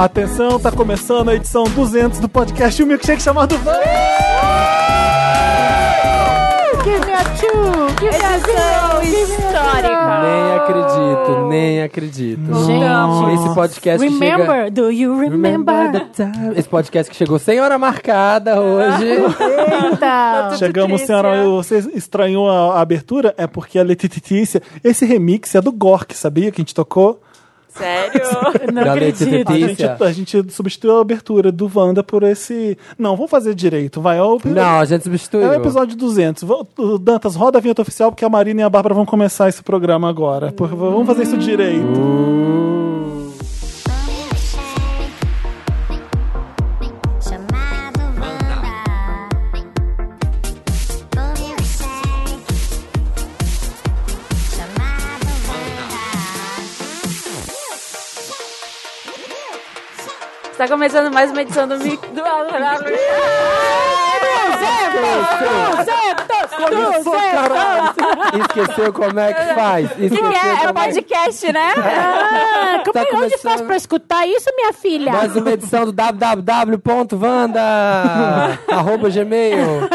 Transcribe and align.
Atenção, 0.00 0.58
tá 0.58 0.72
começando 0.72 1.28
a 1.28 1.34
edição 1.34 1.64
200 1.64 2.20
do 2.20 2.28
podcast 2.28 2.82
O 2.82 2.86
Milkshake 2.86 3.20
chamado 3.20 3.58
Van. 3.58 3.74
Give 6.82 7.04
me 7.04 7.12
a 7.12 7.22
two, 7.36 7.88
give 8.00 8.10
me 8.10 8.24
a 8.24 8.38
zero, 8.38 9.04
give 9.04 9.26
me 9.26 9.34
a 9.34 9.50
histórica. 9.50 9.88
zero. 9.88 10.22
Nem 10.22 10.54
acredito, 10.56 11.48
nem 11.50 11.82
acredito. 11.82 12.64
Gente. 12.64 13.34
Esse 13.34 13.54
podcast 13.54 14.08
que 14.10 14.18
chega... 14.18 14.36
Remember, 14.36 14.70
do 14.70 14.90
you 14.90 15.20
remember? 15.20 15.92
the 15.92 16.06
time. 16.14 16.58
Esse 16.58 16.68
podcast 16.70 17.10
que 17.10 17.16
chegou 17.18 17.38
sem 17.38 17.60
hora 17.60 17.76
marcada 17.76 18.58
hoje. 18.58 19.04
Eita. 19.92 20.56
Chegamos, 20.56 20.92
triste, 20.92 21.08
senhora. 21.08 21.28
é. 21.36 21.44
Você 21.44 21.78
estranhou 21.92 22.48
a, 22.48 22.78
a 22.78 22.80
abertura? 22.80 23.34
É 23.36 23.46
porque 23.46 23.78
a 23.78 23.82
Letitícia. 23.82 24.62
Esse 24.82 25.04
remix 25.04 25.54
é 25.54 25.60
do 25.60 25.70
Gork, 25.70 26.16
sabia 26.16 26.50
que 26.50 26.58
a 26.58 26.62
gente 26.62 26.74
tocou? 26.74 27.20
Sério? 27.70 28.20
Não 28.72 28.84
Da 28.84 28.92
acredito. 28.92 29.50
A 29.52 29.56
gente, 29.58 29.84
a 29.84 30.12
gente 30.12 30.52
substituiu 30.52 30.98
a 30.98 31.00
abertura 31.00 31.50
do 31.52 31.70
Wanda 31.74 32.02
por 32.02 32.22
esse. 32.22 32.76
Não, 32.98 33.16
vamos 33.16 33.30
fazer 33.30 33.54
direito. 33.54 34.00
Vai. 34.00 34.18
É 34.18 34.22
o, 34.22 34.38
Não, 34.44 34.80
a 34.80 34.84
gente 34.84 35.00
é 35.00 35.04
substituiu. 35.04 35.48
o 35.48 35.54
episódio 35.54 35.96
200. 35.96 36.42
Vou- 36.42 36.66
o 36.78 36.98
Dantas, 36.98 37.34
roda 37.36 37.58
a 37.58 37.60
vinheta 37.60 37.82
oficial 37.82 38.10
porque 38.10 38.24
a 38.24 38.28
Marina 38.28 38.60
e 38.60 38.64
a 38.64 38.70
Bárbara 38.70 38.94
vão 38.94 39.06
começar 39.06 39.48
esse 39.48 39.62
programa 39.62 40.08
agora. 40.08 40.52
Por 40.52 40.68
vamos 40.68 41.06
fazer 41.06 41.22
isso 41.22 41.36
direito. 41.38 41.84
Uh, 41.86 42.59
Está 60.60 60.74
começando 60.74 61.10
mais 61.10 61.30
uma 61.30 61.40
edição 61.40 61.66
do 61.66 61.78
Mic... 61.78 62.06
Do... 62.08 62.20
Esqueceu 68.40 68.92
como 68.92 69.18
é 69.18 69.32
que 69.32 69.54
faz? 69.54 69.90
Que, 69.92 70.10
que 70.10 70.16
é? 70.16 70.52
É 70.52 70.56
como 70.66 70.74
podcast, 70.74 71.50
né? 71.50 71.72
Ah, 71.78 72.82
como 72.84 72.92
Tá 72.92 73.00
é 73.00 73.04
onde 73.04 73.10
começando. 73.10 73.40
faz 73.40 73.62
pra 73.62 73.76
escutar 73.76 74.26
isso, 74.28 74.50
minha 74.54 74.74
filha? 74.74 75.12
Mais 75.12 75.34
uma 75.34 75.50
edição 75.50 75.86
do 75.86 75.92
www.vanda 75.92 77.62
arroba 78.68 79.08
gmail. 79.08 79.88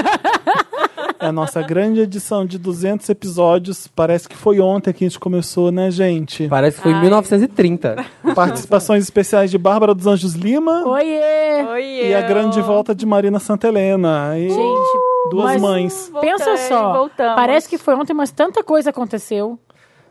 É 1.20 1.28
a 1.28 1.32
nossa 1.32 1.62
grande 1.62 2.02
edição 2.02 2.46
de 2.46 2.58
200 2.58 3.08
episódios. 3.10 3.88
Parece 3.88 4.28
que 4.28 4.36
foi 4.36 4.60
ontem 4.60 4.94
que 4.94 5.06
a 5.06 5.08
gente 5.08 5.20
começou, 5.20 5.72
né, 5.72 5.90
gente? 5.90 6.48
Parece 6.48 6.78
que 6.78 6.84
foi 6.84 6.92
em 6.92 7.02
1930. 7.02 7.96
Participações 8.36 9.04
especiais 9.04 9.50
de 9.50 9.58
Bárbara 9.58 9.94
dos 9.94 10.06
Anjos 10.08 10.34
Lima 10.34 10.84
Oiê. 10.88 11.64
Oi, 11.72 12.08
e 12.10 12.14
a 12.16 12.22
grande 12.22 12.62
volta 12.62 12.94
de 12.94 13.06
Marina 13.06 13.40
Santelena. 13.40 14.38
E 14.38 14.50
Gente, 14.50 14.92
duas 15.32 15.46
mas 15.54 15.62
mães. 15.62 16.12
pensa 16.20 16.46
Voltei, 16.46 16.68
só. 16.68 16.94
voltamos. 16.94 17.36
Parece 17.36 17.70
que 17.70 17.78
foi 17.78 17.96
ontem, 17.96 18.14
mas 18.14 18.32
tanta 18.32 18.62
coisa 18.64 18.90
aconteceu. 18.90 19.58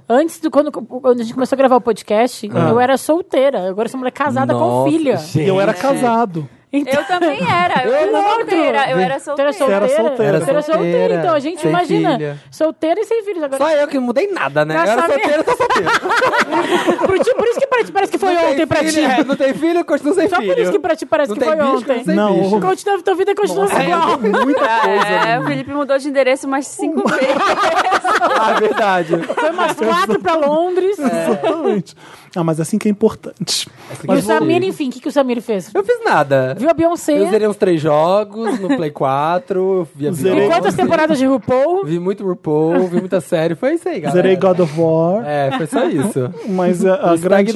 Antes 0.08 0.38
do 0.40 0.50
quando, 0.50 0.70
quando 0.70 1.20
a 1.20 1.22
gente 1.22 1.32
começou 1.32 1.56
a 1.56 1.58
gravar 1.58 1.76
o 1.76 1.80
podcast, 1.80 2.50
Ah. 2.52 2.68
eu 2.70 2.78
era 2.80 2.96
solteira. 2.98 3.70
Agora 3.70 3.86
eu 3.86 3.90
sou 3.90 3.98
mulher 3.98 4.10
casada 4.10 4.52
com 4.52 4.60
Nossa, 4.60 4.90
filha. 4.90 5.18
E 5.36 5.48
eu 5.48 5.58
era 5.60 5.72
casado. 5.72 6.46
Então, 6.76 7.00
Eu 7.00 7.04
também 7.06 7.40
era. 7.48 7.84
Eu, 7.84 7.90
Eu 7.92 7.94
era 7.94 8.10
não. 8.12 8.22
solteira. 8.34 8.90
Eu 8.90 8.98
era 8.98 9.18
solteira. 9.20 9.50
era 9.50 9.52
solteira? 9.52 9.74
Era 9.76 9.88
solteira. 9.88 10.16
Tu 10.16 10.50
era 10.50 10.62
solteira. 10.62 10.62
Solteira, 10.84 11.14
Então, 11.14 11.34
a 11.34 11.38
gente 11.38 11.60
sem 11.60 11.70
imagina. 11.70 12.12
filha. 12.16 12.38
Solteira 12.50 13.00
e 13.00 13.04
sem 13.04 13.22
filhos. 13.24 13.42
Agora, 13.42 13.64
Só 13.64 13.70
eu 13.70 13.86
que 13.88 13.96
não 13.96 14.02
mudei 14.04 14.26
nada, 14.32 14.64
né? 14.64 14.74
Eu 14.76 14.80
era 14.80 14.96
Nossa, 14.96 15.08
solteiro, 15.12 15.38
eu 15.38 15.44
tô 15.44 15.56
solteiro. 15.56 15.90
por, 16.98 17.06
por 17.36 17.46
isso 17.48 17.60
que 17.60 17.66
pra 17.66 17.84
ti 17.84 17.92
parece 17.92 18.12
que 18.12 18.18
foi 18.18 18.34
Não 18.34 18.40
tem 18.40 18.52
ontem 18.52 18.66
pra 18.66 18.78
filho, 18.80 18.92
ti. 18.92 19.00
é, 19.04 19.24
Não 19.24 19.36
tem 19.36 19.54
filho, 19.54 19.84
continua 19.84 20.14
sem 20.14 20.28
Só 20.28 20.36
filho. 20.36 20.52
por 20.54 20.62
isso 20.62 20.72
que 20.72 20.78
pra 20.78 20.96
ti 20.96 21.06
parece 21.06 21.30
Não 21.30 21.38
que 21.38 21.44
foi 21.44 21.56
bicho, 21.56 21.76
ontem. 21.76 22.02
não 22.14 22.40
bicho. 22.42 22.60
Continua, 22.60 23.02
tua 23.02 23.14
vida 23.14 23.34
continua 23.34 23.66
igual. 23.82 24.18
Muita 24.18 24.78
coisa. 24.80 25.28
É, 25.28 25.38
o 25.38 25.44
Felipe 25.44 25.70
mudou 25.72 25.96
de 25.98 26.08
endereço 26.08 26.46
umas 26.46 26.66
cinco 26.66 27.08
vezes. 27.08 27.24
Ah, 28.36 28.52
verdade. 28.58 29.16
Foi 29.18 29.50
umas 29.50 29.72
quatro 29.74 30.18
pra 30.20 30.34
Londres. 30.36 30.98
Exatamente. 30.98 31.94
Ah, 32.36 32.42
mas 32.44 32.58
assim 32.60 32.78
que 32.78 32.88
é 32.88 32.90
importante. 32.90 33.68
E 34.08 34.12
o 34.12 34.22
Samir, 34.22 34.62
enfim, 34.64 34.88
o 34.88 34.92
que, 34.92 35.00
que 35.00 35.08
o 35.08 35.12
Samir 35.12 35.40
fez? 35.40 35.70
Eu 35.74 35.84
fiz 35.84 36.04
nada. 36.04 36.54
Viu 36.58 36.68
a 36.68 36.74
Beyoncé? 36.74 37.18
Eu 37.20 37.30
zerei 37.30 37.46
uns 37.46 37.56
três 37.56 37.80
jogos 37.80 38.58
no 38.58 38.68
Play 38.76 38.90
4, 38.90 39.58
eu 39.60 39.88
vi 39.94 40.08
a 40.08 40.12
Zerei. 40.12 40.32
E 40.32 40.36
Beyoncé, 40.40 40.54
quantas 40.56 40.74
temporadas 40.74 41.18
de 41.18 41.26
RuPaul? 41.26 41.84
Vi 41.84 41.98
muito 41.98 42.26
RuPaul, 42.26 42.88
vi 42.88 42.98
muita 43.00 43.20
série, 43.20 43.54
foi 43.54 43.74
isso 43.74 43.88
aí, 43.88 44.00
galera. 44.00 44.20
Zerei 44.22 44.36
God 44.36 44.60
of 44.60 44.80
War, 44.80 45.24
É, 45.26 45.50
foi 45.56 45.66
só 45.66 45.84
isso. 45.86 46.32
mas 46.48 46.84
a, 46.84 47.12
a 47.12 47.16
grande, 47.16 47.54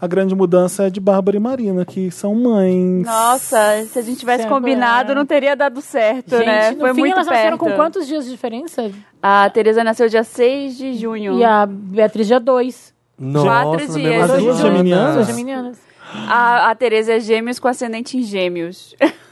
a 0.00 0.06
grande 0.06 0.34
mudança 0.34 0.86
é 0.86 0.90
de 0.90 1.00
Bárbara 1.00 1.36
e 1.36 1.40
Marina, 1.40 1.84
que 1.84 2.10
são 2.10 2.34
mães. 2.34 3.04
Nossa, 3.06 3.84
se 3.90 3.98
a 3.98 4.02
gente 4.02 4.18
tivesse 4.20 4.42
Certo, 4.42 4.54
combinado, 4.54 5.12
é. 5.12 5.14
não 5.14 5.26
teria 5.26 5.54
dado 5.56 5.80
certo, 5.80 6.36
Gente, 6.36 6.46
né? 6.46 6.70
no 6.70 6.78
Foi 6.80 6.94
fim 6.94 7.00
muito 7.00 7.14
elas 7.14 7.26
nasceram 7.26 7.58
perto. 7.58 7.70
com 7.70 7.76
quantos 7.76 8.06
dias 8.06 8.24
de 8.24 8.30
diferença? 8.30 8.90
A 9.22 9.50
Tereza 9.50 9.82
nasceu 9.84 10.08
dia 10.08 10.22
6 10.24 10.76
de 10.76 10.94
junho. 10.94 11.38
E 11.38 11.44
a 11.44 11.66
Beatriz 11.66 12.26
dia 12.26 12.40
dois. 12.40 12.94
Nossa, 13.20 13.46
Quatro 13.46 13.92
dias. 13.94 14.30
As 14.30 14.42
duas 14.42 14.58
geminianas? 14.58 15.14
Duas 15.16 15.26
geminianas. 15.28 15.78
A, 16.26 16.70
a 16.70 16.74
Tereza 16.74 17.12
é 17.12 17.20
gêmeos 17.20 17.58
com 17.60 17.68
ascendente 17.68 18.16
em 18.16 18.22
gêmeos. 18.22 18.94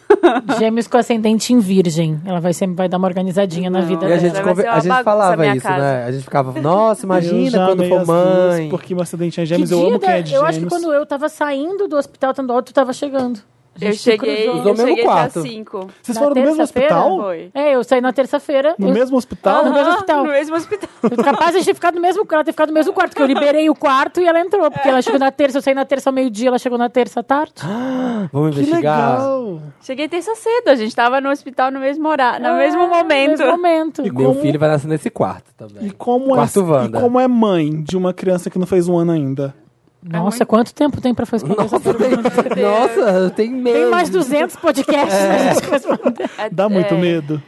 Gêmeos 0.58 0.88
com 0.88 0.96
ascendente 0.96 1.52
em 1.52 1.58
virgem. 1.60 2.20
Ela 2.24 2.40
vai 2.40 2.52
sempre 2.52 2.74
vai 2.76 2.88
dar 2.88 2.96
uma 2.96 3.06
organizadinha 3.06 3.68
na 3.70 3.82
vida 3.82 4.04
E 4.04 4.06
a 4.06 4.08
dela. 4.08 4.18
gente, 4.20 4.32
Vai 4.32 4.42
conver- 4.42 4.66
a 4.68 4.80
gente 4.80 4.90
a 4.92 5.04
falava 5.04 5.46
isso, 5.48 5.62
casa. 5.62 5.78
né? 5.78 6.04
A 6.06 6.12
gente 6.12 6.24
ficava, 6.24 6.60
nossa, 6.60 7.02
Eu 7.04 7.06
imagina 7.06 7.66
quando 7.66 7.84
for 7.84 8.04
duas, 8.04 8.06
mãe. 8.08 8.68
porque 8.68 8.94
meu 8.94 9.02
acidente 9.02 9.38
é 9.40 9.44
Que 9.44 9.46
gêmeos, 9.48 9.70
eu 9.70 9.78
dia 9.78 9.88
amo 9.88 9.98
quem 10.00 10.08
da- 10.08 10.16
é 10.18 10.22
de 10.22 10.34
eu 10.34 10.44
acho 10.44 10.60
que 10.60 10.66
quando 10.66 10.92
eu 10.92 11.04
tava 11.06 11.28
saindo 11.28 11.86
do 11.86 11.96
hospital 11.96 12.32
Tandual, 12.34 12.62
tu 12.62 12.72
tava 12.72 12.92
chegando. 12.92 13.40
Eu 13.80 13.92
cheguei, 13.92 14.48
eu 14.48 14.76
cheguei 14.76 15.04
quarto. 15.04 15.42
dia 15.42 15.52
5. 15.52 15.88
Vocês 16.02 16.16
Na 16.16 16.22
foram 16.24 16.34
no 16.34 16.46
mesmo 16.48 16.62
hospital? 16.62 17.16
Foi. 17.18 17.50
É, 17.54 17.74
eu 17.74 17.84
saí 17.84 18.00
na 18.00 18.12
terça-feira. 18.12 18.74
No 18.78 18.88
eu- 18.88 18.94
mesmo 18.94 19.16
hospital? 19.16 19.64
no 19.64 19.72
mesmo 19.72 19.92
hospital. 19.92 20.24
No 20.24 20.30
mesmo 20.30 20.56
hospital. 20.56 20.88
Capaz 21.24 21.54
de 21.56 21.64
ter 21.64 21.74
ficado 21.74 21.94
no 21.94 22.00
mesmo 22.00 22.26
ela 22.30 22.44
ter 22.44 22.52
ficado 22.52 22.68
no 22.68 22.74
mesmo 22.74 22.92
quarto, 22.92 23.10
porque 23.10 23.22
eu 23.22 23.26
liberei 23.26 23.68
o 23.70 23.74
quarto 23.74 24.20
e 24.20 24.26
ela 24.26 24.40
entrou. 24.40 24.70
Porque 24.70 24.88
ela 24.88 25.00
chegou 25.02 25.18
na 25.20 25.30
terça, 25.30 25.58
eu 25.58 25.62
saí 25.62 25.74
na 25.74 25.84
terça 25.84 26.10
ao 26.10 26.14
meio-dia, 26.14 26.48
ela 26.48 26.58
chegou 26.58 26.76
na 26.78 26.88
terça 26.88 27.20
à 27.20 27.22
tarde. 27.22 27.54
Vamos 28.32 28.54
Que 28.54 28.60
investigar. 28.62 29.18
legal! 29.18 29.62
Cheguei 29.80 30.08
terça 30.08 30.34
cedo, 30.34 30.68
a 30.68 30.74
gente 30.74 30.94
tava 30.94 31.20
no 31.20 31.30
hospital 31.30 31.70
no 31.70 31.80
mesmo 31.80 32.08
horário, 32.08 32.42
no 32.42 32.54
É, 32.54 32.58
mesmo 32.58 32.88
momento. 32.88 33.38
No 33.38 33.44
mesmo 33.46 33.46
momento. 33.52 34.00
E 34.06 34.10
Meu 34.10 34.28
como- 34.30 34.40
filho 34.40 34.58
vai 34.58 34.68
nascer 34.68 34.88
nesse 34.88 35.08
quarto 35.10 35.52
também. 35.56 35.86
E 35.86 35.90
como, 35.90 36.34
Quarto 36.34 36.58
é, 36.60 36.62
e 36.62 36.66
Wanda. 36.66 37.00
como 37.00 37.18
é 37.20 37.28
mãe 37.28 37.82
de 37.82 37.96
uma 37.96 38.12
criança 38.12 38.50
que 38.50 38.58
não 38.58 38.66
fez 38.66 38.88
um 38.88 38.96
ano 38.98 39.12
ainda? 39.12 39.54
Nossa, 40.08 40.46
quanto 40.46 40.72
tempo 40.74 41.00
tem 41.00 41.14
pra 41.14 41.24
responder 41.30 41.62
essa 41.64 41.78
pergunta? 41.80 42.30
Nossa, 42.56 43.00
eu 43.18 43.30
tenho 43.30 43.56
medo. 43.56 43.78
Tem 43.78 43.90
mais 43.90 44.08
200 44.08 44.56
podcasts 44.56 45.18
pra 45.18 45.38
gente 45.54 45.70
responder. 45.70 46.30
Dá 46.50 46.68
muito 46.68 46.94
É. 46.94 46.98
medo. 46.98 47.42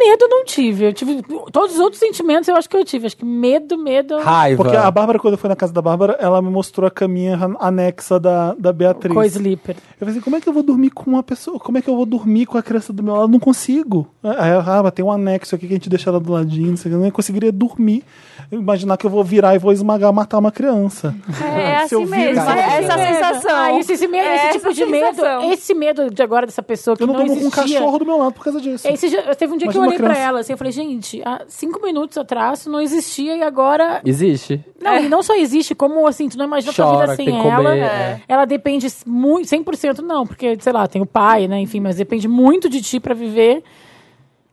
Medo 0.00 0.26
não 0.28 0.44
tive. 0.44 0.86
Eu 0.86 0.92
tive. 0.94 1.22
Todos 1.52 1.74
os 1.74 1.78
outros 1.80 2.00
sentimentos 2.00 2.48
eu 2.48 2.56
acho 2.56 2.68
que 2.68 2.76
eu 2.76 2.84
tive. 2.84 3.06
Acho 3.06 3.16
que 3.16 3.24
medo, 3.24 3.76
medo. 3.76 4.18
Raiva. 4.18 4.62
Porque 4.62 4.76
a 4.76 4.90
Bárbara, 4.90 5.18
quando 5.18 5.34
eu 5.34 5.38
fui 5.38 5.48
na 5.48 5.54
casa 5.56 5.72
da 5.72 5.82
Bárbara, 5.82 6.16
ela 6.18 6.40
me 6.40 6.48
mostrou 6.50 6.86
a 6.86 6.90
caminha 6.90 7.38
anexa 7.60 8.18
da, 8.18 8.54
da 8.54 8.72
Beatriz. 8.72 9.12
Coisa 9.14 9.38
sleeper. 9.38 9.76
Eu 9.76 9.98
falei 9.98 10.14
assim, 10.14 10.20
como 10.22 10.36
é 10.36 10.40
que 10.40 10.48
eu 10.48 10.52
vou 10.52 10.62
dormir 10.62 10.90
com 10.90 11.10
uma 11.10 11.22
pessoa? 11.22 11.58
Como 11.60 11.76
é 11.76 11.82
que 11.82 11.88
eu 11.90 11.96
vou 11.96 12.06
dormir 12.06 12.46
com 12.46 12.56
a 12.56 12.62
criança 12.62 12.92
do 12.92 13.02
meu 13.02 13.14
lado? 13.14 13.28
Não 13.30 13.38
consigo. 13.38 14.08
Aí 14.22 14.50
ela, 14.50 14.64
ah, 14.66 14.82
mas 14.82 14.92
tem 14.92 15.04
um 15.04 15.12
anexo 15.12 15.54
aqui 15.54 15.66
que 15.66 15.74
a 15.74 15.76
gente 15.76 15.90
deixa 15.90 16.08
ela 16.08 16.18
do 16.18 16.32
ladinho, 16.32 16.70
não 16.70 16.76
sei 16.76 16.90
o 16.90 16.94
que. 16.94 17.00
eu 17.00 17.04
não 17.04 17.10
conseguiria 17.10 17.52
dormir. 17.52 18.02
Imaginar 18.50 18.96
que 18.96 19.06
eu 19.06 19.10
vou 19.10 19.22
virar 19.22 19.54
e 19.54 19.58
vou 19.58 19.70
esmagar, 19.72 20.12
matar 20.12 20.38
uma 20.38 20.50
criança. 20.50 21.14
É 21.54 21.82
eu 21.94 22.00
assim 22.00 22.04
vir 22.04 22.10
mesmo, 22.10 22.40
esse- 22.42 22.50
é 22.50 22.82
essa 22.84 22.98
sensação. 22.98 23.50
Ah, 23.54 23.78
esse, 23.78 23.92
esse, 23.92 24.08
medo, 24.08 24.24
É 24.26 24.34
esse 24.34 24.46
essa 24.46 24.58
tipo 24.58 24.72
de 24.74 24.86
medo. 24.86 25.14
sensação. 25.16 25.52
Esse 25.52 25.74
medo 25.74 26.10
de 26.10 26.22
agora 26.22 26.46
dessa 26.46 26.62
pessoa 26.62 26.96
que 26.96 27.02
Eu 27.02 27.06
não, 27.06 27.14
não, 27.14 27.20
tomo 27.26 27.34
com 27.36 27.44
um 27.44 27.48
existia. 27.48 27.78
cachorro 27.78 27.98
do 27.98 28.06
meu 28.06 28.16
lado 28.18 28.32
por 28.32 28.42
causa 28.44 28.60
disso. 28.60 28.88
Esse, 28.88 29.08
teve 29.36 29.52
um 29.52 29.56
dia 29.56 29.66
Imagina 29.66 29.70
que 29.72 29.78
eu 29.78 29.82
olhei 29.90 29.98
pra 29.98 30.10
criança. 30.10 30.28
ela 30.28 30.40
assim, 30.40 30.52
eu 30.52 30.58
falei, 30.58 30.72
gente, 30.72 31.22
há 31.24 31.42
cinco 31.48 31.80
minutos 31.84 32.16
atrás 32.18 32.66
não 32.66 32.80
existia 32.80 33.36
e 33.36 33.42
agora. 33.42 34.00
Existe. 34.04 34.64
Não, 34.80 34.96
e 34.96 35.08
não 35.08 35.22
só 35.22 35.36
existe, 35.36 35.74
como 35.74 36.06
assim, 36.06 36.28
tu 36.28 36.38
não 36.38 36.46
imagina 36.46 36.72
a 36.72 36.74
tua 36.74 36.84
Chora, 36.84 37.00
vida 37.00 37.16
sem 37.16 37.28
ela. 37.28 37.56
comer, 37.56 37.78
é. 37.78 38.20
Ela 38.26 38.44
depende 38.44 38.86
muito, 39.06 39.48
100% 39.48 39.98
não, 39.98 40.26
porque, 40.26 40.56
sei 40.60 40.72
lá, 40.72 40.86
tem 40.86 41.02
o 41.02 41.06
pai, 41.06 41.46
né, 41.46 41.60
enfim, 41.60 41.80
mas 41.80 41.96
depende 41.96 42.26
muito 42.26 42.68
de 42.68 42.80
ti 42.80 42.98
pra 42.98 43.14
viver. 43.14 43.62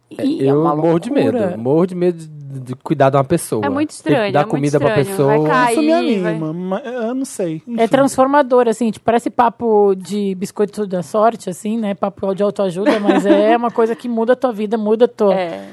E 0.10 0.44
é 0.44 0.52
eu 0.52 0.62
uma 0.62 0.76
morro 0.76 1.00
de 1.00 1.12
medo. 1.12 1.58
Morro 1.58 1.86
de 1.86 1.96
medo 1.96 2.37
de, 2.48 2.76
cuidar 2.76 3.10
de 3.10 3.18
uma 3.18 3.24
pessoa. 3.24 3.66
É 3.66 3.70
muito 3.70 3.90
que 3.90 3.96
estranho, 3.96 4.34
Dar 4.34 4.42
é 4.42 4.44
comida 4.46 4.80
pra 4.80 5.00
estranho. 5.00 5.08
pessoa. 5.08 5.38
Vai 5.38 5.52
cair. 5.52 5.72
Isso 5.74 5.82
me 5.82 5.92
anima, 5.94 6.54
mas 6.54 6.86
eu 6.86 7.16
não 7.16 7.26
sei. 7.26 7.62
É 7.68 7.72
Enfim. 7.72 7.88
transformador, 7.88 8.68
assim, 8.68 8.90
tipo, 8.92 9.06
parece 9.06 9.30
papo 9.30 9.94
de 9.96 10.36
biscoito 10.36 10.88
da 10.88 11.04
sorte, 11.04 11.50
assim, 11.50 11.78
né? 11.78 11.94
Papo 11.94 12.34
de 12.34 12.44
autoajuda, 12.44 13.00
mas 13.00 13.26
é 13.26 13.56
uma 13.56 13.72
coisa 13.72 13.96
que 13.96 14.08
muda 14.08 14.34
a 14.34 14.36
tua 14.36 14.52
vida, 14.54 14.78
muda 14.78 15.06
a 15.06 15.08
tua. 15.08 15.34
É. 15.34 15.66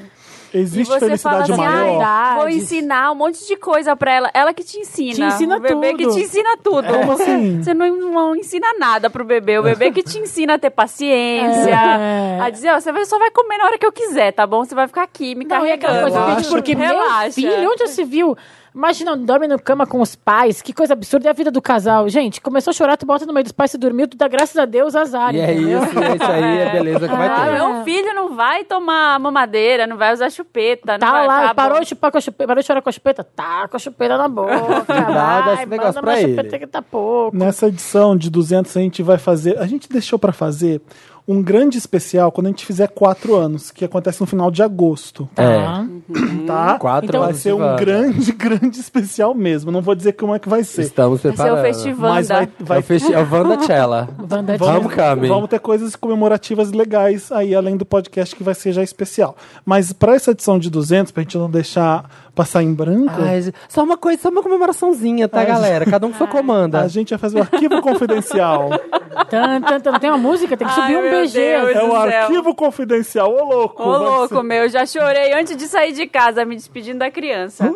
Existe 0.54 0.80
e 0.82 0.84
você 0.84 1.00
felicidade 1.00 1.52
fala 1.52 1.64
assim, 1.66 1.74
maior. 1.76 2.02
"Ai, 2.04 2.36
vou 2.38 2.48
ensinar 2.48 3.10
um 3.10 3.14
monte 3.16 3.46
de 3.46 3.56
coisa 3.56 3.96
pra 3.96 4.12
ela. 4.12 4.30
Ela 4.32 4.54
que 4.54 4.62
te 4.62 4.78
ensina. 4.78 5.14
Te 5.14 5.22
ensina 5.22 5.56
o 5.56 5.60
bebê 5.60 5.94
que 5.94 6.04
tudo. 6.04 6.14
te 6.14 6.22
ensina 6.22 6.56
tudo. 6.62 6.86
Como 6.86 7.12
assim? 7.20 7.62
Você 7.62 7.74
não, 7.74 7.96
não 7.96 8.36
ensina 8.36 8.66
nada 8.78 9.10
pro 9.10 9.24
bebê. 9.24 9.58
O 9.58 9.62
bebê 9.64 9.90
que 9.90 10.02
te 10.02 10.18
ensina 10.18 10.54
a 10.54 10.58
ter 10.58 10.70
paciência. 10.70 11.70
É. 11.70 12.38
A 12.40 12.50
dizer, 12.50 12.70
ó, 12.72 12.80
você 12.80 13.04
só 13.04 13.18
vai 13.18 13.30
comer 13.30 13.58
na 13.58 13.64
hora 13.66 13.78
que 13.78 13.84
eu 13.86 13.92
quiser, 13.92 14.32
tá 14.32 14.46
bom? 14.46 14.64
Você 14.64 14.74
vai 14.74 14.86
ficar 14.86 15.02
aqui 15.02 15.34
me 15.34 15.44
Não, 15.44 15.56
aquela 15.56 15.76
carregando. 15.78 16.00
coisa 16.02 16.16
que, 16.16 16.20
Relaxa. 16.24 16.42
tipo, 16.42 16.54
porque 16.54 16.74
meu 16.74 16.86
Relaxa. 16.88 17.32
filho, 17.32 17.70
onde 17.70 17.80
já 17.80 17.86
se 17.88 18.04
viu? 18.04 18.36
Imagina, 18.74 19.16
dorme 19.16 19.46
na 19.46 19.56
cama 19.56 19.86
com 19.86 20.00
os 20.00 20.16
pais, 20.16 20.60
que 20.60 20.72
coisa 20.72 20.94
absurda. 20.94 21.28
E 21.28 21.30
a 21.30 21.32
vida 21.32 21.50
do 21.50 21.62
casal? 21.62 22.08
Gente, 22.08 22.40
começou 22.40 22.72
a 22.72 22.74
chorar, 22.74 22.96
tu 22.96 23.06
bota 23.06 23.24
no 23.24 23.32
meio 23.32 23.44
dos 23.44 23.52
pais, 23.52 23.70
se 23.70 23.78
dormiu, 23.78 24.08
tu 24.08 24.16
dá 24.16 24.26
graças 24.26 24.56
a 24.56 24.64
Deus, 24.64 24.96
azar. 24.96 25.32
E 25.32 25.38
é 25.38 25.52
entendeu? 25.52 25.82
isso, 25.84 25.98
é 25.98 26.14
isso 26.16 26.24
aí, 26.24 26.58
é 26.58 26.72
beleza 26.72 27.08
que 27.08 27.14
vai 27.14 27.28
Ah, 27.28 27.44
ter. 27.44 27.52
meu 27.52 27.84
filho 27.84 28.12
não 28.14 28.34
vai 28.34 28.64
tomar 28.64 29.18
mamadeira, 29.20 29.86
não 29.86 29.96
vai 29.96 30.12
usar 30.12 30.28
chupeta. 30.28 30.92
não 30.94 30.98
Tá 30.98 31.10
vai, 31.12 31.26
lá, 31.26 31.48
tá 31.48 31.54
parou 31.54 31.78
de 31.78 31.86
chupar 31.86 32.10
com 32.10 32.18
a 32.18 32.20
chupeta, 32.20 32.48
parou 32.48 32.60
de 32.60 32.66
chorar 32.66 32.82
com 32.82 32.88
a 32.88 32.92
chupeta? 32.92 33.22
Tá 33.22 33.68
com 33.68 33.76
a 33.76 33.78
chupeta 33.78 34.18
na 34.18 34.26
boca. 34.28 34.54
Dá 34.88 35.40
vai, 35.40 35.54
esse 35.54 35.66
negócio 35.66 36.00
pra 36.00 36.20
ele. 36.20 36.34
chupeta 36.36 36.58
que 36.58 36.66
tá 36.66 36.82
pouco. 36.82 37.36
Nessa 37.36 37.68
edição 37.68 38.16
de 38.16 38.28
200 38.28 38.76
a 38.76 38.80
gente 38.80 39.02
vai 39.04 39.18
fazer. 39.18 39.56
A 39.58 39.66
gente 39.66 39.88
deixou 39.88 40.18
pra 40.18 40.32
fazer 40.32 40.80
um 41.26 41.42
grande 41.42 41.78
especial 41.78 42.30
quando 42.30 42.48
a 42.48 42.50
gente 42.50 42.66
fizer 42.66 42.86
quatro 42.88 43.34
anos, 43.34 43.70
que 43.70 43.84
acontece 43.84 44.20
no 44.20 44.26
final 44.26 44.50
de 44.50 44.62
agosto. 44.62 45.28
É, 45.36 45.64
Tá? 46.46 46.78
quatro 46.78 47.08
Então- 47.08 47.20
vai 47.20 47.30
anos 47.30 47.40
ser 47.40 47.54
um 47.54 47.76
grande, 47.76 48.32
grande 48.36 48.78
especial 48.80 49.34
mesmo. 49.34 49.70
Não 49.72 49.80
vou 49.80 49.94
dizer 49.94 50.12
como 50.12 50.34
é 50.34 50.38
que 50.38 50.48
vai 50.48 50.62
ser. 50.62 50.82
Estamos 50.82 51.22
Vai 51.22 51.32
ser 51.32 51.36
preparando. 51.38 51.60
o 51.60 51.62
festival 51.74 52.10
Mas 52.12 52.28
vai, 52.28 52.46
da... 52.46 52.52
É 52.52 52.64
vai 52.64 52.78
o, 52.78 52.82
festi- 52.82 53.14
é 53.14 53.18
o 53.18 53.26
Wanda 53.32 53.62
Cella. 53.62 54.08
Wanda 54.30 54.58
Vamos, 54.58 54.94
Cami. 54.94 55.28
Vamos 55.28 55.48
ter 55.48 55.60
coisas 55.60 55.96
comemorativas 55.96 56.72
legais 56.72 57.32
aí, 57.32 57.54
além 57.54 57.76
do 57.78 57.86
podcast 57.86 58.36
que 58.36 58.42
vai 58.42 58.54
ser 58.54 58.72
já 58.72 58.82
especial. 58.82 59.34
Mas 59.64 59.92
para 59.94 60.14
essa 60.14 60.32
edição 60.32 60.58
de 60.58 60.68
200, 60.68 61.10
pra 61.10 61.22
gente 61.22 61.38
não 61.38 61.48
deixar 61.50 62.04
passar 62.34 62.62
em 62.62 62.72
branco, 62.74 63.12
Ai, 63.18 63.52
só 63.68 63.82
uma 63.84 63.96
coisa, 63.96 64.22
só 64.22 64.28
uma 64.28 64.42
comemoraçãozinha, 64.42 65.28
tá, 65.28 65.40
Ai, 65.40 65.46
galera? 65.46 65.84
Cada 65.86 66.06
um 66.06 66.10
com 66.10 66.18
sua 66.18 66.26
comanda. 66.26 66.80
a 66.80 66.88
gente 66.88 67.10
vai 67.10 67.18
fazer 67.18 67.38
o 67.38 67.42
arquivo 67.42 67.80
confidencial. 67.80 68.70
Tan, 69.30 69.60
tan, 69.62 69.80
tan. 69.80 69.98
Tem 70.00 70.10
uma 70.10 70.18
música, 70.18 70.56
tem 70.56 70.66
que 70.66 70.74
subir 70.74 70.96
Ai, 70.96 70.96
um 70.96 71.10
BG. 71.22 71.32
Deus. 71.38 71.68
É 71.76 71.82
o 71.84 71.90
céu. 71.90 71.96
arquivo 72.22 72.54
confidencial, 72.54 73.32
ô 73.32 73.44
louco. 73.44 73.80
Ô, 73.82 73.96
louco, 73.96 74.34
ser- 74.36 74.42
meu, 74.42 74.68
já 74.68 74.84
chorei 74.84 75.32
antes 75.32 75.56
de 75.56 75.66
sair 75.68 75.92
de 75.92 76.06
casa, 76.08 76.44
me 76.44 76.56
despedindo 76.56 76.98
da 76.98 77.10
criança. 77.10 77.64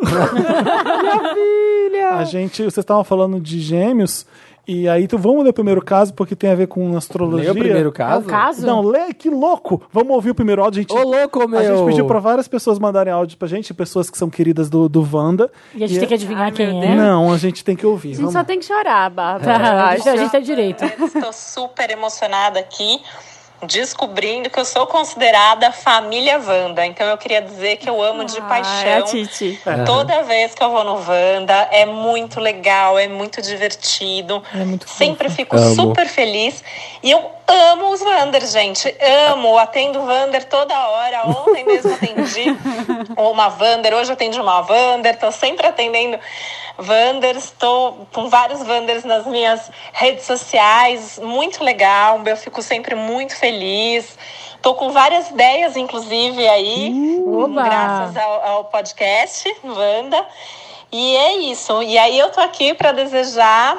A 2.13 2.23
gente, 2.25 2.57
vocês 2.63 2.77
estavam 2.77 3.03
falando 3.03 3.39
de 3.39 3.59
gêmeos, 3.59 4.25
e 4.71 4.87
aí 4.87 5.03
então 5.03 5.17
vamos 5.17 5.43
ler 5.43 5.49
o 5.49 5.53
primeiro 5.53 5.81
caso, 5.81 6.13
porque 6.13 6.35
tem 6.35 6.51
a 6.51 6.55
ver 6.55 6.67
com 6.67 6.95
astrologia. 6.95 7.45
Leu 7.45 7.53
o 7.53 7.55
primeiro 7.57 7.87
É 7.87 7.89
o 7.89 7.93
caso? 7.93 8.25
caso? 8.27 8.65
Não, 8.65 8.81
lê, 8.81 9.13
que 9.13 9.29
louco! 9.29 9.81
Vamos 9.91 10.11
ouvir 10.11 10.29
o 10.31 10.35
primeiro 10.35 10.63
áudio. 10.63 10.79
A 10.79 10.81
gente, 10.81 10.93
Ô, 10.93 11.03
louco, 11.09 11.47
meu! 11.47 11.59
a 11.59 11.63
gente 11.63 11.85
pediu 11.85 12.05
pra 12.05 12.19
várias 12.19 12.47
pessoas 12.47 12.77
mandarem 12.79 13.11
áudio 13.11 13.37
pra 13.37 13.47
gente, 13.47 13.73
pessoas 13.73 14.09
que 14.09 14.17
são 14.17 14.29
queridas 14.29 14.69
do, 14.69 14.87
do 14.87 15.07
Wanda. 15.11 15.51
E 15.75 15.83
a 15.83 15.87
gente 15.87 15.99
tem 15.99 16.07
que 16.07 16.13
adivinhar 16.13 16.43
Ai, 16.43 16.51
quem 16.51 16.83
é. 16.85 16.95
Não, 16.95 17.31
a 17.33 17.37
gente 17.37 17.63
tem 17.63 17.75
que 17.75 17.85
ouvir. 17.85 18.09
A 18.09 18.11
gente 18.11 18.17
Vamos. 18.21 18.33
só 18.33 18.43
tem 18.43 18.59
que 18.59 18.65
chorar, 18.65 19.09
Bárbara. 19.09 19.53
eu 19.53 19.59
Tá, 19.59 19.87
a 19.89 19.95
gente- 19.97 20.07
a 20.09 20.11
acho. 20.13 20.21
gente 20.21 20.31
tem 20.31 20.41
direito. 20.43 20.83
Estou 21.03 21.33
super 21.33 21.89
emocionada 21.89 22.59
aqui, 22.59 22.99
descobrindo 23.63 24.49
que 24.49 24.59
eu 24.59 24.65
sou 24.65 24.87
considerada 24.87 25.71
família 25.71 26.39
Wanda. 26.39 26.85
Então 26.85 27.07
eu 27.07 27.17
queria 27.17 27.41
dizer 27.41 27.77
que 27.77 27.89
eu 27.89 28.01
amo 28.01 28.23
de 28.25 28.37
Ai, 28.37 28.41
a 28.41 28.47
paixão. 28.47 29.03
Titi. 29.05 29.59
Toda 29.85 30.23
vez 30.23 30.55
que 30.55 30.63
eu 30.63 30.69
vou 30.69 30.83
no 30.83 30.95
Wanda, 30.95 31.67
é 31.71 31.85
muito 31.85 32.39
legal, 32.39 32.97
é 32.97 33.07
muito 33.07 33.41
divertido. 33.41 34.43
É 34.53 34.63
muito 34.63 34.89
Sempre 34.89 35.27
fofo. 35.29 35.35
fico 35.35 35.57
Amo. 35.57 35.75
super 35.75 36.07
feliz. 36.07 36.63
E 37.03 37.11
eu 37.11 37.31
amo 37.47 37.89
os 37.91 38.01
Wander, 38.01 38.45
gente. 38.45 38.95
Amo, 39.31 39.57
atendo 39.57 39.99
Wander 39.99 40.45
toda 40.45 40.75
hora. 40.89 41.27
Ontem 41.27 41.65
mesmo 41.65 41.93
atendi 41.93 42.45
uma 43.17 43.47
Wander, 43.47 43.93
hoje 43.93 44.11
eu 44.11 44.13
atendi 44.13 44.39
uma 44.39 44.61
Wander, 44.61 45.17
tô 45.17 45.31
sempre 45.31 45.67
atendendo 45.67 46.19
Wanders, 46.79 47.45
estou 47.45 48.07
com 48.13 48.29
vários 48.29 48.61
Wanders 48.61 49.03
nas 49.03 49.25
minhas 49.25 49.69
redes 49.91 50.25
sociais, 50.25 51.19
muito 51.21 51.63
legal, 51.63 52.21
eu 52.25 52.37
fico 52.37 52.61
sempre 52.61 52.95
muito 52.95 53.35
feliz. 53.35 53.48
Tô 54.61 54.75
com 54.75 54.91
várias 54.91 55.29
ideias, 55.29 55.77
inclusive, 55.77 56.47
aí, 56.47 57.21
Oba! 57.25 57.63
graças 57.63 58.17
ao, 58.17 58.45
ao 58.45 58.65
podcast 58.65 59.49
Wanda. 59.63 60.25
E 60.91 61.15
é 61.15 61.37
isso. 61.37 61.81
E 61.83 61.97
aí 61.97 62.17
eu 62.19 62.29
tô 62.29 62.41
aqui 62.41 62.73
para 62.73 62.91
desejar 62.91 63.77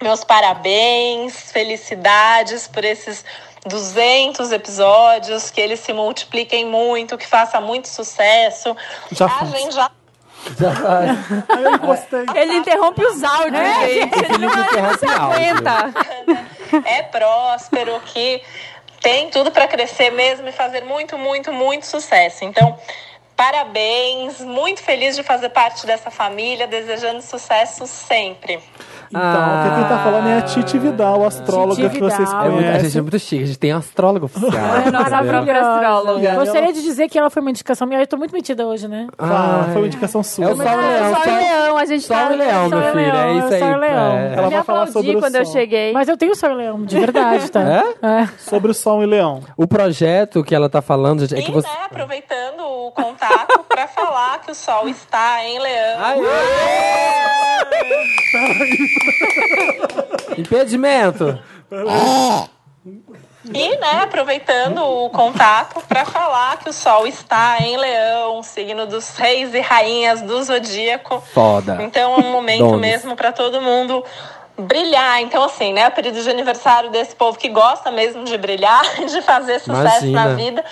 meus 0.00 0.24
parabéns, 0.24 1.50
felicidades 1.52 2.68
por 2.68 2.84
esses 2.84 3.24
200 3.66 4.52
episódios, 4.52 5.50
que 5.50 5.60
eles 5.60 5.80
se 5.80 5.92
multipliquem 5.92 6.64
muito, 6.64 7.18
que 7.18 7.26
faça 7.26 7.60
muito 7.60 7.88
sucesso. 7.88 8.76
Já 9.12 9.26
a 9.26 9.28
faz. 9.28 9.50
gente 9.50 9.74
já 9.74 9.90
Já 10.58 10.70
vai. 10.70 11.08
Aí 11.08 11.64
eu. 11.64 12.32
Ele 12.34 12.54
interrompe 12.58 13.04
os 13.04 13.22
áudios, 13.22 13.66
gente. 13.66 14.24
Ele 14.24 14.46
não, 14.46 14.98
se 14.98 15.06
aguenta. 15.06 15.92
é 16.84 17.02
próspero, 17.02 18.00
que 18.06 18.42
tem 19.00 19.30
tudo 19.30 19.50
para 19.50 19.68
crescer 19.68 20.10
mesmo 20.10 20.48
e 20.48 20.52
fazer 20.52 20.84
muito, 20.84 21.16
muito, 21.16 21.52
muito 21.52 21.86
sucesso. 21.86 22.44
Então, 22.44 22.78
parabéns, 23.36 24.40
muito 24.40 24.82
feliz 24.82 25.14
de 25.14 25.22
fazer 25.22 25.50
parte 25.50 25.86
dessa 25.86 26.10
família, 26.10 26.66
desejando 26.66 27.22
sucesso 27.22 27.86
sempre. 27.86 28.60
Então, 29.10 29.20
o 29.20 29.62
que 29.68 29.74
quem 29.74 29.84
tá 29.88 29.98
falando 30.04 30.28
é 30.28 30.38
a 30.38 30.42
Titi 30.42 30.78
Vidal, 30.78 31.24
astróloga 31.26 31.74
Titi 31.82 31.94
que 31.94 32.00
vocês 32.00 32.28
Vidal. 32.28 32.44
É 32.44 32.48
muito- 32.50 32.58
a 32.58 32.60
gente 32.62 32.74
é 32.74 32.78
conhecem. 32.80 33.02
muito 33.02 33.18
chique, 33.18 33.42
a 33.42 33.46
gente 33.46 33.58
tem 33.58 33.72
astrólogo 33.72 34.26
oficial. 34.26 34.50
É 34.88 34.90
nossa 34.90 35.08
entendeu? 35.16 35.28
própria 35.32 35.60
astróloga. 35.60 36.34
Gostaria 36.34 36.72
de 36.72 36.82
dizer 36.82 37.08
que 37.08 37.18
ela 37.18 37.30
foi 37.30 37.40
uma 37.40 37.50
indicação 37.50 37.86
minha. 37.86 38.00
Eu 38.00 38.06
tô 38.06 38.16
muito 38.16 38.32
metida 38.32 38.66
hoje, 38.66 38.86
né? 38.88 39.06
Fala, 39.16 39.64
Ai. 39.66 39.72
foi 39.72 39.82
uma 39.82 39.86
indicação 39.86 40.22
sua. 40.22 40.44
É 40.44 40.48
o 40.52 40.56
Sol 40.56 40.64
e 40.66 40.76
Leão. 40.76 41.14
Sol 41.14 41.24
e 41.24 41.36
Leão, 41.36 41.76
a 41.78 41.84
gente 41.86 42.04
Sol 42.04 42.16
tá... 42.16 42.32
e 42.32 42.36
Leão, 42.36 42.68
meu 42.68 42.82
filho, 42.92 43.00
é 43.16 43.32
isso 43.34 43.54
aí. 43.54 43.60
Sol 43.60 43.68
e 43.70 43.76
Leão. 43.76 44.12
é. 44.12 44.32
Ela 44.34 44.48
me 44.48 44.54
vai 44.54 44.62
falar 44.64 44.86
sobre 44.86 44.98
aplaudi 45.10 45.16
o 45.16 45.20
quando 45.20 45.34
eu 45.36 45.44
cheguei. 45.46 45.92
Mas 45.92 46.08
eu 46.08 46.16
tenho 46.16 46.34
Sol 46.36 46.50
e 46.50 46.54
Leão, 46.54 46.82
de 46.84 46.98
verdade, 47.00 47.50
tá? 47.50 47.60
É? 48.02 48.28
Sobre 48.38 48.70
o 48.70 48.74
Sol 48.74 49.02
e 49.02 49.06
Leão. 49.06 49.40
O 49.56 49.66
projeto 49.66 50.42
que 50.44 50.54
ela 50.54 50.68
tá 50.68 50.80
falando, 50.82 51.20
gente, 51.20 51.36
é 51.36 51.42
que 51.42 51.50
e, 51.50 51.54
você... 51.54 51.68
né, 51.68 51.74
aproveitando 51.86 52.60
o 52.60 52.90
contato 52.92 53.64
para 53.68 53.86
falar 53.88 54.40
que 54.40 54.50
o 54.50 54.54
Sol 54.54 54.88
está 54.88 55.44
em 55.44 55.58
Leão. 55.58 55.98
Impedimento. 60.36 61.38
E, 63.44 63.76
né, 63.76 64.02
aproveitando 64.02 64.78
o 64.84 65.10
contato 65.10 65.80
para 65.86 66.04
falar 66.04 66.58
que 66.58 66.68
o 66.68 66.72
Sol 66.72 67.06
está 67.06 67.58
em 67.60 67.76
Leão, 67.76 68.42
signo 68.42 68.86
dos 68.86 69.16
reis 69.16 69.54
e 69.54 69.60
rainhas 69.60 70.20
do 70.20 70.42
zodíaco. 70.42 71.22
Foda. 71.32 71.78
Então 71.80 72.14
é 72.14 72.16
um 72.18 72.32
momento 72.32 72.76
mesmo 72.76 73.16
para 73.16 73.32
todo 73.32 73.60
mundo 73.60 74.04
brilhar. 74.58 75.22
Então, 75.22 75.42
assim, 75.44 75.72
né, 75.72 75.88
o 75.88 75.92
período 75.92 76.20
de 76.20 76.28
aniversário 76.28 76.90
desse 76.90 77.14
povo 77.14 77.38
que 77.38 77.48
gosta 77.48 77.90
mesmo 77.90 78.24
de 78.24 78.36
brilhar, 78.36 78.82
de 79.06 79.22
fazer 79.22 79.60
sucesso 79.60 80.06
Imagina. 80.06 80.24
na 80.24 80.34
vida. 80.34 80.64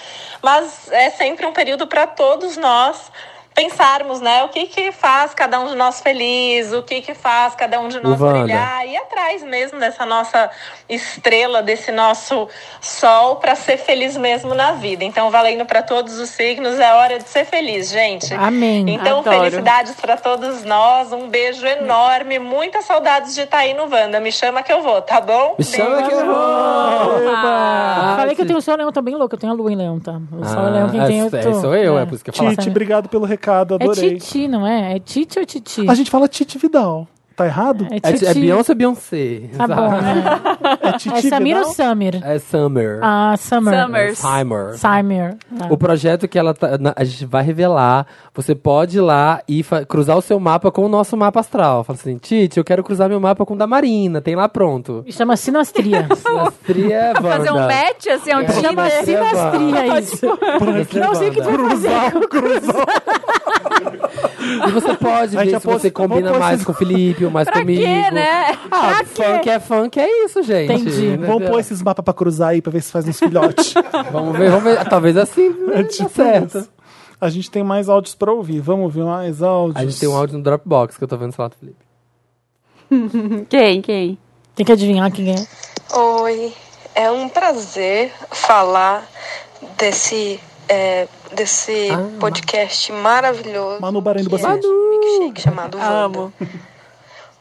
Mas 0.42 0.90
é 0.90 1.10
sempre 1.10 1.46
um 1.46 1.52
período 1.52 1.86
para 1.86 2.06
todos 2.06 2.56
nós 2.56 3.10
pensarmos, 3.56 4.20
né, 4.20 4.44
o 4.44 4.48
que 4.50 4.66
que 4.66 4.92
faz 4.92 5.32
cada 5.34 5.58
um 5.58 5.66
de 5.68 5.75
nós 5.75 6.00
feliz, 6.02 6.72
o 6.75 6.82
que 6.82 7.00
que 7.00 7.14
faz 7.14 7.54
cada 7.54 7.80
um 7.80 7.88
de 7.88 7.98
nós 8.00 8.18
brilhar, 8.20 8.86
e 8.86 8.90
ir 8.92 8.96
atrás 8.98 9.42
mesmo 9.42 9.80
dessa 9.80 10.04
nossa 10.04 10.50
estrela, 10.88 11.62
desse 11.62 11.90
nosso 11.90 12.48
sol 12.82 13.36
para 13.36 13.54
ser 13.54 13.78
feliz 13.78 14.14
mesmo 14.16 14.54
na 14.54 14.72
vida. 14.72 15.02
Então, 15.04 15.30
valendo 15.30 15.64
para 15.64 15.82
todos 15.82 16.18
os 16.18 16.28
signos, 16.28 16.78
é 16.78 16.92
hora 16.92 17.18
de 17.18 17.28
ser 17.28 17.46
feliz, 17.46 17.88
gente. 17.90 18.32
Amém. 18.34 18.84
Então, 18.90 19.20
Adoro. 19.20 19.38
felicidades 19.38 19.94
para 19.94 20.18
todos 20.18 20.62
nós, 20.64 21.10
um 21.12 21.26
beijo 21.28 21.66
enorme, 21.66 22.38
muitas 22.38 22.84
saudades 22.84 23.34
de 23.34 23.40
estar 23.40 23.58
aí 23.58 23.72
no 23.72 23.84
Wanda. 23.90 24.20
Me 24.20 24.30
chama 24.30 24.62
que 24.62 24.70
eu 24.72 24.82
vou, 24.82 25.00
tá 25.00 25.18
bom? 25.18 25.54
Me 25.58 25.64
chama 25.64 25.96
Beijo. 25.96 26.08
que 26.10 26.14
eu 26.14 26.26
vou. 26.26 26.36
Ah, 26.36 28.14
Falei 28.18 28.34
que 28.34 28.42
eu 28.42 28.44
Titi. 28.44 28.46
tenho 28.48 28.58
o 28.58 28.62
Sol 28.62 28.76
Leão, 28.76 28.92
tô 28.92 29.00
bem 29.02 29.14
louco. 29.14 29.34
Eu 29.34 29.38
tenho 29.38 29.52
a 29.52 29.56
Lua 29.56 29.72
em 29.72 29.76
Leão, 29.76 29.98
tá? 29.98 30.20
O 30.30 30.44
Sol 30.44 30.68
e 30.68 30.70
Leão, 30.70 30.90
quem 30.90 31.00
Ah, 31.00 31.06
tem 31.06 31.18
eu 31.20 31.26
é, 31.26 31.42
tô. 31.42 31.54
sou 31.54 31.75
eu, 31.75 31.98
é 31.98 32.04
por 32.04 32.14
isso 32.14 32.25
que 32.25 32.30
eu 32.30 32.34
falo. 32.34 32.50
Titi, 32.50 32.68
obrigado 32.68 33.08
pelo 33.08 33.25
recado, 33.25 33.45
É 33.54 33.60
adorei. 33.60 34.18
Titi, 34.18 34.48
não 34.48 34.66
é? 34.66 34.96
É 34.96 34.98
Titi 34.98 35.38
ou 35.38 35.46
Titi? 35.46 35.88
A 35.88 35.94
gente 35.94 36.10
fala 36.10 36.28
Titi 36.28 36.58
Vidal. 36.58 37.08
Tá 37.36 37.44
errado? 37.44 37.86
É 37.90 37.96
É, 37.96 38.12
Titi. 38.14 38.26
é 38.26 38.32
Beyoncé 38.34 38.72
ou 38.72 38.76
Beyoncé? 38.78 39.40
Tá 39.58 39.66
bom, 39.68 39.90
né? 39.90 40.24
É 40.80 40.92
Titi 40.92 41.14
É 41.26 41.28
Samir 41.28 41.54
Vidal? 41.56 41.68
ou 41.68 41.74
Samir? 41.74 42.20
É 42.26 42.38
Summer. 42.38 42.98
Ah, 43.02 43.34
Summer. 43.38 43.82
Summers. 43.82 44.20
Timer. 44.22 44.78
Samir. 44.78 45.36
Tá. 45.58 45.66
O 45.68 45.76
projeto 45.76 46.26
que 46.26 46.38
ela 46.38 46.54
tá, 46.54 46.78
na- 46.78 46.94
a 46.96 47.04
gente 47.04 47.26
vai 47.26 47.42
revelar, 47.42 48.06
você 48.34 48.54
pode 48.54 48.96
ir 48.96 49.00
lá 49.02 49.42
e 49.46 49.62
fa- 49.62 49.84
cruzar 49.84 50.16
o 50.16 50.22
seu 50.22 50.40
mapa 50.40 50.70
com 50.70 50.86
o 50.86 50.88
nosso 50.88 51.14
mapa 51.14 51.40
astral. 51.40 51.84
Fala 51.84 51.98
assim, 52.00 52.16
Tite, 52.16 52.56
eu 52.56 52.64
quero 52.64 52.82
cruzar 52.82 53.06
meu 53.08 53.20
mapa 53.20 53.44
com 53.44 53.52
o 53.52 53.56
da 53.58 53.66
Marina, 53.66 54.22
tem 54.22 54.34
lá 54.34 54.48
pronto. 54.48 55.04
Chama 55.10 55.36
Sinastria. 55.36 56.08
Sinastria 56.16 57.12
Wanda. 57.16 57.36
Fazer 57.36 57.50
um 57.52 57.66
match, 57.66 58.06
assim, 58.14 58.30
é 58.30 58.36
um 58.38 58.48
Chama 58.48 58.88
Tinder. 58.88 59.04
Sinastria 59.04 59.98
isso. 59.98 60.26
Não 61.00 61.14
sei 61.14 61.28
o 61.28 61.32
que 61.32 61.42
tu 61.42 61.50
vai 61.50 61.68
fazer. 61.68 61.90
E 64.66 64.70
você 64.70 64.94
pode 64.94 65.36
A 65.36 65.42
gente 65.44 65.52
ver 65.54 65.60
se 65.60 65.66
você 65.66 65.90
combina 65.90 66.28
vamos 66.30 66.38
mais 66.38 66.64
com 66.64 66.72
o 66.72 66.74
Felipe 66.74 67.25
ou 67.26 67.33
mais 67.33 67.47
Pra 67.49 67.61
comigo. 67.61 67.80
quê, 67.83 68.11
né? 68.11 68.59
Ah, 68.71 69.02
Pra 69.04 69.04
quê? 69.04 69.04
funk 69.35 69.49
é 69.50 69.61
funk, 69.61 70.00
é 70.00 70.25
isso, 70.25 70.42
gente. 70.42 70.73
Entendi. 70.73 71.06
Entendeu? 71.09 71.26
Vamos 71.26 71.49
pôr 71.50 71.61
esses 71.61 71.83
mapas 71.83 72.04
pra 72.04 72.14
cruzar 72.14 72.49
aí 72.50 72.62
pra 72.62 72.73
ver 72.73 72.83
se 72.83 72.90
faz 72.92 73.06
uns 73.06 73.18
filhotes. 73.18 73.75
Vamos 74.12 74.37
ver, 74.37 74.50
vamos 74.50 74.64
ver. 74.64 74.85
Talvez 74.88 75.16
assim, 75.16 75.54
É 75.75 75.83
tipo 75.85 76.09
certo. 76.11 76.59
isso. 76.59 76.68
A 77.21 77.28
gente 77.30 77.50
tem 77.50 77.62
mais 77.62 77.88
áudios 77.88 78.14
pra 78.14 78.33
ouvir. 78.33 78.61
Vamos 78.61 78.85
ouvir 78.85 79.02
mais 79.04 79.42
áudios. 79.42 79.76
A 79.76 79.85
gente 79.87 79.99
tem 80.00 80.09
um 80.09 80.16
áudio 80.16 80.37
no 80.38 80.45
Dropbox 80.45 80.97
que 80.99 81.04
eu 81.04 81.09
tô 81.09 81.16
vendo 81.16 81.28
no 81.28 81.33
celular 81.33 81.49
do 81.50 81.56
Felipe. 81.56 81.87
Quem, 83.49 83.83
quem? 83.83 84.18
Tem 84.54 84.64
que 84.66 84.73
adivinhar 84.73 85.11
quem 85.11 85.33
é. 85.35 85.47
Oi, 85.97 86.52
é 86.95 87.11
um 87.11 87.28
prazer 87.28 88.12
falar 88.30 89.06
desse 89.78 90.38
é, 90.68 91.06
desse 91.35 91.88
Ah, 91.90 92.09
podcast 92.21 92.92
maravilhoso. 92.92 93.80
Manu 93.80 94.00
Bahrein 94.00 94.25
do 94.25 94.30
que 94.30 94.37
é 94.37 94.38
Bacete. 94.38 94.66
um 94.66 94.90
milkshake 94.90 95.40
chamado 95.42 95.78
Amo. 95.80 96.33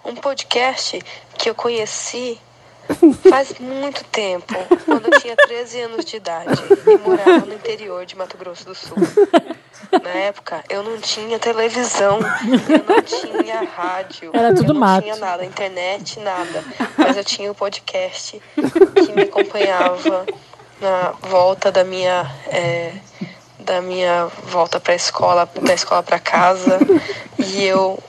Um 0.06 0.16
podcast 0.16 1.02
que 1.38 1.50
eu 1.50 1.56
conheci 1.56 2.40
faz 3.30 3.58
muito 3.60 4.04
tempo, 4.06 4.54
quando 4.86 5.12
eu 5.12 5.20
tinha 5.20 5.36
13 5.36 5.82
anos 5.82 6.06
de 6.06 6.18
idade 6.18 6.62
e 6.86 6.98
morava 7.00 7.46
no 7.46 7.54
interior 7.54 8.06
de 8.06 8.16
Mato 8.16 8.38
Grosso 8.38 8.66
do 8.66 8.76
Sul. 8.76 8.96
Na 10.04 10.10
época, 10.12 10.64
eu 10.70 10.84
não 10.84 11.00
tinha 11.00 11.40
televisão, 11.40 12.20
eu 12.20 12.96
não 12.96 13.02
tinha 13.02 13.64
rádio, 13.64 14.32
Era 14.34 14.54
tudo 14.54 14.70
eu 14.70 14.74
não 14.74 14.82
mato. 14.82 15.04
tinha 15.04 15.16
nada, 15.16 15.44
internet, 15.46 16.20
nada. 16.20 16.64
Mas 16.98 17.18
eu 17.18 17.24
tinha 17.24 17.52
o 17.52 17.56
podcast 17.56 18.42
que 18.56 19.12
me 19.14 19.24
acompanhava 19.24 20.26
na 20.80 21.12
volta 21.22 21.72
da 21.72 21.84
minha 21.84 22.30
é, 22.48 22.94
da 23.66 23.82
minha 23.82 24.28
volta 24.44 24.80
para 24.80 24.94
a 24.94 24.96
escola, 24.96 25.50
da 25.62 25.74
escola 25.74 26.04
para 26.04 26.20
casa, 26.20 26.80
e 27.38 27.64
eu 27.64 28.02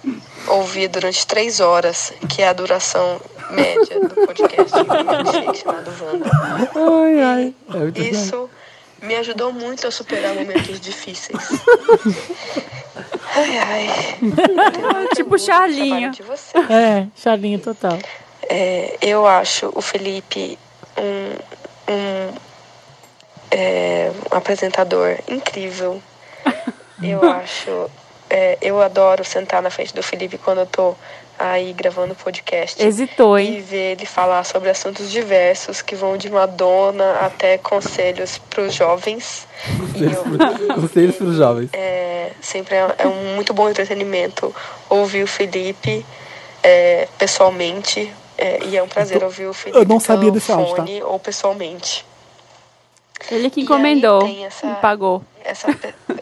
ouvi 0.48 0.86
durante 0.86 1.26
três 1.26 1.60
horas, 1.60 2.12
que 2.28 2.42
é 2.42 2.48
a 2.48 2.52
duração 2.52 3.20
média 3.50 4.00
do 4.00 4.14
podcast 4.26 4.70
chamado 5.62 5.90
Wanda. 6.00 6.30
Ai, 6.74 7.20
ai. 7.22 7.54
É. 7.94 8.00
Isso 8.10 8.48
me 9.02 9.16
ajudou 9.16 9.52
muito 9.52 9.86
a 9.86 9.90
superar 9.90 10.34
momentos 10.34 10.80
difíceis. 10.80 11.62
Ai, 13.34 13.58
ai. 13.58 13.88
Tipo 15.14 15.38
Charlinho. 15.38 15.88
trabalho 15.88 16.10
De 16.12 16.22
você. 16.22 16.58
É, 16.58 17.06
Charlinho 17.14 17.58
total. 17.58 17.98
É, 18.48 18.96
eu 19.00 19.26
acho 19.26 19.70
o 19.74 19.82
Felipe 19.82 20.58
um, 20.96 21.92
um, 21.92 22.34
é, 23.50 24.10
um 24.32 24.36
apresentador 24.36 25.16
incrível. 25.28 26.00
Eu 27.02 27.22
acho. 27.30 27.90
é, 28.30 28.56
eu 28.62 28.80
adoro 28.80 29.22
sentar 29.22 29.60
na 29.60 29.68
frente 29.70 29.94
do 29.94 30.02
Felipe 30.02 30.38
quando 30.38 30.58
eu 30.60 30.66
tô 30.66 30.94
aí 31.38 31.74
gravando 31.74 32.14
podcast. 32.14 32.82
Hesitou, 32.82 33.38
E 33.38 33.46
hein? 33.56 33.60
ver 33.60 33.92
ele 33.92 34.06
falar 34.06 34.42
sobre 34.44 34.70
assuntos 34.70 35.10
diversos 35.12 35.82
que 35.82 35.94
vão 35.94 36.16
de 36.16 36.30
Madonna 36.30 37.18
até 37.20 37.58
conselhos 37.58 38.38
para 38.38 38.62
os 38.62 38.74
jovens. 38.74 39.46
E 39.94 40.04
eu- 40.04 40.74
Conselhos 40.74 41.16
para 41.16 41.26
os 41.26 41.36
jovens. 41.36 41.68
é, 41.74 42.30
sempre 42.40 42.74
é, 42.76 42.94
é 42.98 43.06
um 43.06 43.34
muito 43.34 43.52
bom 43.52 43.68
entretenimento 43.68 44.54
ouvir 44.88 45.22
o 45.22 45.26
Felipe 45.26 46.04
é, 46.62 47.06
pessoalmente. 47.18 48.10
é, 48.38 48.58
e 48.64 48.76
é 48.76 48.82
um 48.82 48.88
prazer 48.88 49.22
ouvir 49.22 49.46
o 49.46 49.52
Felipe 49.52 49.78
eu 49.78 49.84
não 49.84 50.00
sabia 50.00 50.30
desse 50.30 50.50
áudio, 50.50 50.74
tá? 50.74 51.06
ou 51.06 51.18
pessoalmente. 51.18 52.06
Ele 53.30 53.50
que 53.50 53.60
E 53.60 53.62
encomendou 53.64 54.20
tem 54.20 54.44
essa- 54.44 54.66
e 54.66 54.74
pagou. 54.76 55.22
Essa, 55.44 55.68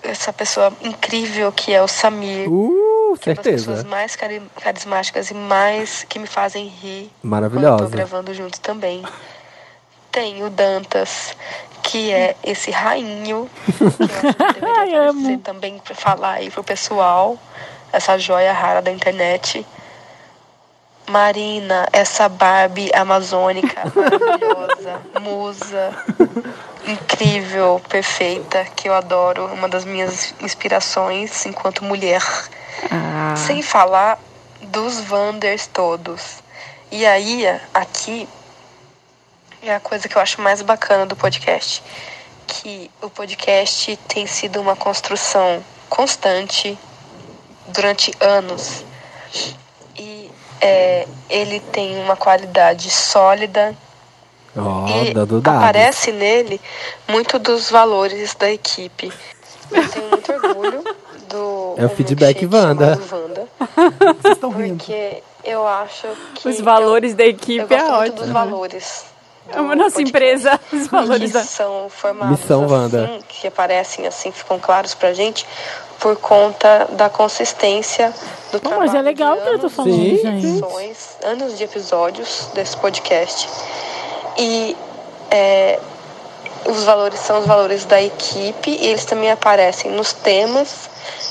essa 0.03 0.33
pessoa 0.33 0.73
incrível 0.83 1.51
que 1.53 1.73
é 1.73 1.83
o 1.83 1.89
Samir. 1.89 2.49
Uh, 2.51 3.17
que 3.21 3.31
é 3.31 3.33
uma 3.33 3.37
das 3.37 3.45
pessoas 3.45 3.65
certeza. 3.79 3.89
mais 3.89 4.17
cari- 4.17 4.43
carismáticas 4.61 5.31
e 5.31 5.35
mais 5.35 6.05
que 6.09 6.19
me 6.19 6.27
fazem 6.27 6.67
rir 6.67 7.11
quando 7.11 7.25
eu 7.25 7.31
Maravilhosa. 7.31 7.85
tô 7.85 7.91
gravando 7.91 8.35
junto 8.35 8.61
também. 8.61 9.03
Tem 10.13 10.45
o 10.45 10.51
Dantas, 10.51 11.37
que 11.83 12.13
é 12.13 12.37
esse 12.45 12.71
rainho, 12.71 13.51
que 13.67 13.83
eu 13.83 13.89
acho 13.89 14.55
que 14.55 14.65
Ai, 14.79 14.95
amo. 14.95 15.39
também 15.39 15.79
pra 15.79 15.95
falar 15.95 16.33
aí 16.35 16.51
pro 16.51 16.63
pessoal, 16.63 17.37
essa 17.93 18.17
joia 18.19 18.53
rara 18.53 18.81
da 18.81 18.91
internet. 18.93 19.67
Marina, 21.07 21.87
essa 21.93 22.29
Barbie 22.29 22.91
amazônica, 22.95 23.93
maravilhosa, 23.95 25.01
musa, 25.21 25.93
incrível, 26.87 27.81
perfeita, 27.89 28.65
que 28.77 28.89
eu 28.89 28.95
adoro, 28.95 29.47
uma 29.47 29.69
das 29.69 29.85
minhas 29.85 30.35
inspirações 30.41 31.45
enquanto 31.47 31.85
mulher. 31.85 32.23
Ah. 32.91 33.35
Sem 33.37 33.63
falar 33.63 34.19
dos 34.63 35.09
Wanders 35.11 35.67
todos. 35.67 36.43
E 36.91 37.05
aí, 37.05 37.45
aqui, 37.73 38.29
é 39.63 39.75
a 39.75 39.81
coisa 39.81 40.09
que 40.09 40.17
eu 40.17 40.23
acho 40.23 40.41
mais 40.41 40.63
bacana 40.63 41.07
do 41.07 41.17
podcast. 41.17 41.83
Que 42.47 42.91
o 43.01 43.11
podcast 43.11 43.97
tem 44.09 44.27
sido 44.27 44.61
uma 44.61 44.77
construção 44.77 45.65
constante 45.89 46.79
durante 47.69 48.13
anos. 48.21 48.85
É, 50.67 51.07
ele 51.29 51.61
tem 51.61 51.99
uma 52.03 52.17
qualidade 52.17 52.91
sólida 52.91 53.77
Ó, 54.57 54.87
e 54.89 55.13
aparece 55.47 56.11
nele 56.11 56.61
muito 57.09 57.39
dos 57.39 57.71
valores 57.71 58.35
da 58.35 58.51
equipe. 58.51 59.13
Eu 59.71 59.89
tenho 59.89 60.09
muito 60.11 60.33
orgulho 60.33 60.85
do 61.29 61.75
É 61.77 61.85
o 61.85 61.89
feedback 61.89 62.47
Wanda. 62.47 62.99
Wanda. 63.11 63.49
Vocês 64.23 64.35
estão 64.35 64.51
rindo. 64.51 64.77
Porque 64.79 65.23
eu 65.45 65.67
acho 65.67 66.07
que. 66.35 66.49
Os 66.49 66.61
valores 66.61 67.15
da 67.15 67.25
eu, 67.25 67.29
eu 67.29 67.35
equipe 67.35 67.67
gosto 67.67 67.75
é 67.75 67.83
muito 67.83 68.01
ótimo. 68.01 68.17
dos 68.17 68.29
valores. 68.31 69.05
É 69.51 69.57
do 69.57 69.63
uma 69.63 69.77
nossa 69.77 70.01
empresa, 70.01 70.59
os 70.73 70.87
valores 70.87 71.31
que 71.31 71.39
da... 71.39 71.45
são 71.45 71.91
formados 71.91 72.41
Missão 72.41 72.65
assim, 72.65 72.73
Wanda. 72.73 73.19
que 73.29 73.47
aparecem 73.47 74.07
assim, 74.07 74.33
ficam 74.33 74.59
claros 74.59 74.95
pra 74.95 75.13
gente 75.13 75.47
por 75.99 76.17
conta 76.17 76.89
da 76.93 77.09
consistência 77.09 78.13
do 78.53 78.61
Pô, 78.61 78.69
trabalho. 78.69 78.91
mas 78.91 78.95
é 78.95 79.03
legal 79.03 79.37
que 79.37 79.49
eu 79.49 79.59
tô 79.59 79.67
anos 79.67 79.73
falando, 79.73 79.95
Sim, 79.95 80.19
gente. 80.19 80.47
edições, 80.47 81.17
anos 81.25 81.57
de 81.57 81.65
episódios 81.65 82.49
desse 82.55 82.77
podcast. 82.77 83.49
E 84.37 84.77
é, 85.31 85.79
os 86.67 86.85
valores 86.85 87.19
são 87.21 87.41
os 87.41 87.47
valores 87.47 87.85
da 87.85 88.01
equipe 88.03 88.71
e 88.71 88.87
eles 88.87 89.05
também 89.05 89.31
aparecem 89.31 89.91
nos 89.91 90.13
temas 90.13 90.89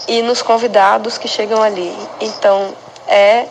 e 0.08 0.22
nos 0.22 0.42
convidados 0.42 1.18
que 1.18 1.28
chegam 1.28 1.62
ali. 1.62 1.96
Então, 2.20 2.74
é 3.08 3.48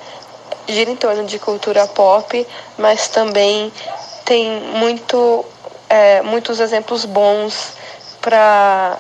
gira 0.66 0.90
em 0.90 0.96
torno 0.96 1.24
de 1.24 1.38
cultura 1.38 1.86
pop, 1.88 2.46
mas 2.78 3.08
também 3.08 3.72
tem 4.24 4.60
muito, 4.76 5.44
é, 5.88 6.22
muitos 6.22 6.60
exemplos 6.60 7.04
bons 7.04 7.72
para 8.20 8.96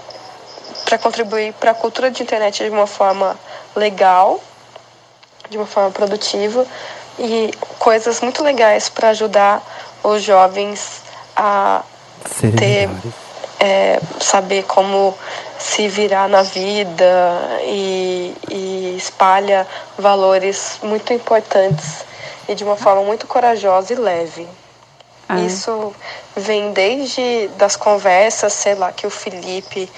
para 0.84 0.98
contribuir 0.98 1.52
para 1.54 1.70
a 1.70 1.74
cultura 1.74 2.10
de 2.10 2.22
internet 2.22 2.62
de 2.62 2.70
uma 2.70 2.86
forma 2.86 3.38
legal, 3.74 4.40
de 5.48 5.56
uma 5.56 5.66
forma 5.66 5.90
produtiva 5.90 6.66
e 7.18 7.50
coisas 7.78 8.20
muito 8.20 8.42
legais 8.42 8.88
para 8.88 9.10
ajudar 9.10 9.62
os 10.02 10.22
jovens 10.22 11.02
a 11.36 11.82
Serem 12.38 12.56
ter- 12.56 12.90
é, 13.60 14.00
saber 14.20 14.64
como 14.64 15.16
se 15.58 15.86
virar 15.88 16.28
na 16.28 16.42
vida 16.42 17.14
e, 17.64 18.34
e 18.50 18.96
espalha 18.96 19.66
valores 19.96 20.78
muito 20.82 21.12
importantes 21.12 22.04
e 22.48 22.54
de 22.54 22.64
uma 22.64 22.76
forma 22.76 23.02
muito 23.02 23.26
corajosa 23.26 23.92
e 23.92 23.96
leve. 23.96 24.48
Ah, 25.28 25.38
é. 25.40 25.44
Isso 25.44 25.94
vem 26.36 26.72
desde 26.72 27.48
das 27.56 27.76
conversas, 27.76 28.52
sei 28.52 28.74
lá, 28.74 28.90
que 28.90 29.06
o 29.06 29.10
Felipe 29.10 29.88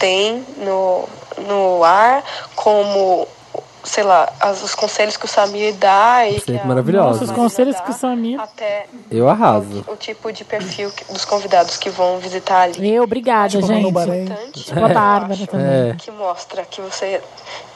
tem 0.00 0.44
no, 0.56 1.08
no 1.46 1.84
ar, 1.84 2.24
como, 2.56 3.28
sei 3.84 4.02
lá, 4.02 4.28
as- 4.40 4.62
os 4.62 4.74
conselhos 4.74 5.16
que 5.16 5.26
o 5.26 5.28
Samir 5.28 5.74
dá 5.74 6.26
e 6.26 6.40
que 6.40 6.52
Sempre 6.52 6.66
maravilhoso. 6.66 7.08
Nossa, 7.20 7.24
os 7.24 7.30
conselhos 7.30 7.76
dá, 7.76 7.82
que 7.82 7.90
o 7.90 7.94
Samir- 7.94 8.40
Até 8.40 8.86
Eu 9.10 9.28
arraso. 9.28 9.84
o 9.86 9.96
tipo 9.96 10.32
de 10.32 10.42
perfil 10.44 10.90
que- 10.90 11.04
dos 11.12 11.24
convidados 11.24 11.76
que 11.76 11.88
vão 11.90 12.18
visitar 12.18 12.62
ali. 12.62 12.92
Eu, 12.94 13.04
obrigada, 13.04 13.50
Tipo, 13.50 13.66
gente. 13.66 13.86
Importante, 13.88 14.64
Tipo 14.64 14.78
eu 14.80 14.88
Bárbara 14.88 15.46
também. 15.46 15.90
É. 15.90 15.94
que 15.98 16.10
mostra 16.10 16.64
que 16.64 16.80
você 16.80 17.20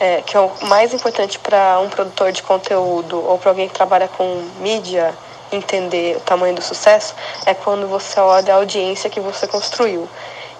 é, 0.00 0.22
que 0.22 0.36
é 0.36 0.40
o 0.40 0.50
mais 0.62 0.92
importante 0.94 1.38
para 1.38 1.78
um 1.80 1.88
produtor 1.88 2.32
de 2.32 2.42
conteúdo 2.42 3.22
ou 3.26 3.38
para 3.38 3.50
alguém 3.50 3.68
que 3.68 3.74
trabalha 3.74 4.08
com 4.08 4.24
mídia 4.60 5.12
entender 5.52 6.16
o 6.16 6.20
tamanho 6.20 6.54
do 6.54 6.62
sucesso 6.62 7.14
é 7.46 7.54
quando 7.54 7.86
você 7.86 8.18
olha 8.18 8.54
a 8.54 8.56
audiência 8.56 9.08
que 9.10 9.20
você 9.20 9.46
construiu. 9.46 10.08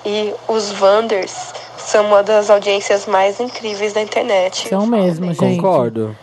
E 0.05 0.35
os 0.49 0.73
Wanders 0.81 1.53
são 1.79 2.07
uma 2.07 2.23
das 2.23 2.51
audiências 2.51 3.07
mais 3.07 3.41
incríveis 3.41 3.93
da 3.93 4.01
internet. 4.03 4.69
São 4.69 4.87
mesmo, 4.87 5.33
gente. 5.33 5.57
Concordo. 5.61 6.17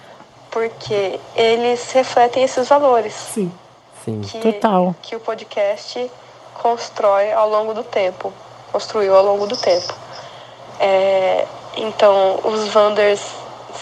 Porque 0.50 1.19
eles 1.35 1.91
refletem 1.91 2.43
esses 2.43 2.67
valores 2.67 3.13
Sim. 3.13 3.51
Sim. 4.03 4.21
que, 4.21 4.39
Total. 4.39 4.93
que 5.01 5.15
o 5.15 5.19
podcast 5.19 6.11
constrói 6.61 7.31
ao 7.31 7.50
longo 7.50 7.73
do 7.73 7.83
tempo, 7.83 8.33
construiu 8.71 9.15
ao 9.15 9.23
longo 9.23 9.47
do 9.47 9.55
tempo. 9.57 9.93
É, 10.79 11.45
então, 11.77 12.39
os 12.43 12.73
Wanders 12.75 13.21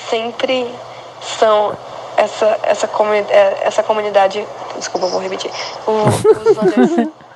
sempre 0.09 0.69
são 1.21 1.75
essa, 2.17 2.59
essa, 2.63 2.87
comuni 2.87 3.25
é, 3.29 3.59
essa 3.63 3.81
comunidade. 3.81 4.45
Desculpa, 4.77 5.07
vou 5.07 5.19
repetir. 5.21 5.49
O- 5.87 6.03
os 6.49 6.57
Wanders 6.57 7.07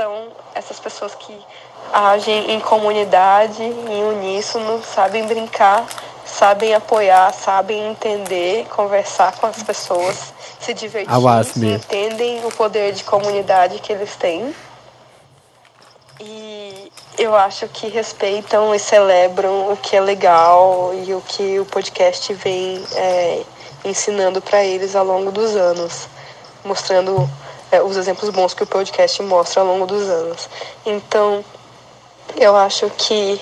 são 0.00 0.28
essas 0.54 0.80
pessoas 0.80 1.14
que 1.14 1.38
agem 1.92 2.52
em 2.52 2.60
comunidade, 2.60 3.62
em 3.62 4.02
uníssono, 4.02 4.82
sabem 4.82 5.26
brincar, 5.26 5.86
sabem 6.24 6.74
apoiar, 6.74 7.34
sabem 7.34 7.90
entender, 7.90 8.66
conversar 8.70 9.36
com 9.36 9.46
as 9.46 9.62
pessoas, 9.62 10.32
se 10.58 10.72
divertir, 10.72 11.12
entendem 11.74 12.42
o 12.46 12.50
poder 12.52 12.94
de 12.94 13.04
comunidade 13.04 13.78
que 13.80 13.92
eles 13.92 14.16
têm. 14.16 14.54
E 16.18 16.90
eu 17.18 17.36
acho 17.36 17.68
que 17.68 17.86
respeitam 17.88 18.74
e 18.74 18.78
celebram 18.78 19.70
o 19.70 19.76
que 19.76 19.96
é 19.96 20.00
legal 20.00 20.92
e 20.94 21.12
o 21.12 21.20
que 21.20 21.60
o 21.60 21.66
podcast 21.66 22.32
vem 22.32 22.82
é, 22.94 23.42
ensinando 23.84 24.40
para 24.40 24.64
eles 24.64 24.96
ao 24.96 25.04
longo 25.04 25.30
dos 25.30 25.54
anos, 25.54 26.08
mostrando 26.64 27.28
é, 27.70 27.82
os 27.82 27.96
exemplos 27.96 28.30
bons 28.30 28.54
que 28.54 28.62
o 28.62 28.66
podcast 28.66 29.22
mostra 29.22 29.60
ao 29.60 29.66
longo 29.66 29.86
dos 29.86 30.08
anos. 30.08 30.48
Então, 30.84 31.44
eu 32.36 32.56
acho 32.56 32.90
que 32.90 33.40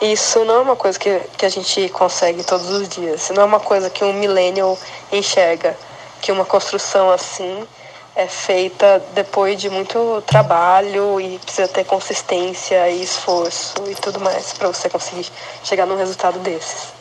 isso 0.00 0.44
não 0.44 0.56
é 0.56 0.60
uma 0.60 0.76
coisa 0.76 0.98
que, 0.98 1.20
que 1.38 1.46
a 1.46 1.48
gente 1.48 1.88
consegue 1.88 2.44
todos 2.44 2.68
os 2.68 2.88
dias. 2.88 3.30
Não 3.30 3.42
é 3.42 3.44
uma 3.44 3.60
coisa 3.60 3.88
que 3.88 4.04
um 4.04 4.12
millennial 4.12 4.78
enxerga. 5.12 5.76
Que 6.20 6.32
uma 6.32 6.44
construção 6.44 7.10
assim 7.10 7.66
é 8.14 8.26
feita 8.26 9.02
depois 9.12 9.60
de 9.60 9.68
muito 9.68 10.22
trabalho 10.26 11.20
e 11.20 11.38
precisa 11.38 11.68
ter 11.68 11.84
consistência 11.84 12.88
e 12.88 13.02
esforço 13.02 13.74
e 13.86 13.94
tudo 13.94 14.18
mais 14.18 14.54
para 14.54 14.68
você 14.68 14.88
conseguir 14.88 15.30
chegar 15.62 15.86
num 15.86 15.96
resultado 15.96 16.38
desses. 16.38 16.95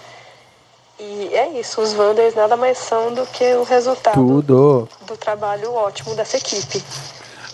E 0.97 1.29
é 1.33 1.49
isso, 1.59 1.81
os 1.81 1.93
Wanders 1.93 2.35
nada 2.35 2.55
mais 2.55 2.77
são 2.77 3.13
do 3.13 3.25
que 3.27 3.43
o 3.55 3.63
resultado 3.63 4.15
Tudo. 4.15 4.87
do 5.01 5.17
trabalho 5.17 5.73
ótimo 5.73 6.15
dessa 6.15 6.37
equipe. 6.37 6.83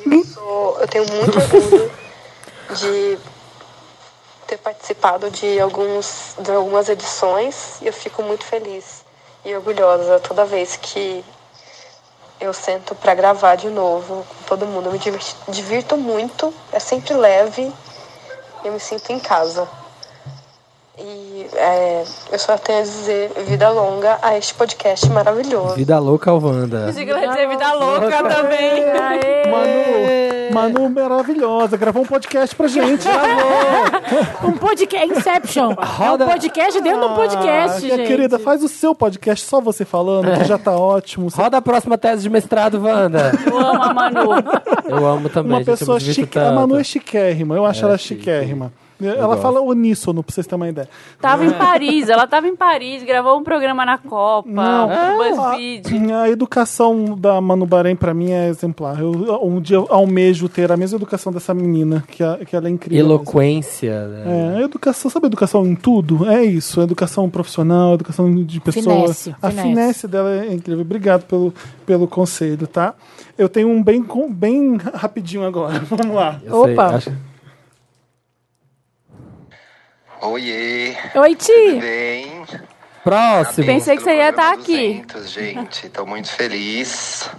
Eu, 0.06 0.24
sou- 0.26 0.78
eu 0.80 0.88
tenho 0.88 1.06
muito 1.12 1.38
orgulho 1.40 1.92
de 2.78 3.20
ter 4.48 4.58
participado 4.58 5.30
de, 5.32 5.60
alguns, 5.60 6.36
de 6.40 6.52
algumas 6.52 6.88
edições 6.90 7.82
e 7.82 7.88
eu 7.88 7.94
fico 7.94 8.22
muito 8.22 8.44
feliz 8.44 9.04
e 9.44 9.56
orgulhosa 9.56 10.20
toda 10.20 10.46
vez 10.46 10.76
que 10.76 11.24
eu 12.40 12.54
sento 12.54 12.94
para 12.96 13.14
gravar 13.16 13.56
de 13.56 13.70
novo 13.70 14.26
com 14.28 14.44
todo 14.46 14.68
mundo. 14.68 14.88
Eu 14.88 14.92
me 14.92 15.00
divirto, 15.00 15.36
divirto 15.48 15.98
muito, 15.98 16.54
é 16.72 16.80
sempre 16.80 17.14
leve, 17.14 17.72
eu 18.64 18.72
me 18.72 18.80
sinto 18.80 19.12
em 19.12 19.20
casa. 19.20 19.68
E 21.04 21.48
é, 21.56 22.04
eu 22.32 22.38
só 22.40 22.58
tenho 22.58 22.80
a 22.80 22.82
dizer 22.84 23.32
vida 23.48 23.70
longa 23.72 24.20
a 24.22 24.38
este 24.38 24.54
podcast 24.54 25.10
maravilhoso. 25.10 25.76
Vida 25.76 25.98
louca, 26.00 26.32
Wanda. 26.34 26.88
Achei 26.90 27.06
que 27.06 27.14
dizer 27.14 27.48
vida 27.50 27.74
louca 27.74 28.24
também. 28.24 28.86
Manu, 30.54 30.80
Manu 30.80 30.90
maravilhosa, 30.90 31.78
gravou 31.78 32.04
um 32.04 32.06
podcast 32.06 32.56
pra 32.56 32.68
gente. 32.68 33.08
Um 34.44 34.52
podcast 34.54 35.12
Inception. 35.12 35.74
Roda- 35.78 36.24
É 36.26 36.28
um 36.28 36.30
podcast 36.30 36.82
dentro 36.82 37.00
de 37.00 37.06
um 37.08 37.14
podcast, 37.16 37.78
Ah, 37.78 37.80
minha 37.82 37.98
gente. 37.98 38.08
querida, 38.08 38.38
faz 38.40 38.64
o 38.64 38.68
seu 38.68 38.94
podcast 38.94 39.46
só 39.46 39.60
você 39.60 39.84
falando, 39.86 40.38
que 40.38 40.44
já 40.46 40.58
tá 40.58 40.72
ótimo. 40.78 41.30
Você- 41.30 41.42
Roda 41.42 41.58
a 41.58 41.62
próxima 41.62 41.98
tese 41.98 42.22
de 42.24 42.30
mestrado, 42.30 42.82
Wanda. 42.84 43.32
Eu 43.46 43.58
amo 43.58 43.82
a 43.84 43.94
Manu. 43.94 44.22
Eu 44.88 45.06
amo 45.08 45.30
também. 45.30 45.52
Uma 45.54 45.58
gente, 45.64 45.66
pessoa 45.80 46.00
chique. 46.00 46.38
A 46.38 46.52
Manu 46.52 46.80
é 46.80 46.84
chiquérrima, 46.84 47.56
eu 47.56 47.66
acho 47.66 47.84
É 47.84 47.88
ela 47.88 47.98
chique. 47.98 48.20
chiquérrima. 48.22 48.72
Ela 49.08 49.28
gosto. 49.28 49.42
fala 49.42 49.62
uníssono, 49.62 50.24
pra 50.24 50.34
vocês 50.34 50.46
terem 50.48 50.62
uma 50.62 50.70
ideia. 50.70 50.90
Tava 51.20 51.46
em 51.46 51.52
Paris, 51.52 52.10
ela 52.10 52.28
tava 52.28 52.48
em 52.48 52.56
Paris, 52.56 53.04
gravou 53.04 53.38
um 53.40 53.44
programa 53.44 53.86
na 53.86 53.98
Copa, 53.98 54.50
Não. 54.50 54.90
um 54.90 55.18
BuzzFeed. 55.18 56.12
A 56.14 56.30
educação 56.30 57.16
da 57.18 57.40
Manu 57.42 57.66
Bahrein, 57.66 57.96
pra 57.96 58.14
mim, 58.14 58.32
é 58.32 58.48
exemplar. 58.50 59.00
Eu, 59.00 59.12
um 59.44 59.60
dia 59.62 59.78
eu 59.78 59.88
almejo 59.90 60.48
ter 60.50 60.72
a 60.72 60.78
mesma 60.78 60.98
educação 60.98 61.32
dessa 61.32 61.54
menina, 61.54 62.04
que, 62.08 62.24
a- 62.24 62.38
que 62.46 62.56
ela 62.56 62.68
é 62.68 62.72
incrível. 62.72 63.06
Eloquência. 63.06 64.08
né? 64.08 64.54
É, 64.56 64.58
a 64.58 64.62
educação, 64.62 65.10
sabe 65.12 65.26
a 65.26 65.28
educação 65.28 65.66
em 65.66 65.76
tudo? 65.76 66.30
É 66.30 66.44
isso, 66.44 66.80
a 66.80 66.84
educação 66.84 67.30
profissional, 67.30 67.92
a 67.92 67.94
educação 67.96 68.34
de 68.44 68.60
pessoa. 68.60 68.96
Finesse, 69.02 69.36
a 69.42 69.50
finesse. 69.50 69.68
finesse 69.70 70.08
dela 70.08 70.30
é 70.32 70.54
incrível. 70.54 70.82
Obrigado 70.82 71.24
pelo, 71.26 71.54
pelo 71.86 72.08
conselho, 72.08 72.68
tá? 72.68 72.94
Eu 73.38 73.48
tenho 73.50 73.70
um 73.70 73.82
bem, 73.82 74.04
com- 74.04 74.32
bem 74.32 74.78
rapidinho 74.94 75.44
agora. 75.46 75.80
Vamos 75.90 76.16
lá. 76.16 76.40
Eu 76.44 76.64
sei, 76.66 76.74
Opa. 76.74 76.86
acho- 76.96 77.12
Oiê, 80.22 80.96
Oi, 81.16 81.36
tudo 81.36 81.46
Ti. 81.48 81.80
bem? 81.80 82.42
Próximo. 83.04 83.66
Pensei 83.66 83.98
que 83.98 84.04
você 84.04 84.16
ia 84.16 84.30
estar 84.30 84.54
Programa 84.56 84.62
aqui. 84.64 85.04
200, 85.12 85.30
gente, 85.32 85.90
tô 85.90 86.06
muito 86.06 86.30
feliz. 86.30 87.30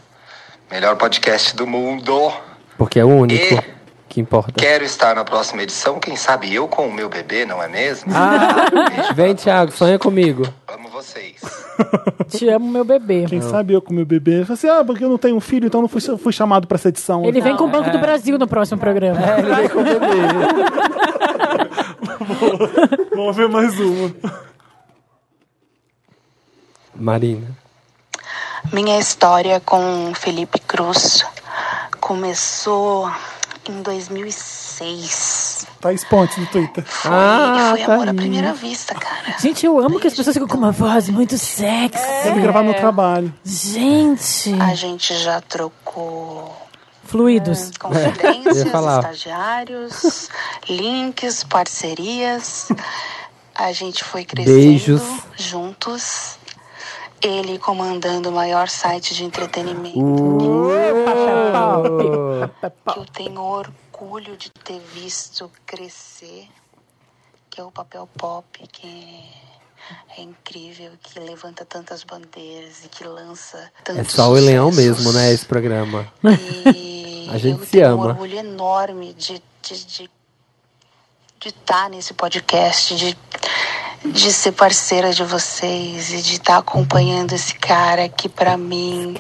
Melhor 0.71 0.97
podcast 0.97 1.55
do 1.55 1.66
mundo. 1.66 2.33
Porque 2.77 2.99
é 2.99 3.05
o 3.05 3.09
único 3.09 3.55
E- 3.55 3.61
que 4.09 4.21
importa. 4.21 4.53
Quero 4.57 4.85
estar 4.85 5.14
na 5.14 5.25
próxima 5.25 5.62
edição, 5.62 6.01
quem 6.01 6.16
sabe 6.16 6.53
eu 6.53 6.66
com 6.66 6.88
o 6.88 6.92
meu 6.92 7.09
bebê, 7.09 7.45
não 7.47 7.62
é 7.62 7.68
mesmo? 7.68 8.12
Ah, 8.14 9.12
vem, 9.14 9.35
Thiago, 9.35 9.71
sonha 9.71 9.99
comigo. 9.99 10.42
Amo 10.66 10.88
vocês. 10.88 11.37
Te 12.29 12.49
amo, 12.49 12.68
meu 12.71 12.85
bebê. 12.85 13.27
Quem 13.29 13.40
sabe 13.40 13.73
eu 13.75 13.81
com 13.81 13.95
meu 13.95 14.05
bebê. 14.05 14.40
Eu 14.40 14.47
falei 14.47 14.55
assim, 14.55 14.68
ah, 14.68 14.85
porque 14.85 15.05
eu 15.05 15.09
não 15.09 15.18
tenho 15.18 15.37
um 15.37 15.40
filho, 15.40 15.66
então 15.66 15.81
não 15.81 15.88
fui, 15.88 16.01
fui 16.18 16.33
chamado 16.33 16.66
pra 16.66 16.75
essa 16.75 16.88
edição. 16.88 17.25
Ele 17.25 17.40
vem 17.40 17.57
com 17.57 17.64
o 17.64 17.68
Banco 17.68 17.90
do 17.90 17.99
Brasil 17.99 18.37
no 18.38 18.47
próximo 18.49 18.79
programa. 18.81 19.21
Ele 19.38 19.55
vem 19.55 19.68
com 19.68 19.79
o 19.81 19.85
bebê. 19.85 20.07
Vamos 23.15 23.37
ver 23.37 23.49
mais 23.49 23.79
uma. 23.79 24.15
Marina. 26.95 27.57
Minha 28.73 28.99
história 28.99 29.61
com 29.61 30.12
Felipe 30.15 30.59
Cruz 30.61 31.25
começou 32.01 33.11
em 33.69 33.83
2006. 33.83 35.67
Thaís 35.81 36.05
Pontes 36.05 36.37
no 36.38 36.47
Twitter. 36.47 36.85
Foi, 36.85 37.11
Ah, 37.12 37.69
foi 37.71 37.85
tá 37.85 37.95
amor 37.95 38.09
à 38.09 38.15
primeira 38.15 38.53
vista, 38.53 38.95
cara. 38.95 39.37
Gente, 39.41 39.67
eu 39.67 39.79
amo 39.79 39.99
que 39.99 40.07
as 40.07 40.15
pessoas 40.15 40.35
ficam 40.35 40.49
com 40.49 40.57
uma 40.57 40.71
voz 40.73 41.09
muito 41.09 41.37
sexy. 41.38 42.07
Deve 42.25 42.41
gravar 42.41 42.62
no 42.62 42.75
trabalho. 42.75 43.33
Gente. 43.45 44.53
A 44.61 44.75
gente 44.75 45.15
já 45.19 45.41
trocou 45.41 46.55
Fluidos. 47.12 47.70
Confidências, 47.79 48.68
falar. 48.72 49.01
estagiários, 49.01 50.31
links, 50.66 51.44
parcerias. 51.44 52.68
A 53.55 53.70
gente 53.70 54.03
foi 54.03 54.25
crescendo 54.25 54.57
Beijos. 54.57 55.03
juntos. 55.37 56.38
Ele 57.20 57.59
comandando 57.59 58.31
o 58.31 58.33
maior 58.33 58.68
site 58.68 59.14
de 59.14 59.25
entretenimento 59.25 59.94
que 62.92 62.98
eu 62.98 63.05
tenho 63.12 63.40
orgulho 63.40 64.37
de 64.37 64.51
ter 64.51 64.81
visto 64.92 65.48
crescer, 65.64 66.48
que 67.48 67.61
é 67.61 67.64
o 67.64 67.70
papel 67.70 68.09
pop, 68.18 68.44
que 68.72 69.22
é 70.18 70.22
incrível, 70.22 70.90
que 71.01 71.20
levanta 71.20 71.64
tantas 71.64 72.03
bandeiras 72.03 72.85
e 72.85 72.88
que 72.88 73.05
lança 73.05 73.57
É 73.59 73.83
tantos 73.85 74.12
só 74.12 74.29
o 74.29 74.33
leão 74.35 74.72
mesmo, 74.72 75.12
né? 75.12 75.33
Esse 75.33 75.46
programa. 75.46 76.11
E 76.75 77.02
A 77.31 77.39
gente 77.39 77.59
eu 77.61 77.65
se 77.65 77.71
tenho 77.73 77.87
ama. 77.89 78.05
um 78.05 78.09
orgulho 78.09 78.39
enorme 78.39 79.13
de 79.15 79.43
de 79.63 79.85
de 79.87 80.11
de 81.41 81.49
estar 81.49 81.89
nesse 81.91 82.15
podcast, 82.15 82.95
de 82.95 83.17
de 84.05 84.33
ser 84.33 84.53
parceira 84.53 85.13
de 85.13 85.23
vocês 85.25 86.13
e 86.13 86.23
de 86.23 86.35
estar 86.35 86.57
acompanhando 86.59 87.33
esse 87.33 87.55
cara 87.55 88.09
que 88.09 88.29
pra 88.29 88.57
mim 88.57 89.17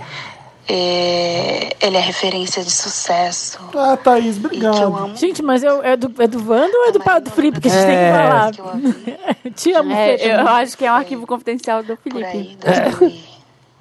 é, 0.68 1.76
ele 1.80 1.96
é 1.96 2.00
referência 2.00 2.62
de 2.64 2.70
sucesso. 2.70 3.58
Ah, 3.76 3.96
Thaís, 3.96 4.36
que 4.38 4.42
eu 4.42 4.46
obrigado. 4.46 4.82
amo. 4.96 5.16
Gente, 5.16 5.42
mas 5.42 5.62
eu, 5.62 5.82
é, 5.82 5.96
do, 5.96 6.12
é 6.22 6.26
do 6.26 6.38
Wanda 6.38 6.76
ou 6.78 6.86
é 6.88 6.92
do, 6.92 7.00
pa- 7.00 7.18
do 7.18 7.30
Felipe 7.30 7.60
que 7.60 7.68
a 7.68 7.70
gente 7.70 7.80
tem 7.84 7.90
que 7.90 8.02
É. 8.02 8.12
falar? 8.12 8.52
que 8.52 8.60
eu 8.60 8.64
ouvi 8.66 9.50
Te 9.54 9.72
amo, 9.72 9.92
É, 9.92 10.18
Felipe. 10.18 10.36
eu 10.40 10.48
acho 10.48 10.78
que 10.78 10.84
é 10.86 10.92
um 10.92 10.94
arquivo 10.94 11.26
confidencial 11.26 11.82
do 11.82 11.96
por 11.96 12.24
aí, 12.24 12.56
Felipe. 12.60 13.24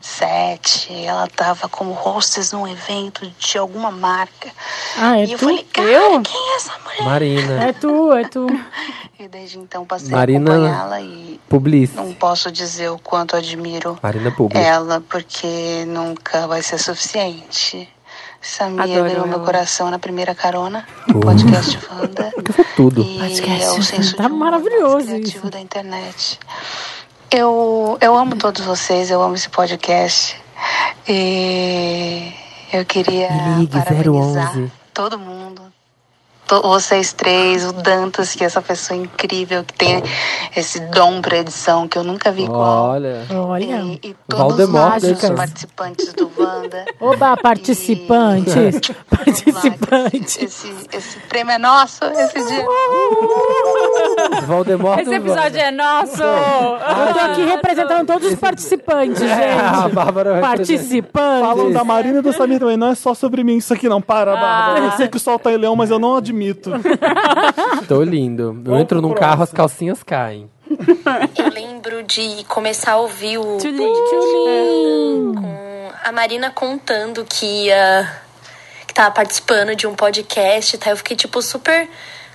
2007. 0.02 0.94
Ela 1.06 1.28
tava 1.28 1.70
como 1.70 1.92
hostess 1.94 2.52
num 2.52 2.68
evento 2.68 3.32
de 3.38 3.58
alguma 3.58 3.92
marca. 3.92 4.50
Ah, 4.98 5.18
é 5.20 5.26
e 5.26 5.32
eu 5.34 5.38
tu? 5.38 5.46
falei, 5.46 5.64
cara, 5.72 5.88
Eu? 5.88 6.22
quem 6.22 6.52
é 6.52 6.56
essa 6.56 6.74
mulher? 6.84 7.04
Marina. 7.04 7.64
É 7.64 7.74
tu, 7.74 8.12
é 8.14 8.24
tu. 8.28 8.48
E 9.22 9.28
desde 9.28 9.60
então 9.60 9.86
passei 9.86 10.10
Marina- 10.10 10.50
a 10.52 10.56
acompanhá-la 10.56 11.00
e 11.02 11.40
Publis. 11.48 11.94
não 11.94 12.12
posso 12.12 12.52
dizer 12.52 12.90
o 12.90 12.98
quanto 12.98 13.36
admiro 13.36 14.00
Marina 14.02 14.32
Publis. 14.32 14.60
ela, 14.60 15.00
porque 15.08 15.86
nunca 15.86 16.48
vai 16.48 16.64
ser 16.64 16.80
suficiente. 16.80 17.88
Samir 18.42 18.82
Adoro 18.82 19.04
ganhou 19.04 19.28
meu 19.28 19.42
coração 19.42 19.92
na 19.92 20.00
primeira 20.00 20.34
carona 20.34 20.88
no 21.08 21.20
podcast 21.20 21.78
Wanda. 21.94 22.34
Tudo. 22.76 23.04
E 23.04 23.20
Podcast 23.20 23.64
é 23.64 23.72
o 23.74 23.84
senso 23.84 24.16
tá 24.16 24.24
de 24.28 24.34
maravilhoso 24.34 25.06
criativo 25.06 25.38
isso. 25.38 25.50
da 25.52 25.60
internet. 25.60 26.40
Eu, 27.34 27.98
eu 28.02 28.18
amo 28.18 28.36
todos 28.36 28.66
vocês, 28.66 29.10
eu 29.10 29.22
amo 29.22 29.36
esse 29.36 29.48
podcast. 29.48 30.36
E 31.08 32.34
eu 32.74 32.86
queria 32.86 33.30
ligue, 33.58 33.72
parabenizar 33.72 34.58
011. 34.58 34.72
todo 34.94 35.18
mundo. 35.18 35.71
Vocês 36.60 37.14
três, 37.14 37.66
o 37.66 37.72
Dantas, 37.72 38.36
que 38.36 38.44
é 38.44 38.48
essa 38.48 38.62
pessoa 38.62 39.00
incrível, 39.00 39.64
que 39.64 39.74
tem 39.74 40.04
esse 40.56 40.80
dom 40.88 41.22
pra 41.22 41.38
edição 41.38 41.88
que 41.88 41.98
eu 41.98 42.04
nunca 42.04 42.32
vi 42.32 42.44
igual. 42.44 42.90
Olha. 42.92 43.26
Olha. 43.34 43.82
E, 43.82 44.00
e 44.10 44.16
todos 44.28 44.70
nós, 44.70 45.04
os 45.04 45.30
participantes 45.30 46.14
do 46.14 46.30
Wanda. 46.38 46.86
Oba, 47.00 47.38
participantes. 47.38 48.54
Lá, 48.56 48.96
participantes. 49.10 50.38
Esse, 50.42 50.74
esse 50.92 51.20
prêmio 51.30 51.54
é 51.54 51.58
nosso, 51.58 52.04
esse 52.04 52.44
dia. 52.46 52.66
Voldemort 54.46 55.00
Esse 55.00 55.14
episódio 55.14 55.60
é 55.60 55.72
nosso! 55.72 56.24
Ah, 56.24 57.32
aqui 57.32 57.44
representando 57.44 58.06
todos 58.06 58.32
os 58.32 58.36
participantes, 58.36 59.22
É, 59.22 59.54
a 59.54 59.84
gente. 59.84 59.94
Bárbara 59.94 60.34
vai 60.34 60.42
Participantes. 60.42 61.42
Falam 61.42 61.72
da 61.72 61.84
Marina 61.84 62.20
e 62.20 62.22
do 62.22 62.34
Samir 62.34 62.60
também. 62.60 62.78
Não 62.78 62.88
é 62.88 62.96
só 62.96 63.14
sobre 63.14 63.44
mim 63.44 63.58
isso 63.58 63.74
aqui, 63.74 63.88
não. 63.88 64.02
Para, 64.02 64.36
Bárbara. 64.36 64.86
Eu 64.86 64.92
sei 64.94 65.08
que 65.08 65.18
o 65.18 65.20
sol 65.20 65.38
tá 65.40 65.52
em 65.52 65.58
leão, 65.58 65.76
mas 65.76 65.90
eu 65.90 66.00
não 66.00 66.16
admito. 66.42 66.72
Tô 67.88 68.02
lindo. 68.04 68.62
Eu 68.66 68.78
entro 68.78 69.02
num 69.02 69.14
carro, 69.14 69.44
as 69.44 69.52
calcinhas 69.52 70.02
caem. 70.04 70.50
Eu 71.38 71.50
lembro 71.50 72.04
de 72.04 72.44
começar 72.46 72.94
a 72.94 72.98
ouvir 72.98 73.38
o 73.38 73.58
Tchulin. 73.58 75.36
com 75.36 75.92
a 76.04 76.12
Marina 76.12 76.50
contando 76.50 77.26
que 77.26 77.66
ia 77.66 78.22
que 78.88 78.94
tava 78.94 79.12
participando 79.12 79.76
de 79.76 79.88
um 79.88 79.96
podcast, 79.96 80.78
tá? 80.78 80.90
Eu 80.90 80.98
fiquei 80.98 81.16
tipo 81.16 81.42
super 81.42 81.88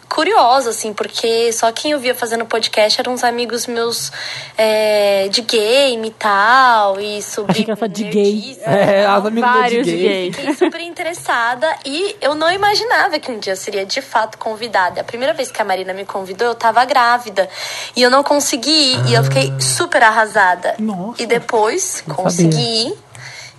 curiosa 0.08 0.70
assim, 0.70 0.92
porque 0.92 1.52
só 1.52 1.70
quem 1.72 1.92
eu 1.92 1.98
via 1.98 2.14
fazendo 2.14 2.44
podcast 2.46 3.00
eram 3.00 3.12
uns 3.12 3.24
amigos 3.24 3.66
meus 3.66 4.10
é, 4.56 5.28
de 5.28 5.42
game 5.42 6.08
e 6.08 6.10
tal, 6.12 7.00
e 7.00 7.22
sobre 7.22 7.52
Achei 7.52 7.64
que 7.64 7.70
ela 7.70 7.88
de 7.88 8.04
gay. 8.04 8.58
É, 8.62 9.04
as 9.06 9.24
amigas 9.24 9.50
Vários 9.50 9.86
de 9.86 9.96
gay. 9.96 10.32
Fiquei 10.32 10.54
super 10.54 10.80
interessada 10.80 11.66
e 11.84 12.16
eu 12.20 12.34
não 12.34 12.50
imaginava 12.52 13.18
que 13.18 13.30
um 13.30 13.38
dia 13.38 13.56
seria 13.56 13.84
de 13.84 14.00
fato 14.00 14.38
convidada. 14.38 15.00
A 15.00 15.04
primeira 15.04 15.34
vez 15.34 15.50
que 15.50 15.60
a 15.60 15.64
Marina 15.64 15.92
me 15.92 16.04
convidou, 16.04 16.48
eu 16.48 16.54
tava 16.54 16.84
grávida 16.84 17.48
e 17.94 18.02
eu 18.02 18.10
não 18.10 18.22
consegui 18.22 18.94
ir. 18.94 19.06
E 19.08 19.14
eu 19.14 19.24
fiquei 19.24 19.52
super 19.60 20.02
arrasada. 20.02 20.74
Nossa. 20.78 21.22
E 21.22 21.26
depois 21.26 22.02
Não 22.06 22.16
consegui 22.16 22.88
ir. 22.88 22.98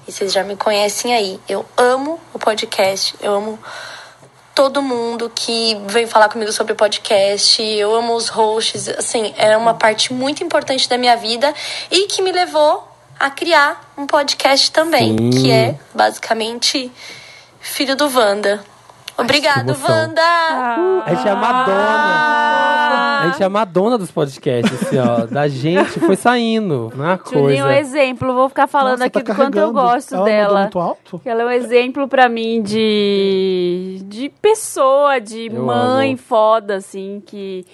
E 0.08 0.12
vocês 0.12 0.32
já 0.32 0.44
me 0.44 0.56
conhecem 0.56 1.14
aí. 1.14 1.40
Eu 1.50 1.66
amo 1.76 2.20
o 2.34 2.40
podcast. 2.40 3.14
Eu 3.22 3.34
amo 3.34 3.60
todo 4.58 4.82
mundo 4.82 5.32
que 5.36 5.80
vem 5.86 6.08
falar 6.08 6.30
comigo 6.30 6.52
sobre 6.52 6.74
podcast. 6.74 7.62
Eu 7.62 7.94
amo 7.94 8.16
os 8.16 8.28
hosts. 8.28 8.90
Assim, 8.90 9.32
é 9.38 9.56
uma 9.56 9.76
parte 9.76 10.12
muito 10.12 10.44
importante 10.44 10.90
da 10.90 10.98
minha 10.98 11.16
vida 11.16 11.54
e 11.92 12.08
que 12.08 12.24
me 12.24 12.32
levou 12.32 12.92
a 13.20 13.30
criar 13.30 13.94
um 13.96 14.08
podcast 14.08 14.72
também, 14.72 15.16
Sim. 15.16 15.30
que 15.30 15.52
é 15.52 15.76
basicamente 15.94 16.92
filho 17.60 17.96
do 17.96 18.10
Wanda. 18.10 18.64
Obrigado. 19.16 19.78
Wanda! 19.80 20.24
A 21.06 21.14
gente 21.14 21.28
é 21.28 21.32
a 21.32 21.36
Madonna. 21.36 22.77
A 23.20 23.28
gente 23.30 23.44
é 23.44 23.46
a 23.46 23.50
Madonna 23.50 23.98
dos 23.98 24.12
podcasts, 24.12 24.82
assim, 24.84 24.98
ó. 24.98 25.26
Da 25.32 25.48
gente 25.48 26.00
foi 26.00 26.16
saindo, 26.16 26.92
não 26.96 27.06
é 27.06 27.08
uma 27.10 27.20
Julinho 27.26 27.60
é 27.60 27.64
um 27.64 27.66
coisa. 27.68 27.80
exemplo, 27.80 28.34
vou 28.34 28.50
ficar 28.50 28.68
falando 28.68 28.92
Nossa, 29.00 29.06
aqui 29.06 29.22
tá 29.24 29.34
do 29.34 29.36
quanto 29.36 29.58
eu 29.58 29.72
gosto 29.74 30.16
Ela 30.16 30.26
dela. 30.26 30.62
muito 30.62 30.80
alto? 30.80 31.22
Ela 31.26 31.44
é 31.44 31.46
um 31.46 31.52
exemplo 31.52 32.08
pra 32.08 32.28
mim 32.30 32.62
de, 32.62 34.00
de 34.06 34.30
pessoa, 34.42 35.20
de 35.20 35.48
Eu 35.48 35.64
mãe 35.64 36.10
amo. 36.10 36.18
foda, 36.18 36.76
assim, 36.76 37.22
que 37.26 37.66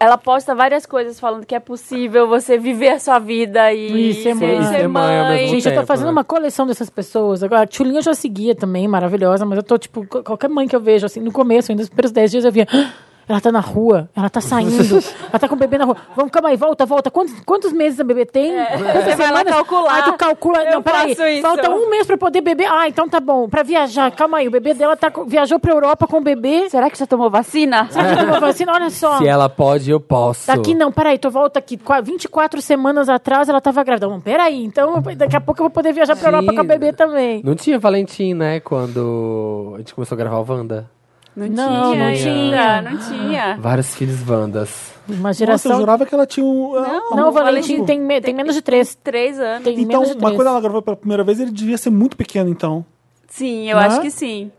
ela 0.00 0.18
posta 0.18 0.54
várias 0.54 0.84
coisas 0.84 1.18
falando 1.18 1.46
que 1.46 1.54
é 1.54 1.60
possível 1.60 2.28
você 2.28 2.58
viver 2.58 2.90
a 2.90 2.98
sua 2.98 3.18
vida 3.18 3.72
e 3.72 4.10
E 4.10 4.14
ser 4.14 4.22
ser, 4.22 4.34
mãe. 4.34 4.62
ser 4.64 4.68
Ser 4.80 4.88
mãe 4.88 5.18
ao 5.18 5.24
mãe. 5.26 5.34
mesmo 5.42 5.54
Gente, 5.54 5.66
eu 5.66 5.72
tô 5.72 5.76
tempo, 5.76 5.86
fazendo 5.86 6.06
né? 6.06 6.12
uma 6.12 6.24
coleção 6.24 6.66
dessas 6.66 6.90
pessoas. 6.90 7.42
Agora, 7.42 7.62
a 7.62 7.66
Tchulinha 7.66 7.98
eu 7.98 8.02
já 8.02 8.12
seguia 8.14 8.54
também, 8.54 8.86
maravilhosa, 8.86 9.46
mas 9.46 9.56
eu 9.56 9.62
tô, 9.62 9.78
tipo, 9.78 10.04
qualquer 10.06 10.48
mãe 10.50 10.68
que 10.68 10.76
eu 10.76 10.80
vejo, 10.80 11.06
assim, 11.06 11.20
no 11.20 11.32
começo, 11.32 11.72
ainda 11.72 11.80
nos 11.82 11.88
primeiros 11.88 12.12
10 12.12 12.30
dias 12.30 12.44
eu 12.44 12.52
via. 12.52 12.66
"Ah, 12.70 12.92
Ela 13.28 13.40
tá 13.42 13.52
na 13.52 13.60
rua, 13.60 14.08
ela 14.16 14.30
tá 14.30 14.40
saindo, 14.40 14.72
ela 15.28 15.38
tá 15.38 15.46
com 15.46 15.54
o 15.54 15.58
bebê 15.58 15.76
na 15.76 15.84
rua. 15.84 15.96
Vamos, 16.16 16.32
calma 16.32 16.48
aí, 16.48 16.56
volta, 16.56 16.86
volta. 16.86 17.10
Quantos, 17.10 17.34
quantos 17.44 17.72
meses 17.72 18.00
a 18.00 18.04
bebê 18.04 18.24
tem? 18.24 18.52
Quantas 18.54 18.80
É. 18.96 19.02
Você 19.10 19.16
vai 19.16 19.30
lá 19.30 19.44
calcular. 19.44 19.94
Aí 19.94 20.02
tu 20.04 20.12
calcula. 20.14 20.64
Eu 20.64 20.72
não, 20.74 20.82
peraí. 20.82 21.12
isso. 21.12 21.42
Falta 21.42 21.70
um 21.70 21.90
mês 21.90 22.06
pra 22.06 22.16
poder 22.16 22.40
beber. 22.40 22.66
Ah, 22.70 22.88
então 22.88 23.06
tá 23.08 23.20
bom. 23.20 23.48
Pra 23.48 23.62
viajar, 23.62 24.10
calma 24.12 24.38
aí. 24.38 24.48
O 24.48 24.50
bebê 24.50 24.72
dela 24.72 24.96
tá, 24.96 25.12
viajou 25.26 25.58
pra 25.60 25.72
Europa 25.72 26.06
com 26.06 26.18
o 26.18 26.20
bebê. 26.22 26.70
Será 26.70 26.88
que 26.88 26.98
já 26.98 27.06
tomou 27.06 27.28
vacina? 27.28 27.86
Será 27.90 28.16
que 28.16 28.24
tomou 28.24 28.40
vacina? 28.40 28.72
Olha 28.72 28.88
só. 28.90 29.18
Se 29.18 29.26
ela 29.26 29.48
pode, 29.48 29.90
eu 29.90 30.00
posso. 30.00 30.46
Daqui 30.46 30.74
não, 30.74 30.90
peraí, 30.90 31.18
tu 31.18 31.30
volta 31.30 31.58
aqui. 31.58 31.76
Qua- 31.76 32.00
24 32.00 32.62
semanas 32.62 33.08
atrás 33.10 33.48
ela 33.48 33.60
tava 33.60 33.84
grávida. 33.84 34.08
Não, 34.08 34.20
peraí, 34.20 34.64
então 34.64 35.02
daqui 35.16 35.36
a 35.36 35.40
pouco 35.40 35.60
eu 35.60 35.64
vou 35.64 35.70
poder 35.70 35.92
viajar 35.92 36.16
pra 36.16 36.30
Sim. 36.30 36.34
Europa 36.36 36.54
com 36.54 36.60
a 36.60 36.64
bebê 36.64 36.92
também. 36.92 37.42
Não 37.44 37.54
tinha 37.54 37.78
Valentim, 37.78 38.32
né? 38.32 38.60
Quando 38.60 39.72
a 39.74 39.78
gente 39.78 39.94
começou 39.94 40.16
a 40.16 40.18
gravar 40.18 40.38
o 40.38 40.46
Wanda. 40.48 40.90
Não, 41.38 41.46
Não, 41.70 41.92
tinha 41.92 42.04
não 42.10 42.14
tinha. 42.16 42.82
não 42.82 42.98
tinha. 42.98 43.56
Vários 43.60 43.94
filhos 43.94 44.28
Wandas. 44.28 44.92
Uma 45.08 45.16
Nossa, 45.28 45.28
eu 45.30 45.46
geração. 45.46 45.76
jurava 45.78 46.04
que 46.04 46.14
ela 46.14 46.26
tinha 46.26 46.44
um. 46.44 46.72
Não, 46.74 47.10
Não, 47.10 47.26
o 47.26 47.28
o 47.28 47.32
Valentim 47.32 47.84
tem, 47.84 48.00
me- 48.00 48.20
tem 48.20 48.34
menos 48.34 48.54
de 48.54 48.60
três. 48.62 48.94
Três 48.94 49.38
anos. 49.38 49.62
Tem 49.64 49.74
Então, 49.80 50.00
menos 50.00 50.08
de 50.08 50.14
uma 50.16 50.20
três. 50.22 50.36
coisa 50.36 50.50
ela 50.50 50.60
gravou 50.60 50.82
pela 50.82 50.96
primeira 50.96 51.22
vez, 51.24 51.40
ele 51.40 51.50
devia 51.50 51.78
ser 51.78 51.90
muito 51.90 52.16
pequeno, 52.16 52.50
então. 52.50 52.84
Sim, 53.28 53.70
eu 53.70 53.76
Né? 53.78 53.86
acho 53.86 54.00
que 54.00 54.10
sim. 54.10 54.50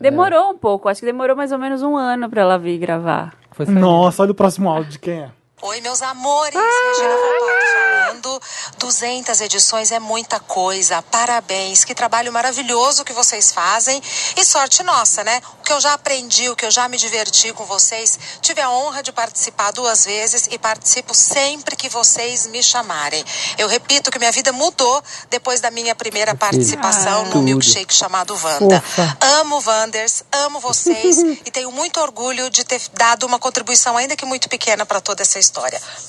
Demorou 0.00 0.50
um 0.52 0.56
pouco, 0.56 0.88
acho 0.88 1.00
que 1.00 1.06
demorou 1.06 1.34
mais 1.36 1.50
ou 1.50 1.58
menos 1.58 1.82
um 1.82 1.96
ano 1.96 2.30
pra 2.30 2.42
ela 2.42 2.56
vir 2.56 2.78
gravar. 2.78 3.34
Nossa, 3.68 4.22
olha 4.22 4.30
o 4.30 4.34
próximo 4.34 4.70
áudio 4.70 4.92
de 4.92 4.98
quem 5.00 5.14
é. 5.22 5.30
Oi, 5.60 5.80
meus 5.80 6.02
amores. 6.02 6.54
Regina 6.54 7.16
Volpato 7.16 7.66
falando. 7.74 8.42
200 8.78 9.40
edições 9.40 9.90
é 9.90 9.98
muita 9.98 10.38
coisa. 10.38 11.02
Parabéns. 11.02 11.84
Que 11.84 11.96
trabalho 11.96 12.32
maravilhoso 12.32 13.04
que 13.04 13.12
vocês 13.12 13.50
fazem. 13.50 14.00
E 14.36 14.44
sorte 14.44 14.84
nossa, 14.84 15.24
né? 15.24 15.42
O 15.58 15.64
que 15.64 15.72
eu 15.72 15.80
já 15.80 15.94
aprendi, 15.94 16.48
o 16.48 16.54
que 16.54 16.64
eu 16.64 16.70
já 16.70 16.88
me 16.88 16.96
diverti 16.96 17.52
com 17.52 17.64
vocês. 17.64 18.16
Tive 18.40 18.60
a 18.60 18.70
honra 18.70 19.02
de 19.02 19.10
participar 19.10 19.72
duas 19.72 20.04
vezes 20.04 20.48
e 20.48 20.58
participo 20.60 21.12
sempre 21.12 21.74
que 21.74 21.88
vocês 21.88 22.46
me 22.46 22.62
chamarem. 22.62 23.24
Eu 23.58 23.66
repito 23.66 24.12
que 24.12 24.18
minha 24.18 24.32
vida 24.32 24.52
mudou 24.52 25.02
depois 25.28 25.60
da 25.60 25.72
minha 25.72 25.94
primeira 25.94 26.36
participação 26.36 27.24
no 27.24 27.32
Tudo. 27.32 27.42
milkshake 27.42 27.92
chamado 27.92 28.32
Wanda. 28.40 28.80
Fofa. 28.80 29.18
Amo 29.40 29.60
Wanders, 29.66 30.22
amo 30.30 30.60
vocês 30.60 31.18
e 31.44 31.50
tenho 31.50 31.72
muito 31.72 32.00
orgulho 32.00 32.48
de 32.48 32.62
ter 32.62 32.80
dado 32.94 33.26
uma 33.26 33.40
contribuição, 33.40 33.96
ainda 33.96 34.14
que 34.14 34.24
muito 34.24 34.48
pequena, 34.48 34.86
para 34.86 35.00
toda 35.00 35.22
essa 35.22 35.38
história. 35.38 35.47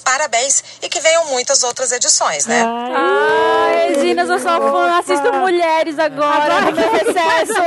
Parabéns 0.03 0.63
e 0.81 0.89
que 0.89 0.99
venham 0.99 1.27
muitas 1.27 1.63
outras 1.63 1.91
edições, 1.91 2.45
né? 2.47 2.63
Ai, 2.65 3.93
Regina, 3.93 4.23
eu 4.23 4.27
sou 4.27 4.39
fã. 4.39 4.97
Assisto 4.99 5.31
Mulheres 5.33 5.97
agora, 5.99 6.61
no 6.61 6.71
meu 6.71 6.91
recesso. 6.91 7.53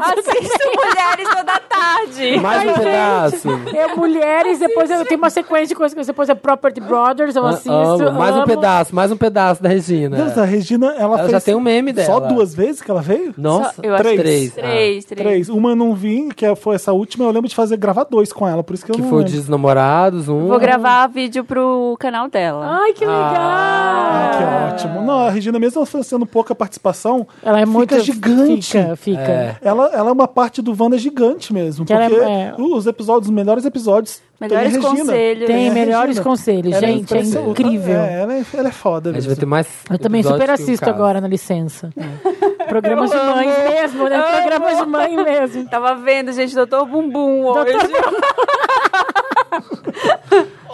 Assisto 0.00 0.68
Mulheres 0.76 1.28
toda 1.36 1.60
tarde. 1.60 2.36
Mais 2.40 2.68
um 2.68 2.74
pedaço. 2.74 3.48
É 3.76 3.94
mulheres, 3.96 4.58
depois 4.58 4.90
eu 4.90 5.04
tenho 5.04 5.18
uma 5.20 5.30
sequência 5.30 5.68
de 5.68 5.74
coisas. 5.74 6.06
Depois 6.06 6.28
é 6.28 6.34
Property 6.34 6.80
Brothers, 6.80 7.36
eu 7.36 7.44
Ah, 7.46 7.50
assisto. 7.50 7.70
amo. 7.72 8.12
Mais 8.12 8.34
um 8.34 8.38
amo. 8.38 8.46
pedaço, 8.46 8.94
mais 8.94 9.10
um 9.12 9.16
pedaço 9.16 9.62
da 9.62 9.68
Regina. 9.68 10.16
Deus, 10.16 10.38
a 10.38 10.44
Regina, 10.44 10.86
ela, 10.94 10.98
Ela 10.98 11.18
fez. 11.18 11.30
já 11.32 11.40
tem 11.40 11.54
um 11.54 11.60
meme 11.60 11.92
Só 12.04 12.20
dela. 12.20 12.32
duas 12.32 12.54
vezes 12.54 12.80
que 12.82 12.90
ela 12.90 13.02
veio? 13.02 13.34
Nossa, 13.36 13.74
Eu 13.82 13.94
acho 13.94 14.02
Três. 14.02 14.20
três. 14.20 14.52
Ah, 14.58 14.60
Três, 14.62 15.04
três. 15.04 15.26
Três. 15.28 15.48
Uma 15.48 15.70
eu 15.70 15.76
não 15.76 15.94
vi, 15.94 16.28
que 16.34 16.54
foi 16.56 16.76
essa 16.76 16.92
última, 16.92 17.24
eu 17.24 17.30
lembro 17.30 17.48
de 17.48 17.54
fazer 17.54 17.76
gravar 17.76 18.04
dois 18.04 18.32
com 18.32 18.46
ela, 18.46 18.62
por 18.62 18.74
isso 18.74 18.84
que 18.84 18.90
eu 18.92 18.94
que 18.96 19.02
não 19.02 19.08
foi 19.08 19.22
o 19.22 19.26
lembro. 19.26 19.50
Namorados, 19.50 20.28
um. 20.28 20.46
Vou 20.48 20.58
gravar 20.58 21.06
vídeo 21.18 21.44
pro 21.44 21.96
canal 21.98 22.28
dela. 22.28 22.78
Ai, 22.80 22.92
que 22.92 23.04
legal! 23.04 23.24
Ah, 23.36 24.30
que 24.38 24.74
ótimo. 24.84 25.02
Não, 25.02 25.26
a 25.26 25.30
Regina, 25.30 25.58
mesmo 25.58 25.84
sendo 26.04 26.24
pouca 26.24 26.54
participação, 26.54 27.26
Ela 27.42 27.58
é 27.58 27.66
fica 27.66 27.72
muito 27.76 28.00
gigante. 28.00 28.78
Fica, 28.78 28.94
fica. 28.96 29.20
É. 29.20 29.56
Ela, 29.60 29.90
ela 29.92 30.10
é 30.10 30.12
uma 30.12 30.28
parte 30.28 30.62
do 30.62 30.76
Wanda 30.80 30.96
gigante 30.96 31.52
mesmo. 31.52 31.84
Que 31.84 31.92
ela 31.92 32.04
é- 32.04 32.08
porque 32.08 32.24
é. 32.24 32.54
os 32.56 32.86
episódios, 32.86 33.28
os 33.28 33.34
melhores 33.34 33.64
episódios. 33.64 34.22
Melhores 34.40 34.72
tem 34.72 34.80
conselhos. 34.80 35.46
Tem 35.48 35.70
melhores 35.72 36.08
Regina. 36.10 36.22
conselhos, 36.24 36.72
Ela 36.72 36.86
gente, 36.86 36.98
é 36.98 37.00
impressionante. 37.18 37.50
incrível. 37.50 37.98
É, 37.98 38.20
ela 38.20 38.34
é, 38.34 38.44
ela 38.54 38.68
é 38.68 38.72
foda 38.72 39.10
A 39.10 39.12
gente 39.14 39.22
vai 39.22 39.28
mesmo. 39.30 39.40
ter 39.40 39.46
mais. 39.46 39.66
Eu 39.90 39.98
também 39.98 40.22
super 40.22 40.50
assisto 40.50 40.88
agora, 40.88 41.20
na 41.20 41.26
licença. 41.26 41.90
Programas 42.68 43.10
de 43.10 43.16
mãe 43.16 43.48
mesmo, 43.48 44.08
né? 44.08 44.22
Programas 44.22 44.78
de 44.78 44.86
mãe 44.86 45.16
mesmo. 45.16 45.68
Tava 45.68 45.96
vendo, 45.96 46.32
gente, 46.32 46.54
Doutor 46.54 46.86
Bumbum 46.86 47.46
hoje. 47.46 47.72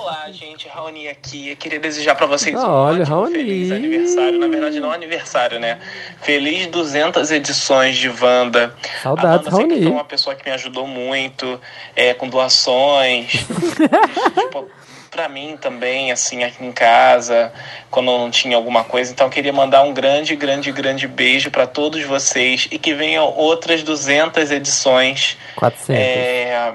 Olá, 0.04 0.26
gente, 0.30 0.68
Raoni 0.68 1.08
aqui. 1.08 1.48
Eu 1.48 1.56
queria 1.56 1.80
desejar 1.80 2.14
pra 2.14 2.26
vocês 2.26 2.54
Ah, 2.54 2.68
um 2.68 2.70
olha, 2.70 3.04
Raoni. 3.06 3.32
feliz 3.36 3.72
aniversário. 3.72 4.38
Na 4.38 4.46
verdade, 4.48 4.78
não 4.78 4.92
aniversário, 4.92 5.58
né? 5.58 5.78
Feliz 6.20 6.66
200 6.66 7.30
edições 7.30 7.96
de 7.96 8.10
Wanda. 8.10 8.74
Saudades, 9.02 9.46
Wanda 9.46 9.50
sempre 9.56 9.68
Raoni. 9.76 9.82
foi 9.84 9.92
uma 9.92 10.04
pessoa 10.04 10.36
que 10.36 10.44
me 10.46 10.54
ajudou 10.54 10.86
muito, 10.86 11.58
é, 11.96 12.12
com 12.12 12.28
doações. 12.28 13.32
tipo, 14.38 14.68
pra 15.10 15.26
mim 15.26 15.56
também, 15.58 16.12
assim, 16.12 16.44
aqui 16.44 16.62
em 16.62 16.70
casa, 16.72 17.50
quando 17.90 18.06
não 18.18 18.30
tinha 18.30 18.56
alguma 18.58 18.84
coisa. 18.84 19.10
Então, 19.10 19.28
eu 19.28 19.30
queria 19.30 19.54
mandar 19.54 19.84
um 19.84 19.94
grande, 19.94 20.36
grande, 20.36 20.70
grande 20.70 21.08
beijo 21.08 21.50
pra 21.50 21.66
todos 21.66 22.04
vocês 22.04 22.68
e 22.70 22.78
que 22.78 22.92
venham 22.92 23.24
outras 23.34 23.82
200 23.82 24.50
edições. 24.50 25.38
400. 25.56 25.88
É, 25.98 26.74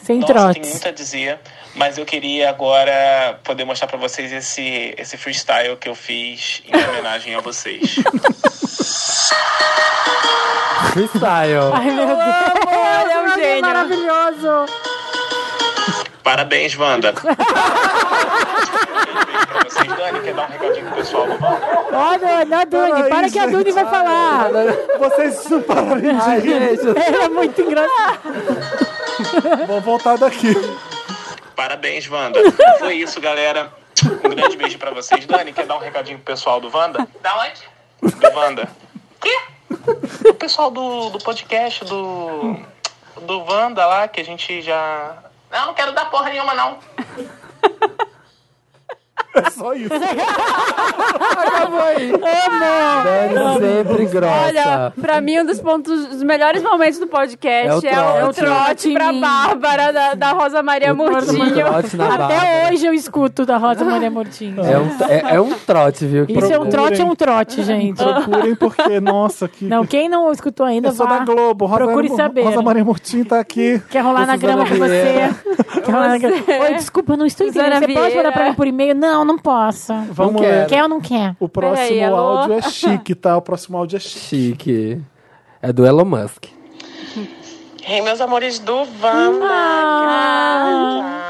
Sem 0.00 0.18
nossa, 0.20 0.32
tem 0.32 0.42
trotes. 0.42 0.70
muito 0.70 0.86
a 0.88 0.92
dizer, 0.92 1.40
mas 1.74 1.98
eu 1.98 2.04
queria 2.04 2.50
agora 2.50 3.38
poder 3.42 3.64
mostrar 3.64 3.88
pra 3.88 3.98
vocês 3.98 4.32
esse, 4.32 4.94
esse 4.96 5.16
freestyle 5.16 5.76
que 5.76 5.88
eu 5.88 5.94
fiz 5.94 6.62
em 6.66 6.76
homenagem 6.76 7.34
a 7.34 7.40
vocês. 7.40 7.96
Freestyle. 10.92 11.72
Ai, 11.72 11.90
meu 11.90 12.06
Deus. 12.06 12.18
ele 13.02 13.12
é 13.12 13.22
um 13.22 13.34
gênio. 13.34 13.62
Maravilhoso. 13.62 14.66
Parabéns, 16.22 16.76
Wanda. 16.76 17.12
Vocês. 19.64 19.92
Dani, 19.96 20.20
quer 20.20 20.34
dar 20.34 20.42
um 20.48 20.52
recadinho 20.52 20.86
pro 20.86 20.96
pessoal 20.96 21.26
do? 21.26 21.38
Olha, 21.94 22.44
não, 22.44 22.66
Peraí, 22.66 23.08
para 23.08 23.30
que 23.30 23.38
a. 23.38 23.46
Duni 23.46 23.70
vai 23.72 23.84
falar. 23.84 24.48
Vocês 24.98 25.48
pararem 25.66 26.16
de 26.16 26.20
Ai, 26.22 26.40
rir. 26.40 26.60
gente. 26.76 26.86
Ele 26.86 27.16
é 27.16 27.28
muito 27.28 27.60
engraçado. 27.60 28.20
Vou 29.66 29.80
voltar 29.80 30.16
daqui. 30.18 30.54
Parabéns, 31.62 32.10
Wanda. 32.10 32.40
Foi 32.80 32.96
isso, 32.96 33.20
galera. 33.20 33.72
Um 34.24 34.30
grande 34.30 34.56
beijo 34.56 34.76
pra 34.78 34.90
vocês. 34.90 35.24
Dani, 35.26 35.52
quer 35.52 35.64
dar 35.64 35.76
um 35.76 35.78
recadinho 35.78 36.18
pro 36.18 36.34
pessoal 36.34 36.60
do 36.60 36.76
Wanda? 36.76 37.06
Da 37.20 37.38
onde? 37.38 37.62
Do 38.18 38.36
Wanda. 38.36 38.68
Quê? 39.20 39.40
O 40.28 40.34
pessoal 40.34 40.72
do, 40.72 41.10
do 41.10 41.20
podcast 41.20 41.84
do. 41.84 42.56
Do 43.20 43.44
Wanda 43.44 43.86
lá, 43.86 44.08
que 44.08 44.20
a 44.20 44.24
gente 44.24 44.60
já. 44.60 45.22
Não, 45.52 45.66
não 45.66 45.74
quero 45.74 45.92
dar 45.92 46.10
porra 46.10 46.30
nenhuma, 46.30 46.52
não. 46.52 46.80
É 49.34 49.50
só 49.50 49.72
isso. 49.74 49.88
Acabou 49.94 51.80
aí. 51.80 52.12
Dani 52.12 53.82
sempre 53.82 54.06
grossa. 54.06 54.32
Olha, 54.46 54.92
pra 55.00 55.20
mim, 55.20 55.40
um 55.40 55.46
dos 55.46 55.60
pontos, 55.60 56.12
os 56.12 56.22
melhores 56.22 56.62
momentos 56.62 56.98
do 56.98 57.06
podcast 57.06 57.86
É 57.86 57.92
é 57.92 58.24
o 58.24 58.28
o, 58.28 58.32
trote. 58.32 58.40
trote 58.40 58.92
pra 58.92 59.12
Bárbara 59.12 59.92
da, 59.92 60.14
da 60.14 60.32
Rosa 60.32 60.62
Maria 60.62 60.94
Murtinho. 60.94 61.54
trote 61.54 61.96
na 61.96 62.06
Até 62.06 62.18
Bárbara. 62.18 62.72
hoje 62.72 62.86
eu 62.86 62.92
escuto 62.94 63.46
da 63.46 63.56
Rosa 63.56 63.84
Maria 63.84 64.10
Mortinho. 64.10 64.60
É 64.64 64.78
um, 64.78 64.88
é, 65.08 65.34
é 65.36 65.40
um 65.40 65.52
trote, 65.54 66.06
viu? 66.06 66.26
Isso 66.28 66.52
é 66.52 66.58
um 66.58 66.68
trote, 66.68 67.00
é 67.00 67.04
um 67.04 67.14
trote, 67.14 67.62
gente. 67.62 68.02
Procurem 68.02 68.54
porque, 68.54 69.00
nossa, 69.00 69.48
que. 69.48 69.64
Não, 69.64 69.86
quem 69.86 70.08
não 70.08 70.30
escutou 70.30 70.66
ainda, 70.66 70.88
Eu 70.88 70.92
sou 70.92 71.06
vá. 71.06 71.18
da 71.18 71.24
Globo. 71.24 71.66
Rosa, 71.66 71.84
Procure 71.84 72.08
saber. 72.10 72.42
Rosa 72.42 72.62
Maria 72.62 72.84
Murtinho 72.84 73.24
tá 73.24 73.40
aqui. 73.40 73.80
Quer 73.90 74.00
rolar 74.00 74.26
na 74.26 74.36
grama 74.36 74.66
com 74.66 74.74
você? 74.76 75.30
Quer 75.84 75.90
rolar 75.92 76.08
na 76.08 76.18
grama? 76.18 76.36
Oi, 76.64 76.74
desculpa, 76.74 77.12
eu 77.12 77.16
não 77.16 77.26
estou 77.26 77.46
entendendo. 77.46 77.80
Você 77.86 77.92
pode 77.94 78.16
mandar 78.16 78.32
pra 78.32 78.44
mim 78.48 78.54
por 78.54 78.66
e-mail? 78.66 78.94
Não, 78.94 79.21
não 79.24 79.38
posso. 79.38 79.92
Vamos 80.10 80.40
quero. 80.40 80.58
ler. 80.58 80.66
Quer 80.66 80.82
ou 80.82 80.88
não 80.88 81.00
quer? 81.00 81.34
O 81.38 81.48
próximo 81.48 81.88
Peraí, 81.88 82.04
áudio 82.04 82.54
é 82.54 82.62
chique, 82.70 83.14
tá? 83.14 83.36
O 83.36 83.42
próximo 83.42 83.78
áudio 83.78 83.96
é 83.96 84.00
chique. 84.00 84.20
Chique. 84.28 85.00
É 85.60 85.72
do 85.72 85.86
Elon 85.86 86.04
Musk. 86.04 86.46
Ei, 87.86 88.00
meus 88.00 88.20
amores 88.20 88.58
do 88.58 88.74
Wanda. 88.74 89.46
Ah. 89.48 91.22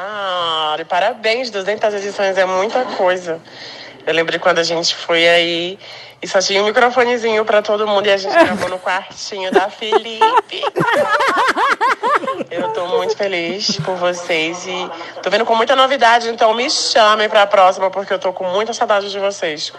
Cara, 0.72 0.84
parabéns, 0.86 1.50
200 1.50 1.94
edições 1.94 2.38
é 2.38 2.46
muita 2.46 2.84
coisa. 2.84 3.38
Eu 4.06 4.14
lembro 4.14 4.38
quando 4.40 4.58
a 4.58 4.62
gente 4.62 4.94
foi 4.94 5.28
aí 5.28 5.78
e 6.22 6.28
só 6.28 6.38
tinha 6.38 6.62
um 6.62 6.66
microfonezinho 6.66 7.44
pra 7.44 7.60
todo 7.60 7.86
mundo 7.86 8.06
e 8.06 8.10
a 8.10 8.16
gente 8.16 8.32
gravou 8.32 8.68
no 8.68 8.78
quartinho 8.78 9.50
da 9.50 9.68
Felipe. 9.68 10.62
Eu 12.50 12.68
tô 12.68 12.86
muito 12.86 13.16
feliz 13.16 13.76
por 13.80 13.96
vocês 13.96 14.66
e 14.66 14.90
tô 15.22 15.30
vendo 15.30 15.44
com 15.44 15.56
muita 15.56 15.74
novidade, 15.74 16.28
então 16.28 16.54
me 16.54 16.70
chamem 16.70 17.28
pra 17.28 17.46
próxima 17.46 17.90
porque 17.90 18.12
eu 18.12 18.18
tô 18.18 18.32
com 18.32 18.44
muita 18.44 18.72
saudade 18.72 19.10
de 19.10 19.18
vocês. 19.18 19.72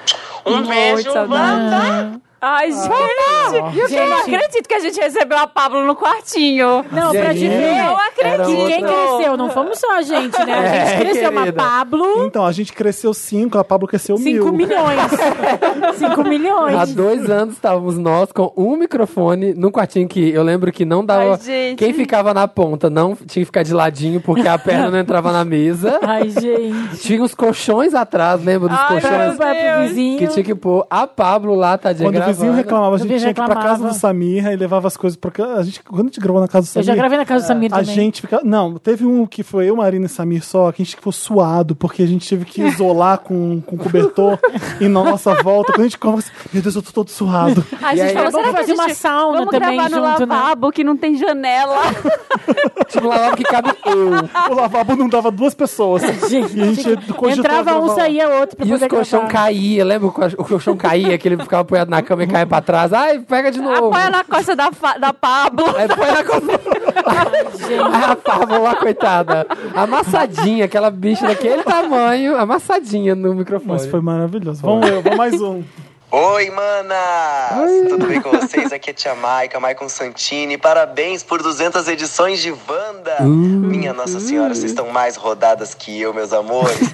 Um 0.46 0.58
Muito 0.58 0.70
beijo, 0.70 1.12
saudade. 1.12 1.52
Wanda! 1.52 2.33
Ai, 2.46 2.72
gente, 2.74 3.94
eu 3.96 4.10
não 4.10 4.18
acredito 4.18 4.68
que 4.68 4.74
a 4.74 4.80
gente 4.80 5.00
recebeu 5.00 5.38
a 5.38 5.48
Pablo 5.48 5.86
no 5.86 5.96
quartinho. 5.96 6.84
Não, 6.92 7.12
pra 7.12 7.34
te 7.34 7.40
Gente, 7.40 7.50
ver. 7.56 7.74
Que 8.16 8.22
acredito. 8.22 8.68
quem 8.68 8.84
cresceu? 8.84 9.38
Não 9.38 9.50
fomos 9.50 9.80
só 9.80 9.98
a 9.98 10.02
gente, 10.02 10.38
né? 10.46 10.54
A 10.54 10.66
gente 10.68 10.94
É, 10.94 11.00
cresceu, 11.00 11.32
mas 11.32 11.44
querida. 11.46 11.64
Pablo, 11.64 12.26
Então, 12.26 12.46
a 12.46 12.52
gente 12.52 12.74
cresceu 12.74 13.14
5, 13.14 13.58
a 13.58 13.64
Pablo 13.64 13.88
cresceu 13.88 14.18
5 14.18 14.30
mil. 14.52 14.52
milhões. 14.54 15.00
5 15.98 16.24
milhões. 16.24 16.76
Há 16.76 16.86
dois 16.86 17.30
anos 17.30 17.54
estávamos 17.56 17.98
nós 17.98 18.32
com 18.32 18.52
um 18.58 18.76
microfone 18.76 19.54
num 19.54 19.72
quartinho 19.72 20.08
que 20.08 20.30
eu 20.32 20.44
lembro 20.44 20.72
que 20.72 20.84
não 20.86 21.06
dava. 21.06 21.34
Ai, 21.36 21.40
gente. 21.42 21.78
Quem 21.80 21.94
ficava 21.94 22.34
na 22.34 22.48
ponta 22.48 22.90
não 22.90 23.16
tinha 23.16 23.42
que 23.42 23.46
ficar 23.46 23.64
de 23.64 23.74
ladinho 23.74 24.20
porque 24.20 24.48
a 24.48 24.58
perna 24.58 24.92
não 24.92 25.00
entrava 25.00 25.32
na 25.32 25.46
mesa. 25.46 25.98
Ai, 26.04 26.30
gente. 26.30 26.98
Tinha 26.98 27.22
uns 27.22 27.34
colchões 27.34 27.94
atrás, 27.94 28.44
lembra 28.44 28.70
dos 28.70 28.78
Ai, 28.78 28.88
colchões? 29.02 29.36
Pro 29.38 29.88
vizinho. 29.88 30.20
Que 30.20 30.28
tinha 30.28 30.44
que 30.44 30.56
pôr 30.56 30.86
a 30.90 31.08
Pablo 31.08 31.56
lá, 31.56 31.78
tadinha, 31.78 32.10
Quando 32.10 32.16
o 32.22 32.33
vizinho 32.34 32.54
reclamava, 32.54 32.96
a 32.96 32.98
gente 33.00 33.08
tinha 33.18 33.20
que 33.34 33.42
ir 33.42 33.46
pra 33.46 33.56
casa 33.56 33.60
reclamava. 33.72 33.90
do 33.90 34.00
Samir 34.00 34.46
e 34.48 34.56
levava 34.56 34.88
as 34.88 34.98
coisas. 34.98 35.16
Porque 35.18 35.42
a 35.42 35.62
gente, 35.64 35.82
quando 35.84 36.02
a 36.02 36.04
gente 36.06 36.20
gravou 36.20 36.42
na 36.42 36.48
casa 36.48 36.66
do 36.66 36.70
Eu 36.70 36.84
Samir. 36.84 36.86
já 36.88 36.96
gravei 36.96 37.18
na 37.18 37.26
casa 37.26 37.44
do 37.44 37.48
Samir 37.48 37.74
A 37.74 37.80
também. 37.80 37.96
gente 37.96 38.22
fica. 38.22 38.42
Não, 38.44 38.76
teve 38.78 39.06
um 39.06 39.26
que 39.26 39.44
foi 39.44 39.70
eu, 39.70 39.76
Marina 39.76 40.06
e 40.06 40.10
Samir 40.10 40.44
só, 40.44 40.72
que 40.72 40.82
a 40.82 40.86
gente 40.86 40.96
ficou 40.96 41.12
suado, 41.14 41.76
porque 41.76 42.04
a 42.04 42.08
gente 42.08 42.28
teve 42.28 42.46
que 42.46 42.62
isolar 42.62 43.20
com, 43.20 43.62
com 43.62 43.78
cobertor 43.78 44.38
e 44.82 44.88
na 44.88 45.04
nossa 45.04 45.34
volta. 45.44 45.72
Quando 45.74 45.82
a 45.82 45.84
gente 45.84 45.98
conversa, 45.98 46.32
meu 46.52 46.62
Deus, 46.62 46.76
eu 46.76 46.82
tô 46.82 46.92
todo 46.92 47.10
suado. 47.10 47.64
E 47.94 47.96
gente 47.98 48.02
aí- 48.08 48.14
falou, 48.14 48.32
será 48.32 48.44
que 48.44 48.50
a 48.50 48.54
fazer 48.58 48.74
uma 48.74 48.90
sauna 48.94 49.38
vamos 49.40 49.52
também 49.52 49.76
gravar 49.78 49.90
no 49.90 50.08
junto, 50.08 50.26
né? 50.26 50.36
lavabo 50.36 50.72
que 50.72 50.84
não 50.84 50.98
tem 50.98 51.16
janela. 51.18 51.78
Tipo, 52.88 53.08
lavabo 53.08 53.36
que 53.38 53.44
cabe 53.44 53.72
eu. 53.86 54.10
O 54.52 54.54
lavabo 54.56 54.96
não 54.96 55.08
dava 55.10 55.32
duas 55.32 55.54
pessoas. 55.54 56.02
Gente, 56.30 56.58
e 56.58 56.62
a 56.62 56.66
gente 56.66 56.84
cogitou 57.14 57.30
Entrava 57.30 57.80
um, 57.80 57.96
saía 57.96 58.30
outro 58.30 58.56
pra 58.58 58.66
E 58.66 58.70
poder 58.70 58.88
colchão 58.90 59.22
gravar. 59.22 59.34
caía, 59.34 59.86
lembra? 59.86 60.08
O 60.08 60.12
O 60.42 60.46
colchão 60.46 60.76
caía, 60.78 61.18
que 61.18 61.28
ele 61.28 61.38
ficava 61.38 61.62
apoiado 61.62 61.90
na 61.90 62.02
cama 62.02 62.23
e 62.24 62.28
caia 62.28 62.46
pra 62.46 62.62
trás. 62.62 62.94
Ai, 62.94 63.20
pega 63.20 63.52
de 63.52 63.62
novo. 63.62 63.88
Apoia 63.88 64.10
na 64.10 64.24
costa 64.24 64.56
da, 64.56 64.70
da 65.00 65.14
Pablo. 65.14 65.66
Aí 65.76 65.88
põe 65.88 66.12
na 66.12 66.24
costa. 66.24 68.12
A 68.12 68.16
Pablo 68.16 68.64
lá, 68.64 68.76
coitada. 68.76 69.48
Amassadinha, 69.76 70.66
aquela 70.66 70.90
bicha 70.92 71.28
daquele 71.28 71.64
tamanho, 71.64 72.38
amassadinha 72.38 73.16
no 73.16 73.34
microfone. 73.34 73.74
Mas 73.74 73.86
foi 73.86 74.02
maravilhoso. 74.02 74.62
Vamos, 74.62 74.90
eu, 74.90 75.02
vamos 75.02 75.18
mais 75.18 75.42
um. 75.42 75.64
Oi, 76.16 76.52
manas! 76.52 77.90
Tudo 77.90 78.06
bem 78.06 78.22
com 78.22 78.30
vocês? 78.30 78.72
Aqui 78.72 78.92
é 78.92 78.94
Tia 78.94 79.16
Maica, 79.16 79.60
Maicon 79.60 79.90
Santini. 79.90 80.60
Parabéns 80.60 81.24
por 81.24 81.42
200 81.42 81.88
edições 81.88 82.40
de 82.40 82.52
Wanda! 82.52 83.20
Minha 83.22 83.94
Nossa 83.94 84.20
Senhora, 84.20 84.54
vocês 84.54 84.70
estão 84.70 84.90
mais 84.90 85.16
rodadas 85.16 85.74
que 85.74 86.00
eu, 86.00 86.14
meus 86.14 86.32
amores. 86.32 86.78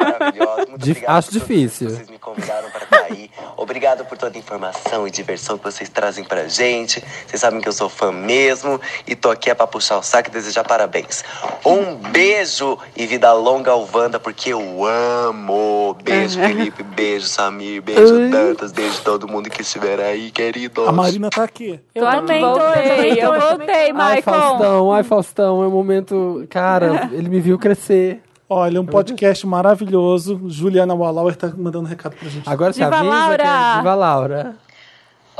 Maravilhosos. 0.00 0.68
Muito 0.70 0.78
Dif- 0.82 0.90
obrigado 0.98 1.16
acho 1.18 1.30
difícil. 1.30 1.90
Vocês 1.90 2.10
me 2.10 2.18
convidaram 2.18 2.68
para 2.70 2.82
estar 2.82 3.04
aí. 3.12 3.30
Obrigado 3.56 4.04
por 4.06 4.18
toda 4.18 4.36
a 4.36 4.40
informação 4.40 5.06
e 5.06 5.10
diversão 5.12 5.56
que 5.56 5.62
vocês 5.62 5.88
trazem 5.88 6.24
pra 6.24 6.48
gente. 6.48 7.00
Vocês 7.28 7.40
sabem 7.40 7.60
que 7.60 7.68
eu 7.68 7.72
sou 7.72 7.88
fã 7.88 8.10
mesmo 8.10 8.80
e 9.06 9.14
tô 9.14 9.30
aqui 9.30 9.50
é 9.50 9.54
pra 9.54 9.68
puxar 9.68 9.98
o 9.98 10.02
saco 10.02 10.30
e 10.30 10.32
desejar 10.32 10.64
parabéns. 10.64 11.22
Um 11.64 11.94
beijo 11.94 12.76
e 12.96 13.06
vida 13.06 13.32
longa 13.32 13.70
ao 13.70 13.88
Wanda, 13.94 14.18
porque 14.18 14.52
eu 14.52 14.84
amo. 14.84 15.96
Beijo, 16.02 16.40
Felipe. 16.40 16.82
Beijo, 16.82 17.26
Samir. 17.28 17.80
Beijo, 17.82 18.28
Beijo 18.74 19.02
todo 19.02 19.28
mundo 19.28 19.48
que 19.50 19.62
estiver 19.62 20.00
aí, 20.00 20.30
queridos. 20.30 20.86
A 20.86 20.92
Marina 20.92 21.30
tá 21.30 21.44
aqui. 21.44 21.80
Eu 21.94 22.04
Tô 22.04 22.10
também 22.10 22.42
eu 22.42 22.48
voltei, 22.48 23.22
voltei, 23.22 23.74
Ai, 23.74 23.92
Maicon. 23.92 24.30
Faustão, 24.32 24.92
ai, 24.92 25.02
Faustão, 25.02 25.62
é 25.62 25.66
um 25.66 25.70
momento. 25.70 26.46
Cara, 26.48 27.08
ele 27.12 27.28
me 27.28 27.40
viu 27.40 27.58
crescer. 27.58 28.22
Olha, 28.50 28.80
um 28.80 28.86
podcast 28.86 29.46
maravilhoso. 29.46 30.40
Juliana 30.46 30.94
Wallauer 30.94 31.36
tá 31.36 31.52
mandando 31.54 31.86
recado 31.86 32.16
pra 32.16 32.28
gente. 32.28 32.48
Agora 32.48 32.72
você 32.72 32.82
Diva 32.82 32.96
avisa 32.96 33.12
Laura! 33.14 33.36
que 33.36 33.48
é 33.48 33.76
Diva 33.78 33.94
Laura. 33.94 34.56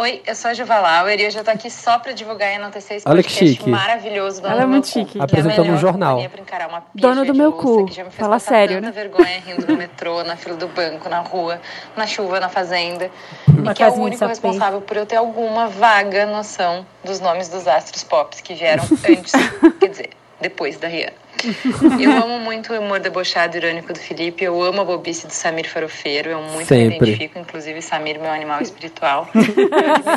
Oi, 0.00 0.22
eu 0.24 0.34
sou 0.36 0.52
a 0.52 0.54
Juva 0.54 0.78
Lauer 0.78 1.18
e 1.18 1.26
hoje 1.26 1.36
eu 1.36 1.42
tô 1.42 1.50
aqui 1.50 1.68
só 1.68 1.98
pra 1.98 2.12
divulgar 2.12 2.52
e 2.52 2.54
enaltecer 2.54 2.98
esse 2.98 3.08
Olha 3.08 3.20
que 3.20 3.30
podcast 3.30 3.56
chique. 3.56 3.68
maravilhoso. 3.68 4.40
Dono 4.40 4.54
Ela 4.54 4.62
é 4.62 4.66
muito 4.66 4.84
Meu 4.84 4.92
chique. 4.92 5.06
Cu, 5.06 5.12
que 5.12 5.18
é 5.18 5.24
Apresentando 5.24 5.72
um 5.72 5.76
jornal. 5.76 6.20
Dono 6.94 7.22
picha 7.22 7.32
do 7.32 7.34
meu 7.36 7.52
cu. 7.52 7.86
Fala 8.10 8.38
sério, 8.38 8.80
né? 8.80 8.92
vergonha 8.92 9.40
rindo 9.44 9.66
no 9.66 9.76
metrô, 9.76 10.22
na 10.22 10.36
fila 10.36 10.54
do 10.54 10.68
banco, 10.68 11.08
na 11.08 11.18
rua, 11.18 11.60
na 11.96 12.06
chuva, 12.06 12.38
na 12.38 12.48
fazenda. 12.48 13.10
Uma 13.48 13.72
e 13.72 13.74
que 13.74 13.82
é 13.82 13.88
o 13.88 13.94
único 13.94 14.24
responsável 14.24 14.80
por 14.80 14.96
eu 14.96 15.04
ter 15.04 15.16
alguma 15.16 15.66
vaga 15.66 16.26
noção 16.26 16.86
dos 17.02 17.18
nomes 17.18 17.48
dos 17.48 17.66
astros 17.66 18.04
pop 18.04 18.40
que 18.40 18.54
vieram 18.54 18.84
antes, 19.04 19.32
quer 19.80 19.88
dizer, 19.88 20.10
depois 20.40 20.76
da 20.78 20.88
Rihanna. 20.88 21.28
Eu 22.00 22.10
amo 22.12 22.40
muito 22.40 22.72
o 22.72 22.78
humor 22.78 22.98
debochado 23.00 23.56
e 23.56 23.60
irônico 23.60 23.92
do 23.92 23.98
Felipe, 23.98 24.44
eu 24.44 24.60
amo 24.60 24.80
a 24.80 24.84
bobice 24.84 25.26
do 25.26 25.32
Samir 25.32 25.68
Farofeiro, 25.70 26.30
eu 26.30 26.42
muito 26.42 26.58
me 26.58 26.64
Sempre. 26.64 26.96
identifico, 26.96 27.38
inclusive 27.38 27.80
Samir, 27.80 28.18
meu 28.18 28.30
animal 28.30 28.60
espiritual. 28.60 29.28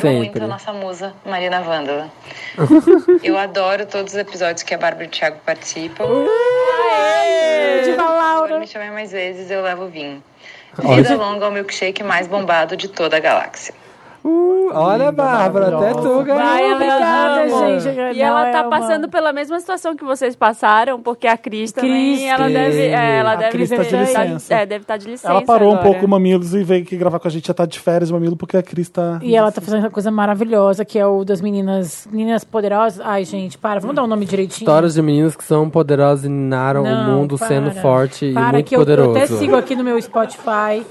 Eu 0.02 0.10
amo 0.10 0.18
muito 0.18 0.42
a 0.42 0.46
nossa 0.48 0.72
musa, 0.72 1.14
Marina 1.24 1.60
Vândala. 1.60 2.10
Eu 3.22 3.38
adoro 3.38 3.86
todos 3.86 4.14
os 4.14 4.18
episódios 4.18 4.62
que 4.62 4.74
a 4.74 4.78
Bárbara 4.78 5.04
e 5.04 5.06
o 5.06 5.10
Thiago 5.10 5.38
participam. 5.46 6.06
Diva 7.84 8.02
Laura. 8.02 8.58
Me 8.58 8.66
chamem 8.66 8.90
mais 8.90 9.12
vezes, 9.12 9.50
eu 9.50 9.62
levo 9.62 9.86
vinho. 9.86 10.22
Vida 10.78 11.14
longa 11.14 11.44
ao 11.44 11.52
milkshake 11.52 12.02
mais 12.02 12.26
bombado 12.26 12.76
de 12.76 12.88
toda 12.88 13.16
a 13.16 13.20
galáxia. 13.20 13.74
Uh, 14.24 14.70
olha, 14.72 15.10
Bárbara, 15.10 15.76
até 15.76 15.94
tu 15.94 16.22
ganhou. 16.22 16.40
Vai, 16.40 16.72
Obrigada, 16.74 17.48
gente. 17.48 18.16
E 18.16 18.22
ela 18.22 18.44
Não, 18.44 18.52
tá 18.52 18.58
é 18.58 18.62
uma- 18.62 18.70
passando 18.70 19.08
pela 19.08 19.32
mesma 19.32 19.58
situação 19.58 19.96
que 19.96 20.04
vocês 20.04 20.36
passaram, 20.36 21.00
porque 21.00 21.26
a 21.26 21.36
Cris 21.36 21.72
também, 21.72 22.14
Cris. 22.18 22.22
ela 22.28 22.48
deve, 22.48 22.80
é, 22.82 23.16
ela 23.18 23.32
A 23.32 23.36
deve 23.36 23.50
Cris 23.50 23.70
tá 23.70 23.76
de 23.82 23.90
tá- 23.90 23.96
licença. 24.24 24.54
é, 24.54 24.64
deve 24.66 24.82
estar 24.82 24.96
de 24.96 25.06
licença 25.08 25.28
Ela 25.32 25.42
parou 25.42 25.70
um 25.70 25.72
agora. 25.72 25.90
pouco 25.90 26.06
o 26.06 26.08
Mamilos 26.08 26.54
e 26.54 26.62
veio 26.62 26.82
aqui 26.82 26.96
gravar 26.96 27.18
com 27.18 27.26
a 27.26 27.30
gente. 27.30 27.48
Já 27.48 27.54
tá 27.54 27.66
de 27.66 27.80
férias 27.80 28.10
o 28.10 28.14
Mamilo, 28.14 28.36
porque 28.36 28.56
a 28.56 28.62
Cris 28.62 28.88
tá. 28.88 29.18
E 29.22 29.34
ela 29.34 29.50
tá 29.50 29.60
fazendo 29.60 29.80
uma 29.80 29.90
coisa 29.90 30.10
maravilhosa, 30.10 30.84
que 30.84 30.98
é 31.00 31.06
o 31.06 31.24
das 31.24 31.40
meninas, 31.40 32.06
meninas 32.10 32.44
poderosas. 32.44 33.00
Ai, 33.04 33.24
gente, 33.24 33.58
para, 33.58 33.80
vamos 33.80 33.96
dar 33.96 34.04
o 34.04 34.06
nome 34.06 34.24
direitinho. 34.24 34.68
Histórias 34.68 34.94
de 34.94 35.02
meninas 35.02 35.34
que 35.34 35.42
são 35.44 35.68
poderosas 35.68 36.24
e 36.24 36.28
minaram 36.28 36.84
o 36.84 37.04
mundo 37.10 37.36
para. 37.36 37.48
sendo 37.48 37.70
forte 37.72 38.26
e 38.26 38.32
Para 38.34 38.52
muito 38.52 38.66
que 38.68 38.76
eu, 38.76 38.80
poderoso. 38.80 39.10
eu 39.10 39.16
até 39.16 39.26
sigo 39.26 39.56
aqui 39.56 39.74
no 39.74 39.82
meu 39.82 40.00
Spotify, 40.00 40.86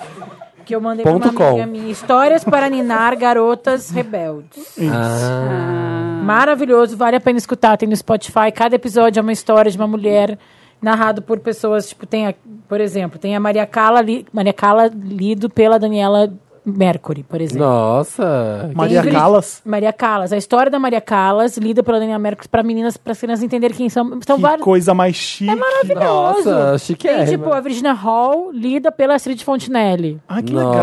que 0.72 0.76
eu 0.76 0.80
mandei 0.80 1.04
pra 1.04 1.12
Ponto 1.12 1.28
uma 1.28 1.34
com. 1.34 1.48
amiga 1.50 1.66
minha. 1.66 1.92
Histórias 1.92 2.46
para 2.46 2.70
ninar 2.70 3.14
garotas 3.18 3.90
rebeldes. 3.90 4.78
Ah, 4.90 6.22
Maravilhoso, 6.24 6.96
vale 6.96 7.18
a 7.18 7.20
pena 7.20 7.38
escutar. 7.38 7.76
Tem 7.78 7.90
no 7.90 7.96
Spotify, 7.96 8.52
cada 8.56 8.76
episódio 8.76 9.20
é 9.20 9.22
uma 9.22 9.34
história 9.34 9.70
de 9.70 9.78
uma 9.78 9.88
mulher 9.88 10.38
narrado 10.82 11.22
por 11.22 11.40
pessoas, 11.40 11.90
tipo, 11.90 12.06
tem, 12.08 12.28
a, 12.28 12.34
por 12.70 12.80
exemplo, 12.80 13.20
tem 13.20 13.36
a 13.36 13.40
Maria 13.40 13.66
Cala, 13.66 14.02
li, 14.02 14.26
Maria 14.32 14.54
Cala 14.54 14.90
lido 14.96 15.50
pela 15.50 15.78
Daniela 15.78 16.32
Mercury, 16.66 17.24
por 17.24 17.42
exemplo. 17.42 17.66
Nossa. 17.68 18.70
Maria 18.76 19.00
Ingrid- 19.00 19.14
Callas. 19.16 19.62
Maria 19.66 19.92
Callas. 19.92 20.32
A 20.32 20.38
história 20.38 20.70
da 20.72 20.78
Maria 20.78 21.02
Callas, 21.02 21.58
lida 21.58 21.82
pela 21.82 22.00
Daniela 22.00 22.20
Mercury, 22.20 22.48
para 22.48 22.62
meninas, 22.64 22.98
para 22.98 23.14
as 23.14 23.20
crianças 23.20 23.44
entenderem 23.44 23.76
quem 23.76 23.90
são. 23.90 24.20
São 24.26 24.36
Que 24.36 24.42
vários. 24.42 24.64
coisa 24.64 24.94
mais 24.94 25.16
chique. 25.16 25.50
É 25.50 25.56
maravilhoso. 25.56 26.50
Nossa, 26.50 26.70
Tem, 26.70 26.78
chiquérrima. 26.80 27.26
tipo, 27.26 27.52
a 27.54 27.60
Virginia 27.60 27.94
Hall, 27.94 28.52
lida 28.52 28.92
pela 28.92 29.16
Astrid 29.16 29.44
Fontenelle. 29.44 30.20
Ah, 30.28 30.42
que 30.42 30.54
legal. 30.54 30.74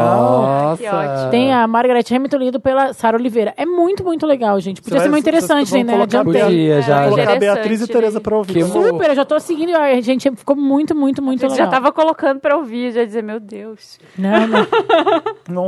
Nossa. 0.43 0.83
Que 0.83 0.88
ótimo. 0.88 1.31
Tem 1.31 1.53
a 1.53 1.67
Margaret 1.67 2.05
Hamilton, 2.11 2.37
lido 2.38 2.61
pela 2.61 2.93
Sara 2.93 3.17
Oliveira. 3.17 3.55
É 3.57 3.64
muito, 3.64 4.03
muito 4.05 4.27
legal, 4.27 4.59
gente. 4.61 4.83
Podia 4.83 4.99
Você 4.99 5.05
ser 5.05 5.09
vai- 5.09 5.11
muito 5.11 5.29
interessante, 5.29 5.73
né? 5.85 5.93
colocar 5.93 6.03
Adiantei. 6.21 6.43
Podia, 6.43 6.83
já, 6.83 7.03
já. 7.05 7.05
colocar 7.09 7.33
a 7.33 7.38
Beatriz 7.38 7.81
e 7.83 7.87
Tereza 7.87 8.19
né? 8.19 8.21
pra 8.23 8.37
ouvir. 8.37 8.55
Que 8.55 8.64
Super, 8.64 9.11
eu 9.11 9.14
já 9.14 9.25
tô 9.25 9.38
seguindo. 9.38 9.77
A 9.77 10.01
gente 10.01 10.31
ficou 10.35 10.57
muito, 10.57 10.95
muito, 10.95 11.23
muito 11.23 11.45
Eu 11.45 11.51
legal. 11.51 11.67
já 11.67 11.71
tava 11.71 11.93
colocando 11.93 12.41
pra 12.41 12.57
ouvir, 12.57 12.93
já 12.93 13.01
ia 13.01 13.07
dizer, 13.07 13.23
meu 13.23 13.38
Deus. 13.38 13.99
Não, 14.19 14.47
não. 14.47 14.67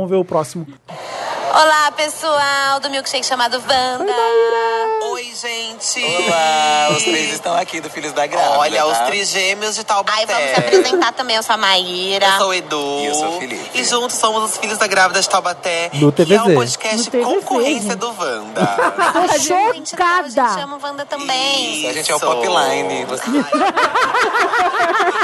Vamos 0.01 0.09
ver 0.09 0.17
o 0.17 0.25
próximo. 0.25 0.65
Olá, 1.53 1.91
pessoal 1.91 2.79
do 2.79 2.89
milkshake 2.89 3.25
chamado 3.25 3.55
Wanda. 3.55 4.13
Oi, 5.11 5.33
gente! 5.35 6.01
Olá, 6.03 6.89
os 6.95 7.03
três 7.03 7.33
estão 7.33 7.55
aqui 7.57 7.81
do 7.81 7.89
Filhos 7.89 8.13
da 8.13 8.25
Grávida. 8.25 8.57
Olha, 8.59 8.85
os 8.85 8.97
trigêmeos 8.99 9.75
de 9.75 9.83
Taubaté. 9.83 10.17
Ai, 10.17 10.25
vamos 10.25 10.49
se 10.51 10.55
apresentar 10.59 11.11
também. 11.13 11.35
Eu 11.35 11.43
sou 11.43 11.53
a 11.55 11.57
Maíra. 11.57 12.25
Eu 12.25 12.37
sou 12.37 12.47
o 12.49 12.53
Edu. 12.53 12.99
E 13.01 13.05
eu 13.07 13.13
sou 13.15 13.29
o 13.35 13.39
Felipe. 13.39 13.69
E 13.79 13.83
juntos 13.83 14.15
somos 14.17 14.51
os 14.51 14.57
Filhos 14.57 14.77
da 14.77 14.87
Grávida 14.87 15.19
de 15.21 15.27
Taubaté. 15.29 15.89
Do 15.93 16.11
Que 16.11 16.21
é 16.21 16.25
TVZ. 16.25 16.41
um 16.47 16.55
podcast 16.55 17.09
TVZ, 17.11 17.25
concorrência 17.25 17.95
do 17.97 18.07
Wanda. 18.07 18.65
Tô 19.13 19.27
Gente, 19.37 19.51
legal, 19.51 19.69
a 19.69 19.73
gente 19.73 19.89
chocada. 19.89 20.59
chama 20.59 20.79
Wanda 20.81 21.05
também. 21.05 21.87
a 21.89 21.93
gente 21.93 22.11
é 22.11 22.15
o 22.15 22.19
Popline. 22.19 23.05
Você... 23.05 23.23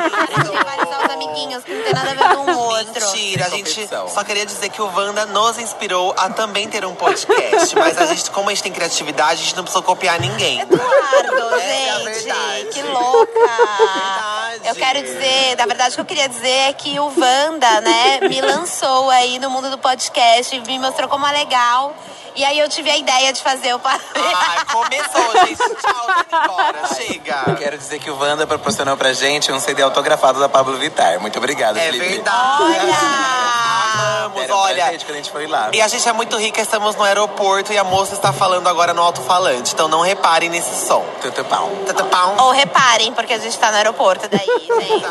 A 0.07 0.43
gente 0.43 0.63
vai 0.63 0.77
usar 0.85 1.05
os 1.05 1.13
amiguinhos 1.13 1.63
que 1.63 1.73
não 1.73 1.83
tem 1.83 1.93
nada 1.93 2.11
a 2.11 2.13
ver 2.13 2.35
com 2.35 2.51
o 2.51 2.57
outro. 2.57 2.93
Mentira, 2.93 3.45
a 3.45 3.49
gente 3.49 3.89
só 4.13 4.23
queria 4.23 4.45
dizer 4.45 4.69
que 4.69 4.81
o 4.81 4.85
Wanda 4.93 5.25
nos 5.27 5.57
inspirou 5.57 6.13
a 6.17 6.29
também 6.29 6.67
ter 6.67 6.83
um 6.85 6.95
podcast. 6.95 7.75
mas 7.75 7.97
a 7.97 8.05
gente, 8.07 8.31
como 8.31 8.49
a 8.49 8.53
gente 8.53 8.63
tem 8.63 8.71
criatividade, 8.71 9.33
a 9.41 9.43
gente 9.43 9.55
não 9.55 9.63
precisou 9.63 9.83
copiar 9.83 10.19
ninguém. 10.19 10.59
Eduardo, 10.61 11.47
É 11.57 11.93
gente, 11.93 12.03
verdade. 12.03 12.65
que 12.73 12.81
louca. 12.83 13.39
Eu 14.65 14.75
quero 14.75 15.01
dizer, 15.01 15.55
na 15.57 15.65
verdade, 15.65 15.91
o 15.91 15.95
que 15.95 16.01
eu 16.01 16.05
queria 16.05 16.27
dizer 16.27 16.49
é 16.69 16.73
que 16.73 16.99
o 16.99 17.05
Wanda, 17.05 17.79
né, 17.81 18.19
me 18.27 18.41
lançou 18.41 19.09
aí 19.11 19.39
no 19.39 19.49
mundo 19.49 19.69
do 19.69 19.77
podcast, 19.77 20.59
me 20.61 20.79
mostrou 20.79 21.07
como 21.07 21.25
é 21.25 21.31
legal. 21.31 21.95
E 22.37 22.45
aí 22.45 22.59
eu 22.59 22.69
tive 22.69 22.89
a 22.91 22.95
ideia 22.97 23.33
de 23.33 23.41
fazer 23.41 23.73
o 23.73 23.79
pa- 23.79 23.99
Ai, 24.15 24.65
começou, 24.65 25.45
gente. 25.45 25.57
Tchau, 25.81 26.05
vem 26.07 26.39
embora. 26.43 26.87
Chega. 26.95 27.55
Quero 27.57 27.77
dizer 27.79 27.97
que 27.99 28.11
o 28.11 28.17
Wanda 28.19 28.45
proporcionou 28.45 28.95
pra 28.95 29.11
gente 29.11 29.51
um 29.51 29.59
CD 29.59 29.81
autografado 29.81 30.39
da 30.39 30.47
Pablo 30.47 30.77
Vittar. 30.77 31.19
Muito 31.19 31.37
obrigado, 31.39 31.77
É 31.77 31.85
Felipe. 31.87 32.05
verdade. 32.07 32.63
Olha! 32.63 34.25
Amamos, 34.25 34.51
olha. 34.51 34.85
gente 34.91 35.03
quando 35.05 35.15
a 35.15 35.17
gente 35.17 35.31
foi 35.31 35.47
lá. 35.47 35.69
E 35.73 35.81
a 35.81 35.87
gente 35.87 36.07
é 36.07 36.13
muito 36.13 36.37
rica, 36.37 36.61
estamos 36.61 36.95
no 36.95 37.03
aeroporto 37.03 37.73
e 37.73 37.77
a 37.77 37.83
moça 37.83 38.13
está 38.13 38.31
falando 38.31 38.67
agora 38.67 38.93
no 38.93 39.01
alto-falante. 39.01 39.73
Então 39.73 39.87
não 39.87 40.01
reparem 40.01 40.47
nesse 40.49 40.85
som. 40.85 41.03
Tutupão. 41.21 41.71
Tatapau. 41.87 42.35
Ou 42.39 42.51
reparem, 42.51 43.11
porque 43.13 43.33
a 43.33 43.39
gente 43.39 43.57
tá 43.57 43.71
no 43.71 43.77
aeroporto 43.77 44.27
daí, 44.29 44.45
gente. 44.61 45.07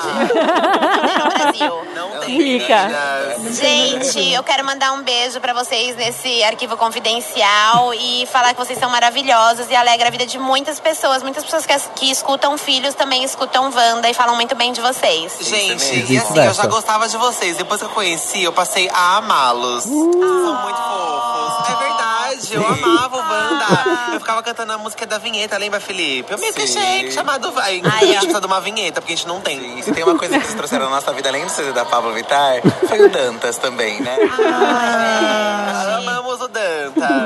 Nem 1.04 1.18
no 1.18 1.28
Brasil. 1.28 1.86
Não 1.94 2.20
tem. 2.20 2.36
Rica. 2.36 2.76
Gente, 3.50 4.32
eu 4.32 4.44
quero 4.44 4.64
mandar 4.64 4.92
um 4.92 5.02
beijo 5.02 5.40
pra 5.40 5.52
vocês 5.52 5.96
nesse 5.96 6.44
arquivo 6.44 6.76
confidencial 6.76 7.15
e 7.94 8.26
falar 8.26 8.54
que 8.54 8.58
vocês 8.58 8.78
são 8.78 8.90
maravilhosos 8.90 9.70
e 9.70 9.74
alegra 9.74 10.08
a 10.08 10.10
vida 10.10 10.26
de 10.26 10.38
muitas 10.38 10.80
pessoas. 10.80 11.22
Muitas 11.22 11.44
pessoas 11.44 11.64
que, 11.64 11.78
que 11.94 12.10
escutam 12.10 12.56
filhos 12.58 12.94
também 12.94 13.24
escutam 13.24 13.70
Wanda 13.74 14.08
e 14.08 14.14
falam 14.14 14.34
muito 14.34 14.54
bem 14.54 14.72
de 14.72 14.80
vocês. 14.80 15.36
Gente, 15.40 16.12
e 16.12 16.18
assim, 16.18 16.38
eu 16.38 16.54
já 16.54 16.66
gostava 16.66 17.08
de 17.08 17.16
vocês. 17.16 17.56
Depois 17.56 17.80
que 17.80 17.86
eu 17.86 17.90
conheci, 17.90 18.42
eu 18.42 18.52
passei 18.52 18.88
a 18.92 19.16
amá-los. 19.16 19.84
Vocês 19.84 20.44
são 20.44 20.62
muito 20.62 20.76
fofos. 20.76 21.68
É 21.68 21.76
verdade, 21.76 22.54
eu 22.54 22.66
amava 22.66 23.16
o 23.16 23.20
Wanda. 23.20 24.14
Eu 24.14 24.20
ficava 24.20 24.42
cantando 24.42 24.72
a 24.72 24.78
música 24.78 25.06
da 25.06 25.18
vinheta, 25.18 25.56
lembra, 25.58 25.80
Felipe? 25.80 26.32
Eu 26.32 26.38
me 26.38 26.52
Sim. 26.52 26.66
shake 26.66 27.12
chamado 27.12 27.50
vai. 27.52 27.80
Ai, 27.84 27.90
A 27.90 28.06
gente 28.06 28.18
precisa 28.18 28.40
de 28.40 28.46
uma 28.46 28.60
vinheta, 28.60 29.00
porque 29.00 29.14
a 29.14 29.16
gente 29.16 29.28
não 29.28 29.40
tem. 29.40 29.78
E 29.78 29.82
se 29.82 29.92
tem 29.92 30.04
uma 30.04 30.16
coisa 30.16 30.38
que 30.38 30.44
eles 30.44 30.54
trouxeram 30.54 30.86
na 30.86 30.96
nossa 30.96 31.12
vida, 31.12 31.28
além 31.28 31.44
do 31.44 31.50
CD 31.50 31.72
da 31.72 31.84
Pablo 31.84 32.12
Vittar, 32.12 32.60
foi 32.86 33.00
o 33.00 33.08
Dantas 33.08 33.56
também, 33.58 34.00
né? 34.00 34.16
Ah, 34.38 35.96
amamos 35.98 36.40
o 36.40 36.48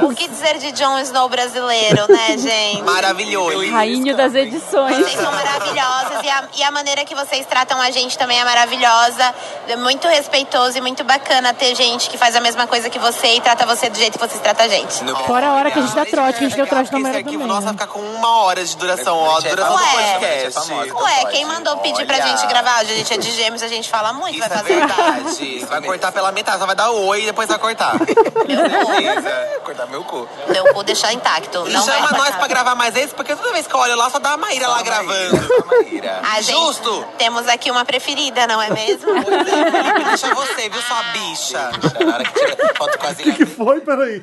O 0.02 0.14
que 0.14 0.28
dizer 0.28 0.58
de 0.58 0.72
Jon 0.72 0.98
Snow 1.00 1.28
brasileiro, 1.28 2.06
né, 2.08 2.36
gente? 2.38 2.82
Maravilhoso. 2.82 3.70
Rainho 3.72 4.16
das 4.16 4.34
edições. 4.34 4.96
Vocês 4.96 5.12
são 5.12 5.30
maravilhosas 5.32 6.24
e 6.24 6.28
a, 6.28 6.44
e 6.56 6.62
a 6.62 6.70
maneira 6.70 7.04
que 7.04 7.14
vocês 7.14 7.46
tratam 7.46 7.80
a 7.80 7.90
gente 7.90 8.16
também 8.18 8.38
é 8.40 8.44
maravilhosa. 8.44 9.34
É 9.68 9.76
muito 9.76 10.06
respeitoso 10.08 10.78
e 10.78 10.80
muito 10.80 11.04
bacana 11.04 11.52
ter 11.54 11.74
gente 11.74 12.08
que 12.10 12.16
faz 12.18 12.34
a 12.36 12.40
mesma 12.40 12.66
coisa 12.66 12.88
que 12.90 12.98
você 12.98 13.34
e 13.36 13.40
trata 13.40 13.64
você 13.66 13.88
do 13.88 13.96
jeito 13.98 14.18
que 14.18 14.26
vocês 14.26 14.40
tratam 14.40 14.66
a 14.66 14.68
gente. 14.68 15.04
Fora 15.26 15.48
a 15.48 15.52
hora 15.54 15.70
que 15.70 15.78
a 15.78 15.82
gente 15.82 15.94
dá 15.94 16.04
trote, 16.04 16.38
que 16.38 16.44
a 16.44 16.48
gente 16.48 16.56
deu 16.56 16.66
trote 16.66 16.92
na 16.92 17.08
arquivo 17.08 17.32
também. 17.32 17.46
nosso 17.46 17.60
vai 17.62 17.72
né? 17.72 17.78
ficar 17.78 17.86
com 17.86 18.00
uma 18.00 18.42
hora 18.42 18.64
de 18.64 18.76
duração, 18.76 19.16
ó. 19.16 19.36
A 19.36 19.38
é 19.38 19.50
duração 19.50 19.76
do 19.76 19.82
é 19.82 20.12
podcast. 20.18 20.52
famosa. 20.52 20.86
então 20.86 21.02
Ué, 21.02 21.24
quem 21.30 21.44
mandou 21.44 21.76
pedir 21.78 22.06
pra 22.06 22.16
Olha. 22.16 22.28
gente 22.28 22.46
gravar? 22.46 22.76
A 22.76 22.84
gente 22.84 23.12
é 23.14 23.16
de 23.16 23.30
gêmeos, 23.30 23.62
a 23.62 23.68
gente 23.68 23.88
fala 23.88 24.12
muito, 24.12 24.38
Isso 24.38 24.48
vai 24.48 24.48
é 24.48 24.60
fazer. 24.60 24.74
verdade. 24.74 25.66
Vai 25.70 25.80
cortar 25.82 26.10
pela 26.12 26.32
metade, 26.32 26.58
só 26.58 26.66
vai 26.66 26.74
dar 26.74 26.90
oi 26.90 27.22
e 27.22 27.26
depois 27.26 27.48
vai 27.48 27.58
cortar. 27.58 27.96
Beleza. 27.98 29.48
Cortar 29.70 29.86
meu 29.86 30.02
cu. 30.02 30.28
Meu 30.48 30.64
cu 30.74 30.82
deixar 30.82 31.12
intacto. 31.12 31.64
Não 31.68 31.86
vai 31.86 31.96
chama 32.02 32.18
nós 32.18 32.34
pra 32.34 32.48
gravar 32.48 32.74
mais 32.74 32.96
esse, 32.96 33.14
porque 33.14 33.36
toda 33.36 33.52
vez 33.52 33.68
que 33.68 33.72
eu 33.74 33.78
olho 33.78 33.94
lá, 33.94 34.10
só 34.10 34.18
dá 34.18 34.32
a 34.32 34.36
Maíra 34.36 34.66
lá 34.66 34.82
gravando. 34.82 35.36
A 35.62 35.64
Maíra. 35.66 36.20
A 36.24 36.40
gente, 36.40 36.58
Justo. 36.58 37.06
Temos 37.16 37.46
aqui 37.46 37.70
uma 37.70 37.84
preferida, 37.84 38.48
não 38.48 38.60
é 38.60 38.68
mesmo? 38.74 39.12
Felipe, 39.14 40.04
deixa 40.08 40.34
você, 40.34 40.68
viu, 40.68 40.82
sua 40.82 41.02
bicha? 41.12 41.70
Na 42.04 42.14
hora 42.14 42.24
que 42.24 42.32
tira 42.32 42.56
foto 42.76 42.98
com 42.98 43.06
as 43.06 43.18
O 43.20 43.22
que 43.32 43.46
foi? 43.46 43.80
Peraí. 43.80 44.20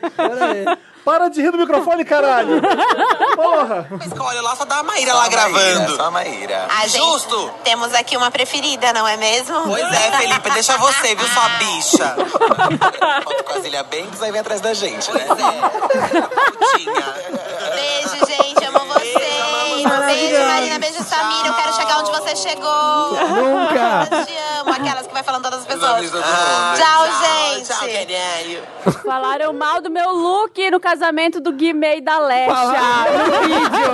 Para 1.08 1.30
de 1.30 1.42
rir 1.42 1.52
do 1.52 1.58
microfone, 1.58 2.04
caralho. 2.04 2.62
Porra. 3.34 3.88
Olho 4.20 4.42
lá, 4.42 4.58
só 4.58 4.66
dá 4.66 4.80
a 4.80 4.84
Maíra 4.84 5.14
lá 5.14 5.30
gravando. 5.30 5.96
Só 5.96 6.08
a 6.08 6.12
Maíra. 6.12 6.68
A 6.68 6.86
gente, 6.86 6.98
Justo. 6.98 7.50
Temos 7.64 7.94
aqui 7.94 8.18
uma 8.18 8.30
preferida, 8.30 8.92
não 8.92 9.08
é 9.08 9.16
mesmo? 9.16 9.58
Pois 9.68 9.86
é, 9.86 10.12
Felipe, 10.18 10.50
deixa 10.50 10.78
você, 10.78 11.16
viu, 11.16 11.26
sua 11.30 11.48
bicha? 11.60 12.16
Foto 13.24 13.44
com 13.46 13.54
a 13.54 13.60
Zilia 13.62 13.84
Banks, 13.84 14.22
aí 14.22 14.34
vem 14.34 14.42
atrás 14.42 14.60
da 14.60 14.74
gente, 14.74 15.10
né? 15.14 15.26
Pois 15.28 15.40
é. 15.40 16.22
Putinha. 16.22 17.16
Beijo, 17.74 18.26
gente. 18.26 18.67
Beijo, 20.18 20.46
Marina. 20.48 20.80
Beijo, 20.80 21.04
Samira. 21.04 21.48
Eu 21.48 21.54
quero 21.54 21.74
chegar 21.76 22.00
onde 22.00 22.12
você 22.12 22.36
chegou. 22.36 23.12
Nunca. 23.12 24.08
Eu 24.12 24.26
te 24.26 24.34
amo. 24.62 24.72
Aquelas 24.72 25.08
que 25.08 25.14
vai 25.14 25.24
falando 25.24 25.44
todas 25.44 25.60
as 25.60 25.66
pessoas. 25.66 26.02
mundo. 26.12 26.24
Tchau, 26.76 27.06
gente. 27.22 27.68
Tchau, 27.68 27.88
caralho. 27.88 28.64
Falaram 29.04 29.54
mal 29.54 29.82
do 29.82 29.90
meu 29.90 30.12
look 30.12 30.70
no 30.72 30.80
casamento 30.80 31.40
do 31.40 31.52
Guimê 31.52 31.98
e 31.98 32.02
da 32.02 32.20
Lecha. 32.20 32.54
No 32.54 33.40
vídeo. 33.48 33.92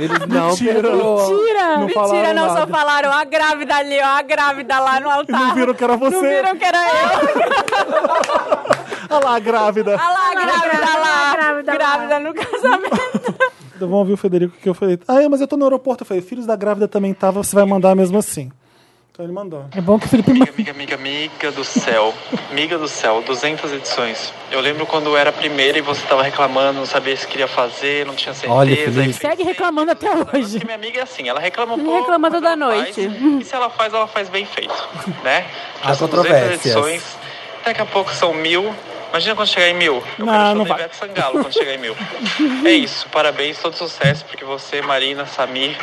Eles 0.00 0.18
não 0.26 0.48
Mentira. 0.48 0.74
perdoam. 0.82 1.26
Tira! 1.38 1.76
Não 1.78 1.86
Mentira, 1.86 2.34
não, 2.34 2.56
só 2.56 2.66
falaram 2.66 3.12
a 3.12 3.22
grávida 3.24 3.76
ali, 3.76 3.96
ó, 4.00 4.06
a 4.18 4.22
grávida 4.22 4.80
lá 4.80 4.98
no 4.98 5.08
altar. 5.08 5.38
Não 5.40 5.54
viram 5.54 5.72
que 5.72 5.84
era 5.84 5.96
você. 5.96 6.16
Não 6.16 6.20
viram 6.20 6.56
que 6.56 6.64
era 6.64 6.78
eu. 6.84 6.94
Olha 9.10 9.24
lá, 9.24 9.38
grávida. 9.38 9.92
Olha 9.92 10.08
lá, 10.08 10.30
a 10.30 10.34
grávida 10.34 10.98
lá. 10.98 11.32
grávida 11.34 11.72
lá. 11.72 11.78
Grávida 11.78 12.20
no 12.20 12.34
casamento. 12.34 13.34
Então, 13.76 13.88
vamos 13.88 14.00
ouvir 14.00 14.12
o 14.12 14.16
Federico 14.16 14.56
que 14.56 14.68
eu 14.68 14.74
falei. 14.74 14.98
Ah, 15.08 15.22
é, 15.22 15.28
mas 15.28 15.40
eu 15.40 15.48
tô 15.48 15.56
no 15.56 15.64
aeroporto. 15.64 16.02
Eu 16.02 16.06
falei, 16.06 16.22
filhos 16.22 16.46
da 16.46 16.56
grávida 16.56 16.86
também 16.86 17.12
tava, 17.12 17.42
você 17.42 17.54
vai 17.54 17.64
mandar 17.64 17.94
mesmo 17.94 18.18
assim. 18.18 18.50
Então 19.14 19.24
ele 19.24 19.32
mandou. 19.32 19.64
É 19.70 19.80
bom 19.80 19.96
que 19.96 20.06
o 20.06 20.08
Felipe 20.08 20.28
Amiga, 20.32 20.50
amiga, 20.50 20.72
amiga, 20.72 20.94
amiga 20.96 21.52
do 21.52 21.62
céu. 21.62 22.12
Amiga 22.50 22.76
do 22.76 22.88
céu, 22.88 23.22
200 23.24 23.72
edições. 23.72 24.34
Eu 24.50 24.58
lembro 24.60 24.84
quando 24.86 25.16
era 25.16 25.30
a 25.30 25.32
primeira 25.32 25.78
e 25.78 25.80
você 25.80 26.04
tava 26.04 26.24
reclamando, 26.24 26.80
não 26.80 26.86
sabia 26.86 27.16
se 27.16 27.24
queria 27.24 27.46
fazer, 27.46 28.04
não 28.06 28.16
tinha 28.16 28.34
certeza. 28.34 28.52
Olha, 28.52 28.74
Felipe. 28.74 29.12
segue 29.12 29.44
reclamando 29.44 29.92
até 29.92 30.10
hoje. 30.10 30.58
Porque 30.58 30.64
minha 30.64 30.74
amiga 30.74 30.98
é 30.98 31.02
assim, 31.04 31.28
ela 31.28 31.38
reclama 31.38 31.74
um 31.74 31.84
pouco. 31.84 32.00
reclama 32.00 32.28
toda 32.28 32.56
noite. 32.56 33.08
faz, 33.08 33.40
e 33.40 33.44
se 33.44 33.54
ela 33.54 33.70
faz, 33.70 33.94
ela 33.94 34.08
faz 34.08 34.28
bem 34.28 34.44
feito, 34.46 34.74
né? 35.22 35.46
Há 35.80 35.88
Já 35.90 35.94
são 35.94 36.08
200 36.08 36.28
controvérsias. 36.32 36.66
edições, 36.74 37.16
daqui 37.64 37.82
a 37.82 37.86
pouco 37.86 38.12
são 38.12 38.34
mil. 38.34 38.74
Imagina 39.14 39.36
quando 39.36 39.46
chegar 39.46 39.68
em 39.68 39.74
mil. 39.74 40.02
Eu 40.18 40.26
Não, 40.26 40.32
quero 40.32 40.54
não 40.56 40.64
vai. 40.64 40.78
Ivete 40.80 40.96
Sangalo 40.96 41.32
quando 41.40 41.52
chegar 41.52 41.72
em 41.72 41.78
mil. 41.78 41.96
é 42.66 42.70
isso, 42.72 43.08
parabéns, 43.10 43.56
todo 43.60 43.76
sucesso, 43.76 44.24
porque 44.24 44.44
você, 44.44 44.82
Marina, 44.82 45.24
Samir, 45.24 45.76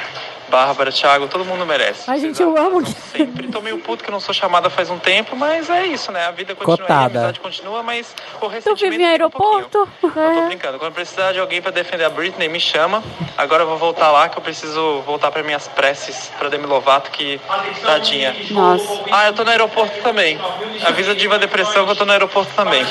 Bárbara, 0.49 0.91
Thiago, 0.91 1.29
todo 1.29 1.45
mundo 1.45 1.65
merece. 1.65 2.11
Ai, 2.11 2.19
gente, 2.19 2.41
eu 2.41 2.57
amo 2.57 2.83
que. 2.83 2.91
Sempre 2.91 3.47
tô 3.47 3.61
meio 3.61 3.77
puto 3.77 4.03
que 4.03 4.11
não 4.11 4.19
sou 4.19 4.33
chamada 4.33 4.69
faz 4.69 4.89
um 4.89 4.99
tempo, 4.99 5.33
mas 5.33 5.69
é 5.69 5.85
isso, 5.85 6.11
né? 6.11 6.25
A 6.25 6.31
vida 6.31 6.53
continua, 6.53 6.75
aí, 6.75 6.83
a 6.83 6.87
Cotada. 6.87 7.05
amizade 7.19 7.39
continua, 7.39 7.81
mas 7.81 8.13
o 8.35 8.39
Tu 8.39 8.47
ressentimento 8.47 8.91
vive 8.91 8.95
em 8.95 8.97
fica 8.97 9.07
um 9.07 9.11
aeroporto? 9.11 9.89
Eu 10.03 10.09
tô 10.35 10.41
brincando. 10.47 10.77
Quando 10.77 10.93
precisar 10.93 11.31
de 11.31 11.39
alguém 11.39 11.61
pra 11.61 11.71
defender 11.71 12.03
a 12.03 12.09
Britney, 12.09 12.49
me 12.49 12.59
chama. 12.59 13.01
Agora 13.37 13.63
eu 13.63 13.67
vou 13.67 13.77
voltar 13.77 14.11
lá, 14.11 14.27
que 14.27 14.37
eu 14.37 14.41
preciso 14.41 14.99
voltar 15.05 15.31
pra 15.31 15.41
minhas 15.41 15.69
preces 15.69 16.29
pra 16.37 16.49
Demi 16.49 16.65
Lovato, 16.65 17.11
que 17.11 17.39
tadinha. 17.85 18.35
Nossa. 18.49 19.03
Ah, 19.09 19.27
eu 19.27 19.33
tô 19.33 19.45
no 19.45 19.51
aeroporto 19.51 20.01
também. 20.01 20.37
Avisa 20.85 21.11
a 21.11 21.15
Diva 21.15 21.39
Depressão 21.39 21.85
que 21.85 21.91
eu 21.91 21.95
tô 21.95 22.03
no 22.05 22.11
aeroporto 22.11 22.51
também. 22.55 22.85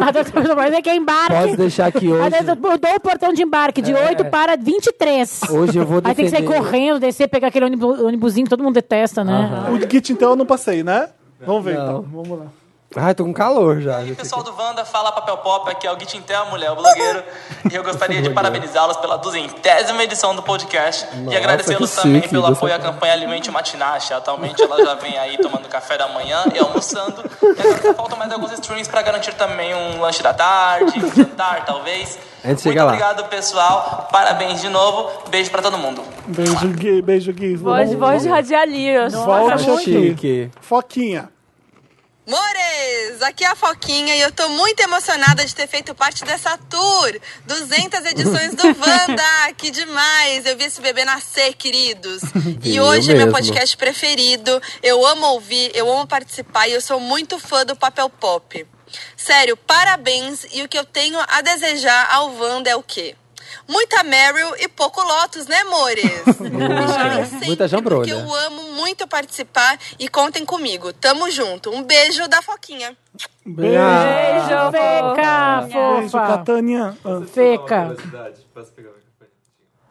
A 0.00 0.10
doutora 0.10 0.76
é 0.76 0.82
que 0.82 0.90
é 0.90 0.96
embarque. 0.96 1.32
Posso 1.32 1.56
deixar 1.56 1.86
aqui 1.86 2.08
hoje? 2.08 2.22
A 2.22 2.28
doutora 2.42 2.72
mudou 2.72 2.94
o 2.96 3.00
portão 3.00 3.32
de 3.32 3.42
embarque 3.42 3.80
de 3.80 3.94
8 3.94 4.24
para 4.26 4.56
23. 4.56 5.42
Hoje 5.50 5.78
eu 5.78 5.86
vou 5.86 5.98
Aí 6.02 6.14
tem 6.14 6.24
que 6.24 6.30
sair 6.30 6.40
defender- 6.42 6.58
correndo, 6.58 6.98
descer, 7.00 7.28
pegar 7.28 7.48
aquele 7.48 7.66
ônibus, 7.66 8.00
ônibusinho 8.00 8.44
que 8.44 8.50
todo 8.50 8.62
mundo 8.64 8.74
detesta, 8.74 9.22
né? 9.22 9.48
O 9.70 9.90
Git, 9.90 10.12
então, 10.12 10.30
eu 10.30 10.36
não 10.36 10.46
passei, 10.46 10.82
né? 10.82 11.08
Vamos 11.44 11.64
ver 11.64 11.74
Não. 11.76 11.84
então. 11.84 12.02
Vamos 12.12 12.38
lá. 12.38 12.46
Ai, 12.98 13.14
tô 13.14 13.24
com 13.24 13.32
calor 13.32 13.80
já. 13.80 14.02
E 14.02 14.14
pessoal 14.14 14.42
do 14.42 14.54
Wanda, 14.56 14.84
fala 14.84 15.12
Papel 15.12 15.36
Pop, 15.38 15.70
aqui 15.70 15.86
é 15.86 15.92
o 15.92 15.96
Guitintel, 15.96 16.42
a 16.42 16.44
mulher, 16.46 16.70
o 16.72 16.76
blogueiro. 16.76 17.22
e 17.70 17.74
eu 17.74 17.82
gostaria 17.84 18.22
de 18.22 18.30
parabenizá-los 18.30 18.96
pela 18.96 19.18
duzentésima 19.18 20.02
edição 20.02 20.34
do 20.34 20.42
podcast 20.42 21.06
e 21.12 21.16
Nossa, 21.18 21.36
agradecê-los 21.36 21.90
que 21.94 22.02
também 22.02 22.22
chique, 22.22 22.32
pelo 22.32 22.46
apoio 22.46 22.74
à 22.74 22.78
campanha 22.78 23.12
Alimente 23.12 23.50
Matinache. 23.50 24.14
Atualmente 24.14 24.62
ela 24.62 24.82
já 24.82 24.94
vem 24.94 25.18
aí 25.18 25.36
tomando 25.36 25.68
café 25.68 25.98
da 25.98 26.08
manhã 26.08 26.44
e 26.54 26.58
almoçando. 26.58 27.22
E 27.42 27.60
agora 27.60 27.94
faltam 27.94 28.16
mais 28.18 28.32
alguns 28.32 28.52
streams 28.52 28.88
para 28.88 29.02
garantir 29.02 29.34
também 29.34 29.74
um 29.74 30.00
lanche 30.00 30.22
da 30.22 30.32
tarde, 30.32 30.98
um 30.98 31.14
jantar 31.14 31.66
talvez. 31.66 32.18
A 32.42 32.48
gente 32.48 32.58
Muito 32.58 32.62
chega 32.62 32.84
lá. 32.84 32.92
obrigado, 32.92 33.24
pessoal. 33.28 34.08
Parabéns 34.10 34.60
de 34.60 34.68
novo. 34.68 35.10
Beijo 35.28 35.50
pra 35.50 35.60
todo 35.60 35.76
mundo. 35.76 36.02
Beijo, 36.28 36.68
Gui. 36.68 37.02
Beijo, 37.02 37.32
Gui. 37.32 37.56
Voz, 37.56 37.92
voz 37.94 38.22
de 38.22 38.28
radialista. 38.28 39.18
Aqui. 39.74 39.82
Chique. 39.84 40.50
Foquinha. 40.60 41.35
Mores, 42.26 43.22
aqui 43.22 43.44
é 43.44 43.46
a 43.46 43.54
Foquinha 43.54 44.16
e 44.16 44.20
eu 44.20 44.32
tô 44.32 44.48
muito 44.48 44.80
emocionada 44.80 45.44
de 45.46 45.54
ter 45.54 45.68
feito 45.68 45.94
parte 45.94 46.24
dessa 46.24 46.58
tour. 46.58 47.20
200 47.46 48.04
edições 48.04 48.52
do 48.56 48.64
Wanda, 48.66 49.52
que 49.56 49.70
demais! 49.70 50.44
Eu 50.44 50.56
vi 50.56 50.64
esse 50.64 50.80
bebê 50.80 51.04
nascer, 51.04 51.54
queridos. 51.54 52.22
E 52.64 52.74
Eu 52.74 52.84
hoje 52.84 53.12
é 53.12 53.14
meu 53.14 53.26
mesmo. 53.26 53.32
podcast 53.38 53.76
preferido. 53.76 54.60
Eu 54.82 55.06
amo 55.06 55.24
ouvir, 55.28 55.70
eu 55.72 55.88
amo 55.88 56.04
participar 56.04 56.66
e 56.66 56.72
eu 56.72 56.80
sou 56.80 56.98
muito 56.98 57.38
fã 57.38 57.64
do 57.64 57.76
Papel 57.76 58.10
Pop. 58.10 58.66
Sério, 59.16 59.56
parabéns! 59.56 60.46
E 60.52 60.62
o 60.64 60.68
que 60.68 60.76
eu 60.78 60.84
tenho 60.84 61.18
a 61.28 61.40
desejar 61.42 62.08
ao 62.12 62.34
Wanda 62.34 62.68
é 62.68 62.74
o 62.74 62.82
quê? 62.82 63.14
Muita 63.68 64.02
Meryl 64.02 64.54
e 64.58 64.68
pouco 64.68 65.02
Lotus, 65.02 65.46
né, 65.46 65.58
amores? 65.60 66.04
Sempre, 67.30 67.46
Muita 67.46 67.64
porque 67.64 67.68
jambrolha. 67.68 68.10
eu 68.12 68.34
amo 68.46 68.62
muito 68.74 69.06
participar 69.06 69.78
e 69.98 70.08
contem 70.08 70.44
comigo. 70.44 70.92
Tamo 70.92 71.30
junto. 71.30 71.70
Um 71.70 71.82
beijo 71.82 72.26
da 72.28 72.42
Foquinha. 72.42 72.96
Beijo. 73.44 73.72
Beijo, 73.78 74.70
Feca, 74.72 75.60
Beijo, 75.62 76.10
fofa. 76.10 76.26
Catânia. 76.26 76.96
Ah. 77.04 77.22
Feca. 77.32 77.96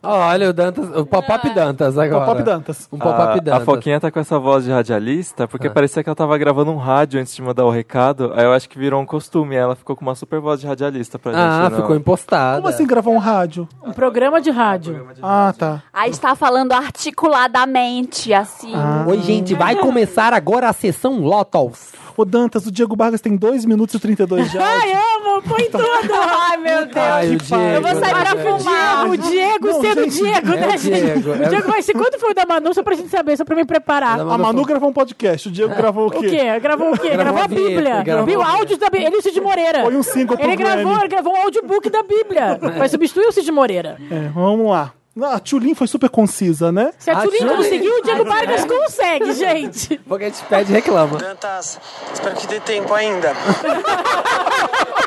Olha 0.05 0.49
o 0.49 0.53
Dantas, 0.53 0.89
o 0.95 1.05
pop-up 1.05 1.49
Dantas 1.53 1.97
agora. 1.97 2.25
Pop-up 2.25 2.43
Dantas. 2.43 2.87
Um 2.91 2.97
pop-up 2.97 3.39
a, 3.39 3.41
Dantas. 3.41 3.61
a 3.61 3.65
Foquinha 3.65 3.99
tá 3.99 4.11
com 4.11 4.19
essa 4.19 4.37
voz 4.39 4.65
de 4.65 4.71
radialista 4.71 5.47
porque 5.47 5.69
parecia 5.69 6.03
que 6.03 6.09
ela 6.09 6.15
tava 6.15 6.37
gravando 6.37 6.71
um 6.71 6.77
rádio 6.77 7.19
antes 7.19 7.35
de 7.35 7.41
mandar 7.41 7.65
o 7.65 7.69
recado. 7.69 8.31
Aí 8.35 8.43
eu 8.43 8.53
acho 8.53 8.69
que 8.69 8.77
virou 8.77 9.01
um 9.01 9.05
costume. 9.05 9.55
Ela 9.55 9.75
ficou 9.75 9.95
com 9.95 10.03
uma 10.03 10.15
super 10.15 10.39
voz 10.39 10.61
de 10.61 10.67
radialista 10.67 11.17
pra 11.17 11.31
gente. 11.31 11.41
Ah, 11.41 11.69
não. 11.69 11.77
ficou 11.77 11.95
impostada. 11.95 12.61
Como 12.61 12.73
assim 12.73 12.85
gravar 12.85 13.11
um 13.11 13.17
rádio? 13.17 13.67
Um 13.83 13.91
programa 13.91 14.39
de 14.41 14.51
rádio. 14.51 15.07
Ah, 15.21 15.53
tá. 15.57 15.83
Aí 15.91 16.11
está 16.11 16.35
falando 16.35 16.71
articuladamente, 16.71 18.33
assim. 18.33 18.73
Oi, 19.07 19.19
gente, 19.19 19.53
vai 19.53 19.75
começar 19.75 20.33
agora 20.33 20.69
a 20.69 20.73
sessão 20.73 21.19
Lotos. 21.19 21.93
Ô, 22.17 22.23
Dantas, 22.23 22.65
o 22.65 22.71
Diego 22.71 22.95
Vargas 22.95 23.19
tem 23.19 23.35
2 23.35 23.65
minutos 23.65 23.95
e 23.95 23.99
32 23.99 24.49
de 24.49 24.57
áudio. 24.57 24.71
Ai, 24.81 24.93
amo, 24.93 25.41
põe 25.41 25.65
tudo. 25.69 25.83
Ai, 26.13 26.57
meu 26.57 26.85
Deus. 26.85 26.95
Ai. 27.51 27.75
Eu 27.75 27.81
vou 27.81 27.91
sair 27.95 28.15
pra 28.15 28.35
né, 28.35 28.43
fumar. 28.43 29.09
O 29.09 29.17
Diego 29.17 29.67
Não, 29.67 29.81
sendo 29.81 30.03
gente, 30.03 30.23
Diego, 30.23 30.53
é 30.53 30.55
né, 30.57 30.67
o 30.67 30.77
gente? 30.77 31.01
Diego, 31.01 31.33
é 31.33 31.45
O 31.45 31.49
Diego 31.49 31.67
vai 31.69 31.81
ser. 31.81 31.93
Quando 31.93 32.19
foi 32.19 32.31
o 32.31 32.33
da 32.33 32.45
Manu, 32.45 32.73
só 32.73 32.83
pra 32.83 32.95
gente 32.95 33.09
saber, 33.09 33.35
só 33.37 33.43
pra 33.43 33.55
me 33.55 33.65
preparar. 33.65 34.19
A 34.19 34.37
Manu 34.37 34.63
gravou 34.63 34.89
um 34.89 34.93
podcast, 34.93 35.49
o 35.49 35.51
Diego 35.51 35.75
gravou 35.75 36.05
o 36.05 36.07
O 36.07 36.11
quê? 36.11 36.29
quê? 36.29 36.59
Gravou 36.59 36.93
o 36.93 36.97
quê? 36.97 37.09
Gravou 37.09 37.33
Gravou 37.35 37.43
a 37.43 37.47
Bíblia. 37.47 38.03
gravou 38.03 38.25
Viu 38.25 38.41
áudios 38.41 38.79
da 38.79 38.89
Bíblia. 38.89 39.07
Ele 39.07 39.17
e 39.17 39.19
o 39.19 39.21
Cid 39.21 39.41
Moreira. 39.41 39.81
Foi 39.83 39.95
um 39.95 40.03
single 40.03 40.37
Ele 40.39 40.55
gravou, 40.55 40.97
ele 40.97 41.07
gravou 41.07 41.33
um 41.33 41.41
audiobook 41.41 41.89
da 41.89 42.01
Bíblia. 42.03 42.57
Vai 42.77 42.87
substituir 42.89 43.27
o 43.27 43.31
Cid 43.31 43.51
Moreira. 43.51 43.97
É, 44.09 44.29
vamos 44.33 44.69
lá. 44.69 44.93
A 45.23 45.39
Tulin 45.39 45.73
foi 45.73 45.87
super 45.87 46.09
concisa, 46.09 46.71
né? 46.73 46.91
Se 46.99 47.09
a 47.09 47.17
Ah, 47.19 47.21
Tulin 47.23 47.37
Tulin. 47.37 47.55
conseguiu, 47.55 47.97
o 47.99 48.01
Diego 48.01 48.25
Vargas 48.25 48.65
consegue, 48.67 49.33
gente. 49.33 49.97
Porque 50.07 50.25
a 50.25 50.29
gente 50.29 50.43
pede 50.43 50.71
e 50.71 50.75
reclama. 50.75 51.17
Dantas, 51.17 51.79
espero 52.13 52.35
que 52.35 52.47
dê 52.47 52.59
tempo 52.59 52.93
ainda. 52.93 53.33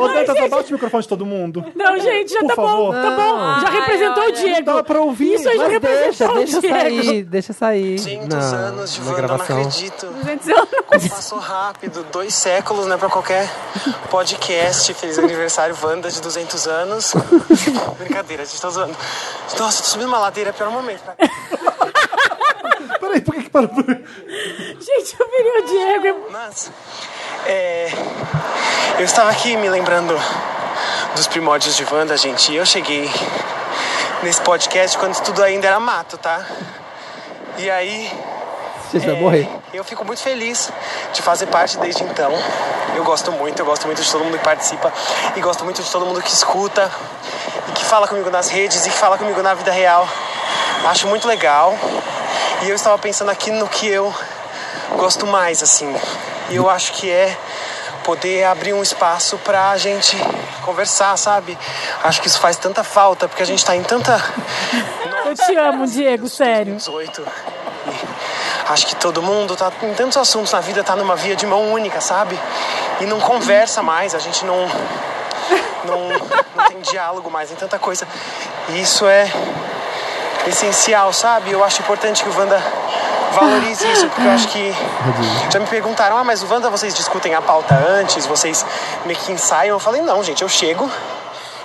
Ô, 0.00 0.08
Dantas, 0.08 0.36
abaixa 0.36 0.68
o 0.68 0.72
microfone 0.72 1.02
de 1.02 1.08
todo 1.08 1.26
mundo. 1.26 1.64
Não, 1.74 1.98
gente, 1.98 2.32
já 2.32 2.40
Por 2.40 2.48
tá 2.48 2.54
favor. 2.56 2.76
bom, 2.76 2.92
tá 2.92 3.10
bom. 3.10 3.60
Já 3.60 3.70
representou 3.70 4.22
olha. 4.22 4.32
o 4.32 4.36
Diego. 4.36 4.64
Dá 4.72 4.82
pra 4.82 5.00
ouvir. 5.00 5.34
Isso 5.34 5.48
aí 5.48 5.56
já 5.56 5.68
representou 5.68 6.34
deixa, 6.34 6.34
deixa 6.34 6.58
o 6.58 6.60
Diego. 6.60 6.78
sair, 6.78 7.22
deixa 7.24 7.52
sair. 7.52 7.96
200 7.96 8.28
na, 8.28 8.38
anos 8.58 8.94
de 8.94 9.00
Wanda, 9.02 9.22
não 9.28 9.34
acredito. 9.36 10.06
200 10.06 10.48
anos. 10.48 10.68
Como 10.86 11.08
passou 11.10 11.38
rápido, 11.38 12.06
dois 12.12 12.34
séculos, 12.34 12.86
né, 12.86 12.96
pra 12.96 13.08
qualquer 13.08 13.48
podcast. 14.10 14.92
Feliz 14.94 15.18
aniversário, 15.18 15.76
Wanda, 15.82 16.10
de 16.10 16.20
200 16.20 16.66
anos. 16.66 17.14
Brincadeira, 17.98 18.42
a 18.42 18.46
gente 18.46 18.60
tá 18.60 18.70
zoando. 18.70 18.96
Nossa, 19.58 19.82
tô 19.82 19.88
subindo 19.88 20.08
uma 20.08 20.18
ladeira, 20.18 20.50
é 20.50 20.52
o 20.52 20.54
pior 20.54 20.70
momento. 20.70 21.02
Peraí, 23.00 23.20
por 23.20 23.34
que 23.34 23.42
que 23.44 23.50
parou? 23.50 23.70
Gente, 23.76 25.16
eu 25.18 25.28
virei 25.30 25.60
o 25.60 25.66
Diego. 26.02 26.26
Mas, 26.30 26.70
é, 27.48 27.90
eu 28.98 29.04
estava 29.04 29.30
aqui 29.30 29.56
me 29.56 29.68
lembrando 29.70 30.14
dos 31.16 31.26
primórdios 31.26 31.76
de 31.76 31.84
Wanda, 31.90 32.16
gente, 32.16 32.52
e 32.52 32.56
eu 32.56 32.66
cheguei 32.66 33.10
nesse 34.22 34.40
podcast 34.42 34.98
quando 34.98 35.18
tudo 35.22 35.42
ainda 35.42 35.66
era 35.66 35.80
mato, 35.80 36.18
tá? 36.18 36.44
E 37.56 37.70
aí, 37.70 38.12
Você 38.90 38.98
vai 38.98 39.16
é, 39.16 39.20
morrer. 39.20 39.48
eu 39.72 39.82
fico 39.82 40.04
muito 40.04 40.22
feliz 40.22 40.70
de 41.12 41.22
fazer 41.22 41.46
parte 41.46 41.78
desde 41.78 42.02
então. 42.04 42.32
Eu 42.94 43.02
gosto 43.02 43.32
muito, 43.32 43.58
eu 43.60 43.66
gosto 43.66 43.86
muito 43.86 44.02
de 44.02 44.10
todo 44.10 44.24
mundo 44.24 44.36
que 44.36 44.44
participa 44.44 44.92
e 45.34 45.40
gosto 45.40 45.64
muito 45.64 45.82
de 45.82 45.90
todo 45.90 46.04
mundo 46.04 46.20
que 46.20 46.30
escuta 46.30 46.90
e 47.68 47.72
que 47.72 47.84
fala 47.84 48.06
comigo 48.06 48.28
nas 48.30 48.48
redes 48.48 48.84
e 48.86 48.90
que 48.90 48.96
fala 48.96 49.16
comigo 49.16 49.42
na 49.42 49.54
vida 49.54 49.72
real. 49.72 50.06
Acho 50.84 51.06
muito 51.06 51.26
legal. 51.26 51.74
E 52.62 52.68
eu 52.68 52.76
estava 52.76 52.98
pensando 52.98 53.30
aqui 53.30 53.50
no 53.50 53.66
que 53.68 53.86
eu 53.86 54.14
gosto 54.96 55.26
mais, 55.26 55.62
assim. 55.62 55.94
E 56.50 56.56
eu 56.56 56.68
acho 56.68 56.92
que 56.94 57.10
é 57.10 57.36
poder 58.04 58.44
abrir 58.44 58.72
um 58.72 58.82
espaço 58.82 59.36
pra 59.38 59.76
gente 59.76 60.16
conversar, 60.64 61.16
sabe? 61.18 61.58
Acho 62.02 62.22
que 62.22 62.28
isso 62.28 62.40
faz 62.40 62.56
tanta 62.56 62.82
falta, 62.82 63.28
porque 63.28 63.42
a 63.42 63.46
gente 63.46 63.64
tá 63.64 63.76
em 63.76 63.82
tanta. 63.82 64.16
Eu 65.26 65.34
te 65.34 65.54
amo, 65.56 65.86
Diego, 65.86 66.26
sério. 66.26 66.76
18. 66.76 67.22
E 67.22 68.72
acho 68.72 68.86
que 68.86 68.96
todo 68.96 69.22
mundo 69.22 69.56
tá 69.56 69.70
em 69.82 69.94
tantos 69.94 70.16
assuntos 70.16 70.52
na 70.52 70.60
vida, 70.60 70.82
tá 70.82 70.96
numa 70.96 71.16
via 71.16 71.36
de 71.36 71.46
mão 71.46 71.72
única, 71.72 72.00
sabe? 72.00 72.38
E 73.00 73.04
não 73.04 73.20
conversa 73.20 73.82
mais, 73.82 74.14
a 74.14 74.18
gente 74.18 74.44
não. 74.44 74.66
Não, 75.84 76.08
não 76.56 76.64
tem 76.68 76.80
diálogo 76.80 77.30
mais, 77.30 77.48
tem 77.48 77.56
tanta 77.56 77.78
coisa. 77.78 78.06
E 78.70 78.80
isso 78.80 79.06
é 79.06 79.30
essencial, 80.46 81.12
sabe? 81.12 81.50
Eu 81.50 81.64
acho 81.64 81.80
importante 81.80 82.22
que 82.22 82.28
o 82.28 82.38
Wanda 82.38 82.62
valorize 83.32 83.86
isso, 83.92 84.08
porque 84.08 84.26
eu 84.26 84.30
acho 84.30 84.48
que 84.48 84.74
já 85.50 85.58
me 85.58 85.66
perguntaram, 85.66 86.16
ah, 86.16 86.24
mas 86.24 86.42
o 86.42 86.52
Wanda 86.52 86.70
vocês 86.70 86.94
discutem 86.94 87.34
a 87.34 87.42
pauta 87.42 87.74
antes, 87.74 88.26
vocês 88.26 88.64
meio 89.04 89.18
que 89.18 89.32
ensaiam. 89.32 89.76
Eu 89.76 89.80
falei, 89.80 90.00
não, 90.02 90.22
gente, 90.22 90.42
eu 90.42 90.48
chego 90.48 90.90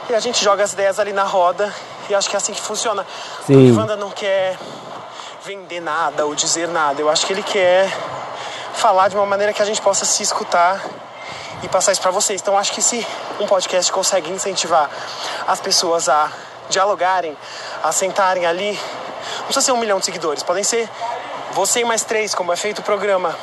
e 0.09 0.16
a 0.16 0.20
gente 0.20 0.43
joga 0.43 0.64
as 0.64 0.74
ideias 0.74 0.99
ali 0.99 1.14
na 1.14 1.24
roda 1.24 1.74
e 2.09 2.16
acho 2.16 2.30
que 2.30 2.36
é 2.36 2.38
assim 2.38 2.53
que 2.53 2.61
funciona. 2.61 3.05
Sim. 3.45 3.72
O 3.72 3.78
Wanda 3.78 3.95
não 3.95 4.11
quer 4.11 4.57
vender 5.43 5.82
nada 5.82 6.26
ou 6.26 6.36
dizer 6.36 6.68
nada, 6.68 7.01
eu 7.01 7.09
acho 7.09 7.26
que 7.26 7.34
ele 7.34 7.43
quer 7.43 7.91
falar 8.74 9.07
de 9.07 9.16
uma 9.16 9.26
maneira 9.26 9.53
que 9.53 9.61
a 9.61 9.66
gente 9.66 9.82
possa 9.82 10.05
se 10.05 10.24
escutar 10.24 10.82
e 11.61 11.70
passar 11.70 11.91
isso 11.91 12.01
pra 12.01 12.11
vocês. 12.11 12.41
Então 12.41 12.57
acho 12.57 12.72
que 12.74 12.82
se 12.82 13.05
um 13.39 13.47
podcast 13.47 13.91
consegue 13.91 14.30
incentivar 14.32 14.89
as 15.47 15.59
pessoas 15.59 16.09
a 16.09 16.30
dialogarem, 16.70 17.38
a 17.84 17.91
sentarem 17.91 18.45
ali, 18.45 18.80
não 19.38 19.45
precisa 19.45 19.61
ser 19.61 19.72
um 19.72 19.78
milhão 19.78 19.99
de 19.99 20.05
seguidores, 20.05 20.43
podem 20.43 20.64
ser 20.64 20.89
você 21.53 21.81
e 21.81 21.85
mais 21.85 22.03
três, 22.03 22.33
como 22.35 22.51
é 22.51 22.55
feito 22.55 22.79
o 22.79 22.83
programa. 22.83 23.35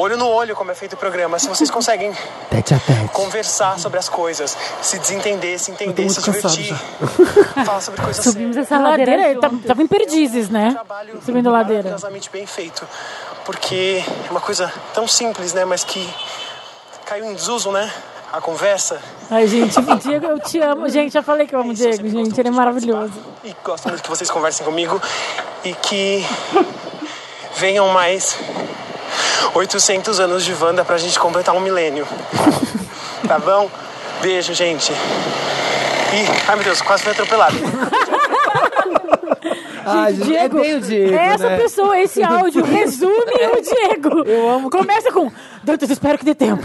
Olho 0.00 0.16
no 0.16 0.28
olho, 0.28 0.54
como 0.54 0.70
é 0.70 0.74
feito 0.76 0.92
o 0.92 0.96
programa. 0.96 1.40
Se 1.40 1.48
vocês 1.48 1.68
conseguem 1.72 2.12
Tete 2.50 2.72
a 2.72 2.78
tete. 2.78 3.08
conversar 3.12 3.80
sobre 3.80 3.98
as 3.98 4.08
coisas, 4.08 4.56
se 4.80 4.96
desentender, 4.96 5.58
se 5.58 5.72
entender, 5.72 6.08
se 6.08 6.22
divertir, 6.22 6.72
falar 7.66 7.80
sobre 7.80 8.00
coisas 8.02 8.22
Subimos 8.24 8.54
sérias. 8.54 8.70
essa 8.70 8.78
ladeira. 8.80 9.16
Ladeira, 9.16 9.40
tá- 9.40 9.50
tava 9.66 9.82
em 9.82 9.88
perdizes, 9.88 10.48
né? 10.50 10.70
trabalho 10.72 11.20
Subindo 11.24 11.50
ladeira. 11.50 11.82
maravilhosamente 11.82 12.30
bem 12.30 12.46
feito. 12.46 12.86
Porque 13.44 14.04
é 14.26 14.30
uma 14.30 14.40
coisa 14.40 14.72
tão 14.94 15.08
simples, 15.08 15.52
né? 15.52 15.64
Mas 15.64 15.82
que 15.82 16.08
caiu 17.04 17.24
em 17.24 17.34
desuso, 17.34 17.72
né? 17.72 17.90
A 18.32 18.40
conversa. 18.42 19.00
Ai, 19.30 19.48
gente, 19.48 19.80
o 19.80 19.96
Diego, 19.96 20.26
eu 20.26 20.38
te 20.38 20.60
amo. 20.60 20.88
Gente, 20.90 21.12
já 21.14 21.22
falei 21.22 21.46
que 21.46 21.54
eu 21.56 21.60
amo 21.60 21.70
o 21.70 21.74
Diego, 21.74 22.06
gente. 22.08 22.38
Ele 22.38 22.48
é 22.48 22.52
maravilhoso. 22.52 23.14
E 23.42 23.56
gosto 23.64 23.88
muito 23.88 24.02
que 24.02 24.08
vocês 24.10 24.30
conversem 24.30 24.64
comigo 24.66 25.00
e 25.64 25.72
que 25.74 26.24
venham 27.58 27.88
mais 27.88 28.38
800 29.54 30.20
anos 30.20 30.44
de 30.44 30.54
Wanda 30.54 30.84
pra 30.84 30.96
gente 30.98 31.18
completar 31.18 31.54
um 31.54 31.60
milênio. 31.60 32.06
Tá 33.26 33.38
bom? 33.38 33.68
Beijo, 34.22 34.54
gente. 34.54 34.90
E, 34.90 36.48
ai 36.48 36.54
meu 36.54 36.64
Deus, 36.64 36.80
quase 36.80 37.02
fui 37.02 37.12
atropelado. 37.12 37.56
Ai, 39.84 40.14
gente, 40.14 40.36
é 40.36 40.48
bem 40.48 40.74
o 40.76 40.80
Diego, 40.80 41.14
é 41.14 41.26
essa 41.28 41.48
né? 41.48 41.56
pessoa, 41.56 41.98
esse 41.98 42.22
áudio 42.24 42.62
resume 42.64 43.14
o 43.14 43.60
Diego. 43.62 44.22
Eu 44.26 44.50
amo. 44.50 44.70
Começa 44.70 45.10
com 45.10 45.30
Dantas, 45.64 45.88
espero 45.90 46.18
que 46.18 46.24
dê 46.26 46.34
tempo. 46.34 46.62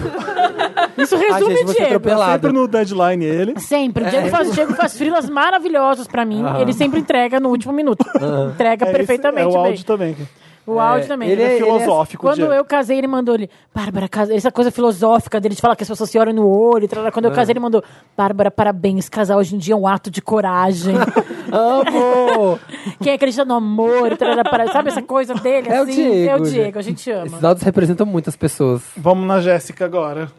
Isso 0.97 1.15
resume 1.15 1.55
gente, 1.55 1.63
o 1.63 1.67
você 1.67 1.71
é 1.71 1.85
Diego. 1.85 1.85
atropelado. 1.95 2.47
Sempre 2.47 2.51
no 2.51 2.67
deadline 2.67 3.25
ele. 3.25 3.59
Sempre. 3.59 4.03
O 4.03 4.09
Diego, 4.09 4.27
É. 4.27 4.29
faz, 4.29 4.49
o 4.49 4.51
Diego 4.51 4.73
faz 4.75 4.97
frilas 4.97 5.29
maravilhosos 5.29 6.05
pra 6.07 6.25
mim. 6.25 6.43
Aham. 6.43 6.59
Ele 6.61 6.73
sempre 6.73 6.99
entrega 6.99 7.39
no 7.39 7.49
último 7.49 7.71
minuto. 7.73 8.05
Entrega 8.53 8.85
É, 8.85 8.89
esse 8.89 8.97
perfeitamente 8.97 9.43
É 9.45 9.47
o 9.47 9.51
bem. 9.63 9.71
áudio 9.71 9.85
também. 9.85 10.17
O 10.65 10.79
áudio 10.79 11.07
também. 11.09 11.29
ele 11.29 11.41
é 11.43 11.57
filosófico, 11.57 12.23
Quando 12.25 12.41
eu 12.53 12.63
casei, 12.63 12.97
ele 12.97 13.07
mandou 13.07 13.35
ele, 13.35 13.49
Bárbara, 13.75 14.07
casa... 14.07 14.33
essa 14.33 14.51
coisa 14.51 14.71
filosófica 14.71 15.39
dele 15.41 15.55
de 15.55 15.61
falar 15.61 15.75
que 15.75 15.83
as 15.83 15.89
pessoas 15.89 16.09
se 16.09 16.17
olham 16.17 16.33
no 16.33 16.47
olho. 16.47 16.85
e 16.85 16.87
tal. 16.87 17.11
Quando 17.11 17.25
eu 17.25 17.31
Ah. 17.31 17.35
casei, 17.35 17.51
ele 17.53 17.59
mandou, 17.59 17.83
Bárbara, 18.15 18.49
parabéns, 18.49 19.09
casar 19.09 19.35
hoje 19.37 19.55
em 19.55 19.57
dia 19.57 19.73
é 19.73 19.77
um 19.77 19.85
ato 19.87 20.09
de 20.09 20.21
coragem. 20.21 20.95
Amo! 21.51 22.59
Quem 23.01 23.13
acredita 23.13 23.45
no 23.45 23.53
amor, 23.55 24.15
tal, 24.17 24.35
para- 24.43 24.71
sabe 24.71 24.89
essa 24.89 25.01
coisa 25.01 25.33
dele? 25.35 25.69
É 25.69 25.79
o 25.79 25.83
assim? 25.83 25.93
Diego. 25.93 26.29
É 26.29 26.35
o 26.35 26.39
Diego, 26.43 26.79
a 26.79 26.81
gente 26.81 27.11
ama. 27.11 27.25
Esses 27.27 27.43
áudios 27.43 27.63
representam 27.63 28.05
muitas 28.05 28.35
pessoas. 28.35 28.81
Vamos 28.97 29.27
na 29.27 29.39
Jéssica 29.41 29.85
agora. 29.85 30.31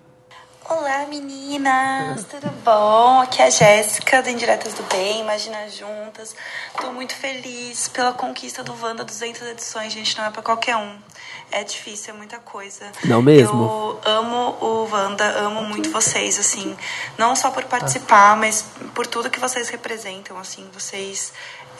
Olá 0.66 1.04
meninas, 1.06 2.24
tudo 2.24 2.50
bom? 2.64 3.20
Aqui 3.20 3.42
é 3.42 3.46
a 3.46 3.50
Jéssica 3.50 4.22
do 4.22 4.30
Indiretas 4.30 4.72
do 4.72 4.82
Bem, 4.84 5.20
Imagina 5.20 5.68
Juntas. 5.68 6.34
Tô 6.80 6.90
muito 6.90 7.14
feliz 7.14 7.88
pela 7.88 8.14
conquista 8.14 8.64
do 8.64 8.74
Wanda 8.82 9.04
200 9.04 9.42
edições, 9.42 9.92
gente, 9.92 10.16
não 10.16 10.24
é 10.24 10.30
pra 10.30 10.40
qualquer 10.40 10.76
um. 10.76 10.96
É 11.52 11.62
difícil, 11.62 12.14
é 12.14 12.16
muita 12.16 12.38
coisa. 12.38 12.90
Não 13.04 13.20
mesmo? 13.20 13.62
Eu 13.62 14.00
amo 14.04 14.56
o 14.58 14.88
Wanda, 14.90 15.24
amo 15.38 15.62
muito 15.64 15.90
vocês, 15.90 16.38
assim, 16.38 16.74
não 17.18 17.36
só 17.36 17.50
por 17.50 17.64
participar, 17.64 18.34
mas 18.34 18.64
por 18.94 19.06
tudo 19.06 19.28
que 19.28 19.38
vocês 19.38 19.68
representam, 19.68 20.38
assim, 20.38 20.66
vocês 20.72 21.30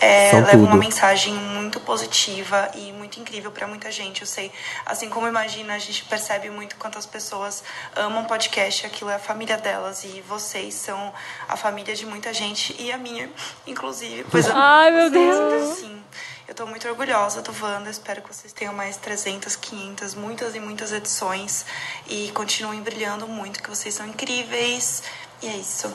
é, 0.01 0.31
São 0.31 0.41
levam 0.41 0.61
uma 0.61 0.71
tudo. 0.73 0.79
mensagem 0.81 1.33
muito 1.35 1.81
positiva 1.81 2.71
e 2.75 2.93
muito 2.93 3.19
incrível 3.21 3.51
pra 3.51 3.67
muita 3.67 3.91
gente. 3.91 4.21
Eu 4.23 4.27
sei, 4.27 4.53
assim 4.85 5.09
como 5.09 5.27
imagina, 5.29 5.75
a 5.75 5.79
gente 5.79 6.05
percebe 6.05 6.51
muito 6.51 6.77
quantas 6.77 7.07
pessoas 7.07 7.63
amam 7.97 8.25
podcast, 8.25 8.87
aquilo 8.87 9.11
é 9.11 9.15
a 9.15 9.19
família 9.19 9.57
delas 9.57 10.05
e 10.05 10.23
vocês 10.29 10.75
são 10.75 11.13
a 11.49 11.57
família 11.57 11.95
de 11.95 12.05
muita 12.07 12.33
gente 12.35 12.75
e 12.79 12.93
a 12.93 12.99
minha, 12.99 13.31
inclusive. 13.67 14.25
Pois 14.31 14.47
eu- 14.47 14.53
Ai, 14.57 14.91
meu 14.91 15.11
vocês, 15.11 15.39
Deus. 15.39 15.79
Sim. 15.79 16.03
Eu 16.47 16.55
tô 16.55 16.67
muito 16.67 16.87
orgulhosa 16.87 17.41
do 17.41 17.55
Wanda, 17.59 17.89
espero 17.89 18.21
que 18.21 18.29
vocês 18.35 18.53
tenham 18.53 18.75
mais 18.75 18.99
300, 18.99 19.57
500, 19.57 20.15
muitas 20.15 20.55
e 20.55 20.61
muitas 20.61 20.93
edições 20.93 21.65
e 22.07 22.31
continuem 22.33 22.83
brilhando 22.83 23.27
muito, 23.27 23.63
que 23.63 23.71
vocês 23.71 23.95
são 23.95 24.07
incríveis. 24.07 25.03
E 25.41 25.47
é 25.49 25.57
isso. 25.57 25.91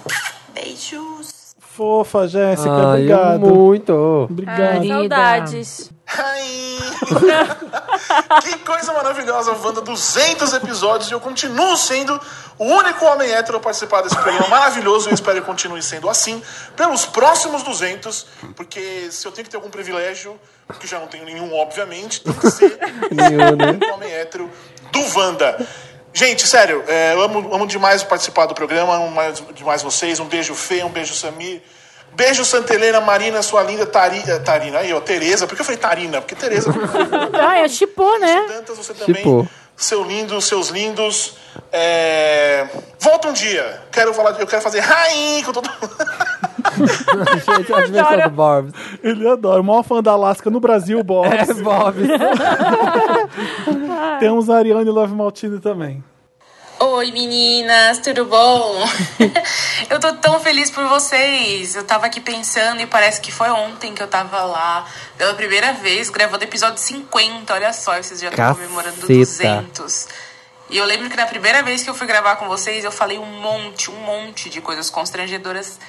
Beijos! 0.54 1.39
Fofa, 1.80 2.28
Jéssica, 2.28 2.70
Ai, 2.70 3.04
obrigado. 3.04 3.40
muito. 3.40 3.94
Obrigado. 4.30 4.60
Ai, 4.60 4.86
saudades. 4.86 5.90
Que 8.42 8.58
coisa 8.66 8.92
maravilhosa, 8.92 9.54
Wanda. 9.64 9.80
200 9.80 10.54
episódios 10.54 11.10
e 11.10 11.14
eu 11.14 11.22
continuo 11.22 11.78
sendo 11.78 12.20
o 12.58 12.66
único 12.66 13.06
homem 13.06 13.32
hétero 13.32 13.58
a 13.58 13.62
participar 13.62 14.02
desse 14.02 14.16
programa 14.18 14.48
maravilhoso 14.50 15.08
e 15.08 15.12
eu 15.12 15.14
espero 15.14 15.40
que 15.40 15.46
continue 15.48 15.82
sendo 15.82 16.10
assim 16.10 16.42
pelos 16.76 17.06
próximos 17.06 17.64
200, 17.64 18.26
porque 18.56 19.10
se 19.12 19.26
eu 19.26 19.32
tenho 19.32 19.46
que 19.46 19.52
ter 19.52 19.58
algum 19.58 19.70
privilégio, 19.70 20.38
que 20.80 20.88
já 20.88 21.00
não 21.00 21.08
tenho 21.08 21.24
nenhum, 21.26 21.54
obviamente, 21.56 22.22
tem 22.22 22.34
que 22.34 22.52
ser 22.52 22.78
Nenhum, 23.12 23.56
né? 23.56 23.80
o 23.90 23.94
homem 23.94 24.12
hétero 24.12 24.50
do 24.92 25.18
Wanda. 25.18 25.66
Gente, 26.14 26.48
sério, 26.48 26.84
é, 26.88 27.14
eu 27.14 27.22
amo, 27.22 27.54
amo 27.54 27.68
demais 27.68 28.04
participar 28.04 28.46
do 28.46 28.56
programa, 28.56 28.96
amo 28.96 29.12
mais, 29.12 29.44
demais 29.54 29.82
vocês. 29.82 30.20
Um 30.20 30.26
beijo, 30.26 30.56
Fê, 30.56 30.84
um 30.84 30.90
beijo, 30.90 31.14
Samir. 31.14 31.62
Beijo, 32.16 32.44
Santa 32.44 32.74
Helena, 32.74 33.00
Marina, 33.00 33.42
sua 33.42 33.64
linda 33.64 33.86
Tari, 33.86 34.24
eh, 34.28 34.40
Tarina. 34.40 34.80
Aí, 34.80 34.92
ó, 34.94 35.00
Tereza. 35.00 35.46
Por 35.46 35.56
que 35.56 35.62
eu 35.62 35.66
falei 35.66 35.80
Tarina? 35.80 36.20
Porque 36.22 36.36
Tereza. 36.36 36.74
Ah, 37.34 37.60
é 37.60 37.68
chipô, 37.68 38.18
né? 38.18 38.46
Dantas, 38.48 38.78
você 38.78 38.94
também. 38.94 39.16
Tipo, 39.16 39.48
Seu 39.78 40.04
lindo, 40.04 40.42
seus 40.42 40.70
lindos. 40.70 41.38
É... 41.72 42.68
Volta 43.00 43.30
um 43.30 43.34
dia. 43.34 43.82
Quero 43.92 44.14
falar, 44.14 44.32
eu 44.40 44.48
quero 44.48 44.62
fazer 44.62 44.80
rainha 44.80 45.46
com 45.46 45.54
todo 45.54 45.70
gente, 47.86 48.00
a 48.00 48.28
do 48.28 48.36
Bob. 48.36 48.72
Ele 49.04 49.28
adora. 49.28 49.62
O 49.62 49.64
maior 49.64 49.84
fã 49.84 50.02
da 50.02 50.12
Alaska 50.12 50.50
no 50.50 50.60
Brasil, 50.60 51.02
Bob. 51.04 51.28
É, 51.28 51.54
Bob. 51.54 51.96
Temos 54.20 54.50
a 54.50 54.58
Ariane 54.58 54.90
Love 54.90 55.14
Maltini 55.14 55.60
também. 55.60 56.04
Oi 56.80 57.12
meninas, 57.12 58.00
tudo 58.00 58.24
bom? 58.24 58.86
eu 59.90 60.00
tô 60.00 60.14
tão 60.14 60.40
feliz 60.40 60.72
por 60.72 60.86
vocês. 60.88 61.76
Eu 61.76 61.84
tava 61.84 62.06
aqui 62.06 62.22
pensando 62.22 62.82
e 62.82 62.86
parece 62.86 63.20
que 63.20 63.34
foi 63.34 63.50
ontem 63.50 63.94
que 63.94 64.02
eu 64.02 64.08
tava 64.08 64.44
lá 64.44 64.86
pela 65.18 65.34
primeira 65.34 65.74
vez 65.74 66.10
gravando 66.10 66.46
episódio 66.46 66.78
50. 66.78 67.54
Olha 67.54 67.74
só, 67.74 68.02
vocês 68.02 68.22
já 68.22 68.30
estão 68.30 68.56
comemorando 68.56 69.06
200. 69.06 70.08
E 70.70 70.78
eu 70.78 70.86
lembro 70.86 71.10
que 71.10 71.18
na 71.18 71.26
primeira 71.26 71.62
vez 71.64 71.84
que 71.84 71.90
eu 71.90 71.94
fui 71.94 72.08
gravar 72.08 72.38
com 72.38 72.48
vocês, 72.48 72.86
eu 72.86 72.92
falei 72.92 73.18
um 73.18 73.42
monte, 73.42 73.92
um 73.92 74.00
monte 74.00 74.50
de 74.50 74.62
coisas 74.62 74.90
constrangedoras 74.90 75.80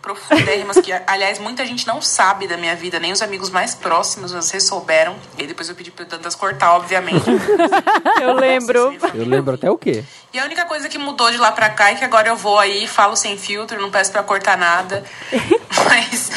profundérrimas 0.00 0.78
que, 0.78 0.92
aliás, 1.06 1.38
muita 1.38 1.64
gente 1.66 1.86
não 1.86 2.00
sabe 2.00 2.46
da 2.46 2.56
minha 2.56 2.74
vida, 2.74 2.98
nem 2.98 3.12
os 3.12 3.22
amigos 3.22 3.50
mais 3.50 3.74
próximos, 3.74 4.32
vocês 4.32 4.64
souberam. 4.64 5.16
E 5.36 5.42
aí 5.42 5.46
depois 5.46 5.68
eu 5.68 5.74
pedi 5.74 5.90
pro 5.90 6.04
Dantas 6.04 6.34
cortar, 6.34 6.74
obviamente. 6.74 7.24
Eu 8.20 8.34
lembro. 8.34 8.96
Eu 9.14 9.24
lembro 9.24 9.54
até 9.54 9.70
o 9.70 9.78
quê? 9.78 10.04
E 10.32 10.38
a 10.38 10.44
única 10.44 10.64
coisa 10.66 10.88
que 10.88 10.98
mudou 10.98 11.30
de 11.30 11.38
lá 11.38 11.52
pra 11.52 11.70
cá 11.70 11.90
é 11.90 11.94
que 11.94 12.04
agora 12.04 12.28
eu 12.28 12.36
vou 12.36 12.58
aí, 12.58 12.86
falo 12.86 13.16
sem 13.16 13.38
filtro, 13.38 13.80
não 13.80 13.90
peço 13.90 14.12
pra 14.12 14.22
cortar 14.22 14.58
nada. 14.58 15.02
Mas 15.88 16.30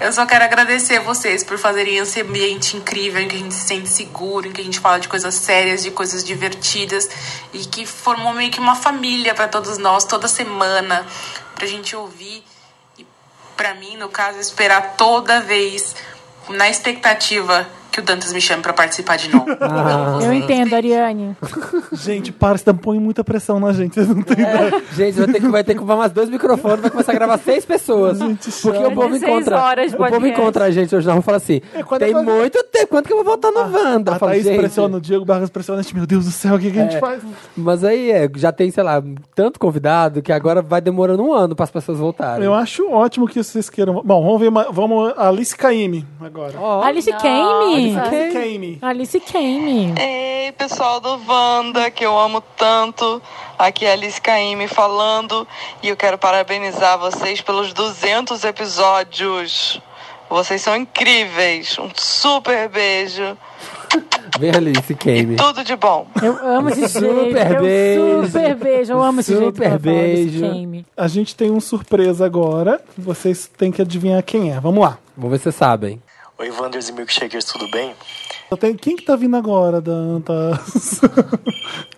eu 0.00 0.12
só 0.12 0.26
quero 0.26 0.44
agradecer 0.44 1.00
vocês 1.00 1.42
por 1.42 1.56
fazerem 1.56 1.96
esse 1.96 2.20
ambiente 2.20 2.76
incrível 2.76 3.22
em 3.22 3.28
que 3.28 3.36
a 3.36 3.38
gente 3.38 3.54
se 3.54 3.66
sente 3.66 3.88
seguro, 3.88 4.48
em 4.48 4.52
que 4.52 4.60
a 4.60 4.64
gente 4.64 4.78
fala 4.78 5.00
de 5.00 5.08
coisas 5.08 5.34
sérias, 5.34 5.82
de 5.82 5.90
coisas 5.90 6.22
divertidas 6.22 7.08
e 7.52 7.60
que 7.60 7.86
formou 7.86 8.34
meio 8.34 8.50
que 8.50 8.60
uma 8.60 8.74
família 8.74 9.34
pra 9.34 9.48
todos 9.48 9.78
nós 9.78 10.04
toda 10.04 10.28
semana 10.28 11.06
pra 11.54 11.66
gente 11.66 11.96
ouvir 11.96 12.44
pra 13.58 13.74
mim, 13.74 13.96
no 13.96 14.08
caso, 14.08 14.38
esperar 14.38 14.94
toda 14.96 15.40
vez 15.40 15.96
na 16.48 16.70
expectativa 16.70 17.68
que 17.90 18.00
o 18.00 18.02
Dantas 18.02 18.32
me 18.32 18.40
chame 18.40 18.62
pra 18.62 18.72
participar 18.72 19.16
de 19.16 19.28
novo. 19.34 19.46
Ah. 19.60 20.18
Eu 20.22 20.32
entendo, 20.32 20.74
Ariane. 20.74 21.36
Gente, 21.92 22.32
para, 22.32 22.56
você 22.58 22.72
põe 22.72 22.98
muita 22.98 23.22
pressão 23.24 23.58
na 23.60 23.72
gente. 23.72 23.94
Vocês 23.94 24.08
não 24.08 24.22
têm 24.22 24.44
É. 24.44 24.54
ideia. 24.54 24.82
Gente, 24.94 25.14
vai 25.18 25.26
ter 25.26 25.40
que, 25.40 25.48
vai 25.48 25.64
ter 25.64 25.72
que 25.74 25.80
comprar 25.80 25.96
mais 25.96 26.12
dois 26.12 26.28
microfones, 26.28 26.80
vai 26.80 26.90
começar 26.90 27.12
a 27.12 27.14
gravar 27.14 27.38
seis 27.38 27.64
pessoas. 27.64 28.18
Porque 28.18 28.78
o 28.84 28.92
povo 28.92 29.08
16 29.08 29.22
encontra. 29.22 29.58
horas 29.60 29.92
O 29.92 29.96
povo 29.96 30.26
encontra 30.26 30.64
a 30.66 30.70
gente 30.70 30.94
hoje 30.94 31.06
na 31.06 31.12
rua 31.12 31.20
e 31.20 31.24
fala 31.24 31.36
assim: 31.36 31.60
quando 31.86 32.00
tem 32.00 32.12
é 32.14 32.22
muito 32.22 32.62
tempo, 32.64 32.88
quanto 32.88 33.06
que 33.06 33.12
eu 33.12 33.16
vou 33.18 33.24
voltar 33.24 33.50
no 33.50 33.60
Wanda? 33.60 34.12
A 34.14 34.18
falo, 34.18 34.32
Thaís 34.32 34.44
gente, 34.44 34.58
pressiona, 34.58 34.96
o 34.96 35.00
Diego 35.00 35.24
Barras 35.24 35.50
pressiona 35.50 35.80
a 35.80 35.82
gente. 35.82 35.94
Meu 35.94 36.06
Deus 36.06 36.24
do 36.24 36.30
céu, 36.30 36.54
o 36.54 36.58
que, 36.58 36.70
que 36.70 36.78
a 36.78 36.82
gente 36.82 36.96
É. 36.96 37.00
faz? 37.00 37.22
Mas 37.56 37.84
aí 37.84 38.10
é, 38.10 38.28
já 38.36 38.52
tem, 38.52 38.70
sei 38.70 38.82
lá, 38.84 39.02
tanto 39.34 39.58
convidado 39.58 40.22
que 40.22 40.32
agora 40.32 40.62
vai 40.62 40.80
demorando 40.80 41.22
um 41.22 41.32
ano 41.32 41.54
para 41.54 41.64
as 41.64 41.70
pessoas 41.70 41.98
voltarem. 41.98 42.44
Eu 42.44 42.54
acho 42.54 42.88
ótimo 42.90 43.26
que 43.28 43.42
vocês 43.42 43.68
queiram. 43.70 44.02
Bom, 44.04 44.22
vamos 44.24 44.40
ver. 44.40 44.50
Vamos 44.72 45.12
a 45.16 45.28
Alice 45.28 45.56
Caymmi 45.56 46.06
agora. 46.20 46.54
Alice 46.84 47.10
Kane. 47.78 47.98
Alice 47.98 48.32
Caymmi. 48.32 48.78
Alice 48.82 49.20
Kane. 49.20 49.94
Ei, 49.98 50.52
pessoal 50.52 51.00
do 51.00 51.20
Wanda, 51.26 51.90
que 51.90 52.04
eu 52.04 52.18
amo 52.18 52.40
tanto. 52.56 53.22
Aqui 53.58 53.84
é 53.84 53.90
a 53.90 53.92
Alice 53.92 54.20
Caymmi 54.20 54.68
falando 54.68 55.46
e 55.82 55.88
eu 55.88 55.96
quero 55.96 56.18
parabenizar 56.18 56.98
vocês 56.98 57.40
pelos 57.40 57.72
200 57.72 58.44
episódios. 58.44 59.80
Vocês 60.30 60.60
são 60.60 60.76
incríveis. 60.76 61.78
Um 61.78 61.88
super 61.94 62.68
beijo. 62.68 63.36
Vem 64.38 64.50
Alice 64.50 64.94
Kane. 64.94 65.36
Tudo 65.36 65.64
de 65.64 65.74
bom. 65.74 66.06
Eu 66.22 66.36
amo 66.46 66.68
esse 66.68 66.88
Super 66.88 67.10
jeito. 67.10 67.54
Eu 67.54 67.62
beijo. 67.62 68.26
super 68.26 68.54
beijo. 68.56 68.92
Eu 68.92 69.02
amo 69.02 69.20
esse 69.20 69.34
Super 69.34 69.80
fala, 69.80 69.98
Alice 69.98 70.30
beijo. 70.30 70.40
Kane. 70.40 70.86
A 70.96 71.08
gente 71.08 71.34
tem 71.34 71.50
um 71.50 71.60
surpresa 71.60 72.26
agora. 72.26 72.80
Vocês 72.96 73.50
têm 73.56 73.72
que 73.72 73.80
adivinhar 73.80 74.22
quem 74.22 74.52
é. 74.52 74.60
Vamos 74.60 74.84
lá. 74.84 74.98
Vamos 75.16 75.30
ver 75.32 75.38
se 75.38 75.44
vocês 75.44 75.54
sabem. 75.54 76.02
Oi, 76.38 76.50
Wanders 76.50 76.88
e 76.88 76.92
Milkshakers, 76.92 77.44
tudo 77.44 77.68
bem? 77.70 77.94
Tem- 78.60 78.76
Quem 78.76 78.96
que 78.96 79.02
tá 79.04 79.16
vindo 79.16 79.36
agora, 79.36 79.80
Dantas? 79.80 81.00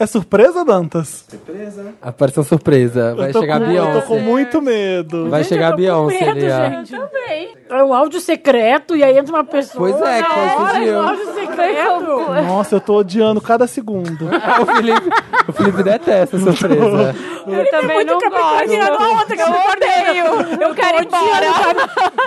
É 0.00 0.06
surpresa, 0.06 0.64
Dantas? 0.64 1.24
Surpresa. 1.28 1.92
Apareceu 2.00 2.44
surpresa. 2.44 3.16
Vai 3.16 3.30
eu 3.30 3.40
chegar 3.40 3.58
com, 3.58 3.64
a 3.64 3.68
Beyoncé. 3.68 3.96
Eu 3.96 4.00
tô 4.00 4.06
com 4.06 4.18
muito 4.20 4.62
medo. 4.62 5.28
Vai 5.28 5.42
chegar 5.42 5.72
a 5.72 5.76
Beyoncé 5.76 6.34
medo, 6.34 6.40
gente. 6.40 6.90
Também. 6.92 7.56
É 7.68 7.82
um 7.82 7.92
áudio 7.92 8.20
secreto 8.20 8.94
e 8.94 9.02
aí 9.02 9.18
entra 9.18 9.34
uma 9.34 9.44
pessoa. 9.44 9.90
Pois 9.90 10.00
é, 10.00 10.22
que 10.22 10.30
hora, 10.30 10.72
surgiu. 10.72 10.94
é 10.94 10.98
um 10.98 11.08
áudio 11.08 11.34
secreto. 11.34 12.32
Nossa, 12.46 12.76
eu 12.76 12.80
tô 12.80 12.96
odiando 12.98 13.40
cada 13.40 13.66
segundo. 13.66 14.28
o, 14.62 14.66
Felipe, 14.66 15.10
o 15.48 15.52
Felipe 15.52 15.82
detesta 15.82 16.38
surpresa. 16.38 17.16
Eu 17.44 17.70
também 17.70 18.04
não 18.04 18.20
gosto. 18.20 19.02
a 19.02 19.08
outra 19.08 19.36
que 19.36 19.42
Eu 19.42 19.46
eu 19.48 19.72
odeio. 19.72 20.62
Eu 20.62 20.74
quero 20.74 20.98
ir 20.98 21.06
embora. 21.06 21.46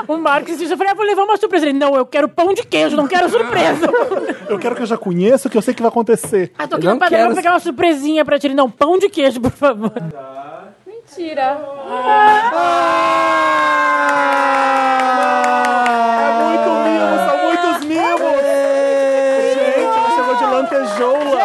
O 0.07 0.17
Marcos 0.17 0.57
disse, 0.57 0.73
eu 0.73 0.77
falei, 0.77 0.91
ah, 0.91 0.95
vou 0.95 1.05
levar 1.05 1.23
uma 1.23 1.37
surpresa. 1.37 1.67
Ele, 1.67 1.79
não, 1.79 1.95
eu 1.95 2.05
quero 2.05 2.27
pão 2.27 2.53
de 2.53 2.63
queijo, 2.63 2.97
não 2.97 3.07
quero 3.07 3.29
surpresa. 3.29 3.87
Eu 4.49 4.59
quero 4.59 4.75
que 4.75 4.81
eu 4.81 4.85
já 4.85 4.97
conheço, 4.97 5.49
que 5.49 5.57
eu 5.57 5.61
sei 5.61 5.73
que 5.73 5.81
vai 5.81 5.89
acontecer. 5.89 6.51
Ah, 6.57 6.67
tô 6.67 6.75
aqui 6.75 6.85
na 6.85 6.97
padaria 6.97 7.27
pra 7.27 7.35
pegar 7.35 7.51
uma 7.51 7.60
surpresinha 7.61 8.25
pra 8.25 8.37
ti. 8.39 8.49
Não, 8.49 8.69
pão 8.69 8.97
de 8.97 9.09
queijo, 9.09 9.39
por 9.39 9.51
favor. 9.51 9.93
Mentira. 10.85 11.57
É 16.19 16.31
muito 16.41 16.69
mimo, 16.83 17.15
são 17.25 17.37
muitos 17.45 17.85
mimos. 17.85 18.41
Gente, 19.53 19.97
ela 19.97 20.09
chegou 20.15 20.35
de 20.35 20.45
lantejoula. 20.45 21.41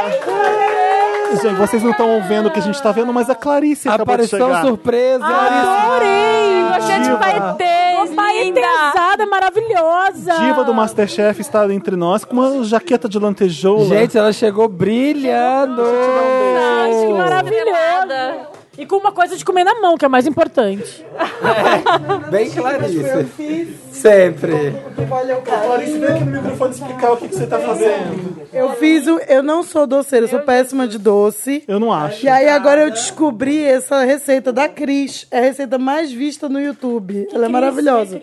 Gente, 1.46 1.58
vocês 1.58 1.80
não 1.80 1.92
estão 1.92 2.20
vendo 2.22 2.46
o 2.46 2.50
que 2.50 2.58
a 2.58 2.62
gente 2.62 2.82
tá 2.82 2.90
vendo, 2.90 3.12
mas 3.12 3.30
a 3.30 3.34
Clarice 3.36 3.88
acabou 3.88 4.04
de 4.16 4.24
Aparição 4.24 4.48
chegar. 4.48 4.62
surpresa. 4.62 5.24
Adorei. 5.24 6.64
Gostei 6.74 6.96
de 6.98 7.04
Diva. 7.04 7.16
vai 7.18 7.54
ter. 7.54 7.86
Uma 7.96 8.06
paetezada 8.14 9.26
maravilhosa. 9.26 10.34
Diva 10.40 10.64
do 10.64 10.74
Masterchef 10.74 11.40
está 11.40 11.72
entre 11.72 11.94
nós 11.96 12.24
com 12.24 12.34
uma 12.34 12.64
jaqueta 12.64 13.08
de 13.08 13.18
lantejoula. 13.18 13.84
Gente, 13.86 14.18
ela 14.18 14.32
chegou 14.32 14.68
brilhando. 14.68 15.82
Gente, 15.84 17.06
que 17.06 17.12
maravilhosa. 17.12 18.55
E 18.78 18.84
com 18.84 18.96
uma 18.96 19.12
coisa 19.12 19.36
de 19.36 19.44
comer 19.44 19.64
na 19.64 19.80
mão, 19.80 19.96
que 19.96 20.04
é 20.04 20.08
mais 20.08 20.26
importante. 20.26 21.04
Bem 22.30 22.50
Clarice. 22.50 23.78
Sempre. 23.90 24.74
Clarice, 25.44 25.98
vem 25.98 26.08
aqui 26.08 26.24
no 26.24 26.30
microfone 26.32 26.70
explicar 26.72 27.12
o 27.12 27.16
que, 27.16 27.28
que 27.28 27.36
você 27.36 27.46
tá 27.46 27.58
fazendo. 27.58 28.46
Eu 28.52 28.70
fiz 28.74 29.06
o. 29.06 29.18
Eu 29.20 29.42
não 29.42 29.62
sou 29.62 29.86
doceira, 29.86 30.26
eu 30.26 30.30
sou 30.30 30.40
péssima 30.40 30.86
de 30.86 30.98
doce. 30.98 31.64
Eu 31.66 31.80
não 31.80 31.92
acho. 31.92 32.24
E 32.24 32.28
aí 32.28 32.48
agora 32.48 32.82
eu 32.82 32.90
descobri 32.90 33.62
essa 33.62 34.04
receita 34.04 34.52
da 34.52 34.68
Cris. 34.68 35.26
É 35.30 35.38
a 35.38 35.42
receita 35.42 35.78
mais 35.78 36.12
vista 36.12 36.48
no 36.48 36.60
YouTube. 36.60 37.28
Ela 37.32 37.46
é 37.46 37.48
maravilhosa. 37.48 38.20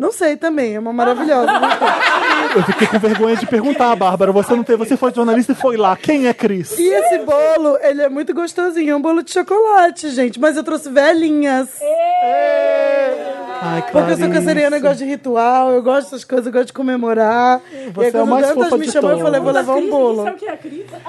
Não 0.00 0.10
sei 0.10 0.34
também, 0.34 0.76
é 0.76 0.80
uma 0.80 0.94
maravilhosa. 0.94 1.52
Eu 2.56 2.62
fiquei 2.64 2.86
com 2.86 2.98
vergonha 2.98 3.36
de 3.36 3.46
perguntar, 3.46 3.94
Bárbara. 3.94 4.32
Você 4.32 4.56
não 4.56 4.64
teve, 4.64 4.78
você 4.78 4.96
foi 4.96 5.12
jornalista 5.12 5.52
e 5.52 5.54
foi 5.54 5.76
lá. 5.76 5.94
Quem 5.94 6.26
é 6.26 6.32
Cris? 6.32 6.78
E 6.78 6.88
esse 6.88 7.18
bolo, 7.18 7.76
ele 7.82 8.00
é 8.00 8.08
muito 8.08 8.32
gostosinho. 8.32 8.92
É 8.92 8.96
um 8.96 9.00
bolo 9.02 9.22
de 9.22 9.30
chocolate, 9.30 10.08
gente. 10.08 10.40
Mas 10.40 10.56
eu 10.56 10.64
trouxe 10.64 10.88
velhinhas. 10.88 11.68
Ai, 13.62 13.82
Porque 13.92 14.12
eu 14.12 14.16
sou 14.18 14.30
canceriana, 14.30 14.76
eu 14.76 14.80
gosto 14.80 14.98
de 14.98 15.04
ritual, 15.04 15.70
eu 15.72 15.82
gosto 15.82 16.04
dessas 16.04 16.24
coisas, 16.24 16.46
eu 16.46 16.52
gosto 16.52 16.66
de 16.68 16.72
comemorar. 16.72 17.60
Você 17.94 18.00
e 18.00 18.04
aí, 18.04 18.06
é 18.06 18.08
o 18.08 18.12
quando 18.12 18.28
mais 18.30 18.44
o 18.46 18.48
Dantas 18.54 18.64
fofa 18.64 18.76
me 18.78 18.86
de 18.86 18.92
chamou, 18.92 19.10
eu 19.10 19.18
falei, 19.18 19.40
vou 19.40 19.52
levar 19.52 19.74
um 19.74 19.90
bolo. 19.90 20.24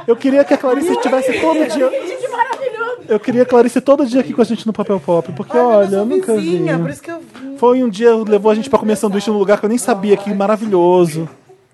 Eu 0.08 0.16
queria 0.16 0.44
que 0.44 0.54
a 0.54 0.58
Clarice 0.58 0.92
estivesse 0.92 1.40
todo 1.40 1.68
dia. 1.70 1.90
Que 1.90 2.28
maravilhoso. 2.28 3.02
Eu 3.08 3.20
queria 3.20 3.44
a 3.44 3.46
Clarice 3.46 3.82
todo 3.82 4.06
dia 4.06 4.22
aqui 4.22 4.34
com 4.34 4.42
a 4.42 4.46
gente 4.46 4.66
no 4.68 4.74
Papel 4.74 5.00
Pop, 5.00 5.32
porque 5.34 5.58
olha, 5.58 5.96
eu 5.98 6.06
nunca 6.06 6.34
vi. 6.36 6.42
Vizinha, 6.42 6.78
por 6.78 6.90
isso 6.90 7.02
que 7.02 7.12
eu 7.12 7.22
Foi 7.58 7.82
um 7.84 7.90
dia, 7.90 8.16
levou 8.16 8.52
a 8.52 8.56
gente 8.56 8.70
pra 8.70 8.80
comer 8.80 8.96
sanduíche 8.96 9.30
num 9.30 9.38
lugar 9.38 9.60
que 9.60 9.66
eu 9.66 9.70
nem 9.70 9.78
sabia 9.78 10.18
que 10.18 10.34
maravilhoso. 10.34 11.28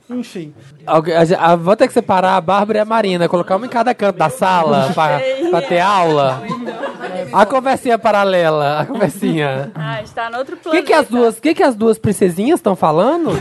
Enfim. 0.10 0.54
Alguém- 0.86 1.16
a 1.16 1.26
gente- 1.26 1.38
a- 1.38 1.56
Vou 1.58 1.76
ter 1.76 1.86
que 1.86 1.94
separar 1.94 2.38
a 2.38 2.42
Bárbara 2.42 2.80
e 2.80 2.82
a 2.82 2.86
Marina, 2.86 3.28
colocar 3.28 3.58
uma 3.58 3.66
em 3.66 3.70
cada 3.70 3.94
canto 3.94 4.18
da 4.18 4.30
sala 4.30 4.90
pra, 4.94 5.20
pra 5.50 5.62
ter 5.62 5.80
aula. 5.82 6.42
A 7.34 7.46
conversinha 7.46 7.98
paralela, 7.98 8.80
a 8.80 8.86
conversinha. 8.86 9.72
Ah, 9.76 10.02
está 10.02 10.30
no 10.30 10.38
outro 10.40 10.56
O 10.56 10.60
plano. 10.60 10.78
que, 10.80 10.84
que 10.88 10.94
as 10.94 11.08
duas, 11.08 11.40
que 11.40 11.54
que 11.54 11.64
as 11.64 11.76
duas 11.76 11.98
princesinhas 11.98 12.60
estão 12.60 12.76
falando? 12.76 13.32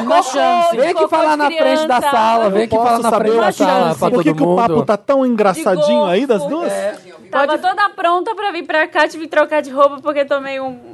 Uma 0.00 0.22
chance. 0.22 0.76
Vem 0.76 0.90
aqui 0.90 1.08
falar 1.08 1.36
na 1.36 1.50
frente 1.50 1.86
da 1.86 2.00
sala, 2.00 2.50
vem 2.50 2.64
aqui 2.64 2.76
falar 2.76 2.98
na 2.98 3.10
frente 3.12 3.34
da 3.34 3.42
uma 3.42 3.52
sala 3.52 3.84
chance? 3.88 3.98
pra 3.98 4.10
Por 4.10 4.22
que, 4.22 4.30
todo 4.30 4.36
que 4.36 4.42
o 4.42 4.56
papo 4.56 4.74
mundo. 4.76 4.84
tá 4.86 4.96
tão 4.96 5.24
engraçadinho 5.26 6.04
aí 6.04 6.26
das 6.26 6.44
duas? 6.46 6.72
Tava 7.30 7.56
toda 7.58 7.88
pronta 7.90 8.34
pra 8.34 8.50
vir 8.52 8.64
pra 8.66 8.86
cá, 8.88 9.08
tive 9.08 9.24
que 9.24 9.30
trocar 9.30 9.62
de 9.62 9.70
roupa 9.70 10.00
porque 10.02 10.24
tomei 10.24 10.60
um. 10.60 10.92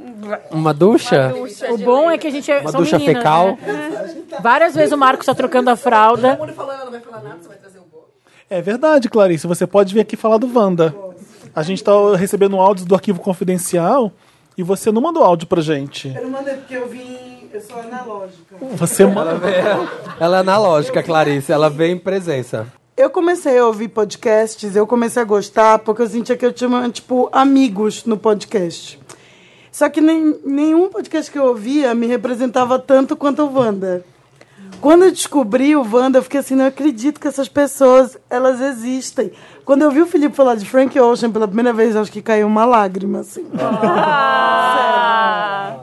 Uma 0.51 0.73
ducha? 0.73 1.33
O 1.69 1.77
bom 1.77 2.11
é 2.11 2.17
que 2.17 2.27
a 2.27 2.29
gente 2.29 2.51
é 2.51 2.59
Uma 2.59 2.71
são 2.71 2.81
ducha 2.81 2.97
meninas, 2.99 3.17
fecal? 3.23 3.57
né? 3.65 4.15
Várias 4.41 4.75
vezes 4.75 4.91
o 4.91 4.97
Marcos 4.97 5.25
tá 5.25 5.33
trocando 5.33 5.69
a 5.69 5.75
fralda. 5.77 6.37
É 8.49 8.61
verdade, 8.61 9.07
Clarice. 9.09 9.47
Você 9.47 9.67
pode 9.67 9.93
vir 9.93 10.01
aqui 10.01 10.15
falar 10.15 10.37
do 10.37 10.49
Wanda. 10.53 10.93
A 11.59 11.63
gente 11.63 11.83
tá 11.83 11.91
recebendo 12.15 12.55
áudios 12.55 12.87
do 12.87 12.95
arquivo 12.95 13.19
confidencial 13.19 14.13
e 14.57 14.63
você 14.63 14.93
não 14.93 15.01
mandou 15.01 15.21
áudio 15.21 15.45
pra 15.45 15.61
gente. 15.61 16.07
Eu 16.15 16.23
não 16.23 16.29
mandei 16.29 16.53
porque 16.55 16.73
eu 16.73 16.87
vim. 16.87 17.49
Eu 17.51 17.59
sou 17.59 17.81
analógica. 17.81 18.55
Você 18.77 19.03
Ela, 19.03 19.11
manda. 19.13 19.35
vem, 19.35 19.55
ela 20.21 20.37
é 20.37 20.39
analógica, 20.39 21.03
Clarice, 21.03 21.51
ela 21.51 21.69
vem 21.69 21.95
em 21.95 21.97
presença. 21.97 22.65
Eu 22.95 23.09
comecei 23.09 23.57
a 23.57 23.65
ouvir 23.65 23.89
podcasts, 23.89 24.73
eu 24.73 24.87
comecei 24.87 25.21
a 25.21 25.25
gostar, 25.25 25.79
porque 25.79 26.01
eu 26.01 26.07
sentia 26.07 26.37
que 26.37 26.45
eu 26.45 26.53
tinha, 26.53 26.89
tipo, 26.89 27.27
amigos 27.33 28.05
no 28.05 28.15
podcast. 28.17 28.97
Só 29.69 29.89
que 29.89 29.99
nem, 29.99 30.39
nenhum 30.45 30.87
podcast 30.87 31.29
que 31.29 31.37
eu 31.37 31.43
ouvia 31.43 31.93
me 31.93 32.07
representava 32.07 32.79
tanto 32.79 33.17
quanto 33.17 33.41
o 33.43 33.53
Wanda. 33.53 34.05
Quando 34.81 35.03
eu 35.03 35.11
descobri 35.11 35.75
o 35.75 35.85
Wanda, 35.85 36.19
eu 36.19 36.23
fiquei 36.23 36.39
assim, 36.39 36.55
não 36.55 36.65
acredito 36.65 37.19
que 37.19 37.27
essas 37.27 37.49
pessoas, 37.49 38.17
elas 38.29 38.61
existem. 38.61 39.31
Quando 39.65 39.81
eu 39.81 39.91
vi 39.91 40.01
o 40.01 40.05
Felipe 40.05 40.35
falar 40.35 40.55
de 40.55 40.65
Frank 40.65 40.97
Ocean 40.97 41.31
pela 41.31 41.47
primeira 41.47 41.73
vez, 41.73 41.95
acho 41.95 42.11
que 42.11 42.21
caiu 42.21 42.47
uma 42.47 42.63
lágrima, 42.63 43.19
assim. 43.19 43.45
Sério. 43.51 43.89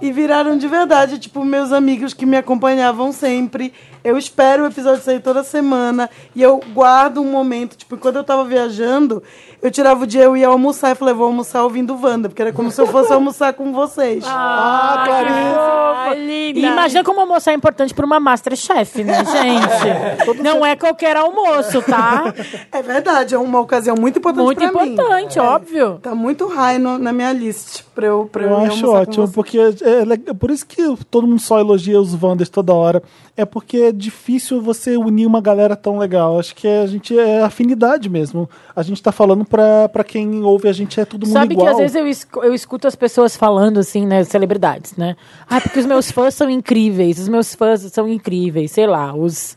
E 0.01 0.11
viraram 0.12 0.57
de 0.57 0.66
verdade, 0.66 1.18
tipo, 1.18 1.45
meus 1.45 1.72
amigos 1.72 2.14
que 2.14 2.27
me 2.27 2.37
acompanhavam 2.37 3.12
sempre. 3.12 3.72
Eu 4.03 4.16
espero 4.16 4.64
o 4.64 4.66
episódio 4.66 5.03
sair 5.03 5.20
toda 5.20 5.45
semana. 5.45 6.09
E 6.35 6.43
eu 6.43 6.61
guardo 6.72 7.20
um 7.20 7.31
momento, 7.31 7.77
tipo, 7.77 7.97
quando 7.97 8.16
eu 8.16 8.24
tava 8.24 8.45
viajando, 8.45 9.22
eu 9.67 9.71
tirava 9.71 10.05
o 10.05 10.07
dia, 10.07 10.23
eu 10.25 10.37
ia 10.37 10.49
almoçar 10.49 10.91
e 10.93 10.95
falei, 10.95 11.14
vou 11.14 11.27
almoçar 11.27 11.62
ouvindo 11.62 11.99
Wanda, 12.01 12.29
porque 12.29 12.43
era 12.43 12.53
como 12.53 12.71
se 12.71 12.81
eu 12.81 12.87
fosse 12.87 13.12
almoçar 13.12 13.53
com 13.55 13.73
vocês. 13.73 14.25
Ah, 14.27 15.03
Clarice! 15.07 16.59
E 16.59 16.64
imagina 16.64 17.03
como 17.05 17.21
almoçar 17.21 17.51
é 17.53 17.55
importante 17.55 17.93
pra 17.95 18.07
uma 18.07 18.21
Masterchef, 18.21 19.03
né, 19.05 19.25
gente? 19.27 20.43
Não 20.43 20.64
é 20.64 20.77
qualquer 20.77 21.17
almoço, 21.17 21.83
tá? 21.83 22.33
É 22.73 22.83
verdade, 22.83 23.35
é 23.35 23.39
uma 23.39 23.61
ocasião 23.61 23.97
muito 23.99 24.19
importante 24.19 24.45
Muito 24.45 24.59
pra 24.73 24.85
mim. 24.85 24.93
importante, 24.93 25.39
É. 25.39 25.43
óbvio. 25.43 25.99
Tá 26.03 26.14
muito 26.14 26.47
high 26.47 26.79
no- 26.79 26.99
na 26.99 27.12
minha 27.12 27.33
list 27.33 27.83
pra 27.95 28.07
eu, 28.07 28.29
pra 28.31 28.43
eu, 28.45 28.51
Eu 28.51 28.57
acho 28.59 28.89
ótimo, 28.91 29.29
porque 29.33 29.59
é, 29.59 30.05
le- 30.05 30.19
por 30.35 30.51
isso 30.51 30.64
que 30.67 30.83
todo 31.11 31.27
mundo 31.27 31.41
só 31.41 31.59
elogia 31.59 32.01
os 32.01 32.14
Wanders 32.14 32.49
toda 32.49 32.73
hora. 32.73 33.03
É 33.37 33.45
porque 33.45 33.76
é 33.76 33.93
difícil 33.93 34.62
você 34.62 34.97
unir 34.97 35.26
uma 35.26 35.41
galera 35.43 35.76
tão 35.76 35.99
legal. 35.99 36.39
Acho 36.39 36.55
que 36.55 36.66
a 36.66 36.87
gente 36.87 37.18
é 37.18 37.43
afinidade 37.43 38.09
mesmo. 38.09 38.49
A 38.74 38.82
gente 38.82 39.03
tá 39.03 39.12
falando 39.12 39.45
pra, 39.45 39.89
pra 39.91 40.03
quem 40.03 40.43
ouve 40.43 40.68
a 40.68 40.72
gente 40.72 40.99
é 40.99 41.05
todo 41.05 41.26
mundo 41.26 41.32
Sabe 41.34 41.53
igual. 41.53 41.66
que 41.66 41.72
às 41.72 41.78
vezes 41.78 41.97
eu, 41.97 42.07
escu- 42.09 42.43
eu 42.43 42.55
escuto 42.55 42.89
as 42.89 42.95
pessoas 42.97 43.37
falando 43.37 43.78
assim, 43.78 44.07
né, 44.07 44.24
celebridades, 44.24 44.97
né? 44.97 45.16
Ah, 45.49 45.61
porque 45.61 45.78
os 45.78 45.84
meus 45.87 46.11
fãs 46.11 46.34
são 46.34 46.49
incríveis, 46.49 47.18
os 47.18 47.28
meus 47.28 47.55
fãs 47.55 47.82
são 47.93 48.09
incríveis, 48.09 48.70
sei 48.70 48.87
lá, 48.87 49.14
os 49.14 49.55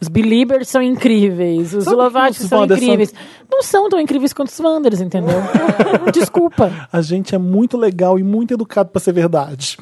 os 0.00 0.08
Beliebers 0.08 0.68
são 0.68 0.80
incríveis, 0.82 1.74
os 1.74 1.78
os 1.78 1.84
são 1.84 1.98
Wanders 1.98 2.36
são- 2.38 2.64
incríveis. 2.64 3.12
Não 3.50 3.62
são 3.62 3.88
tão 3.88 4.00
incríveis 4.00 4.32
quanto 4.32 4.48
os 4.48 4.58
Wanders, 4.60 5.00
entendeu? 5.00 5.36
Desculpa. 6.12 6.70
A 6.92 7.02
gente 7.02 7.34
é 7.34 7.38
muito 7.38 7.76
legal 7.76 8.18
e 8.18 8.22
muito 8.22 8.54
educado 8.54 8.88
pra 8.90 9.00
ser 9.00 9.12
verdade. 9.12 9.76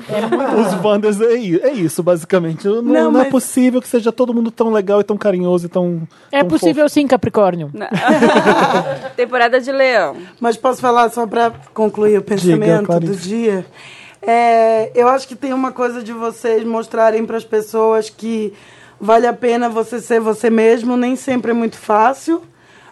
Os 0.59 0.75
Wanders 0.83 1.21
é, 1.21 1.35
é 1.35 1.73
isso, 1.75 2.03
basicamente. 2.03 2.67
Não, 2.67 2.83
não, 2.83 2.83
Não, 3.13 3.21
é 3.21 3.25
mas- 3.25 3.29
possível 3.29 3.81
que 3.81 3.87
seja 3.89 4.11
todo 4.11 4.33
mundo 4.35 4.51
tão 4.51 4.71
legal 4.73 5.01
e 5.01 5.05
tão 5.05 5.17
carinhoso 5.17 5.67
e 5.67 5.69
tão. 5.69 6.03
É 6.33 6.41
tão 6.41 6.49
possível 6.49 6.89
sim, 6.89 7.07
Capricórnio. 7.07 7.71
Temporada 9.17 9.61
de 9.61 9.71
leão. 9.73 10.17
Mas 10.41 10.57
posso 10.57 10.81
falar 10.81 11.11
só 11.11 11.27
para 11.27 11.53
concluir 11.75 12.19
o 12.19 12.23
pensamento 12.23 12.81
do 12.83 12.87
Clarice. 12.87 13.29
dia? 13.29 13.67
É, 14.21 14.91
eu 14.95 15.09
acho 15.09 15.29
que 15.29 15.37
tem 15.37 15.53
uma 15.53 15.73
coisa 15.73 16.03
de 16.03 16.13
vocês 16.13 16.65
mostrarem 16.65 17.25
para 17.25 17.37
as 17.37 17.45
pessoas 17.45 18.11
que 18.11 18.53
vale 19.01 19.27
a 19.27 19.33
pena 19.33 19.69
você 19.69 20.01
ser 20.01 20.21
você 20.21 20.51
mesmo, 20.51 20.97
nem 20.97 21.17
sempre 21.17 21.51
é 21.51 21.55
muito 21.55 21.77
fácil, 21.77 22.43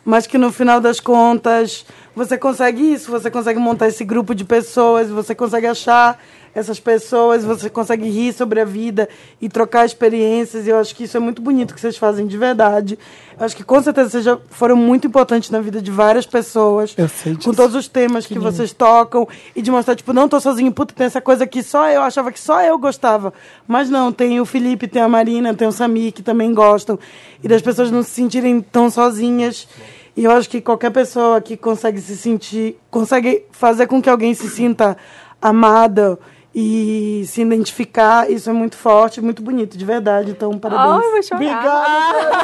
mas 0.04 0.26
que 0.26 0.38
no 0.38 0.52
final 0.52 0.80
das 0.80 1.00
contas 1.00 1.84
você 2.14 2.38
consegue 2.38 2.92
isso, 2.92 3.10
você 3.10 3.30
consegue 3.30 3.58
montar 3.58 3.88
esse 3.88 4.04
grupo 4.04 4.34
de 4.34 4.44
pessoas, 4.44 5.10
você 5.10 5.34
consegue 5.34 5.66
achar 5.66 6.18
essas 6.56 6.80
pessoas, 6.80 7.44
você 7.44 7.68
consegue 7.68 8.08
rir 8.08 8.32
sobre 8.32 8.58
a 8.62 8.64
vida 8.64 9.10
e 9.42 9.46
trocar 9.46 9.84
experiências. 9.84 10.66
E 10.66 10.70
eu 10.70 10.78
acho 10.78 10.96
que 10.96 11.04
isso 11.04 11.14
é 11.14 11.20
muito 11.20 11.42
bonito 11.42 11.74
que 11.74 11.80
vocês 11.80 11.98
fazem 11.98 12.26
de 12.26 12.38
verdade. 12.38 12.98
Eu 13.38 13.44
acho 13.44 13.54
que 13.54 13.62
com 13.62 13.82
certeza 13.82 14.08
vocês 14.08 14.24
já 14.24 14.38
foram 14.48 14.74
muito 14.74 15.06
importantes 15.06 15.50
na 15.50 15.60
vida 15.60 15.82
de 15.82 15.90
várias 15.90 16.24
pessoas. 16.24 16.94
Eu 16.96 17.10
sei 17.10 17.34
Com 17.34 17.38
disso. 17.40 17.52
todos 17.52 17.76
os 17.76 17.88
temas 17.88 18.26
que, 18.26 18.38
vocês 18.38 18.72
tocam 18.72 19.28
e 19.54 19.60
de 19.60 19.70
mostrar, 19.70 19.94
tipo, 19.96 20.14
não 20.14 20.26
tô 20.30 20.40
sozinho, 20.40 20.72
puta, 20.72 20.94
tem 20.94 21.06
essa 21.06 21.20
coisa 21.20 21.46
que 21.46 21.62
só 21.62 21.90
eu 21.90 22.00
achava 22.00 22.32
que 22.32 22.40
só 22.40 22.62
eu 22.62 22.78
gostava. 22.78 23.34
Mas 23.68 23.90
não, 23.90 24.10
tem 24.10 24.40
o 24.40 24.46
Felipe, 24.46 24.88
tem 24.88 25.02
a 25.02 25.08
Marina, 25.08 25.52
tem 25.52 25.68
o 25.68 25.72
Samir 25.72 26.10
que 26.10 26.22
também 26.22 26.54
gostam. 26.54 26.98
E 27.44 27.48
das 27.48 27.60
pessoas 27.60 27.90
não 27.90 28.02
se 28.02 28.12
sentirem 28.12 28.62
tão 28.62 28.88
sozinhas. 28.88 29.68
E 30.16 30.24
eu 30.24 30.30
acho 30.30 30.48
que 30.48 30.62
qualquer 30.62 30.90
pessoa 30.90 31.38
que 31.38 31.54
consegue 31.54 32.00
se 32.00 32.16
sentir, 32.16 32.78
consegue 32.90 33.44
fazer 33.50 33.86
com 33.86 34.00
que 34.00 34.08
alguém 34.08 34.32
se 34.32 34.48
sinta 34.48 34.96
amada 35.42 36.18
e 36.58 37.22
se 37.26 37.42
identificar, 37.42 38.30
isso 38.30 38.48
é 38.48 38.52
muito 38.54 38.78
forte, 38.78 39.20
muito 39.20 39.42
bonito, 39.42 39.76
de 39.76 39.84
verdade. 39.84 40.30
Então, 40.30 40.58
parabéns. 40.58 41.02
Ai, 41.02 41.06
eu 41.06 41.12
vou 41.12 41.22
chorar. 41.22 41.62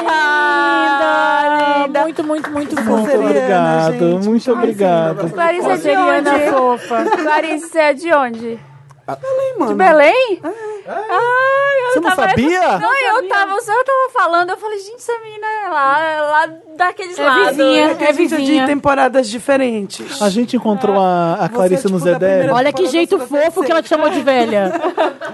Ah, 0.07 1.87
muito, 2.03 2.23
muito, 2.23 2.51
muito 2.51 2.75
Muito 2.75 2.87
fofo. 2.87 3.17
obrigado, 3.17 4.19
muito 4.23 4.51
obrigado. 4.51 5.31
Clarice 5.31 5.67
é 5.67 5.75
de 5.75 5.81
Seriana 5.81 6.31
onde? 6.35 6.45
fofa. 6.51 7.05
Clarice 7.23 7.77
é 7.79 7.93
de 7.93 8.13
onde? 8.13 8.59
Belém, 9.05 9.55
mano. 9.59 9.71
De 9.71 9.77
Belém? 9.77 10.41
Ai, 10.87 11.85
eu 11.85 11.91
Você 11.93 11.99
não 11.99 12.09
tava... 12.15 12.29
sabia? 12.29 12.77
Não, 12.79 12.95
eu 12.97 13.27
tava, 13.29 13.53
o 13.55 13.61
senhor 13.61 13.83
tava 13.83 14.09
falando, 14.13 14.49
eu 14.51 14.57
falei, 14.57 14.79
gente, 14.79 14.95
essa 14.95 15.11
menina 15.19 15.45
é 15.45 15.69
lá, 15.69 16.01
é 16.01 16.21
lá 16.21 16.49
daqueles 16.77 17.19
É 17.19 17.23
lados. 17.23 17.47
vizinha. 17.57 17.91
É 17.91 17.95
que 17.95 18.03
É 18.03 18.07
é 18.09 18.11
de 18.11 18.17
vizinha. 18.17 18.65
temporadas 18.65 19.29
diferentes. 19.29 20.21
A 20.21 20.29
gente 20.29 20.55
encontrou 20.55 20.99
a, 20.99 21.35
a 21.41 21.49
Clarice 21.49 21.83
tipo, 21.83 21.93
no 21.93 21.99
Zedé. 21.99 22.49
Olha 22.51 22.71
que 22.71 22.85
jeito 22.87 23.19
fofo 23.19 23.61
que 23.63 23.71
ela 23.71 23.81
te 23.81 23.89
chamou 23.89 24.09
de 24.09 24.21
velha. 24.21 24.71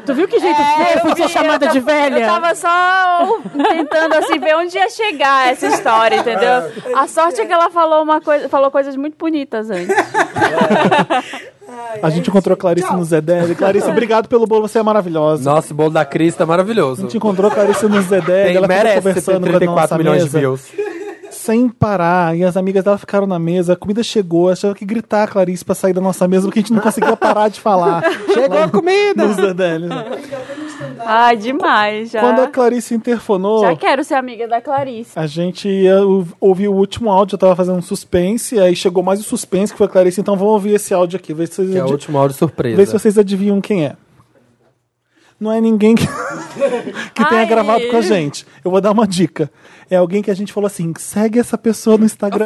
Tu 0.06 0.14
viu 0.16 0.28
que 0.28 0.40
jeito 0.40 0.60
É, 0.60 0.66
fofo 0.98 1.08
eu 1.10 1.14
de 1.14 1.22
ser 1.22 1.28
vi, 1.28 1.34
chamada 1.34 1.66
eu 1.68 1.72
de 1.72 1.82
tava- 1.82 2.00
velha? 2.00 2.20
Eu 2.20 2.28
tava 2.28 2.56
só 2.56 3.40
tentando 3.70 4.14
assim 4.16 4.40
ver 4.40 4.56
onde 4.56 4.78
ia 4.78 4.90
chegar 4.90 5.52
essa 5.52 5.68
história, 5.68 6.16
entendeu? 6.18 6.72
A 6.96 7.08
sorte 7.08 7.40
é 7.42 7.46
que 7.46 7.54
ela 7.54 7.70
falou 7.70 8.02
uma 8.04 8.20
coisa, 8.20 8.50
falou 8.50 8.72
coisas 8.72 8.96
muito 8.96 9.16
bonitas 9.18 9.70
antes. 9.70 9.96
A 12.02 12.10
gente 12.10 12.30
encontrou 12.30 12.54
a 12.54 12.58
Clarice 12.58 12.92
no 12.94 13.04
Zedé. 13.04 13.54
Clarice, 13.56 13.88
obrigado 13.92 14.28
pelo 14.28 14.46
bolo, 14.46 14.68
você 14.68 14.80
é 14.80 14.84
maravilhosa. 14.84 15.50
Nossa, 15.50 15.74
o 15.74 15.76
bolo 15.76 15.92
da 15.92 16.06
Cris 16.06 16.36
tá 16.36 16.46
maravilhoso. 16.46 17.02
A 17.02 17.04
gente 17.04 17.18
encontrou 17.18 17.52
a 17.52 17.54
Clarice 17.54 17.88
no 17.88 18.02
Zedé. 18.02 18.46
Tem, 18.46 18.56
ela 18.56 18.68
merece 18.68 18.96
ter 18.96 19.02
conversando 19.02 19.46
a 19.46 19.48
34 19.50 19.82
nossa 19.82 19.98
milhões 19.98 20.24
mesa. 20.24 20.38
de 20.38 20.40
views. 20.40 20.62
Sem 21.32 21.70
parar. 21.70 22.36
E 22.36 22.44
as 22.44 22.58
amigas 22.58 22.84
dela 22.84 22.98
ficaram 22.98 23.26
na 23.28 23.40
mesa. 23.40 23.74
A 23.74 23.76
comida 23.76 24.04
chegou. 24.04 24.50
Achava 24.50 24.74
que 24.76 24.86
gritar 24.86 25.24
a 25.24 25.28
Clarice 25.28 25.64
pra 25.64 25.76
sair 25.76 25.94
da 25.94 26.02
nossa 26.02 26.28
mesa, 26.28 26.46
porque 26.46 26.60
a 26.60 26.62
gente 26.62 26.74
não 26.74 26.82
conseguia 26.82 27.16
parar 27.16 27.50
de 27.50 27.60
falar. 27.60 28.04
Chegou 28.34 28.58
a 28.58 28.68
comida! 28.70 29.28
No 29.28 29.34
Zedé. 29.34 29.78
Ai, 31.06 31.36
demais, 31.38 32.12
já. 32.12 32.20
Quando 32.22 32.42
a 32.42 32.48
Clarice 32.48 32.94
interfonou. 32.96 33.62
Já 33.62 33.76
quero 33.76 34.04
ser 34.04 34.16
amiga 34.16 34.48
da 34.48 34.62
Clarice. 34.62 35.12
A 35.16 35.26
gente 35.28 35.68
ia 35.68 36.02
ou- 36.06 36.26
ouvir 36.40 36.68
o 36.68 36.74
último 36.74 37.10
áudio, 37.12 37.36
eu 37.36 37.40
tava 37.40 37.56
fazendo 37.56 37.78
um 37.78 37.82
suspense, 37.82 38.60
aí 38.60 38.76
chegou 38.76 39.04
mais 39.04 39.20
o 39.20 39.24
suspense, 39.24 39.72
que 39.72 39.78
foi 39.78 39.88
a 39.88 39.90
Clarice, 39.90 40.22
então 40.22 40.36
vamos 40.36 40.54
ouvir 40.54 40.74
esse 40.76 40.94
áudio 40.94 41.18
aqui, 41.18 41.34
ver 41.34 41.48
se 41.48 41.56
vocês, 41.56 41.72
Que 41.72 41.78
é 41.78 41.84
o 41.84 41.90
último 41.92 42.18
áudio 42.18 42.38
surpresa. 42.38 42.78
ver 42.78 42.86
se 42.86 42.94
vocês 42.94 43.18
adivinham 43.18 43.60
quem 43.62 43.86
é. 43.86 43.96
Não 45.40 45.52
é 45.52 45.62
ninguém 45.62 45.96
que, 45.96 46.06
que 47.16 47.26
tenha 47.30 47.42
Ai. 47.42 47.46
gravado 47.46 47.88
com 47.88 47.96
a 47.98 48.02
gente. 48.02 48.46
Eu 48.64 48.70
vou 48.72 48.82
dar 48.82 48.92
uma 48.92 49.08
dica. 49.08 49.50
É 49.90 49.96
alguém 49.96 50.22
que 50.22 50.30
a 50.30 50.34
gente 50.36 50.52
falou 50.52 50.68
assim: 50.68 50.94
segue 50.98 51.40
essa 51.40 51.58
pessoa 51.58 51.98
no 51.98 52.04
Instagram. 52.06 52.46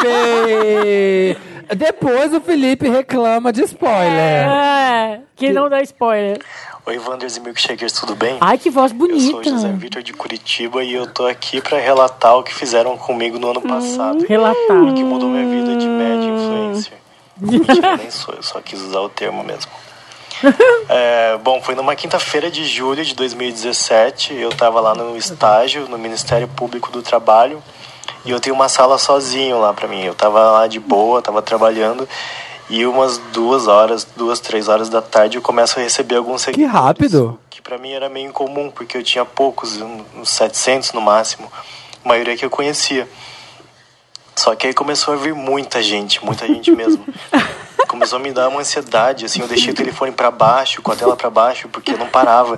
Felipe! 0.00 1.36
Depois 1.76 2.34
o 2.34 2.40
Felipe 2.40 2.88
reclama 2.88 3.52
de 3.52 3.62
spoiler. 3.62 4.48
É, 4.48 5.20
que 5.36 5.52
não 5.52 5.68
dá 5.68 5.80
spoiler. 5.82 6.40
Oi, 6.86 6.98
Wanders 6.98 7.36
e 7.36 7.40
Milkshakers, 7.40 7.92
tudo 7.92 8.16
bem? 8.16 8.38
Ai, 8.40 8.58
que 8.58 8.70
voz 8.70 8.90
Eu 8.92 8.98
sou 8.98 9.08
bonita. 9.08 9.50
José 9.50 9.68
Vitor 9.72 10.02
de 10.02 10.12
Curitiba 10.12 10.82
e 10.82 10.94
eu 10.94 11.06
tô 11.06 11.26
aqui 11.26 11.60
pra 11.60 11.78
relatar 11.78 12.36
o 12.36 12.42
que 12.42 12.54
fizeram 12.54 12.96
comigo 12.96 13.38
no 13.38 13.50
ano 13.50 13.60
passado. 13.60 14.24
relatar. 14.26 14.82
O 14.82 14.94
que 14.94 15.04
mudou 15.04 15.28
minha 15.28 15.46
vida 15.46 15.76
de 15.76 15.86
média 15.86 16.24
influencer. 16.28 16.98
Mentira, 17.40 17.88
eu 17.92 17.96
nem 17.98 18.10
sou, 18.10 18.34
eu 18.34 18.42
só 18.42 18.60
quis 18.60 18.80
usar 18.80 19.00
o 19.00 19.08
termo 19.08 19.44
mesmo. 19.44 19.70
É, 20.88 21.38
bom, 21.38 21.62
foi 21.62 21.74
numa 21.74 21.94
quinta-feira 21.94 22.50
de 22.50 22.64
julho 22.64 23.04
de 23.04 23.14
2017. 23.14 24.34
Eu 24.34 24.50
tava 24.50 24.80
lá 24.80 24.94
no 24.94 25.16
estágio, 25.16 25.86
no 25.88 25.96
Ministério 25.96 26.48
Público 26.48 26.90
do 26.90 27.02
Trabalho. 27.02 27.62
E 28.24 28.30
eu 28.30 28.40
tenho 28.40 28.54
uma 28.54 28.68
sala 28.68 28.98
sozinho 28.98 29.58
lá 29.60 29.72
pra 29.72 29.88
mim. 29.88 30.02
Eu 30.04 30.14
tava 30.14 30.40
lá 30.50 30.66
de 30.66 30.78
boa, 30.78 31.22
tava 31.22 31.40
trabalhando. 31.40 32.08
E 32.68 32.86
umas 32.86 33.18
duas 33.32 33.66
horas, 33.66 34.06
duas, 34.16 34.38
três 34.38 34.68
horas 34.68 34.88
da 34.88 35.02
tarde, 35.02 35.36
eu 35.38 35.42
começo 35.42 35.78
a 35.78 35.82
receber 35.82 36.16
alguns 36.16 36.44
Que 36.44 36.64
rápido. 36.64 37.38
que 37.50 37.60
pra 37.60 37.76
mim 37.78 37.90
era 37.92 38.08
meio 38.08 38.28
incomum, 38.28 38.70
porque 38.70 38.96
eu 38.96 39.02
tinha 39.02 39.24
poucos, 39.24 39.80
uns 39.80 40.28
700 40.28 40.92
no 40.92 41.00
máximo, 41.00 41.50
a 42.04 42.08
maioria 42.08 42.36
que 42.36 42.44
eu 42.44 42.50
conhecia. 42.50 43.08
Só 44.36 44.54
que 44.54 44.68
aí 44.68 44.72
começou 44.72 45.14
a 45.14 45.16
vir 45.16 45.34
muita 45.34 45.82
gente, 45.82 46.24
muita 46.24 46.46
gente 46.46 46.70
mesmo. 46.70 47.04
Começou 47.90 48.20
a 48.20 48.22
me 48.22 48.30
dar 48.30 48.46
uma 48.46 48.60
ansiedade, 48.60 49.24
assim, 49.24 49.40
eu 49.40 49.48
deixei 49.48 49.72
o 49.72 49.74
telefone 49.74 50.12
pra 50.12 50.30
baixo, 50.30 50.80
com 50.80 50.92
a 50.92 50.96
tela 50.96 51.16
pra 51.16 51.28
baixo, 51.28 51.68
porque 51.68 51.92
não 51.94 52.06
parava. 52.06 52.56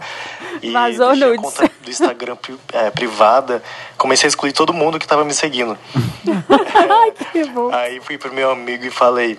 E 0.61 0.71
Vazou 0.71 1.09
deixei 1.09 1.25
a 1.25 1.31
nudes. 1.31 1.43
conta 1.43 1.71
do 1.81 1.91
Instagram 1.91 2.37
é, 2.71 2.91
privada, 2.91 3.63
comecei 3.97 4.27
a 4.27 4.29
excluir 4.29 4.53
todo 4.53 4.75
mundo 4.75 4.99
que 4.99 5.07
tava 5.07 5.25
me 5.25 5.33
seguindo. 5.33 5.79
que 7.33 7.45
bom. 7.45 7.73
Aí 7.73 7.99
fui 8.01 8.19
pro 8.19 8.31
meu 8.31 8.51
amigo 8.51 8.85
e 8.85 8.91
falei, 8.91 9.39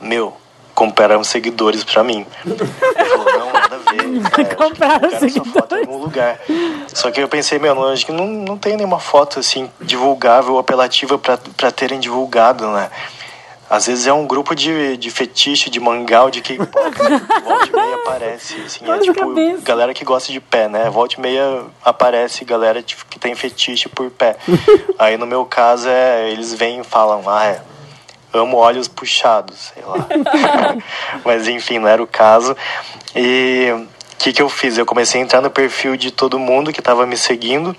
meu, 0.00 0.34
compraram 0.74 1.22
seguidores 1.22 1.84
pra 1.84 2.02
mim. 2.02 2.26
Ele 2.46 2.56
falou, 2.56 3.38
não, 3.38 3.52
nada 3.52 3.76
a 3.76 3.90
ver. 3.90 3.96
É, 4.50 4.54
Compraram 4.54 5.10
Quero 5.10 5.30
sua 5.30 5.44
foto 5.44 5.76
em 5.76 5.80
algum 5.80 5.98
lugar. 5.98 6.40
Só 6.88 7.10
que 7.10 7.20
eu 7.20 7.28
pensei, 7.28 7.58
meu, 7.58 7.74
não, 7.74 7.92
acho 7.92 8.06
que 8.06 8.12
não, 8.12 8.26
não 8.26 8.56
tem 8.56 8.78
nenhuma 8.78 8.98
foto 8.98 9.40
assim 9.40 9.70
divulgável 9.78 10.58
apelativa 10.58 11.18
pra 11.18 11.70
terem 11.70 12.00
divulgado, 12.00 12.66
né? 12.68 12.90
Às 13.68 13.86
vezes 13.86 14.06
é 14.06 14.12
um 14.12 14.26
grupo 14.26 14.54
de, 14.54 14.96
de 14.96 15.10
fetiche, 15.10 15.68
de 15.68 15.80
mangal, 15.80 16.30
de 16.30 16.40
K-pop. 16.40 16.96
Volta 17.44 17.66
e 17.66 17.72
meia 17.72 17.96
aparece. 17.96 18.54
Assim, 18.64 18.88
é 18.88 18.98
tipo, 18.98 19.18
cabeça. 19.18 19.62
galera 19.62 19.92
que 19.92 20.04
gosta 20.04 20.32
de 20.32 20.40
pé, 20.40 20.68
né? 20.68 20.88
Volta 20.88 21.16
e 21.18 21.20
meia 21.20 21.64
aparece 21.84 22.44
galera 22.44 22.80
tipo, 22.80 23.04
que 23.06 23.18
tem 23.18 23.34
fetiche 23.34 23.88
por 23.88 24.08
pé. 24.10 24.36
Aí 24.98 25.16
no 25.16 25.26
meu 25.26 25.44
caso 25.44 25.88
é, 25.88 26.30
eles 26.30 26.54
vêm 26.54 26.80
e 26.80 26.84
falam, 26.84 27.28
ah, 27.28 27.44
é, 27.44 27.60
amo 28.32 28.56
olhos 28.56 28.86
puxados, 28.86 29.72
sei 29.74 29.82
lá. 29.84 30.06
Mas 31.24 31.48
enfim, 31.48 31.80
não 31.80 31.88
era 31.88 32.02
o 32.02 32.06
caso. 32.06 32.56
E 33.16 33.68
o 33.72 34.16
que, 34.16 34.32
que 34.32 34.42
eu 34.42 34.48
fiz? 34.48 34.78
Eu 34.78 34.86
comecei 34.86 35.20
a 35.20 35.24
entrar 35.24 35.40
no 35.40 35.50
perfil 35.50 35.96
de 35.96 36.12
todo 36.12 36.38
mundo 36.38 36.72
que 36.72 36.80
estava 36.80 37.04
me 37.04 37.16
seguindo 37.16 37.76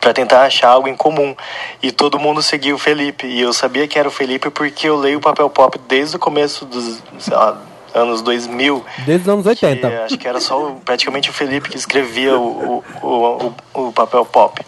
para 0.00 0.12
tentar 0.12 0.42
achar 0.42 0.68
algo 0.68 0.88
em 0.88 0.96
comum. 0.96 1.34
E 1.82 1.90
todo 1.90 2.18
mundo 2.18 2.42
seguia 2.42 2.74
o 2.74 2.78
Felipe. 2.78 3.26
E 3.26 3.40
eu 3.40 3.52
sabia 3.52 3.86
que 3.86 3.98
era 3.98 4.08
o 4.08 4.10
Felipe 4.10 4.50
porque 4.50 4.88
eu 4.88 4.96
leio 4.96 5.18
o 5.18 5.20
Papel 5.20 5.50
Pop 5.50 5.78
desde 5.88 6.16
o 6.16 6.18
começo 6.18 6.64
dos 6.64 7.02
lá, 7.28 7.60
anos 7.94 8.22
2000. 8.22 8.84
Desde 9.04 9.22
os 9.22 9.28
anos 9.28 9.46
80. 9.46 9.88
Que, 9.88 9.96
acho 9.96 10.18
que 10.18 10.28
era 10.28 10.40
só 10.40 10.76
praticamente 10.84 11.30
o 11.30 11.32
Felipe 11.32 11.68
que 11.68 11.76
escrevia 11.76 12.38
o, 12.38 12.84
o, 13.02 13.54
o, 13.74 13.88
o, 13.88 13.92
Papel 13.92 14.24
Pop. 14.24 14.64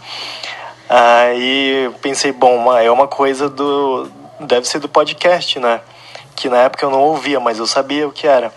Aí 0.88 1.90
pensei, 2.02 2.32
bom, 2.32 2.76
é 2.76 2.90
uma 2.90 3.06
coisa 3.06 3.48
do. 3.48 4.08
Deve 4.40 4.66
ser 4.66 4.78
do 4.78 4.88
podcast, 4.88 5.58
né? 5.58 5.80
Que 6.34 6.48
na 6.48 6.58
época 6.58 6.84
eu 6.84 6.90
não 6.90 7.00
ouvia, 7.00 7.38
mas 7.38 7.58
eu 7.58 7.66
sabia 7.66 8.08
o 8.08 8.12
que 8.12 8.26
era. 8.26 8.52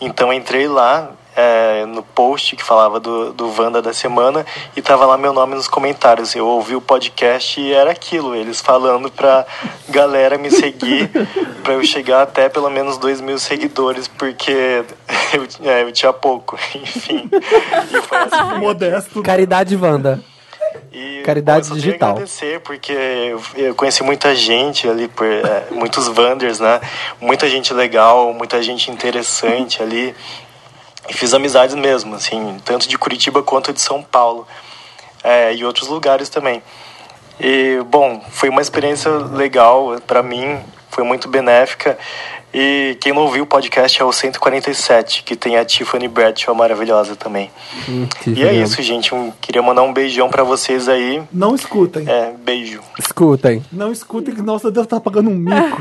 Então 0.00 0.32
entrei 0.32 0.66
lá 0.66 1.10
é, 1.36 1.84
no 1.86 2.02
post 2.02 2.56
que 2.56 2.62
falava 2.62 2.98
do, 2.98 3.32
do 3.32 3.48
Wanda 3.56 3.80
da 3.80 3.92
semana 3.92 4.44
e 4.76 4.82
tava 4.82 5.06
lá 5.06 5.16
meu 5.16 5.32
nome 5.32 5.54
nos 5.54 5.68
comentários. 5.68 6.34
Eu 6.34 6.46
ouvi 6.46 6.74
o 6.74 6.80
podcast 6.80 7.60
e 7.60 7.72
era 7.72 7.90
aquilo, 7.90 8.34
eles 8.34 8.60
falando 8.60 9.10
pra 9.10 9.46
galera 9.88 10.36
me 10.36 10.50
seguir, 10.50 11.08
pra 11.62 11.74
eu 11.74 11.84
chegar 11.84 12.22
até 12.22 12.48
pelo 12.48 12.70
menos 12.70 12.98
dois 12.98 13.20
mil 13.20 13.38
seguidores, 13.38 14.08
porque 14.08 14.52
eu, 15.32 15.68
é, 15.68 15.82
eu 15.82 15.92
tinha 15.92 16.12
pouco, 16.12 16.58
enfim. 16.74 17.28
E 17.90 18.02
foi 18.02 18.18
assim. 18.18 18.58
Modesto. 18.58 19.22
Caridade 19.22 19.76
Wanda. 19.76 20.20
E, 20.92 21.22
Caridade 21.24 21.68
pô, 21.68 21.74
eu 21.74 21.80
digital. 21.80 22.10
agradecer, 22.10 22.60
porque 22.60 22.92
eu, 22.92 23.42
eu 23.56 23.74
conheci 23.74 24.02
muita 24.02 24.34
gente 24.34 24.88
ali, 24.88 25.08
por, 25.08 25.26
é, 25.26 25.66
muitos 25.70 26.08
Wanders, 26.08 26.58
né? 26.60 26.80
Muita 27.20 27.48
gente 27.48 27.72
legal, 27.72 28.32
muita 28.32 28.62
gente 28.62 28.90
interessante 28.90 29.82
ali. 29.82 30.14
E 31.08 31.14
fiz 31.14 31.34
amizades 31.34 31.74
mesmo, 31.74 32.14
assim, 32.14 32.58
tanto 32.64 32.88
de 32.88 32.98
Curitiba 32.98 33.42
quanto 33.42 33.72
de 33.72 33.80
São 33.80 34.02
Paulo. 34.02 34.46
É, 35.22 35.54
e 35.54 35.64
outros 35.64 35.88
lugares 35.88 36.28
também. 36.28 36.62
E, 37.38 37.80
bom, 37.86 38.22
foi 38.30 38.48
uma 38.48 38.60
experiência 38.60 39.10
legal 39.10 40.00
para 40.06 40.22
mim, 40.22 40.60
foi 40.90 41.04
muito 41.04 41.28
benéfica. 41.28 41.98
E 42.52 42.96
quem 43.00 43.12
não 43.12 43.22
ouviu 43.22 43.44
o 43.44 43.46
podcast 43.46 44.02
é 44.02 44.04
o 44.04 44.10
147, 44.12 45.22
que 45.22 45.36
tem 45.36 45.56
a 45.56 45.64
Tiffany 45.64 46.08
Bradshaw 46.08 46.52
maravilhosa 46.54 47.14
também. 47.14 47.48
Hum, 47.88 48.06
E 48.26 48.42
é 48.42 48.52
isso, 48.52 48.82
gente. 48.82 49.14
Um, 49.14 49.30
queria 49.40 49.62
mandar 49.62 49.82
um 49.82 49.92
beijão 49.92 50.28
pra 50.28 50.42
vocês 50.42 50.88
aí. 50.88 51.22
Não 51.32 51.54
escutem. 51.54 52.04
É, 52.08 52.32
beijo. 52.44 52.80
Escutem. 52.98 53.62
Não 53.72 53.92
escutem 53.92 54.34
que 54.34 54.42
nossa 54.42 54.68
Deus 54.70 54.86
tá 54.88 54.98
pagando 55.00 55.30
um 55.30 55.34
mico. 55.34 55.78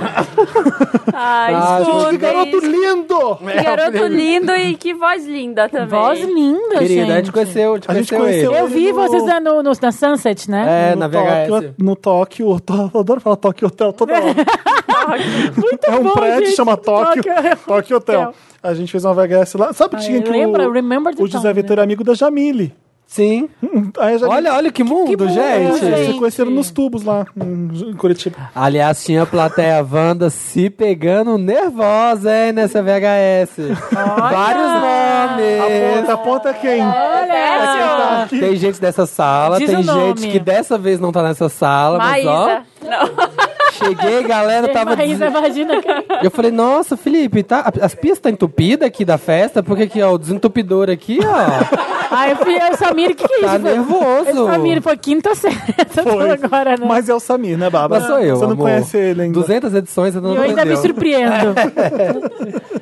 Ai, 1.13 1.53
Ah, 1.55 1.80
escutem. 1.82 2.09
que 2.11 2.17
garoto 2.17 2.59
lindo! 2.59 3.36
Que 3.38 3.63
garoto 3.63 4.05
lindo 4.07 4.55
e 4.55 4.76
que 4.76 4.93
voz 4.93 5.26
linda 5.26 5.67
também. 5.70 5.88
Voz 5.88 6.20
linda, 6.20 6.78
Querida, 6.80 6.88
gente. 7.01 7.11
a 7.11 7.15
gente 7.15 7.32
conheceu, 7.32 7.72
a 7.72 7.76
gente 7.76 7.89
A 7.89 7.93
gente 7.95 8.15
conheceu 8.15 8.51
conheceu 8.51 8.51
ele. 8.53 8.61
Eu 8.61 8.67
vi 8.67 8.91
vocês 8.91 9.26
lá 9.26 9.39
no, 9.39 9.63
no- 9.63 9.72
na 9.82 9.91
Sunset, 9.91 10.49
né? 10.51 10.91
É, 10.91 10.95
na 10.95 11.07
no 11.07 11.13
Tóquio, 11.13 11.61
VHS. 11.61 11.74
no 11.80 11.95
Tóquio, 11.95 12.61
eu 12.70 12.99
adoro 12.99 13.20
falar 13.22 13.36
Tóquio 13.38 13.67
Hotel 13.67 13.91
toda 13.93 14.13
hora. 14.13 14.36
Muito 15.55 15.86
É 15.86 15.91
um 15.91 16.03
bom, 16.03 16.12
prédio 16.12 16.45
gente. 16.47 16.55
chama 16.55 16.78
Tóquio, 16.78 17.24
Tóquio 17.24 17.57
Tóquio 17.66 17.97
Hotel. 17.97 18.34
A 18.62 18.74
gente 18.74 18.91
fez 18.91 19.05
uma 19.05 19.14
VHS 19.14 19.53
lá. 19.55 19.74
Sabe 19.74 19.95
que 19.97 20.03
tinha 20.03 20.22
que 20.22 20.30
lembra? 20.30 20.68
o, 20.68 20.72
Remember 20.72 21.16
the 21.16 21.24
o 21.24 21.28
José 21.28 21.43
Town, 21.47 21.53
Vitor 21.53 21.80
é 21.80 21.82
amigo 21.82 22.03
da 22.03 22.14
Jamile. 22.14 22.74
Sim. 23.07 23.49
Aí 23.97 24.14
a 24.14 24.18
Jamile 24.20 24.36
Olha, 24.38 24.53
olha 24.53 24.72
que 24.72 24.84
mundo, 24.84 25.10
mundo, 25.10 25.30
gente. 25.30 25.80
gente. 25.80 26.12
se 26.12 26.20
conheceram 26.20 26.51
nos 26.51 26.70
tubos 26.70 27.03
lá 27.03 27.26
em 27.36 27.93
Curitiba. 27.95 28.38
Aliás, 28.53 29.03
tinha 29.03 29.24
a 29.24 29.26
plateia 29.26 29.84
Wanda 29.84 30.30
se 30.30 30.70
pegando 30.70 31.36
nervosa, 31.38 32.32
hein, 32.32 32.51
nessa 32.53 32.84
VHS. 32.84 33.57
Vários 33.91 34.72
nomes. 34.74 35.95
Aponta, 36.05 36.14
aponta 36.14 36.53
quem? 36.53 36.82
É 36.82 36.84
quem 36.84 37.88
tá. 37.88 38.28
Tem 38.30 38.55
gente 38.57 38.80
dessa 38.80 39.07
sala, 39.07 39.57
Diz 39.57 39.72
tem 39.72 39.82
gente 39.82 40.28
que 40.28 40.39
dessa 40.39 40.78
vez 40.78 40.99
não 40.99 41.12
tá 41.12 41.24
nessa 41.24 41.49
sala, 41.49 41.97
mas 41.97 42.26
ó, 42.28 42.45
Maísa. 42.45 42.64
Não. 42.84 43.49
cheguei, 43.80 44.23
galera, 44.23 44.67
tava 44.67 44.95
Maísa, 44.95 45.27
imagina. 45.27 45.82
que- 45.82 45.89
Eu 46.25 46.30
falei, 46.32 46.51
nossa, 46.51 46.95
Felipe, 46.97 47.41
tá, 47.43 47.71
as 47.82 47.95
pistas 47.95 48.19
tá 48.19 48.30
entupidas 48.30 48.88
aqui 48.88 49.03
da 49.05 49.17
festa, 49.17 49.63
porque 49.63 49.84
aqui, 49.84 50.01
ó, 50.01 50.11
o 50.13 50.17
desentupidor 50.17 50.89
aqui, 50.89 51.19
ó, 51.23 51.80
Ai, 52.11 52.32
eu 52.32 52.36
fui 52.38 52.55
eu, 52.55 52.75
Samir, 52.75 53.11
o 53.11 53.15
que, 53.15 53.27
que 53.27 53.34
é 53.34 53.38
isso? 53.38 53.45
tá 53.45 53.59
Foi- 53.59 53.71
nervoso. 53.71 54.30
Esse 54.30 54.34
Samir 54.51 54.82
foi 54.82 54.97
quinta 54.97 55.36
série. 55.36 55.55
Agora, 56.43 56.71
né? 56.77 56.86
Mas 56.88 57.07
é 57.07 57.13
o 57.13 57.19
Samir, 57.19 57.55
né, 57.57 57.69
Baba? 57.69 57.99
Mas 57.99 58.07
sou 58.07 58.19
eu, 58.19 58.36
Você 58.36 58.45
não 58.45 58.53
amor. 58.53 58.63
conhece 58.63 58.97
ele 58.97 59.21
ainda. 59.21 59.39
200 59.39 59.73
edições, 59.75 60.13
você 60.15 60.19
não 60.19 60.34
E 60.34 60.38
eu 60.38 60.41
ainda 60.41 60.65
me 60.65 60.75
surpreendo. 60.77 61.53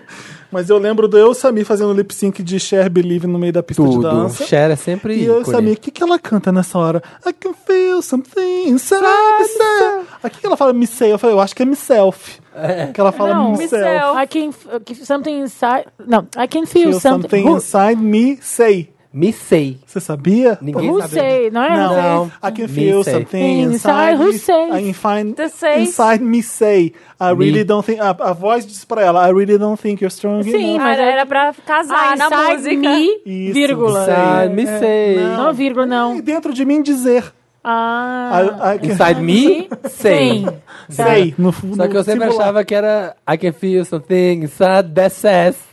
Mas 0.51 0.69
eu 0.69 0.77
lembro 0.77 1.07
do 1.07 1.17
eu 1.17 1.27
e 1.27 1.29
o 1.31 1.33
Samir 1.33 1.65
fazendo 1.65 1.93
lip 1.93 2.13
sync 2.13 2.41
de 2.41 2.59
Cher 2.59 2.89
Believe 2.89 3.27
no 3.27 3.37
meio 3.37 3.51
da 3.51 3.61
pista 3.61 3.83
de 3.83 3.89
Tudo. 3.89 4.01
dança. 4.01 4.45
Cher 4.45 4.71
é 4.71 4.75
sempre 4.75 5.15
E 5.15 5.25
eu 5.25 5.41
e 5.41 5.71
o 5.71 5.77
que, 5.77 5.91
que 5.91 6.01
ela 6.01 6.17
canta 6.17 6.51
nessa 6.51 6.77
hora? 6.77 7.03
I 7.25 7.33
can 7.33 7.53
feel 7.53 8.01
something 8.01 8.69
inside 8.69 9.01
myself. 9.01 10.07
Aqui 10.23 10.39
que 10.39 10.45
ela 10.47 10.55
fala 10.57 10.73
me 10.73 10.87
say, 10.87 11.11
eu 11.11 11.19
falei, 11.19 11.35
eu 11.35 11.39
acho 11.39 11.55
que 11.55 11.63
é 11.63 11.65
myself. 11.65 12.39
Que 12.93 12.99
ela 12.99 13.11
fala 13.11 13.35
não, 13.35 13.51
myself. 13.51 14.17
I 14.17 14.27
can 14.27 14.51
something 15.03 15.39
inside. 15.41 15.85
Não, 16.05 16.27
I 16.35 16.47
can 16.47 16.65
feel, 16.65 16.89
Feel 16.91 16.99
something. 16.99 17.29
something 17.29 17.55
inside 17.55 18.01
me 18.01 18.37
say. 18.41 18.89
Me 19.17 19.33
say. 19.33 19.77
Você 19.85 19.99
sabia? 19.99 20.59
Ninguém 20.61 20.91
Who 20.91 21.01
sabe. 21.01 21.13
say, 21.15 21.49
não 21.49 21.63
é? 21.63 21.75
Não, 21.75 22.25
say? 22.29 22.49
I 22.49 22.51
can 22.53 22.67
feel 22.67 22.97
Me 22.99 23.03
say. 23.03 23.13
something 23.13 23.61
Inside, 23.61 23.73
inside, 23.73 24.15
who 24.21 24.25
me, 24.27 24.37
say? 24.39 24.89
I 24.89 24.93
find, 24.93 25.33
The 25.35 25.49
say. 25.49 25.81
inside 25.81 26.23
me 26.23 26.43
say. 26.43 26.93
I 27.19 27.33
Me. 27.33 27.45
really 27.45 27.63
don't 27.63 27.83
think. 27.83 27.99
A, 27.99 28.09
a 28.11 28.33
voz 28.33 28.65
diz 28.67 28.85
pra 28.85 29.01
ela, 29.01 29.27
I 29.27 29.31
really 29.31 29.57
don't 29.57 29.81
think 29.81 30.01
you're 30.01 30.13
strong 30.13 30.43
Sim, 30.43 30.75
enough. 30.75 30.83
mas 30.83 30.99
Era, 30.99 31.21
é- 31.21 31.25
pra 31.25 31.51
casar 31.65 32.13
Ah, 32.13 32.15
na 32.15 32.25
inside 32.27 32.53
música. 32.57 32.75
me, 32.77 33.09
Isso. 33.25 33.53
vírgula. 33.55 34.01
Inside 34.01 34.53
me 34.53 34.63
É, 34.63 34.79
say. 34.79 35.15
Não, 35.35 35.53
vírgula, 35.53 35.85
não. 35.87 36.15
E 36.17 36.21
dentro 36.21 36.53
de 36.53 36.63
mim 36.63 36.83
dizer. 36.83 37.23
Ah. 37.63 38.31
I, 38.71 38.75
I 38.75 38.79
can, 38.79 38.93
Inside 38.93 39.21
me, 39.21 39.69
say. 39.89 40.29
Sim. 40.29 40.47
say. 40.89 41.35
No, 41.37 41.51
Só 41.51 41.59
no 41.63 41.89
que 41.89 41.97
eu 41.97 42.03
sempre 42.03 42.27
achava 42.29 42.63
que 42.63 42.73
era 42.75 43.15
I 43.29 43.35
can 43.37 43.51
feel 43.51 43.83
something 43.83 44.43
inside 44.43 44.93
that 44.93 45.09
says. 45.13 45.66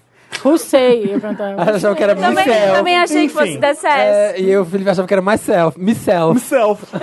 Who 0.45 0.59
say? 0.59 1.15
Eu 1.15 1.21
cantava. 1.21 1.53
Eu 1.71 1.75
achava 1.77 1.95
que 1.95 2.03
era 2.03 2.15
Também, 2.15 2.45
myself. 2.47 2.77
também 2.77 2.99
achei 2.99 3.27
que 3.29 3.33
fosse 3.33 3.49
Enfim. 3.51 3.61
DCS. 3.61 3.85
É, 3.87 4.41
e 4.41 4.51
eu, 4.51 4.63
o 4.63 4.65
Felipe 4.67 4.91
achava 4.91 5.09
que 5.09 5.15
era 5.15 5.23
myself. 5.23 5.81
Myself. 5.81 6.35
Myself. 6.35 6.87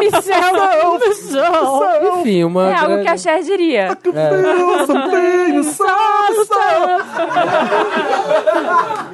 Missão, 0.00 0.98
missão. 0.98 2.20
Enfim, 2.20 2.44
uma. 2.44 2.70
É 2.70 2.74
algo 2.76 3.02
que 3.02 3.08
a 3.08 3.16
Cher 3.16 3.42
diria. 3.42 3.80
É. 3.82 3.96
Feel 3.96 4.86
something 4.86 5.56
inside 5.56 6.36
myself. 6.38 7.04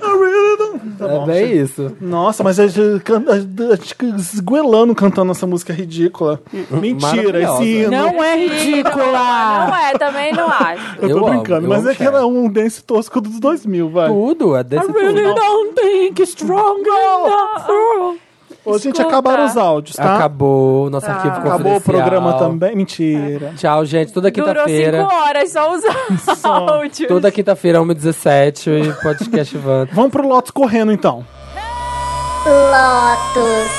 I 0.03 0.19
really 0.19 0.57
don't- 0.59 0.81
Tá 0.99 1.07
É 1.07 1.09
bom, 1.09 1.25
bem 1.27 1.47
chega. 1.49 1.63
isso. 1.63 1.97
Nossa, 2.01 2.45
mas 2.45 2.61
a 2.61 2.67
gente, 2.67 3.03
can- 3.05 3.25
a 3.31 3.39
gente 3.77 3.97
esguelando 4.35 4.95
cantando 4.95 5.33
essa 5.33 5.47
música 5.47 5.73
ridícula. 5.73 6.41
Mentira, 6.71 7.01
Maravilhosa. 7.39 7.63
esse 7.63 7.73
hino. 7.83 7.91
Não 7.91 8.23
é 8.23 8.37
ridícula. 8.37 9.01
Não 9.71 9.77
é, 9.77 9.93
também 9.99 10.33
não 10.33 10.49
acho. 10.49 10.97
Eu 11.01 11.01
tô 11.01 11.07
Eu 11.09 11.17
amo, 11.19 11.29
brincando, 11.31 11.67
eu 11.67 11.69
mas 11.71 11.87
é 11.87 11.91
que 11.93 11.99
Cher. 12.05 12.09
era 12.09 12.27
um 12.27 12.49
dance 12.51 12.83
tosco 12.83 13.21
dos 13.21 13.39
2000, 13.41 13.70
vai. 13.91 14.09
Tudo, 14.09 14.57
é 14.57 14.63
desse 14.65 14.89
I 14.91 14.93
really 14.93 15.23
tudo. 15.23 15.35
don't 15.35 15.75
think 15.81 16.23
it's 16.23 16.31
strong 16.31 16.81
enough. 16.81 18.19
Hoje, 18.63 18.85
gente, 18.85 19.01
acabaram 19.01 19.47
os 19.47 19.57
áudios, 19.57 19.97
tá? 19.97 20.17
Acabou 20.17 20.87
o 20.87 20.91
nosso 20.91 21.07
arquivo 21.07 21.35
Acabou 21.35 21.55
o 21.55 21.75
confidencial. 21.75 21.81
programa 21.81 22.33
também. 22.39 22.77
Mentira. 22.77 23.55
Tchau, 23.57 23.85
gente. 23.87 24.13
Toda 24.13 24.31
Durou 24.31 24.49
quinta-feira. 24.53 25.01
cinco 25.03 25.15
horas 25.15 25.51
só 25.53 25.73
os 25.75 25.83
áudios. 26.45 27.09
Toda 27.09 27.31
quinta-feira, 27.33 27.79
1h17, 27.81 28.69
e 28.91 29.03
podcast 29.03 29.57
Van. 29.59 29.87
Vamos 29.93 30.11
pro 30.11 30.29
Lotus 30.29 30.51
correndo, 30.51 30.93
então. 30.93 31.25
Lotus. 32.45 33.71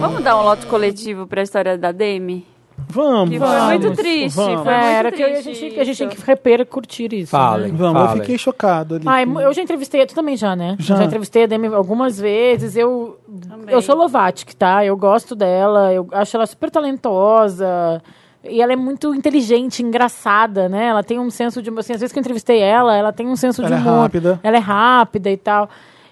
Vamos 0.00 0.22
dar 0.22 0.36
um 0.38 0.42
lote 0.44 0.66
coletivo 0.66 1.26
pra 1.26 1.42
história 1.42 1.76
da 1.78 1.90
Demi? 1.92 2.46
Vamos. 2.88 3.30
Que 3.30 3.38
foi 3.38 3.48
vamos, 3.48 3.84
muito 3.84 3.96
triste. 3.96 4.36
vamos. 4.36 4.62
Foi 4.62 4.72
É, 4.72 4.76
muito 4.76 4.86
era 4.96 5.12
que 5.12 5.22
a 5.22 5.26
triste 5.32 5.54
gente, 5.54 5.80
a 5.80 5.84
gente 5.84 5.98
tem 5.98 6.08
que 6.08 6.22
repercutir 6.26 7.12
isso. 7.12 7.30
Falem. 7.30 7.72
Né? 7.72 7.78
Vamos, 7.78 8.00
eu 8.00 8.06
Falem. 8.08 8.22
fiquei 8.22 8.38
chocado 8.38 8.94
ali. 8.96 9.04
Ai, 9.06 9.24
eu 9.24 9.52
já 9.52 9.62
entrevistei, 9.62 10.06
tu 10.06 10.14
também 10.14 10.36
já, 10.36 10.54
né? 10.56 10.76
Já. 10.78 11.02
entrevistei 11.04 11.44
a 11.44 11.46
Demi 11.46 11.66
algumas 11.68 12.18
vezes. 12.18 12.76
Eu, 12.76 13.18
eu 13.66 13.82
sou 13.82 13.96
Lovatic, 13.96 14.54
tá? 14.54 14.84
Eu 14.84 14.96
gosto 14.96 15.34
dela, 15.34 15.92
eu 15.92 16.06
acho 16.12 16.36
ela 16.36 16.46
super 16.46 16.70
talentosa. 16.70 18.02
E 18.44 18.62
ela 18.62 18.72
é 18.72 18.76
muito 18.76 19.14
inteligente, 19.14 19.82
engraçada, 19.82 20.68
né? 20.68 20.86
Ela 20.86 21.02
tem 21.02 21.18
um 21.18 21.28
senso 21.28 21.60
de... 21.60 21.70
Assim, 21.76 21.92
às 21.92 22.00
vezes 22.00 22.12
que 22.12 22.18
eu 22.18 22.20
entrevistei 22.20 22.60
ela, 22.60 22.96
ela 22.96 23.12
tem 23.12 23.26
um 23.26 23.36
senso 23.36 23.62
de 23.62 23.66
Ela 23.72 23.76
é 23.76 23.80
humor. 23.80 24.02
rápida. 24.02 24.40
Ela 24.42 24.56
é 24.56 24.60
rápida 24.60 25.30
e 25.30 25.36
tal. 25.36 25.68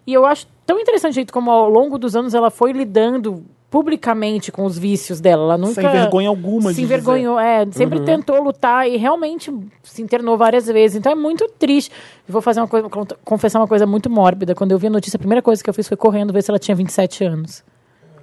E 0.07 0.13
eu 0.13 0.27
acho 0.27 0.47
tão 0.67 0.79
interessante 0.79 1.13
o 1.13 1.15
jeito 1.15 1.33
como 1.33 1.51
ao 1.51 1.71
longo 1.71 1.97
dos 1.99 2.15
anos 2.17 2.35
ela 2.35 2.51
foi 2.51 2.73
lidando 2.73 3.45
publicamente 3.71 4.53
com 4.53 4.65
os 4.65 4.79
vícios 4.79 5.21
dela. 5.21 5.43
Ela 5.43 5.59
nunca... 5.59 5.75
Sem 5.75 5.89
vergonha 5.89 6.29
alguma 6.29 6.73
Se 6.73 6.83
envergonhou, 6.83 7.39
é. 7.39 7.67
Sempre 7.73 8.01
tentou 8.01 8.43
lutar 8.43 8.89
e 8.89 8.97
realmente 8.97 9.53
se 9.83 10.03
internou 10.03 10.37
várias 10.37 10.67
vezes. 10.67 10.97
Então 10.97 11.13
é 11.13 11.15
muito 11.15 11.47
triste. 11.59 11.91
Eu 12.29 12.33
vou 12.33 12.43
fazer 12.43 12.61
uma 12.61 12.69
coisa, 12.69 12.89
confessar 13.25 13.61
uma 13.61 13.69
coisa 13.69 13.87
muito 13.87 14.09
mórbida. 14.09 14.55
Quando 14.55 14.73
eu 14.73 14.79
vi 14.79 14.87
a 14.87 14.91
notícia, 14.91 15.17
a 15.17 15.21
primeira 15.21 15.43
coisa 15.43 15.63
que 15.63 15.69
eu 15.69 15.75
fiz 15.75 15.89
foi 15.89 15.97
correndo 15.97 16.33
ver 16.33 16.43
se 16.43 16.51
ela 16.51 16.59
tinha 16.59 16.75
27 16.75 17.25
anos. 17.25 17.65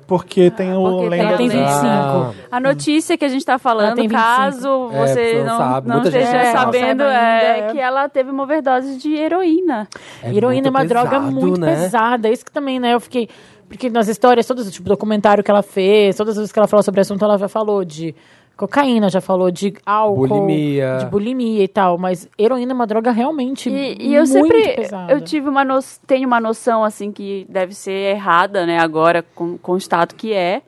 Porque 0.07 0.51
tem 0.51 0.73
o 0.73 0.83
Porque 0.83 1.09
lenda 1.09 1.37
tem 1.37 1.49
tem 1.49 1.61
a 1.61 1.65
25. 1.65 1.87
Ah. 1.87 2.33
A 2.51 2.59
notícia 2.59 3.17
que 3.17 3.25
a 3.25 3.27
gente 3.27 3.45
tá 3.45 3.57
falando, 3.57 3.95
tem 3.95 4.07
25. 4.07 4.21
caso 4.21 4.89
É, 4.91 5.07
você 5.07 5.43
não 5.43 5.57
sabe, 5.57 5.87
não 5.87 6.03
esteja 6.03 6.27
sabe. 6.27 6.51
sabendo, 6.51 7.03
Não 7.03 7.09
é 7.09 7.59
é. 7.59 7.71
que 7.71 7.79
ela 7.79 8.09
teve 8.09 8.29
uma 8.29 8.43
overdose 8.43 8.97
de 8.97 9.13
heroína. 9.15 9.87
Heroína 10.23 10.67
é 10.67 10.69
uma 10.69 10.79
muito 10.79 10.89
droga 10.89 11.09
pesado, 11.09 11.31
muito 11.31 11.59
né? 11.59 11.75
pesada. 11.75 12.29
Isso 12.29 12.45
que 12.45 12.51
também, 12.51 12.79
né? 12.79 12.93
Eu 12.93 12.99
fiquei. 12.99 13.29
Porque 13.73 13.89
nas 13.89 14.07
histórias, 14.07 14.45
todos, 14.45 14.71
tipo, 14.71 14.87
documentário 14.87 15.43
que 15.43 15.49
ela 15.49 15.63
fez, 15.63 16.15
todas 16.15 16.33
as 16.33 16.37
vezes 16.37 16.51
que 16.51 16.59
ela 16.59 16.67
falou 16.67 16.83
sobre 16.83 16.99
o 16.99 17.01
assunto, 17.01 17.25
ela 17.25 17.39
já 17.39 17.47
falou 17.47 17.83
de 17.83 18.13
cocaína, 18.55 19.09
já 19.09 19.19
falou 19.19 19.49
de 19.49 19.73
álcool, 19.83 20.27
Bulimia. 20.27 20.97
de 20.99 21.05
bulimia 21.07 21.63
e 21.63 21.67
tal. 21.67 21.97
Mas 21.97 22.29
heroína 22.37 22.71
é 22.71 22.75
uma 22.75 22.85
droga 22.85 23.09
realmente 23.09 23.71
E, 23.71 23.97
e 23.99 24.13
eu 24.13 24.25
muito 24.27 24.31
sempre 24.31 24.75
pesada. 24.75 25.11
eu 25.11 25.19
tive 25.21 25.49
uma 25.49 25.65
no, 25.65 25.79
tenho 26.05 26.27
uma 26.27 26.39
noção 26.39 26.83
assim 26.83 27.11
que 27.11 27.47
deve 27.49 27.73
ser 27.73 28.15
errada, 28.15 28.63
né? 28.63 28.77
Agora 28.77 29.25
com, 29.33 29.57
constato 29.57 30.13
que 30.13 30.33
é 30.33 30.61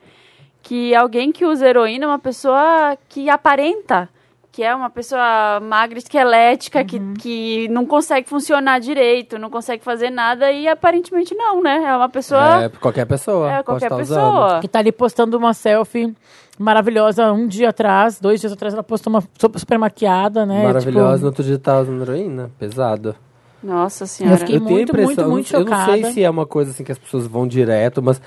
que 0.60 0.92
alguém 0.92 1.30
que 1.30 1.46
usa 1.46 1.68
heroína 1.68 2.06
é 2.06 2.08
uma 2.08 2.18
pessoa 2.18 2.98
que 3.08 3.30
aparenta 3.30 4.08
que 4.56 4.62
é 4.62 4.74
uma 4.74 4.88
pessoa 4.88 5.60
magra, 5.60 5.98
esquelética, 5.98 6.82
que, 6.82 6.96
Uhum. 6.96 7.12
que 7.12 7.68
não 7.68 7.84
consegue 7.84 8.26
funcionar 8.26 8.80
direito, 8.80 9.38
não 9.38 9.50
consegue 9.50 9.84
fazer 9.84 10.08
nada, 10.08 10.50
e 10.50 10.66
aparentemente 10.66 11.34
não, 11.34 11.62
né? 11.62 11.84
É 11.86 11.94
uma 11.94 12.08
pessoa. 12.08 12.64
É, 12.64 12.68
qualquer 12.70 13.04
pessoa. 13.04 13.52
É, 13.52 13.62
qualquer 13.62 13.94
pessoa. 13.94 14.46
Usando. 14.46 14.60
Que 14.62 14.68
tá 14.68 14.78
ali 14.78 14.90
postando 14.90 15.36
uma 15.36 15.52
selfie 15.52 16.14
maravilhosa 16.58 17.30
um 17.34 17.46
dia 17.46 17.68
atrás, 17.68 18.18
dois 18.18 18.40
dias 18.40 18.50
atrás 18.50 18.72
ela 18.72 18.82
postou 18.82 19.12
uma 19.12 19.22
super, 19.38 19.78
maquiada, 19.78 20.46
né? 20.46 20.62
Maravilhosa, 20.64 21.10
no 21.10 21.16
Tipo, 21.16 21.26
outro 21.26 21.44
dia 21.44 21.58
tá 21.58 21.78
usando 21.82 22.00
heroína. 22.00 22.50
Pesado. 22.58 23.14
Nossa 23.62 24.06
senhora. 24.06 24.38
fiquei 24.38 24.56
eu 24.56 24.60
tenho 24.60 24.70
muito, 24.76 24.88
a 24.96 25.02
impressão, 25.02 25.30
muito, 25.30 25.32
muito 25.32 25.54
eu 25.54 25.64
não- 25.64 25.66
eu 25.66 25.78
não 25.78 25.84
sei 25.84 25.96
chocada. 25.96 26.14
se 26.14 26.22
é 26.24 26.30
uma 26.30 26.46
coisa 26.46 26.70
assim 26.70 26.82
que 26.82 26.92
as 26.92 26.98
pessoas 26.98 27.26
vão 27.26 27.46
direto, 27.46 28.02
mas 28.02 28.22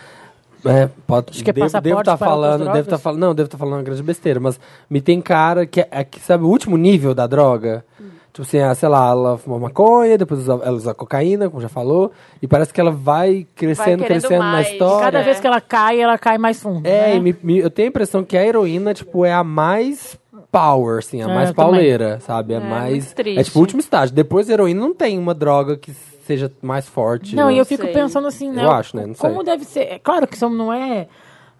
é, 0.65 0.89
pode, 1.07 1.31
Acho 1.31 1.43
que 1.43 1.49
é 1.49 1.53
devo, 1.53 1.65
passaporte 1.65 1.89
devo 1.89 1.99
estar 2.01 2.17
para 2.17 2.27
outras 2.35 2.49
falando, 2.51 2.65
devo 2.73 2.79
estar 2.85 2.97
falando, 2.97 3.19
não, 3.21 3.35
devo 3.35 3.47
estar 3.47 3.57
falando 3.57 3.73
uma 3.75 3.83
grande 3.83 4.03
besteira, 4.03 4.39
mas 4.39 4.59
me 4.89 5.01
tem 5.01 5.21
cara 5.21 5.65
que 5.65 5.81
é, 5.81 5.87
é 5.91 6.03
que 6.03 6.19
sabe 6.19 6.43
o 6.43 6.47
último 6.47 6.77
nível 6.77 7.13
da 7.13 7.25
droga. 7.27 7.83
Tipo 8.31 8.43
assim, 8.47 8.59
ah, 8.59 8.75
sei 8.75 8.87
lá, 8.87 9.09
ela 9.09 9.37
fumou 9.39 9.59
maconha, 9.59 10.17
depois 10.17 10.41
usa, 10.41 10.53
ela 10.53 10.71
usa 10.71 10.93
cocaína, 10.93 11.49
como 11.49 11.61
já 11.61 11.67
falou, 11.67 12.11
e 12.41 12.47
parece 12.47 12.71
que 12.71 12.79
ela 12.79 12.91
vai 12.91 13.45
crescendo, 13.55 14.03
querendo 14.03 14.19
crescendo 14.21 14.43
na 14.43 14.51
mais. 14.51 14.69
história. 14.69 15.05
cada 15.05 15.21
vez 15.23 15.39
que 15.39 15.47
ela 15.47 15.59
cai, 15.59 15.99
ela 15.99 16.17
cai 16.17 16.37
mais 16.37 16.61
fundo. 16.61 16.85
É, 16.87 17.09
né? 17.09 17.15
e 17.15 17.19
me- 17.19 17.35
me- 17.41 17.57
eu 17.59 17.69
tenho 17.71 17.87
a 17.87 17.89
impressão 17.89 18.23
que 18.23 18.37
a 18.37 18.45
heroína, 18.45 18.93
tipo, 18.93 19.25
é 19.25 19.33
a 19.33 19.43
mais 19.43 20.17
power, 20.51 20.99
assim, 20.99 21.21
a 21.21 21.25
É, 21.25 21.27
mais 21.33 21.49
eu 21.49 21.55
também. 21.55 21.71
pauleira, 21.71 22.19
sabe? 22.21 22.53
É, 22.53 22.57
É, 22.57 22.59
mais. 22.59 23.13
É 23.17 23.43
tipo 23.43 23.57
o 23.57 23.61
último 23.61 23.79
estágio. 23.79 24.15
Depois 24.15 24.47
da 24.47 24.53
heroína 24.53 24.79
não 24.79 24.93
tem 24.93 25.17
uma 25.17 25.33
droga 25.33 25.75
que 25.75 25.91
seja 26.29 26.51
mais 26.61 26.87
forte. 26.87 27.35
Não, 27.35 27.47
né? 27.47 27.55
e 27.55 27.57
eu 27.57 27.65
fico 27.65 27.83
sei. 27.83 27.91
pensando 27.91 28.27
assim, 28.27 28.51
né? 28.51 28.63
Eu 28.63 28.71
acho, 28.71 28.95
né? 28.95 29.07
Não 29.07 29.15
sei. 29.15 29.29
Como 29.29 29.43
deve 29.43 29.65
ser. 29.65 29.81
É 29.81 29.99
claro 29.99 30.27
que 30.27 30.35
isso 30.35 30.47
não 30.47 30.71
é. 30.71 31.07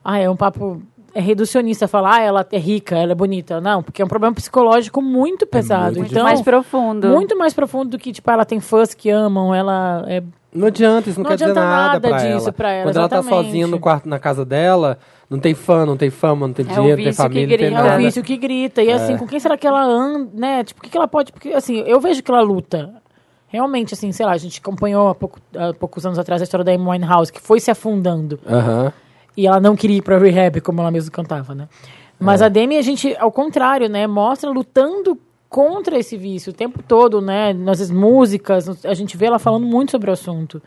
Ah, 0.03 0.20
é 0.20 0.30
um 0.30 0.36
papo. 0.36 0.82
É 1.11 1.20
reducionista 1.20 1.88
falar, 1.88 2.17
ah, 2.17 2.22
ela 2.22 2.47
é 2.51 2.57
rica, 2.59 2.95
ela 2.95 3.13
é 3.13 3.15
bonita. 3.15 3.59
Não, 3.59 3.82
porque 3.82 3.99
é 3.99 4.05
um 4.05 4.07
problema 4.07 4.36
psicológico 4.36 5.01
muito 5.01 5.47
pesado. 5.47 5.97
muito 5.97 6.11
então, 6.11 6.24
mais 6.24 6.39
profundo. 6.39 7.07
Muito 7.07 7.36
mais 7.36 7.51
profundo 7.51 7.89
do 7.89 7.97
que, 7.97 8.11
tipo, 8.11 8.30
ela 8.30 8.45
tem 8.45 8.59
fãs 8.59 8.93
que 8.93 9.09
amam, 9.09 9.53
ela 9.55 10.05
é. 10.07 10.22
Não 10.53 10.67
adianta, 10.67 11.09
isso 11.09 11.20
não, 11.20 11.24
Não 11.24 11.30
quer 11.30 11.36
dizer 11.36 11.51
adianta 11.51 11.67
nada, 11.67 11.93
nada 11.93 12.09
pra, 12.09 12.17
disso 12.17 12.45
ela. 12.45 12.51
pra 12.53 12.72
ela, 12.72 12.84
Quando 12.84 12.97
ela 12.97 13.09
tá 13.09 13.17
exatamente. 13.17 13.45
sozinha 13.45 13.67
no 13.67 13.80
quarto, 13.80 14.07
na 14.07 14.20
casa 14.20 14.45
dela, 14.45 14.99
não 15.28 15.39
tem 15.39 15.55
fã, 15.55 15.84
não 15.84 15.97
tem 15.97 16.11
fama, 16.11 16.47
não 16.47 16.53
tem 16.53 16.65
É 16.65 16.74
dinheiro, 16.74 16.97
não 16.97 17.03
tem 17.03 17.13
família, 17.13 17.41
não 17.41 17.49
tem 17.49 17.57
grita. 17.57 17.80
É 17.80 17.84
nada. 17.84 17.95
o 17.95 17.97
vício 17.97 18.24
que 18.24 18.38
grita. 18.38 18.84
E 18.84 18.91
assim, 18.91 19.17
com 19.17 19.28
quem 19.28 19.39
será 19.39 19.57
que 19.57 19.65
ela 19.65 19.84
anda, 19.84 20.30
né? 20.34 20.63
Tipo, 20.63 20.80
o 20.80 20.84
que, 20.84 20.89
que 20.91 20.97
ela 20.97 21.07
pode. 21.07 21.32
Porque, 21.32 21.49
assim, 21.49 21.80
eu 21.88 21.99
vejo 21.99 22.22
que 22.22 22.30
ela 22.30 22.41
luta. 22.41 22.93
Realmente, 23.50 23.93
assim, 23.93 24.12
sei 24.12 24.26
lá, 24.26 24.32
a 24.34 24.38
gente 24.38 24.60
acompanhou 24.60 25.10
há, 25.10 25.16
pouco, 25.16 25.39
há 25.56 25.74
poucos 25.74 26.06
anos 26.06 26.20
atrás 26.20 26.41
a 26.41 26.43
história 26.43 26.64
da 26.64 26.72
Amy 26.72 26.88
Winehouse, 26.88 27.34
que 27.34 27.41
foi 27.41 27.60
se 27.60 27.72
afundando. 27.72 28.39
Aham. 28.47 28.93
E 29.36 29.47
ela 29.47 29.60
não 29.60 29.76
queria 29.76 29.97
ir 29.97 30.02
pra 30.02 30.18
rehab, 30.18 30.62
como 30.62 30.82
ela 30.82 30.91
mesma 30.91 31.12
cantava, 31.12 31.56
né? 31.56 31.68
Mas 32.20 32.41
a 32.41 32.50
Demi, 32.50 32.78
a 32.78 32.82
gente, 32.82 33.16
ao 33.18 33.32
contrário, 33.32 33.88
né? 33.88 34.06
Mostra 34.06 34.50
lutando 34.50 35.18
contra 35.47 35.97
esse 35.97 36.18
vício 36.18 36.52
o 36.52 36.56
tempo 36.56 36.84
todo, 36.84 37.22
né? 37.22 37.54
Nas 37.54 37.89
músicas, 37.89 38.86
a 38.86 38.93
gente 38.93 39.16
vê 39.18 39.26
ela 39.26 39.39
falando 39.39 39.66
muito 39.66 39.91
sobre 39.91 40.10
o 40.10 40.14
assunto. 40.14 40.62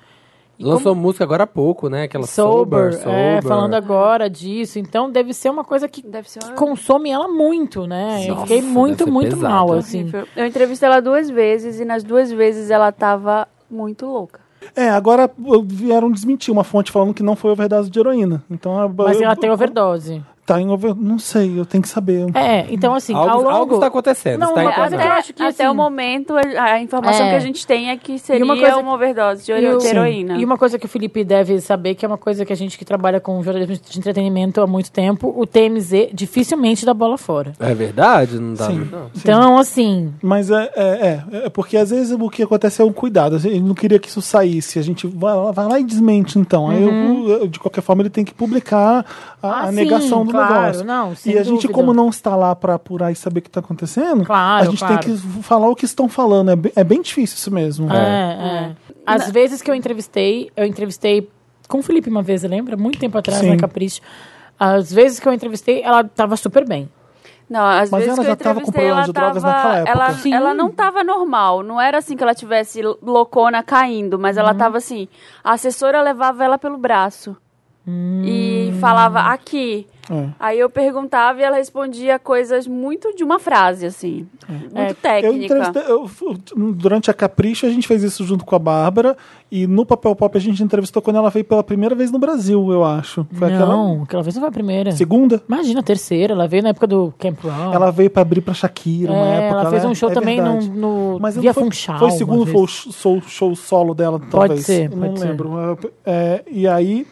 E 0.59 0.64
Lançou 0.64 0.94
música 0.94 1.24
agora 1.24 1.44
há 1.44 1.46
pouco, 1.46 1.88
né? 1.88 2.05
Aquela 2.05 2.26
Sober, 2.26 2.92
Sober, 2.92 3.09
é, 3.14 3.36
Sober. 3.36 3.48
falando 3.48 3.74
agora 3.74 4.30
disso. 4.30 4.78
Então 4.78 5.11
deve 5.11 5.32
ser 5.34 5.50
uma 5.50 5.64
coisa 5.64 5.88
que, 5.88 6.07
Deve 6.07 6.30
ser 6.30 6.38
que 6.40 6.46
uma- 6.46 6.55
consome 6.55 7.11
ela 7.11 7.26
muito, 7.26 7.86
né? 7.86 8.24
eu 8.24 8.28
Nossa, 8.34 8.42
fiquei 8.42 8.61
deve 8.61 8.72
muito, 8.72 9.11
muito 9.11 9.36
pesado. 9.36 9.53
mal, 9.55 9.72
assim. 9.72 10.11
Eu 10.36 10.46
entrevistei 10.46 10.86
ela 10.88 11.00
duas 11.00 11.28
vezes 11.28 11.80
e 11.80 11.84
nas 11.84 12.05
duas 12.05 12.30
vezes 12.30 12.70
ela 12.70 12.92
tava 12.92 13.48
muito 13.70 14.07
louca. 14.07 14.40
É, 14.76 14.88
agora 14.90 15.28
vieram 15.64 16.09
desmentir 16.11 16.53
uma 16.53 16.62
fonte 16.62 16.92
falando 16.92 17.12
que 17.12 17.22
não 17.22 17.34
foi 17.34 17.50
overdose 17.50 17.90
de 17.90 17.98
heroína. 17.98 18.44
Então, 18.48 18.74
Mas 18.96 19.16
eu- 19.18 19.24
ela 19.24 19.34
tem 19.34 19.50
overdose. 19.50 20.22
Tá 20.45 20.61
em 20.61 20.68
over... 20.70 20.93
Não 20.97 21.20
sei, 21.20 21.57
eu 21.57 21.64
tenho 21.64 21.80
que 21.82 21.88
saber. 21.88 22.26
É, 22.36 22.66
então 22.68 22.93
assim, 22.95 23.14
Algo- 23.14 23.30
ao 23.30 23.36
longo... 23.43 23.51
algo 23.51 23.74
está 23.76 23.86
acontecendo, 23.86 24.40
Não, 24.40 24.49
está 24.59 24.86
até, 24.86 24.97
eu 24.97 25.12
acho 25.12 25.32
que 25.32 25.40
Até 25.43 25.62
assim, 25.64 25.72
o 25.72 25.74
momento, 25.74 26.34
a 26.36 26.80
informação 26.80 27.26
É. 27.26 27.30
que 27.30 27.36
a 27.36 27.38
gente 27.38 27.64
tem 27.64 27.90
é 27.90 27.97
que 27.97 28.18
seria 28.18 28.45
uma 28.45 28.55
uma, 28.55 28.61
coisa- 28.61 28.76
overdose 28.93 29.45
de, 29.47 29.53
E, 29.53 29.68
o- 29.68 29.78
de 29.78 29.86
heroína. 29.86 30.38
e 30.38 30.45
uma 30.45 30.59
coisa 30.59 30.80
que 30.80 30.86
o 30.86 30.88
Felipe 30.88 31.22
deve 31.22 31.61
saber, 31.61 31.95
que 31.95 32.05
é 32.05 32.09
uma 32.09 32.18
coisa 32.18 32.45
que 32.45 32.53
a 32.53 32.57
gente 32.57 32.76
que 32.76 32.84
trabalha 32.84 33.20
com 33.20 33.40
jornalismo 33.40 33.76
de 33.88 33.99
entretenimento 33.99 34.61
há 34.61 34.66
muito 34.66 34.90
tempo, 34.90 35.32
o 35.36 35.47
TMZ 35.47 36.09
dificilmente 36.12 36.84
dá 36.84 36.93
bola 36.93 37.16
fora. 37.16 37.53
É 37.61 37.72
verdade? 37.72 38.40
Não 38.40 38.55
dá. 38.55 38.66
Sim. 38.66 38.88
Não. 38.90 39.11
Então, 39.16 39.59
assim, 39.59 40.12
Mas 40.20 40.51
é, 40.51 40.70
é, 40.74 40.82
é, 40.82 41.24
é 41.47 41.51
porque 41.51 41.76
às 41.76 41.90
vezes 41.90 42.11
o 42.18 42.28
que 42.28 42.43
acontece 42.43 42.82
é 42.82 42.84
um 42.84 42.93
cuidado. 42.93 43.36
A 43.36 43.38
gente 43.38 43.61
não 43.61 43.74
queria 43.74 43.99
que 44.01 44.09
isso 44.09 44.20
saísse. 44.20 44.78
A 44.78 44.82
gente 44.82 45.07
vai 45.07 45.36
lá, 45.36 45.53
vai 45.53 45.66
lá 45.68 45.78
e 45.78 45.84
desmente, 45.84 46.36
então. 46.36 46.68
Aí 46.68 46.82
Uhum. 46.84 47.28
eu- 47.28 47.38
eu- 47.43 47.47
de 47.49 47.61
qualquer 47.61 47.80
forma, 47.82 48.03
ele 48.03 48.11
tem 48.11 48.24
que 48.24 48.34
publicar 48.34 49.07
a, 49.40 49.49
Ah, 49.49 49.61
a 49.64 49.68
sim, 49.68 49.74
negação 49.76 50.32
do 50.33 50.47
claro, 50.47 50.62
negócio. 50.62 50.85
não, 50.85 51.12
e 51.26 51.39
a 51.39 51.43
gente, 51.43 51.62
dúvida. 51.62 51.72
como 51.72 51.93
não 51.95 52.09
está 52.09 52.35
lá 52.37 52.55
para 52.55 52.74
apurar 52.74 53.11
e 53.12 53.14
saber 53.14 53.41
o 53.41 53.43
que 53.43 53.49
está 53.49 53.61
acontecendo, 53.61 54.24
Claro, 54.24 54.62
a 54.66 54.70
gente 54.70 54.78
claro. 54.78 54.99
tem 55.01 55.14
que 55.16 55.43
falar 55.43 55.68
o 55.68 55.74
que 55.76 55.85
estão 55.85 56.09
falando. 56.09 56.51
É 56.51 56.57
bem, 56.57 56.72
é 56.76 56.85
bem 56.85 57.01
difícil 57.03 57.37
isso 57.37 57.51
mesmo. 57.51 57.93
É, 57.93 57.97
é. 58.70 58.76
Às 59.07 59.30
vezes 59.30 59.61
que 59.62 59.70
eu 59.70 59.74
entrevistei, 59.74 60.51
eu 60.57 60.64
entrevistei 60.64 61.28
com 61.68 61.78
o 61.78 61.83
Felipe 61.83 62.09
uma 62.11 62.22
vez, 62.22 62.43
lembra? 62.43 62.76
Muito 62.76 62.99
tempo 62.99 63.16
atrás, 63.18 63.41
Sim. 63.41 63.51
na 63.51 63.57
Capricho. 63.57 64.01
Às 64.59 64.93
vezes 64.93 65.18
que 65.18 65.26
eu 65.28 65.33
entrevistei, 65.33 65.83
ela 65.83 66.05
tava 66.05 66.37
super 66.37 66.66
bem. 66.68 66.89
Não, 67.51 67.64
às 67.66 67.91
Mas 67.91 68.05
vezes 68.05 68.18
ela 68.18 68.26
já 68.28 68.37
tava 68.37 68.61
com 68.61 68.68
entrevistei, 68.70 68.72
problema 68.72 68.97
ela 68.99 69.07
de 69.07 69.12
drogas 69.12 69.43
tava- 69.43 69.55
naquela 69.57 69.76
época. 69.78 69.91
Ela, 69.91 70.12
Sim. 70.14 70.33
ela 70.35 70.55
não 70.55 70.70
tava 70.70 71.05
normal. 71.05 71.62
Não 71.62 71.78
era 71.80 71.99
assim 71.99 72.16
que 72.16 72.22
ela 72.22 72.35
tivesse 72.35 72.80
loucona 73.03 73.62
caindo, 73.62 74.18
mas 74.18 74.37
Uhum. 74.37 74.43
ela 74.43 74.55
tava 74.55 74.78
assim. 74.78 75.07
A 75.45 75.53
assessora 75.53 76.01
levava 76.01 76.43
ela 76.45 76.57
pelo 76.57 76.78
braço. 76.78 77.37
E 77.87 78.72
falava 78.80 79.20
aqui. 79.20 79.87
É. 80.11 80.26
Aí 80.39 80.59
eu 80.59 80.68
perguntava 80.68 81.41
e 81.41 81.43
ela 81.45 81.57
respondia 81.57 82.18
coisas 82.18 82.66
muito 82.66 83.14
de 83.14 83.22
uma 83.22 83.39
frase, 83.39 83.87
assim. 83.87 84.26
Muito 84.49 84.76
Eu 84.76 84.95
técnica. 84.97 85.45
entrevistei- 85.45 85.83
eu- 85.89 86.11
durante 86.72 87.09
a 87.11 87.14
Capricho, 87.14 87.66
a 87.66 87.70
gente 87.70 87.87
fez 87.87 88.03
isso 88.03 88.24
junto 88.24 88.45
com 88.45 88.55
a 88.55 88.59
Bárbara. 88.59 89.16
E 89.51 89.64
no 89.66 89.87
Papel 89.87 90.14
Pop, 90.16 90.37
a 90.37 90.41
gente 90.41 90.61
entrevistou 90.62 91.01
quando 91.01 91.16
ela 91.16 91.30
veio 91.30 91.45
pela 91.45 91.62
primeira 91.62 91.95
vez 91.95 92.11
no 92.11 92.18
Brasil, 92.18 92.72
eu 92.72 92.85
acho. 92.85 93.24
Foi 93.33 93.49
não, 93.49 93.57
aquela 93.57 94.03
aquela 94.03 94.22
vez 94.24 94.35
não 94.35 94.43
foi 94.43 94.49
a 94.49 94.53
primeira. 94.53 94.93
segunda. 94.93 95.41
Imagina, 95.49 95.80
a 95.80 95.85
terceira. 95.85 96.33
Ela 96.35 96.49
veio 96.49 96.64
na 96.64 96.70
época 96.70 96.87
do 96.89 97.14
Camp 97.18 97.39
Rock. 97.43 97.74
Ela 97.74 97.91
veio 97.93 98.11
pra 98.11 98.22
abrir 98.22 98.41
pra 98.41 98.55
Shakira, 98.55 99.12
uma 99.12 99.26
É, 99.26 99.45
época. 99.47 99.61
ela 99.61 99.70
fez 99.70 99.85
um 99.85 99.95
show 99.95 100.11
é 100.11 100.14
também 100.14 100.41
no, 100.41 100.45
verdade. 100.53 100.70
no 100.70 101.18
Mas 101.20 101.37
Via 101.37 101.55
foi, 101.55 101.64
Funchal. 101.64 101.99
foi 101.99 102.09
o 102.09 102.11
uma 102.11 102.16
segundo 102.18 102.47
foi 102.47 102.62
o 102.62 102.66
show, 102.66 103.20
show 103.22 103.55
solo 103.55 103.95
dela, 103.95 104.20
talvez. 104.30 104.64
ser, 104.66 104.91
não 104.91 104.99
pode 105.09 105.20
ser. 105.20 105.28
lembro. 105.28 105.78
É, 106.05 106.43
e 106.51 106.66
aí, 106.66 107.07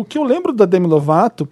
o 0.00 0.04
que 0.04 0.18
eu 0.18 0.24
lembro 0.24 0.52
da 0.52 0.64
Demi 0.64 0.86
Lovato 0.86 1.48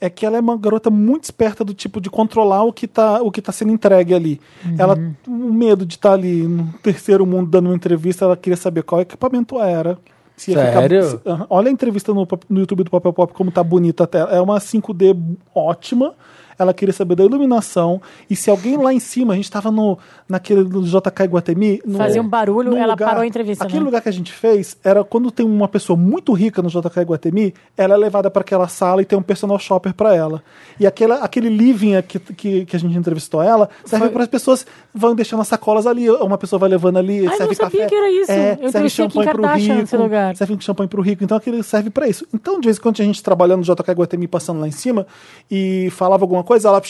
é 0.00 0.08
que 0.08 0.24
ela 0.24 0.36
é 0.38 0.40
uma 0.40 0.56
garota 0.56 0.88
muito 0.90 1.24
esperta 1.24 1.62
do 1.62 1.74
tipo 1.74 2.00
de 2.00 2.08
controlar 2.08 2.62
o 2.64 2.72
que 2.72 2.86
tá, 2.86 3.20
o 3.22 3.30
que 3.30 3.42
tá 3.42 3.52
sendo 3.52 3.70
entregue 3.72 4.14
ali. 4.14 4.40
Uhum. 4.64 4.74
Ela, 4.78 4.98
o 5.28 5.52
medo 5.52 5.84
de 5.84 5.96
estar 5.96 6.12
ali 6.14 6.42
no 6.48 6.72
terceiro 6.82 7.26
mundo 7.26 7.50
dando 7.50 7.66
uma 7.66 7.74
entrevista, 7.76 8.24
ela 8.24 8.36
queria 8.36 8.56
saber 8.56 8.82
qual 8.82 9.00
equipamento 9.02 9.60
era. 9.60 9.98
Se 10.36 10.52
ia 10.52 10.58
ficar- 10.66 10.80
Sério? 10.80 11.04
se- 11.04 11.20
olha 11.50 11.68
a 11.68 11.70
entrevista 11.70 12.14
no, 12.14 12.26
no 12.48 12.60
YouTube 12.60 12.84
do 12.84 12.90
Papel 12.90 13.12
Pop, 13.12 13.34
como 13.34 13.50
tá 13.50 13.62
bonita 13.62 14.04
a 14.04 14.06
tela. 14.06 14.30
É 14.30 14.40
uma 14.40 14.58
5D 14.58 15.14
ótima. 15.54 16.14
Ela 16.62 16.74
queria 16.74 16.92
saber 16.92 17.14
da 17.14 17.24
iluminação. 17.24 18.00
E 18.28 18.36
se 18.36 18.50
alguém 18.50 18.76
lá 18.76 18.92
em 18.92 19.00
cima, 19.00 19.32
a 19.32 19.36
gente 19.36 19.50
tava 19.50 19.70
no, 19.70 19.98
naquele 20.28 20.64
do 20.64 20.82
JK 20.82 21.24
Iguatemi. 21.24 21.80
No, 21.84 21.98
Fazia 21.98 22.20
um 22.20 22.28
barulho, 22.28 22.76
ela 22.76 22.96
parou 22.96 23.22
a 23.22 23.26
entrevista, 23.26 23.64
Aquele 23.64 23.80
né? 23.80 23.84
lugar 23.86 24.00
que 24.02 24.08
a 24.08 24.12
gente 24.12 24.32
fez 24.32 24.76
era 24.84 25.02
quando 25.04 25.30
tem 25.30 25.44
uma 25.44 25.68
pessoa 25.68 25.96
muito 25.96 26.32
rica 26.32 26.62
no 26.62 26.68
JK 26.68 27.00
Iguatemi, 27.00 27.54
ela 27.76 27.94
é 27.94 27.96
levada 27.96 28.30
para 28.30 28.42
aquela 28.42 28.68
sala 28.68 29.02
e 29.02 29.04
tem 29.04 29.18
um 29.18 29.22
personal 29.22 29.58
shopper 29.58 29.94
para 29.94 30.14
ela. 30.14 30.42
E 30.78 30.86
aquela, 30.86 31.16
aquele 31.16 31.48
living 31.48 32.00
que, 32.02 32.18
que, 32.18 32.64
que 32.66 32.76
a 32.76 32.78
gente 32.78 32.96
entrevistou 32.96 33.42
ela 33.42 33.68
serve 33.84 34.08
para 34.10 34.22
as 34.22 34.28
pessoas 34.28 34.66
vão 34.94 35.14
deixando 35.14 35.40
as 35.40 35.48
sacolas 35.48 35.86
ali. 35.86 36.08
Uma 36.10 36.38
pessoa 36.38 36.58
vai 36.58 36.68
levando 36.68 36.98
ali, 36.98 37.26
Ai, 37.26 37.36
serve 37.36 37.46
não 37.46 37.54
sabia 37.54 37.80
café. 37.80 37.86
que 37.86 37.94
era 37.94 38.10
isso. 38.10 38.30
É, 38.32 38.58
Eu 38.60 38.70
serve 38.70 38.90
champanhe 38.90 39.30
pro 39.30 39.42
Kardashian, 39.42 39.74
rico. 39.80 39.96
lugar. 39.96 40.36
Serve 40.36 40.56
champanhe 40.60 40.88
pro 40.88 41.02
rico. 41.02 41.24
Então 41.24 41.36
aquele 41.36 41.62
serve 41.62 41.90
para 41.90 42.08
isso. 42.08 42.26
Então, 42.32 42.60
de 42.60 42.66
vez 42.66 42.78
em 42.78 42.80
quando 42.80 43.00
a 43.00 43.04
gente 43.04 43.22
trabalhando 43.22 43.66
no 43.66 43.74
JK 43.74 43.90
Iguatemi, 43.90 44.26
passando 44.28 44.60
lá 44.60 44.68
em 44.68 44.72
cima 44.72 45.06
e 45.50 45.88
falava 45.90 46.24
alguma 46.24 46.42
coisa, 46.50 46.66
ela 46.66 46.82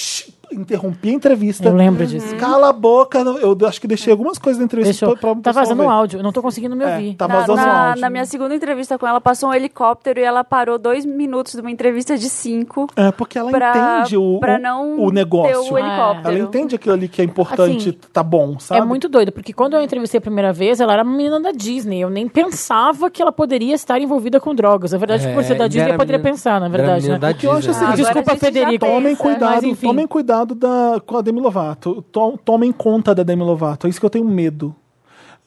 interrompia 0.53 1.12
a 1.12 1.14
entrevista. 1.14 1.68
Eu 1.68 1.74
lembro 1.74 2.07
disso. 2.07 2.34
Cala 2.36 2.68
a 2.70 2.72
boca. 2.72 3.18
Eu 3.20 3.57
acho 3.66 3.80
que 3.80 3.86
deixei 3.86 4.11
algumas 4.11 4.38
coisas 4.38 4.59
da 4.59 4.64
entrevista 4.64 5.07
Deixou. 5.07 5.16
pra, 5.18 5.34
pra 5.34 5.42
Tá 5.42 5.53
vazando 5.61 5.82
ver. 5.82 5.88
um 5.88 5.90
áudio, 5.90 6.18
eu 6.18 6.22
não 6.22 6.32
tô 6.32 6.42
conseguindo 6.42 6.74
me 6.76 6.84
É, 6.84 6.94
ouvir. 6.94 7.14
tá 7.14 7.26
Na, 7.28 7.34
vazando 7.40 7.57
na- 7.57 7.88
áudio. 7.88 8.01
na 8.01 8.11
minha 8.11 8.24
segunda 8.26 8.55
entrevista 8.55 8.98
com 8.98 9.07
ela, 9.07 9.20
passou 9.20 9.51
um 9.51 9.55
helicóptero 9.55 10.20
e 10.20 10.22
ela 10.22 10.42
parou 10.44 10.78
dois 10.78 11.05
minutos 11.05 11.55
de 11.55 11.61
uma 11.61 11.70
entrevista 11.70 12.16
de 12.16 12.28
cinco. 12.28 12.86
É, 12.96 13.11
porque 13.12 13.38
ela 13.38 13.51
pra- 13.51 13.98
entende 14.01 14.16
o, 14.16 14.38
pra 14.40 14.59
não 14.59 14.98
o 15.01 15.11
negócio. 15.11 15.51
ter 15.51 15.72
o 15.72 15.78
helicóptero. 15.78 16.34
Ela 16.36 16.38
entende 16.38 16.74
aquilo 16.74 16.94
ali 16.94 17.09
que 17.09 17.20
é 17.20 17.24
importante, 17.24 17.90
Assim, 17.90 17.98
tá 18.12 18.22
bom, 18.22 18.59
sabe? 18.59 18.80
É 18.80 18.84
muito 18.84 19.09
doido, 19.09 19.32
porque 19.32 19.53
quando 19.53 19.74
eu 19.74 19.82
entrevistei 19.82 20.18
a 20.18 20.20
primeira 20.20 20.53
vez, 20.53 20.80
ela 20.80 20.92
era 20.92 21.03
uma 21.03 21.16
menina 21.16 21.40
da 21.40 21.53
Disney. 21.53 22.01
Eu 22.01 22.11
nem 22.11 22.26
pensava 22.28 23.11
que 23.11 23.20
ela 23.22 23.32
poderia 23.32 23.74
estar 23.74 24.01
envolvida 24.01 24.40
com 24.40 24.55
drogas. 24.55 24.92
Na 24.92 24.98
verdade, 24.98 25.26
É, 25.26 25.34
por 25.34 25.44
ser 25.44 25.55
da 25.57 25.66
Disney, 25.68 25.92
eu 25.92 25.96
poderia 25.96 26.18
menina- 26.18 26.32
pensar, 26.32 26.61
na 26.61 26.68
verdade. 26.68 27.09
Né? 27.09 27.18
da 27.18 27.32
que 27.34 27.46
eu 27.46 27.53
acho 27.53 27.68
é 27.68 27.72
o 27.72 27.76
Ah, 27.90 27.94
Desculpa, 27.96 28.32
a 28.32 28.36
Federico. 28.36 28.84
Tomem 28.86 29.12
mas 29.12 29.18
cuidado, 29.18 29.66
enfim. 29.66 29.86
tomem 29.86 30.07
cuidado 30.07 30.39
da, 30.45 31.01
com 31.05 31.16
a 31.16 31.20
Demi 31.22 31.41
Lovato. 31.41 32.03
To- 32.11 32.38
Tomem 32.45 32.72
conta 32.72 33.14
da 33.14 33.22
Demi 33.22 33.43
Lovato. 33.43 33.86
É 33.86 33.91
isso 33.91 33.99
que 34.01 34.07
eu 34.07 34.11
tenho 34.11 34.24
medo. 34.24 34.74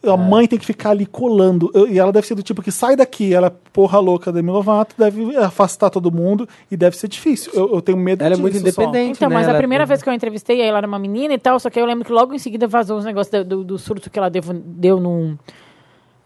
É. 0.06 0.10
A 0.10 0.18
mãe 0.18 0.46
tem 0.48 0.60
que 0.60 0.66
ficar 0.66 0.90
ali 0.90 1.06
colando. 1.06 1.72
Eu- 1.74 1.88
e 1.88 1.98
ela 1.98 2.12
deve 2.12 2.28
ser 2.28 2.36
do 2.36 2.44
tipo 2.44 2.62
que 2.62 2.72
sai 2.74 2.96
daqui, 2.96 3.34
ela 3.34 3.48
é 3.48 3.52
porra 3.72 4.00
louca 4.00 4.32
da 4.34 4.36
Demi 4.42 4.52
Lovato, 4.52 4.94
deve 4.98 5.38
afastar 5.38 5.90
todo 5.90 6.12
mundo 6.12 6.48
e 6.70 6.76
deve 6.76 6.98
ser 6.98 7.08
difícil. 7.08 7.52
Eu, 7.56 7.74
eu 7.76 7.82
tenho 7.82 7.98
medo 7.98 8.22
Ela 8.22 8.36
é 8.36 8.38
muito 8.38 8.54
só. 8.56 8.60
independente. 8.60 9.18
Então, 9.18 9.30
né? 9.30 9.36
mas 9.36 9.48
a 9.48 9.54
primeira 9.54 9.86
vez 9.86 10.04
que 10.04 10.10
eu 10.10 10.14
entrevistei, 10.14 10.62
aí 10.62 10.68
ela 10.68 10.80
era 10.80 10.88
uma 10.88 11.00
menina 11.00 11.34
e 11.34 11.38
tal, 11.38 11.58
só 11.58 11.70
que 11.70 11.80
eu 11.80 11.86
lembro 11.86 12.04
que 12.04 12.12
logo 12.12 12.34
em 12.34 12.40
seguida 12.40 12.68
vazou 12.68 12.98
os 12.98 13.06
negócios 13.06 13.32
do, 13.32 13.46
do- 13.46 13.64
do 13.64 13.78
surto 13.80 14.10
que 14.10 14.20
ela 14.20 14.30
deu, 14.30 14.42
deu 14.54 15.00
num, 15.00 15.38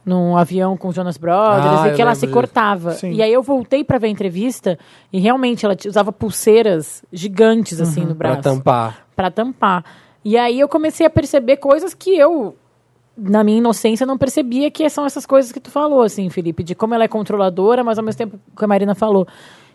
num 0.07 0.37
avião 0.37 0.77
com 0.77 0.87
o 0.87 0.91
Jonas 0.93 1.17
Brothers 1.17 1.81
Ah, 1.81 1.89
e 1.89 1.93
que 1.93 2.01
ela 2.01 2.15
se 2.15 2.21
disso. 2.21 2.33
cortava. 2.33 2.93
Sim. 2.93 3.11
E 3.11 3.21
aí 3.21 3.31
eu 3.33 3.43
voltei 3.43 3.83
pra 3.83 3.97
ver 3.97 4.07
a 4.07 4.09
entrevista 4.09 4.79
e 5.11 5.19
realmente 5.19 5.65
ela 5.65 5.75
usava 5.85 6.13
pulseiras 6.13 7.03
gigantes 7.11 7.81
assim 7.81 8.01
no 8.05 8.15
Pra 8.15 8.29
braço. 8.29 8.41
tampar. 8.43 9.05
Pra 9.15 9.29
tampar. 9.29 9.83
E 10.23 10.37
aí 10.37 10.59
eu 10.61 10.69
comecei 10.69 11.05
a 11.05 11.09
perceber 11.09 11.57
coisas 11.57 11.93
que 11.93 12.17
eu, 12.17 12.55
na 13.17 13.43
minha 13.43 13.57
inocência, 13.57 14.05
não 14.05 14.17
percebia 14.17 14.71
que 14.71 14.89
são 14.89 15.05
essas 15.05 15.25
coisas 15.25 15.51
que 15.51 15.59
tu 15.59 15.69
falou, 15.69 16.01
assim, 16.01 16.29
Felipe, 16.29 16.63
de 16.63 16.73
como 16.73 16.93
ela 16.93 17.03
é 17.03 17.07
controladora, 17.09 17.83
mas 17.83 17.97
ao 17.97 18.03
mesmo 18.05 18.17
tempo 18.17 18.39
que 18.57 18.63
a 18.63 18.67
Marina 18.67 18.95
falou, 18.95 19.27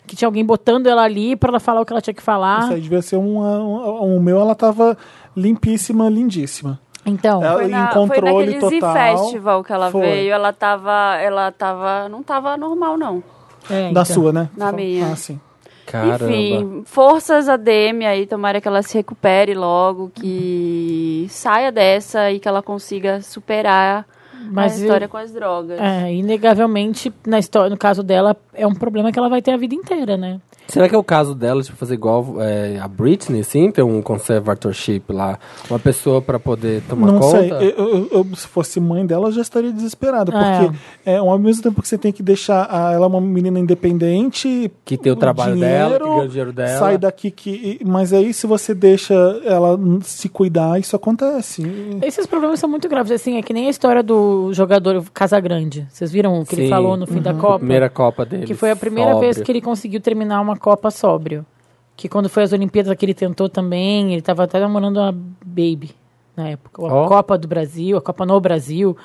que 0.07 0.15
tinha 0.15 0.27
alguém 0.27 0.43
botando 0.43 0.87
ela 0.87 1.03
ali 1.03 1.35
pra 1.35 1.49
ela 1.49 1.59
falar 1.59 1.81
o 1.81 1.85
que 1.85 1.93
ela 1.93 2.01
tinha 2.01 2.13
que 2.13 2.21
falar. 2.23 2.63
Isso 2.63 2.73
aí 2.73 2.81
devia 2.81 3.01
ser 3.01 3.17
um, 3.17 3.39
um, 3.39 4.15
um 4.15 4.19
meu, 4.19 4.39
ela 4.39 4.55
tava 4.55 4.97
limpíssima, 5.35 6.09
lindíssima. 6.09 6.79
Então, 7.05 7.43
Ela 7.43 7.53
Foi, 7.55 7.65
em 7.65 7.69
na, 7.69 7.87
foi 7.91 8.07
naquele 8.21 8.59
total. 8.59 9.17
Festival 9.17 9.63
que 9.63 9.73
ela 9.73 9.91
Foi. 9.91 10.01
veio, 10.01 10.33
ela 10.33 10.53
tava, 10.53 11.17
ela 11.21 11.51
tava, 11.51 12.07
não 12.07 12.23
tava 12.23 12.55
normal 12.55 12.97
não. 12.97 13.21
é, 13.69 13.83
Da 13.91 14.01
então. 14.01 14.05
sua, 14.05 14.31
né? 14.31 14.49
Na 14.55 14.71
minha. 14.71 15.11
Ah, 15.11 15.15
sim. 15.15 15.39
Caramba. 15.85 16.33
Enfim, 16.33 16.83
forças 16.85 17.49
a 17.49 17.57
Demi 17.57 18.05
aí, 18.05 18.25
tomara 18.25 18.61
que 18.61 18.67
ela 18.67 18.81
se 18.81 18.93
recupere 18.97 19.53
logo, 19.53 20.11
que 20.15 21.27
saia 21.29 21.71
dessa 21.71 22.31
e 22.31 22.39
que 22.39 22.47
ela 22.47 22.63
consiga 22.63 23.21
superar 23.21 24.05
Mas 24.51 24.73
a 24.73 24.75
eu- 24.77 24.81
história 24.83 25.07
com 25.07 25.17
as 25.17 25.31
drogas. 25.31 25.79
É, 25.79 26.13
inegavelmente, 26.13 27.13
na 27.25 27.39
história, 27.39 27.69
no 27.69 27.77
caso 27.77 28.03
dela, 28.03 28.35
é 28.53 28.65
um 28.67 28.73
problema 28.73 29.11
que 29.11 29.17
ela 29.19 29.29
vai 29.29 29.41
ter 29.41 29.51
a 29.51 29.57
vida 29.57 29.73
inteira, 29.75 30.17
né? 30.17 30.39
Será 30.67 30.87
que 30.87 30.95
é 30.95 30.97
o 30.97 31.03
caso 31.03 31.35
dela, 31.35 31.61
tipo, 31.61 31.75
fazer 31.77 31.93
igual 31.93 32.37
é, 32.41 32.79
a 32.79 32.87
Britney, 32.87 33.41
assim? 33.41 33.69
Ter 33.69 33.83
um 33.83 34.01
conservatorship 34.01 35.03
lá? 35.09 35.37
Uma 35.69 35.77
pessoa 35.77 36.21
pra 36.21 36.39
poder 36.39 36.81
tomar 36.87 37.07
não 37.11 37.19
conta? 37.19 37.39
sei, 37.39 37.51
eu, 37.51 37.69
eu- 37.69 38.07
eu- 38.11 38.35
se 38.35 38.47
fosse 38.47 38.79
mãe 38.79 39.05
dela, 39.05 39.27
eu 39.27 39.31
já 39.33 39.41
estaria 39.41 39.71
desesperada, 39.73 40.31
Ah, 40.33 40.61
porque 40.63 40.77
é. 41.05 41.17
ao 41.17 41.37
mesmo 41.37 41.63
tempo 41.63 41.81
que 41.81 41.87
você 41.87 41.97
tem 41.97 42.11
que 42.13 42.23
deixar 42.23 42.67
a- 42.71 42.93
ela 42.93 43.07
uma 43.07 43.19
menina 43.19 43.59
independente, 43.59 44.71
Que 44.85 44.97
tem 44.97 45.11
o 45.11 45.15
trabalho 45.15 45.57
dela, 45.59 45.99
que 45.99 46.05
ganha 46.05 46.23
o 46.23 46.27
dinheiro 46.27 46.53
dela. 46.53 46.79
sai 46.79 46.97
daqui 46.97 47.29
que, 47.29 47.79
mas 47.85 48.13
aí 48.13 48.33
se 48.33 48.47
você 48.47 48.73
deixa 48.73 49.13
ela 49.43 49.77
se 50.01 50.29
cuidar, 50.29 50.79
isso 50.79 50.95
acontece. 50.95 51.61
Esses 52.01 52.25
problemas 52.25 52.59
são 52.59 52.69
muito 52.69 52.87
graves, 52.87 53.11
assim, 53.11 53.37
é 53.37 53.41
que 53.41 53.53
nem 53.53 53.67
a 53.67 53.69
história 53.69 54.01
do 54.01 54.13
jogador 54.53 55.03
Casagrande. 55.13 55.87
Vocês 55.89 56.11
viram 56.11 56.39
o 56.41 56.45
que 56.45 56.55
ele 56.55 56.63
Sim. 56.63 56.69
falou 56.69 56.95
no 56.97 57.05
fim 57.07 57.21
da 57.21 57.31
A 57.31 57.33
Copa? 57.33 57.59
primeira 57.59 57.89
Copa 57.89 58.25
dele. 58.25 58.45
Que 58.45 58.53
foi 58.53 58.71
a 58.71 58.75
primeira 58.75 59.11
sóbrio. 59.11 59.33
vez 59.33 59.41
que 59.45 59.51
ele 59.51 59.61
conseguiu 59.61 59.99
terminar 60.01 60.41
uma 60.41 60.55
Copa 60.57 60.89
sóbrio. 60.91 61.45
Que 61.95 62.09
quando 62.09 62.27
foi 62.29 62.43
as 62.43 62.51
Olimpíadas 62.53 62.95
que 62.97 63.05
ele 63.05 63.13
tentou 63.13 63.47
também, 63.49 64.07
ele 64.11 64.19
estava 64.19 64.43
até 64.43 64.59
namorando 64.59 64.97
uma 64.97 65.11
Baby 65.45 65.91
na 66.35 66.49
época. 66.49 66.81
A 66.81 66.85
Ó. 66.93 67.07
Copa 67.07 67.37
do 67.37 67.47
Brasil, 67.47 67.97
a 67.97 68.01
Copa 68.01 68.25
no 68.25 68.39
Brasil. 68.39 68.97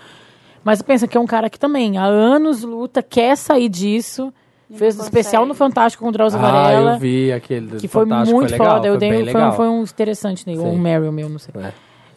Mas 0.64 0.80
pensa 0.82 1.06
que 1.06 1.16
é 1.16 1.20
um 1.20 1.26
cara 1.26 1.48
que 1.50 1.58
também 1.58 1.98
há 1.98 2.04
anos 2.04 2.62
luta, 2.62 3.02
quer 3.02 3.36
sair 3.36 3.68
disso. 3.68 4.32
Fez 4.74 4.98
um 4.98 5.02
especial 5.02 5.46
no 5.46 5.54
Fantástico 5.54 6.04
com 6.04 6.10
o 6.10 6.12
Drauzio 6.12 6.38
Ah, 6.38 6.42
Varela. 6.42 6.92
eu 6.94 6.98
vi 6.98 7.32
aquele 7.32 7.76
Que 7.78 7.88
foi 7.88 8.04
Fantástico, 8.04 8.36
muito 8.36 8.50
foi 8.50 8.58
legal, 8.58 8.74
foda. 8.76 8.86
Eu 8.88 8.92
foi 8.94 9.00
dei, 9.00 9.10
bem 9.10 9.32
foi, 9.32 9.42
um, 9.42 9.52
foi 9.52 9.68
um 9.68 9.82
interessante, 9.82 10.46
né? 10.46 10.56
Sim. 10.56 10.62
Um 10.62 10.78
Meryl 10.78 11.10
meu, 11.10 11.28
não 11.28 11.38
sei. 11.38 11.54
É. 11.62 11.72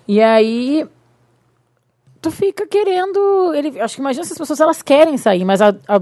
E 0.08 0.22
aí. 0.22 0.86
Tu 2.22 2.30
fica 2.32 2.68
querendo. 2.68 3.54
Ele, 3.56 3.80
acho 3.80 3.96
que 3.96 4.02
imagina 4.02 4.24
se 4.26 4.34
as 4.34 4.38
pessoas 4.38 4.60
elas 4.60 4.82
querem 4.82 5.18
sair, 5.18 5.44
mas 5.44 5.62
a, 5.62 5.70
a- 5.88 6.02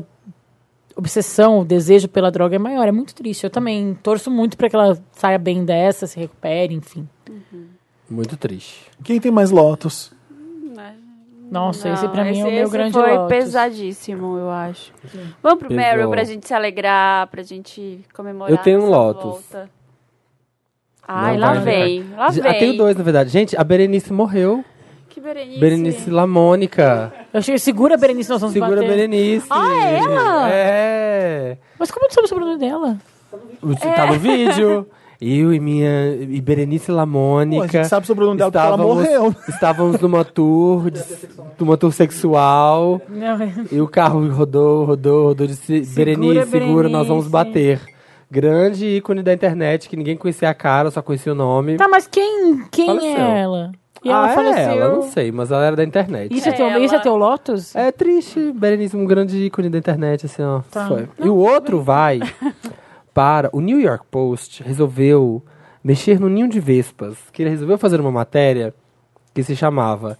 obsessão, 0.95 1.59
o 1.61 1.65
desejo 1.65 2.09
pela 2.09 2.29
droga 2.29 2.55
é 2.57 2.59
maior. 2.59 2.87
É 2.87 2.91
muito 2.91 3.15
triste. 3.15 3.43
Eu 3.45 3.49
também 3.49 3.97
torço 4.03 4.29
muito 4.29 4.57
pra 4.57 4.69
que 4.69 4.75
ela 4.75 4.97
saia 5.13 5.37
bem 5.37 5.63
dessa, 5.63 6.05
se 6.07 6.19
recupere, 6.19 6.73
enfim. 6.73 7.07
Muito 8.09 8.35
triste. 8.35 8.85
Quem 9.03 9.19
tem 9.19 9.31
mais 9.31 9.49
Lotus? 9.51 10.11
Nossa, 11.51 11.87
Não, 11.87 11.95
esse 11.95 12.07
pra 12.09 12.23
mim 12.23 12.29
é 12.39 12.43
o 12.43 12.47
esse- 12.47 12.55
meu 12.55 12.63
esse 12.65 12.71
grande 12.71 12.93
foi 12.93 13.11
Lotus. 13.15 13.29
pesadíssimo, 13.29 14.37
eu 14.37 14.49
acho. 14.51 14.93
Vamos 15.41 15.57
pro 15.59 15.67
Pesou. 15.69 15.83
Meryl 15.83 16.09
pra 16.11 16.23
gente 16.23 16.45
se 16.47 16.53
alegrar, 16.53 17.25
pra 17.27 17.41
gente 17.41 18.01
comemorar. 18.13 18.51
Eu 18.51 18.57
tenho 18.59 18.83
um 18.83 18.89
Lotus. 18.89 19.23
volta. 19.23 19.69
Ai, 21.07 21.33
Não 21.37 21.39
lá 21.47 21.53
vai- 21.55 21.63
vem, 21.63 22.03
lá 22.15 22.27
Ah, 22.27 22.29
vem. 22.29 22.59
tenho 22.59 22.77
dois, 22.77 22.95
na 22.95 23.03
verdade. 23.03 23.31
Gente, 23.31 23.57
a 23.57 23.63
Berenice 23.63 24.13
morreu. 24.13 24.63
Que 25.09 25.19
Berenice. 25.19 25.59
Berenice 25.59 26.09
Lamônica. 26.09 27.11
Eu 27.33 27.39
achei, 27.39 27.57
segura 27.57 27.95
a 27.95 27.97
Berenice, 27.97 28.29
nós 28.29 28.41
vamos 28.41 28.53
Segura 28.53 28.73
a 28.73 28.75
bater. 28.83 28.87
Berenice. 28.89 29.47
Ah, 29.49 29.75
é 29.75 29.97
ela? 29.99 30.49
É. 30.51 31.57
Mas 31.79 31.89
como 31.91 32.07
tu 32.07 32.13
sabe 32.13 32.25
o 32.25 32.29
sobrenome 32.29 32.57
dela? 32.59 32.97
Tá 33.95 34.05
no 34.07 34.13
vídeo. 34.19 34.87
Eu 35.21 35.53
e 35.53 35.59
minha. 35.59 36.15
E 36.15 36.39
Berenice 36.39 36.91
Lamônica. 36.91 37.57
Pô, 37.63 37.63
a 37.63 37.81
gente 37.81 37.87
sabe 37.89 38.07
sobre 38.07 38.23
o 38.23 38.27
nome 38.27 38.37
dela 38.37 38.51
porque 38.51 38.57
ela 38.65 38.75
estávamos- 38.75 38.95
morreu. 38.95 39.35
Estávamos 39.49 39.99
numa 39.99 40.23
tour, 40.23 40.89
de, 40.89 41.03
numa 41.59 41.75
tour 41.75 41.91
sexual. 41.91 43.01
Não, 43.09 43.41
é- 43.41 43.53
E 43.71 43.81
o 43.81 43.87
carro 43.87 44.25
rodou, 44.31 44.85
rodou, 44.85 45.25
rodou. 45.27 45.47
Disse: 45.47 45.81
Berenice, 45.93 46.49
segura, 46.51 46.87
nós 46.87 47.07
vamos 47.07 47.27
Berenice." 47.27 47.29
bater. 47.77 47.81
Grande 48.31 48.85
ícone 48.97 49.23
da 49.23 49.33
internet 49.33 49.89
que 49.89 49.97
ninguém 49.97 50.15
conhecia 50.15 50.49
a 50.49 50.53
cara, 50.53 50.91
só 50.91 51.01
conhecia 51.01 51.31
o 51.31 51.35
nome. 51.35 51.77
Tá, 51.77 51.87
mas 51.89 52.07
quem, 52.07 52.63
quem 52.71 53.07
é 53.15 53.39
ela? 53.41 53.71
E 54.03 54.09
ah, 54.09 54.13
ela 54.13 54.31
é 54.31 54.35
faleceu. 54.35 54.83
ela, 54.83 54.95
não 54.95 55.01
sei, 55.03 55.31
mas 55.31 55.51
ela 55.51 55.65
era 55.65 55.75
da 55.75 55.83
internet. 55.83 56.33
Isso 56.33 56.47
é, 56.47 56.51
teu, 56.51 56.83
isso 56.83 56.95
é 56.95 56.99
teu 56.99 57.15
Lotus? 57.15 57.75
É 57.75 57.91
triste, 57.91 58.51
Berenice, 58.53 58.95
um 58.95 59.05
grande 59.05 59.37
ícone 59.45 59.69
da 59.69 59.77
internet, 59.77 60.25
assim, 60.25 60.41
ó. 60.41 60.61
Tá. 60.71 60.87
Foi. 60.87 61.07
E 61.19 61.27
o 61.27 61.35
outro 61.35 61.81
vai 61.81 62.19
para 63.13 63.49
o 63.51 63.59
New 63.59 63.79
York 63.79 64.05
Post 64.09 64.63
resolveu 64.63 65.43
mexer 65.83 66.19
no 66.19 66.29
ninho 66.29 66.47
de 66.47 66.59
vespas, 66.59 67.17
que 67.33 67.41
ele 67.41 67.49
resolveu 67.49 67.77
fazer 67.77 67.99
uma 67.99 68.11
matéria 68.11 68.73
que 69.33 69.43
se 69.43 69.55
chamava 69.55 70.17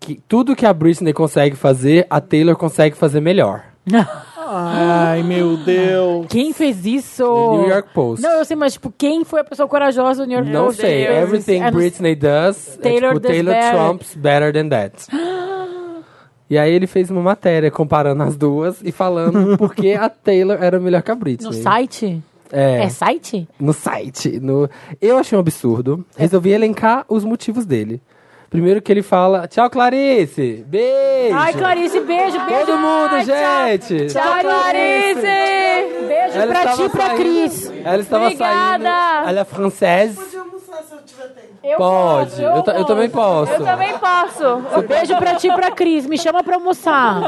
que 0.00 0.20
tudo 0.26 0.56
que 0.56 0.66
a 0.66 0.72
Britney 0.72 1.12
consegue 1.12 1.54
fazer, 1.54 2.06
a 2.10 2.20
Taylor 2.20 2.56
consegue 2.56 2.96
fazer 2.96 3.20
melhor. 3.20 3.64
Ai, 4.48 5.22
meu 5.22 5.56
Deus. 5.56 6.26
Quem 6.28 6.52
fez 6.52 6.84
isso? 6.86 7.22
New 7.24 7.68
York 7.68 7.88
Post. 7.92 8.22
Não, 8.22 8.38
eu 8.38 8.44
sei, 8.44 8.56
mas 8.56 8.74
tipo, 8.74 8.92
quem 8.96 9.24
foi 9.24 9.40
a 9.40 9.44
pessoa 9.44 9.68
corajosa 9.68 10.24
do 10.24 10.28
New 10.28 10.36
York 10.38 10.50
Não 10.52 10.66
Post? 10.66 10.80
sei, 10.80 11.00
que 11.00 11.06
fez 11.12 11.22
everything? 11.22 11.56
É, 11.62 11.70
não- 11.70 11.78
Britney 11.78 12.14
does, 12.14 12.78
Taylor 12.82 13.10
é 13.10 13.14
tipo, 13.14 13.20
does 13.20 13.30
Taylor 13.32 13.54
better. 13.54 13.70
trumps 13.72 14.14
better 14.14 14.52
than 14.52 14.68
that. 14.68 15.06
E 16.48 16.56
aí 16.56 16.72
ele 16.72 16.86
fez 16.86 17.10
uma 17.10 17.20
matéria 17.20 17.72
comparando 17.72 18.22
as 18.22 18.36
duas 18.36 18.80
e 18.84 18.92
falando 18.92 19.56
por 19.58 19.74
que 19.74 19.94
a 19.94 20.08
Taylor 20.08 20.56
era 20.62 20.78
melhor 20.78 21.02
que 21.02 21.10
a 21.10 21.14
Britney. 21.16 21.44
No 21.48 21.52
site? 21.52 22.22
É. 22.52 22.84
É 22.84 22.88
site? 22.88 23.48
No 23.58 23.72
site. 23.72 24.38
No... 24.38 24.70
Eu 25.02 25.18
achei 25.18 25.36
um 25.36 25.40
absurdo. 25.40 26.06
Resolvi 26.16 26.52
elencar 26.52 27.04
os 27.08 27.24
motivos 27.24 27.66
dele. 27.66 28.00
Primeiro 28.48 28.80
que 28.80 28.92
ele 28.92 29.02
fala, 29.02 29.46
tchau 29.48 29.68
Clarice, 29.68 30.64
beijo. 30.68 31.36
Ai, 31.36 31.52
Clarice, 31.52 32.00
beijo, 32.00 32.38
beijo. 32.46 32.66
Todo 32.66 32.78
mundo, 32.78 33.10
Ai, 33.14 33.24
tchau. 33.24 33.36
gente. 33.96 34.06
Tchau, 34.12 34.40
Clarice. 34.40 35.20
Beijo 35.20 36.38
Ela 36.38 36.46
pra 36.46 36.72
ti 36.72 36.82
e 36.82 36.88
pra 36.88 37.10
Cris. 37.16 37.72
Ela 37.84 37.98
estava 38.02 38.24
Obrigada. 38.26 38.84
saindo. 38.84 39.28
Ela 39.28 39.40
é 39.40 39.44
francesa. 39.44 40.22
Eu 41.64 41.78
Pode. 41.78 42.30
posso, 42.30 42.42
Eu, 42.42 42.62
ta- 42.62 42.72
eu 42.78 42.84
também 42.84 43.10
posso. 43.10 43.52
Eu 43.52 43.64
também 43.64 43.98
posso. 43.98 44.82
Beijo 44.86 45.16
pra 45.16 45.34
ti 45.34 45.48
e 45.48 45.52
pra 45.52 45.70
Cris. 45.72 46.06
Me 46.06 46.16
chama 46.16 46.44
pra 46.44 46.54
almoçar. 46.54 47.20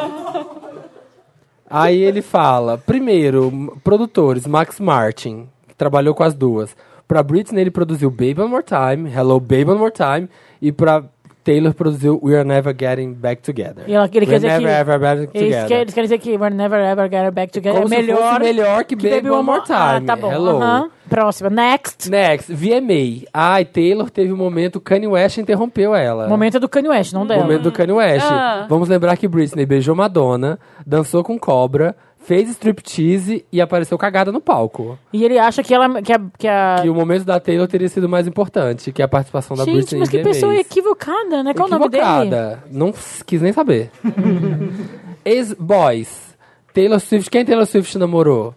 Aí 1.68 2.00
ele 2.00 2.22
fala, 2.22 2.78
primeiro, 2.78 3.78
produtores, 3.84 4.46
Max 4.46 4.80
Martin, 4.80 5.48
que 5.66 5.74
trabalhou 5.74 6.14
com 6.14 6.22
as 6.22 6.32
duas. 6.34 6.74
Pra 7.08 7.22
Britney 7.22 7.62
ele 7.62 7.70
produziu 7.70 8.10
Baby 8.10 8.42
One 8.42 8.50
More 8.50 8.62
Time, 8.62 9.10
Hello 9.10 9.40
Baby 9.40 9.70
One 9.70 9.78
More 9.78 9.90
Time, 9.90 10.28
e 10.60 10.70
pra 10.70 11.02
Taylor 11.42 11.72
produziu 11.72 12.20
We 12.22 12.34
Are 12.34 12.46
Never 12.46 12.74
Getting 12.78 13.14
Back 13.14 13.40
Together. 13.40 13.84
E 13.86 13.94
ela, 13.94 14.04
ele 14.12 14.26
quer 14.26 14.32
We're 14.32 14.34
dizer 14.34 14.48
never 14.48 14.66
que... 14.66 14.68
ever 14.68 14.98
back 14.98 15.16
Eles, 15.16 15.32
together. 15.32 15.66
querem, 15.68 15.82
eles 15.82 15.94
querem 15.94 16.04
dizer 16.04 16.18
que 16.18 16.36
We're 16.36 16.54
Never 16.54 16.78
Ever 16.78 17.08
Get 17.10 17.32
Back 17.32 17.52
Together 17.54 17.80
Como 17.80 17.94
é 17.94 18.02
melhor... 18.02 18.38
melhor 18.40 18.84
que 18.84 18.94
Baby 18.94 19.30
One 19.30 19.44
More 19.44 19.62
Time. 19.62 19.78
Ah, 19.78 20.00
tá 20.04 20.14
bom. 20.14 20.30
Hello. 20.30 20.60
aham. 20.60 20.90
Próxima. 21.08 21.48
Next. 21.48 22.10
Next, 22.10 22.52
VMA. 22.52 23.26
Ai, 23.32 23.64
Taylor 23.64 24.10
teve 24.10 24.30
um 24.30 24.36
momento, 24.36 24.78
Kanye 24.78 25.06
West 25.06 25.38
interrompeu 25.38 25.94
ela. 25.94 26.28
Momento 26.28 26.60
do 26.60 26.68
Kanye 26.68 26.90
West, 26.90 27.14
não 27.14 27.26
dela. 27.26 27.40
Momento 27.44 27.62
do 27.62 27.72
Kanye 27.72 27.94
West. 27.94 28.26
Ah. 28.30 28.66
Vamos 28.68 28.90
lembrar 28.90 29.16
que 29.16 29.26
Britney 29.26 29.64
beijou 29.64 29.96
Madonna, 29.96 30.58
dançou 30.86 31.24
com 31.24 31.38
cobra, 31.38 31.96
fez 32.28 32.50
striptease 32.50 33.42
e 33.50 33.58
apareceu 33.58 33.96
cagada 33.96 34.30
no 34.30 34.38
palco. 34.38 34.98
E 35.10 35.24
ele 35.24 35.38
acha 35.38 35.62
que 35.62 35.72
ela... 35.72 36.02
Que 36.02 36.12
a, 36.12 36.20
que 36.38 36.46
a... 36.46 36.76
Que 36.82 36.90
o 36.90 36.94
momento 36.94 37.24
da 37.24 37.40
Taylor 37.40 37.66
teria 37.66 37.88
sido 37.88 38.06
mais 38.06 38.28
importante 38.28 38.92
que 38.92 39.02
a 39.02 39.08
participação 39.08 39.56
da 39.56 39.64
Gente, 39.64 39.76
Britney 39.76 40.00
mas 40.00 40.10
que 40.10 40.18
pessoa 40.18 40.54
equivocada, 40.54 41.42
né? 41.42 41.54
Qual 41.54 41.66
o 41.66 41.70
nome 41.70 41.88
dele? 41.88 42.04
Equivocada. 42.04 42.64
Não 42.70 42.92
quis 43.24 43.40
nem 43.40 43.50
saber. 43.54 43.90
Ex-boys. 45.24 46.36
Taylor 46.74 47.00
Swift. 47.00 47.30
Quem 47.30 47.46
Taylor 47.46 47.64
Swift 47.64 47.96
namorou? 47.96 48.54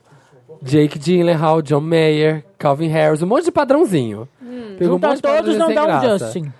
Jake 0.62 1.00
Gyllenhaal, 1.00 1.62
John 1.62 1.80
Mayer, 1.80 2.44
Calvin 2.58 2.90
Harris. 2.90 3.22
Um 3.22 3.28
monte 3.28 3.46
de 3.46 3.52
padrãozinho. 3.54 4.28
Pegou 4.78 4.98
um 4.98 5.00
monte 5.00 5.16
de 5.16 5.22
todos, 5.22 5.58
não 5.58 5.74
dá 5.74 5.84
um 5.84 5.88
graça. 5.88 6.26
Justin. 6.26 6.52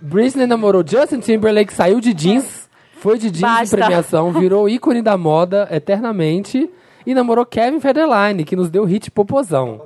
Britney 0.00 0.46
namorou 0.46 0.82
Justin 0.86 1.20
Timberlake, 1.20 1.72
saiu 1.72 2.00
de 2.00 2.14
jeans, 2.14 2.63
foi 3.04 3.18
de 3.18 3.30
jeans 3.30 3.40
Basta. 3.42 3.76
de 3.76 3.82
premiação, 3.82 4.32
virou 4.40 4.66
ícone 4.66 5.02
da 5.02 5.18
moda 5.18 5.68
eternamente 5.70 6.70
e 7.04 7.14
namorou 7.14 7.44
Kevin 7.44 7.78
Federline, 7.78 8.46
que 8.46 8.56
nos 8.56 8.70
deu 8.70 8.84
hit 8.84 9.10
Popozão. 9.10 9.82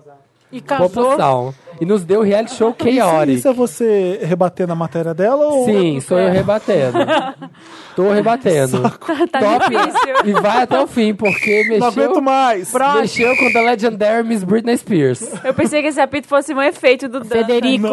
E 0.53 0.61
casou. 0.61 0.89
Popozão. 0.89 1.55
E 1.81 1.85
nos 1.85 2.05
deu 2.05 2.23
reality 2.23 2.55
show 2.55 2.75
Chaotic. 2.77 3.35
isso 3.37 3.49
é 3.49 3.53
você 3.53 4.21
rebater 4.23 4.67
na 4.67 4.75
matéria 4.75 5.15
dela? 5.15 5.47
Ou... 5.47 5.65
Sim, 5.65 6.01
sou 6.01 6.19
eu 6.19 6.31
rebatendo. 6.31 6.99
Tô 7.95 8.11
rebatendo. 8.11 8.83
Tá 9.31 9.41
Top. 9.41 9.71
difícil. 9.71 10.15
E 10.25 10.33
vai 10.33 10.63
até 10.63 10.81
o 10.81 10.87
fim, 10.87 11.15
porque 11.15 11.65
mexeu... 11.65 11.79
Não 11.79 11.87
aguento 11.89 12.23
mais. 12.23 12.73
Mexeu 12.73 13.37
com 13.37 13.53
The 13.53 13.61
Legendary 13.61 14.27
Miss 14.27 14.45
Britney 14.45 14.77
Spears. 14.77 15.23
Eu 15.45 15.55
pensei 15.55 15.83
que 15.83 15.89
esse 15.89 16.01
apito 16.01 16.29
fosse 16.29 16.53
um 16.55 16.63
efeito 16.63 17.09
do. 17.09 17.25
Federico. 17.25 17.89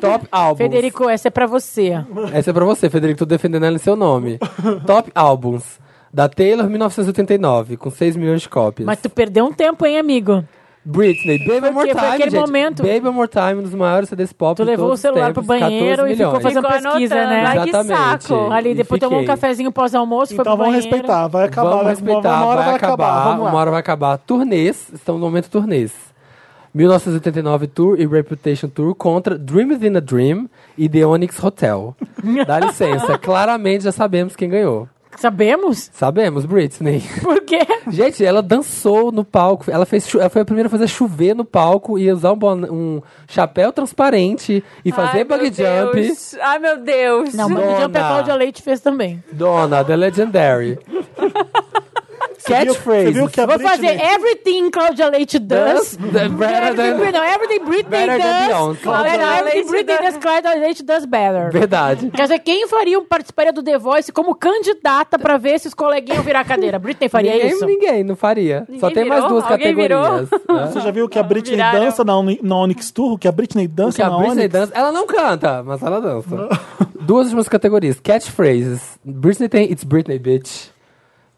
Top 0.00 0.26
álbuns. 0.30 0.58
Federico, 0.58 1.08
essa 1.08 1.28
é 1.28 1.30
pra 1.30 1.46
você. 1.46 1.92
Essa 2.32 2.50
é 2.50 2.52
pra 2.52 2.64
você, 2.64 2.88
Federico. 2.90 3.18
Tô 3.18 3.26
defendendo 3.26 3.64
ela 3.64 3.76
em 3.76 3.78
seu 3.78 3.96
nome. 3.96 4.38
Top 4.86 5.10
álbuns. 5.14 5.80
Da 6.12 6.28
Taylor, 6.28 6.68
1989, 6.68 7.78
com 7.78 7.90
6 7.90 8.16
milhões 8.16 8.42
de 8.42 8.48
cópias. 8.48 8.84
Mas 8.84 9.00
tu 9.00 9.08
perdeu 9.08 9.46
um 9.46 9.52
tempo, 9.52 9.86
hein, 9.86 9.98
amigo? 9.98 10.44
Britney, 10.84 11.38
Baby 11.38 11.66
One 11.66 11.70
More 11.70 11.88
Time, 11.90 12.00
aquele 12.06 12.30
gente. 12.30 12.40
momento- 12.40 12.82
Baby 12.82 13.06
One 13.06 13.16
More 13.16 13.28
Time, 13.28 13.54
um 13.54 13.62
dos 13.62 13.74
maiores 13.74 14.08
CDs 14.08 14.32
pop 14.32 14.56
Tu 14.56 14.64
de 14.64 14.70
levou 14.70 14.86
o 14.86 14.88
todos 14.88 14.98
os 14.98 15.00
celular 15.00 15.26
tempos, 15.28 15.46
pro 15.46 15.58
banheiro 15.58 15.96
14 16.02 16.12
e 16.12 16.16
ficou 16.16 16.26
milhões. 16.32 16.42
fazendo 16.42 16.66
Ficou 16.66 16.90
pesquisa, 16.90 17.14
anotando. 17.14 17.30
né? 17.34 17.44
Ai, 17.46 17.62
que 17.62 17.68
Exatamente. 17.68 18.24
saco. 18.24 18.52
Ali, 18.52 18.74
depois 18.74 19.00
tomou 19.00 19.18
um 19.18 19.22
Fiquei. 19.22 19.34
cafezinho 19.36 19.70
pós-almoço, 19.72 20.34
foi 20.34 20.42
Então 20.42 20.56
pro 20.56 20.64
vamos 20.64 20.74
banheiro. 20.74 20.96
respeitar, 20.96 21.28
vai 21.28 21.44
acabar. 21.46 21.68
Vamos 21.70 21.84
vai- 21.84 21.92
respeitar, 21.94 22.36
uma 22.36 22.46
hora 22.46 22.62
vai, 22.62 22.74
acabar, 22.74 23.24
vamos 23.24 23.44
lá. 23.44 23.50
uma 23.50 23.58
hora 23.60 23.70
vai 23.70 23.80
acabar. 23.80 24.18
Turnês, 24.18 24.88
estamos 24.92 25.20
no 25.20 25.26
momento 25.26 25.48
turnês. 25.48 25.92
1989 26.74 27.66
Tour 27.66 28.00
e 28.00 28.06
Reputation 28.06 28.66
Tour 28.68 28.94
contra 28.94 29.36
Dream 29.38 29.68
Within 29.68 29.96
a 29.96 30.00
Dream 30.00 30.48
e 30.76 30.88
The 30.88 31.06
Onyx 31.06 31.42
Hotel. 31.44 31.94
Dá 32.46 32.58
licença, 32.58 33.18
claramente 33.18 33.84
já 33.84 33.92
sabemos 33.92 34.34
quem 34.34 34.48
ganhou. 34.48 34.88
Sabemos? 35.16 35.90
Sabemos, 35.92 36.44
Britney. 36.46 37.02
Por 37.22 37.40
quê? 37.42 37.60
Gente, 37.88 38.24
ela 38.24 38.42
dançou 38.42 39.12
no 39.12 39.24
palco. 39.24 39.70
Ela, 39.70 39.84
fez, 39.86 40.12
ela 40.14 40.28
foi 40.30 40.42
a 40.42 40.44
primeira 40.44 40.66
a 40.68 40.70
fazer 40.70 40.88
chover 40.88 41.34
no 41.34 41.44
palco 41.44 41.98
e 41.98 42.10
usar 42.10 42.32
um, 42.32 42.36
bon- 42.36 42.66
um 42.70 43.02
chapéu 43.28 43.72
transparente 43.72 44.64
e 44.84 44.90
fazer 44.92 45.18
Ai, 45.18 45.24
bug 45.24 45.42
meu 45.42 45.52
jump. 45.52 46.00
Deus. 46.00 46.34
Ai, 46.40 46.58
meu 46.58 46.78
Deus. 46.78 47.34
Não, 47.34 47.48
Bug 47.48 47.60
Jump 47.80 47.96
a 47.98 48.00
Cláudia 48.08 48.34
Leite 48.34 48.62
fez 48.62 48.80
também. 48.80 49.22
Dona, 49.32 49.84
The 49.84 49.96
Legendary. 49.96 50.78
Catchphrase. 52.44 53.04
Você 53.06 53.10
viu 53.12 53.28
que 53.28 53.40
a 53.40 53.46
Vou 53.46 53.56
Britney... 53.58 53.76
fazer 53.76 54.00
Everything 54.14 54.70
Cláudia 54.70 55.08
Leite 55.08 55.38
does. 55.38 55.96
Does 55.96 55.96
better 56.28 56.74
than- 56.76 56.82
Everything, 56.88 57.12
não, 57.12 57.24
everything 57.24 57.64
Britney 57.64 57.90
Better 57.90 58.18
than 58.18 58.32
does. 58.32 58.46
Beyoncé. 58.46 58.80
Cláudia 58.82 59.12
Cláudia 59.12 59.38
everything 59.38 59.54
Leite 59.56 59.68
Britney 59.70 59.98
does. 59.98 60.16
Cláudia 60.18 60.54
Leite 60.54 60.82
does 60.82 61.04
better. 61.06 61.50
Verdade. 61.52 62.10
Quer 62.10 62.22
dizer, 62.22 62.38
quem 62.40 62.66
faria, 62.68 62.98
um- 62.98 63.04
participaria 63.04 63.52
do 63.52 63.62
The 63.62 63.78
Voice 63.78 64.12
como 64.12 64.34
candidata 64.34 65.18
pra 65.18 65.36
ver 65.36 65.58
se 65.60 65.68
os 65.68 65.74
coleguinhas 65.74 66.24
virar 66.24 66.40
a 66.40 66.44
cadeira? 66.44 66.78
Britney 66.78 67.08
faria 67.08 67.32
ninguém, 67.32 67.50
isso? 67.50 67.66
Ninguém, 67.66 68.04
não 68.04 68.16
faria. 68.16 68.66
Só 68.80 68.90
tem 68.90 69.04
mais 69.04 69.22
virou? 69.22 69.40
duas 69.40 69.50
Alguém 69.50 69.74
categorias. 69.74 70.28
Você 70.72 70.80
já 70.80 70.90
viu 70.90 71.08
que 71.08 71.18
a 71.18 71.22
Britney 71.22 71.56
Viraram. 71.56 71.80
dança 71.80 72.04
na, 72.04 72.18
Oni- 72.18 72.40
na 72.42 72.56
Onyx 72.56 72.90
Tour? 72.90 73.18
Que 73.18 73.28
a 73.28 73.32
Britney 73.32 73.66
dança 73.68 73.96
Que 73.96 74.02
a 74.02 74.08
na 74.10 74.16
Britney 74.16 74.32
Onyx? 74.44 74.52
dança. 74.52 74.72
Ela 74.74 74.92
não 74.92 75.06
canta, 75.06 75.62
mas 75.62 75.82
ela 75.82 76.00
dança. 76.00 76.48
Duas 77.00 77.26
últimas 77.26 77.48
categorias. 77.48 77.98
Catchphrases. 78.00 78.98
Britney 79.04 79.48
tem 79.48 79.70
It's 79.70 79.84
Britney, 79.84 80.18
bitch. 80.18 80.68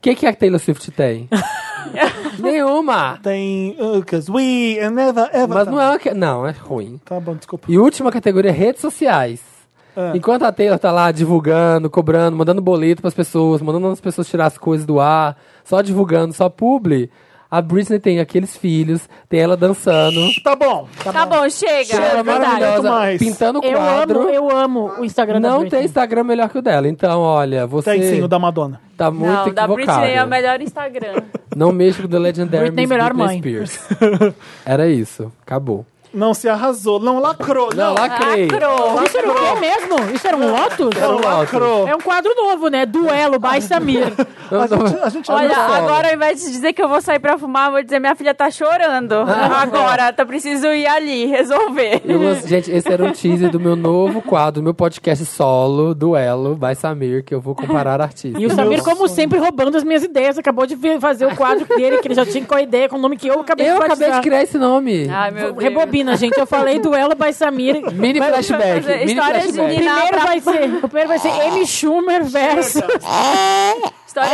O 0.04 0.06
que, 0.06 0.14
que 0.16 0.26
a 0.26 0.34
Taylor 0.34 0.60
Swift 0.60 0.90
tem? 0.90 1.30
Nenhuma. 2.38 3.18
Tem... 3.22 3.74
uh, 3.80 4.04
Cause 4.04 4.30
we 4.30 4.76
never 4.90 5.30
ever... 5.32 5.48
Mas 5.48 5.66
não 5.66 5.80
é 5.80 5.88
uma... 5.88 5.98
que- 5.98 6.12
Não, 6.12 6.46
é 6.46 6.50
ruim. 6.50 7.00
Tá 7.02 7.18
bom, 7.18 7.34
desculpa. 7.34 7.66
E 7.70 7.78
última 7.78 8.12
categoria, 8.12 8.52
redes 8.52 8.82
sociais. 8.82 9.40
Enquanto 10.14 10.42
a 10.42 10.52
Taylor 10.52 10.78
tá 10.78 10.92
lá 10.92 11.10
divulgando, 11.10 11.88
cobrando, 11.88 12.36
mandando 12.36 12.60
boleto 12.60 13.00
pras 13.00 13.14
pessoas, 13.14 13.62
mandando 13.62 13.86
as 13.88 14.00
pessoas 14.00 14.28
tirar 14.28 14.44
as 14.46 14.58
coisas 14.58 14.84
do 14.84 15.00
ar, 15.00 15.38
só 15.64 15.80
divulgando, 15.80 16.34
só 16.34 16.48
publi, 16.50 17.08
a 17.56 17.62
Britney 17.62 17.98
tem 18.00 18.18
aqueles 18.20 18.56
filhos, 18.56 19.08
tem 19.28 19.40
ela 19.40 19.56
dançando. 19.56 20.20
Tá 20.42 20.56
bom. 20.56 20.88
Tá, 21.04 21.24
bom, 21.26 21.48
chega. 21.48 21.84
Chega, 21.84 22.04
É 22.04 22.22
verdade. 22.22 22.60
maravilhosa, 22.60 23.18
pintando 23.18 23.60
Eu 23.62 23.72
quadro. 23.78 24.20
amo, 24.22 24.28
eu 24.30 24.50
amo 24.50 24.92
o 24.98 25.04
Instagram 25.04 25.40
da 25.40 25.48
Não 25.50 25.60
Britney. 25.60 25.78
tem 25.80 25.86
Instagram 25.86 26.24
melhor 26.24 26.48
que 26.48 26.58
o 26.58 26.62
dela. 26.62 26.88
Então, 26.88 27.20
olha, 27.20 27.66
você. 27.66 27.92
Tem 27.92 28.02
sim, 28.02 28.22
o 28.22 28.28
da 28.28 28.38
Madonna. 28.38 28.80
Tá 28.96 29.10
muito 29.10 29.26
Não, 29.26 29.52
da 29.52 29.64
equivocado. 29.64 29.74
Britney 30.00 30.14
é 30.14 30.24
o 30.24 30.28
melhor 30.28 30.60
Instagram. 30.60 31.22
Não 31.56 31.72
mexa 31.72 32.02
com 32.02 32.08
The 32.08 32.18
Legendary 32.18 32.64
Britney, 32.70 32.82
Miss 32.82 32.90
melhor 32.90 33.12
Britney 33.14 33.26
mãe. 33.26 33.38
Spears. 33.38 33.78
Era 34.66 34.88
isso. 34.88 35.32
Acabou. 35.46 35.86
Não, 36.14 36.32
se 36.32 36.48
arrasou. 36.48 37.00
Não, 37.00 37.18
lacrou. 37.18 37.70
Não, 37.74 37.94
lacrei. 37.94 38.46
Lacrou. 38.46 39.02
Isso 39.04 39.18
era 39.18 39.30
o 39.30 39.34
quê 39.34 39.60
mesmo? 39.60 40.14
Isso 40.14 40.26
era 40.26 40.36
um 40.36 40.50
Lotus? 40.50 40.96
Era 40.96 41.08
um 41.08 41.12
Lotus. 41.14 41.24
Lacrou. 41.24 41.88
É 41.88 41.94
um 41.94 42.00
quadro 42.00 42.34
novo, 42.36 42.68
né? 42.68 42.86
Duelo 42.86 43.38
by 43.38 43.60
Samir. 43.60 44.12
A 44.50 44.66
gente, 44.66 45.00
a 45.02 45.08
gente 45.08 45.32
Olha, 45.32 45.56
agora 45.56 46.08
ao 46.08 46.14
invés 46.14 46.40
de 46.44 46.52
dizer 46.52 46.72
que 46.74 46.82
eu 46.82 46.88
vou 46.88 47.00
sair 47.00 47.18
pra 47.18 47.38
fumar, 47.38 47.68
eu 47.68 47.72
vou 47.72 47.82
dizer 47.82 47.98
minha 47.98 48.14
filha 48.14 48.34
tá 48.34 48.50
chorando. 48.50 49.14
Agora, 49.14 50.12
tá 50.12 50.24
preciso 50.24 50.66
ir 50.68 50.86
ali 50.86 51.26
resolver. 51.26 52.02
Eu 52.04 52.34
gente, 52.46 52.70
esse 52.70 52.92
era 52.92 53.02
um 53.02 53.10
teaser 53.10 53.50
do 53.50 53.58
meu 53.58 53.74
novo 53.74 54.20
quadro, 54.20 54.60
do 54.60 54.62
meu 54.64 54.74
podcast 54.74 55.24
solo, 55.24 55.94
Duelo, 55.94 56.54
by 56.54 56.74
Samir, 56.76 57.24
que 57.24 57.34
eu 57.34 57.40
vou 57.40 57.54
comparar 57.54 58.00
artistas. 58.00 58.40
E 58.40 58.46
o 58.46 58.50
Samir, 58.50 58.82
como 58.82 59.08
sempre, 59.08 59.38
roubando 59.38 59.76
as 59.76 59.82
minhas 59.82 60.02
ideias. 60.02 60.38
Acabou 60.38 60.66
de 60.66 60.76
fazer 61.00 61.26
o 61.26 61.34
quadro 61.34 61.66
dele, 61.66 61.98
que 61.98 62.08
ele 62.08 62.14
já 62.14 62.26
tinha 62.26 62.44
com 62.44 62.54
a 62.54 62.62
ideia, 62.62 62.88
com 62.88 62.96
o 62.96 63.00
nome 63.00 63.16
que 63.16 63.26
eu 63.26 63.40
acabei 63.40 63.68
Eu 63.68 63.78
de 63.78 63.84
acabei 63.84 64.10
de 64.12 64.20
criar 64.20 64.42
esse 64.42 64.58
nome. 64.58 65.08
Ai, 65.08 65.30
meu 65.30 65.52
Deus. 65.52 65.62
Rebobina, 65.62 66.03
gente. 66.16 66.38
Eu 66.38 66.46
falei 66.46 66.78
duelo 66.78 67.14
by 67.14 67.32
Samir. 67.32 67.80
Mini 67.92 68.18
Vai- 68.18 68.30
flashback. 68.32 68.82
fazer 68.82 68.98
Mini 69.00 69.14
de 69.14 69.20
flashback. 69.20 69.76
Nina 69.78 69.92
primeiro 69.94 70.16
pra- 70.16 70.26
vai 70.26 70.40
ser, 70.40 70.74
o 70.74 70.88
primeiro 70.88 71.08
vai 71.08 71.18
ser 71.18 71.28
Amy 71.28 71.66
Schumer 71.66 72.24
versus 72.24 72.82
História... 74.06 74.32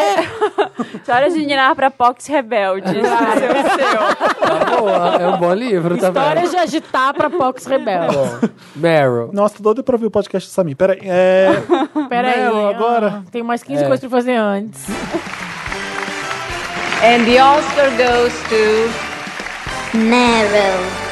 Histórias 0.95 1.33
de 1.35 1.47
Ninar 1.47 1.75
pra 1.75 1.91
Pox 1.91 2.27
Rebeldes. 2.27 2.91
Esse 2.93 3.01
é. 3.07 4.37
Tá 4.47 4.77
boa, 4.77 5.17
é 5.19 5.27
um 5.29 5.39
bom 5.39 5.55
livro 5.55 5.97
também. 5.97 6.23
Histórias 6.23 6.51
de 6.51 6.57
agitar 6.59 7.15
pra 7.15 7.31
Pox 7.31 7.65
Rebelde. 7.65 8.15
Bom, 8.15 8.39
Meryl. 8.77 9.31
Nossa, 9.33 9.57
tô 9.57 9.63
doido 9.63 9.83
pra 9.83 9.95
ouvir 9.95 10.07
o 10.07 10.11
podcast 10.11 10.49
do 10.49 10.53
Samir. 10.53 10.77
Peraí. 10.77 10.99
É... 11.03 11.49
Peraí. 12.11 12.41
Meryl, 12.41 12.67
ah, 12.67 12.71
agora. 12.71 13.23
Tem 13.33 13.43
mais 13.43 13.63
15 13.63 13.83
É. 13.85 13.87
coisas 13.87 14.01
pra 14.01 14.11
fazer 14.19 14.35
antes. 14.37 14.85
And 17.03 17.25
the 17.25 17.43
Oscar 17.43 17.91
goes 17.97 18.35
to 18.51 19.97
Meryl. 19.97 21.10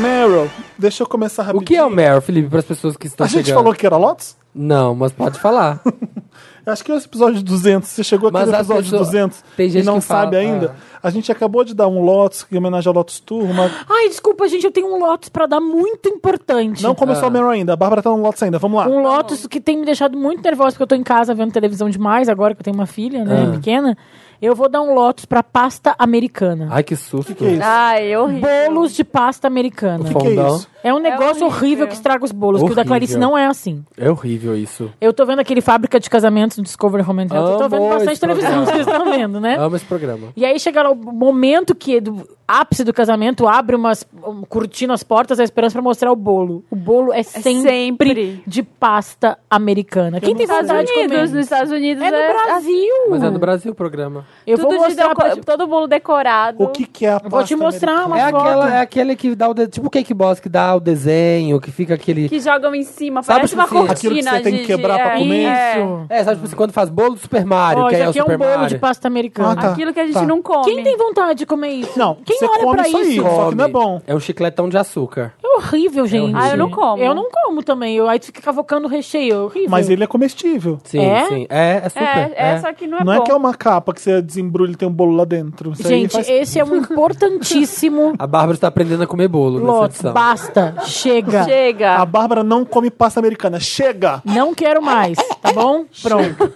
Meryl. 0.00 0.50
Deixa 0.78 1.02
eu 1.02 1.06
começar 1.06 1.42
O 1.42 1.46
rapidinho. 1.46 1.66
que 1.66 1.76
é 1.76 1.84
o 1.84 1.90
Meryl, 1.90 2.20
Felipe, 2.20 2.48
para 2.48 2.58
as 2.60 2.64
pessoas 2.64 2.96
que 2.96 3.06
estão 3.06 3.24
A 3.24 3.28
gente 3.28 3.46
chegando? 3.46 3.62
falou 3.62 3.74
que 3.74 3.86
era 3.86 3.96
Lotus? 3.96 4.36
Não, 4.54 4.94
mas 4.94 5.12
pode 5.12 5.38
falar. 5.38 5.80
Acho 6.66 6.84
que 6.84 6.92
é 6.92 6.94
o 6.94 6.98
episódio 6.98 7.42
200. 7.42 7.88
Você 7.88 8.04
chegou 8.04 8.28
aqui 8.28 8.34
Mas 8.38 8.48
no 8.50 8.54
episódio 8.54 8.82
pessoas- 8.90 9.06
200 9.06 9.42
tem 9.56 9.70
gente 9.70 9.82
e 9.82 9.86
não 9.86 10.00
que 10.00 10.04
fala, 10.04 10.24
sabe 10.24 10.36
ainda. 10.36 10.74
A 11.02 11.08
gente 11.08 11.32
acabou 11.32 11.64
de 11.64 11.74
dar 11.74 11.88
um 11.88 12.02
Lotus, 12.02 12.44
em 12.52 12.58
homenagem 12.58 12.88
ao 12.88 12.94
Lotus 12.94 13.20
Tour. 13.20 13.42
Uma... 13.44 13.70
Ai, 13.88 14.08
desculpa, 14.10 14.46
gente, 14.48 14.64
eu 14.66 14.70
tenho 14.70 14.86
um 14.94 14.98
Lotus 14.98 15.30
pra 15.30 15.46
dar 15.46 15.60
muito 15.60 16.10
importante. 16.10 16.82
Não 16.82 16.94
começou 16.94 17.24
Ah. 17.24 17.28
a 17.28 17.30
Meryl 17.30 17.48
ainda. 17.48 17.72
A 17.72 17.76
Bárbara 17.76 18.02
tá 18.02 18.10
no 18.10 18.20
Lotus 18.20 18.42
ainda. 18.42 18.58
Vamos 18.58 18.76
lá. 18.78 18.86
Um 18.86 19.00
Lotus 19.02 19.46
que 19.46 19.60
tem 19.62 19.78
me 19.78 19.86
deixado 19.86 20.18
muito 20.18 20.42
nervosa, 20.42 20.72
porque 20.72 20.82
eu 20.82 20.86
tô 20.88 20.94
em 20.94 21.02
casa 21.02 21.32
vendo 21.34 21.52
televisão 21.52 21.88
demais, 21.88 22.28
agora 22.28 22.54
que 22.54 22.60
eu 22.60 22.64
tenho 22.64 22.76
uma 22.76 22.86
filha, 22.86 23.24
né, 23.24 23.46
Ah. 23.48 23.52
pequena. 23.52 23.96
Eu 24.40 24.54
vou 24.54 24.68
dar 24.68 24.80
um 24.82 24.94
Lotus 24.94 25.24
pra 25.24 25.42
pasta 25.42 25.94
americana. 25.98 26.68
Ai, 26.70 26.84
que 26.84 26.94
susto. 26.94 27.34
que 27.34 27.44
é 27.44 27.50
isso? 27.54 27.62
Ai, 27.64 28.16
horrível. 28.16 28.48
Bolos 28.68 28.94
de 28.94 29.02
pasta 29.02 29.46
americana. 29.48 30.04
que 30.04 30.10
é 30.10 30.12
Fondão. 30.12 30.56
isso? 30.56 30.68
É 30.82 30.94
um 30.94 30.98
negócio 30.98 31.44
horrível. 31.44 31.46
horrível 31.48 31.86
que 31.88 31.94
estraga 31.94 32.24
os 32.24 32.32
bolos, 32.32 32.60
que 32.62 32.66
o 32.66 32.68
da 32.74 32.80
Horrível. 32.82 32.86
Clarice 32.88 33.18
não 33.18 33.36
é 33.36 33.46
assim. 33.46 33.84
É 33.96 34.10
horrível 34.10 34.56
isso. 34.56 34.90
Eu 35.00 35.12
tô 35.12 35.26
vendo 35.26 35.40
aquele 35.40 35.60
Fábrica 35.60 35.98
de 35.98 36.08
Casamentos 36.08 36.56
no 36.56 36.62
Discovery 36.64 37.04
Home 37.08 37.22
and 37.24 37.34
Health. 37.34 37.50
Eu 37.52 37.58
tô 37.58 37.68
vendo 37.68 37.88
bastante 37.88 38.20
televisão, 38.20 38.50
programa. 38.64 38.66
vocês 38.72 38.86
estão 38.86 39.04
vendo, 39.10 39.40
né? 39.40 39.56
Amo 39.58 39.76
esse 39.76 39.84
programa. 39.84 40.28
E 40.36 40.44
aí 40.44 40.58
chega 40.60 40.88
o 40.90 40.94
momento 40.94 41.74
que, 41.74 42.00
do 42.00 42.28
ápice 42.46 42.82
do 42.84 42.92
casamento, 42.94 43.46
abre 43.48 43.74
umas 43.76 44.06
um, 44.24 44.42
cortina 44.42 44.94
as 44.94 45.02
portas, 45.02 45.38
a 45.40 45.44
esperança 45.44 45.72
pra 45.74 45.82
mostrar 45.82 46.10
o 46.12 46.16
bolo. 46.16 46.64
O 46.70 46.76
bolo 46.76 47.12
é 47.12 47.22
sempre, 47.22 47.52
sempre. 47.62 48.42
de 48.46 48.62
pasta 48.62 49.36
americana. 49.50 50.20
Quem 50.20 50.34
tem 50.34 50.46
Nos 50.46 50.54
Estados 50.56 50.68
vontade 50.70 50.86
de 50.86 50.92
Unidos, 50.92 51.16
comer? 51.16 51.28
nos 51.36 51.44
Estados 51.44 51.72
Unidos 51.72 52.02
É 52.04 52.10
no 52.10 52.44
Brasil. 52.44 52.94
Mas 53.10 53.22
é 53.22 53.30
no 53.30 53.38
Brasil 53.38 53.72
o 53.72 53.74
programa. 53.74 54.24
Eu 54.46 54.56
Tudo 54.56 54.68
vou 54.68 54.78
de 54.78 54.84
mostrar 54.84 55.08
deco- 55.08 55.20
pra... 55.20 55.36
todo 55.56 55.66
bolo 55.66 55.86
decorado. 55.86 56.62
O 56.62 56.68
que, 56.68 56.86
que 56.86 57.04
é 57.04 57.10
a 57.10 57.20
Eu 57.22 57.28
vou 57.30 57.42
te 57.44 57.56
pasta 57.56 57.56
mostrar 57.56 58.06
uma 58.06 58.18
É, 58.18 58.30
foto. 58.30 58.36
aquela, 58.46 58.74
é 58.76 58.80
aquele 58.80 59.16
que 59.16 59.34
dá 59.34 59.48
o 59.48 59.54
de... 59.54 59.66
tipo 59.66 59.86
o 59.88 59.90
Cake 59.90 60.14
Boss 60.14 60.40
que 60.40 60.48
dá 60.48 60.67
o 60.76 60.80
desenho, 60.80 61.60
que 61.60 61.70
fica 61.70 61.94
aquele. 61.94 62.28
Que 62.28 62.40
jogam 62.40 62.74
em 62.74 62.82
cima, 62.84 63.22
Sabe, 63.22 63.38
parece 63.40 63.50
tipo 63.56 63.60
uma 63.60 63.64
assim, 63.64 63.74
cortina. 63.86 63.92
aquilo 63.92 64.14
que 64.16 64.22
você 64.22 64.40
tem 64.42 64.52
que 64.60 64.66
quebrar 64.66 64.98
pra 64.98 65.14
é, 65.14 65.18
comer? 65.18 65.44
é. 65.44 65.78
Isso. 65.78 66.06
É, 66.08 66.24
sabe, 66.24 66.36
tipo 66.36 66.46
assim, 66.46 66.56
quando 66.56 66.72
faz 66.72 66.88
bolo 66.90 67.14
do 67.14 67.20
Super 67.20 67.44
Mario, 67.44 67.84
Ó, 67.84 67.88
que 67.88 67.96
é 67.96 68.06
o 68.06 68.10
aqui 68.10 68.18
é 68.18 68.24
um 68.24 68.26
bolo 68.38 68.38
Mario. 68.50 68.68
de 68.68 68.78
pasta 68.78 69.08
americana. 69.08 69.52
Ah, 69.52 69.56
tá. 69.56 69.72
Aquilo 69.72 69.92
que 69.92 70.00
a 70.00 70.04
gente 70.04 70.14
Tá. 70.14 70.22
não 70.26 70.40
come. 70.42 70.64
Quem 70.64 70.82
tem 70.82 70.96
vontade 70.96 71.38
de 71.40 71.46
comer 71.46 71.68
isso? 71.70 71.98
Não, 71.98 72.16
Quem 72.24 72.38
você 72.38 72.44
olha 72.46 72.58
come 72.64 72.76
pra 72.76 72.88
isso 72.88 72.96
aí. 72.96 73.16
isso? 73.16 73.22
Só 73.22 73.48
que 73.50 73.54
não 73.54 73.64
é 73.64 73.68
bom. 73.68 74.00
É 74.06 74.14
um 74.14 74.20
chicletão 74.20 74.68
de 74.68 74.76
açúcar. 74.78 75.32
É 75.42 75.56
horrível, 75.58 76.06
gente. 76.06 76.34
Ah, 76.36 76.50
eu 76.50 76.56
não 76.56 76.70
como. 76.70 77.02
Eu 77.02 77.14
não 77.14 77.28
como 77.30 77.62
também. 77.62 77.96
Eu, 77.96 78.08
aí 78.08 78.18
tu 78.18 78.26
fica 78.26 78.40
cavocando 78.40 78.86
o 78.86 78.90
recheio. 78.90 79.34
É 79.34 79.38
horrível. 79.40 79.70
Mas 79.70 79.88
ele 79.90 80.04
é 80.04 80.06
comestível. 80.06 80.78
Sim, 80.84 81.00
É? 81.04 81.26
sim. 81.28 81.46
É, 81.48 81.80
é 81.84 81.88
super. 81.88 82.02
É, 82.04 82.32
é, 82.36 82.58
só 82.60 82.72
que 82.72 82.86
não 82.86 82.98
é 82.98 83.04
Não 83.04 83.14
bom. 83.16 83.22
é 83.22 83.24
que 83.24 83.30
é 83.30 83.34
uma 83.34 83.54
capa 83.54 83.92
que 83.92 84.00
você 84.00 84.22
desembrulha 84.22 84.72
e 84.72 84.76
tem 84.76 84.88
um 84.88 84.92
bolo 84.92 85.14
lá 85.16 85.24
dentro. 85.24 85.72
Isso 85.72 85.86
aí 85.86 86.00
Gente, 86.02 86.12
faz- 86.12 86.28
esse 86.28 86.58
é 86.60 86.64
um 86.64 86.76
importantíssimo 87.28 88.14
A 88.18 88.26
Bárbara 88.26 88.54
está 88.54 88.68
aprendendo 88.68 89.02
a 89.02 89.06
comer 89.06 89.28
bolo 89.28 89.58
nessa 89.60 89.72
Lotus. 89.72 89.94
edição. 89.96 90.12
Basta. 90.12 90.57
Chega. 90.84 91.44
Chega. 91.44 91.96
A 91.96 92.04
Bárbara 92.06 92.42
não 92.44 92.64
come 92.64 92.90
pasta 92.90 93.20
americana. 93.20 93.58
Chega! 93.60 94.20
Não 94.24 94.54
quero 94.54 94.80
mais, 94.82 95.16
tá 95.40 95.52
bom? 95.52 95.84
Pronto. 96.02 96.52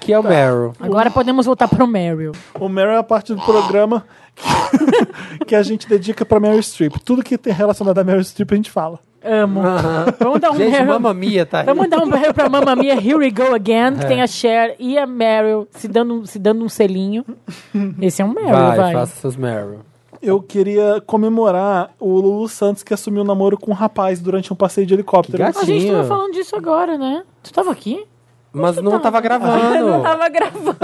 Que 0.00 0.12
é 0.12 0.18
o 0.18 0.22
Meryl. 0.22 0.72
Agora 0.80 1.10
podemos 1.10 1.46
voltar 1.46 1.68
pro 1.68 1.86
Meryl. 1.86 2.32
O 2.58 2.68
Meryl 2.68 2.92
é 2.92 2.98
a 2.98 3.02
parte 3.02 3.34
do 3.34 3.40
programa 3.42 4.04
que, 4.34 5.44
que 5.46 5.54
a 5.54 5.62
gente 5.62 5.88
dedica 5.88 6.24
pra 6.24 6.38
Meryl 6.40 6.62
Streep. 6.62 6.94
Tudo 7.04 7.22
que 7.22 7.36
tem 7.36 7.52
relacionado 7.52 7.98
a 7.98 8.04
Meryl 8.04 8.22
Streep 8.24 8.52
a 8.52 8.56
gente 8.56 8.70
fala. 8.70 9.00
Amo. 9.24 9.60
Vamos 10.20 10.40
dar 10.40 10.52
um 10.52 10.56
Gente, 10.56 10.70
Meryl. 10.70 10.86
Mamma 10.86 11.12
Mia 11.12 11.44
tá 11.44 11.60
aí. 11.60 11.66
Vamos 11.66 11.88
dar 11.90 11.98
um 12.00 12.06
Meryl 12.06 12.32
pra 12.32 12.48
Mamma 12.48 12.76
Mia, 12.76 12.94
Here 12.94 13.14
We 13.16 13.30
Go 13.32 13.52
Again, 13.54 13.96
que 13.98 14.04
É. 14.04 14.08
tem 14.08 14.22
a 14.22 14.26
Cher 14.28 14.76
e 14.78 14.96
a 14.96 15.04
Meryl 15.04 15.66
se 15.72 15.88
dando, 15.88 16.24
se 16.26 16.38
dando 16.38 16.64
um 16.64 16.68
selinho. 16.68 17.24
Esse 18.00 18.22
é 18.22 18.24
um 18.24 18.32
Meryl, 18.32 18.52
Vai, 18.52 18.76
vai. 18.76 18.92
faça 18.92 19.20
seus 19.20 19.34
Meryl. 19.36 19.80
Eu 20.26 20.42
queria 20.42 21.00
comemorar 21.06 21.90
o 22.00 22.18
Lulu 22.18 22.48
Santos 22.48 22.82
que 22.82 22.92
assumiu 22.92 23.22
o 23.22 23.24
namoro 23.24 23.56
com 23.56 23.70
um 23.70 23.74
rapaz 23.74 24.18
durante 24.20 24.52
um 24.52 24.56
passeio 24.56 24.84
de 24.84 24.92
helicóptero. 24.94 25.38
Que 25.38 25.58
A 25.58 25.64
gente 25.64 25.86
tava 25.88 26.02
falando 26.04 26.32
disso 26.32 26.56
agora, 26.56 26.98
né? 26.98 27.22
Tu 27.44 27.52
tava 27.52 27.70
aqui? 27.70 28.04
Mas 28.52 28.76
não 28.82 28.98
tava 28.98 29.20
gravando. 29.20 29.74
Eu 29.76 29.86
não 29.86 30.02
tava 30.02 30.28
gravando. 30.28 30.76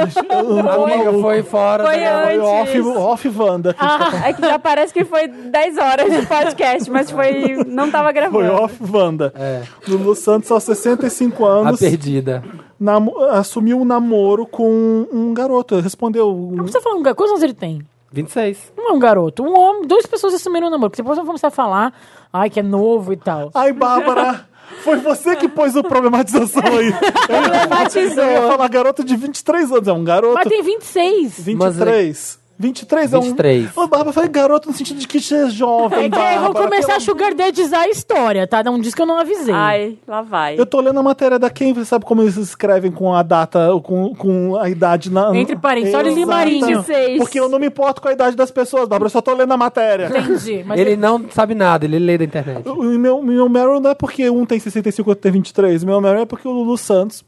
Amiga, 0.71 1.13
foi 1.21 1.43
fora. 1.43 1.85
Foi 1.85 1.99
da- 1.99 2.23
Foi 2.27 2.39
off, 2.39 2.79
antes. 2.79 2.97
off 2.97 3.29
Wanda. 3.37 3.75
que 3.75 3.85
a 3.85 3.89
gente 3.99 4.11
tá. 4.13 4.29
É 4.29 4.33
que 4.33 4.43
já 4.43 4.59
parece 4.59 4.93
que 4.95 5.05
foi 5.05 5.27
10 5.27 5.79
horas 5.79 6.13
de 6.21 6.27
podcast, 6.27 6.91
mas 6.91 7.11
foi. 7.11 7.65
Não 7.67 7.91
tava 7.91 8.05
Foi 8.05 8.13
gravando. 8.13 8.53
off 8.53 8.79
Wanda. 8.93 9.33
É, 9.35 9.63
Lulu 9.89 10.15
Santos, 10.15 10.51
aos 10.53 10.63
65 10.63 11.45
a 11.45 11.49
anos, 11.49 11.81
perdida. 11.81 12.45
namo- 12.79 13.19
assumiu 13.31 13.81
um 13.81 13.85
namoro 13.85 14.47
com 14.47 15.07
um 15.13 15.33
garoto. 15.35 15.81
Respondeu. 15.81 16.31
um- 16.31 16.51
Não 16.53 16.65
precisa 16.65 16.81
falar 16.81 16.95
um 16.97 17.03
garoto. 17.03 17.17
Quantos 17.19 17.33
anos 17.33 17.43
ele 17.43 17.55
tem? 17.55 17.81
26. 18.13 18.73
Não 18.77 18.91
é 18.91 18.93
um 18.93 18.99
garoto. 18.99 19.43
Um 19.43 19.59
homem, 19.59 19.87
duas 19.87 20.07
pessoas 20.07 20.35
assumiram 20.35 20.69
o 20.69 20.71
namoro. 20.71 20.91
Porque 20.91 21.03
depois 21.03 21.17
vamos 21.17 21.29
começar 21.29 21.49
a 21.49 21.51
falar, 21.51 21.93
ai, 22.33 22.51
que 22.51 22.61
é 22.61 22.63
novo 22.63 23.13
e 23.13 23.17
tal. 23.17 23.51
Ai, 23.55 23.73
Bárbara! 23.73 24.47
Foi 24.83 24.97
você 24.97 25.37
que 25.37 25.49
pôs 25.49 25.77
o 25.77 25.83
problematização 25.83 26.63
aí. 26.65 26.93
Problematizou. 27.27 28.25
Eu 28.25 28.43
ia 28.43 28.49
falar 28.49 28.69
garoto 28.69 29.05
de 29.05 29.17
23 29.17 29.71
anos. 29.71 29.89
É 29.89 29.93
um 29.93 30.03
garoto. 30.05 30.35
Mas 30.35 30.49
tem 30.49 30.63
26. 30.63 31.41
23. 31.41 32.42
23 32.63 33.13
é 33.13 33.19
um. 33.19 33.23
23. 33.23 33.77
Ô, 33.77 33.89
Bárbara, 33.89 34.13
falei 34.13 34.31
garoto 34.31 34.69
no 34.69 34.75
sentido 34.75 34.99
de 34.99 35.09
que 35.09 35.21
você 35.21 35.35
é 35.35 35.51
jovem. 35.51 36.07
É 36.07 36.09
que 36.09 36.19
aí 36.19 36.37
eu 36.37 36.43
vou 36.43 36.53
Bárbara, 36.53 36.69
começar 36.71 36.87
pelo 36.87 36.99
a 36.99 37.01
sugar 37.01 37.35
dadizar 37.35 37.81
a 37.81 37.89
história, 37.89 38.47
tá? 38.47 38.63
Não 38.63 38.79
diz 38.79 38.95
que 38.95 39.03
eu 39.03 39.07
não 39.07 39.19
avisei. 39.19 39.53
Ai, 39.53 39.99
lá 40.07 40.23
vai. 40.23 40.59
Eu 40.59 40.65
tô 40.65 40.81
lendo 40.81 40.99
a 40.99 41.03
matéria 41.03 41.39
da 41.39 41.51
quem, 41.51 41.73
você 41.73 41.85
sabe 41.85 42.05
como 42.05 42.23
eles 42.23 42.37
escrevem 42.37 42.93
com 42.93 43.13
a 43.13 43.23
data, 43.23 43.69
com, 43.83 44.15
com 44.15 44.57
a 44.57 44.71
idade 44.71 45.11
na. 45.11 45.37
Entre 45.37 45.57
parênteses, 45.57 45.95
olha 45.95 46.13
o. 46.13 46.15
Limarinho. 46.15 46.83
26. 46.83 47.19
Porque 47.19 47.41
eu 47.41 47.49
não 47.49 47.59
me 47.59 47.67
importo 47.67 48.01
com 48.01 48.09
a 48.09 48.13
idade 48.13 48.37
das 48.37 48.51
pessoas, 48.51 48.89
Bárbara, 48.89 49.07
eu 49.07 49.11
só 49.11 49.21
tô 49.21 49.35
lendo 49.35 49.53
a 49.53 49.57
matéria. 49.57 50.07
Entendi. 50.07 50.63
Mas 50.65 50.79
Ele 50.79 50.97
não 50.97 51.25
sabe 51.31 51.55
nada, 51.55 51.85
ele 51.85 51.99
lê 51.99 52.17
da 52.17 52.25
internet. 52.25 52.69
O 52.69 52.83
meu, 52.99 53.23
meu 53.23 53.49
Meryl 53.49 53.81
não 53.81 53.91
é 53.91 53.95
porque 53.95 54.31
um 54.31 54.47
tem 54.47 54.59
65 54.59 55.09
e 55.09 55.11
outro 55.11 55.23
tem 55.23 55.33
23. 55.33 55.83
Meu 55.85 56.01
Meryl 56.01 56.23
é 56.23 56.27
porque 56.27 56.47
o 56.47 56.53
Lulu 56.53 56.79
Santos 56.79 57.25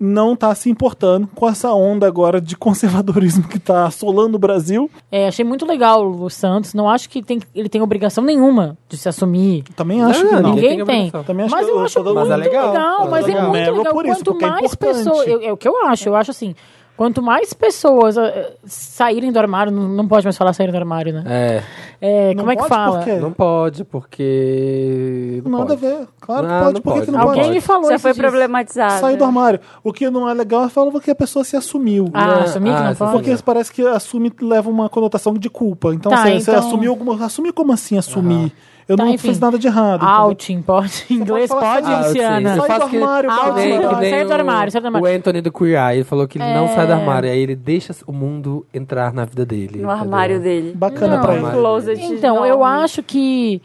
não 0.00 0.34
tá 0.34 0.54
se 0.54 0.70
importando 0.70 1.28
com 1.34 1.46
essa 1.46 1.72
onda 1.74 2.06
agora 2.06 2.40
de 2.40 2.56
conservadorismo 2.58 3.46
que 3.46 3.58
tá 3.58 3.84
assolando 3.84 4.36
o 4.36 4.38
Brasil. 4.40 4.90
É, 5.12 5.28
achei 5.28 5.44
muito 5.44 5.66
legal 5.66 6.10
o 6.10 6.30
Santos. 6.30 6.72
Não 6.72 6.88
acho 6.88 7.08
que 7.10 7.22
tem, 7.22 7.38
ele 7.54 7.68
tem 7.68 7.82
obrigação 7.82 8.24
nenhuma 8.24 8.78
de 8.88 8.96
se 8.96 9.08
assumir. 9.08 9.64
Também 9.76 10.02
acho 10.02 10.26
que 10.26 10.34
não. 10.34 10.54
Ninguém 10.54 10.84
tem 10.84 11.10
tem. 11.10 11.22
Também 11.24 11.44
acho 11.44 11.54
mas 11.54 11.66
que 11.66 11.70
eu 11.72 11.76
eu 11.78 11.84
acho 11.84 12.02
muito 12.02 12.14
Mas 12.14 12.30
é 12.30 12.36
legal. 12.36 12.68
legal. 12.72 13.00
Mas 13.00 13.10
Mas 13.10 13.20
é 13.20 13.30
é 13.30 13.34
legal. 13.34 13.42
muito 13.42 13.52
Meryl 13.60 13.76
legal. 13.78 13.92
por 13.92 14.06
isso, 14.06 14.24
quanto 14.24 14.44
é 14.44 14.48
mais 14.48 14.72
importante. 14.72 14.96
pessoas. 15.04 15.26
eu- 15.28 15.42
É 15.42 15.52
o 15.52 15.56
que 15.56 15.68
eu 15.68 15.86
acho. 15.86 16.08
Eu 16.08 16.16
acho 16.16 16.30
assim. 16.30 16.54
Quanto 16.96 17.22
mais 17.22 17.54
pessoas 17.54 18.18
eh, 18.18 18.52
saírem 18.66 19.32
do 19.32 19.38
armário, 19.38 19.72
não, 19.72 19.88
não 19.88 20.06
pode 20.06 20.24
mais 20.24 20.36
falar 20.36 20.52
saírem 20.52 20.70
do 20.72 20.76
armário, 20.78 21.14
né? 21.14 21.24
É. 21.26 21.62
É, 22.02 22.28
Não 22.34 22.40
como 22.44 22.50
é 22.52 22.56
que 22.56 22.66
fala? 22.68 22.96
por 22.98 23.04
quê? 23.04 23.12
Não 23.16 23.30
pode, 23.32 23.84
porque. 23.84 25.42
Não 25.44 25.50
Nada 25.58 25.76
pode. 25.76 25.86
a 25.86 25.88
ver. 25.98 26.06
Claro 26.20 26.46
que 26.46 26.52
Ah, 26.52 26.60
pode. 26.60 26.74
não 26.74 26.80
Por 26.80 26.92
que, 26.92 26.98
pode. 26.98 27.04
que 27.06 27.12
não 27.12 27.20
Alguém 27.20 27.42
pode? 27.42 27.54
me 27.54 27.60
falou 27.60 27.88
Já 27.88 27.94
isso 27.96 28.02
foi 28.02 28.10
disso. 28.12 28.22
problematizado. 28.22 29.00
Sair 29.00 29.16
do 29.16 29.24
armário. 29.24 29.60
O 29.84 29.92
que 29.92 30.08
não 30.08 30.28
é 30.28 30.32
legal 30.34 30.64
é 30.64 30.68
falar 30.68 30.98
que 31.00 31.10
a 31.10 31.14
pessoa 31.14 31.44
se 31.44 31.56
assumiu. 31.56 32.08
Ah, 32.14 32.26
Né? 32.26 32.42
assumir 32.44 32.74
que 32.74 32.82
não 32.82 32.94
pode? 32.94 33.12
Porque 33.12 33.36
parece 33.44 33.72
que 33.72 33.86
assumir 33.86 34.32
leva 34.40 34.70
uma 34.70 34.88
conotação 34.88 35.34
de 35.34 35.50
culpa. 35.50 35.94
Então, 35.94 36.10
Tá, 36.10 36.22
você, 36.22 36.40
você 36.40 36.50
então- 36.50 36.66
assumiu 36.66 36.90
alguma. 36.90 37.22
Assumir 37.24 37.52
como 37.52 37.72
assim 37.72 37.98
assumir? 37.98 38.52
Eu 38.90 38.96
Tá, 38.96 39.04
não 39.04 39.12
enfim. 39.12 39.28
fiz 39.28 39.38
nada 39.38 39.56
de 39.56 39.68
errado. 39.68 40.02
entendeu? 40.02 40.20
Outing, 40.20 40.62
pode. 40.62 41.04
Em 41.08 41.14
inglês 41.14 41.48
pode 41.48 41.64
pode, 41.64 41.92
assim, 41.92 42.08
Luciana. 42.08 42.56
Sai 42.56 42.78
do 42.78 42.84
armário. 42.84 43.30
Outing, 43.30 43.98
que 44.00 44.10
sai 44.10 44.24
do 44.24 44.32
armário, 44.32 44.72
sai 44.72 44.80
do 44.80 44.86
armário. 44.88 45.06
O 45.06 45.10
Anthony 45.16 45.40
do 45.40 45.52
Queer 45.52 45.78
Eye, 45.80 45.96
ele 45.98 46.04
falou 46.04 46.26
que 46.26 46.38
ele 46.38 46.52
não 46.52 46.64
É. 46.64 46.68
sai 46.74 46.86
do 46.88 46.92
armário, 46.92 47.30
aí 47.30 47.38
ele 47.38 47.54
deixa 47.54 47.94
o 48.06 48.12
mundo 48.12 48.66
entrar 48.74 49.12
na 49.12 49.24
vida 49.24 49.46
dele. 49.46 49.80
No 49.80 49.90
armário 49.90 50.40
dele. 50.40 50.72
Bacana 50.74 51.16
Não. 51.16 51.22
pra 51.22 51.34
ele. 51.36 52.02
Então, 52.02 52.44
eu 52.44 52.64
acho 52.64 53.00
que 53.02 53.62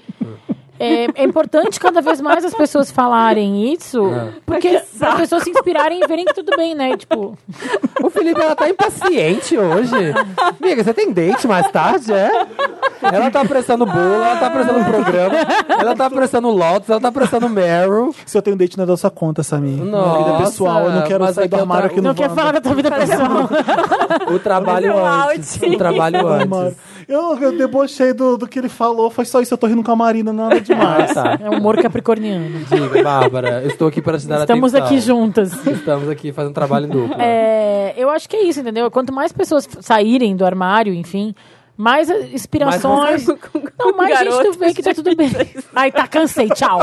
é, 0.80 1.08
é 1.16 1.24
importante 1.24 1.80
cada 1.80 2.02
vez 2.02 2.20
mais 2.22 2.44
as 2.46 2.54
pessoas 2.54 2.92
falarem 2.92 3.72
isso, 3.74 4.08
É. 4.14 4.30
porque 4.46 4.68
as 5.02 5.16
pessoas 5.16 5.44
se 5.44 5.50
inspirarem 5.50 6.02
e 6.04 6.08
verem 6.08 6.26
que 6.26 6.34
tudo 6.34 6.52
bem, 6.58 6.76
né? 6.76 6.96
Tipo, 6.98 7.38
O 8.04 8.10
Felipe, 8.10 8.40
ela 8.40 8.56
tá 8.56 8.70
impaciente 8.70 9.58
hoje. 9.58 9.96
Amiga, 10.62 10.84
você 10.84 10.94
tem 10.94 11.12
date 11.12 11.48
mais 11.48 11.70
tarde, 11.72 12.14
é? 12.14 12.30
Ela 13.02 13.30
tá 13.32 13.42
apressando 13.42 13.86
bolo, 13.86 14.16
ela 14.16 14.36
tá 14.38 14.48
apressando 14.48 14.80
o 14.80 14.86
programa, 14.86 15.38
ela 15.80 15.96
tá 15.96 16.06
apressando 16.06 16.50
Lotus, 16.50 16.90
ela 16.90 17.00
tá 17.02 17.08
apressando 17.08 17.50
Meryl. 17.50 18.14
Se 18.26 18.38
eu 18.38 18.42
tenho 18.42 18.56
date, 18.56 18.78
não 18.78 18.84
é 18.84 18.88
da 18.88 18.98
sua 18.98 19.10
conta, 19.10 19.44
Samir. 19.44 19.80
Minha 19.82 19.86
Nossa, 19.92 20.24
vida 20.24 20.38
pessoal. 20.46 20.84
Eu 20.86 20.92
não 20.92 21.02
quero 21.04 21.34
sair 21.34 21.46
é 21.46 21.48
do 21.48 21.50
que 21.50 21.56
eu 21.56 21.60
armário 21.62 21.84
tra- 21.84 21.92
aqui 21.92 22.02
no 22.02 22.08
não 22.10 22.16
quer 22.16 22.30
falar 22.30 22.52
da 22.54 22.62
tua 22.62 22.74
vida 22.76 22.92
pessoal. 22.92 23.50
O 24.36 24.40
trabalho 24.40 24.94
antes. 25.30 25.58
O 25.62 25.78
trabalho 25.78 26.28
antes. 26.28 26.78
Eu, 27.07 27.38
eu 27.40 27.57
debochei 27.57 28.14
do, 28.14 28.38
do 28.38 28.48
que 28.48 28.57
ele 28.57 28.69
falou, 28.69 29.10
foi 29.10 29.26
só 29.26 29.41
isso. 29.41 29.53
Eu 29.53 29.57
tô 29.57 29.68
rindo 29.68 29.84
com 29.84 29.91
a 29.91 29.95
Marina, 29.95 30.34
nada 30.34 30.60
demais. 30.60 31.14
Tá. 31.14 31.38
É 31.41 31.49
humor 31.49 31.82
capricorniano. 31.82 32.65
Diga, 32.65 33.03
Bárbara, 33.03 33.61
eu 33.61 33.69
estou 33.69 33.88
aqui 33.88 34.02
para 34.02 34.18
te 34.18 34.27
dar 34.27 34.41
Estamos 34.41 34.73
atenção. 34.73 34.95
aqui 34.95 35.06
juntas. 35.06 35.68
Estamos 35.68 36.10
aqui 36.10 36.32
fazendo 36.32 36.53
trabalho 36.53 36.86
em 36.88 36.90
dupla. 36.90 37.18
É, 37.19 37.94
eu 37.98 38.10
acho 38.10 38.27
que 38.27 38.36
é 38.36 38.44
isso, 38.44 38.60
entendeu? 38.60 38.90
Quanto 38.90 39.14
mais 39.14 39.32
pessoas 39.32 39.68
saírem 39.82 40.36
do 40.36 40.45
armário, 40.45 40.94
enfim, 40.94 41.36
mais 41.77 42.10
inspirações. 42.10 43.27
não, 43.77 43.95
mais 43.95 44.18
gente 44.19 44.44
tu 44.44 44.53
vê 44.53 44.73
que 44.73 44.82
tá 44.82 44.94
tudo 44.94 45.15
bem. 45.15 45.30
Ai, 45.76 45.91
tá, 45.91 46.07
cansei, 46.07 46.49
tchau. 46.49 46.80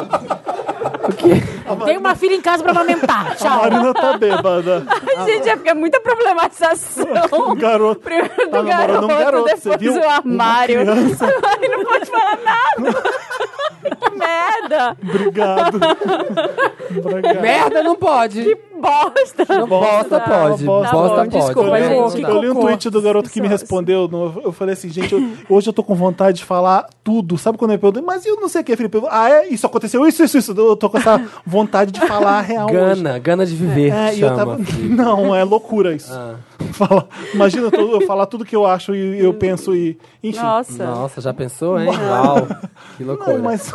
Tem 1.85 1.97
uma 1.99 2.15
filha 2.15 2.35
em 2.35 2.41
casa 2.41 2.63
pra 2.63 2.73
amamentar, 2.73 3.33
A 3.33 3.35
tchau. 3.35 3.57
Marina 3.63 3.95
tá 3.95 4.17
bêbada. 4.19 4.87
Ai, 4.89 5.25
gente, 5.27 5.49
é 5.49 5.57
porque 5.57 5.71
é 5.71 5.75
muita 5.75 6.01
problematização. 6.01 7.55
Garoto. 7.57 8.01
Primeiro 8.01 8.29
do 8.37 8.51
Tá 8.51 8.63
namorando 8.63 9.05
um 9.05 9.09
garoto, 9.09 9.49
você 9.51 9.71
depois 9.71 9.81
viu? 9.81 9.95
o 10.01 10.09
armário. 10.09 10.81
Criança. 10.81 11.27
Ai, 11.43 11.69
não 11.69 11.85
pode 11.85 12.07
falar 12.07 12.39
nada. 12.45 13.03
que 14.01 14.11
merda. 14.17 14.97
Obrigado. 15.03 15.81
Obrigado. 17.05 17.41
Merda 17.41 17.83
não 17.83 17.97
pode. 17.97 18.43
Que 18.45 18.59
bosta. 18.83 19.47
Não, 19.49 19.67
bosta 19.69 20.21
pode. 20.21 20.65
bosta 20.65 20.93
Bosta 20.97 21.15
pode. 21.17 21.29
Desculpa, 21.31 21.79
eu 21.79 22.11
dá. 22.11 22.29
Eu 22.29 22.41
li 22.41 22.51
um 22.51 22.55
tweet 22.61 22.91
do 22.91 23.01
garoto 23.01 23.31
que 23.31 23.41
me 23.41 23.49
respondeu. 23.49 24.09
eu 24.45 24.53
falei 24.53 24.75
assim, 24.75 24.89
gente, 24.89 25.15
eu- 25.15 25.31
hoje 25.49 25.69
eu 25.69 25.73
tô 25.73 25.83
com 25.83 25.95
vontade 25.95 26.39
de 26.39 26.45
falar 26.45 26.87
tudo. 27.05 27.39
Sabe 27.39 27.57
quando 27.59 27.73
eu 27.73 27.79
pergunto, 27.79 28.05
mas 28.05 28.27
eu 28.27 28.37
não 28.41 28.49
sei 28.49 28.61
o 28.63 28.65
que, 28.65 28.77
Felipe? 28.77 29.01
Ah, 29.11 29.31
é? 29.31 29.49
Isso 29.49 29.65
aconteceu, 29.67 30.07
isso, 30.07 30.23
isso, 30.25 30.37
isso. 30.39 30.53
Eu 30.57 30.77
tô 30.77 30.91
com 30.91 30.99
essa 30.99 31.21
vontade 31.47 31.93
de 31.93 32.01
falar 32.01 32.39
a 32.39 32.41
real 32.41 32.67
hoje. 32.67 32.75
Gana, 32.75 33.19
gana 33.19 33.47
de 33.47 33.55
viver, 33.55 33.93
É, 33.93 34.13
chama. 34.13 34.37
tava. 34.37 34.59
Não, 34.83 35.35
é 35.35 35.45
loucura 35.45 35.95
isso. 35.95 36.13
Ah. 36.13 36.35
Fala- 36.73 37.07
imagina 37.35 37.69
eu, 37.73 37.93
eu 37.93 38.01
falar 38.07 38.25
tudo 38.27 38.45
que 38.45 38.57
eu 38.57 38.65
acho 38.67 38.95
e 38.95 39.19
eu 39.23 39.35
penso 39.35 39.75
e. 39.75 39.99
Enfim. 40.23 40.41
Nossa. 40.41 40.85
Nossa, 40.85 41.21
já 41.21 41.35
pensou, 41.35 41.79
hein? 41.79 41.89
Uau, 41.89 42.47
que 42.97 43.05
loucura. 43.05 43.35
Não, 43.37 43.43
mas. 43.45 43.71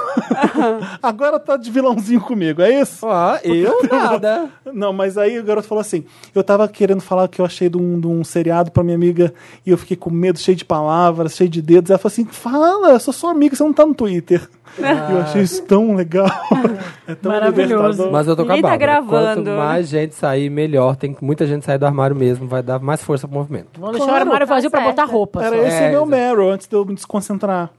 Agora 1.01 1.39
tá 1.39 1.57
de 1.57 1.69
vilãozinho 1.69 2.21
comigo, 2.21 2.61
é 2.61 2.81
isso? 2.81 3.05
Ah, 3.07 3.39
eu 3.43 3.81
nada. 3.91 4.49
Não, 4.73 4.91
mas 4.97 5.17
aí 5.17 5.39
o 5.39 5.43
garoto 5.43 5.67
falou 5.67 5.81
assim: 5.81 6.03
eu 6.33 6.43
tava 6.43 6.67
querendo 6.67 7.01
falar 7.01 7.25
o 7.25 7.29
que 7.29 7.39
eu 7.39 7.45
achei 7.45 7.69
de 7.69 7.77
um, 7.77 7.99
de 7.99 8.07
um 8.07 8.23
seriado 8.23 8.71
pra 8.71 8.83
minha 8.83 8.95
amiga 8.95 9.33
e 9.65 9.69
eu 9.69 9.77
fiquei 9.77 9.95
com 9.95 10.09
medo, 10.09 10.39
cheio 10.39 10.57
de 10.57 10.65
palavras, 10.65 11.35
cheio 11.35 11.49
de 11.49 11.61
dedos. 11.61 11.91
Ela 11.91 11.99
falou 11.99 12.11
assim: 12.11 12.25
fala, 12.25 12.89
eu 12.89 12.99
sou 12.99 13.13
sua 13.13 13.31
amiga, 13.31 13.55
você 13.55 13.63
não 13.63 13.71
tá 13.71 13.85
no 13.85 13.93
Twitter. 13.93 14.49
E 14.77 15.11
eu 15.11 15.21
achei 15.21 15.41
isso 15.41 15.63
tão 15.63 15.95
legal. 15.95 16.27
É 17.07 17.15
tão 17.15 17.31
Maravilhoso. 17.31 17.73
libertador. 17.73 18.11
Mas 18.11 18.27
eu 18.27 18.35
tô 18.35 18.45
com 18.45 18.51
a 18.51 18.55
Ninguém 18.55 18.69
tá 18.69 18.75
gravando. 18.75 19.43
Quanto 19.43 19.57
mais 19.57 19.87
gente 19.87 20.13
sair, 20.13 20.49
melhor. 20.49 20.97
Tem 20.97 21.15
muita 21.21 21.47
gente 21.47 21.65
sair 21.65 21.77
do 21.77 21.85
armário 21.85 22.13
mesmo, 22.13 22.45
vai 22.45 22.61
dar 22.61 22.79
mais 22.79 23.01
força 23.01 23.25
pro 23.25 23.37
movimento. 23.37 23.79
Vamos 23.79 23.91
deixar 23.91 24.07
Claro, 24.07 24.19
o 24.19 24.27
armário 24.27 24.45
vazio 24.45 24.69
tá 24.69 24.77
pra 24.77 24.87
botar 24.87 25.05
roupa. 25.05 25.41
Era 25.41 25.55
só. 25.55 25.63
esse 25.63 25.83
É, 25.83 25.91
meu. 25.91 26.05
Meryl, 26.05 26.51
antes 26.51 26.67
de 26.67 26.75
eu 26.75 26.83
me 26.83 26.95
desconcentrar. 26.95 27.69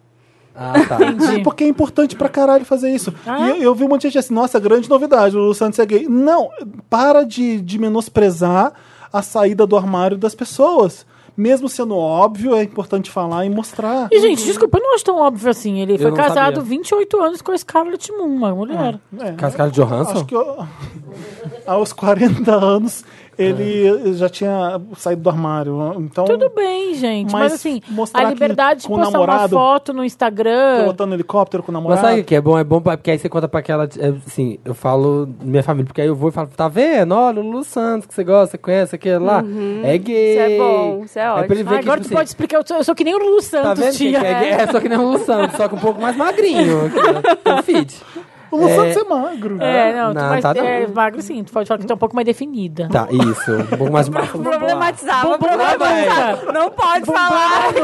Ah, 0.58 0.72
tá. 0.88 0.96
Entendi. 1.06 1.42
Porque 1.44 1.62
é 1.62 1.68
importante 1.68 2.16
pra 2.16 2.28
caralho 2.28 2.64
fazer 2.64 2.90
isso. 2.92 3.14
Ah, 3.24 3.40
E 3.48 3.50
é? 3.50 3.56
eu, 3.58 3.62
eu 3.62 3.74
vi 3.74 3.84
um 3.84 3.88
monte 3.88 4.02
de 4.02 4.08
gente 4.08 4.18
assim, 4.18 4.34
nossa, 4.34 4.58
grande 4.58 4.90
novidade, 4.90 5.36
o 5.36 5.54
Santos 5.54 5.78
é 5.78 5.86
gay. 5.86 6.08
Não, 6.08 6.50
para 6.90 7.22
de, 7.24 7.60
de 7.60 7.78
menosprezar 7.78 8.72
a 9.12 9.22
saída 9.22 9.66
do 9.66 9.76
armário 9.76 10.18
das 10.18 10.34
pessoas. 10.34 11.06
Mesmo 11.36 11.68
sendo 11.68 11.96
óbvio, 11.96 12.56
é 12.56 12.64
importante 12.64 13.12
falar 13.12 13.44
e 13.46 13.48
mostrar. 13.50 14.08
E, 14.10 14.18
gente, 14.20 14.42
desculpa, 14.44 14.76
eu 14.78 14.82
não 14.82 14.94
acho 14.96 15.04
tão 15.04 15.18
óbvio 15.18 15.48
assim. 15.48 15.78
Ele 15.80 15.96
foi 15.96 16.10
não 16.10 16.16
casado 16.16 16.56
sabia. 16.56 16.62
28 16.62 17.20
anos 17.22 17.40
com 17.40 17.52
a 17.52 17.56
Scarlett 17.58 18.10
Moon, 18.10 18.26
uma 18.26 18.52
mulher. 18.52 18.98
É, 19.20 19.30
Cascalho 19.34 19.70
Johansson? 19.70 20.10
acho 20.14 20.24
que 20.24 20.34
eu- 20.34 20.66
aos 21.64 21.92
40 21.92 22.52
anos 22.52 23.04
ele 23.38 24.14
já 24.14 24.28
tinha 24.28 24.80
saído 24.96 25.22
do 25.22 25.30
armário. 25.30 25.94
Então, 25.98 26.24
Tudo 26.24 26.50
bem, 26.54 26.94
gente. 26.94 27.32
Mas, 27.32 27.42
Mas 27.42 27.52
assim, 27.54 27.80
a 28.14 28.24
que 28.24 28.34
liberdade 28.34 28.82
de 28.82 28.88
postar 28.88 29.10
namorado- 29.12 29.56
uma 29.56 29.62
foto 29.62 29.92
no 29.92 30.04
Instagram. 30.04 30.80
pilotando 30.80 31.14
helicóptero 31.14 31.62
com 31.62 31.70
o 31.70 31.74
Mas 31.74 31.82
namorado. 31.82 32.06
sabe 32.08 32.20
o 32.20 32.24
que 32.24 32.34
é 32.34 32.40
bom? 32.40 32.58
É 32.58 32.64
bom 32.64 32.80
pra- 32.80 32.96
porque 32.96 33.10
aí 33.12 33.18
você 33.18 33.28
conta 33.28 33.48
pra 33.48 33.60
aquela. 33.60 33.84
é, 33.84 34.08
Assim, 34.26 34.58
eu 34.64 34.74
falo 34.74 35.28
minha 35.40 35.62
família, 35.62 35.86
porque 35.86 36.00
aí 36.00 36.08
eu 36.08 36.16
vou 36.16 36.30
e 36.30 36.32
falo, 36.32 36.48
tá 36.56 36.68
vendo? 36.68 37.14
Olha, 37.14 37.40
o 37.40 37.44
Lulu 37.44 37.64
Santos, 37.64 38.06
que 38.08 38.14
você 38.14 38.24
gosta, 38.24 38.52
você 38.52 38.58
conhece 38.58 38.94
aquele 38.94 39.18
lá. 39.18 39.42
É 39.84 39.96
gay. 39.98 40.32
Isso 40.32 40.40
é 40.42 40.58
bom, 40.58 41.02
isso 41.04 41.18
é 41.18 41.22
pra 41.22 41.44
ele 41.44 41.52
ótimo. 41.54 41.70
ver 41.70 41.76
Ah, 41.76 41.78
que, 41.78 41.84
agora 41.84 42.00
tipo 42.00 42.08
tu 42.10 42.12
pode 42.16 42.22
assim, 42.24 42.30
explicar. 42.32 42.56
Eu 42.58 42.64
sou, 42.66 42.76
eu 42.78 42.84
sou 42.84 42.94
que 42.94 43.04
nem 43.04 43.14
o 43.14 43.18
Lulu 43.18 43.36
Tá 43.36 43.42
Santos, 43.42 43.78
vendo 43.84 43.92
que 43.92 43.98
tia. 43.98 44.18
é 44.18 44.40
gay? 44.40 44.50
É 44.52 44.66
só 44.66 44.80
que 44.80 44.88
nem 44.88 44.98
o 44.98 45.02
Lulu 45.02 45.18
Santos, 45.24 45.56
só 45.56 45.68
que 45.68 45.74
um 45.74 45.78
pouco 45.78 46.00
mais 46.00 46.16
magrinho. 46.16 46.90
um 47.46 47.62
fit. 47.62 48.02
O 48.50 48.56
Lulu 48.56 48.68
É. 48.70 48.74
Santos 48.76 48.96
é 48.96 49.04
magro. 49.04 49.58
É, 49.62 49.94
não, 49.94 50.12
tu 50.14 50.20
Não, 50.20 50.28
mais, 50.28 50.42
tá 50.42 50.54
não. 50.54 50.64
é 50.64 50.86
magro 50.86 51.22
sim. 51.22 51.44
Tu 51.44 51.52
pode 51.52 51.66
falar 51.68 51.78
que 51.78 51.86
tu 51.86 51.90
é 51.90 51.94
um 51.94 51.98
pouco 51.98 52.14
mais 52.14 52.26
definida. 52.26 52.88
Tá, 52.90 53.06
isso. 53.10 53.52
Um 53.52 53.64
pouco 53.76 53.92
mais 53.92 54.08
magro. 54.08 54.38
Problematizar, 54.40 55.22
Bumbum 55.22 55.38
na 55.56 55.74
problematizar. 55.74 56.38
Não 56.52 56.70
pode 56.70 57.00
Bumbum 57.04 57.12
falar 57.18 57.72
que 57.72 57.80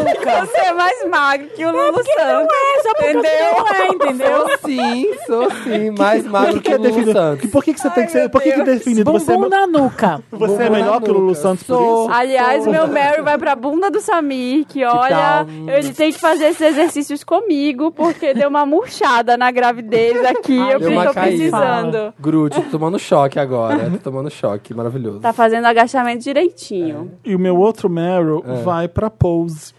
você 0.47 0.59
é 0.61 0.73
mais 0.73 1.09
magro 1.09 1.47
que 1.49 1.65
o 1.65 1.70
Lulu 1.70 1.93
Não 1.93 2.05
Santos. 2.05 2.55
é, 2.55 2.82
só 2.82 2.95
porque 2.95 3.11
Entendeu? 3.11 3.31
não 3.59 3.69
é, 3.69 3.89
entendeu? 3.89 4.36
Sou 4.36 4.59
sim, 4.66 5.15
sou 5.27 5.51
sim. 5.62 5.91
Mais 5.99 6.23
Por 6.23 6.31
magro 6.32 6.53
que, 6.55 6.61
que, 6.61 6.62
que 6.69 6.73
é 6.73 6.74
o 6.74 6.78
Lulu 6.78 6.89
definido? 6.91 7.12
Santos. 7.12 7.51
Por 7.51 7.65
que, 7.65 7.74
que 7.74 7.81
você 7.81 7.91
tem 7.91 8.07
que 8.07 8.12
ser. 8.12 8.28
Por 8.28 8.43
que, 8.43 8.53
que 8.53 8.62
definido? 8.62 9.12
Você 9.12 9.32
é, 9.32 9.35
Bumbum 9.35 9.49
na 9.49 9.66
nuca. 9.66 10.23
você 10.31 10.55
é 10.55 10.57
Bumbum 10.66 10.70
melhor 10.73 11.01
que 11.03 11.11
o 11.11 11.15
Lulu. 11.15 11.35
Santos 11.35 11.65
por 11.65 11.77
Sou. 11.77 12.05
isso? 12.07 12.15
Aliás, 12.15 12.66
meu 12.66 12.86
Mary 12.86 13.23
vai 13.23 13.36
pra 13.39 13.55
bunda 13.55 13.91
do 13.91 14.01
Samir, 14.01 14.65
que 14.66 14.85
olha, 14.85 15.47
ele 15.69 15.93
tem 15.93 16.12
que 16.12 16.19
fazer 16.19 16.47
esses 16.47 16.61
exercícios 16.61 17.23
comigo, 17.24 17.91
porque 17.93 18.32
deu 18.35 18.49
uma 18.49 18.65
murchada 18.66 19.36
na 19.36 19.51
gravidez 19.51 20.24
aqui, 20.24 20.54
eu 20.59 20.79
Deu 20.79 20.91
uma 20.93 21.07
tô 21.07 21.13
precisando. 21.15 22.15
Groot, 22.21 22.61
tô 22.63 22.71
tomando 22.71 22.99
choque 22.99 23.39
agora. 23.39 23.91
Tô 23.91 23.99
tomando 24.11 24.31
choque, 24.31 24.73
maravilhoso. 24.75 25.21
Tá 25.21 25.33
fazendo 25.33 25.65
agachamento 25.67 26.23
direitinho. 26.25 27.13
E 27.25 27.35
o 27.35 27.39
meu 27.39 27.57
outro 27.57 27.89
Meryl 27.89 28.43
É. 28.47 28.63
vai 28.63 28.89
pra 28.89 29.09
Pose. 29.11 29.73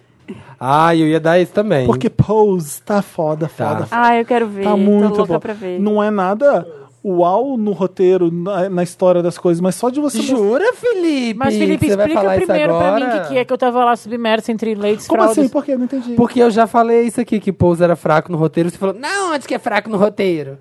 Ah, 0.60 0.96
eu 0.96 1.08
ia 1.08 1.20
dar 1.20 1.40
isso 1.40 1.52
também. 1.54 1.86
Porque 1.86 2.10
Pose 2.10 2.82
tá 2.82 3.02
foda, 3.02 3.48
Tá. 3.56 3.70
foda. 3.70 3.88
Ah, 3.92 4.16
eu 4.18 4.26
quero 4.26 4.48
ver, 4.48 4.64
Tá 4.64 4.72
tô 4.72 4.78
muito 4.78 5.18
louca 5.18 5.34
bom. 5.34 5.40
pra 5.40 5.54
ver. 5.54 5.80
Não 5.80 6.02
é 6.02 6.10
nada 6.10 6.66
uau 7.08 7.56
no 7.58 7.72
roteiro, 7.72 8.32
na, 8.32 8.68
na 8.70 8.82
história 8.84 9.22
das 9.22 9.38
coisas, 9.38 9.62
mas 9.62 9.76
só 9.76 9.90
de 9.92 10.00
você 10.00 10.22
Jura, 10.22 10.74
Felipe? 10.74 11.38
Mas, 11.38 11.56
Felipe, 11.56 11.88
Você 11.88 11.96
vai 11.96 12.06
explica 12.08 12.22
falar 12.22 12.38
isso 12.38 12.46
primeiro 12.48 12.74
pra 12.78 12.96
mim 12.96 13.02
o 13.02 13.06
agora? 13.06 13.20
que, 13.22 13.28
que 13.30 13.38
é 13.38 13.46
que 13.46 13.54
eu 13.54 13.58
tava 13.58 13.86
lá 13.86 13.96
submersa 13.96 14.52
entre 14.52 14.74
leites 14.74 15.06
Como 15.08 15.20
fraldas. 15.22 15.38
assim? 15.38 15.50
Por 15.50 15.64
quê? 15.64 15.76
Não 15.78 15.86
entendi. 15.86 16.14
Porque 16.16 16.42
eu 16.42 16.50
já 16.50 16.66
falei 16.66 17.04
isso 17.04 17.22
aqui, 17.22 17.40
que 17.40 17.52
Pose 17.54 17.84
era 17.84 17.96
fraco 17.96 18.32
no 18.32 18.38
roteiro. 18.38 18.70
Você 18.72 18.78
falou, 18.78 18.96
não, 19.00 19.34
onde 19.34 19.48
que 19.48 19.54
é 19.54 19.60
fraco 19.60 19.90
no 19.90 19.98
roteiro? 19.98 20.58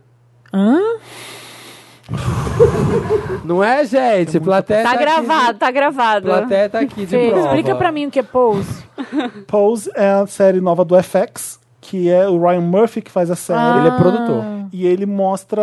Hã? 0.53 0.79
Não 3.45 3.63
é, 3.65 3.85
gente? 3.85 4.39
Plateia 4.41 4.83
Tá 4.83 4.91
aqui 4.91 4.99
gravado, 4.99 5.59
tá 5.59 5.67
de- 5.67 5.73
gravado. 5.73 6.27
Plateia 6.27 6.69
tá 6.69 6.81
aqui 6.81 7.01
de 7.01 7.07
Fê, 7.07 7.31
prova. 7.31 7.47
explica 7.47 7.75
pra 7.77 7.91
mim 7.93 8.07
o 8.07 8.11
que 8.11 8.19
é 8.19 8.23
pose. 8.23 8.85
Pose 9.47 9.91
é 9.95 10.09
a 10.11 10.27
série 10.27 10.61
nova 10.61 10.85
do 10.85 10.95
FX, 11.03 11.59
que 11.87 12.09
é 12.11 12.27
o 12.29 12.41
Ryan 12.41 12.63
Murphy 12.63 13.03
que 13.03 13.11
faz 13.11 13.31
a 13.31 13.37
série. 13.37 13.59
Ah. 13.61 13.79
Ele 13.79 13.89
é 13.89 13.91
produtor. 13.99 14.45
E 14.73 14.87
ele 14.87 15.05
mostra. 15.07 15.63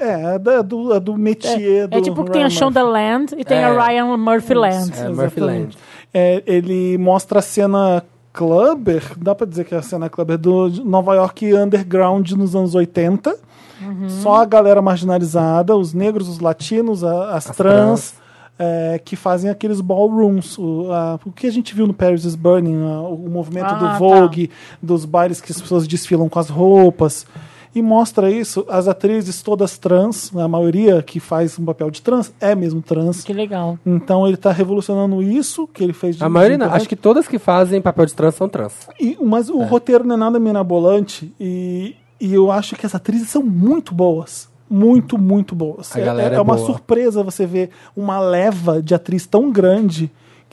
É, 0.00 0.34
é 0.34 0.38
da- 0.38 0.62
do, 0.62 0.92
é 0.92 0.98
do 1.00 1.16
métier 1.16 1.86
do. 1.86 1.96
É 1.96 2.00
tipo 2.00 2.24
que 2.24 2.30
tem 2.32 2.42
a 2.42 2.50
Shonda 2.50 2.80
Murphy. 2.84 2.92
Land 2.92 3.34
e 3.38 3.44
tem 3.44 3.58
É. 3.58 3.64
a 3.64 3.86
Ryan 3.86 4.16
Murphy 4.16 4.54
Land. 4.54 4.92
É, 4.98 5.08
Murphy 5.08 5.40
Land. 5.40 5.78
É, 6.12 6.42
ele 6.44 6.98
mostra 6.98 7.38
a 7.38 7.42
cena 7.42 8.02
clubber, 8.32 9.02
dá 9.16 9.34
pra 9.34 9.46
dizer 9.46 9.64
que 9.64 9.74
é 9.74 9.78
a 9.78 9.82
cena 9.82 10.08
clubber 10.08 10.36
do 10.38 10.68
Nova 10.84 11.14
York 11.14 11.54
Underground 11.54 12.32
nos 12.32 12.54
anos 12.56 12.74
80. 12.74 13.34
Uhum. 13.82 14.08
Só 14.08 14.42
a 14.42 14.44
galera 14.44 14.82
marginalizada, 14.82 15.74
os 15.76 15.94
negros, 15.94 16.28
os 16.28 16.38
latinos, 16.40 17.02
a- 17.04 17.34
as, 17.34 17.44
trans, 17.46 18.14
é, 18.62 19.00
que 19.02 19.16
fazem 19.16 19.50
aqueles 19.50 19.80
ballrooms. 19.80 20.58
O, 20.58 20.92
a- 20.92 21.18
o 21.24 21.32
que 21.32 21.46
a 21.46 21.50
gente 21.50 21.74
viu 21.74 21.86
no 21.86 21.94
Paris 21.94 22.24
is 22.26 22.34
Burning, 22.34 22.82
a- 22.84 23.00
o 23.00 23.26
movimento 23.30 23.68
Ah, 23.70 23.74
do 23.78 23.86
tá. 23.86 23.98
Vogue, 23.98 24.50
dos 24.82 25.06
bailes 25.06 25.40
que 25.40 25.50
as 25.50 25.58
pessoas 25.60 25.88
desfilam 25.88 26.28
com 26.28 26.38
as 26.38 26.50
roupas. 26.50 27.26
E 27.72 27.80
mostra 27.80 28.28
isso, 28.30 28.66
as 28.68 28.88
atrizes 28.88 29.42
todas 29.42 29.78
trans, 29.78 30.36
a 30.36 30.48
maioria 30.48 31.00
que 31.04 31.20
faz 31.20 31.56
um 31.56 31.64
papel 31.64 31.88
de 31.88 32.02
trans 32.02 32.34
é 32.40 32.52
mesmo 32.52 32.82
trans. 32.82 33.22
Que 33.22 33.32
legal. 33.32 33.78
Então 33.86 34.26
ele 34.26 34.34
está 34.34 34.50
revolucionando 34.50 35.22
isso 35.22 35.68
que 35.68 35.82
ele 35.84 35.92
fez 35.92 36.16
de 36.16 36.24
A 36.24 36.28
maioria 36.28 36.58
não. 36.58 36.66
Acho 36.72 36.88
que 36.88 36.96
todas 36.96 37.28
que 37.28 37.38
fazem 37.38 37.80
papel 37.80 38.06
de 38.06 38.12
trans 38.14 38.34
são 38.34 38.48
trans. 38.48 38.74
e- 39.00 39.16
mas 39.22 39.48
o 39.48 39.60
roteiro 39.62 40.02
não 40.04 40.16
é 40.16 40.18
nada 40.18 40.40
mirabolante 40.40 41.32
e, 41.40 41.94
e 42.20 42.34
eu 42.34 42.50
acho 42.50 42.74
que 42.76 42.84
as 42.84 42.94
atrizes 42.94 43.28
são 43.30 43.42
muito 43.42 43.94
boas. 43.94 44.49
Muito, 44.70 45.18
muito 45.18 45.54
boas. 45.54 45.94
A 45.96 46.00
É- 46.00 46.04
galera 46.04 46.34
é, 46.36 46.38
é 46.38 46.40
uma 46.40 46.54
boa. 46.54 46.64
surpresa 46.66 47.22
você 47.24 47.44
ver 47.44 47.70
uma 47.96 48.20
leva 48.20 48.80
de 48.80 48.94
atriz 48.94 49.26
tão 49.26 49.50
grande, 49.50 50.10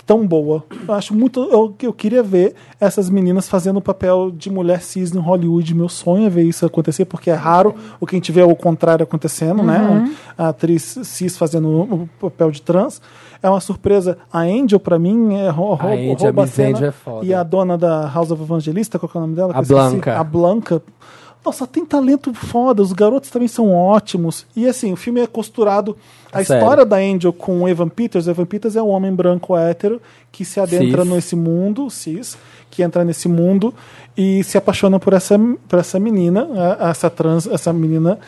tão 0.07 0.26
boa. 0.26 0.64
Eu 0.88 0.94
acho 0.94 1.14
muito. 1.14 1.39
Eu, 1.52 1.76
eu 1.84 1.94
queria 1.94 2.23
ver 2.23 2.56
essas 2.80 3.10
meninas 3.10 3.48
fazendo 3.49 3.77
o 3.77 3.81
papel 3.81 4.31
de 4.31 4.49
mulher 4.49 4.81
cis 4.81 5.11
no 5.11 5.19
Hollywood. 5.22 5.76
Meu 5.76 5.89
sonho 5.89 6.26
é 6.26 6.30
ver 6.30 6.44
isso 6.44 6.65
acontecer, 6.65 7.03
porque 7.06 7.30
é 7.30 7.34
raro 7.35 7.76
o 7.99 8.07
que 8.07 8.15
a 8.15 8.18
gente 8.18 8.31
vê 8.31 8.39
é 8.41 8.45
o 8.45 8.56
contrário 8.56 9.03
acontecendo, 9.03 9.61
né? 9.61 9.80
Uhum. 9.80 10.14
A 10.38 10.48
atriz 10.49 10.98
cis 11.03 11.38
fazendo 11.38 11.68
o 11.69 12.10
papel 12.19 12.49
de 12.52 12.61
trans. 12.61 13.02
É 13.44 13.49
uma 13.49 13.60
surpresa. 13.60 14.18
A 14.34 14.39
Angel, 14.39 14.80
pra 14.80 14.98
mim, 14.98 15.35
é 15.35 15.49
rou- 15.49 15.77
A 15.80 15.88
Angel, 15.89 16.15
rouba 16.15 16.41
a 16.41 16.44
a 16.44 16.45
Miss 16.45 16.56
cena. 16.56 16.69
Angel 16.77 16.88
é 16.88 16.91
foda. 16.91 17.26
E 17.26 17.34
a 17.34 17.44
dona 17.44 17.77
da 17.77 18.07
House 18.07 18.31
of 18.31 18.41
Evangelista, 18.41 18.98
qual 18.98 19.10
que 19.10 19.15
é 19.18 19.19
o 19.19 19.22
nome 19.22 19.35
dela? 19.35 19.53
A. 19.56 19.61
Blanca. 19.61 20.18
A 20.19 20.23
Blanca. 20.23 20.81
Nossa, 21.48 21.65
tem 21.65 21.86
talento 21.86 22.34
foda, 22.34 22.82
os 22.82 22.91
garotos 22.91 23.30
também 23.30 23.48
são 23.48 23.74
ótimos. 23.74 24.45
E 24.53 24.68
assim, 24.68 24.91
o 24.91 24.98
filme 24.98 25.22
é 25.22 25.28
costurado. 25.28 25.95
A 26.32 26.44
Sério. 26.44 26.61
história 26.61 26.86
da 26.86 26.98
Angel 26.98 27.32
com 27.32 27.61
o 27.64 27.69
Evan 27.69 27.88
Peters, 27.88 28.28
o 28.28 28.30
Evan 28.32 28.45
Peters 28.45 28.76
é 28.76 28.82
um 28.84 28.90
homem 28.90 29.14
branco 29.14 29.56
hétero 29.56 30.02
que 30.30 30.44
se 30.44 30.60
adentra 30.60 31.03
Cis. 31.03 31.14
nesse 31.14 31.36
mundo, 31.38 31.90
cis, 31.90 32.38
que 32.69 32.84
entra 32.84 33.06
nesse 33.06 33.30
mundo 33.30 33.74
e 34.15 34.44
se 34.44 34.57
apaixona 34.57 34.99
por 34.99 35.14
essa, 35.14 35.40
por 35.69 35.80
essa 35.80 35.98
menina, 35.99 36.49
a- 36.82 36.90
essa 36.90 37.10
trans, 37.10 37.48
essa 37.48 37.72
menina. 37.72 38.19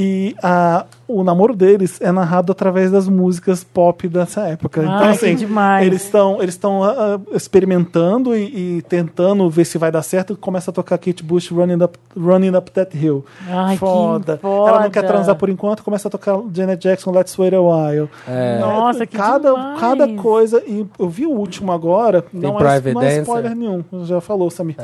E 0.00 0.36
a, 0.40 0.86
o 1.08 1.24
namoro 1.24 1.56
deles 1.56 2.00
é 2.00 2.12
narrado 2.12 2.52
através 2.52 2.88
das 2.92 3.08
músicas 3.08 3.64
pop 3.64 4.06
dessa 4.06 4.42
época. 4.42 4.80
então, 4.80 4.94
Ai, 4.94 5.18
que 5.18 5.24
assim, 5.24 5.34
demais. 5.34 5.84
eles 5.84 6.04
estão 6.04 6.40
eles 6.40 6.54
estão 6.54 6.84
ah, 6.84 6.94
ah, 6.96 7.20
experimentando 7.34 8.36
e, 8.36 8.76
e 8.76 8.82
tentando 8.82 9.50
ver 9.50 9.64
se 9.64 9.76
vai 9.76 9.90
dar 9.90 10.02
certo. 10.02 10.36
Começa 10.36 10.70
a 10.70 10.74
tocar 10.74 10.98
Kate 10.98 11.24
Bush 11.24 11.50
Running 11.50 11.82
Up, 11.82 11.98
Running 12.16 12.56
Up 12.56 12.70
That 12.70 12.96
Hill. 12.96 13.24
Ai, 13.48 13.72
que 13.72 13.80
foda. 13.80 14.38
foda. 14.38 14.70
Ela 14.70 14.82
não 14.84 14.90
quer 14.90 15.02
transar 15.04 15.34
por 15.34 15.48
enquanto, 15.48 15.82
começa 15.82 16.06
a 16.06 16.10
tocar 16.12 16.38
Janet 16.54 16.80
Jackson 16.80 17.10
Let's 17.10 17.36
Wait 17.36 17.52
a 17.52 17.60
While. 17.60 18.08
É. 18.28 18.60
Nossa, 18.60 19.04
que 19.04 19.16
cada, 19.16 19.50
demais. 19.50 19.80
cada 19.80 20.08
coisa. 20.14 20.62
E 20.64 20.86
eu 20.96 21.08
vi 21.08 21.26
o 21.26 21.32
último 21.32 21.72
agora. 21.72 22.24
não 22.32 22.56
é, 22.60 22.92
não 22.92 23.02
é 23.02 23.18
spoiler 23.18 23.56
nenhum. 23.56 23.82
Já 24.04 24.20
falou, 24.20 24.48
Samir. 24.48 24.76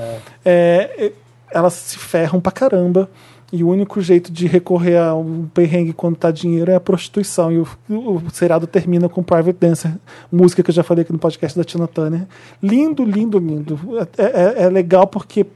É, 0.45 0.91
é, 0.97 1.12
elas 1.53 1.73
se 1.73 1.99
ferram 1.99 2.41
pra 2.41 2.51
caramba. 2.51 3.09
E 3.56 3.62
o 3.62 3.68
único 3.68 4.01
jeito 4.01 4.32
de 4.32 4.48
recorrer 4.48 4.97
a 4.97 5.14
um 5.14 5.47
perrengue 5.55 5.93
quando 5.93 6.16
tá 6.16 6.32
dinheiro 6.32 6.72
é 6.72 6.74
a 6.74 6.81
prostituição. 6.81 7.52
E 7.52 7.59
o, 7.59 7.68
o, 7.89 8.16
o 8.16 8.22
seriado 8.32 8.66
termina 8.66 9.09
com 9.09 9.22
Private 9.22 9.56
Dancer, 9.60 9.93
música 10.32 10.60
que 10.60 10.70
eu 10.70 10.74
já 10.74 10.82
falei 10.82 11.02
aqui 11.02 11.12
no 11.12 11.18
podcast 11.20 11.56
da 11.56 11.62
Tina 11.62 11.86
Turner. 11.86 12.22
Lindo, 12.60 13.05
lindo, 13.05 13.39
lindo. 13.39 13.78
É, 14.18 14.24
é- 14.24 14.62
é 14.64 14.68
legal 14.68 15.06
porque 15.06 15.47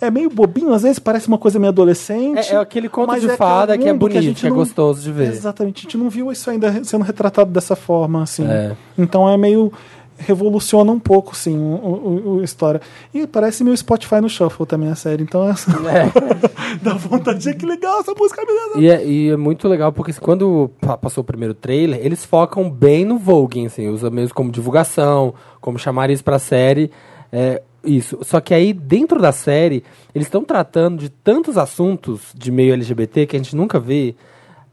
é 0.00 0.08
meio 0.10 0.30
bobinho, 0.30 0.72
às 0.72 0.82
vezes 0.82 0.98
parece 1.00 1.26
uma 1.26 1.38
coisa 1.38 1.58
meio 1.58 1.70
adolescente. 1.70 2.50
É, 2.52 2.54
é 2.54 2.56
aquele 2.58 2.88
conto 2.88 3.18
de 3.18 3.28
é 3.30 3.36
fada 3.36 3.76
que 3.76 3.88
é 3.88 3.92
bonito, 3.92 4.38
que 4.40 4.46
é 4.46 4.48
não- 4.48 4.56
gostoso 4.56 5.02
de 5.02 5.10
ver. 5.10 5.28
Exatamente, 5.32 5.80
a 5.80 5.82
gente 5.82 5.98
não 5.98 6.08
viu 6.08 6.30
isso 6.30 6.48
ainda 6.48 6.84
sendo 6.84 7.02
retratado 7.04 7.50
dessa 7.50 7.74
forma, 7.74 8.22
assim. 8.22 8.46
É. 8.46 8.72
Então 8.96 9.28
é 9.28 9.36
meio 9.36 9.72
revoluciona 10.18 10.92
um 10.92 10.98
pouco, 10.98 11.36
sim, 11.36 11.56
o, 11.58 12.38
a 12.40 12.44
história. 12.44 12.80
E 13.12 13.26
parece 13.26 13.64
meio 13.64 13.76
Spotify 13.76 14.20
no 14.20 14.28
Shuffle 14.28 14.66
também 14.66 14.90
a 14.90 14.94
série, 14.94 15.22
então 15.22 15.48
é... 15.48 15.52
dá 16.82 16.94
vontade 16.94 17.40
de 17.40 17.54
que 17.54 17.66
legal 17.66 18.00
essa 18.00 18.12
música. 18.14 18.42
E 18.76 18.88
é, 18.88 19.04
e 19.04 19.30
é 19.30 19.36
muito 19.36 19.68
legal 19.68 19.92
porque 19.92 20.12
quando 20.14 20.70
pa- 20.80 20.96
passou 20.96 21.22
o 21.22 21.24
primeiro 21.24 21.54
trailer, 21.54 22.00
eles 22.02 22.24
focam 22.24 22.70
bem 22.70 23.04
no 23.04 23.18
Vogue, 23.18 23.66
assim, 23.66 23.88
usa 23.88 24.10
mesmo 24.10 24.34
como 24.34 24.50
divulgação, 24.50 25.34
como 25.60 25.78
chamar 25.78 26.10
isso 26.10 26.24
pra 26.24 26.38
série. 26.38 26.90
É, 27.32 27.62
isso. 27.84 28.18
Só 28.22 28.40
que 28.40 28.54
aí, 28.54 28.72
dentro 28.72 29.20
da 29.20 29.32
série, 29.32 29.82
eles 30.14 30.26
estão 30.28 30.44
tratando 30.44 30.98
de 30.98 31.08
tantos 31.08 31.58
assuntos 31.58 32.32
de 32.34 32.50
meio 32.52 32.74
LGBT 32.74 33.26
que 33.26 33.36
a 33.36 33.38
gente 33.38 33.56
nunca 33.56 33.80
vê. 33.80 34.14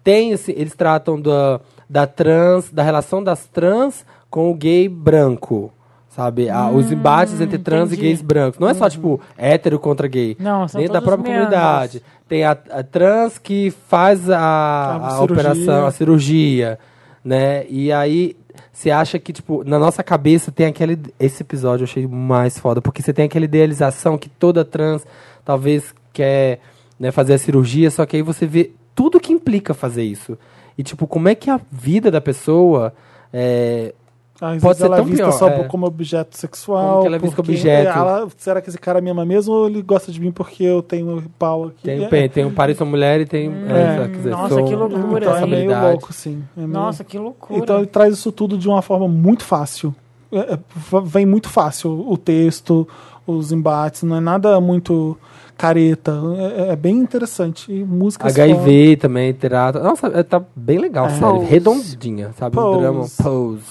Tem, 0.04 0.34
assim, 0.34 0.54
eles 0.56 0.76
tratam 0.76 1.20
da, 1.20 1.60
da 1.90 2.06
trans, 2.06 2.70
da 2.72 2.84
relação 2.84 3.24
das 3.24 3.46
trans 3.48 4.06
com 4.30 4.52
o 4.52 4.54
gay 4.54 4.88
branco. 4.88 5.72
Sabe? 6.10 6.48
Os 6.76 6.92
embates 6.92 7.40
entre 7.40 7.58
trans 7.58 7.94
entendi. 7.94 8.02
e 8.02 8.10
gays 8.10 8.22
brancos. 8.22 8.60
Não 8.60 8.68
é 8.68 8.74
só, 8.74 8.90
tipo, 8.90 9.22
hétero 9.38 9.80
contra 9.80 10.08
gay. 10.08 10.36
Não, 10.40 10.68
são 10.68 10.82
Dentro 10.82 10.94
da 10.94 11.02
própria 11.02 11.34
comunidade. 11.34 12.04
Tem 12.28 12.44
a, 12.44 12.52
a 12.52 12.84
trans 12.84 13.38
que 13.38 13.72
faz 13.88 14.30
a, 14.30 14.98
a, 15.02 15.22
operação, 15.22 15.86
a 15.86 15.92
cirurgia, 15.92 16.78
né? 17.24 17.66
E 17.70 17.92
aí 17.92 18.36
você 18.74 18.92
acha 18.92 19.20
que, 19.20 19.32
tipo, 19.32 19.64
na 19.64 19.80
nossa 19.80 20.04
cabeça 20.04 20.52
tem 20.52 20.66
aquele. 20.66 21.00
Esse 21.20 21.44
episódio 21.44 21.84
eu 21.84 21.88
achei 21.88 22.08
mais 22.08 22.58
foda, 22.58 22.82
porque 22.82 23.02
você 23.02 23.14
tem 23.14 23.26
aquela 23.26 23.46
idealização 23.46 24.18
que 24.18 24.28
toda 24.28 24.66
trans 24.66 25.06
talvez 25.46 25.94
quer 26.12 26.60
né, 27.00 27.12
fazer 27.12 27.36
a 27.36 27.38
cirurgia, 27.38 27.90
só 27.90 28.06
que 28.06 28.18
aí 28.18 28.22
você 28.22 28.46
vê 28.46 28.72
tudo 28.94 29.20
que 29.20 29.32
implica 29.32 29.74
fazer 29.74 30.04
isso. 30.04 30.38
E, 30.78 30.84
tipo, 30.84 31.08
como 31.08 31.30
é 31.30 31.36
que 31.36 31.50
a 31.50 31.62
vida 31.72 32.10
da 32.10 32.20
pessoa. 32.20 32.94
é, 33.32 33.94
Às 34.42 34.62
Pode 34.62 34.78
ser 34.78 34.86
ela 34.86 34.96
tão 34.96 35.06
é 35.06 35.08
vista 35.10 35.24
pior, 35.26 35.32
só 35.34 35.48
é. 35.50 35.64
como 35.66 35.86
objeto 35.86 36.38
sexual. 36.38 36.88
Como 36.90 37.02
que 37.02 37.08
ela 37.08 37.16
é 37.18 37.20
vista 37.20 37.42
objeto? 37.42 37.98
ela- 37.98 38.28
será 38.38 38.62
que 38.62 38.70
esse 38.70 38.78
cara 38.78 39.02
me 39.02 39.10
ama 39.10 39.26
mesmo 39.26 39.54
ou 39.54 39.68
ele 39.68 39.82
gosta 39.82 40.12
de 40.14 40.20
mim 40.22 40.32
porque 40.32 40.64
eu 40.64 40.82
tenho 40.82 41.22
pau 41.38 41.66
aqui? 41.66 41.84
tem, 41.84 42.04
É- 42.06 42.28
tem 42.30 42.46
um 42.46 42.54
sua 42.76 42.86
mulher 42.86 43.20
e 43.20 43.26
tem. 43.26 43.48
É. 43.50 44.08
quer 44.08 44.16
dizer, 44.16 44.30
Nossa, 44.30 44.56
sou- 44.56 44.66
que 44.66 44.76
loucura, 44.76 45.26
Então 45.26 45.36
é 45.38 45.46
meio 45.46 45.82
louco, 45.82 46.14
sim. 46.14 46.42
É 46.56 46.62
meio- 46.62 46.72
Nossa, 46.72 47.04
que 47.04 47.18
loucura. 47.18 47.60
Então 47.60 47.78
ele 47.80 47.88
traz 47.88 48.14
isso 48.14 48.32
tudo 48.32 48.58
de 48.58 48.68
uma 48.70 48.82
forma 48.82 49.08
muito 49.08 49.44
fácil. 49.44 49.94
É, 50.32 50.54
é, 50.54 50.60
vem 51.04 51.26
muito 51.26 51.50
fácil 51.50 52.06
o 52.10 52.16
texto, 52.18 52.88
os 53.28 53.52
embates, 53.52 54.04
não 54.04 54.16
é 54.16 54.20
nada 54.22 54.62
muito 54.62 55.18
careta. 55.60 56.14
É, 56.58 56.72
é 56.72 56.76
bem 56.76 56.96
interessante. 56.98 57.72
E 57.72 57.84
músicas 57.84 58.34
HIV 58.34 58.96
também, 58.98 59.34
trata. 59.34 59.80
Nossa, 59.80 60.08
é, 60.08 60.24
tá 60.24 60.42
bem 60.56 60.78
legal, 60.80 61.08
É. 61.08 61.10
sério. 61.10 61.40
Redondinha, 61.46 62.32
sabe? 62.40 62.58
O 62.58 62.62
Pose. 62.62 62.80
drama 62.80 63.06
Pose. 63.22 63.62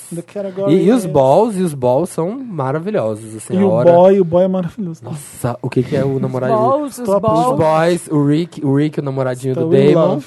E, 0.68 0.74
e 0.86 0.90
os 0.92 1.06
balls, 1.06 1.56
e 1.56 1.62
os 1.62 1.72
balls 1.74 2.10
são 2.10 2.38
maravilhosos, 2.38 3.34
assim, 3.36 3.54
E 3.54 3.62
a 3.62 3.66
o 3.66 3.70
hora... 3.70 3.92
boy, 3.92 4.20
o 4.20 4.24
boy 4.24 4.44
é 4.44 4.48
maravilhoso. 4.48 5.00
Nossa, 5.02 5.58
o 5.62 5.70
que 5.70 5.82
que 5.82 5.96
é 5.96 6.04
o 6.04 6.20
namoradinho? 6.20 6.58
balls, 6.60 6.98
os 6.98 7.08
Os 7.08 7.18
balls. 7.20 7.56
boys, 7.56 8.08
o 8.10 8.24
Rick, 8.26 8.64
o 8.64 8.76
Rick, 8.76 9.00
o 9.00 9.02
namoradinho 9.02 9.54
do 9.54 9.66
Still 9.66 9.74
in 9.82 9.94
Damon. 9.94 10.06
love. 10.14 10.26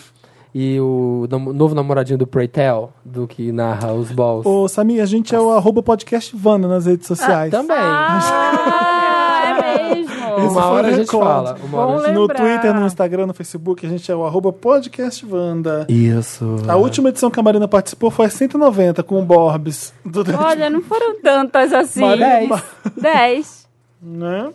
E 0.54 0.78
o 0.82 1.28
novo 1.54 1.74
namoradinho 1.74 2.18
do 2.20 2.28
Preytel, 2.28 2.92
do 3.06 3.26
que 3.26 3.54
narra 3.54 3.94
os 3.94 4.12
balls. 4.12 4.46
Ô, 4.46 4.68
Samir, 4.68 5.02
a 5.02 5.06
gente 5.06 5.34
é 5.34 5.40
o 5.40 5.50
arroba 5.52 5.82
podcast 5.82 6.36
Vanda 6.36 6.68
nas 6.68 6.86
redes 6.88 7.08
sociais. 7.08 7.50
também. 7.52 7.78
Ah, 7.80 9.42
é 9.46 9.94
mesmo. 9.96 10.21
Uma 10.36 10.66
hora 10.68 10.88
a 10.88 10.92
gente 10.92 11.12
fala, 11.12 11.58
uma 11.64 11.78
hora 11.80 12.02
a 12.04 12.06
gente- 12.08 12.16
No. 12.16 12.28
Twitter, 12.28 12.74
no 12.74 12.86
Instagram, 12.86 13.26
no 13.28 13.34
Facebook, 13.34 13.86
a 13.86 13.90
gente 13.90 14.12
é 14.12 14.16
o 14.16 14.26
arroba 14.26 14.52
podcast 14.54 15.26
Vanda. 15.26 15.86
Isso. 15.90 16.56
A 16.68 16.76
última 16.76 17.10
edição 17.10 17.30
que 17.32 17.40
a 17.40 17.44
Marina 17.44 17.68
participou 17.68 18.10
foi 18.12 18.26
a 18.26 18.30
190 18.30 19.04
com 19.04 19.20
o 19.20 19.26
Borbs. 19.26 19.94
Do 20.06 20.24
Olha, 20.38 20.70
não 20.70 20.82
foram 20.82 21.20
tantas 21.22 21.74
assim. 21.74 22.02
Marina- 22.02 22.62
Dez. 23.00 23.68
Né? 24.02 24.52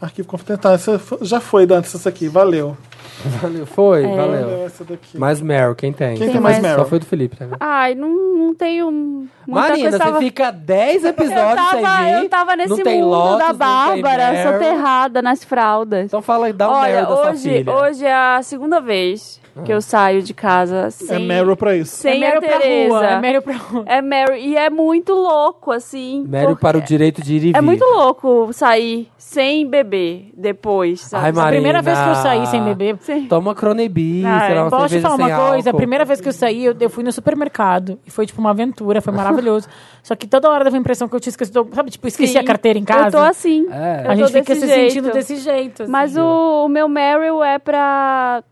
Arquivo 0.00 0.26
confidencial. 0.28 0.74
Essa 0.74 1.00
já 1.22 1.40
foi, 1.40 1.64
Dantas, 1.66 1.94
essa 1.94 2.08
aqui. 2.08 2.28
Valeu. 2.28 2.76
Valeu, 3.40 3.66
foi, 3.66 4.04
É. 4.04 4.16
valeu. 4.16 4.64
essa 4.66 4.84
daqui. 4.84 5.16
Mais 5.18 5.40
Meryl, 5.40 5.74
quem 5.74 5.92
tem? 5.92 6.16
Quem 6.16 6.30
tem 6.30 6.40
mais 6.40 6.56
mais- 6.56 6.62
Meryl? 6.62 6.78
Só 6.80 6.84
foi 6.86 6.98
do 6.98 7.06
Felipe, 7.06 7.36
tá 7.36 7.44
vendo? 7.44 7.56
Ai, 7.60 7.94
não, 7.94 8.08
não 8.36 8.54
tenho 8.54 8.90
muita 8.90 9.28
Marina, 9.46 9.90
coisa. 9.90 9.98
você 9.98 10.04
Tava- 10.04 10.18
fica 10.18 10.50
10 10.50 11.04
episódios 11.04 11.40
eu 11.50 11.56
tava, 11.56 11.70
sem 11.70 12.04
vir. 12.14 12.22
eu 12.22 12.28
tava 12.28 12.56
nesse 12.56 12.70
não 12.70 12.76
tem 12.78 13.00
mundo 13.02 13.10
Lotus, 13.10 13.38
da 13.38 13.44
não 13.44 13.48
tem 13.50 14.02
Bárbara, 14.02 14.32
Meryl. 14.32 14.52
soterrada 14.52 15.22
nas 15.22 15.44
fraldas. 15.44 16.04
Então 16.06 16.22
fala 16.22 16.46
aí, 16.46 16.52
dá 16.52 16.68
um 16.68 16.72
Olha, 16.72 16.92
Meryl 16.92 17.06
da 17.08 17.16
sua 17.16 17.30
hoje, 17.30 17.48
filha. 17.50 17.72
hoje 17.72 18.04
é 18.06 18.14
a 18.14 18.40
segunda 18.42 18.80
vez 18.80 19.40
que 19.66 19.72
eu 19.72 19.82
saio 19.82 20.22
de 20.22 20.32
casa 20.32 20.90
sem, 20.90 21.14
É 21.16 21.18
Meryl 21.18 21.54
pra 21.56 21.76
isso. 21.76 21.96
sem 21.96 22.12
é 22.12 22.16
a 22.16 22.40
Meryl 22.40 22.40
pra 22.40 22.58
Tereza. 22.58 22.88
rua, 22.94 23.06
é 23.06 23.20
Meryl 23.20 23.42
pra 23.42 23.54
rua. 23.56 23.84
É 23.86 24.00
Meryl. 24.02 24.36
E 24.36 24.56
é 24.56 24.70
muito 24.70 25.12
louco, 25.12 25.70
assim. 25.70 26.24
Meryl 26.26 26.48
porque 26.50 26.62
para 26.62 26.78
o 26.78 26.80
direito 26.80 27.22
de 27.22 27.34
ir 27.34 27.36
e 27.36 27.40
vir. 27.40 27.56
É 27.56 27.60
muito 27.60 27.84
louco 27.84 28.48
sair 28.52 29.08
sem 29.18 29.66
beber 29.68 30.30
depois, 30.34 31.02
sabe? 31.02 31.38
Ai, 31.38 31.44
A 31.46 31.48
primeira 31.50 31.82
vez 31.82 31.98
que 31.98 32.08
eu 32.08 32.14
saí 32.14 32.46
sem 32.46 32.62
beber. 32.64 32.96
Toma 33.28 33.54
Cronebi, 33.54 34.24
Ah, 34.24 34.40
sei 34.46 34.54
lá, 34.54 34.62
uma 34.64 34.70
Posso 34.70 34.84
te 34.86 34.90
cerveja 34.90 35.08
falar 35.16 35.28
uma 35.38 35.48
coisa? 35.50 35.70
A 35.70 35.74
primeira 35.74 36.04
vez 36.04 36.20
que 36.20 36.28
eu 36.28 36.32
saí, 36.32 36.64
eu, 36.64 36.76
eu 36.78 36.90
fui 36.90 37.02
no 37.02 37.10
supermercado. 37.12 37.98
E 38.06 38.10
foi 38.10 38.26
tipo 38.26 38.40
uma 38.40 38.50
aventura, 38.50 39.00
foi 39.00 39.12
maravilhoso. 39.14 39.68
Só 40.02 40.14
que 40.14 40.26
toda 40.26 40.48
hora 40.50 40.64
dava 40.64 40.76
a 40.76 40.78
impressão 40.78 41.08
que 41.08 41.14
eu 41.16 41.20
tinha 41.20 41.30
esquecido. 41.30 41.68
Sabe, 41.72 41.90
tipo, 41.90 42.06
esqueci 42.08 42.32
Sim, 42.32 42.38
a 42.38 42.44
carteira 42.44 42.78
em 42.78 42.84
casa. 42.84 43.06
Eu 43.08 43.12
tô 43.12 43.18
assim. 43.18 43.66
É. 43.70 44.02
Eu 44.06 44.10
A 44.10 44.14
gente 44.16 44.32
fica 44.32 44.54
se 44.54 44.66
jeito. 44.66 44.90
sentindo 44.92 45.12
desse 45.12 45.36
jeito. 45.36 45.82
assim. 45.84 45.92
Mas 45.92 46.16
o, 46.16 46.64
o 46.64 46.68
meu 46.68 46.88
Meryl 46.88 47.42
é 47.42 47.58
pra, 47.58 48.42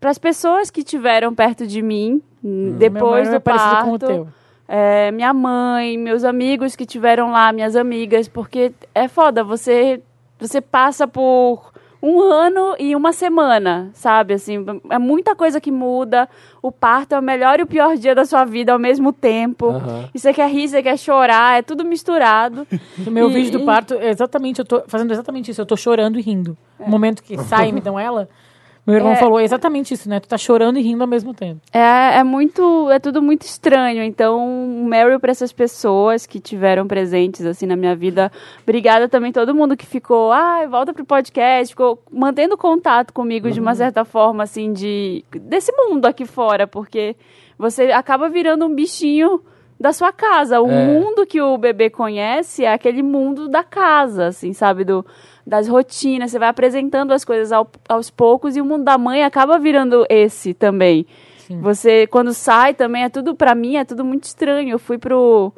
pras 0.00 0.18
pessoas 0.18 0.70
que 0.70 0.82
tiveram 0.82 1.34
perto 1.34 1.66
de 1.66 1.82
mim 1.82 2.20
Meu 2.42 2.72
depois 2.74 3.28
do 3.28 3.36
é 3.36 3.38
parecido 3.38 3.76
com 3.84 3.92
o 3.94 3.98
parto. 3.98 4.06
teu. 4.06 4.28
é, 4.68 5.10
minha 5.10 5.32
mãe, 5.34 5.96
meus 5.98 6.22
amigos 6.24 6.76
que 6.76 6.84
tiveram 6.86 7.30
lá, 7.30 7.52
minhas 7.52 7.74
amigas, 7.76 8.28
porque 8.28 8.72
é 8.94 9.08
foda, 9.08 9.42
você, 9.44 10.00
você 10.38 10.60
passa 10.60 11.06
por 11.08 11.72
um 12.02 12.20
ano 12.20 12.74
e 12.78 12.94
uma 12.94 13.12
semana, 13.12 13.90
sabe? 13.94 14.34
Assim, 14.34 14.64
é 14.90 14.98
muita 14.98 15.34
coisa 15.34 15.60
que 15.60 15.70
muda. 15.72 16.28
O 16.62 16.70
parto 16.70 17.14
é 17.14 17.18
o 17.18 17.22
melhor 17.22 17.58
e 17.60 17.62
o 17.62 17.66
pior 17.66 17.96
dia 17.96 18.14
da 18.14 18.24
sua 18.24 18.44
vida 18.44 18.72
ao 18.72 18.78
mesmo 18.78 19.12
tempo. 19.12 19.68
Aham. 19.70 20.08
E 20.14 20.18
você 20.18 20.32
quer 20.32 20.48
rir, 20.50 20.68
você 20.68 20.82
quer 20.82 20.98
chorar, 20.98 21.58
é 21.58 21.62
tudo 21.62 21.84
misturado. 21.84 22.66
No 22.98 23.10
meu 23.10 23.30
E- 23.30 23.34
vídeo 23.34 23.58
do 23.58 23.64
parto, 23.64 23.94
é 23.94 24.10
exatamente, 24.10 24.58
eu 24.58 24.64
tô 24.64 24.82
fazendo 24.86 25.12
exatamente 25.12 25.50
isso. 25.50 25.60
Eu 25.60 25.66
tô 25.66 25.76
chorando 25.76 26.18
e 26.18 26.22
rindo. 26.22 26.56
No 26.78 26.86
momento 26.88 27.22
que 27.22 27.36
sai 27.44 27.68
e 27.68 27.72
me 27.72 27.80
dão 27.80 27.98
ela, 27.98 28.28
meu 28.86 28.96
irmão 28.96 29.12
É. 29.12 29.16
falou 29.16 29.40
exatamente 29.40 29.92
isso, 29.94 30.08
né? 30.08 30.20
Tu 30.20 30.28
tá 30.28 30.38
chorando 30.38 30.78
e 30.78 30.82
rindo 30.82 31.02
ao 31.02 31.08
mesmo 31.08 31.34
tempo. 31.34 31.60
É, 31.72 32.18
é 32.18 32.22
muito, 32.24 32.88
é 32.90 32.98
tudo 32.98 33.20
muito 33.20 33.42
estranho. 33.42 34.02
Então, 34.02 34.46
Meryl 34.86 35.18
para 35.18 35.30
essas 35.32 35.52
pessoas 35.52 36.24
que 36.26 36.38
tiveram 36.38 36.86
presentes 36.86 37.44
assim 37.44 37.66
na 37.66 37.74
minha 37.76 37.96
vida. 37.96 38.30
Obrigada 38.62 39.08
também 39.08 39.32
todo 39.32 39.54
mundo 39.54 39.76
que 39.76 39.84
ficou, 39.86 40.30
ai, 40.30 40.66
volta 40.68 40.94
pro 40.94 41.04
podcast, 41.04 41.72
ficou 41.72 42.00
mantendo 42.12 42.56
contato 42.56 43.12
comigo 43.12 43.50
de 43.50 43.58
uma 43.60 43.74
certa 43.74 44.04
forma 44.04 44.44
assim 44.44 44.72
de 44.72 45.24
desse 45.32 45.72
mundo 45.72 46.06
aqui 46.06 46.24
fora, 46.24 46.66
porque 46.66 47.16
você 47.58 47.90
acaba 47.92 48.28
virando 48.28 48.66
um 48.66 48.74
bichinho 48.74 49.40
da 49.78 49.92
sua 49.92 50.10
casa. 50.12 50.60
O 50.60 50.70
É. 50.70 50.86
mundo 50.86 51.26
que 51.26 51.40
o 51.40 51.58
bebê 51.58 51.90
conhece 51.90 52.64
é 52.64 52.72
aquele 52.72 53.02
mundo 53.02 53.46
da 53.48 53.62
casa, 53.62 54.28
assim, 54.28 54.52
sabe, 54.54 54.84
do 54.84 55.04
das 55.46 55.68
rotinas, 55.68 56.30
você 56.32 56.38
vai 56.38 56.48
apresentando 56.48 57.12
as 57.12 57.24
coisas 57.24 57.52
ao- 57.52 57.68
aos 57.88 58.10
poucos 58.10 58.56
e 58.56 58.60
o 58.60 58.64
mundo 58.64 58.84
da 58.84 58.98
mãe 58.98 59.22
acaba 59.22 59.58
virando 59.58 60.04
esse 60.08 60.52
também. 60.52 61.06
Você, 61.62 62.06
quando 62.08 62.34
sai 62.34 62.74
também, 62.74 63.04
é 63.04 63.08
tudo, 63.08 63.34
pra 63.34 63.54
mim, 63.54 63.76
é 63.76 63.84
tudo 63.84 64.04
muito 64.04 64.24
estranho. 64.24 64.70
Eu 64.70 64.78
fui 64.80 64.98
pro, 64.98 65.52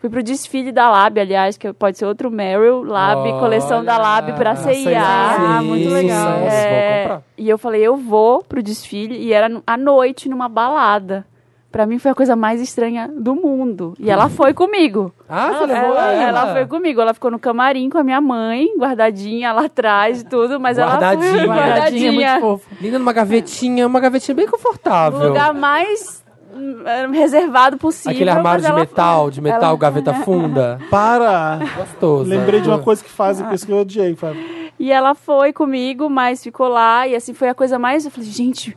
fui 0.00 0.10
pro 0.10 0.20
desfile 0.20 0.72
da 0.72 0.90
Lab, 0.90 1.20
aliás, 1.20 1.56
que 1.56 1.72
pode 1.72 1.96
ser 1.96 2.06
outro 2.06 2.28
Meryl, 2.28 2.82
Lab, 2.82 3.22
coleção 3.38 3.84
da 3.84 3.96
Lab 3.98 4.32
pra 4.32 4.56
CIA. 4.56 5.00
Ah, 5.00 5.62
muito 5.62 5.88
legal. 5.90 6.32
É, 6.52 7.04
e 7.36 7.48
eu 7.48 7.56
falei, 7.56 7.80
eu 7.82 7.96
vou 7.96 8.42
pro 8.42 8.60
desfile, 8.60 9.16
e 9.16 9.32
era 9.32 9.62
à 9.64 9.76
noite, 9.76 10.28
numa 10.28 10.48
balada. 10.48 11.24
Pra 11.70 11.84
mim 11.84 11.98
foi 11.98 12.10
a 12.10 12.14
coisa 12.14 12.34
mais 12.34 12.62
estranha 12.62 13.10
do 13.14 13.34
mundo. 13.34 13.94
E 13.98 14.10
ela 14.10 14.30
foi 14.30 14.54
comigo. 14.54 15.12
Ah, 15.28 15.48
você 15.52 15.66
levou 15.66 15.90
ela, 15.94 16.12
ela? 16.12 16.22
ela 16.22 16.52
foi 16.54 16.66
comigo. 16.66 16.98
Ela 17.00 17.12
ficou 17.12 17.30
no 17.30 17.38
camarim 17.38 17.90
com 17.90 17.98
a 17.98 18.02
minha 18.02 18.20
mãe, 18.22 18.68
guardadinha 18.78 19.52
lá 19.52 19.66
atrás 19.66 20.22
e 20.22 20.24
tudo, 20.24 20.58
mas 20.58 20.78
ela 20.78 20.92
Guardadinha. 20.92 21.30
foi 21.34 21.46
Guardadinha, 21.46 22.12
muito 22.12 22.40
fofo. 22.40 22.66
Linda 22.80 22.98
numa 22.98 23.12
gavetinha, 23.12 23.86
uma 23.86 24.00
gavetinha 24.00 24.34
bem 24.34 24.46
no 24.46 24.52
confortável. 24.52 25.28
lugar 25.28 25.52
mais 25.52 26.24
hum, 26.54 26.82
reservado 27.12 27.76
possível. 27.76 28.12
Aquele 28.12 28.30
armário 28.30 28.62
de 28.62 28.66
ela- 28.70 28.80
metal, 28.80 29.30
de 29.30 29.40
metal, 29.42 29.62
ela- 29.70 29.76
gaveta 29.78 30.14
funda. 30.14 30.78
Para! 30.90 31.58
Gostoso. 31.76 32.30
Lembrei 32.30 32.62
de 32.62 32.68
uma 32.68 32.78
coisa 32.78 33.04
que 33.04 33.10
fazem, 33.10 33.44
por 33.44 33.54
isso 33.54 33.66
que 33.66 33.72
eu 33.72 33.78
odiei. 33.78 34.14
Fábio. 34.16 34.42
E 34.80 34.90
ela 34.90 35.14
foi 35.14 35.52
comigo, 35.52 36.08
mas 36.08 36.42
ficou 36.42 36.68
lá. 36.68 37.06
E 37.06 37.14
assim, 37.14 37.34
foi 37.34 37.48
a 37.50 37.54
coisa 37.54 37.78
mais... 37.78 38.04
Eu 38.06 38.10
falei, 38.10 38.30
gente... 38.30 38.74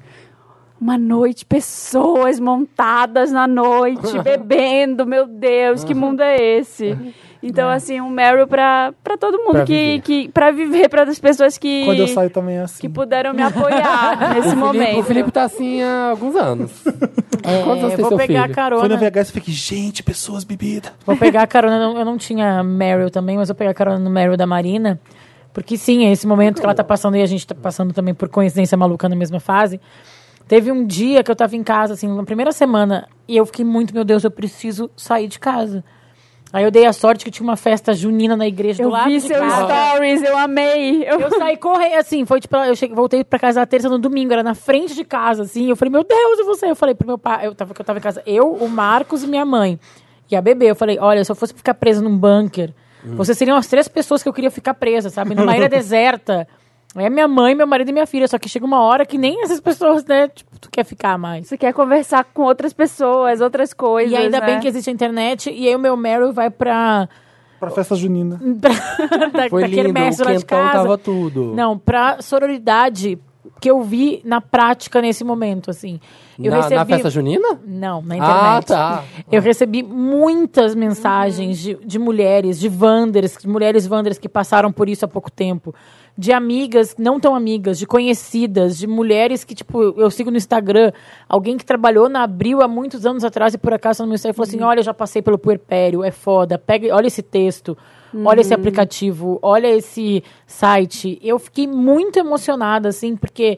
Uma 0.81 0.97
noite, 0.97 1.45
pessoas 1.45 2.39
montadas 2.39 3.31
na 3.31 3.47
noite, 3.47 4.17
bebendo, 4.23 5.05
meu 5.05 5.27
Deus, 5.27 5.83
que 5.83 5.93
mundo 5.93 6.21
é 6.21 6.35
esse? 6.35 6.97
Então, 7.43 7.69
assim, 7.69 8.01
um 8.01 8.09
Meryl 8.09 8.47
pra, 8.47 8.91
pra 9.03 9.15
todo 9.17 9.37
mundo, 9.39 9.51
Pra 9.51 9.63
que, 9.65 9.73
viver. 9.73 10.01
que, 10.01 10.29
pra 10.29 10.51
viver, 10.51 10.89
pra 10.89 11.03
as 11.03 11.19
pessoas 11.19 11.57
que, 11.57 11.85
Quando 11.85 11.99
eu 11.99 12.07
saio 12.07 12.29
também 12.31 12.57
é 12.57 12.61
assim. 12.61 12.81
que 12.81 12.89
puderam 12.89 13.33
me 13.33 13.41
apoiar 13.43 14.15
nesse 14.33 14.39
O 14.39 14.51
Felipe- 14.51 14.55
momento. 14.59 14.99
O 14.99 15.03
Felipe 15.03 15.31
tá 15.31 15.43
assim 15.43 15.81
há 15.83 16.09
alguns 16.11 16.35
anos. 16.35 16.71
É, 17.43 17.61
Quantos 17.65 17.83
anos 17.83 17.95
tem 17.95 17.97
vou 18.03 18.09
seu 18.09 18.17
pegar 18.17 18.43
filho? 18.43 18.55
carona. 18.55 18.81
Foi 18.81 18.89
na 18.89 18.95
VHS 18.95 19.29
e 19.29 19.31
fiquei, 19.33 19.53
gente, 19.53 20.03
pessoas 20.03 20.43
bebidas. 20.43 20.91
Vou 21.05 21.15
pegar 21.17 21.43
a 21.43 21.47
carona, 21.47 21.79
não- 21.79 21.97
eu 21.97 22.05
não 22.05 22.17
tinha 22.17 22.63
Meryl 22.63 23.09
também, 23.09 23.37
mas 23.37 23.47
vou 23.49 23.55
pegar 23.55 23.71
a 23.71 23.75
carona 23.75 23.99
no 23.99 24.09
Meryl 24.09 24.37
da 24.37 24.45
Marina. 24.47 24.99
Porque 25.53 25.77
sim, 25.77 26.05
é 26.05 26.11
esse 26.11 26.25
momento 26.27 26.59
que 26.59 26.65
ela 26.65 26.73
tá 26.75 26.83
passando 26.83 27.17
e 27.17 27.21
a 27.21 27.25
gente 27.25 27.45
tá 27.45 27.53
passando 27.55 27.91
também 27.93 28.13
por 28.13 28.29
coincidência 28.29 28.77
maluca 28.77 29.09
na 29.09 29.15
mesma 29.15 29.39
fase. 29.39 29.81
Teve 30.47 30.71
um 30.71 30.85
dia 30.85 31.23
que 31.23 31.31
eu 31.31 31.35
tava 31.35 31.55
em 31.55 31.63
casa, 31.63 31.93
assim, 31.93 32.07
na 32.07 32.23
primeira 32.23 32.51
semana, 32.51 33.07
e 33.27 33.37
eu 33.37 33.45
fiquei 33.45 33.63
muito, 33.63 33.93
meu 33.93 34.03
Deus, 34.03 34.23
eu 34.23 34.31
preciso 34.31 34.89
sair 34.97 35.27
de 35.27 35.39
casa. 35.39 35.83
Aí 36.53 36.65
eu 36.65 36.71
dei 36.71 36.85
a 36.85 36.91
sorte 36.91 37.23
que 37.23 37.31
tinha 37.31 37.47
uma 37.47 37.55
festa 37.55 37.93
junina 37.93 38.35
na 38.35 38.45
igreja 38.45 38.83
Eu 38.83 38.89
do 38.89 38.91
lado 38.91 39.05
vi 39.07 39.13
de 39.15 39.21
seus 39.21 39.39
casa. 39.39 39.67
stories, 39.93 40.21
eu 40.21 40.37
amei. 40.37 41.03
Eu, 41.07 41.21
Eu 41.21 41.29
saí 41.29 41.55
correndo, 41.55 41.95
assim, 41.95 42.25
foi 42.25 42.41
tipo, 42.41 42.57
eu 42.57 42.75
cheguei, 42.75 42.93
voltei 42.93 43.23
pra 43.23 43.39
casa 43.39 43.61
na 43.61 43.65
terça 43.65 43.87
no 43.87 43.97
domingo, 43.97 44.33
era 44.33 44.43
na 44.43 44.53
frente 44.53 44.93
de 44.93 45.05
casa, 45.05 45.43
assim. 45.43 45.69
Eu 45.69 45.77
falei, 45.77 45.89
meu 45.93 46.03
Deus, 46.03 46.39
e 46.39 46.43
você? 46.43 46.69
Eu 46.69 46.75
falei 46.75 46.93
pro 46.93 47.07
meu 47.07 47.17
pai, 47.17 47.47
eu 47.47 47.55
tava, 47.55 47.73
que 47.73 47.79
eu 47.79 47.85
tava 47.85 47.99
em 47.99 48.01
casa, 48.01 48.21
eu, 48.25 48.51
o 48.53 48.67
Marcos 48.67 49.23
e 49.23 49.27
minha 49.27 49.45
mãe. 49.45 49.79
E 50.29 50.35
a 50.35 50.41
bebê, 50.41 50.69
eu 50.69 50.75
falei, 50.75 50.97
olha, 50.99 51.23
se 51.23 51.31
eu 51.31 51.35
fosse 51.35 51.53
ficar 51.53 51.73
presa 51.73 52.01
num 52.01 52.17
bunker, 52.17 52.73
vocês 53.15 53.37
seriam 53.37 53.55
as 53.55 53.67
três 53.67 53.87
pessoas 53.87 54.21
que 54.21 54.27
eu 54.27 54.33
queria 54.33 54.51
ficar 54.51 54.73
presa, 54.73 55.09
sabe? 55.09 55.33
Numa 55.33 55.55
ilha 55.55 55.67
deserta. 55.69 56.45
É 56.95 57.09
minha 57.09 57.27
mãe, 57.27 57.55
meu 57.55 57.65
marido 57.65 57.89
e 57.89 57.93
minha 57.93 58.05
filha. 58.05 58.27
Só 58.27 58.37
que 58.37 58.49
chega 58.49 58.65
uma 58.65 58.81
hora 58.81 59.05
que 59.05 59.17
nem 59.17 59.41
essas 59.43 59.59
pessoas, 59.61 60.03
né? 60.05 60.27
Tipo, 60.27 60.59
tu 60.59 60.69
quer 60.69 60.83
ficar 60.83 61.17
mais. 61.17 61.47
Você 61.47 61.57
quer 61.57 61.73
conversar 61.73 62.23
com 62.33 62.41
outras 62.43 62.73
pessoas, 62.73 63.39
outras 63.39 63.73
coisas. 63.73 64.11
E 64.11 64.15
ainda 64.15 64.39
né? 64.41 64.45
bem 64.45 64.59
que 64.59 64.67
existe 64.67 64.89
a 64.89 64.93
internet. 64.93 65.49
E 65.49 65.67
aí 65.67 65.75
o 65.75 65.79
meu 65.79 65.95
Meryl 65.95 66.33
vai 66.33 66.49
pra. 66.49 67.07
Pra 67.59 67.69
festa 67.69 67.95
junina. 67.95 68.39
da, 68.57 68.69
Foi 69.49 69.61
daquele 69.61 69.83
lindo, 69.83 69.93
mestre 69.93 70.25
o 70.25 70.29
lá 70.31 70.35
de 70.35 70.45
casa. 70.45 70.71
tava 70.71 70.97
tudo. 70.97 71.53
Não, 71.55 71.77
pra 71.77 72.21
sororidade 72.21 73.17
que 73.59 73.69
eu 73.69 73.81
vi 73.83 74.21
na 74.25 74.41
prática 74.41 74.99
nesse 75.01 75.23
momento, 75.23 75.69
assim. 75.69 75.99
Eu 76.39 76.49
Na- 76.51 76.57
na 76.57 76.63
recebi... 76.63 76.91
festa 76.93 77.09
junina? 77.11 77.59
Não, 77.65 78.01
na 78.01 78.15
Ah, 78.15 78.17
internet. 78.17 78.65
tá. 78.67 79.03
Eu 79.31 79.41
recebi 79.41 79.83
muitas 79.83 80.73
mensagens 80.73 81.59
de, 81.59 81.75
de 81.75 81.99
mulheres, 81.99 82.59
de 82.59 82.67
Wanders, 82.67 83.37
de 83.39 83.47
mulheres 83.47 83.87
Wanders 83.87 84.17
que 84.17 84.27
passaram 84.27 84.71
por 84.71 84.89
isso 84.89 85.05
há 85.05 85.07
pouco 85.07 85.29
tempo. 85.31 85.73
De 86.21 86.31
amigas, 86.31 86.95
não 86.99 87.19
tão 87.19 87.33
amigas, 87.33 87.79
de 87.79 87.87
conhecidas, 87.87 88.77
de 88.77 88.85
mulheres 88.85 89.43
que, 89.43 89.55
tipo, 89.55 89.81
eu 89.99 90.11
sigo 90.11 90.29
no 90.29 90.37
Instagram, 90.37 90.91
alguém 91.27 91.57
que 91.57 91.65
trabalhou 91.65 92.07
na 92.07 92.21
Abril 92.21 92.61
há 92.61 92.67
muitos 92.67 93.07
anos 93.07 93.23
atrás 93.23 93.55
e 93.55 93.57
por 93.57 93.73
acaso 93.73 94.03
no 94.03 94.07
meu 94.09 94.13
Instagram 94.13 94.35
falou 94.35 94.47
assim: 94.47 94.61
olha, 94.61 94.81
eu 94.81 94.83
já 94.83 94.93
passei 94.93 95.23
pelo 95.23 95.39
puerpério, 95.39 96.03
é 96.03 96.11
foda, 96.11 96.59
pega, 96.59 96.93
olha 96.95 97.07
esse 97.07 97.23
texto, 97.23 97.75
olha 98.23 98.41
esse 98.41 98.53
Uhum. 98.53 98.59
aplicativo, 98.59 99.39
olha 99.41 99.67
esse 99.67 100.23
site. 100.45 101.17
Eu 101.23 101.39
fiquei 101.39 101.65
muito 101.65 102.19
emocionada, 102.19 102.89
assim, 102.89 103.15
porque 103.15 103.57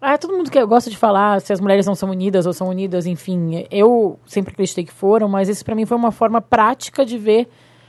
ah, 0.00 0.16
todo 0.16 0.34
mundo 0.34 0.50
que 0.50 0.64
gosta 0.64 0.88
de 0.88 0.96
falar 0.96 1.42
se 1.42 1.52
as 1.52 1.60
mulheres 1.60 1.84
não 1.84 1.94
são 1.94 2.08
unidas 2.08 2.46
ou 2.46 2.54
são 2.54 2.68
unidas, 2.68 3.04
enfim. 3.06 3.66
Eu 3.70 4.18
sempre 4.24 4.54
acreditei 4.54 4.82
que 4.84 4.92
foram, 4.94 5.28
mas 5.28 5.46
isso 5.50 5.62
pra 5.62 5.74
mim 5.74 5.84
foi 5.84 5.98
uma 5.98 6.10
forma 6.10 6.40
prática 6.40 7.04
de 7.04 7.18
ver 7.18 7.46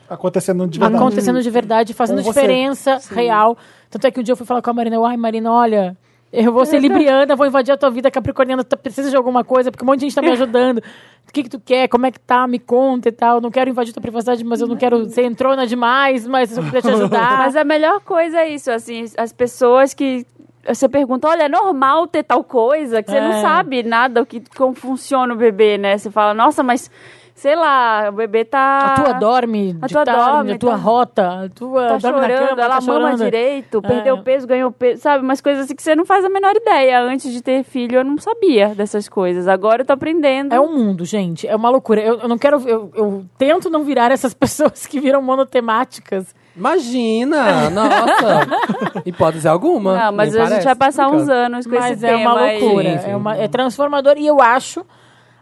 Acontecendo 0.10 0.66
de 0.68 0.80
verdade. 0.80 0.96
acontecendo 1.04 1.42
de 1.42 1.50
verdade, 1.50 1.94
fazendo 1.94 2.22
diferença 2.24 2.98
Sim. 3.00 3.14
real. 3.14 3.58
Tanto 3.90 4.06
é 4.08 4.12
que 4.12 4.20
um 4.20 4.24
dia 4.24 4.34
eu 4.34 4.38
fui 4.38 4.46
falar 4.46 4.62
com 4.62 4.70
a 4.70 4.74
Marina, 4.74 4.96
eu, 4.96 5.06
ai, 5.06 5.18
Marina, 5.18 5.52
olha, 5.52 5.96
eu 6.32 6.52
vou 6.52 6.66
ser 6.66 6.80
libriana, 6.82 7.36
vou 7.36 7.46
invadir 7.48 7.72
a 7.72 7.78
tua 7.78 7.90
vida 7.90 8.12
capricorniana, 8.12 8.64
tu 8.64 8.78
precisa 8.78 9.10
de 9.10 9.16
alguma 9.16 9.44
coisa, 9.44 9.72
porque 9.72 9.84
um 9.84 9.88
monte 9.88 10.00
de 10.00 10.06
gente 10.08 10.16
tá 10.16 10.22
me 10.22 10.32
ajudando. 10.32 10.80
O 10.80 11.32
que 11.34 11.44
que 11.44 11.50
tu 11.50 11.60
quer? 11.60 11.88
Como 11.88 12.06
é 12.06 12.12
que 12.12 12.20
tá? 12.20 12.48
Me 12.48 12.58
conta 12.60 13.10
e 13.10 13.12
tal. 13.12 13.42
Não 13.42 13.52
quero 13.52 13.70
invadir 13.70 13.94
tua 13.94 14.02
privacidade, 14.02 14.44
mas 14.46 14.62
eu 14.62 14.68
não 14.68 14.78
quero 14.78 15.06
ser 15.10 15.24
entrona 15.26 15.68
demais, 15.68 16.26
mas 16.26 16.56
eu 16.58 16.64
puder 16.64 16.82
te 16.82 16.90
ajudar. 16.90 17.38
Mas 17.40 17.56
a 17.56 17.64
melhor 17.64 18.00
coisa 18.02 18.40
é 18.40 18.50
isso, 18.50 18.72
assim, 18.72 19.06
as 19.18 19.34
pessoas 19.34 19.94
que 19.94 20.26
você 20.66 20.90
pergunta, 20.90 21.28
olha, 21.30 21.44
é 21.44 21.50
normal 21.50 22.08
ter 22.08 22.24
tal 22.24 22.44
coisa, 22.44 23.02
que 23.02 23.10
você 23.10 23.20
não 23.22 23.32
É. 23.32 23.42
sabe 23.42 23.84
nada 23.84 24.22
o 24.22 24.26
que 24.26 24.42
como 24.56 24.74
funciona 24.74 25.34
o 25.34 25.38
bebê, 25.38 25.78
né? 25.78 25.98
Você 25.98 26.12
fala, 26.12 26.34
nossa, 26.34 26.62
mas 26.62 26.92
sei 27.40 27.56
lá, 27.56 28.10
o 28.10 28.14
bebê 28.14 28.44
tá 28.44 28.80
A 28.80 28.90
tua 28.96 29.14
dorme 29.14 29.78
a 29.80 29.86
de 29.88 29.94
tua 29.94 30.04
tarde, 30.04 30.22
dorme, 30.26 30.52
a 30.54 30.58
tua 30.58 30.72
tá- 30.72 30.76
rota, 30.76 31.44
a 31.46 31.50
tua 31.50 31.88
tá 31.88 31.98
dorme 31.98 32.20
na 32.22 32.28
chorando, 32.28 32.50
cama, 32.50 32.62
ela 32.64 32.76
tá 32.80 32.82
mama 32.82 33.00
chorando. 33.12 33.24
direito, 33.24 33.78
É. 33.84 33.88
perdeu 33.88 34.18
peso, 34.24 34.48
ganhou 34.48 34.72
peso, 34.72 35.02
sabe? 35.04 35.24
Umas 35.24 35.40
coisas 35.40 35.66
assim 35.66 35.76
que 35.76 35.84
você 35.84 35.96
não 35.96 36.04
faz 36.06 36.26
a 36.26 36.30
menor 36.30 36.56
ideia. 36.56 37.00
Antes 37.02 37.32
de 37.32 37.42
ter 37.44 37.64
filho, 37.64 37.98
eu 38.00 38.04
não 38.04 38.18
sabia 38.18 38.70
dessas 38.70 39.08
coisas. 39.08 39.48
Agora 39.48 39.84
eu 39.84 39.86
tô 39.86 39.94
aprendendo. 39.94 40.54
É 40.54 40.60
um 40.60 40.74
mundo, 40.76 41.06
gente. 41.06 41.48
É 41.48 41.56
uma 41.56 41.70
loucura. 41.70 42.02
Eu, 42.02 42.20
eu 42.22 42.28
não 42.28 42.38
quero. 42.40 42.60
Eu, 42.68 42.92
eu 42.96 43.26
tento 43.38 43.70
não 43.70 43.84
virar 43.84 44.12
essas 44.12 44.34
pessoas 44.36 44.86
que 44.88 45.00
viram 45.00 45.22
monotemáticas. 45.22 46.34
Imagina! 46.56 47.70
Nossa! 47.70 48.48
Hipótese 49.06 49.48
alguma. 49.48 49.96
Não, 50.06 50.12
mas 50.12 50.36
a 50.36 50.40
gente 50.40 50.50
parece. 50.50 50.66
vai 50.66 50.76
passar 50.76 51.08
uns 51.10 51.30
anos 51.30 51.68
com 51.68 51.76
Mas 51.76 51.92
esse 51.92 52.06
é 52.06 52.10
tema 52.18 52.34
uma 52.34 52.42
loucura. 52.52 52.98
Sim. 53.00 53.12
É, 53.12 53.16
uma, 53.16 53.38
é 53.38 53.48
transformador. 53.48 54.16
E 54.18 54.26
eu 54.26 54.42
acho, 54.42 54.84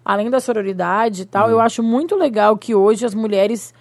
além 0.05 0.29
da 0.29 0.39
sororidade 0.39 1.23
e 1.23 1.25
tal, 1.25 1.49
eu 1.49 1.59
acho 1.59 1.81
muito 1.81 2.15
legal 2.15 2.55
que 2.55 2.75
hoje 2.75 3.03
as 3.05 3.15
mulheres 3.15 3.73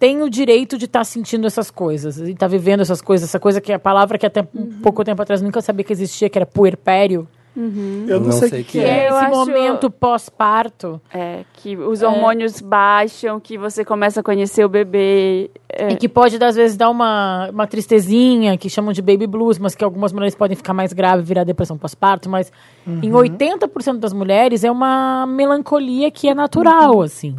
têm 0.00 0.20
o 0.22 0.28
direito 0.28 0.76
de 0.76 0.86
estar 0.86 1.04
sentindo 1.04 1.46
essas 1.46 1.70
coisas. 1.70 2.18
E 2.18 2.32
estar 2.32 2.48
vivendo 2.48 2.80
essas 2.80 3.00
coisas. 3.00 3.28
Essa 3.28 3.38
coisa 3.38 3.60
que 3.60 3.70
é 3.70 3.76
a 3.76 3.78
palavra 3.78 4.18
que 4.18 4.26
até 4.26 4.46
um 4.52 4.80
pouco 4.82 5.04
tempo 5.04 5.22
atrás 5.22 5.40
eu 5.40 5.44
nunca 5.44 5.60
sabia 5.60 5.84
que 5.84 5.92
existia, 5.92 6.28
que 6.28 6.36
era 6.36 6.46
puerpério. 6.46 7.28
Eu 7.56 8.20
não, 8.20 8.32
sei 8.32 8.48
o 8.48 8.50
que, 8.52 8.64
que 8.64 8.78
é. 8.78 8.82
é. 8.88 9.06
Esse 9.08 9.14
acho- 9.16 9.30
momento 9.36 9.90
pós-parto. 9.90 11.00
É, 11.12 11.40
que 11.54 11.76
os 11.76 12.02
hormônios 12.02 12.60
baixam, 12.60 13.40
que 13.40 13.58
você 13.58 13.84
começa 13.84 14.20
a 14.20 14.22
conhecer 14.22 14.64
o 14.64 14.68
bebê. 14.68 15.50
é, 15.68 15.90
E 15.92 15.96
que 15.96 16.08
pode, 16.08 16.42
às 16.42 16.54
vezes, 16.56 16.76
dar 16.76 16.88
uma, 16.90 17.50
uma 17.50 17.66
tristezinha, 17.66 18.56
que 18.56 18.70
chamam 18.70 18.92
de 18.92 19.02
baby 19.02 19.26
blues, 19.26 19.58
mas 19.58 19.74
que 19.74 19.82
algumas 19.84 20.12
mulheres 20.12 20.34
podem 20.34 20.56
ficar 20.56 20.72
mais 20.72 20.92
graves, 20.92 21.26
virar 21.26 21.44
depressão 21.44 21.76
pós-parto. 21.76 22.28
Mas 22.30 22.52
em 22.86 23.10
80% 23.10 23.98
das 23.98 24.12
mulheres 24.12 24.62
é 24.64 24.70
uma 24.70 25.26
melancolia 25.26 26.10
que 26.10 26.28
é 26.28 26.34
natural, 26.34 27.02
assim. 27.02 27.36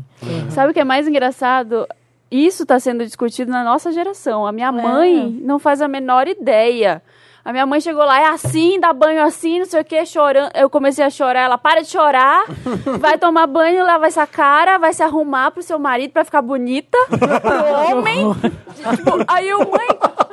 Sabe 0.49 0.71
o 0.71 0.73
que 0.73 0.79
é 0.79 0.83
mais 0.83 1.07
engraçado? 1.07 1.87
Isso 2.29 2.63
está 2.63 2.79
sendo 2.79 3.03
discutido 3.05 3.51
na 3.51 3.63
nossa 3.63 3.91
geração. 3.91 4.45
A 4.45 4.51
minha 4.51 4.71
mãe 4.71 5.29
não 5.43 5.59
faz 5.59 5.81
a 5.81 5.87
menor 5.87 6.27
ideia. 6.27 7.01
A 7.43 7.51
minha 7.51 7.65
mãe 7.65 7.81
chegou 7.81 8.03
lá, 8.05 8.19
é 8.21 8.27
assim, 8.27 8.79
dá 8.79 8.93
banho 8.93 9.23
assim, 9.23 9.59
não 9.59 9.65
sei 9.65 9.81
o 9.81 9.85
que, 9.85 10.05
chorando. 10.05 10.51
Eu 10.55 10.69
comecei 10.69 11.03
a 11.03 11.09
chorar, 11.09 11.41
ela 11.41 11.57
para 11.57 11.81
de 11.81 11.87
chorar, 11.89 12.45
vai 12.99 13.17
tomar 13.17 13.47
banho, 13.47 13.83
lava 13.83 14.05
essa 14.05 14.27
cara, 14.27 14.77
vai 14.77 14.93
se 14.93 15.01
arrumar 15.01 15.49
pro 15.51 15.63
seu 15.63 15.79
marido 15.79 16.11
pra 16.11 16.23
ficar 16.23 16.41
bonita, 16.43 16.95
pro 17.09 17.97
homem. 17.97 18.31
Tipo, 18.35 19.25
aí 19.27 19.49
eu, 19.49 19.57
mãe, 19.59 19.87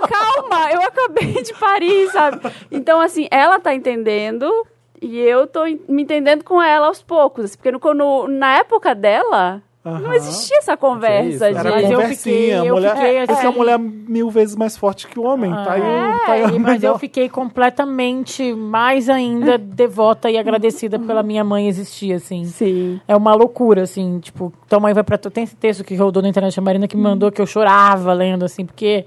calma, 0.09 0.71
eu 0.71 0.83
acabei 0.83 1.43
de 1.43 1.55
parir, 1.55 2.11
sabe? 2.11 2.41
Então, 2.71 3.01
assim, 3.01 3.27
ela 3.31 3.59
tá 3.59 3.75
entendendo 3.75 4.51
e 5.01 5.19
eu 5.19 5.47
tô 5.47 5.65
me 5.89 6.03
entendendo 6.03 6.45
com 6.45 6.61
ela 6.61 6.89
aos 6.89 7.01
poucos. 7.03 7.45
assim, 7.47 7.57
Porque 7.57 7.71
no, 7.73 7.95
no- 7.95 8.29
na 8.29 8.59
época 8.59 8.95
dela, 8.95 9.63
não 9.85 10.13
existia 10.13 10.59
essa 10.59 10.77
conversa. 10.77 11.49
Era 11.49 11.81
de... 11.81 11.87
conversinha. 11.95 12.61
a 12.61 12.65
mulher, 12.65 12.95
fiquei 12.95 13.17
é 13.17 13.27
porque 13.27 13.33
assim- 13.39 13.47
a 13.47 13.53
mulher 13.53 13.75
é 13.75 13.79
mil 13.79 14.29
vezes 14.31 14.55
mais 14.57 14.77
forte 14.77 15.07
que 15.07 15.19
o 15.19 15.25
homem. 15.25 15.51
tá 15.51 15.73
aí, 15.73 15.81
É, 15.83 16.19
tá 16.27 16.33
aí 16.33 16.43
mas 16.59 16.83
eu 16.83 16.91
melhor. 16.91 16.99
fiquei 16.99 17.29
completamente 17.29 18.53
mais 18.55 19.09
ainda 19.09 19.57
devota 19.57 20.31
e 20.31 20.37
agradecida 20.37 20.99
pela 20.99 21.23
minha 21.23 21.43
mãe 21.45 21.69
existir, 21.69 22.13
assim. 22.13 22.45
Sim. 22.45 23.01
É 23.09 23.17
uma 23.17 23.35
loucura, 23.35 23.83
assim, 23.83 24.19
tipo, 24.21 24.53
tua 24.69 24.81
mãe 24.81 24.93
vai 24.93 25.05
pra... 25.05 25.17
tu- 25.17 25.31
Tem 25.31 25.45
esse 25.45 25.57
texto 25.57 25.85
que 25.85 25.95
rodou 25.95 26.23
na 26.23 26.29
internet, 26.29 26.59
a 26.59 26.63
Marina 26.63 26.87
que 26.89 26.97
me 26.97 27.03
mandou, 27.03 27.31
que 27.31 27.41
eu 27.41 27.47
chorava 27.47 28.13
lendo, 28.13 28.45
assim, 28.45 28.67
porque... 28.67 29.05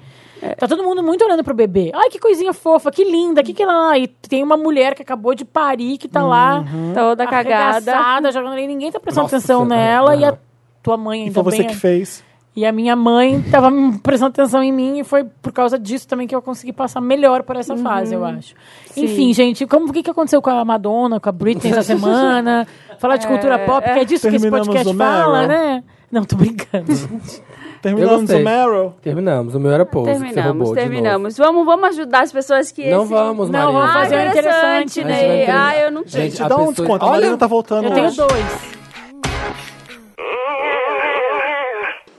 Tá 0.58 0.68
todo 0.68 0.84
mundo 0.84 1.04
muito 1.04 1.24
olhando 1.24 1.44
pro 1.44 1.54
bebê. 1.54 1.92
Ai, 1.94 2.10
que 2.10 2.18
coisinha 2.18 2.52
fofa, 2.52 2.90
que 2.90 3.04
linda, 3.04 3.44
que 3.44 3.54
que 3.54 3.62
ela... 3.62 3.96
E 4.00 4.08
tem 4.08 4.42
uma 4.42 4.58
mulher 4.58 4.96
que 4.96 5.04
acabou 5.04 5.36
de 5.36 5.46
parir, 5.46 6.00
que 6.00 6.08
tá 6.08 6.24
lá... 6.24 6.64
Toda 6.96 7.28
cagada. 7.28 8.32
jogando 8.32 8.54
ali, 8.54 8.66
ninguém 8.66 8.92
tá 8.92 9.00
prestando 9.00 9.26
Nossa, 9.26 9.36
atenção 9.38 9.64
é, 9.64 9.68
nela, 9.68 10.16
e 10.16 10.26
a. 10.26 10.36
tua 10.84 10.98
mãe 10.98 11.20
E 11.20 11.24
ainda 11.26 11.34
foi 11.34 11.44
você 11.44 11.58
bem- 11.60 11.68
que 11.68 11.76
fez. 11.76 12.24
e 12.56 12.66
a 12.66 12.72
minha 12.72 12.96
mãe 12.96 13.42
tava 13.52 13.70
me 13.72 13.98
prestando 14.00 14.30
atenção 14.32 14.62
em 14.64 14.72
mim 14.72 15.00
e 15.00 15.04
foi 15.04 15.24
por 15.42 15.52
causa 15.54 15.78
disso 15.80 16.08
também 16.08 16.28
que 16.28 16.36
eu 16.36 16.42
consegui 16.42 16.74
passar 16.74 17.00
melhor 17.02 17.44
por 17.44 17.56
essa 17.56 17.76
fase, 17.78 18.14
eu 18.16 18.26
acho. 18.26 18.54
Sim. 18.88 19.06
Enfim, 19.06 19.34
gente, 19.34 19.66
como 19.66 19.90
o 19.90 19.94
que, 19.94 20.04
que 20.04 20.10
aconteceu 20.10 20.42
com 20.42 20.50
a 20.50 20.66
Madonna, 20.66 21.20
com 21.20 21.30
a 21.30 21.32
Britney 21.32 21.72
essa 21.72 21.84
semana? 21.96 22.68
Falar 23.00 23.18
de 23.18 23.26
cultura 23.28 23.56
É, 23.56 23.66
pop, 23.66 23.84
que 23.84 24.00
é 24.00 24.04
disso 24.06 24.30
que 24.30 24.36
esse 24.36 24.50
podcast 24.50 24.94
fala, 24.96 25.48
né? 25.48 25.84
Não, 26.12 26.24
tô 26.26 26.36
brincando. 26.36 26.92
Terminamos 27.82 28.30
o 28.30 28.40
Meryl. 28.40 28.94
Terminamos. 29.02 29.56
O 29.56 29.60
meu 29.60 29.72
era 29.72 29.86
pose. 29.86 30.06
você 30.14 30.20
Terminamos, 30.20 30.72
terminamos. 30.72 31.38
Vamos, 31.38 31.66
vamos 31.66 31.90
ajudar 31.90 32.22
as 32.24 32.32
pessoas 32.32 32.72
que. 32.72 32.88
Não 32.92 33.02
esse- 33.04 33.10
vamos, 33.14 33.50
Não, 33.50 33.60
Marina. 33.74 33.80
vamos 33.80 33.94
fazer 33.96 34.16
Ah, 34.16 34.24
um 34.24 34.30
interessante, 34.30 35.04
né? 35.04 35.46
A 35.50 35.68
Ah, 35.68 35.78
eu 35.80 35.92
não 35.92 36.02
Gente, 36.04 36.32
Gente, 36.32 36.44
a 36.44 36.48
dá 36.48 36.56
um 36.58 36.68
pessoa- 36.68 36.74
desconto. 36.76 37.06
A 37.06 37.08
Olha, 37.08 37.16
Marina 37.22 37.38
tá 37.38 37.48
voltando 37.48 37.86
Eu 37.86 37.92
tenho 37.94 38.06
hoje. 38.08 38.18
dois. 38.18 38.81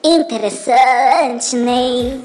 Interessante, 0.04 1.56
Ney. 1.56 2.20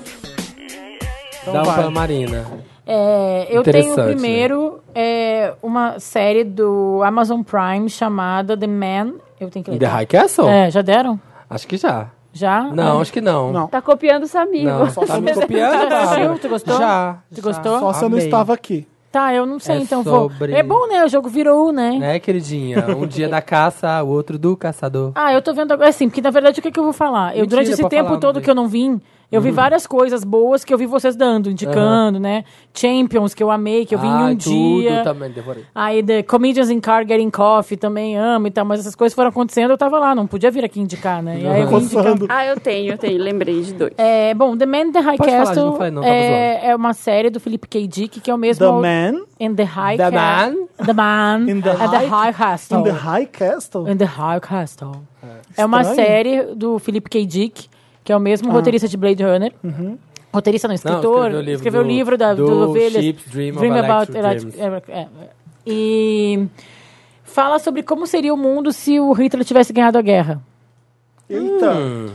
Dá 1.46 1.62
um 1.62 1.74
pra 1.74 1.90
Marina. 1.90 2.46
É, 2.86 3.48
eu 3.50 3.64
tenho 3.64 3.78
Interessante, 3.92 4.14
primeiro 4.14 4.80
é, 4.96 5.54
uma 5.62 6.00
série 6.00 6.44
do 6.44 7.02
Amazon 7.04 7.42
Prime 7.42 7.90
chamada 7.90 8.58
The 8.58 8.68
Man. 8.68 9.14
Eu 9.40 9.50
tenho 9.50 9.64
que 9.64 9.72
ler. 9.72 9.78
The 9.80 9.86
High 9.86 10.06
Castle? 10.06 10.48
É, 10.50 10.72
já 10.72 10.82
deram? 10.82 11.20
Acho 11.50 11.68
que 11.68 11.78
já. 11.78 12.08
Já? 12.34 12.64
Não, 12.64 13.00
É. 13.00 13.02
acho 13.02 13.12
que 13.14 13.22
não. 13.22 13.52
Não. 13.52 13.68
Tá 13.68 13.82
copiando 13.82 14.24
o 14.24 14.28
Samir. 14.28 14.66
Não, 14.66 14.86
Você- 14.86 15.06
tá 15.06 15.20
me 15.20 15.34
Você 15.34 15.42
copiando, 15.42 15.90
já 15.90 15.98
assistiu? 16.00 16.20
Bárbara. 16.20 16.40
Tu 16.40 16.50
gostou? 16.50 16.78
Já. 16.78 17.18
Tu 17.36 17.42
gostou? 17.42 17.80
Só 17.80 17.94
você 17.94 18.02
não 18.02 18.08
Amei. 18.14 18.26
estava 18.26 18.54
aqui. 18.54 18.88
Tá, 19.18 19.34
eu 19.34 19.46
não 19.48 19.58
sei, 19.58 19.78
É 19.78 19.80
então 19.80 20.04
vou. 20.04 20.30
sobre- 20.30 20.54
É 20.54 20.62
bom, 20.62 20.88
né? 20.88 21.04
O 21.04 21.08
jogo 21.08 21.28
virou, 21.28 21.72
né? 21.72 21.92
Né, 21.98 22.20
queridinha? 22.20 22.86
Um 22.96 23.08
dia 23.08 23.28
da 23.28 23.42
caça, 23.42 24.04
o 24.04 24.10
outro 24.10 24.38
do 24.38 24.56
caçador. 24.56 25.12
Ah, 25.16 25.34
eu 25.34 25.42
tô 25.42 25.54
vendo 25.56 25.72
agora, 25.72 25.90
assim, 25.90 26.08
porque 26.08 26.22
na 26.22 26.30
verdade 26.30 26.60
o 26.60 26.62
que, 26.64 26.72
que 26.72 26.80
eu 26.80 26.84
vou 26.84 26.94
falar? 26.94 27.30
Eu, 27.36 27.42
Mentira, 27.42 27.48
durante 27.48 27.72
esse 27.72 27.90
tempo 27.90 28.20
todo 28.20 28.40
que 28.40 28.50
eu 28.50 28.54
não 28.54 28.68
vim, 28.68 29.02
eu 29.30 29.42
vi 29.42 29.50
Uhum. 29.50 29.56
várias 29.56 29.86
coisas 29.86 30.24
boas 30.24 30.64
que 30.64 30.74
eu 30.74 30.78
vi 30.78 30.86
vocês 30.86 31.16
dando, 31.16 31.50
indicando, 31.52 32.20
né? 32.20 32.46
Champions, 32.74 33.34
que 33.34 33.44
eu 33.44 33.52
amei, 33.52 33.86
que 33.86 33.94
eu 33.94 34.00
vi 34.00 34.08
em 34.08 34.10
um 34.14 34.36
tudo 34.38 34.52
dia. 34.82 35.04
também, 35.04 35.30
devorei. 35.32 35.66
Aí 35.76 36.02
The 36.02 36.24
Comedians 36.24 36.70
in 36.70 36.80
Car 36.80 37.06
Getting 37.06 37.30
Coffee 37.30 37.78
também 37.78 38.16
amo 38.18 38.48
e 38.48 38.52
tal, 38.52 38.64
mas 38.64 38.80
essas 38.80 38.96
coisas 38.96 39.14
foram 39.14 39.30
acontecendo, 39.30 39.72
eu 39.72 39.78
tava 39.78 40.00
lá, 40.00 40.16
não 40.16 40.26
podia 40.28 40.50
vir 40.50 40.64
aqui 40.64 40.80
indicar, 40.80 41.22
né? 41.22 41.40
E 41.42 41.48
aí 41.48 41.62
eu 41.62 41.68
vim 41.68 41.76
indicar. 41.78 42.16
Ah, 42.30 42.46
eu 42.46 42.60
tenho, 42.60 42.94
eu 42.94 42.98
tenho. 42.98 43.22
Lembrei 43.22 43.62
de 43.62 43.74
dois. 43.74 43.94
É, 43.98 44.34
bom, 44.34 44.56
The 44.56 44.66
Man 44.66 44.78
in 44.88 44.92
the 44.94 45.00
High 45.02 45.18
Pode 45.18 45.32
falar, 45.32 45.46
Castle 45.46 45.66
não 45.66 45.74
falei 45.76 45.92
não, 45.92 46.02
tava 46.04 46.14
é, 46.14 46.68
é 46.70 46.76
uma 46.76 46.94
série 46.94 47.30
do 47.30 47.40
Philip 47.40 47.68
K. 47.68 47.88
Dick, 47.88 48.20
que 48.22 48.32
é 48.32 48.34
o 48.34 48.38
mesmo... 48.38 48.60
The 48.66 48.72
au- 48.72 48.82
Man? 48.82 49.22
In 49.40 49.56
the 49.56 49.64
High 49.64 49.98
The 49.98 50.12
Ca- 50.12 50.50
Man? 50.52 50.56
The 50.86 50.94
Man 50.94 51.40
In 51.50 51.62
the 51.62 51.70
at 51.72 51.78
the 51.92 51.98
High- 51.98 52.10
High 52.10 52.34
Castle. 52.34 52.80
In 52.80 52.84
the 52.84 52.92
High 52.92 53.26
Castle? 53.28 53.90
In 53.92 53.98
the 53.98 54.06
High 54.06 54.40
Castle. 54.40 54.92
É, 55.58 55.66
uma 55.66 55.82
Estranho. 55.82 55.96
série 56.08 56.56
do 56.56 56.80
Philip 56.80 57.10
K. 57.10 57.26
Dick, 57.26 57.68
que 58.08 58.14
é 58.14 58.16
o 58.16 58.22
mesmo 58.22 58.50
Ah. 58.50 58.54
roteirista 58.54 58.88
de 58.88 58.96
Blade 58.96 59.22
Runner. 59.22 59.52
Uhum. 59.62 59.98
Roteirista 60.34 60.66
não, 60.66 60.76
escritor. 60.76 61.02
escreveu 61.26 61.40
o 61.40 61.42
livro 61.42 61.52
escreveu 61.56 61.82
o 61.82 61.84
do- 61.84 61.90
livro 61.90 62.18
da, 62.18 62.34
do, 62.34 62.46
do 62.46 62.70
Ovelhas. 62.70 63.04
Sheep's 63.04 63.26
Dream 63.30 63.56
of 63.58 63.66
Electric 63.66 64.18
Electric- 64.18 64.92
é, 64.92 65.00
é. 65.02 65.08
E 65.66 66.48
fala 67.26 67.60
sobre 67.60 67.84
como 67.84 68.08
seria 68.08 68.34
o 68.34 68.38
mundo 68.38 68.72
se 68.72 68.98
o 68.98 69.12
Hitler 69.12 69.44
tivesse 69.44 69.74
ganhado 69.74 69.98
a 69.98 70.02
guerra. 70.02 70.42
Eita. 71.30 71.74
Hum. 71.74 72.08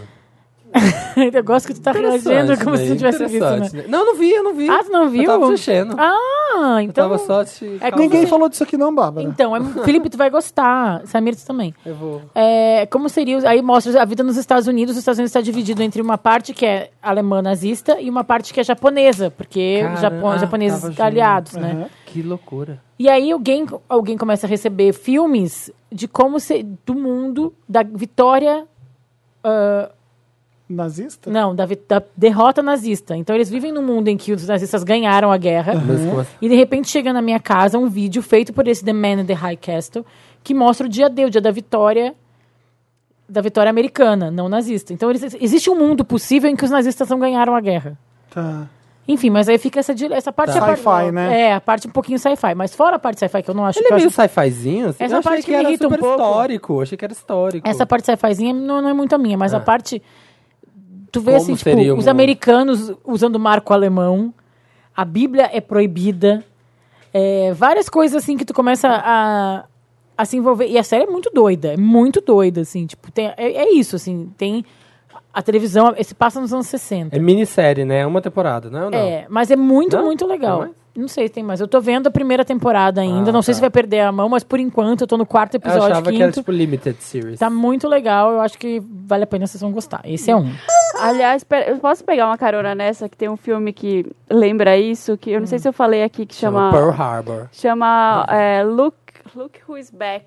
eu 1.32 1.44
gosto 1.44 1.66
que 1.69 1.74
tu 1.74 1.81
tá 1.81 1.93
reagindo 1.93 2.57
como 2.65 2.77
se 2.77 2.89
não 2.89 2.97
tivesse 2.97 3.27
visto, 3.27 3.44
né? 3.44 3.69
né? 3.73 3.85
Não, 3.89 4.07
não 4.07 4.15
vi, 4.16 4.31
eu 4.31 4.43
não 4.43 4.55
vi. 4.55 4.69
Ah, 4.69 4.82
tu 4.85 4.90
não 4.90 5.09
viu? 5.09 5.23
Eu 5.23 5.28
tava 5.28 5.49
mexendo. 5.49 5.97
Ah, 5.99 6.82
então... 6.82 7.09
tava 7.09 7.19
só 7.19 7.44
te... 7.44 7.78
É 7.81 7.90
Ninguém 7.90 8.20
como 8.20 8.27
falou 8.28 8.49
disso 8.49 8.62
aqui 8.62 8.77
não, 8.77 8.94
Bárbara. 8.94 9.27
Então, 9.27 9.57
é, 9.57 9.61
Felipe, 9.85 10.09
tu 10.09 10.16
vai 10.16 10.31
gostar. 10.31 11.07
Samir, 11.07 11.36
tu 11.36 11.44
também. 11.47 11.74
Eu 11.85 11.94
vou. 11.94 12.23
É, 12.35 12.86
como 12.86 13.09
seria. 13.09 13.36
os- 13.36 13.44
Aí 13.44 13.61
mostra 13.62 14.01
a 14.01 14.05
vida 14.05 14.23
nos 14.23 14.36
Estados 14.36 14.66
Unidos. 14.66 14.93
Os 14.93 14.99
Estados 14.99 15.19
Unidos 15.19 15.31
está 15.31 15.40
dividido 15.40 15.82
entre 15.82 16.01
uma 16.01 16.16
parte 16.19 16.53
que 16.55 16.65
é 16.65 16.90
alemã 17.03 17.43
nazista 17.43 18.01
e 18.01 18.09
uma 18.09 18.24
parte 18.24 18.53
que 18.53 18.61
é 18.61 18.65
japonesa, 18.65 19.31
porque 19.31 19.82
os 19.94 20.05
ah, 20.05 20.39
japoneses 20.39 20.99
aliados, 21.01 21.55
né? 21.55 21.73
Aham. 21.73 21.86
Que 22.07 22.23
loucura. 22.23 22.82
E 22.99 23.09
aí 23.09 23.32
alguém, 23.32 23.66
alguém 23.89 24.19
começa 24.19 24.47
a 24.47 24.49
receber 24.51 24.93
filmes 24.93 25.70
de 25.90 26.07
como 26.07 26.39
se, 26.39 26.62
do 26.85 26.94
mundo 26.94 27.55
da 27.69 27.82
vitória. 27.82 28.66
ah, 29.43 29.90
Nazista? 30.73 31.31
não, 31.31 31.55
da, 31.55 31.66
da 31.89 32.03
derrota 32.16 32.62
nazista. 32.62 33.16
Então 33.16 33.35
eles 33.36 33.49
vivem 33.51 33.70
num 33.73 33.82
mundo 33.82 34.09
em 34.09 34.16
que 34.16 34.32
os 34.32 34.47
nazistas 34.47 34.82
ganharam 34.82 35.31
a 35.31 35.36
guerra. 35.36 35.73
Assim? 35.73 36.27
E 36.40 36.49
de 36.49 36.55
repente 36.55 36.89
chega 36.89 37.12
na 37.12 37.20
minha 37.23 37.39
casa 37.40 37.78
um 37.78 37.89
vídeo 37.89 38.23
feito 38.23 38.53
por 38.53 38.66
esse 38.66 38.85
The 38.85 38.93
Man 38.93 39.20
in 39.23 39.27
the 39.27 39.35
High 39.35 39.57
Castle 39.57 40.05
que 40.43 40.53
mostra 40.55 40.86
o 40.86 40.90
dia 40.90 41.09
D, 41.09 41.24
o 41.27 41.31
dia 41.31 41.40
da 41.40 41.51
vitória 41.51 42.15
da 43.28 43.40
vitória 43.40 43.70
americana, 43.70 44.31
não 44.31 44.49
nazista. 44.49 44.93
Então 44.93 45.09
eles, 45.09 45.35
existe 45.40 45.70
um 45.70 45.74
mundo 45.74 46.05
possível 46.05 46.51
em 46.51 46.57
que 46.57 46.65
os 46.65 46.70
nazistas 46.70 47.09
não 47.09 47.19
ganharam 47.19 47.55
a 47.55 47.61
guerra. 47.61 47.97
Tá. 48.31 48.66
Enfim, 49.09 49.31
mas 49.31 49.49
aí 49.49 49.59
fica 49.59 49.81
essa, 49.81 49.93
essa 50.12 50.32
parte... 50.32 50.53
Tá. 50.53 50.59
é 50.59 50.62
a 50.62 50.66
parte- 50.66 50.78
Sci-fi, 50.82 51.12
né? 51.12 51.40
É, 51.40 51.55
a 51.55 51.61
parte 51.61 51.89
um 51.89 51.90
pouquinho 51.90 52.19
sci-fi. 52.19 52.55
Mas 52.55 52.74
fora 52.74 52.97
a 52.97 52.99
parte 52.99 53.19
sci-fi 53.19 53.43
que 53.43 53.51
eu 53.51 53.55
não 53.55 53.65
acho... 53.65 53.78
Ele 53.78 53.86
que 53.89 53.93
é 53.93 53.94
eu 53.94 53.99
meio 53.99 54.09
acho- 54.09 54.16
sci-fizinho? 54.16 54.89
assim? 54.90 55.03
Essa 55.05 55.20
parte 55.23 55.43
que 55.44 55.51
me 55.51 55.57
era 55.57 55.69
irrita 55.69 55.86
um 55.86 55.90
pouco. 55.90 56.07
histórico. 56.11 56.81
Achei 56.82 56.97
que 56.99 57.05
era 57.05 57.12
histórico. 57.12 57.66
Essa 57.69 57.85
parte 57.86 58.05
sci-fizinha 58.07 58.53
não, 58.53 58.82
não 58.82 58.89
é 58.90 58.93
muito 58.93 59.15
a 59.15 59.19
minha, 59.19 59.36
mas 59.39 59.55
a 59.55 59.57
É. 59.57 59.61
parte. 59.61 60.03
Tu 61.13 61.21
vê 61.21 61.33
Como 61.33 61.43
assim, 61.43 61.55
tipo, 61.55 61.95
os 61.95 62.09
americanos 62.09 62.91
usando 63.05 63.39
marco 63.39 63.73
alemão, 63.75 64.33
a 64.97 65.05
Bíblia 65.05 65.51
é 65.53 65.61
proibida, 65.61 66.43
é, 67.13 67.53
várias 67.53 67.89
coisas 67.89 68.23
assim 68.23 68.37
que 68.37 68.47
tu 68.47 68.55
começa 68.55 68.89
a, 68.89 69.65
a 70.17 70.25
se 70.25 70.39
envolver. 70.39 70.67
E 70.69 70.79
a 70.79 70.83
série 70.83 71.05
é 71.05 71.07
muito 71.07 71.31
doida, 71.33 71.75
é 71.75 71.77
muito 71.77 72.23
doida, 72.23 72.63
assim, 72.63 72.87
tipo, 72.87 73.13
tem, 73.13 73.27
é, 73.37 73.53
é 73.53 73.73
isso, 73.75 73.95
assim, 73.97 74.33
tem. 74.39 74.65
A 75.35 75.41
televisão, 75.41 75.95
esse 75.97 76.15
passa 76.15 76.41
nos 76.41 76.53
anos 76.53 76.67
60. 76.67 77.17
É 77.17 77.19
minissérie, 77.19 77.87
né? 77.87 78.05
Uma 78.07 78.21
temporada, 78.21 78.69
não 78.71 78.79
é 78.81 78.85
ou 78.85 78.91
não? 78.91 78.99
É, 78.99 79.27
mas 79.31 79.51
é 79.51 79.57
muito, 79.57 79.97
Não? 79.97 80.05
muito 80.05 80.27
legal. 80.27 80.59
Não 80.59 80.67
é? 80.67 80.71
Não 80.95 81.09
sei 81.09 81.27
se 81.27 81.33
tem 81.33 81.43
mais. 81.43 81.59
Eu 81.59 81.67
tô 81.67 81.81
vendo 81.81 82.07
a 82.07 82.11
primeira 82.11 82.45
temporada 82.45 83.01
ainda. 83.01 83.31
Ah, 83.31 83.33
não 83.33 83.41
sei 83.41 83.53
tá. 83.53 83.57
se 83.57 83.61
vai 83.63 83.71
perder 83.71 84.01
a 84.01 84.13
mão, 84.13 84.29
mas 84.29 84.45
por 84.45 84.61
enquanto 84.61 85.01
eu 85.01 85.07
tô 85.07 85.17
no 85.17 85.25
quarto 85.25 85.55
Eu 85.55 85.59
episódio. 85.59 85.85
achava 85.85 86.03
quinto. 86.03 86.17
que 86.19 86.23
era 86.23 86.33
tipo 86.33 86.53
limited 86.53 86.97
series. 87.03 87.39
Tá 87.41 87.49
muito 87.49 87.89
legal, 87.89 88.31
eu 88.33 88.41
acho 88.43 88.59
que 88.59 88.83
vale 89.07 89.25
a 89.25 89.27
pena 89.27 89.47
vocês 89.47 89.59
vão 89.63 89.73
gostar. 89.73 90.03
Esse 90.05 90.31
é 90.31 90.37
um. 90.37 90.51
Aliás, 91.03 91.45
pera- 91.45 91.70
eu 91.70 91.79
posso 91.79 92.05
pegar 92.05 92.27
uma 92.27 92.39
carona 92.39 92.74
nessa, 92.74 93.09
que 93.09 93.16
tem 93.16 93.29
um 93.29 93.37
filme 93.37 93.73
que 93.73 94.07
lembra 94.31 94.77
isso, 94.77 95.16
que 95.19 95.31
eu 95.31 95.41
não 95.41 95.47
sei 95.47 95.59
se 95.59 95.69
eu 95.69 95.73
falei 95.73 96.03
aqui, 96.03 96.24
que 96.27 96.35
chama... 96.35 96.70
Chama 96.70 96.73
Pearl 96.73 96.91
Harbor. 97.03 97.49
Chama 97.53 98.27
é, 98.29 98.62
Look, 98.62 98.95
Look 99.35 99.59
Who's 99.69 99.91
Back. 99.91 100.27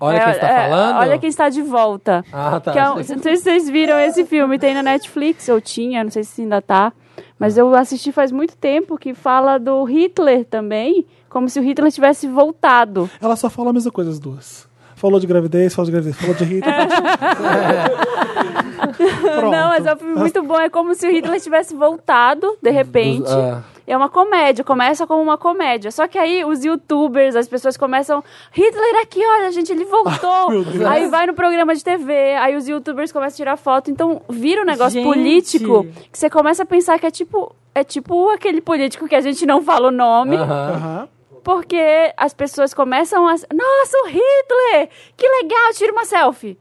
Olha 0.00 0.16
É, 0.16 0.20
quem 0.24 0.32
está 0.32 0.48
é, 0.48 0.68
falando. 0.70 0.96
Olha 0.98 1.18
quem 1.18 1.28
está 1.28 1.48
de 1.48 1.62
volta. 1.62 2.24
Ah, 2.32 2.58
tá. 2.60 2.72
Que 2.72 2.78
é 2.78 2.90
um- 2.90 2.96
não 2.96 3.02
sei 3.04 3.36
se 3.36 3.42
vocês 3.44 3.68
viram 3.70 3.98
esse 4.00 4.24
filme, 4.24 4.58
tem 4.58 4.74
na 4.74 4.82
Netflix, 4.82 5.48
ou 5.48 5.60
tinha, 5.60 6.02
não 6.02 6.10
sei 6.10 6.24
se 6.24 6.42
ainda 6.42 6.60
tá. 6.60 6.92
Mas 7.38 7.56
eu 7.56 7.72
assisti 7.74 8.10
faz 8.10 8.32
muito 8.32 8.56
tempo 8.56 8.96
que 8.98 9.14
fala 9.14 9.58
do 9.58 9.84
Hitler 9.84 10.44
também, 10.44 11.06
como 11.28 11.48
se 11.48 11.58
o 11.60 11.62
Hitler 11.62 11.90
tivesse 11.92 12.26
voltado. 12.26 13.08
Ela 13.20 13.36
só 13.36 13.48
fala 13.48 13.70
a 13.70 13.72
mesma 13.72 13.90
coisa, 13.92 14.10
as 14.10 14.18
duas. 14.18 14.66
Falou 14.96 15.18
de 15.20 15.26
gravidez, 15.26 15.74
falou 15.74 15.86
de 15.86 15.92
gravidez, 15.92 16.16
falou 16.20 16.34
de 16.34 16.44
Hitler. 16.44 16.74
Não, 19.50 19.68
mas 19.68 19.86
é 19.86 19.94
um 19.94 19.96
filme 19.96 20.14
muito 20.14 20.42
bom. 20.42 20.58
É 20.58 20.68
como 20.68 20.94
se 20.94 21.06
o 21.06 21.10
Hitler 21.10 21.40
tivesse 21.40 21.74
voltado, 21.74 22.56
de 22.60 22.70
repente. 22.70 23.30
Ah. 23.30 23.62
É 23.86 23.96
uma 23.96 24.08
comédia, 24.08 24.64
começa 24.64 25.06
como 25.06 25.20
uma 25.22 25.36
comédia. 25.36 25.90
Só 25.90 26.06
que 26.06 26.16
aí 26.16 26.44
os 26.44 26.64
youtubers, 26.64 27.34
as 27.34 27.48
pessoas 27.48 27.76
começam. 27.76 28.22
Hitler 28.52 29.02
aqui, 29.02 29.20
olha, 29.24 29.50
gente, 29.50 29.72
ele 29.72 29.84
voltou. 29.84 30.64
Aí 30.88 31.08
vai 31.08 31.26
no 31.26 31.34
programa 31.34 31.74
de 31.74 31.82
TV, 31.82 32.34
aí 32.34 32.56
os 32.56 32.68
youtubers 32.68 33.10
começam 33.10 33.34
a 33.34 33.36
tirar 33.36 33.56
foto. 33.56 33.90
Então 33.90 34.22
vira 34.28 34.62
um 34.62 34.64
negócio 34.64 35.00
Gente. 35.00 35.04
político 35.04 35.86
que 36.10 36.18
você 36.18 36.30
começa 36.30 36.62
a 36.62 36.66
pensar 36.66 36.98
que 36.98 37.06
é 37.06 37.10
tipo. 37.10 37.54
É 37.74 37.82
tipo 37.82 38.28
aquele 38.28 38.60
político 38.60 39.08
que 39.08 39.14
a 39.14 39.20
gente 39.20 39.46
não 39.46 39.62
fala 39.62 39.88
o 39.88 39.90
nome. 39.90 40.36
Aham. 40.36 41.08
Porque 41.42 42.12
as 42.16 42.32
pessoas 42.32 42.72
começam 42.72 43.26
a. 43.26 43.32
Nossa, 43.32 43.96
o 44.04 44.06
Hitler! 44.06 44.88
Que 45.16 45.26
legal, 45.26 45.72
tira 45.74 45.92
uma 45.92 46.04
selfie. 46.04 46.56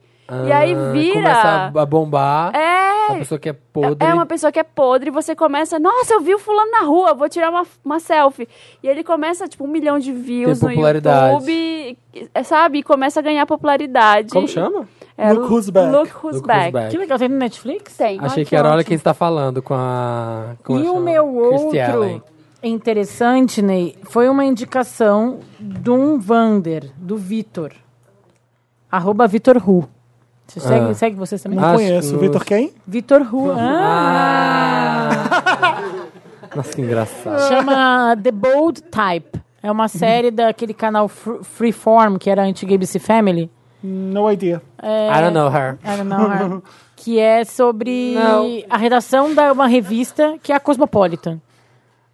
E 0.48 0.52
aí 0.52 0.74
Ah, 0.76 0.92
vira. 0.92 1.14
Começa 1.14 1.72
a- 1.82 1.86
bombar. 1.86 2.56
É. 2.56 3.12
A 3.12 3.16
pessoa 3.16 3.40
que 3.40 3.50
é 3.50 3.54
podre. 3.54 4.08
É 4.08 4.14
uma 4.14 4.26
pessoa 4.26 4.52
que 4.52 4.60
é 4.60 4.64
podre 4.64 5.10
e 5.10 5.12
você 5.12 5.36
começa, 5.36 5.78
nossa, 5.80 6.14
eu 6.14 6.22
vi 6.22 6.34
o 6.34 6.40
fulano 6.40 6.72
na 6.72 6.82
rua, 6.82 7.14
vou 7.14 7.28
tirar 7.28 7.50
uma, 7.50 7.64
uma 7.84 8.00
selfie. 8.00 8.48
E 8.82 8.88
ele 8.88 9.04
começa, 9.04 9.48
tipo, 9.48 9.64
um 9.66 9.68
milhão 9.68 10.00
de 10.00 10.12
views 10.14 10.60
Tem 10.60 10.78
no. 10.78 10.88
YouTube, 10.88 11.98
sabe? 12.44 12.80
E 12.80 12.84
começa 12.84 13.20
a 13.20 13.24
ganhar 13.24 13.46
popularidade. 13.46 14.32
Como 14.32 14.48
chama? 14.48 14.88
É, 15.18 15.34
Look 15.34 15.52
Who's 15.52 15.70
Back. 15.70 15.92
Look 15.92 16.12
Who's 16.24 16.36
Look 16.38 16.48
Back. 16.48 16.64
Who's 16.66 16.72
Back. 16.74 16.90
Que 16.92 16.98
legal, 16.98 17.20
tem 17.20 17.28
no 17.30 17.38
Netflix? 17.38 17.98
Tem. 17.98 18.20
Achei 18.22 18.46
que 18.46 18.56
era 18.56 18.70
Olha 18.72 18.84
Quem 18.84 18.96
Está 18.96 19.14
Falando 19.14 19.62
com 19.62 19.74
a... 19.76 20.56
Com 20.64 20.78
E 20.80 20.88
a 20.88 20.92
o 20.92 20.94
chama- 20.96 21.00
meu 21.02 21.36
outro 21.36 22.24
interessante, 22.64 23.62
Ney, 23.62 23.96
foi 24.04 24.30
uma 24.30 24.46
indicação 24.46 25.40
de 25.60 25.90
um 25.90 26.20
Vander, 26.20 26.92
do 26.96 27.18
Vitor. 27.18 27.72
Arroba 28.92 29.26
Vitor 29.28 29.58
Ru. 29.58 29.88
Você 30.52 30.60
segue, 30.60 30.86
Ah. 30.90 30.94
segue 30.94 31.16
vocês 31.16 31.42
também? 31.42 31.58
Não 31.58 31.66
Acho 31.70 31.76
conheço. 31.78 32.14
que- 32.14 32.18
Vitor 32.20 32.44
quem? 32.46 32.74
Vitor 32.86 33.22
Ru. 33.24 33.52
Ah. 33.56 35.10
Nossa, 36.56 36.74
que 36.74 36.82
engraçado. 36.82 37.48
Chama 37.48 38.18
The 38.22 38.32
Bold 38.32 38.82
Type. 38.84 39.40
É 39.64 39.72
uma 39.72 39.88
série 39.88 40.32
daquele 40.32 40.74
canal 40.74 41.08
Fr- 41.08 41.42
Freeform, 41.44 42.18
que 42.18 42.30
era 42.30 42.42
a 42.42 42.46
antiga 42.46 42.76
ABC 42.76 43.00
Family. 43.00 43.50
No 43.84 44.30
idea. 44.32 44.62
É, 44.82 45.08
I 45.10 45.22
don't 45.22 45.34
know 45.34 45.48
her. 45.50 45.78
I 45.84 45.98
don't 45.98 46.10
know 46.10 46.30
her. 46.30 46.62
que 46.98 47.18
é 47.20 47.44
sobre 47.46 48.14
Não. 48.16 48.46
a 48.70 48.78
redação 48.78 49.34
de 49.34 49.52
uma 49.52 49.68
revista 49.68 50.36
que 50.44 50.52
é 50.52 50.56
a 50.56 50.60
Cosmopolitan. 50.60 51.40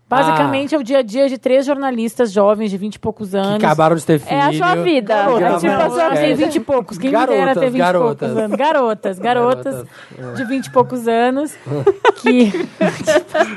Basicamente 0.09 0.73
é 0.73 0.77
o 0.77 0.84
dia 0.84 0.99
a 0.99 1.01
dia 1.01 1.27
de 1.27 1.38
três 1.38 1.65
jornalistas 1.65 2.31
jovens 2.31 2.71
de 2.71 2.77
20 2.77 2.95
e 2.95 2.99
poucos 2.99 3.35
anos. 3.35 3.55
acabaram 3.55 3.95
de 3.95 4.05
ter 4.05 4.19
filho. 4.19 4.35
É 4.38 4.41
a 4.41 4.53
sua 4.53 4.75
vida. 4.75 5.13
É 5.13 5.17
Garotas. 5.17 5.61
tipo 5.61 5.73
a 5.73 5.89
sua 5.89 6.03
É. 6.03 6.21
tem 6.25 6.35
20 6.35 6.55
e 6.55 6.59
poucos. 6.61 6.97
Quem 6.97 7.11
me 7.11 7.17
dera 7.17 7.27
Garotas, 7.35 7.63
ter 7.63 7.69
20 7.71 7.77
garotas. 7.79 8.13
e 8.13 8.17
poucos 8.34 8.43
anos. 8.43 8.57
Garotas, 8.57 9.19
garotas, 9.19 9.75
Garotas, 9.75 10.38
de 10.38 10.43
20 10.45 10.65
e 10.67 10.71
poucos 10.71 11.07
anos. 11.09 11.53
que. 12.21 12.51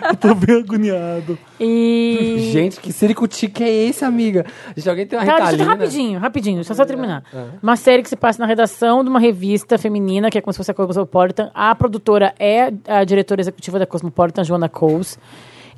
Eu 0.09 0.16
tô 0.16 0.35
bem 0.35 0.59
agoniado. 0.59 1.39
E. 1.60 2.51
Gente, 2.52 2.81
que 2.81 2.93
circutique 2.93 3.62
é 3.62 3.70
esse, 3.70 4.05
amiga? 4.05 4.44
Gente, 4.77 4.90
alguém 4.90 5.06
tem 5.06 5.18
uma 5.18 5.24
Tá, 5.27 5.47
deixa 5.51 5.62
eu- 5.62 5.66
rapidinho, 5.68 6.18
rapidinho, 6.18 6.56
deixa 6.56 6.72
eu 6.72 6.77
só 6.77 6.85
terminar. 6.85 7.22
É. 7.32 7.44
Uma 7.62 7.77
série 7.77 8.02
que 8.02 8.09
se 8.09 8.16
passa 8.16 8.40
na 8.40 8.47
redação 8.47 9.05
de 9.05 9.09
uma 9.10 9.20
revista 9.20 9.78
feminina, 9.78 10.31
que 10.31 10.39
é 10.39 10.40
como 10.40 10.52
se 10.52 10.56
fosse 10.56 10.70
a 10.70 10.74
Cosmopolitan. 10.74 11.51
A 11.55 11.74
produtora 11.74 12.35
é 12.40 12.72
a 12.89 13.05
diretora 13.05 13.40
executiva 13.40 13.78
da 13.78 13.86
Cosmopolitan, 13.86 14.43
Joana 14.43 14.68
Coles. 14.68 15.18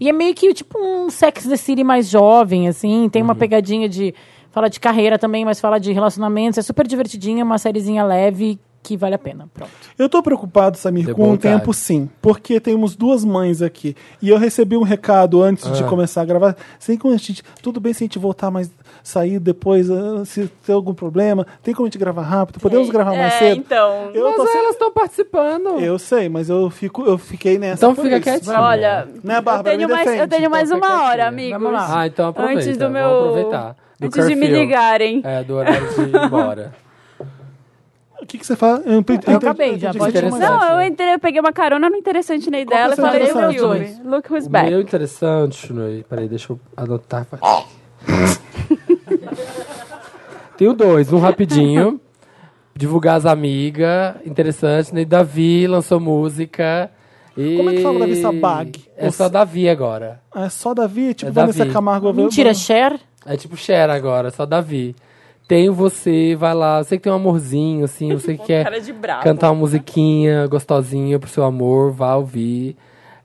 E 0.00 0.08
é 0.08 0.12
meio 0.12 0.34
que 0.34 0.52
tipo 0.54 0.78
um 0.78 1.08
Sex 1.10 1.46
and 1.46 1.50
the 1.50 1.56
City 1.56 1.84
mais 1.84 2.08
jovem, 2.08 2.68
assim. 2.68 3.08
Tem 3.08 3.22
Uhum. 3.22 3.28
uma 3.28 3.34
pegadinha 3.34 3.88
de. 3.88 4.14
Fala 4.50 4.68
de 4.68 4.78
carreira 4.78 5.18
também, 5.18 5.44
mas 5.46 5.58
fala 5.60 5.78
de 5.80 5.92
relacionamentos. 5.92 6.58
É 6.58 6.62
super 6.62 6.86
divertidinha, 6.86 7.42
uma 7.42 7.56
sériezinha 7.56 8.04
leve 8.04 8.58
que 8.82 8.96
vale 8.96 9.14
a 9.14 9.18
pena. 9.18 9.48
Pronto. 9.54 9.70
Eu 9.96 10.08
tô 10.08 10.20
preocupado, 10.22 10.76
Samir, 10.76 11.14
com 11.14 11.30
o 11.30 11.38
tempo 11.38 11.72
sim. 11.72 12.10
Porque 12.20 12.58
temos 12.60 12.94
duas 12.96 13.24
mães 13.24 13.62
aqui. 13.62 13.94
E 14.20 14.28
eu 14.28 14.36
recebi 14.36 14.76
um 14.76 14.82
recado 14.82 15.40
antes 15.40 15.72
de 15.72 15.84
Ah. 15.84 15.86
começar 15.86 16.20
a 16.22 16.24
gravar. 16.24 16.56
Sem 16.80 16.98
como 16.98 17.14
a 17.14 17.16
gente, 17.16 17.42
tudo 17.62 17.78
bem 17.80 17.92
se 17.94 18.02
a 18.02 18.06
gente 18.06 18.18
voltar 18.18 18.50
mais, 18.50 18.70
sair 19.02 19.38
depois, 19.38 19.90
ah, 19.90 20.24
se 20.24 20.46
tem 20.64 20.74
algum 20.74 20.94
problema. 20.94 21.46
Tem 21.62 21.74
como 21.74 21.86
a 21.86 21.88
gente 21.88 21.98
gravar 21.98 22.22
rápido? 22.22 22.60
Podemos 22.60 22.88
gravar 22.90 23.10
mais 23.16 23.34
É, 23.34 23.38
cedo? 23.38 23.58
então. 23.58 24.10
Eu 24.14 24.34
Mas 24.38 24.54
elas 24.54 24.70
estão 24.72 24.92
participando. 24.92 25.80
Eu 25.80 25.98
sei, 25.98 26.28
mas 26.28 26.48
eu, 26.48 26.70
fico, 26.70 27.02
eu 27.04 27.18
fiquei 27.18 27.58
nessa. 27.58 27.84
Então 27.86 27.94
fica 28.02 28.20
quietinho. 28.20 28.56
Olha, 28.58 29.08
Né, 29.24 29.38
eu 29.38 29.42
Bárbara? 29.42 29.76
tenho 29.76 29.88
Me 29.88 29.94
mais, 29.94 30.06
eu 30.06 30.12
defende. 30.14 30.36
tenho 30.36 30.50
mais 30.50 30.70
Então 30.70 30.78
uma 30.78 31.02
hora, 31.04 31.26
amigos. 31.28 31.60
Vamos 31.60 31.72
lá. 31.72 32.00
Ah, 32.00 32.06
então 32.06 32.28
aproveita. 32.28 32.60
Antes 32.62 32.76
do 32.76 32.90
meu- 32.90 33.20
aproveitar. 33.20 33.76
Do 33.98 34.06
Antes 34.06 34.26
de 34.26 34.34
me 34.34 34.46
curfew. 34.46 34.60
ligarem. 34.60 35.20
É, 35.24 35.44
do 35.44 35.54
horário 35.54 35.88
de 35.94 36.00
ir 36.02 36.16
embora. 36.24 36.72
O 38.20 38.24
que, 38.26 38.38
que 38.38 38.46
você 38.46 38.54
fala? 38.54 38.80
Eu, 38.86 39.00
entendi- 39.00 39.24
Eu 39.26 39.36
acabei, 39.38 39.76
já 39.80 39.92
pode 39.92 40.22
Não, 40.22 40.80
eu 40.80 40.86
entrei, 40.86 41.12
eu 41.14 41.18
peguei 41.18 41.40
uma 41.40 41.52
carona 41.52 41.90
no 41.90 41.96
interessante 41.96 42.48
ney 42.52 42.64
Qual 42.64 42.78
dela 42.78 42.90
e 42.90 42.92
é 42.92 42.96
falei 42.96 43.20
o 43.20 43.24
interessante? 43.24 43.58
filme. 43.58 44.00
Look 44.08 44.30
Who's 44.32 44.46
O 44.46 44.48
Back. 44.48 44.70
meu 44.70 44.80
interessante, 44.80 45.74
peraí, 46.08 46.28
deixa 46.28 46.52
eu 46.52 46.60
anotar. 46.76 47.26
Tenho 50.62 50.74
dois, 50.74 51.12
um 51.12 51.18
rapidinho. 51.18 52.00
Divulgar 52.74 53.16
as 53.16 53.26
amigas, 53.26 54.14
interessante, 54.24 54.94
né? 54.94 55.04
Davi 55.04 55.66
lançou 55.66 55.98
música. 56.00 56.88
E... 57.36 57.56
Como 57.56 57.68
é 57.70 57.74
que 57.74 57.82
fala 57.82 57.98
Davi 57.98 58.16
Sabag? 58.16 58.84
É 58.96 59.10
só 59.10 59.28
Davi 59.28 59.68
agora. 59.68 60.20
É 60.34 60.48
só 60.48 60.72
Davi? 60.72 61.12
Tipo, 61.14 61.30
É 61.30 61.32
Vanessa 61.32 61.58
Davi. 61.58 61.72
Camargo. 61.72 62.12
Mentira, 62.14 62.54
Cher. 62.54 62.98
É 63.26 63.36
tipo 63.36 63.56
Cher 63.56 63.90
agora, 63.90 64.30
só 64.30 64.46
Davi. 64.46 64.94
Tenho 65.48 65.74
você, 65.74 66.34
vai 66.38 66.54
lá. 66.54 66.78
Eu 66.78 66.84
sei 66.84 66.96
que 66.96 67.02
tem 67.04 67.12
um 67.12 67.16
amorzinho, 67.16 67.84
assim, 67.84 68.10
você 68.14 68.36
que 68.38 68.44
quer 68.44 68.62
Cara 68.64 68.80
de 68.80 68.92
bravo. 68.92 69.22
cantar 69.24 69.50
uma 69.50 69.56
musiquinha 69.60 70.46
gostosinha 70.46 71.18
pro 71.18 71.28
seu 71.28 71.42
amor, 71.44 71.90
vá 71.92 72.14
ouvir. 72.14 72.74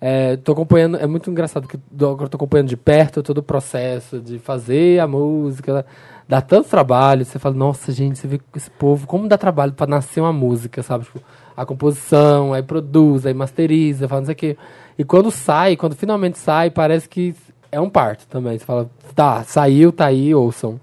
É, 0.01 0.35
tô 0.35 0.51
acompanhando, 0.51 0.97
é 0.97 1.07
muito 1.07 1.29
engraçado 1.31 1.67
que 1.67 1.79
do- 1.89 2.09
agora 2.09 2.29
tô 2.29 2.35
acompanhando 2.35 2.67
de 2.67 2.77
perto 2.77 3.23
todo 3.23 3.37
o 3.37 3.43
processo 3.43 4.19
de 4.19 4.39
fazer 4.39 4.99
a 4.99 5.07
música. 5.07 5.85
Dá 6.27 6.41
tanto 6.41 6.67
trabalho, 6.67 7.23
você 7.23 7.39
fala, 7.39 7.55
nossa, 7.55 7.91
gente, 7.91 8.19
você 8.19 8.27
vê 8.27 8.41
esse 8.55 8.69
povo, 8.69 9.07
como 9.07 9.29
dá 9.29 9.37
trabalho 9.37 9.71
pra 9.71 9.87
nascer 9.87 10.19
uma 10.19 10.33
música, 10.33 10.83
sabe? 10.83 11.05
Tipo, 11.05 11.21
a 11.55 11.65
composição, 11.65 12.53
aí 12.53 12.61
produz, 12.61 13.25
aí 13.25 13.33
masteriza, 13.33 14.07
fala 14.07 14.21
não 14.21 14.25
sei 14.25 14.33
o 14.33 14.37
quê. 14.37 14.57
E 14.97 15.03
quando 15.05 15.31
sai, 15.31 15.77
quando 15.77 15.95
finalmente 15.95 16.37
sai, 16.37 16.69
parece 16.69 17.07
que 17.07 17.33
é 17.71 17.79
um 17.79 17.89
parto 17.89 18.27
também. 18.27 18.57
Você 18.57 18.65
fala, 18.65 18.89
tá, 19.15 19.43
saiu, 19.43 19.91
tá 19.91 20.07
aí, 20.07 20.35
ouçam. 20.35 20.79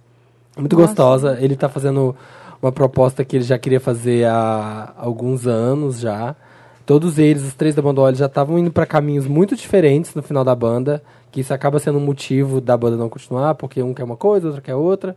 Muito 0.56 0.76
Nossa. 0.76 0.88
gostosa. 0.88 1.38
Ele 1.40 1.56
tá 1.56 1.68
fazendo 1.68 2.16
uma 2.62 2.72
proposta 2.72 3.24
que 3.24 3.36
ele 3.36 3.44
já 3.44 3.58
queria 3.58 3.80
fazer 3.80 4.26
há 4.26 4.94
alguns 4.96 5.46
anos 5.46 6.00
já. 6.00 6.34
Todos 6.86 7.18
eles, 7.18 7.42
os 7.42 7.54
três 7.54 7.74
da 7.74 7.82
banda 7.82 8.00
Olho, 8.00 8.16
já 8.16 8.26
estavam 8.26 8.58
indo 8.58 8.70
para 8.70 8.86
caminhos 8.86 9.26
muito 9.26 9.56
diferentes 9.56 10.14
no 10.14 10.22
final 10.22 10.44
da 10.44 10.54
banda, 10.54 11.02
que 11.34 11.40
isso 11.40 11.52
acaba 11.52 11.80
sendo 11.80 11.98
um 11.98 12.00
motivo 12.00 12.60
da 12.60 12.76
banda 12.76 12.96
não 12.96 13.08
continuar, 13.08 13.56
porque 13.56 13.82
um 13.82 13.92
quer 13.92 14.04
uma 14.04 14.16
coisa, 14.16 14.46
outro 14.46 14.62
quer 14.62 14.76
outra. 14.76 15.16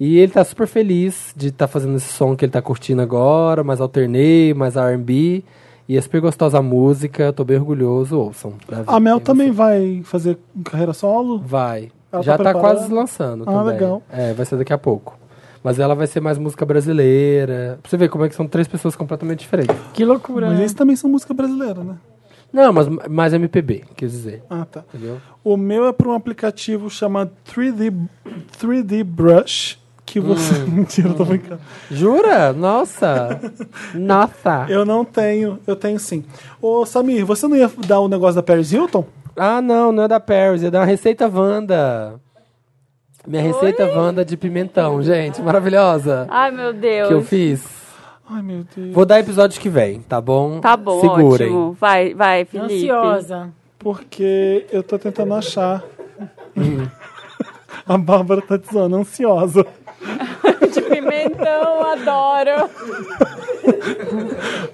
E 0.00 0.16
ele 0.16 0.32
tá 0.32 0.42
super 0.42 0.66
feliz 0.66 1.34
de 1.36 1.48
estar 1.48 1.68
fazendo 1.68 1.96
esse 1.98 2.10
som 2.10 2.34
que 2.34 2.46
ele 2.46 2.50
tá 2.52 2.62
curtindo 2.62 3.02
agora, 3.02 3.62
mais 3.62 3.78
alternei, 3.78 4.54
mais 4.54 4.74
R&B. 4.74 5.44
E 5.86 5.98
é 5.98 6.00
super 6.00 6.22
gostosa 6.22 6.56
a 6.56 6.62
música, 6.62 7.24
eu 7.24 7.32
tô 7.34 7.44
bem 7.44 7.58
orgulhoso, 7.58 8.18
ouçam. 8.18 8.54
A 8.86 8.98
Mel 8.98 9.20
também 9.20 9.50
vai 9.50 10.00
fazer 10.02 10.38
carreira 10.64 10.94
solo? 10.94 11.38
Vai. 11.40 11.92
Ela 12.10 12.22
Já 12.22 12.38
tá 12.38 12.44
tá, 12.44 12.54
quase 12.54 12.90
lançando 12.90 13.42
Ah, 13.46 13.52
também. 13.52 13.74
legal. 13.74 14.02
É, 14.10 14.32
vai 14.32 14.46
ser 14.46 14.56
daqui 14.56 14.72
a 14.72 14.78
pouco. 14.78 15.18
Mas 15.62 15.78
ela 15.78 15.94
vai 15.94 16.06
ser 16.06 16.20
mais 16.20 16.38
música 16.38 16.64
brasileira. 16.64 17.78
Pra 17.82 17.90
você 17.90 17.98
ver 17.98 18.08
como 18.08 18.24
é 18.24 18.30
que 18.30 18.34
são 18.34 18.46
três 18.46 18.66
pessoas 18.66 18.96
completamente 18.96 19.40
diferentes. 19.40 19.76
Que 19.92 20.06
loucura. 20.06 20.46
Mas 20.46 20.56
né? 20.56 20.62
eles 20.62 20.72
também 20.72 20.96
são 20.96 21.10
música 21.10 21.34
brasileira, 21.34 21.84
né? 21.84 21.96
Não, 22.52 22.72
mas 22.72 22.88
mais 23.08 23.32
MPB, 23.32 23.84
quer 23.96 24.06
dizer. 24.06 24.42
Ah, 24.50 24.64
tá. 24.64 24.82
Entendeu? 24.92 25.20
O 25.44 25.56
meu 25.56 25.86
é 25.86 25.92
para 25.92 26.08
um 26.08 26.14
aplicativo 26.14 26.90
chamado 26.90 27.30
3D, 27.48 27.94
3D 28.60 29.04
Brush, 29.04 29.78
que 30.04 30.18
você... 30.18 30.54
Hum. 30.54 30.66
Mentira, 30.74 31.08
eu 31.08 31.14
tô 31.14 31.24
brincando. 31.24 31.60
Jura? 31.90 32.52
Nossa! 32.52 33.40
Nossa! 33.94 34.66
Eu 34.68 34.84
não 34.84 35.04
tenho, 35.04 35.58
eu 35.66 35.76
tenho 35.76 35.98
sim. 35.98 36.24
Ô, 36.60 36.84
Samir, 36.84 37.24
você 37.24 37.46
não 37.46 37.56
ia 37.56 37.70
dar 37.86 38.00
o 38.00 38.08
negócio 38.08 38.36
da 38.36 38.42
Paris 38.42 38.72
Hilton? 38.72 39.04
Ah, 39.36 39.62
não, 39.62 39.92
não 39.92 40.02
é 40.04 40.08
da 40.08 40.18
Paris, 40.18 40.64
é 40.64 40.70
da 40.70 40.84
Receita 40.84 41.28
Wanda. 41.28 42.20
Minha 43.26 43.42
receita 43.42 43.86
Wanda 43.86 44.24
de 44.24 44.34
pimentão, 44.36 45.02
gente, 45.02 45.42
maravilhosa. 45.42 46.26
Ai, 46.30 46.50
meu 46.50 46.72
Deus. 46.72 47.08
Que 47.08 47.14
eu 47.14 47.22
fiz. 47.22 47.79
Ai, 48.32 48.42
meu 48.42 48.64
Deus. 48.76 48.94
Vou 48.94 49.04
dar 49.04 49.18
episódio 49.18 49.60
que 49.60 49.68
vem, 49.68 50.02
tá 50.02 50.20
bom? 50.20 50.60
Tá 50.60 50.76
bom, 50.76 51.00
Segurem. 51.00 51.48
ótimo. 51.48 51.72
Vai, 51.80 52.14
vai, 52.14 52.44
Felipe. 52.44 52.74
Ansiosa. 52.74 53.52
Porque 53.76 54.66
eu 54.70 54.84
tô 54.84 54.96
tentando 55.00 55.34
achar. 55.34 55.82
A 57.84 57.98
Bárbara 57.98 58.40
tá 58.40 58.56
dizendo, 58.56 58.94
ansiosa. 58.94 59.66
De 60.72 60.80
pimentão, 60.82 61.82
adoro. 61.82 62.70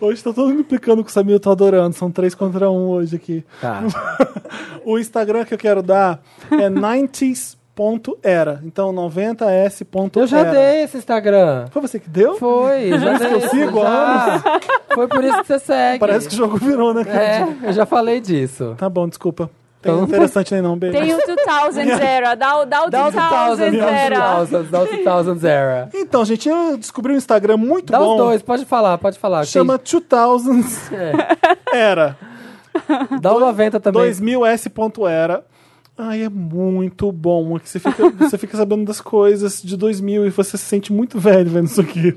Hoje 0.03 0.23
tá 0.23 0.35
todo 0.35 0.49
mundo 0.49 0.61
implicando 0.61 1.03
com 1.03 1.09
o 1.09 1.13
Samir, 1.13 1.37
eu 1.37 1.41
tô 1.41 1.51
adorando. 1.51 1.97
São 1.97 2.11
três 2.11 2.35
contra 2.35 2.71
um 2.71 2.89
hoje 2.89 3.17
aqui. 3.17 3.43
Tá. 3.59 3.85
o 4.85 4.99
Instagram 4.99 5.47
que 5.47 5.55
eu 5.55 5.59
quero 5.59 5.83
dar 5.83 6.21
é 6.51 6.69
90s.era. 7.77 8.61
Então, 8.65 8.93
90s.era. 8.93 10.11
Eu 10.23 10.27
já 10.27 10.45
dei 10.45 10.83
esse 10.85 10.97
Instagram. 10.97 11.67
Foi 11.71 11.83
você 11.83 11.99
que 12.01 12.09
deu? 12.09 12.37
Foi, 12.37 12.93
eu 12.93 12.99
já 12.99 13.07
Por 13.07 13.15
isso 13.15 13.25
que 13.25 13.35
dei. 13.35 13.35
eu 13.45 13.51
sigo 13.51 13.81
já. 13.83 13.89
anos. 13.89 14.43
Foi 14.95 15.09
por 15.09 15.25
isso 15.25 15.41
que 15.43 15.47
você 15.47 15.59
segue. 15.59 15.99
Parece 15.99 16.29
que 16.29 16.35
o 16.35 16.39
jogo 16.39 16.57
virou, 16.57 16.95
né? 16.95 17.03
É, 17.07 17.69
eu 17.69 17.73
já 17.73 17.85
falei 17.87 18.21
disso. 18.21 18.75
Tá 18.79 18.89
bom, 18.89 19.07
desculpa. 19.09 19.51
Tem 19.83 19.93
Então- 19.93 20.05
interessante 20.07 20.53
nem 20.53 20.63
não, 20.63 20.77
beijo. 20.77 20.99
Tem 20.99 21.15
o 21.15 21.17
2000 21.19 21.97
era, 21.99 22.35
dá 22.35 22.59
o, 22.61 22.65
dá 22.65 22.85
o 22.87 22.91
Dá 22.91 23.07
o 23.09 23.11
2000 23.11 23.57
2000, 23.57 23.85
era. 23.89 24.35
2000, 24.39 24.65
dá 25.05 25.15
o 25.21 25.23
2000 25.25 25.49
era. 25.51 25.89
Então, 25.95 26.25
gente, 26.25 26.49
eu 26.49 26.77
descobri 26.79 27.13
um 27.13 27.17
Instagram 27.17 27.57
muito 27.59 27.93
Dá 27.93 27.99
bom. 27.99 28.13
os 28.13 28.17
dois, 28.17 28.43
pode 28.43 28.65
falar, 28.65 28.97
pode 28.99 29.19
falar. 29.19 29.45
Chama 29.45 29.79
2000s 29.79 30.91
Era. 31.73 32.17
Dá 33.21 33.33
o 33.33 33.39
90 33.39 33.79
também. 33.79 34.03
2000s.era. 34.11 35.45
Ai, 35.99 36.23
é 36.25 36.29
muito 36.29 37.11
bom. 37.11 37.59
Que 37.59 37.69
você, 37.69 37.79
fica, 37.79 38.11
você 38.19 38.37
fica 38.39 38.57
sabendo 38.57 38.85
das 38.85 39.01
coisas 39.01 39.63
de 39.63 39.77
2000 39.77 40.27
e 40.27 40.31
você 40.31 40.57
se 40.59 40.65
sente 40.65 40.93
muito 40.93 41.19
velho 41.19 41.51
vendo 41.51 41.67
isso 41.67 41.81
aqui. 41.81 42.17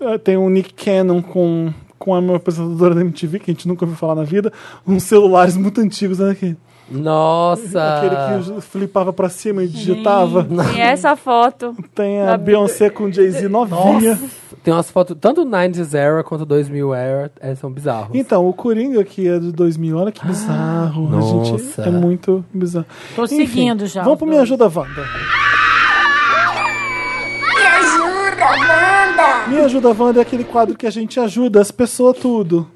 Eh, 0.00 0.18
Tem 0.18 0.36
um 0.36 0.48
Nick 0.50 0.74
Cannon 0.74 1.22
com, 1.22 1.72
com 1.98 2.14
a 2.14 2.20
minha 2.20 2.36
apresentadora 2.36 2.94
da 2.94 3.00
MTV, 3.02 3.38
que 3.38 3.50
a 3.50 3.54
gente 3.54 3.68
nunca 3.68 3.84
ouviu 3.84 3.96
falar 3.96 4.14
na 4.14 4.24
vida. 4.24 4.52
Uns 4.86 5.04
celulares 5.04 5.56
muito 5.56 5.80
antigos, 5.80 6.18
né? 6.18 6.30
Aqui. 6.30 6.56
Nossa! 6.90 7.98
Aquele 7.98 8.16
que 8.56 8.60
flipava 8.62 9.12
pra 9.12 9.28
cima 9.28 9.62
e 9.62 9.68
digitava. 9.68 10.44
Tem 10.72 10.82
essa 10.82 11.14
foto. 11.14 11.76
Tem 11.94 12.20
a 12.22 12.36
Beyoncé 12.36 12.90
com 12.90 13.12
Jay-Z 13.12 13.48
novinha. 13.48 14.18
Tem 14.62 14.74
umas 14.74 14.90
fotos, 14.90 15.16
tanto 15.18 15.44
90s 15.46 15.94
era 15.94 16.22
quanto 16.22 16.44
2000 16.44 16.94
era, 16.94 17.32
é, 17.40 17.54
são 17.54 17.72
bizarros. 17.72 18.10
Então, 18.14 18.46
o 18.46 18.52
Coringa 18.52 19.00
aqui 19.00 19.26
é 19.26 19.38
de 19.38 19.52
2000, 19.52 19.96
olha 19.96 20.12
que 20.12 20.26
bizarro. 20.26 21.08
a 21.16 21.20
gente 21.20 21.52
nossa. 21.52 21.82
é 21.82 21.90
muito 21.90 22.44
bizarro. 22.52 22.86
Tô 23.16 23.26
seguindo 23.26 23.86
já, 23.86 24.02
Vamos 24.02 24.18
pro 24.18 24.28
Me. 24.28 24.36
Ajuda 24.36 24.66
Wanda. 24.66 25.06
Me 27.54 27.66
ajuda, 27.66 28.44
Wanda! 28.44 29.48
Me 29.48 29.60
Ajuda 29.60 29.88
Wanda 29.98 30.18
é 30.18 30.22
aquele 30.22 30.44
quadro 30.44 30.76
que 30.76 30.86
a 30.86 30.90
gente 30.90 31.18
ajuda 31.18 31.60
as 31.60 31.70
pessoas 31.70 32.18
tudo 32.18 32.68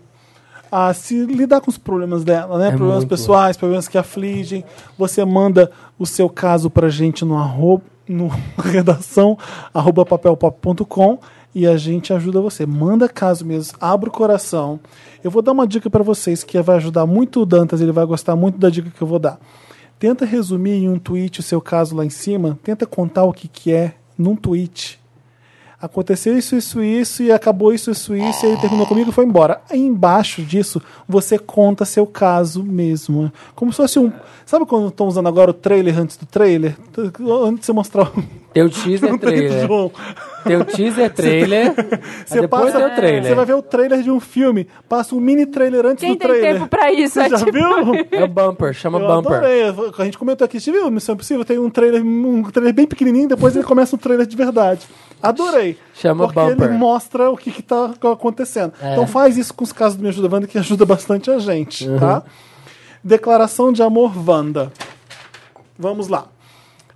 a 0.72 0.92
se 0.94 1.24
lidar 1.26 1.60
com 1.60 1.70
os 1.70 1.78
problemas 1.78 2.24
dela, 2.24 2.58
né? 2.58 2.68
É 2.68 2.70
problemas 2.70 3.00
muito. 3.00 3.10
pessoais, 3.10 3.56
problemas 3.58 3.86
que 3.88 3.98
afligem. 3.98 4.64
Você 4.98 5.22
manda 5.24 5.70
o 5.98 6.06
seu 6.06 6.28
caso 6.30 6.70
pra 6.70 6.88
gente 6.88 7.26
no 7.26 7.36
arroba, 7.36 7.84
no 8.08 8.28
redação 8.58 9.38
arroba 9.72 10.04
papelpop.com 10.04 11.18
e 11.54 11.66
a 11.66 11.76
gente 11.76 12.12
ajuda 12.12 12.40
você. 12.40 12.66
Manda 12.66 13.08
caso 13.08 13.44
mesmo, 13.44 13.76
abre 13.80 14.08
o 14.08 14.12
coração. 14.12 14.80
Eu 15.22 15.30
vou 15.30 15.42
dar 15.42 15.52
uma 15.52 15.66
dica 15.66 15.88
pra 15.88 16.02
vocês 16.02 16.42
que 16.42 16.60
vai 16.60 16.76
ajudar 16.76 17.06
muito 17.06 17.40
o 17.40 17.46
Dantas, 17.46 17.80
ele 17.80 17.92
vai 17.92 18.04
gostar 18.04 18.34
muito 18.34 18.58
da 18.58 18.70
dica 18.70 18.90
que 18.90 19.02
eu 19.02 19.06
vou 19.06 19.18
dar. 19.18 19.38
Tenta 19.98 20.24
resumir 20.24 20.82
em 20.82 20.88
um 20.88 20.98
tweet 20.98 21.40
o 21.40 21.42
seu 21.42 21.60
caso 21.60 21.96
lá 21.96 22.04
em 22.04 22.10
cima, 22.10 22.58
tenta 22.62 22.84
contar 22.84 23.24
o 23.24 23.32
que, 23.32 23.48
que 23.48 23.72
é 23.72 23.94
num 24.18 24.36
tweet 24.36 25.00
aconteceu 25.84 26.36
isso, 26.36 26.56
isso, 26.56 26.82
isso, 26.82 27.22
e 27.22 27.30
acabou 27.30 27.72
isso, 27.72 27.90
isso, 27.90 28.14
isso, 28.16 28.46
e 28.46 28.50
aí 28.50 28.56
terminou 28.56 28.86
comigo 28.86 29.10
e 29.10 29.12
foi 29.12 29.24
embora. 29.24 29.60
Aí 29.68 29.80
embaixo 29.80 30.42
disso, 30.42 30.80
você 31.06 31.38
conta 31.38 31.84
seu 31.84 32.06
caso 32.06 32.62
mesmo. 32.62 33.30
Como 33.54 33.72
se 33.72 33.76
fosse 33.76 33.98
um. 33.98 34.10
Sabe 34.46 34.64
quando 34.64 34.88
estão 34.88 35.06
usando 35.06 35.28
agora 35.28 35.50
o 35.50 35.54
trailer 35.54 35.98
antes 35.98 36.16
do 36.16 36.26
trailer? 36.26 36.76
Antes 36.96 37.60
de 37.60 37.66
você 37.66 37.72
mostrar 37.72 38.04
o. 38.04 38.43
Tem 38.54 38.62
o 38.62 38.70
teaser 38.70 39.10
tem 39.10 39.18
trailer. 39.18 39.66
João. 39.66 39.90
Tem 40.44 40.56
o 40.56 40.64
teaser 40.64 41.10
trailer. 41.12 41.72
Você 42.24 42.40
depois 42.40 42.66
passa, 42.72 42.78
tem 42.78 42.86
o 42.86 42.94
trailer. 42.94 43.24
Você 43.24 43.34
vai 43.34 43.44
ver 43.44 43.54
o 43.54 43.62
trailer 43.62 44.00
de 44.02 44.10
um 44.10 44.20
filme, 44.20 44.68
passa 44.88 45.14
um 45.14 45.20
mini 45.20 45.44
trailer 45.44 45.84
antes 45.84 46.00
Quem 46.04 46.12
do 46.14 46.18
tem 46.18 46.28
trailer. 46.28 46.52
tempo 46.54 46.68
pra 46.68 46.92
isso? 46.92 47.14
Você 47.14 47.20
É 47.22 47.28
já 47.30 47.38
tipo- 47.38 47.50
viu? 47.52 47.66
É 48.12 48.22
o 48.24 48.28
bumper, 48.28 48.72
chama 48.72 48.98
Eu 49.00 49.06
bumper. 49.08 49.32
adorei. 49.38 49.62
A 49.98 50.04
gente 50.04 50.16
comentou 50.16 50.44
aqui, 50.44 50.60
você 50.60 50.70
viu 50.70 50.88
Missão 50.90 51.14
Impossível? 51.16 51.44
Tem 51.44 51.58
um 51.58 51.68
trailer, 51.68 52.02
um 52.04 52.44
trailer 52.44 52.72
bem 52.72 52.86
pequenininho, 52.86 53.28
depois 53.28 53.56
ele 53.56 53.64
começa 53.64 53.96
um 53.96 53.98
trailer 53.98 54.24
de 54.26 54.36
verdade. 54.36 54.86
Adorei. 55.20 55.76
Chama 55.94 56.26
porque 56.28 56.38
bumper. 56.38 56.68
ele 56.68 56.78
mostra 56.78 57.30
o 57.30 57.36
que, 57.36 57.50
que 57.50 57.62
tá 57.62 57.90
acontecendo. 58.12 58.72
É. 58.80 58.92
Então 58.92 59.06
faz 59.06 59.36
isso 59.36 59.52
com 59.52 59.64
os 59.64 59.72
casos 59.72 59.96
do 59.96 60.02
Me 60.02 60.08
Ajuda 60.10 60.28
Wanda, 60.32 60.46
que 60.46 60.58
ajuda 60.58 60.86
bastante 60.86 61.28
a 61.30 61.38
gente, 61.38 61.88
Uhum. 61.88 61.98
tá? 61.98 62.22
Declaração 63.02 63.72
de 63.72 63.82
amor 63.82 64.12
Wanda. 64.16 64.70
Vamos 65.78 66.08
lá. 66.08 66.26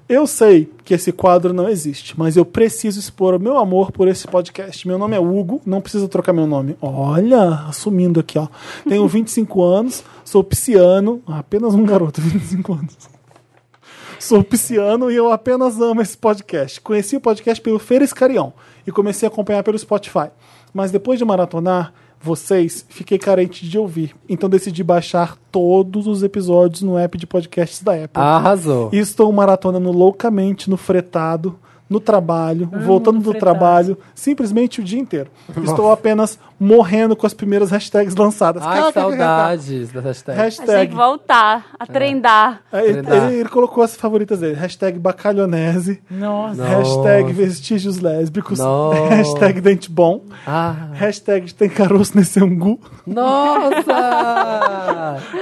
Eu 0.09 0.27
sei 0.27 0.73
que 0.85 0.95
esse 0.95 1.13
quadro 1.13 1.53
não 1.53 1.69
existe, 1.69 2.19
mas 2.19 2.35
eu 2.35 2.47
preciso 2.47 2.99
expor 2.99 3.35
o 3.35 3.39
meu 3.39 3.59
amor 3.59 3.93
por 3.93 4.09
esse 4.09 4.27
podcast. 4.27 4.89
Meu 4.89 4.97
nome 4.97 5.15
é 5.15 5.21
Hugo, 5.21 5.61
não 5.67 5.83
precisa 5.83 6.09
trocar 6.09 6.33
meu 6.33 6.47
nome. 6.47 6.79
Olha, 6.81 7.67
assumindo 7.69 8.19
aqui, 8.19 8.39
ó. 8.39 8.49
Tenho 8.89 9.05
25 9.07 9.63
anos, 9.63 10.03
sou 10.25 10.43
pisciano, 10.43 11.23
apenas 11.27 11.75
um 11.75 11.85
garoto, 11.85 12.23
25 12.23 12.73
anos. 12.73 12.97
Sou 14.19 14.43
pisciano 14.43 15.11
e 15.11 15.17
eu 15.17 15.31
apenas 15.31 15.79
amo 15.79 16.01
esse 16.01 16.17
podcast. 16.17 16.81
Conheci 16.81 17.15
o 17.15 17.21
podcast 17.21 17.61
pelo 17.61 17.79
Feira 17.79 18.03
Escarião 18.03 18.55
e 18.87 18.91
comecei 18.91 19.29
a 19.29 19.31
acompanhar 19.31 19.63
pelo 19.63 19.79
Spotify. 19.79 20.31
Mas 20.73 20.91
depois 20.91 21.19
de 21.19 21.25
maratonar 21.27 21.93
vocês, 22.21 22.85
fiquei 22.89 23.19
carente 23.19 23.69
de 23.69 23.79
ouvir. 23.79 24.15
Então 24.29 24.49
decidi 24.49 24.83
baixar 24.83 25.37
todos 25.53 26.07
os 26.07 26.23
episódios 26.23 26.83
no 26.83 26.99
app 26.99 27.17
de 27.17 27.27
podcasts 27.27 27.83
da 27.83 27.93
Apple. 27.93 28.11
Arrasou. 28.15 28.91
E 28.93 28.99
estou 28.99 29.31
maratonando 29.33 29.93
loucamente 29.93 30.69
no 30.69 30.77
fretado, 30.77 31.59
no 31.89 31.99
trabalho, 32.01 32.69
voltando 32.85 33.21
do 33.21 33.33
trabalho, 33.33 33.97
simplesmente 34.15 34.81
o 34.81 34.85
dia 34.85 34.99
inteiro. 34.99 35.31
Estou 35.65 35.91
apenas 35.91 36.39
morrendo 36.61 37.17
com 37.17 37.27
as 37.27 37.33
primeiras 37.33 37.71
hashtags 37.71 38.15
lançadas. 38.15 38.63
Ai, 38.65 38.87
que 38.89 38.93
saudades 38.93 39.93
da 39.93 40.01
hashtag. 40.01 40.41
A 40.41 40.45
gente 40.51 40.57
tem 40.59 40.67
Hashtag 40.67 40.91
que 40.91 40.97
voltar 40.97 41.67
a 41.79 41.87
trendar. 41.87 42.61
Aí 42.73 42.89
ele, 42.91 43.03
Treinar. 43.03 43.29
ele- 43.31 43.41
ele 43.41 43.49
colocou 43.49 43.83
as 43.83 43.97
favoritas 43.97 44.41
dele. 44.41 44.55
Hashtag 44.55 44.99
bacalhonese. 44.99 46.03
Nossa. 46.11 46.65
Hashtag 46.65 47.33
vestígios 47.33 48.01
lésbicos. 48.01 48.59
Nossa. 48.59 49.09
Hashtag 49.09 49.61
dente 49.61 49.91
bom. 49.91 50.23
Ah, 50.47 50.89
Hashtag 50.93 51.55
tem 51.55 51.69
caroço 51.69 52.17
nesse 52.17 52.41
angu. 52.43 52.81
nossa! 53.07 53.85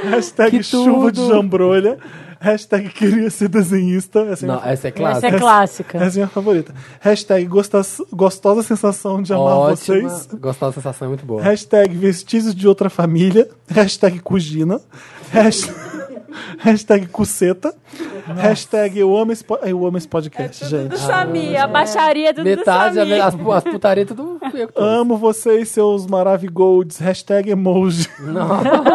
Hashtag 0.11 0.51
Que 0.59 0.63
chuva 0.63 1.11
de 1.11 1.21
tudo. 1.21 1.35
jambrolha. 1.35 1.99
Hashtag 2.47 2.89
queria 2.91 3.29
ser 3.31 3.49
desenhista. 3.49 4.21
Essa 4.21 4.45
é, 4.45 4.49
Não, 4.49 4.57
minha, 4.61 4.73
essa 4.73 4.87
é 4.87 4.91
Essa 4.91 4.97
clássica. 4.97 5.27
é 5.27 5.39
clássica. 5.39 5.99
essa 5.99 6.17
é 6.17 6.19
minha 6.21 6.29
favorita. 6.29 6.75
Hashtag 7.01 7.45
gostas- 7.47 8.01
gostosa 8.13 8.63
sensação 8.63 9.21
de 9.21 9.33
amar 9.33 9.57
Ótima. 9.59 9.77
vocês. 9.77 10.29
Gostosa 10.41 10.73
sensação 10.75 11.07
é 11.07 11.09
muito 11.09 11.27
boa. 11.27 11.43
Hashtag 11.43 11.95
vestígios 11.97 12.55
de 12.55 12.67
outra 12.69 12.89
família. 12.89 13.49
Hashtag 13.69 14.21
cugina. 14.21 14.81
Hashtag, 15.31 15.75
hashtag 16.59 17.07
cuceta. 17.09 17.75
Hashtag 18.35 18.99
eu 18.99 19.17
amo 19.17 19.33
esse, 19.33 19.45
po- 19.45 19.59
eu 19.63 19.87
amo 19.87 19.97
esse 19.99 20.09
podcast, 20.09 20.65
gente. 20.67 20.89
Do 20.89 20.99
Sami, 20.99 21.57
a 21.57 21.67
baixaria 21.67 22.33
do, 22.33 22.43
Metade, 22.43 22.95
do 22.95 23.01
Sami. 23.01 23.13
as, 23.21 23.35
as 23.35 23.65
putarias 23.65 24.09
tudo 24.09 24.39
eu. 24.55 24.69
Amo 24.77 25.17
vocês, 25.17 25.69
seus 25.69 26.07
maravigolds. 26.07 26.99
Hashtag 26.99 27.51
emoji. 27.51 28.09
Não. 28.19 28.49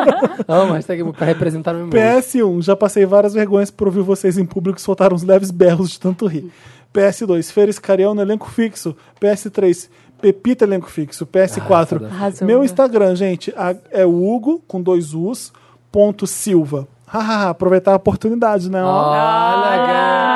Amo, 0.48 0.74
hashtag 0.74 1.04
pra 1.14 1.26
representar 1.26 1.72
o 1.74 1.78
meu 1.78 1.86
mundo. 1.86 1.96
PS1, 1.96 2.62
já 2.62 2.76
passei 2.76 3.06
várias 3.06 3.34
vergonhas 3.34 3.72
por 3.72 3.88
ouvir 3.88 4.02
vocês 4.02 4.38
em 4.38 4.46
público 4.46 4.80
soltar 4.82 5.14
uns 5.14 5.24
leves 5.24 5.52
berros 5.52 5.92
de 5.92 6.00
tanto 6.00 6.26
rir. 6.28 6.52
PS2, 6.94 7.52
Feres 7.52 7.80
Cariel 7.80 8.14
no 8.14 8.22
elenco 8.22 8.50
fixo. 8.50 8.96
PS3, 9.20 9.90
Pepita 10.22 10.66
elenco 10.66 10.90
fixo. 10.90 11.26
PS4, 11.26 12.06
Arrasou. 12.06 12.46
meu 12.48 12.64
Instagram, 12.64 13.16
gente, 13.16 13.54
é 13.92 14.06
o 14.06 14.24
Hugo, 14.30 14.62
com 14.68 14.82
dois 14.82 15.14
U's, 15.14 15.52
ponto 15.92 16.28
Silva. 16.28 16.88
Aproveitar 17.50 17.94
a 17.94 17.96
oportunidade, 17.96 18.70
né? 18.70 18.82
Olha, 18.84 20.32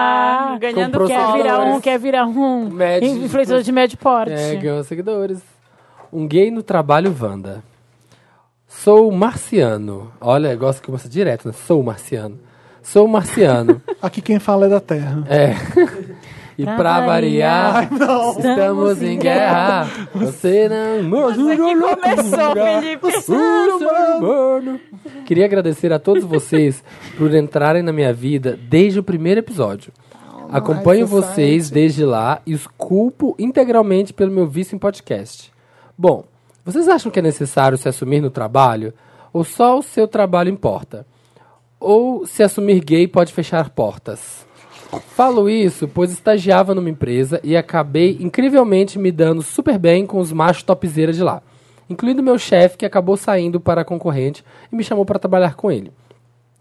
ganhando 0.60 0.92
Comprou 0.92 1.08
Quer 1.08 1.20
followers. 1.22 1.44
virar 1.44 1.60
um, 1.60 1.82
quer 1.82 2.00
virar 2.00 2.26
um 2.26 2.70
Médio. 2.70 3.10
influenciador 3.26 3.64
de 3.64 3.72
médio 3.72 3.98
porte. 3.98 4.34
É, 4.34 4.56
ganhou 4.56 4.84
seguidores. 4.84 5.40
Um 6.12 6.28
gay 6.28 6.50
no 6.52 6.64
trabalho, 6.64 7.16
Wanda. 7.20 7.64
Sou 8.68 9.12
marciano. 9.12 10.12
Olha, 10.20 10.50
eu 10.50 10.58
gosto 10.58 10.82
que 10.82 10.88
começa 10.88 11.08
direto, 11.10 11.48
né? 11.48 11.54
Sou 11.54 11.82
marciano. 11.82 12.40
Sou 12.84 13.08
marciano. 13.08 13.82
Aqui 14.02 14.22
quem 14.22 14.38
fala 14.40 14.66
é 14.66 14.70
da 14.70 14.80
Terra. 14.80 15.24
É. 15.28 15.56
E 16.58 16.64
Pra 16.64 16.76
pra 16.76 17.06
variar, 17.06 17.90
variar, 17.90 18.38
estamos 18.40 19.02
em 19.02 19.20
guerra. 19.20 19.90
Você 20.14 20.70
não 21.04 21.28
ajuda 21.28 21.56
Começou, 21.58 22.54
Felipe. 22.54 24.22
Mano. 24.22 24.80
Queria 25.26 25.46
agradecer 25.46 25.92
a 25.92 26.00
todos 26.00 26.24
vocês 26.24 26.84
por 27.18 27.34
entrarem 27.36 27.84
na 27.84 27.92
minha 27.92 28.14
vida 28.14 28.58
desde 28.70 29.00
o 29.00 29.04
primeiro 29.04 29.40
episódio. 29.40 29.92
Acompanho 30.50 31.06
vocês 31.08 31.70
desde 31.70 32.06
lá 32.06 32.42
e 32.46 32.54
os 32.54 32.68
culpo 32.68 33.36
integralmente 33.38 34.14
pelo 34.14 34.32
meu 34.32 34.48
vício 34.48 34.76
em 34.76 34.80
podcast. 34.80 35.52
Bom, 35.98 36.24
vocês 36.64 36.88
acham 36.88 37.12
que 37.12 37.20
é 37.20 37.22
necessário 37.22 37.78
se 37.78 37.90
assumir 37.90 38.22
no 38.22 38.30
trabalho? 38.30 38.94
Ou 39.34 39.44
só 39.44 39.78
o 39.78 39.84
seu 39.84 40.08
trabalho 40.08 40.50
importa? 40.50 41.06
Ou 41.80 42.26
se 42.26 42.42
assumir 42.42 42.80
gay 42.84 43.08
pode 43.08 43.34
fechar 43.34 43.70
portas? 43.70 44.45
Falo 45.00 45.50
isso, 45.50 45.88
pois 45.88 46.12
estagiava 46.12 46.76
numa 46.76 46.90
empresa 46.90 47.40
e 47.44 47.56
acabei 47.56 48.18
incrivelmente 48.20 49.00
me 49.00 49.12
dando 49.12 49.42
super 49.42 49.78
bem 49.78 50.06
com 50.06 50.20
os 50.20 50.32
machos 50.32 50.64
topzera 50.64 51.14
de 51.14 51.24
lá. 51.24 51.42
Incluindo 51.90 52.24
meu 52.24 52.38
chefe, 52.38 52.78
que 52.78 52.86
acabou 52.86 53.16
saindo 53.16 53.60
para 53.60 53.82
a 53.82 53.86
concorrente 53.86 54.44
e 54.72 54.76
me 54.76 54.84
chamou 54.84 55.06
para 55.06 55.20
trabalhar 55.20 55.56
com 55.56 55.72
ele. 55.72 55.92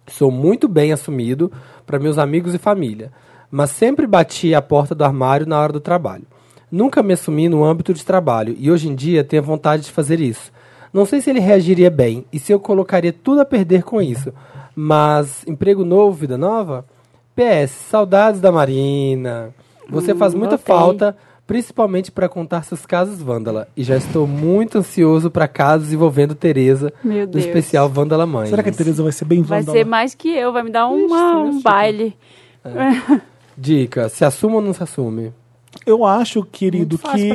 Sou 0.06 0.30
muito 0.30 0.68
bem 0.68 0.92
assumido 0.92 1.50
para 1.86 1.98
meus 1.98 2.18
amigos 2.18 2.54
e 2.54 2.58
família, 2.58 3.10
mas 3.50 3.70
sempre 3.70 4.06
bati 4.06 4.54
a 4.54 4.60
porta 4.60 4.94
do 4.94 5.04
armário 5.04 5.46
na 5.46 5.58
hora 5.58 5.72
do 5.72 5.80
trabalho. 5.80 6.26
Nunca 6.70 7.02
me 7.02 7.14
assumi 7.14 7.48
no 7.48 7.64
âmbito 7.64 7.94
de 7.94 8.04
trabalho 8.04 8.54
e 8.58 8.70
hoje 8.70 8.88
em 8.88 8.94
dia 8.94 9.24
tenho 9.24 9.42
vontade 9.42 9.84
de 9.84 9.92
fazer 9.92 10.20
isso. 10.20 10.52
Não 10.92 11.06
sei 11.06 11.20
se 11.20 11.30
ele 11.30 11.40
reagiria 11.40 11.90
bem 11.90 12.26
e 12.32 12.38
se 12.38 12.52
eu 12.52 12.60
colocaria 12.60 13.12
tudo 13.12 13.40
a 13.40 13.44
perder 13.44 13.82
com 13.82 14.02
isso, 14.02 14.32
mas 14.76 15.44
emprego 15.46 15.84
novo, 15.84 16.12
vida 16.12 16.36
nova? 16.36 16.84
PS, 17.36 17.70
saudades 17.90 18.40
da 18.40 18.50
Marina. 18.52 19.50
Você 19.88 20.12
Hum, 20.12 20.16
faz 20.16 20.34
muita 20.34 20.54
ok. 20.54 20.64
falta, 20.64 21.16
principalmente 21.46 22.10
para 22.10 22.28
contar 22.28 22.62
seus 22.62 22.86
casos 22.86 23.20
Vândala. 23.20 23.68
E 23.76 23.82
já 23.84 23.96
estou 23.96 24.26
muito 24.26 24.78
ansioso 24.78 25.30
para 25.30 25.46
casos 25.48 25.92
envolvendo 25.92 26.34
Tereza, 26.34 26.92
Meu 27.02 27.26
do 27.26 27.32
Deus. 27.32 27.44
especial 27.44 27.88
Vândala 27.88 28.24
Mãe. 28.26 28.46
Será 28.46 28.62
que 28.62 28.70
a 28.70 28.72
Tereza 28.72 29.02
vai 29.02 29.12
ser 29.12 29.24
bem 29.24 29.42
Vai 29.42 29.60
vândala? 29.60 29.76
ser 29.78 29.84
mais 29.84 30.14
que 30.14 30.28
eu, 30.28 30.52
vai 30.52 30.62
me 30.62 30.70
dar 30.70 30.86
uma, 30.88 31.38
um 31.40 31.60
baile. 31.60 32.16
Dica, 33.56 34.08
se 34.08 34.24
assume 34.24 34.54
ou 34.56 34.60
não 34.60 34.72
se 34.72 34.82
assume? 34.82 35.32
Eu 35.84 36.04
acho, 36.04 36.42
querido, 36.44 36.96
que 36.96 37.30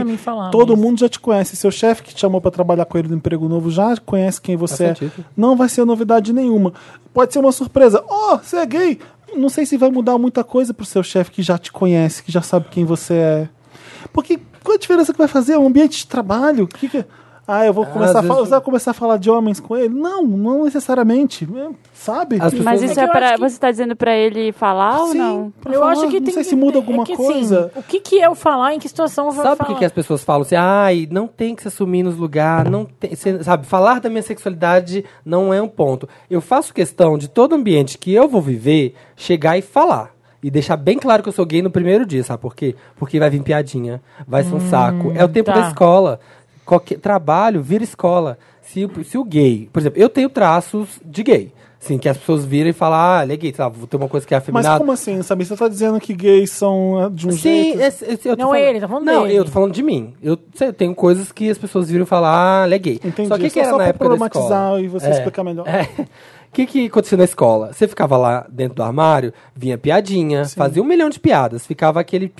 todo 0.51 0.71
mas- 0.73 0.79
mundo 0.81 0.99
já 0.99 1.09
te 1.09 1.19
conhece. 1.19 1.55
Seu 1.57 1.69
chefe 1.69 2.01
que 2.03 2.15
te 2.15 2.21
chamou 2.21 2.39
pra 2.39 2.49
trabalhar 2.49 2.85
com 2.85 2.97
ele 2.97 3.09
no 3.09 3.15
emprego 3.15 3.47
novo 3.49 3.69
já 3.69 3.95
conhece 3.97 4.41
quem 4.41 4.55
você 4.55 4.85
é. 4.85 4.87
Faz 4.87 4.99
sentido. 4.99 5.25
Não 5.35 5.55
vai 5.57 5.67
ser 5.69 5.83
novidade 5.85 6.31
nenhuma. 6.33 6.73
Pode 7.13 7.33
ser 7.33 7.39
uma 7.39 7.51
surpresa. 7.51 8.03
Oh, 8.09 8.37
você 8.37 8.57
é 8.57 8.65
gay! 8.65 8.99
Não 9.35 9.49
sei 9.49 9.65
se 9.65 9.77
vai 9.77 9.89
mudar 9.89 10.17
muita 10.17 10.43
coisa 10.43 10.73
pro 10.73 10.85
seu 10.85 11.03
chefe 11.03 11.31
que 11.31 11.41
já 11.43 11.57
te 11.57 11.71
conhece, 11.71 12.23
que 12.23 12.31
já 12.31 12.41
sabe 12.41 12.67
quem 12.69 12.85
você 12.85 13.13
é. 13.13 13.49
Porque 14.13 14.39
qual 14.63 14.75
a 14.75 14.79
diferença 14.79 15.11
que 15.11 15.17
vai 15.19 15.27
fazer? 15.27 15.53
É 15.53 15.59
um 15.59 15.67
ambiente 15.67 15.99
de 15.99 16.07
trabalho? 16.07 16.67
Que 16.67 16.87
que- 16.89 17.05
Ah, 17.51 17.65
eu 17.65 17.73
vou 17.73 17.83
Ah, 17.83 17.87
começar, 17.87 18.19
a 18.19 18.21
às 18.21 18.27
fa- 18.27 18.33
vezes- 18.33 18.47
você 18.47 18.51
vai 18.51 18.61
começar 18.61 18.91
a 18.91 18.93
falar 18.93 19.17
de 19.17 19.29
homens 19.31 19.59
com 19.59 19.75
ele? 19.75 19.89
Não, 19.89 20.23
não 20.23 20.65
necessariamente. 20.65 21.47
É, 21.55 21.69
Sabe? 21.93 22.37
Mas 22.63 22.81
isso 22.83 22.99
é, 22.99 23.07
pra. 23.07 23.37
Você 23.37 23.59
tá 23.59 23.71
dizendo 23.71 23.95
pra 23.95 24.15
ele 24.15 24.51
falar 24.51 24.99
ou 25.01 25.07
Sim, 25.11 25.17
não? 25.17 25.53
pra 25.59 25.73
Eu 25.73 25.79
falar. 25.79 25.91
acho 25.93 26.07
que 26.09 26.19
não 26.19 26.25
tem 26.25 26.33
sei 26.33 26.43
que- 26.43 26.49
se 26.49 26.55
muda 26.55 26.77
alguma 26.77 27.03
é 27.03 27.05
que, 27.07 27.15
coisa. 27.17 27.65
Assim, 27.71 27.79
o 27.79 27.83
que, 27.83 27.99
que 27.99 28.15
eu 28.17 28.35
falar, 28.35 28.73
em 28.75 28.79
que 28.79 28.87
situação 28.87 29.25
eu 29.25 29.31
vou 29.31 29.43
Sabe 29.43 29.57
por 29.57 29.63
falar? 29.65 29.73
que, 29.73 29.79
que 29.79 29.85
as 29.85 29.91
pessoas 29.91 30.23
falam 30.23 30.43
assim, 30.43 30.55
ai, 30.55 31.07
não 31.11 31.27
tem 31.27 31.55
que 31.55 31.63
se 31.63 31.67
assumir 31.67 32.03
nos 32.03 32.15
lugares, 32.17 32.71
não 32.71 32.85
tem, 32.85 33.15
cê- 33.15 33.43
sabe, 33.43 33.65
falar 33.65 33.99
da 33.99 34.09
minha 34.09 34.21
sexualidade 34.21 35.03
não 35.25 35.53
é 35.53 35.61
um 35.61 35.67
ponto. 35.67 36.07
Eu 36.29 36.41
faço 36.41 36.73
questão 36.73 37.17
de 37.17 37.27
todo 37.27 37.55
ambiente 37.55 37.97
que 37.97 38.13
eu 38.13 38.27
vou 38.29 38.41
viver, 38.41 38.93
chegar 39.15 39.57
e 39.57 39.61
falar. 39.61 40.11
E 40.41 40.49
deixar 40.49 40.77
bem 40.77 40.97
claro 40.97 41.21
que 41.21 41.27
eu 41.27 41.33
sou 41.33 41.45
gay 41.45 41.61
no 41.61 41.69
primeiro 41.69 42.05
dia, 42.05 42.23
sabe 42.23 42.41
por 42.41 42.55
quê? 42.55 42.73
Porque 42.95 43.19
vai 43.19 43.29
vir 43.29 43.43
piadinha, 43.43 44.01
vai 44.25 44.41
ser 44.41 44.53
um 44.53 44.57
Hum, 44.57 44.69
saco. 44.69 45.11
É 45.13 45.25
o 45.25 45.27
tempo 45.27 45.51
tá. 45.51 45.59
da 45.59 45.67
escola. 45.67 46.17
Qualquer 46.69 46.99
trabalho 46.99 47.61
vira 47.63 47.83
escola. 47.83 48.37
Se, 48.61 48.85
o- 48.85 49.03
se 49.03 49.17
o 49.17 49.23
gay, 49.23 49.67
por 49.73 49.79
exemplo, 49.79 49.99
eu 49.99 50.07
tenho 50.07 50.29
traços 50.29 50.87
de 51.03 51.23
gay. 51.23 51.51
Assim, 51.81 51.97
que 51.97 52.09
as 52.09 52.17
pessoas 52.17 52.43
viram 52.43 52.69
e 52.69 52.73
falam, 52.73 52.99
ah, 52.99 53.23
ele 53.23 53.31
é 53.33 53.37
gay, 53.37 53.53
sabe? 53.53 53.77
Vou 53.77 53.87
ter 53.87 53.95
uma 53.95 54.09
coisa 54.09 54.27
que 54.27 54.33
é 54.33 54.37
Mas 54.37 54.43
afeminada. 54.43 54.77
como 54.79 54.91
assim, 54.91 55.21
sabe? 55.23 55.45
Você 55.45 55.55
tá 55.55 55.67
dizendo 55.69 55.97
que 55.97 56.13
gays 56.13 56.51
são 56.51 56.99
ah, 56.99 57.09
de 57.09 57.25
um 57.25 57.31
Sim, 57.31 57.37
jeito... 57.37 57.79
esse- 57.81 58.03
esse- 58.05 58.27
eu 58.27 58.35
tô 58.35 58.43
Não 58.43 58.49
falando- 58.51 58.67
ele, 58.67 58.79
tá 58.81 58.87
falando 58.89 59.05
Não, 59.05 59.21
dele. 59.23 59.35
eu 59.39 59.45
tô 59.45 59.51
falando 59.51 59.71
de 59.71 59.81
mim. 59.81 60.13
Eu 60.21 60.37
sei, 60.53 60.73
tenho 60.73 60.93
coisas 60.93 61.31
que 61.31 61.49
as 61.49 61.57
pessoas 61.57 61.89
viram 61.89 62.03
e 62.03 62.05
falam, 62.05 62.29
ah, 62.31 62.63
ele 62.65 62.75
é 62.75 62.79
gay. 62.79 62.99
Entendi. 63.03 63.29
Só 63.29 63.37
que 63.37 63.43
que 63.45 63.49
Só- 63.51 63.59
era 63.61 63.69
só 63.69 63.77
na 63.77 63.83
época 63.85 64.03
da 64.03 64.09
problematizar 64.09 64.43
escola? 64.73 64.81
e 64.81 64.87
você 64.89 65.07
É. 65.07 65.11
explicar 65.11 65.43
melhor. 65.43 65.65
O 66.49 66.51
que, 66.51 66.65
que 66.65 66.87
acontecia 66.87 67.17
na 67.17 67.23
escola? 67.23 67.71
Você 67.71 67.87
ficava 67.87 68.17
lá 68.17 68.45
dentro 68.49 68.75
do 68.75 68.83
armário, 68.83 69.31
vinha 69.55 69.77
piadinha, 69.77 70.45
fazia 70.45 70.81
um 70.81 70.85
milhão 70.85 71.07
de 71.09 71.19
piadas, 71.19 71.65
ficava 71.65 71.99
aquele. 71.99 72.31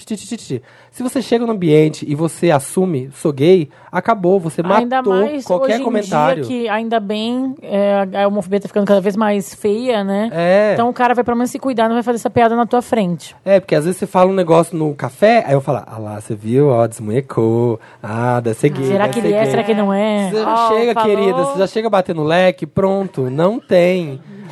Se 0.91 1.03
você 1.03 1.21
chega 1.21 1.45
no 1.45 1.51
ambiente 1.51 2.05
e 2.09 2.15
você 2.15 2.49
assume, 2.49 3.11
sou 3.13 3.31
gay, 3.31 3.69
acabou, 3.91 4.39
você 4.39 4.61
Ainda 4.61 4.97
matou 4.97 5.13
mais 5.13 5.45
qualquer 5.45 5.73
hoje 5.73 5.81
em 5.81 5.85
comentário. 5.85 6.43
dia 6.43 6.61
que 6.61 6.67
ainda 6.67 6.99
bem 6.99 7.55
é, 7.61 8.07
a 8.23 8.27
homofobia 8.27 8.59
tá 8.59 8.67
ficando 8.67 8.87
cada 8.87 8.99
vez 8.99 9.15
mais 9.15 9.53
feia, 9.53 10.03
né? 10.03 10.29
É. 10.33 10.71
Então 10.73 10.89
o 10.89 10.93
cara 10.93 11.13
vai 11.13 11.23
pelo 11.23 11.37
menos 11.37 11.51
se 11.51 11.59
cuidar, 11.59 11.87
não 11.87 11.93
vai 11.95 12.03
fazer 12.03 12.15
essa 12.17 12.29
piada 12.31 12.55
na 12.55 12.65
tua 12.65 12.81
frente. 12.81 13.35
É, 13.45 13.59
porque 13.59 13.75
às 13.75 13.85
vezes 13.85 13.99
você 13.99 14.07
fala 14.07 14.31
um 14.31 14.35
negócio 14.35 14.75
no 14.75 14.93
café, 14.95 15.43
aí 15.45 15.53
eu 15.53 15.61
falo, 15.61 15.83
ah 15.85 15.97
lá, 15.99 16.19
você 16.19 16.33
viu, 16.35 16.69
ó, 16.69 16.87
desmunhecou, 16.87 17.79
ah, 18.01 18.39
deve 18.39 18.57
ser 18.57 18.69
gay. 18.69 18.85
Será 18.87 19.07
que 19.07 19.21
ser 19.21 19.27
ele 19.27 19.35
é? 19.35 19.41
gay. 19.43 19.51
Será 19.51 19.63
que 19.63 19.73
não 19.75 19.93
é? 19.93 20.29
Você 20.31 20.41
já 20.41 20.53
Ó, 20.53 20.69
chega, 20.69 20.93
falou. 20.95 21.15
querida, 21.15 21.43
você 21.43 21.59
já 21.59 21.67
chega 21.67 21.89
batendo 21.89 22.23
leque, 22.23 22.65
pronto, 22.65 23.29
não 23.29 23.59
tem. 23.59 23.98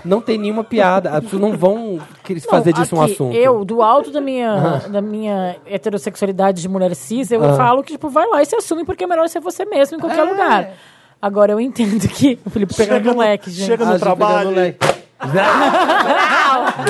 Não 0.06 0.22
tem 0.22 0.38
nenhuma 0.38 0.64
piada. 0.64 1.10
As 1.12 1.24
pessoas 1.24 1.42
não 1.42 1.54
vão 1.58 2.00
fazer 2.50 2.72
disso 2.74 2.96
um 2.96 3.02
aqui, 3.02 3.14
assunto. 3.14 3.36
Eu, 3.36 3.66
do 3.66 3.82
alto 3.82 4.12
da 4.12 4.22
minha, 4.22 4.84
da 4.90 5.02
minha 5.02 5.56
heterossexualidade 5.66 6.62
de 6.62 6.70
mulher 6.70 6.94
cis, 6.96 7.32
eu 7.32 7.44
Ah. 7.44 7.54
falo 7.56 7.84
que, 7.84 7.94
tipo, 7.94 8.10
vai 8.10 8.28
lá 8.28 8.42
e 8.42 8.46
se 8.46 8.56
assume, 8.56 8.84
porque 8.86 9.04
é 9.04 9.08
melhor 9.08 9.28
ser 9.28 9.40
você 9.40 9.66
mesmo 9.66 9.98
em 9.98 10.00
qualquer 10.00 10.24
lugar. 10.24 10.70
Agora, 11.22 11.52
eu 11.52 11.60
entendo 11.60 12.08
que 12.08 12.38
o 12.46 12.50
Felipe 12.50 12.74
pegando 12.76 12.98
Chega 13.04 13.14
no 13.14 13.20
leque, 13.20 13.50
gente. 13.50 13.66
chega 13.66 13.86
no 13.86 13.94
Ah, 13.96 14.00
trabalho. 14.00 14.50
pegando 14.50 14.56
leque. 14.56 14.98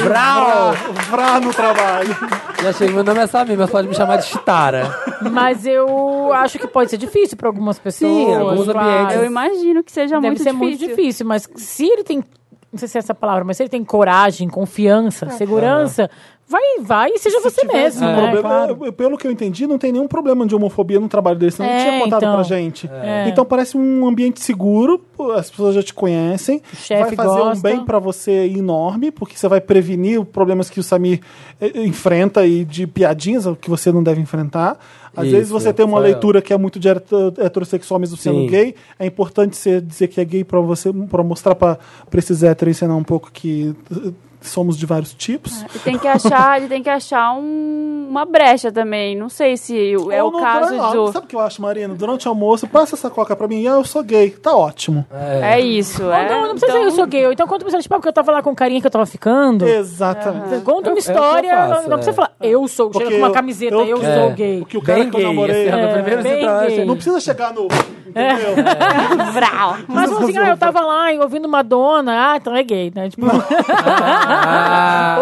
Vrá, 0.03 0.71
vrá 1.09 1.39
no 1.39 1.53
trabalho. 1.53 2.15
Já 2.61 2.73
chega, 2.73 2.91
meu 2.93 3.03
nome 3.03 3.19
é 3.21 3.27
Samir, 3.27 3.57
mas 3.57 3.69
pode 3.69 3.87
me 3.87 3.95
chamar 3.95 4.17
de 4.17 4.25
Chitara. 4.25 4.93
Mas 5.31 5.65
eu 5.65 6.31
acho 6.33 6.59
que 6.59 6.67
pode 6.67 6.89
ser 6.89 6.97
difícil 6.97 7.37
para 7.37 7.47
algumas 7.47 7.79
pessoas. 7.79 8.11
Sim, 8.11 8.33
alguns 8.35 8.65
claro. 8.67 8.89
ambientes. 8.89 9.15
Eu 9.15 9.25
imagino 9.25 9.83
que 9.83 9.91
seja 9.91 10.15
Deve 10.15 10.27
muito 10.27 10.43
ser 10.43 10.51
difícil. 10.51 10.59
muito 10.67 10.79
difícil, 10.79 11.25
mas 11.25 11.49
se 11.55 11.85
ele 11.85 12.03
tem, 12.03 12.23
não 12.71 12.77
sei 12.77 12.87
se 12.87 12.97
é 12.97 12.99
essa 12.99 13.15
palavra, 13.15 13.43
mas 13.43 13.57
se 13.57 13.63
ele 13.63 13.69
tem 13.69 13.83
coragem, 13.83 14.49
confiança, 14.49 15.29
segurança, 15.31 16.09
vai, 16.47 16.61
vai 16.81 17.09
e 17.11 17.19
seja 17.19 17.39
você 17.41 17.63
mesmo, 17.65 17.77
Esse 17.87 17.99
né? 18.01 18.13
problema- 18.15 18.41
Claro. 18.67 18.93
Pelo 18.93 19.17
que 19.17 19.27
eu 19.27 19.31
entendi, 19.31 19.67
não 19.67 19.77
tem 19.77 19.91
nenhum 19.91 20.07
problema 20.07 20.45
de 20.47 20.55
homofobia 20.55 20.99
no 20.99 21.07
trabalho 21.07 21.37
dele. 21.37 21.51
Senão 21.51 21.69
não 21.69 21.75
É, 21.75 21.83
tinha 21.89 22.03
contado 22.03 22.23
então. 22.23 22.33
pra 22.35 22.43
gente. 22.43 22.89
É. 22.91 23.27
Então 23.29 23.43
parece 23.45 23.77
um 23.77 24.07
ambiente 24.07 24.41
seguro, 24.41 25.01
as 25.35 25.49
pessoas 25.49 25.75
já 25.75 25.83
te 25.83 25.93
conhecem. 25.93 26.61
chefe 26.73 27.15
vai 27.15 27.15
fazer 27.15 27.41
um 27.41 27.45
gosta. 27.49 27.67
bem 27.67 27.83
pra 27.85 27.99
você 27.99 28.47
enorme, 28.47 29.11
porque 29.11 29.37
você 29.37 29.47
vai 29.47 29.59
prevenir 29.61 30.21
os 30.21 30.27
problemas 30.27 30.69
que 30.69 30.79
o 30.79 30.83
Samir 30.83 31.19
eh, 31.59 31.71
enfrenta 31.83 32.45
e 32.45 32.63
de 32.63 32.87
piadinhas 32.87 33.45
que 33.59 33.69
você 33.69 33.91
não 33.91 34.01
deve 34.03 34.21
enfrentar. 34.21 34.77
Às 35.15 35.25
Isso, 35.25 35.35
vezes 35.35 35.49
você 35.49 35.73
tem 35.73 35.83
uma 35.83 35.97
leitura 35.99 36.43
que 36.43 36.53
é 36.53 36.57
muito 36.57 36.79
de 36.79 36.87
heter- 36.89 37.33
heterossexual 37.39 37.99
mesmo 37.99 38.15
sendo 38.15 38.41
Sim. 38.41 38.47
gay. 38.47 38.75
É 38.99 39.05
importante 39.07 39.57
você 39.57 39.81
dizer 39.81 40.07
que 40.09 40.21
é 40.21 40.25
gay 40.25 40.43
pra 40.43 40.59
você 40.59 40.93
para 40.93 41.23
mostrar 41.23 41.55
pra 41.55 41.79
pra 42.09 42.19
esses 42.19 42.43
héteros 42.43 42.75
ensinar 42.77 42.95
um 42.95 43.03
pouco 43.03 43.31
que 43.31 43.73
eh, 43.91 44.11
somos 44.41 44.77
de 44.77 44.85
vários 44.85 45.13
tipos. 45.13 45.63
E 45.75 45.79
tem 45.79 45.97
que 45.97 46.07
achar, 46.07 46.57
ele 46.57 46.67
tem 46.67 46.81
que 46.83 46.89
achar 46.89 47.33
um- 47.33 48.07
uma 48.09 48.25
brecha 48.25 48.71
também. 48.71 49.15
Não 49.15 49.29
sei 49.29 49.57
se 49.57 49.93
é 50.11 50.23
Ou 50.23 50.29
o 50.29 50.39
caso 50.39 50.79
ah, 50.81 50.91
do. 50.91 51.11
Sabe 51.11 51.25
o 51.25 51.29
que 51.29 51.35
eu 51.35 51.39
acho, 51.39 51.61
Marina? 51.61 51.93
Durante 51.95 52.27
o 52.27 52.29
almoço, 52.29 52.67
passa 52.67 52.95
essa 52.95 53.09
coca 53.09 53.35
pra 53.35 53.47
mim. 53.47 53.65
Ah, 53.67 53.71
eu 53.71 53.83
sou 53.83 54.03
gay. 54.03 54.29
Tá 54.31 54.55
ótimo. 54.55 55.05
É 55.41 55.59
isso, 55.59 56.03
Ou 56.03 56.13
é. 56.13 56.29
não, 56.29 56.41
não 56.47 56.49
precisa 56.55 56.71
dizer 56.73 56.85
eu 56.85 56.91
sou 56.91 57.05
gay. 57.07 57.25
Ou 57.25 57.31
então 57.33 57.47
conta 57.47 57.63
uma 57.65 57.67
história, 57.67 57.83
tipo, 57.83 57.95
ah, 57.95 57.97
porque 57.97 58.09
eu 58.09 58.13
tava 58.13 58.31
lá 58.31 58.41
com 58.41 58.51
o 58.51 58.55
carinha 58.55 58.79
que 58.81 58.87
eu 58.87 58.91
tava 58.91 59.05
ficando. 59.05 59.65
Exatamente. 59.67 60.49
Você 60.49 60.61
Conta 60.61 60.67
É- 60.67 60.67
é 60.67 60.73
o 60.73 60.77
uma 60.77 60.81
que 60.81 60.89
eu 60.89 60.97
história, 60.97 61.49
faço, 61.57 61.69
não, 61.69 61.81
não 61.89 61.97
precisa 61.97 62.11
é. 62.11 62.13
falar, 62.13 62.31
eu 62.41 62.67
sou, 62.67 62.87
chega 62.93 62.99
Porque 63.05 63.13
com 63.15 63.21
uma 63.21 63.27
eu- 63.27 63.33
camiseta, 63.33 63.75
eu- 63.75 63.85
eu, 63.85 64.01
é. 64.03 64.19
sou 64.19 64.31
gay. 64.31 64.59
Porque 64.59 64.77
o 64.77 64.81
cara 64.81 64.99
Bem 64.99 65.09
que 65.09 65.15
eu 65.15 65.19
gay, 65.19 65.27
namorei. 65.27 65.67
assim, 65.69 65.77
É, 65.77 65.85
no 65.87 65.93
primeiro 65.93 66.23
bem 66.23 66.41
você 66.45 66.67
gay. 66.77 66.85
Não 66.85 66.95
precisa 66.95 67.19
chegar 67.19 67.53
no. 67.53 67.67
É. 68.15 68.33
Entendeu? 68.33 68.55
Mas 69.87 70.11
assim, 70.11 70.37
ah, 70.37 70.49
eu 70.49 70.57
tava 70.57 70.79
lá 70.81 71.13
e 71.13 71.19
ouvindo 71.19 71.47
Madonna, 71.47 72.31
ah, 72.33 72.37
então 72.37 72.55
é 72.55 72.63
gay, 72.63 72.91
né? 72.95 73.09
Tipo. 73.09 73.27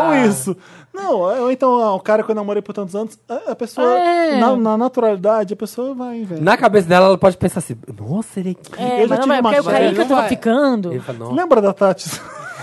Ou 0.07 0.15
isso. 0.15 0.56
Não, 0.94 1.15
ou 1.19 1.52
então 1.52 1.76
ah, 1.82 1.94
o 1.94 1.99
cara 1.99 2.23
que 2.23 2.32
eu 2.32 2.36
namorei 2.36 2.61
por 2.61 2.72
tantos 2.73 2.95
anos, 2.95 3.19
a, 3.27 3.52
a 3.52 3.56
pessoa, 3.56 3.86
É. 3.99 4.40
na, 4.40 4.56
na 4.56 4.77
naturalidade, 4.77 5.53
a 5.53 5.57
pessoa 5.57 5.94
vai, 5.94 6.23
velho. 6.23 6.41
Na 6.41 6.56
cabeça 6.56 6.88
dela, 6.88 7.07
ela 7.07 7.18
pode 7.18 7.36
pensar 7.36 7.60
assim, 7.60 7.76
nossa, 7.99 8.40
ele 8.40 8.52
é 8.52 8.77
gay. 8.77 8.86
é, 8.99 9.03
Eu 9.03 9.07
já 9.10 9.18
mas 9.18 9.19
não, 9.19 9.36
tive 9.36 9.41
mas 9.41 9.53
uma 9.60 9.64
porque 9.73 9.88
o 9.88 9.94
que 9.94 10.02
eu 10.02 10.07
tava 10.07 10.22
vai. 10.22 10.30
ficando. 10.30 10.91
Ele 10.94 10.99
fala. 11.02 11.34
Lembra 11.34 11.61
da 11.61 11.73
Tati? 11.73 12.10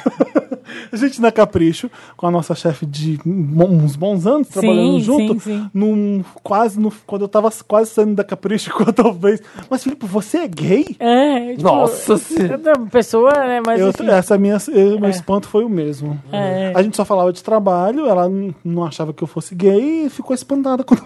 a 0.92 0.96
gente 0.96 1.20
na 1.20 1.30
Capricho, 1.32 1.90
com 2.16 2.26
a 2.26 2.30
nossa 2.30 2.54
chefe 2.54 2.84
de 2.86 3.18
uns 3.26 3.96
bons 3.96 4.26
anos, 4.26 4.46
Sim, 4.48 4.52
trabalhando 4.60 5.00
junto, 5.00 5.32
sim, 5.34 5.40
sim. 5.40 5.70
Num, 5.72 6.24
quase 6.42 6.78
no, 6.80 6.92
quando 7.06 7.22
eu 7.22 7.28
tava 7.28 7.50
quase 7.66 7.90
saindo 7.90 8.14
da 8.14 8.24
Capricho, 8.24 8.70
quando 8.76 8.92
talvez. 8.92 9.40
Mas, 9.70 9.82
Felipe, 9.82 10.06
você 10.06 10.38
é 10.38 10.48
gay? 10.48 10.96
É, 10.98 11.50
tipo, 11.52 11.62
Nossa 11.62 12.16
senhora. 12.18 12.60
uma 12.78 12.86
pessoa, 12.86 13.30
né? 13.32 13.60
Mas 13.64 13.80
Eu- 13.80 13.88
enfim. 13.90 14.08
essa 14.08 14.36
minha, 14.38 14.56
eu- 14.68 14.98
meu 15.00 15.10
espanto 15.10 15.48
foi 15.48 15.64
o 15.64 15.68
mesmo. 15.68 16.20
É. 16.32 16.72
A 16.74 16.82
gente 16.82 16.96
só 16.96 17.04
falava 17.04 17.32
de 17.32 17.42
trabalho, 17.42 18.06
ela 18.06 18.30
não 18.64 18.84
achava 18.84 19.12
que 19.12 19.22
eu 19.22 19.28
fosse 19.28 19.54
gay 19.54 20.06
e 20.06 20.10
ficou 20.10 20.34
espantada 20.34 20.84
quando, 20.84 21.04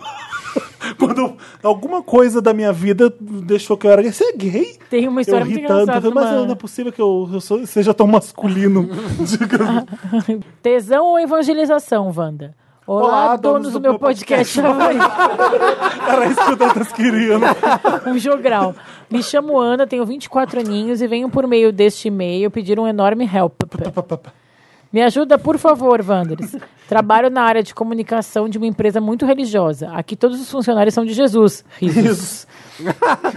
quando 0.98 1.18
eu- 1.20 1.36
alguma 1.62 2.02
coisa 2.02 2.40
da 2.40 2.52
minha 2.54 2.72
vida 2.72 3.12
deixou 3.20 3.76
que 3.76 3.86
eu 3.86 3.90
era 3.90 4.02
gay. 4.02 4.12
Você 4.12 4.24
é 4.24 4.32
gay? 4.32 4.76
Tem 4.90 5.08
uma 5.08 5.20
Eu 5.20 5.22
história 5.22 5.44
muito 5.46 5.60
tanto, 5.60 5.70
eu 5.72 5.82
engraçada. 5.82 6.10
falei, 6.12 6.30
mas 6.32 6.46
não 6.46 6.52
é 6.52 6.54
possível 6.54 6.92
que 6.92 7.00
eu, 7.00 7.28
eu 7.32 7.40
sou- 7.40 7.66
seja 7.66 7.92
tão 7.94 8.06
masculino. 8.06 8.88
Tesão 10.62 11.06
ou 11.06 11.18
evangelização, 11.18 12.12
Wanda? 12.16 12.54
Olá, 12.86 13.34
donos, 13.34 13.72
do, 13.72 13.80
meu 13.80 13.98
podcast. 13.98 14.60
Era 14.60 16.26
isso 16.26 16.44
que 16.44 16.52
o 16.52 16.56
Dantas 16.56 16.92
queria, 16.92 17.36
né? 17.36 17.48
um 18.06 18.16
jogral. 18.16 18.76
Me 19.10 19.24
chamo 19.24 19.58
Ana, 19.58 19.88
tenho 19.88 20.06
24 20.06 20.60
aninhos 20.60 21.02
e 21.02 21.08
venho 21.08 21.28
por 21.28 21.48
meio 21.48 21.72
deste 21.72 22.06
e-mail 22.06 22.48
pedir 22.48 22.78
um 22.78 22.86
enorme 22.86 23.24
help. 23.24 23.60
Me 24.92 25.02
ajuda, 25.02 25.36
por 25.38 25.58
favor, 25.58 26.00
Wanders. 26.00 26.56
Trabalho 26.88 27.28
na 27.28 27.42
área 27.42 27.62
de 27.62 27.74
comunicação 27.74 28.48
de 28.48 28.56
uma 28.58 28.66
empresa 28.66 29.00
muito 29.00 29.26
religiosa. 29.26 29.90
Aqui 29.92 30.14
todos 30.16 30.40
os 30.40 30.50
funcionários 30.50 30.94
são 30.94 31.04
de 31.04 31.12
Jesus. 31.12 31.64
Risos. 31.78 32.46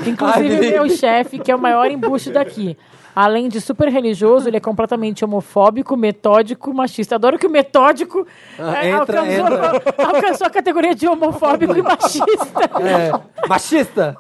Inclusive 0.06 0.66
Ai, 0.68 0.72
meu 0.72 0.90
chefe, 0.90 1.40
que 1.40 1.52
é 1.52 1.56
o 1.56 1.60
maior 1.60 1.90
embuste 1.90 2.32
daqui. 2.32 2.78
Além 3.16 3.50
de 3.50 3.60
super 3.60 3.90
religioso, 3.90 4.48
ele 4.48 4.58
é 4.58 4.60
completamente 4.60 5.26
homofóbico, 5.26 5.98
metódico, 5.98 6.74
machista. 6.74 7.16
Adoro 7.16 7.38
que 7.40 7.48
o 7.48 7.50
metódico 7.50 8.26
Ah, 8.58 8.86
é, 8.86 8.92
entra, 8.92 9.20
alcançou, 9.20 9.48
entra. 9.48 10.06
alcançou 10.06 10.48
a 10.48 10.50
categoria 10.50 10.96
de 10.96 11.08
homofóbico 11.08 11.76
e 11.76 11.82
machista. 11.82 12.70
É, 12.80 13.48
machista. 13.48 14.16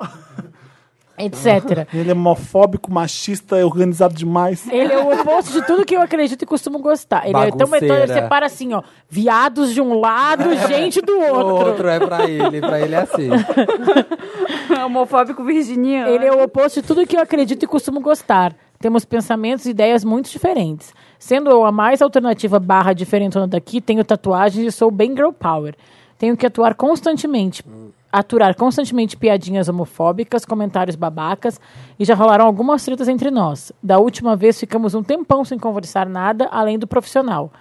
Etc. 1.19 1.85
Ele 1.93 2.09
é 2.09 2.13
homofóbico, 2.13 2.91
machista, 2.91 3.57
é 3.57 3.65
organizado 3.65 4.13
demais. 4.13 4.65
Ele 4.71 4.93
é 4.93 4.97
o 4.97 5.13
oposto 5.19 5.51
de 5.51 5.65
tudo 5.67 5.85
que 5.85 5.95
eu 5.95 6.01
acredito 6.01 6.41
e 6.41 6.45
costumo 6.45 6.79
gostar. 6.79 7.27
Ele 7.27 7.37
é 7.37 7.49
tão 7.51 7.57
Bagunceira. 7.67 7.85
metódico, 7.95 8.11
ele 8.13 8.21
separa 8.21 8.45
assim, 8.45 8.73
ó. 8.73 8.81
Viados 9.09 9.73
de 9.73 9.81
um 9.81 9.99
lado, 9.99 10.55
gente 10.67 11.01
do 11.01 11.11
O 11.11 11.33
outro. 11.35 11.67
outro 11.67 11.87
é 11.89 11.99
pra 11.99 12.25
ele, 12.29 12.61
pra 12.61 12.79
ele 12.79 12.95
é 12.95 12.99
assim. 12.99 13.29
Homofóbico 14.85 15.43
virginiano. 15.43 16.09
Ele 16.11 16.25
é 16.25 16.31
o 16.31 16.43
oposto 16.43 16.81
de 16.81 16.87
tudo 16.87 17.05
que 17.05 17.15
eu 17.15 17.21
acredito 17.21 17.63
e 17.63 17.67
costumo 17.67 17.99
gostar. 17.99 18.55
Temos 18.79 19.03
pensamentos 19.03 19.65
e 19.65 19.71
ideias 19.71 20.03
muito 20.05 20.29
diferentes. 20.29 20.93
Sendo 21.17 21.49
eu 21.49 21.65
a 21.65 21.71
mais 21.71 22.01
alternativa 22.01 22.59
barra 22.59 22.93
diferentona 22.93 23.45
daqui, 23.47 23.81
tenho 23.81 24.03
tatuagens 24.05 24.65
e 24.65 24.71
sou 24.71 24.89
bem 24.89 25.11
girl 25.15 25.31
power. 25.31 25.75
Tenho 26.17 26.37
que 26.37 26.45
atuar 26.45 26.75
constantemente, 26.75 27.63
aturar 28.11 28.55
constantemente 28.55 29.15
piadinhas 29.15 29.69
homofóbicas, 29.69 30.45
comentários 30.45 30.95
babacas, 30.95 31.59
e 31.99 32.05
já 32.05 32.15
rolaram 32.15 32.45
algumas 32.45 32.83
tretas 32.83 33.07
entre 33.07 33.29
nós. 33.29 33.71
Da 33.81 33.99
última 33.99 34.35
vez 34.35 34.59
ficamos 34.59 34.93
um 34.95 35.03
tempão 35.03 35.45
sem 35.45 35.59
conversar 35.59 36.07
nada, 36.07 36.47
além 36.51 36.79
do 36.79 36.87
profissional. 36.87 37.51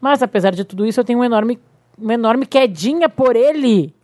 Mas 0.00 0.22
apesar 0.22 0.52
de 0.52 0.64
tudo 0.64 0.86
isso, 0.86 1.00
eu 1.00 1.04
tenho 1.04 1.18
uma 1.18 1.26
enorme, 1.26 1.58
uma 1.98 2.14
enorme 2.14 2.46
quedinha 2.46 3.08
por 3.08 3.36
ele. 3.36 3.94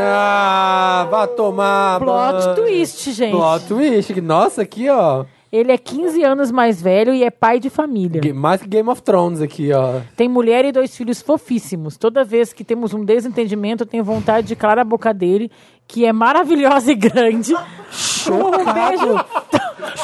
Ah, 0.00 1.08
vai 1.10 1.26
tomar. 1.28 1.98
Plot 1.98 2.44
banho. 2.44 2.54
twist, 2.56 3.12
gente. 3.12 3.32
Plot 3.32 3.66
twist. 3.66 4.20
Nossa, 4.20 4.62
aqui, 4.62 4.88
ó. 4.88 5.24
Ele 5.50 5.72
é 5.72 5.78
15 5.78 6.22
anos 6.22 6.50
mais 6.50 6.80
velho 6.80 7.14
e 7.14 7.24
é 7.24 7.30
pai 7.30 7.58
de 7.58 7.70
família. 7.70 8.20
Mais 8.34 8.60
que 8.60 8.68
Game 8.68 8.88
of 8.88 9.02
Thrones 9.02 9.40
aqui, 9.40 9.72
ó. 9.72 10.00
Tem 10.16 10.28
mulher 10.28 10.64
e 10.64 10.72
dois 10.72 10.94
filhos 10.94 11.22
fofíssimos. 11.22 11.96
Toda 11.96 12.22
vez 12.24 12.52
que 12.52 12.62
temos 12.62 12.92
um 12.92 13.04
desentendimento, 13.04 13.84
eu 13.84 13.86
tenho 13.86 14.04
vontade 14.04 14.46
de 14.46 14.54
calar 14.56 14.78
a 14.78 14.84
boca 14.84 15.12
dele, 15.14 15.50
que 15.86 16.04
é 16.04 16.12
maravilhosa 16.12 16.92
e 16.92 16.94
grande. 16.94 17.54
Um 17.54 18.74
beijo, 18.74 19.24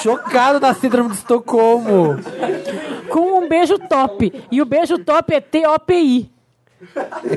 Chocado 0.03 0.59
da 0.59 0.73
síndrome 0.73 1.11
de 1.11 1.16
Estocolmo. 1.16 2.16
com 3.11 3.39
um 3.45 3.49
beijo 3.49 3.79
top. 3.79 4.33
E 4.51 4.62
o 4.62 4.65
beijo 4.65 4.99
top 4.99 5.35
é 5.35 5.41
T-O-P-I. 5.41 6.34
É 7.31 7.37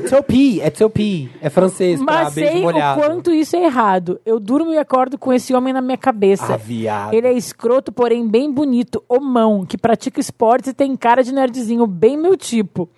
T.O.P., 0.70 1.30
é. 1.40 1.46
É 1.46 1.50
francês 1.50 2.02
pra 2.02 2.24
Mas 2.24 2.34
beijo 2.34 2.50
sei 2.52 2.60
o 2.60 2.64
molhado. 2.64 3.00
quanto 3.00 3.32
isso 3.32 3.56
é 3.56 3.64
errado. 3.64 4.20
Eu 4.26 4.38
durmo 4.38 4.72
e 4.74 4.78
acordo 4.78 5.16
com 5.16 5.32
esse 5.32 5.54
homem 5.54 5.72
na 5.72 5.80
minha 5.80 5.96
cabeça. 5.96 6.54
Ah, 6.54 6.56
viado. 6.56 7.14
Ele 7.14 7.26
é 7.26 7.32
escroto, 7.32 7.90
porém 7.92 8.28
bem 8.28 8.50
bonito, 8.52 9.02
homão, 9.08 9.64
que 9.64 9.78
pratica 9.78 10.20
esportes 10.20 10.70
e 10.70 10.74
tem 10.74 10.94
cara 10.96 11.22
de 11.22 11.32
nerdzinho, 11.32 11.86
bem 11.86 12.16
meu 12.16 12.36
tipo. 12.36 12.88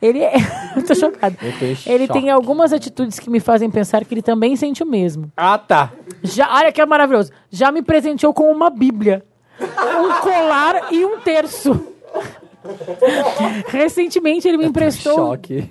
Ele 0.00 0.20
é. 0.20 0.32
eu 0.76 0.82
tô 0.82 0.94
em 0.94 1.76
Ele 1.86 2.06
choque. 2.06 2.20
tem 2.20 2.30
algumas 2.30 2.72
atitudes 2.72 3.18
que 3.18 3.28
me 3.28 3.40
fazem 3.40 3.70
pensar 3.70 4.04
que 4.04 4.14
ele 4.14 4.22
também 4.22 4.56
sente 4.56 4.82
o 4.82 4.86
mesmo. 4.86 5.30
Ah, 5.36 5.58
tá. 5.58 5.92
Já, 6.22 6.54
olha 6.56 6.72
que 6.72 6.80
é 6.80 6.86
maravilhoso. 6.86 7.30
Já 7.50 7.70
me 7.70 7.82
presenteou 7.82 8.32
com 8.32 8.50
uma 8.50 8.70
Bíblia, 8.70 9.24
um 9.60 10.20
colar 10.20 10.92
e 10.92 11.04
um 11.04 11.20
terço. 11.20 11.78
Recentemente 13.68 14.46
ele 14.46 14.58
me 14.58 14.66
emprestou. 14.66 15.14
Choque. 15.14 15.68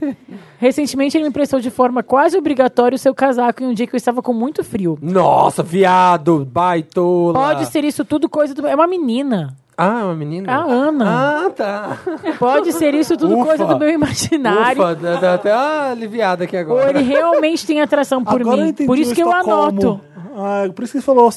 Recentemente 0.57 1.15
ele 1.15 1.23
me 1.23 1.29
emprestou 1.29 1.59
de 1.59 1.69
forma 1.69 2.03
quase 2.03 2.37
obrigatória 2.37 2.95
o 2.95 2.99
seu 2.99 3.13
casaco 3.13 3.63
em 3.63 3.67
um 3.67 3.73
dia 3.73 3.85
que 3.87 3.95
eu 3.95 3.97
estava 3.97 4.21
com 4.21 4.33
muito 4.33 4.63
frio. 4.63 4.97
Nossa, 5.01 5.61
viado, 5.63 6.45
baitola. 6.45 7.33
Pode 7.33 7.65
ser 7.67 7.83
isso 7.83 8.03
tudo 8.03 8.27
coisa 8.27 8.53
do. 8.53 8.65
É 8.67 8.75
uma 8.75 8.87
menina. 8.87 9.55
Ah, 9.81 10.01
é 10.01 10.03
uma 10.03 10.15
menina? 10.15 10.51
A 10.51 10.63
Ana. 10.65 11.05
Ah, 11.45 11.49
tá. 11.49 11.97
Pode 12.37 12.73
ser 12.73 12.93
isso 12.93 13.15
tudo 13.15 13.35
Ufa. 13.37 13.45
coisa 13.45 13.65
do 13.65 13.79
meu 13.79 13.89
imaginário. 13.89 14.81
Ufa, 14.81 14.93
dá, 14.95 15.15
dá 15.15 15.33
até 15.35 15.53
uma 15.55 15.91
aliviada 15.91 16.43
aqui 16.43 16.55
Ou 16.57 16.61
agora. 16.61 16.89
ele 16.89 17.03
realmente 17.03 17.65
tem 17.65 17.79
atração 17.79 18.21
por 18.23 18.41
Agora 18.41 18.65
mim. 18.65 18.73
Por 18.73 18.99
isso 18.99 19.13
o 19.13 19.15
que 19.15 19.23
eu 19.23 19.31
anoto. 19.31 20.01
Ah, 20.35 20.69
por 20.73 20.83
isso 20.83 20.91
que 20.93 20.97
ele 20.97 21.05
falou 21.05 21.29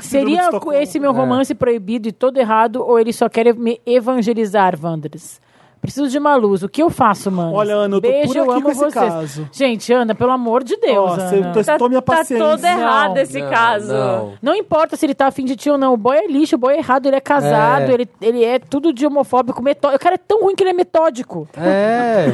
Seria 0.00 0.48
esse 0.80 0.98
meu 0.98 1.12
romance 1.12 1.54
proibido 1.54 2.08
e 2.08 2.12
todo 2.12 2.38
errado, 2.38 2.82
ou 2.82 2.98
ele 2.98 3.12
só 3.12 3.28
quer 3.28 3.54
me 3.54 3.80
evangelizar, 3.86 4.74
Wanders? 4.82 5.40
Preciso 5.80 6.08
de 6.08 6.18
uma 6.18 6.36
luz. 6.36 6.62
O 6.62 6.68
que 6.68 6.82
eu 6.82 6.90
faço, 6.90 7.30
mano? 7.30 7.54
Olha, 7.54 7.74
Ana, 7.74 7.96
eu 7.96 8.00
tô 8.02 8.08
Beijo, 8.08 8.28
por 8.28 8.36
eu 8.36 8.42
aqui 8.44 8.52
amo 8.52 8.62
com 8.62 8.70
esse 8.70 8.80
vocês. 8.80 8.94
caso. 8.94 9.48
Gente, 9.50 9.92
Ana, 9.92 10.14
pelo 10.14 10.30
amor 10.30 10.62
de 10.62 10.76
Deus, 10.76 11.10
Ó, 11.12 11.14
você 11.16 11.36
Ana. 11.36 11.52
testou 11.52 11.88
minha 11.88 12.02
Tá 12.02 12.16
paciência. 12.16 12.38
todo 12.46 12.64
errado 12.64 13.14
Não. 13.14 13.22
esse 13.22 13.40
Não, 13.40 13.50
caso. 13.50 13.92
não. 13.92 14.32
Não 14.42 14.54
importa 14.54 14.94
se 14.96 15.06
ele 15.06 15.14
tá 15.14 15.26
afim 15.28 15.44
de 15.46 15.56
ti 15.56 15.70
ou 15.70 15.78
não. 15.78 15.94
O 15.94 15.96
boy 15.96 16.16
é 16.18 16.26
lixo, 16.26 16.56
o 16.56 16.58
boy 16.58 16.74
é 16.74 16.78
errado, 16.78 17.06
ele 17.06 17.16
é 17.16 17.20
casado, 17.20 17.90
É. 17.90 17.94
Ele, 17.94 18.08
ele 18.20 18.44
é 18.44 18.58
tudo 18.58 18.92
de 18.92 19.06
homofóbico, 19.06 19.62
metódico. 19.62 19.96
O 19.96 20.04
cara 20.04 20.16
é 20.16 20.18
tão 20.18 20.42
ruim 20.42 20.54
que 20.54 20.62
ele 20.62 20.70
é 20.70 20.74
metódico. 20.74 21.48
É. 21.56 22.26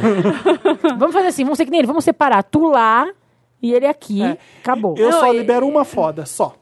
vamos 0.97 1.13
fazer 1.13 1.27
assim, 1.27 1.43
vamos 1.43 1.57
ser 1.57 1.63
que 1.65 1.71
nem 1.71 1.79
ele, 1.79 1.87
vamos 1.87 2.03
separar 2.03 2.43
tu 2.43 2.67
lá 2.67 3.07
e 3.61 3.73
ele 3.73 3.85
aqui. 3.87 4.21
Acabou. 4.61 4.93
Eu 4.97 5.09
Não, 5.09 5.19
só 5.21 5.33
e- 5.33 5.37
libero 5.37 5.65
uma 5.65 5.85
foda, 5.85 6.25
só. 6.25 6.53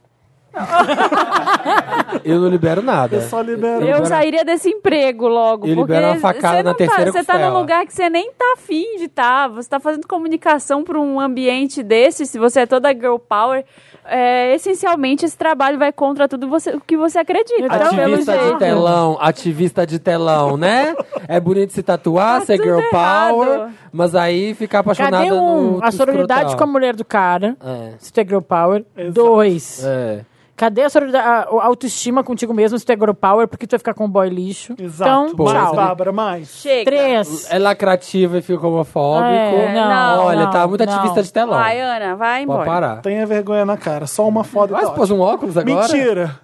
Eu 2.24 2.40
não 2.40 2.48
libero 2.50 2.82
nada. 2.82 3.18
Eu 3.18 3.22
só 3.22 3.42
libero. 3.42 3.82
Eu 3.82 3.88
libero- 3.88 4.06
sairia 4.06 4.44
desse 4.44 4.70
emprego 4.70 5.28
logo. 5.28 5.68
Eu 5.68 5.76
porque 5.76 5.94
libero 5.94 6.14
uma 6.14 6.20
facada 6.20 6.58
você 6.58 6.64
na 6.64 6.70
não 6.72 6.78
terceira 6.78 7.06
tá, 7.06 7.12
Você 7.12 7.24
tá 7.26 7.34
costela. 7.34 7.52
num 7.54 7.60
lugar 7.60 7.86
que 7.86 7.94
você 7.94 8.10
nem 8.10 8.32
tá 8.32 8.54
afim 8.58 8.98
de 8.98 9.06
estar. 9.06 9.48
Você 9.50 9.70
tá 9.70 9.80
fazendo 9.80 10.08
comunicação 10.08 10.84
para 10.84 11.00
um 11.00 11.20
ambiente 11.20 11.84
desse. 11.84 12.26
Se 12.26 12.40
você 12.40 12.62
é 12.62 12.66
toda 12.66 12.92
girl 12.94 13.18
power, 13.18 13.64
é, 14.06 14.54
essencialmente 14.56 15.26
esse 15.26 15.38
trabalho 15.38 15.78
vai 15.78 15.92
contra 15.92 16.28
tudo 16.28 16.48
você- 16.48 16.72
o 16.72 16.82
que 16.82 16.98
você 16.98 17.20
acredita. 17.20 17.66
Então, 17.66 17.90
pelo 17.90 18.14
Ativista 18.14 18.34
de 18.38 18.44
jeito. 18.44 18.58
telão, 18.60 19.18
ativista 19.20 19.86
de 19.86 20.00
telão, 20.00 20.58
né? 20.58 20.96
É 21.28 21.40
bonito 21.40 21.74
se 21.74 21.82
tatuar, 21.82 22.40
Tá 22.42 22.46
ser 22.46 22.58
girl 22.62 22.78
errado. 22.80 22.92
power, 23.34 23.70
mas 23.92 24.14
aí 24.14 24.54
ficar 24.54 24.80
apaixonada 24.80 25.18
Cadê 25.18 25.32
um? 25.32 25.72
no 25.78 25.84
A 25.84 25.92
sororidade 25.92 26.42
escrotal. 26.42 26.58
com 26.58 26.64
a 26.64 26.68
mulher 26.68 26.96
do 26.96 27.04
cara. 27.04 27.58
É. 27.64 27.94
Se 27.98 28.14
tu 28.14 28.20
é 28.20 28.24
girl 28.24 28.42
power. 28.42 28.86
Dois. 29.12 29.84
É. 29.84 30.20
Cadê 30.56 30.84
a, 30.84 30.88
a 30.88 31.40
a 31.42 31.66
autoestima 31.66 32.24
contigo 32.24 32.54
mesmo 32.54 32.80
se 32.80 32.86
tu 32.86 32.92
é 32.92 32.96
girl 32.96 33.12
power, 33.14 33.46
porque 33.48 33.68
tu 33.68 33.72
vai 33.72 33.80
ficar 33.80 33.94
com 33.94 34.06
um 34.06 34.10
boy 34.10 34.30
lixo. 34.30 34.74
Exato. 34.80 35.32
Então, 35.34 35.46
mais, 35.46 35.58
tchau. 35.64 35.76
Bárbara, 35.76 36.12
mais. 36.14 36.48
Chega. 36.62 36.86
Três. 36.90 37.52
É 37.52 37.60
lacrativo 37.60 38.38
e 38.38 38.42
fica 38.42 38.66
homofóbico. 38.66 39.26
É, 39.34 39.74
não, 39.74 40.26
Olha, 40.26 40.46
não, 40.46 40.52
tá 40.52 40.66
muito 40.66 40.86
não. 40.86 40.94
ativista 40.94 41.22
de 41.24 41.34
telão. 41.34 41.60
Vai, 41.60 41.82
Ana, 41.82 42.16
vai 42.16 42.46
Pode 42.46 42.62
embora. 42.62 42.66
parar. 42.66 43.02
Tenha 43.02 43.26
vergonha 43.26 43.66
na 43.66 43.76
cara. 43.76 44.08
Só 44.08 44.26
uma 44.28 44.46
foda. 44.46 44.74
Mas 44.74 44.88
tá 44.88 44.92
pôs 44.92 45.12
um 45.12 45.20
óculos 45.20 45.58
agora? 45.58 45.82
Mentira. 45.82 46.40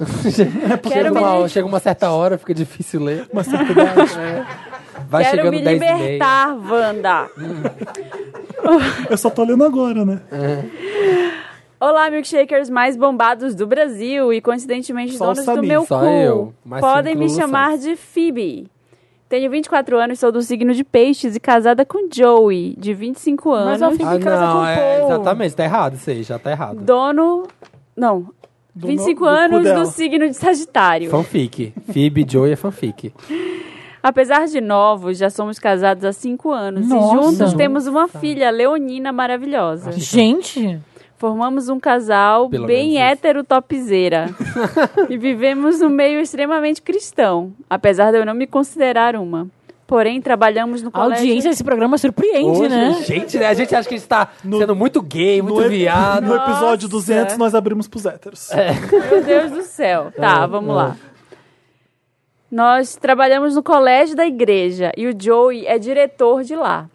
Chega 0.34 0.78
Quero 0.78 1.12
uma, 1.12 1.48
chega 1.48 1.66
uma 1.66 1.78
certa 1.78 2.10
hora, 2.10 2.36
fica 2.36 2.52
difícil 2.52 3.04
ler. 3.04 3.28
Uma 3.32 3.44
certa 3.44 3.70
idade. 3.70 4.12
Vai 5.08 5.22
Quero 5.24 5.36
chegando 5.36 5.54
me 5.54 5.62
10 5.62 5.78
meia. 5.80 5.94
libertar, 5.96 6.56
Wanda. 6.56 7.28
Eu 9.08 9.16
só 9.16 9.30
tô 9.30 9.44
lendo 9.44 9.64
agora, 9.64 10.04
né? 10.04 10.20
Olá, 11.84 12.08
milkshakers 12.08 12.70
mais 12.70 12.96
bombados 12.96 13.56
do 13.56 13.66
Brasil 13.66 14.32
e 14.32 14.40
coincidentemente 14.40 15.16
Só 15.16 15.24
donos 15.24 15.40
do 15.40 15.44
Samir. 15.44 15.68
meu 15.68 15.84
Só 15.84 15.98
cu. 15.98 16.04
eu, 16.06 16.54
Podem 16.78 17.16
me 17.16 17.28
chamar 17.28 17.76
de 17.76 17.96
Phoebe. 17.96 18.68
Tenho 19.28 19.50
24 19.50 19.98
anos, 19.98 20.20
sou 20.20 20.30
do 20.30 20.42
signo 20.42 20.72
de 20.74 20.84
peixes 20.84 21.34
e 21.34 21.40
casada 21.40 21.84
com 21.84 22.06
Joey, 22.08 22.76
de 22.78 22.94
25 22.94 23.50
Mas 23.50 23.82
a 23.82 23.86
anos. 23.86 23.98
Phoebe 23.98 24.14
Ah, 24.16 24.20
casa 24.20 24.46
não, 24.46 24.52
com 24.60 24.64
é, 24.66 24.98
Paul. 25.00 25.10
exatamente, 25.10 25.56
tá 25.56 25.64
errado 25.64 25.94
isso 25.96 26.08
aí, 26.10 26.22
já 26.22 26.38
tá 26.38 26.52
errado. 26.52 26.76
Dono. 26.84 27.48
Não. 27.96 28.28
Do 28.72 28.86
25 28.86 29.20
no- 29.24 29.26
do 29.30 29.36
anos 29.36 29.72
do 29.72 29.86
signo 29.86 30.28
de 30.28 30.34
Sagitário. 30.34 31.10
Fanfic. 31.10 31.72
Phoebe 31.92 32.24
Joey 32.28 32.52
é 32.52 32.56
fanfic. 32.56 33.12
Apesar 34.00 34.46
de 34.46 34.60
novos, 34.60 35.18
já 35.18 35.30
somos 35.30 35.58
casados 35.58 36.04
há 36.04 36.12
5 36.12 36.52
anos. 36.52 36.88
Nossa. 36.88 37.06
E 37.06 37.22
juntos 37.22 37.54
temos 37.54 37.86
uma 37.88 38.06
filha, 38.06 38.50
Leonina, 38.50 39.12
maravilhosa. 39.12 39.92
Gente, 39.92 40.78
Formamos 41.22 41.68
um 41.68 41.78
casal 41.78 42.50
Pelo 42.50 42.66
bem 42.66 43.00
hétero 43.00 43.44
topzeira. 43.44 44.28
e 45.08 45.16
vivemos 45.16 45.78
num 45.78 45.88
meio 45.88 46.18
extremamente 46.18 46.82
cristão, 46.82 47.52
apesar 47.70 48.10
de 48.10 48.18
eu 48.18 48.26
não 48.26 48.34
me 48.34 48.44
considerar 48.44 49.14
uma. 49.14 49.46
Porém, 49.86 50.20
trabalhamos 50.20 50.82
no 50.82 50.88
a 50.88 50.90
colégio... 50.90 51.18
audiência 51.18 51.48
desse 51.48 51.62
programa 51.62 51.96
surpreende, 51.96 52.62
Hoje, 52.62 52.68
né? 52.68 53.04
gente, 53.04 53.38
né, 53.38 53.46
a 53.46 53.54
gente 53.54 53.72
acha 53.72 53.88
que 53.88 53.94
a 53.94 53.98
gente 53.98 54.08
tá 54.08 54.32
sendo 54.42 54.74
muito 54.74 55.00
gay, 55.00 55.40
muito 55.40 55.60
no, 55.62 55.68
viado. 55.68 56.26
no 56.26 56.34
episódio 56.34 56.88
Nossa. 56.88 57.12
200, 57.12 57.36
nós 57.36 57.54
abrimos 57.54 57.86
pros 57.86 58.04
héteros. 58.04 58.50
Meu 59.08 59.22
Deus 59.22 59.52
do 59.52 59.62
céu. 59.62 60.12
Tá, 60.16 60.42
É, 60.42 60.46
vamos 60.48 60.70
é. 60.70 60.74
lá. 60.74 60.96
Nós 62.50 62.96
trabalhamos 62.96 63.54
no 63.54 63.62
colégio 63.62 64.16
da 64.16 64.26
igreja 64.26 64.90
e 64.96 65.06
o 65.06 65.14
Joey 65.16 65.68
é 65.68 65.78
diretor 65.78 66.42
de 66.42 66.56
lá. 66.56 66.90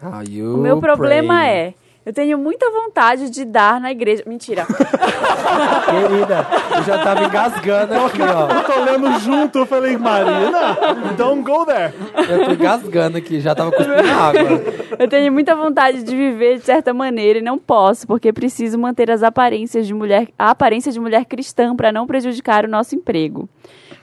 Ah, 0.00 0.22
you 0.28 0.54
O 0.54 0.58
meu 0.58 0.78
problema 0.78 1.34
pray. 1.34 1.50
é, 1.50 1.74
Eu 2.04 2.12
tenho 2.12 2.36
muita 2.36 2.68
vontade 2.70 3.30
de 3.30 3.44
dar 3.44 3.80
na 3.80 3.92
igreja. 3.92 4.24
Mentira. 4.26 4.66
Querida, 5.86 6.46
eu 6.76 6.82
já 6.82 6.98
tava 6.98 7.24
engasgando 7.24 7.94
aqui, 7.94 8.22
ó. 8.22 8.48
Eu 8.48 8.64
tô 8.66 8.80
olhando 8.80 9.20
junto, 9.20 9.58
eu 9.60 9.66
falei, 9.66 9.96
Marina, 9.96 10.76
don't 11.16 11.42
go 11.42 11.64
there. 11.64 11.94
Eu 12.28 12.44
tô 12.44 12.52
engasgando 12.52 13.18
aqui, 13.18 13.40
já 13.40 13.54
tava 13.54 13.70
cuspindo 13.70 14.10
água. 14.10 14.62
Eu 14.98 15.08
tenho 15.08 15.32
muita 15.32 15.54
vontade 15.54 16.02
de 16.02 16.16
viver 16.16 16.58
de 16.58 16.64
certa 16.64 16.92
maneira 16.92 17.38
e 17.38 17.42
não 17.42 17.56
posso, 17.56 18.06
porque 18.06 18.32
preciso 18.32 18.76
manter 18.78 19.08
as 19.08 19.22
aparências 19.22 19.86
de 19.86 19.94
mulher, 19.94 20.28
a 20.36 20.50
aparência 20.50 20.90
de 20.90 20.98
mulher 20.98 21.24
cristã 21.24 21.76
para 21.76 21.92
não 21.92 22.06
prejudicar 22.06 22.64
o 22.64 22.68
nosso 22.68 22.96
emprego. 22.96 23.48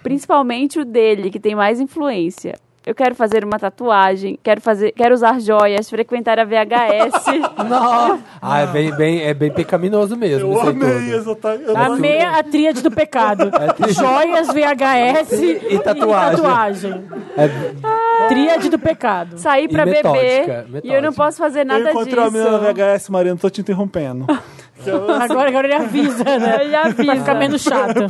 Principalmente 0.02 0.80
o 0.80 0.86
dele, 0.86 1.30
que 1.30 1.40
tem 1.40 1.54
mais 1.54 1.82
influência. 1.82 2.56
Eu 2.90 2.96
quero 2.96 3.14
fazer 3.14 3.44
uma 3.46 3.60
tatuagem, 3.60 4.40
quero 4.42 4.60
fazer, 4.62 4.94
quero 4.94 5.14
usar 5.14 5.40
joias, 5.40 5.88
frequentar 5.88 6.40
a 6.40 6.44
VHS. 6.44 7.24
Nossa. 7.70 8.20
Ah, 8.42 8.62
é 8.62 8.66
bem, 8.66 8.92
bem, 8.96 9.22
é 9.22 9.32
bem 9.32 9.52
pecaminoso 9.52 10.18
mesmo. 10.18 10.52
Eu 10.52 10.60
amei 10.62 11.14
eu 11.14 11.74
não- 11.76 11.94
Amei 11.94 12.20
a 12.20 12.42
tríade 12.42 12.82
do 12.82 12.90
pecado. 12.90 13.52
Joias, 13.94 14.48
VHS 14.48 15.34
E 15.70 15.78
tatuagem. 15.78 16.36
tatuagem. 16.42 17.04
É- 17.38 18.28
Tríade 18.28 18.70
do 18.70 18.80
pecado. 18.80 19.38
Sair 19.38 19.68
pra 19.68 19.86
metódica, 19.86 20.66
beber 20.68 20.82
e 20.84 20.92
eu 20.92 21.00
não 21.00 21.14
posso 21.14 21.38
fazer 21.38 21.64
nada 21.66 21.82
eu 21.82 21.90
encontrei 21.92 22.16
uma 22.18 22.32
menina 22.32 22.52
na 22.52 22.58
disso. 22.58 22.74
VHS, 22.74 23.10
Marina, 23.10 23.38
tô 23.38 23.50
te 23.52 23.62
interrompendo. 23.62 24.26
Agora, 25.20 25.50
agora 25.50 25.68
ele 25.68 25.76
avisa, 25.76 26.24
né? 26.24 26.64
Ele 26.64 26.76
avisa. 26.76 27.04
Pra 27.04 27.16
ficar 27.16 27.36
menos 27.36 27.62
chato. 27.62 28.00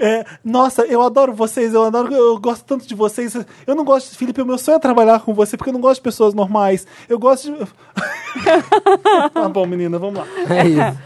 É, 0.00 0.24
nossa, 0.44 0.82
eu 0.82 1.02
adoro 1.02 1.32
vocês, 1.32 1.74
eu 1.74 1.82
adoro, 1.82 2.12
eu 2.12 2.38
gosto 2.38 2.64
tanto 2.64 2.86
de 2.86 2.94
vocês. 2.94 3.36
Eu 3.66 3.74
não 3.74 3.84
gosto, 3.84 4.16
Felipe, 4.16 4.40
o 4.40 4.46
meu 4.46 4.58
sonho 4.58 4.76
é 4.76 4.78
trabalhar 4.78 5.20
com 5.20 5.34
você, 5.34 5.56
porque 5.56 5.70
eu 5.70 5.74
não 5.74 5.80
gosto 5.80 5.96
de 5.96 6.02
pessoas 6.02 6.34
normais. 6.34 6.86
Eu 7.08 7.18
gosto 7.18 7.52
de. 7.52 7.58
tá 9.32 9.48
bom, 9.48 9.66
menina, 9.66 9.98
vamos 9.98 10.20
lá. 10.20 10.26
É 10.48 10.66
isso. 10.66 10.98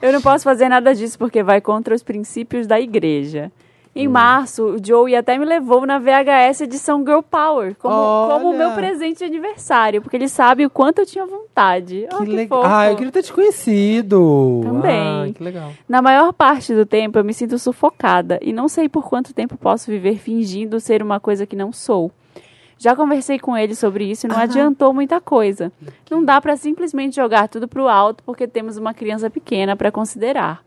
Eu 0.00 0.12
não 0.12 0.20
posso 0.20 0.44
fazer 0.44 0.68
nada 0.68 0.94
disso 0.94 1.18
porque 1.18 1.42
vai 1.42 1.60
contra 1.60 1.94
os 1.94 2.02
princípios 2.02 2.66
da 2.66 2.80
igreja. 2.80 3.50
Em 3.98 4.08
março, 4.08 4.62
o 4.74 4.76
Joey 4.84 5.16
até 5.16 5.38
me 5.38 5.46
levou 5.46 5.86
na 5.86 5.98
VHS 5.98 6.60
edição 6.60 6.98
Girl 7.02 7.20
Power 7.22 7.74
como, 7.76 7.94
Olha! 7.94 8.34
como 8.34 8.50
o 8.50 8.56
meu 8.58 8.72
presente 8.72 9.18
de 9.20 9.24
aniversário, 9.24 10.02
porque 10.02 10.16
ele 10.18 10.28
sabe 10.28 10.66
o 10.66 10.70
quanto 10.70 10.98
eu 10.98 11.06
tinha 11.06 11.24
vontade. 11.24 12.06
Oh, 12.12 12.18
Que 12.18 12.24
que 12.26 12.30
legal. 12.36 12.62
fofo. 12.62 12.74
Ah, 12.74 12.90
eu 12.90 12.96
queria 12.96 13.10
ter 13.10 13.22
te 13.22 13.32
conhecido. 13.32 14.60
Também. 14.62 15.30
Ah, 15.30 15.32
que 15.34 15.42
legal. 15.42 15.70
Na 15.88 16.02
maior 16.02 16.32
parte 16.34 16.74
do 16.74 16.84
tempo 16.84 17.18
eu 17.18 17.24
me 17.24 17.32
sinto 17.32 17.58
sufocada 17.58 18.38
e 18.42 18.52
não 18.52 18.68
sei 18.68 18.86
por 18.86 19.08
quanto 19.08 19.32
tempo 19.32 19.56
posso 19.56 19.90
viver 19.90 20.18
fingindo 20.18 20.78
ser 20.78 21.02
uma 21.02 21.18
coisa 21.18 21.46
que 21.46 21.56
não 21.56 21.72
sou. 21.72 22.12
Já 22.78 22.94
conversei 22.94 23.38
com 23.38 23.56
ele 23.56 23.74
sobre 23.74 24.04
isso 24.04 24.26
e 24.26 24.28
não 24.28 24.36
adiantou 24.36 24.92
muita 24.92 25.18
coisa. 25.22 25.72
Não 26.10 26.22
dá 26.22 26.38
pra 26.42 26.54
simplesmente 26.58 27.16
jogar 27.16 27.48
tudo 27.48 27.66
pro 27.66 27.88
alto 27.88 28.22
porque 28.24 28.46
temos 28.46 28.76
uma 28.76 28.92
criança 28.92 29.30
pequena 29.30 29.74
pra 29.74 29.90
considerar. 29.90 30.65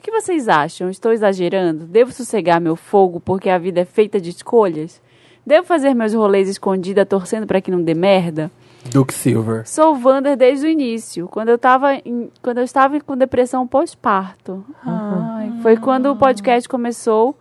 O 0.00 0.02
que 0.02 0.10
vocês 0.10 0.48
acham? 0.48 0.88
Estou 0.88 1.12
exagerando? 1.12 1.84
Devo 1.84 2.10
sossegar 2.10 2.58
meu 2.58 2.74
fogo 2.74 3.20
porque 3.20 3.50
a 3.50 3.58
vida 3.58 3.80
é 3.82 3.84
feita 3.84 4.18
de 4.18 4.30
escolhas? 4.30 4.98
Devo 5.44 5.66
fazer 5.66 5.92
meus 5.92 6.14
rolês 6.14 6.48
escondida 6.48 7.04
torcendo 7.04 7.46
pra 7.46 7.60
que 7.60 7.70
não 7.70 7.82
dê 7.82 7.92
merda? 7.92 8.50
Duke 8.90 9.12
Silver. 9.12 9.68
Sou 9.68 9.94
Wander 10.02 10.38
desde 10.38 10.66
o 10.66 10.70
início, 10.70 11.28
quando 11.28 11.50
eu 11.50 11.56
estava 11.56 11.96
em- 11.96 12.30
quando 12.40 12.56
eu 12.56 12.64
estava 12.64 12.98
com 13.00 13.14
depressão 13.14 13.66
pós-parto. 13.66 14.64
Ai, 14.82 15.52
Foi 15.60 15.76
quando 15.76 16.06
o 16.06 16.16
podcast 16.16 16.66
começou 16.66 17.36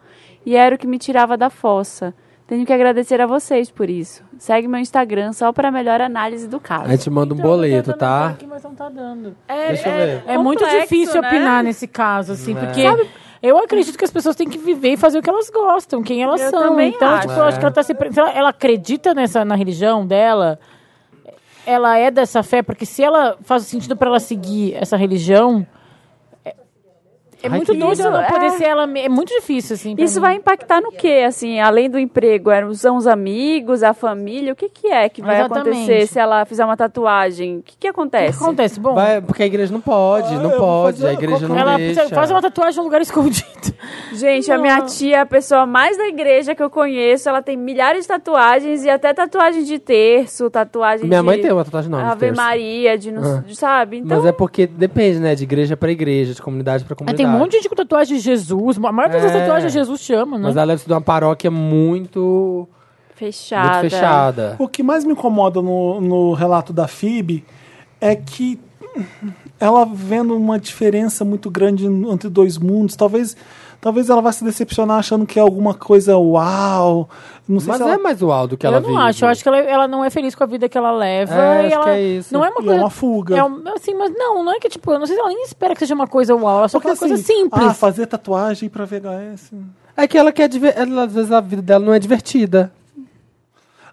e 0.46 0.54
era 0.58 0.76
o 0.76 0.78
que 0.78 0.86
me 0.86 1.00
tirava 1.00 1.38
da 1.38 1.50
fossa. 1.50 2.14
Tenho 2.50 2.66
que 2.66 2.74
agradecer 2.74 3.22
a 3.22 3.28
vocês 3.28 3.70
por 3.70 3.88
isso. 3.92 4.24
Segue 4.40 4.68
meu 4.68 4.80
Instagram 4.80 5.34
só 5.34 5.54
para 5.54 5.70
melhor 5.70 6.02
análise 6.02 6.48
do 6.48 6.60
caso. 6.60 6.86
A 6.86 6.96
gente 6.96 7.08
manda 7.08 7.32
um 7.36 7.38
boleto, 7.38 7.94
tá? 7.94 8.36
Mas 8.48 8.64
não 8.64 8.74
tá 8.74 8.90
dando. 8.90 9.36
Deixa 9.48 9.88
eu 9.88 9.94
ver. 9.96 10.24
É 10.26 10.36
muito 10.36 10.64
complexo, 10.64 10.82
difícil 10.82 11.22
né? 11.22 11.28
opinar 11.28 11.64
nesse 11.64 11.88
caso, 11.88 12.32
assim, 12.32 12.58
É. 12.58 12.60
porque 12.60 13.08
eu 13.44 13.56
acredito 13.60 13.96
que 13.96 14.04
as 14.04 14.10
pessoas 14.10 14.36
têm 14.36 14.50
que 14.50 14.58
viver 14.58 14.94
e 14.94 14.98
fazer 14.98 15.20
o 15.20 15.22
que 15.22 15.30
elas 15.30 15.48
gostam, 15.52 16.02
quem 16.02 16.24
elas 16.24 16.42
Eu 16.42 16.50
são. 16.50 16.80
então, 16.82 17.08
acho. 17.10 17.28
tipo, 17.28 17.40
eu 17.40 17.44
acho 17.44 17.60
que 17.60 17.66
ela 17.66 17.74
tá 17.74 17.84
se. 17.84 17.96
ela, 18.18 18.32
ela 18.32 18.50
acredita 18.50 19.14
nessa, 19.14 19.46
na 19.46 19.54
religião 19.54 20.04
dela, 20.08 20.60
ela 21.68 22.00
é 22.00 22.10
dessa 22.10 22.42
fé, 22.42 22.64
porque 22.64 22.84
se 22.84 23.04
ela 23.04 23.38
faz 23.44 23.62
sentido 23.68 23.96
pra 23.96 24.10
ela 24.10 24.20
seguir 24.20 24.74
essa 24.74 24.98
religião. 24.98 25.68
É, 27.42 27.48
é 27.48 27.50
Ai, 27.50 27.56
muito 27.58 27.74
doido 27.74 27.98
lindo. 27.98 28.08
ela 28.08 28.24
poder 28.24 28.46
É. 28.46 28.50
ser 28.52 28.64
ela. 28.66 28.84
É 28.98 29.10
muito 29.10 29.30
difícil, 29.34 29.76
assim. 29.76 29.96
Isso 29.98 30.16
mim. 30.16 30.22
vai 30.22 30.36
impactar 30.36 30.82
no 30.82 30.92
quê? 30.92 31.24
Assim, 31.28 31.60
além 31.60 31.90
do 31.90 31.98
emprego, 32.00 32.50
eram- 32.52 32.74
são 32.74 32.98
os 32.98 33.08
amigos, 33.08 33.82
a 33.84 33.94
família? 33.94 34.54
O 34.54 34.56
que, 34.56 34.70
que 34.70 34.88
é 34.88 35.08
que 35.10 35.22
vai 35.22 35.40
Exatamente. 35.40 35.70
acontecer 35.78 36.08
se 36.08 36.20
ela 36.20 36.44
fizer 36.46 36.66
uma 36.66 36.76
tatuagem? 36.78 37.58
O 37.58 37.64
que, 37.64 37.78
que 37.78 37.88
O 37.88 37.92
acontece? 37.92 38.38
que 38.38 38.44
acontece? 38.44 38.80
Bom, 38.80 38.94
Vai, 38.96 39.22
porque 39.22 39.44
a 39.44 39.46
igreja 39.46 39.72
não 39.72 39.82
pode, 39.82 40.34
não 40.36 40.44
eu 40.44 40.50
vou 40.52 40.60
pode. 40.60 40.98
fazer- 40.98 41.08
A 41.10 41.14
igreja 41.14 41.48
não 41.48 41.58
ela 41.58 41.78
deixa. 41.78 42.10
faz 42.10 42.30
uma 42.32 42.42
tatuagem 42.42 42.78
num 42.78 42.84
lugar 42.84 43.02
escondido. 43.02 43.74
Gente, 44.14 44.52
a 44.52 44.58
minha 44.58 44.82
tia 44.82 45.18
é 45.18 45.20
a 45.20 45.26
pessoa 45.26 45.66
mais 45.66 45.98
da 45.98 46.08
igreja 46.08 46.54
que 46.56 46.62
eu 46.64 46.70
conheço. 46.70 47.30
Ela 47.30 47.42
tem 47.42 47.56
milhares 47.58 48.02
de 48.02 48.08
tatuagens 48.08 48.84
e 48.84 48.90
até 48.90 49.14
tatuagem 49.14 49.64
de 49.64 49.80
terço, 49.80 50.50
tatuagem 50.50 51.08
Minha 51.08 51.20
de 51.22 51.26
mãe 51.26 51.42
tem 51.42 51.52
uma 51.52 51.64
tatuagem 51.64 51.90
não, 51.92 52.00
Ave 52.00 52.20
terço. 52.20 52.36
Maria, 52.42 52.98
de, 52.98 53.12
não- 53.12 53.38
Ah. 53.40 53.44
sabe? 53.54 53.98
Então, 53.98 54.18
Mas 54.18 54.26
é 54.26 54.32
porque 54.32 54.68
depende, 54.68 55.20
né? 55.20 55.36
De 55.36 55.44
igreja 55.44 55.78
pra 55.78 55.92
igreja, 55.92 56.34
de 56.34 56.42
comunidade 56.42 56.84
pra 56.84 56.96
comunidade. 56.96 57.29
Tem 57.30 57.36
um 57.36 57.40
monte 57.40 57.52
de 57.52 57.58
gente 57.58 57.70
com 57.70 57.76
tatuagem 57.76 58.18
de 58.18 58.24
Jesus. 58.24 58.78
A 58.78 58.92
maior 58.92 59.10
das 59.10 59.24
É. 59.24 59.40
tatuagens 59.40 59.72
Jesus 59.74 60.02
chama, 60.02 60.38
né? 60.38 60.44
Mas 60.44 60.56
ela 60.58 60.68
deve 60.68 60.82
ser 60.82 60.88
de 60.88 60.94
uma 60.94 61.02
paróquia 61.02 61.50
muito, 61.52 62.68
fechada. 63.16 63.70
muito 63.80 63.82
fechada. 63.92 64.56
O 64.60 64.68
que 64.68 64.82
mais 64.84 65.04
me 65.06 65.14
incomoda 65.14 65.62
no, 65.62 66.00
no 66.02 66.34
relato 66.34 66.72
da 66.74 66.88
Phoebe 66.88 67.44
é 68.02 68.16
que 68.16 68.60
ela 69.60 69.86
vendo 69.86 70.36
uma 70.36 70.58
diferença 70.60 71.24
muito 71.26 71.50
grande 71.52 71.86
entre 71.86 72.30
dois 72.30 72.58
mundos, 72.58 72.96
talvez 72.96 73.36
talvez 73.82 74.10
ela 74.10 74.22
vá 74.22 74.32
se 74.32 74.44
decepcionar 74.44 75.00
achando 75.00 75.26
que 75.26 75.40
é 75.40 75.42
alguma 75.42 75.74
coisa 75.74 76.18
uau. 76.18 77.10
Não 77.48 77.60
sei 77.60 77.70
Mas 77.70 77.78
se 77.78 77.84
é 77.84 77.88
ela... 77.94 77.98
mais 78.04 78.22
uau 78.22 78.48
do 78.48 78.58
que 78.58 78.66
eu 78.66 78.70
ela 78.72 78.80
não 78.80 78.90
vive. 78.90 79.02
acho, 79.02 79.26
eu 79.26 79.30
acho 79.30 79.42
que 79.44 79.50
ela, 79.50 79.58
ela 79.58 79.88
não 79.88 80.06
é 80.06 80.10
feliz 80.10 80.36
com 80.36 80.44
a 80.44 80.48
vida 80.48 80.70
que 80.70 80.78
ela 80.78 80.92
leva. 80.92 81.34
É, 81.34 81.64
e 81.64 81.66
acho 81.68 81.76
ela, 81.76 81.84
que 81.86 81.90
é 81.90 82.02
isso. 82.02 82.34
Não 82.34 82.46
é 82.46 82.50
uma 82.50 82.62
é 82.62 82.64
coisa. 82.66 82.82
uma 82.82 82.90
fuga. 82.90 83.38
É 83.38 83.44
um- 83.44 83.64
assim, 83.76 83.94
mas 83.96 84.12
não, 84.16 84.44
não 84.44 84.54
é 84.54 84.60
que 84.60 84.70
tipo, 84.70 84.92
eu 84.92 85.00
não 85.00 85.06
sei 85.08 85.16
se 85.16 85.22
ela 85.22 85.30
nem 85.30 85.44
espera 85.44 85.74
que 85.74 85.80
seja 85.80 85.96
uma 85.96 86.08
coisa 86.08 86.36
uau, 86.36 86.60
ela 86.60 86.68
só 86.68 86.80
quer 86.80 86.90
uma 86.90 86.98
coisa 86.98 87.14
assim, 87.16 87.24
simples. 87.24 87.64
ah, 87.66 87.74
fazer 87.74 88.06
tatuagem 88.06 88.70
pra 88.70 88.86
VHS. 88.86 89.52
É 89.98 90.08
que 90.08 90.18
ela 90.18 90.32
quer 90.32 90.48
diver... 90.48 90.74
ela, 90.78 91.04
às 91.04 91.14
vezes 91.14 91.32
a 91.32 91.42
vida 91.42 91.62
dela 91.62 91.84
não 91.86 91.94
é 91.94 92.00
divertida. 92.00 92.72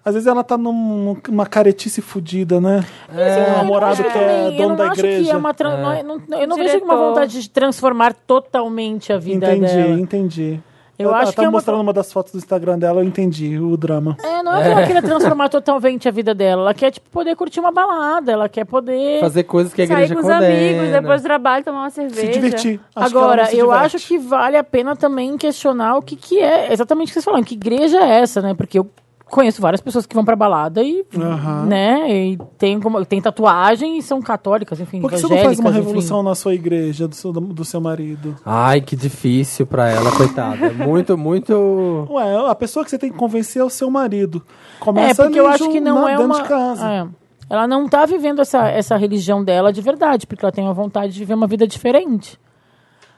Às 0.07 0.13
vezes 0.13 0.25
ela 0.27 0.41
tá 0.41 0.57
num- 0.57 1.17
numa 1.27 1.45
caretice 1.45 2.01
fudida, 2.01 2.61
né? 2.61 2.81
É, 3.13 3.51
um 3.51 3.57
namorado 3.57 3.99
eu 4.01 4.05
que 4.05 4.09
acho 4.09 4.17
é 4.17 4.21
também, 4.21 4.45
eu 4.45 4.51
dono 4.57 4.69
não 4.69 4.75
da 4.77 4.83
acho 4.91 5.01
que 5.01 5.07
igreja. 5.07 5.31
é 5.33 5.35
uma 5.35 5.53
tran- 5.53 5.77
não 5.81 5.91
é- 5.91 6.03
não- 6.03 6.15
eu 6.39 6.47
não 6.47 6.55
vejo 6.55 6.69
Diretor. 6.69 6.85
uma 6.85 6.95
vontade 6.95 7.41
de 7.41 7.49
transformar 7.49 8.13
totalmente 8.13 9.11
a 9.11 9.17
vida 9.17 9.53
Entendi, 9.53 9.73
dela. 9.73 9.99
entendi. 9.99 10.59
Eu 10.97 11.09
ela 11.09 11.19
acho 11.19 11.33
tá 11.33 11.41
que 11.41 11.45
é 11.45 11.47
uma 11.49 11.51
mostrando 11.51 11.81
uma 11.81 11.91
das 11.93 12.11
fotos 12.11 12.31
do 12.31 12.37
Instagram 12.37 12.79
dela, 12.79 13.01
eu 13.01 13.03
entendi 13.03 13.59
o 13.59 13.75
drama. 13.77 14.15
É, 14.23 14.41
não 14.41 14.55
é 14.55 14.63
que 14.63 14.69
ela 14.69 14.83
queira 14.85 15.01
transformar 15.01 15.49
totalmente 15.49 16.07
a 16.07 16.11
vida 16.11 16.33
dela. 16.33 16.61
Ela 16.63 16.73
quer, 16.73 16.89
tipo, 16.89 17.07
poder 17.11 17.35
curtir 17.35 17.59
uma 17.59 17.71
balada. 17.71 18.31
Ela 18.31 18.47
quer 18.49 18.65
poder. 18.65 19.19
Fazer 19.19 19.43
coisas 19.43 19.73
que 19.73 19.81
a 19.83 19.85
Sair 19.87 19.93
igreja 19.95 20.15
com 20.15 20.21
os 20.21 20.25
condena. 20.27 20.47
amigos, 20.47 20.89
depois 20.89 21.21
do 21.21 21.25
trabalho, 21.25 21.63
tomar 21.65 21.81
uma 21.81 21.89
cerveja. 21.91 22.31
divertir. 22.31 22.79
Acho 22.95 23.13
ela 23.13 23.23
Agora, 23.25 23.45
se 23.45 23.57
eu 23.59 23.71
acho 23.71 23.97
que 23.99 24.17
vale 24.17 24.57
a 24.57 24.63
pena 24.63 24.95
também 24.95 25.37
questionar 25.37 25.97
o 25.97 26.01
que, 26.01 26.15
que 26.15 26.39
é 26.39 26.71
exatamente 26.73 27.07
o 27.07 27.09
que 27.09 27.13
vocês 27.13 27.25
falaram. 27.25 27.43
Que 27.43 27.53
igreja 27.55 27.99
é 27.99 28.21
essa, 28.21 28.41
né? 28.41 28.55
Porque 28.55 28.79
eu 28.79 28.89
conheço 29.29 29.61
várias 29.61 29.81
pessoas 29.81 30.05
que 30.05 30.15
vão 30.15 30.23
pra 30.25 30.35
balada 30.35 30.81
e, 30.83 31.05
Aham. 31.15 31.65
né? 31.65 32.09
E 32.09 32.37
tem, 32.57 32.79
como, 32.79 33.03
tem 33.05 33.21
tatuagem 33.21 33.97
e 33.97 34.01
são 34.01 34.21
católicas, 34.21 34.79
enfim, 34.79 35.01
Por 35.01 35.09
que 35.11 35.17
você 35.19 35.27
não 35.35 35.43
faz 35.43 35.59
uma 35.59 35.71
revolução 35.71 36.23
na 36.23 36.33
sua 36.35 36.53
igreja, 36.53 37.07
do 37.07 37.15
seu, 37.15 37.31
do 37.33 37.65
seu 37.65 37.81
marido? 37.81 38.35
Ai, 38.45 38.81
que 38.81 38.95
difícil 38.95 39.65
pra 39.67 39.89
ela, 39.89 40.11
coitada. 40.11 40.69
Muito, 40.71 41.17
muito... 41.17 42.07
Ué, 42.09 42.49
a 42.49 42.55
pessoa 42.55 42.83
que 42.85 42.89
você 42.91 42.97
tem 42.97 43.11
que 43.11 43.17
convencer 43.17 43.61
é 43.61 43.65
o 43.65 43.69
seu 43.69 43.89
marido. 43.91 44.41
É, 44.47 44.83
Começa 44.83 45.23
porque 45.23 45.39
eu 45.39 45.47
acho 45.47 45.69
que 45.69 45.79
não 45.79 46.01
na- 46.03 46.11
é 46.11 46.17
dentro 46.17 46.25
uma... 46.33 46.41
de 46.43 46.47
casa. 46.47 46.89
é. 46.89 47.07
Ela 47.49 47.65
não 47.65 47.87
tá 47.87 48.05
vivendo 48.05 48.41
essa, 48.41 48.67
essa 48.67 48.97
religião 48.97 49.41
dela 49.41 49.71
de 49.71 49.79
verdade, 49.81 50.27
porque 50.27 50.43
ela 50.43 50.51
tem 50.51 50.65
uma 50.65 50.73
vontade 50.73 51.13
de 51.13 51.19
viver 51.19 51.33
uma 51.33 51.47
vida 51.47 51.65
diferente. 51.65 52.37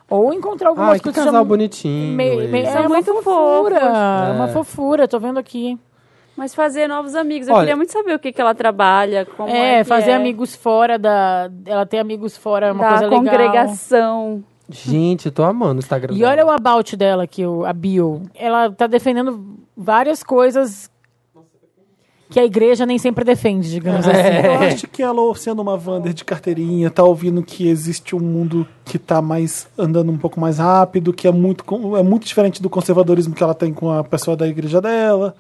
Ou 0.08 0.32
encontrar 0.34 0.70
algumas 0.70 0.92
Ai, 0.92 0.98
que 1.00 1.04
coisas... 1.06 1.24
casal 1.26 1.44
bonitinho. 1.46 2.08
Esse. 2.22 2.48
meio- 2.52 2.66
é 2.68 2.80
uma 2.82 2.90
muito 2.90 3.12
fofura, 3.24 3.80
fofos. 3.80 4.36
uma 4.36 4.46
É. 4.46 4.48
fofura, 4.54 5.08
tô 5.08 5.20
vendo 5.20 5.40
aqui. 5.40 5.78
Mas 6.40 6.56
fazer 6.56 6.88
novos 6.88 7.16
amigos. 7.16 7.50
Eu 7.50 7.54
Olha- 7.54 7.64
queria 7.64 7.76
muito 7.76 7.92
saber 7.92 8.16
o 8.16 8.20
que, 8.20 8.32
que 8.32 8.40
ela 8.40 8.56
trabalha, 8.56 9.26
como 9.26 9.50
é, 9.50 9.80
é, 9.82 9.84
fazer 9.84 10.12
é 10.12 10.16
amigos 10.16 10.56
fora 10.56 10.98
da. 10.98 11.52
Ela 11.66 11.86
tem 11.86 12.00
amigos 12.00 12.38
fora, 12.38 12.68
é 12.68 12.72
uma 12.72 12.82
da 12.82 12.90
coisa 12.92 13.04
legal. 13.08 13.20
congregação. 13.20 14.44
Gente, 14.70 15.26
eu 15.26 15.32
tô 15.34 15.44
amando 15.44 15.76
o 15.76 15.80
Instagram 15.80 16.14
E 16.16 16.20
dela. 16.20 16.32
olha 16.32 16.46
o 16.46 16.50
about 16.50 16.96
dela 16.96 17.24
aqui, 17.24 17.46
o- 17.46 17.66
a 17.66 17.74
bio. 17.74 18.22
Ela 18.34 18.72
tá 18.72 18.88
defendendo 18.88 19.58
várias 19.76 20.24
coisas 20.24 20.90
que 22.30 22.40
a 22.40 22.46
igreja 22.46 22.86
nem 22.86 22.98
sempre 23.00 23.26
defende, 23.26 23.70
digamos 23.70 24.08
assim. 24.08 24.20
Eu 24.46 24.60
acho 24.68 24.88
que 24.88 25.02
ela, 25.02 25.20
sendo 25.36 25.62
uma 25.64 25.74
Wander 25.76 26.14
de 26.14 26.24
carteirinha, 26.24 26.90
tá 26.92 27.04
ouvindo 27.04 27.42
que 27.44 27.68
existe 27.68 28.16
um 28.16 28.20
mundo 28.20 28.68
que 28.86 29.00
tá 29.00 29.22
mais 29.22 29.68
andando 29.78 30.12
um 30.12 30.18
pouco 30.18 30.40
mais 30.40 30.60
rápido, 30.60 31.12
que 31.12 31.28
é 31.28 31.32
muito, 31.32 31.66
com- 31.66 31.98
é 31.98 32.04
muito 32.04 32.26
diferente 32.28 32.62
do 32.62 32.70
conservadorismo 32.70 33.34
que 33.34 33.42
ela 33.44 33.56
tem 33.56 33.74
com 33.74 33.92
a 33.92 34.04
pessoa 34.04 34.38
da 34.38 34.48
igreja 34.48 34.80
dela. 34.80 35.34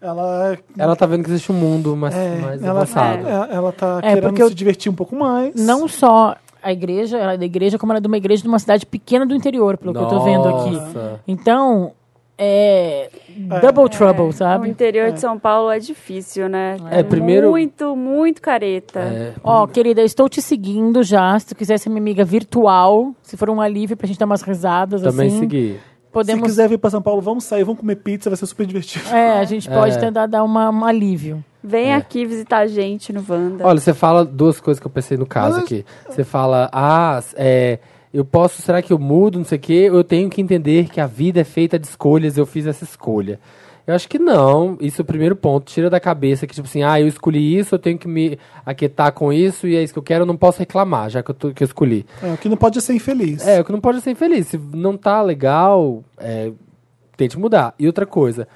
Ela, 0.00 0.58
Ela 0.78 0.94
tá 0.96 1.06
vendo 1.06 1.24
que 1.24 1.30
existe 1.30 1.50
um 1.50 1.54
mundo 1.54 1.96
mais, 1.96 2.14
é, 2.14 2.36
mais 2.36 2.62
ela, 2.62 2.80
avançado. 2.82 3.26
ela, 3.28 3.46
ela 3.46 3.72
tá 3.72 4.00
É, 4.02 4.14
querendo 4.14 4.38
eu- 4.38 4.48
se 4.48 4.54
divertir 4.54 4.90
um 4.92 4.94
pouco 4.94 5.16
mais. 5.16 5.54
Não 5.54 5.88
só 5.88 6.36
a 6.62 6.72
igreja, 6.72 7.16
ela 7.18 7.34
é 7.34 7.36
da 7.38 7.44
igreja, 7.44 7.78
como 7.78 7.92
ela 7.92 7.98
é 7.98 8.00
de 8.00 8.06
uma 8.06 8.16
igreja 8.16 8.42
de 8.42 8.48
uma 8.48 8.58
cidade 8.58 8.84
pequena 8.86 9.24
do 9.24 9.34
interior, 9.34 9.76
pelo 9.78 9.92
que 9.94 9.98
eu 10.00 10.06
tô 10.08 10.20
vendo 10.20 10.48
aqui. 10.48 10.70
Nossa. 10.72 11.20
Então, 11.26 11.92
é. 12.38 13.08
Double 13.62 13.88
trouble, 13.88 14.24
O 14.28 14.32
sabe? 14.32 14.68
interior 14.68 15.10
de 15.12 15.20
São 15.20 15.38
Paulo 15.38 15.70
é 15.70 15.78
difícil, 15.78 16.48
né? 16.48 16.76
É, 16.90 17.02
primeiro- 17.02 17.50
Muito, 17.50 17.94
muito 17.96 18.42
careta. 18.42 19.00
É. 19.00 19.32
Ó, 19.42 19.66
querida, 19.66 20.00
eu 20.02 20.06
estou 20.06 20.28
te 20.28 20.42
seguindo 20.42 21.02
já. 21.02 21.38
Se 21.38 21.46
tu 21.46 21.54
quiser 21.56 21.78
ser 21.78 21.88
minha 21.88 22.00
amiga 22.00 22.24
virtual, 22.24 23.14
se 23.22 23.36
for 23.36 23.48
um 23.48 23.60
alívio 23.60 23.96
pra 23.96 24.06
gente 24.06 24.18
dar 24.18 24.26
umas 24.26 24.42
risadas 24.42 25.00
Também 25.02 25.28
assim. 25.28 25.38
seguir. 25.40 25.80
Podemos. 26.16 26.42
Se 26.44 26.48
quiser 26.48 26.68
vir 26.68 26.78
pra 26.78 26.88
São 26.90 27.02
Paulo, 27.02 27.20
vamos 27.20 27.44
sair, 27.44 27.62
vamos 27.64 27.80
comer 27.80 27.96
pizza, 27.96 28.30
vai 28.30 28.36
ser 28.36 28.46
super 28.46 28.66
divertido. 28.66 29.08
É, 29.14 29.38
a 29.38 29.44
gente 29.44 29.68
pode 29.68 29.96
É. 29.96 29.98
tentar 29.98 30.26
dar 30.26 30.42
uma, 30.42 30.70
um 30.70 30.84
alívio. 30.84 31.44
Vem 31.62 31.88
É. 31.90 31.94
aqui 31.94 32.24
visitar 32.24 32.58
a 32.58 32.66
gente 32.66 33.12
no 33.12 33.22
Wanda. 33.28 33.66
Olha, 33.66 33.78
você 33.78 33.92
fala 33.92 34.24
duas 34.24 34.58
coisas 34.60 34.80
que 34.80 34.86
eu 34.86 34.90
pensei 34.90 35.16
no 35.18 35.26
caso 35.26 35.58
aqui. 35.60 35.84
Você 36.08 36.24
fala, 36.24 36.70
ah, 36.72 37.20
é, 37.34 37.78
eu 38.14 38.24
posso, 38.24 38.62
será 38.62 38.80
que 38.80 38.92
eu 38.92 38.98
mudo, 38.98 39.36
não 39.38 39.44
sei 39.44 39.58
o 39.58 39.60
quê? 39.60 39.88
Eu 39.92 40.02
tenho 40.02 40.30
que 40.30 40.40
entender 40.40 40.88
que 40.88 41.00
a 41.00 41.06
vida 41.06 41.40
é 41.40 41.44
feita 41.44 41.78
de 41.78 41.86
escolhas, 41.86 42.38
eu 42.38 42.46
fiz 42.46 42.66
essa 42.66 42.84
escolha. 42.84 43.38
Eu 43.86 43.94
acho 43.94 44.08
que 44.08 44.18
não. 44.18 44.76
Isso 44.80 45.00
é 45.00 45.04
o 45.04 45.06
primeiro 45.06 45.36
ponto. 45.36 45.64
Tira 45.72 45.88
da 45.88 46.00
cabeça 46.00 46.46
que, 46.46 46.54
tipo 46.54 46.66
assim, 46.66 46.82
ah, 46.82 47.00
eu 47.00 47.06
escolhi 47.06 47.56
isso, 47.56 47.74
eu 47.74 47.78
tenho 47.78 47.96
que 47.96 48.08
me 48.08 48.36
aquietar 48.64 49.12
com 49.12 49.32
isso 49.32 49.66
e 49.68 49.76
é 49.76 49.82
isso 49.82 49.92
que 49.92 49.98
eu 49.98 50.02
quero, 50.02 50.22
eu 50.22 50.26
não 50.26 50.36
posso 50.36 50.58
reclamar, 50.58 51.08
já 51.08 51.22
que 51.22 51.30
eu, 51.30 51.34
tô- 51.34 51.52
que 51.52 51.62
eu 51.62 51.66
escolhi. 51.66 52.04
É, 52.22 52.32
o 52.32 52.36
que 52.36 52.48
não 52.48 52.56
pode 52.56 52.78
é 52.78 52.80
ser 52.80 52.94
infeliz. 52.94 53.46
É, 53.46 53.60
o 53.60 53.64
que 53.64 53.70
não 53.70 53.80
pode 53.80 53.98
é 53.98 54.00
ser 54.00 54.10
infeliz. 54.10 54.48
Se 54.48 54.58
não 54.74 54.96
tá 54.96 55.22
legal, 55.22 56.02
é, 56.18 56.50
tente 57.16 57.38
mudar. 57.38 57.74
E 57.78 57.86
outra 57.86 58.04
coisa, 58.06 58.48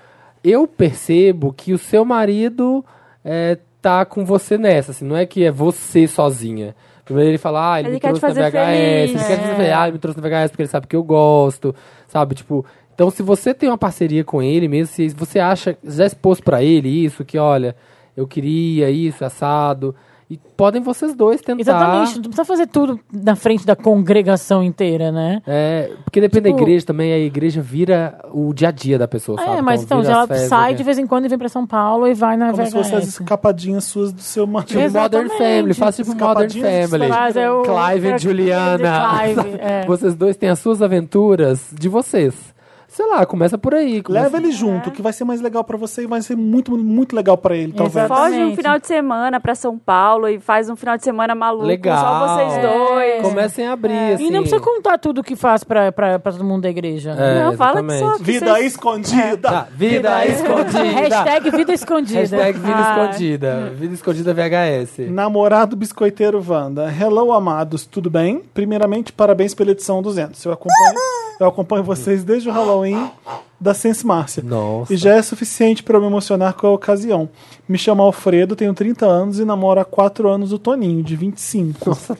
eu 0.43 0.67
percebo 0.67 1.53
que 1.53 1.73
o 1.73 1.79
seu 1.79 2.05
marido 2.05 2.85
é, 3.25 3.57
tá 3.81 4.05
com 4.05 4.25
você 4.25 4.59
nessa, 4.59 4.91
assim, 4.91 5.05
não 5.05 5.17
é 5.17 5.25
que 5.27 5.45
é 5.45 5.51
você 5.53 6.09
sozinha. 6.09 6.75
Primeiro 7.05 7.31
ele 7.31 7.39
fala, 7.39 7.75
ah, 7.75 7.79
ele, 7.81 7.89
Ele 7.89 7.95
me 7.95 8.01
quer 8.01 8.09
trouxe 8.09 8.23
na 8.23 8.29
fazer 8.29 8.51
VHS, 8.51 8.57
ele 8.79 9.09
feliz. 9.19 9.27
quer 9.27 9.37
te 9.39 9.45
É. 9.45 9.55
fazer, 9.55 9.73
ah, 9.73 9.83
ele 9.85 9.93
me 9.93 9.99
trouxe 9.99 10.21
na 10.21 10.29
VHS 10.29 10.51
porque 10.51 10.63
ele 10.63 10.69
sabe 10.69 10.87
que 10.87 10.97
eu 10.97 11.03
gosto, 11.03 11.75
sabe, 12.09 12.35
tipo... 12.35 12.65
Então, 13.01 13.09
se 13.11 13.23
você 13.23 13.55
tem 13.55 13.67
uma 13.71 13.79
parceria 13.79 14.23
com 14.23 14.43
ele 14.43 14.69
mesmo, 14.69 14.95
se 14.95 15.09
você 15.09 15.39
acha, 15.39 15.75
já 15.83 16.05
expôs 16.05 16.39
pra 16.39 16.63
ele 16.63 16.87
isso, 16.91 17.25
que 17.25 17.39
olha, 17.39 17.75
eu 18.15 18.27
queria 18.27 18.91
isso, 18.91 19.25
assado, 19.25 19.95
e 20.29 20.39
podem 20.55 20.83
vocês 20.83 21.15
dois 21.15 21.41
tentar... 21.41 21.63
Exatamente, 21.63 22.17
não 22.17 22.23
precisa 22.25 22.45
fazer 22.45 22.67
tudo 22.67 23.01
na 23.11 23.35
frente 23.35 23.65
da 23.65 23.75
congregação 23.75 24.63
inteira, 24.63 25.11
né? 25.11 25.41
É, 25.47 25.91
porque 26.05 26.21
depende 26.21 26.49
Tipo- 26.49 26.57
da 26.59 26.63
igreja 26.63 26.85
também, 26.85 27.11
a 27.11 27.19
igreja 27.19 27.63
vira 27.63 28.19
o 28.35 28.53
dia 28.53 28.69
a 28.69 28.71
dia 28.71 28.99
da 28.99 29.09
pessoa, 29.09 29.39
sabe? 29.39 29.57
É, 29.59 29.63
mas 29.63 29.83
então, 29.83 30.03
vira 30.03 30.13
ela 30.13 30.23
as 30.25 30.29
festas, 30.29 30.49
sai 30.51 30.73
né? 30.73 30.77
de 30.77 30.83
vez 30.85 30.99
em 30.99 31.07
quando 31.07 31.25
e 31.25 31.29
vem 31.29 31.39
pra 31.39 31.49
São 31.49 31.67
Paulo 31.67 32.07
e 32.07 32.13
vai 32.13 32.37
na 32.37 32.51
Como 32.53 32.67
se 32.67 32.71
fossem 32.71 32.97
as 32.99 33.05
VHS. 33.05 33.09
escapadinhas 33.21 33.85
suas 33.85 34.13
do 34.13 34.21
seu 34.21 34.47
marido. 34.47 34.69
Tipo 34.79 34.91
Modern 35.01 35.29
Family, 35.31 35.73
faz 35.73 35.97
tipo 35.97 36.15
Modern 36.15 36.51
Family. 36.51 37.09
Mas 37.09 37.35
é 37.35 37.51
o- 37.51 37.63
Clive 37.63 38.09
é- 38.09 38.15
e 38.15 38.19
Juliana. 38.19 39.09
Clive, 39.23 39.57
é. 39.59 39.87
Vocês 39.89 40.15
dois 40.15 40.37
têm 40.37 40.51
as 40.51 40.59
suas 40.59 40.83
aventuras 40.83 41.71
de 41.73 41.89
vocês. 41.89 42.50
Sei 42.93 43.07
lá, 43.07 43.25
começa 43.25 43.57
por 43.57 43.73
aí. 43.73 44.03
começa- 44.03 44.25
Leva 44.25 44.37
ele 44.37 44.51
junto, 44.51 44.91
que 44.91 45.01
vai 45.01 45.13
ser 45.13 45.23
mais 45.25 45.41
legal 45.41 45.63
pra 45.63 45.77
você 45.77 46.03
e 46.03 46.07
vai 46.09 46.21
ser 46.23 46.37
muito, 46.37 46.77
muito 46.77 47.15
legal 47.15 47.39
pra 47.39 47.57
ele, 47.57 47.73
talvez. 47.73 48.09
Foge 48.09 48.43
um 48.43 48.57
final 48.57 48.81
de 48.81 48.87
semana 48.89 49.39
pra 49.39 49.55
São 49.55 49.79
Paulo 49.79 50.27
e 50.29 50.41
faz 50.41 50.69
um 50.69 50.75
final 50.75 50.97
de 50.97 51.05
semana 51.05 51.33
maluco. 51.33 51.65
Legal. 51.67 51.97
Só 51.99 52.27
vocês 52.37 52.63
dois. 52.63 53.23
Comecem 53.23 53.67
a 53.69 53.73
abrir, 53.75 54.15
assim. 54.15 54.27
E 54.27 54.31
não 54.33 54.41
precisa 54.41 54.61
contar 54.61 54.99
tudo 54.99 55.23
que 55.23 55.37
faz 55.37 55.63
pra, 55.63 55.93
pra, 55.93 56.19
pra 56.19 56.33
todo 56.33 56.43
mundo 56.43 56.63
da 56.63 56.69
igreja. 56.71 57.13
É, 57.13 57.45
Não, 57.45 57.53
fala 57.57 57.81
que 57.81 57.93
exatamente. 57.93 58.19
só- 58.19 58.25
Vida 58.25 58.61
escondida. 58.61 59.37
Tá, 59.51 59.69
vida 59.71 60.27
escondida. 60.27 60.83
Hashtag 60.83 61.51
vida 61.51 61.73
escondida. 61.73 62.21
Hashtag 62.21 62.59
vida 62.59 62.75
Ah. 62.77 62.91
escondida. 63.07 63.73
Vida 63.77 63.95
escondida 63.95 64.35
VHS. 64.35 65.09
Namorado 65.11 65.77
Biscoiteiro 65.77 66.45
Wanda. 66.47 66.93
Hello, 66.93 67.33
amados, 67.33 67.87
tudo 67.87 68.11
bem? 68.11 68.43
Primeiramente, 68.53 69.13
parabéns 69.13 69.55
pela 69.55 69.71
edição 69.71 70.03
200. 70.03 70.45
Eu 70.45 70.53
acompanho, 70.53 70.95
eu 71.41 71.49
acompanho 71.49 71.83
vocês 71.83 72.23
desde 72.23 72.49
o 72.49 72.53
Halloween 72.53 73.11
da 73.59 73.73
Sense 73.73 74.07
Márcia. 74.07 74.43
Nossa. 74.43 74.93
E 74.93 74.97
já 74.97 75.15
é 75.15 75.23
suficiente 75.23 75.83
para 75.83 75.97
eu 75.97 76.01
me 76.01 76.07
emocionar 76.07 76.53
com 76.53 76.67
a 76.67 76.71
ocasião. 76.71 77.31
Me 77.67 77.79
chamo 77.79 78.03
Alfredo, 78.03 78.55
tenho 78.55 78.75
30 78.75 79.07
anos 79.07 79.39
e 79.39 79.45
namoro 79.45 79.81
há 79.81 79.85
4 79.85 80.29
anos 80.29 80.53
o 80.53 80.59
Toninho, 80.59 81.03
de 81.03 81.17
25. 81.17 81.89
Nossa. 81.89 82.19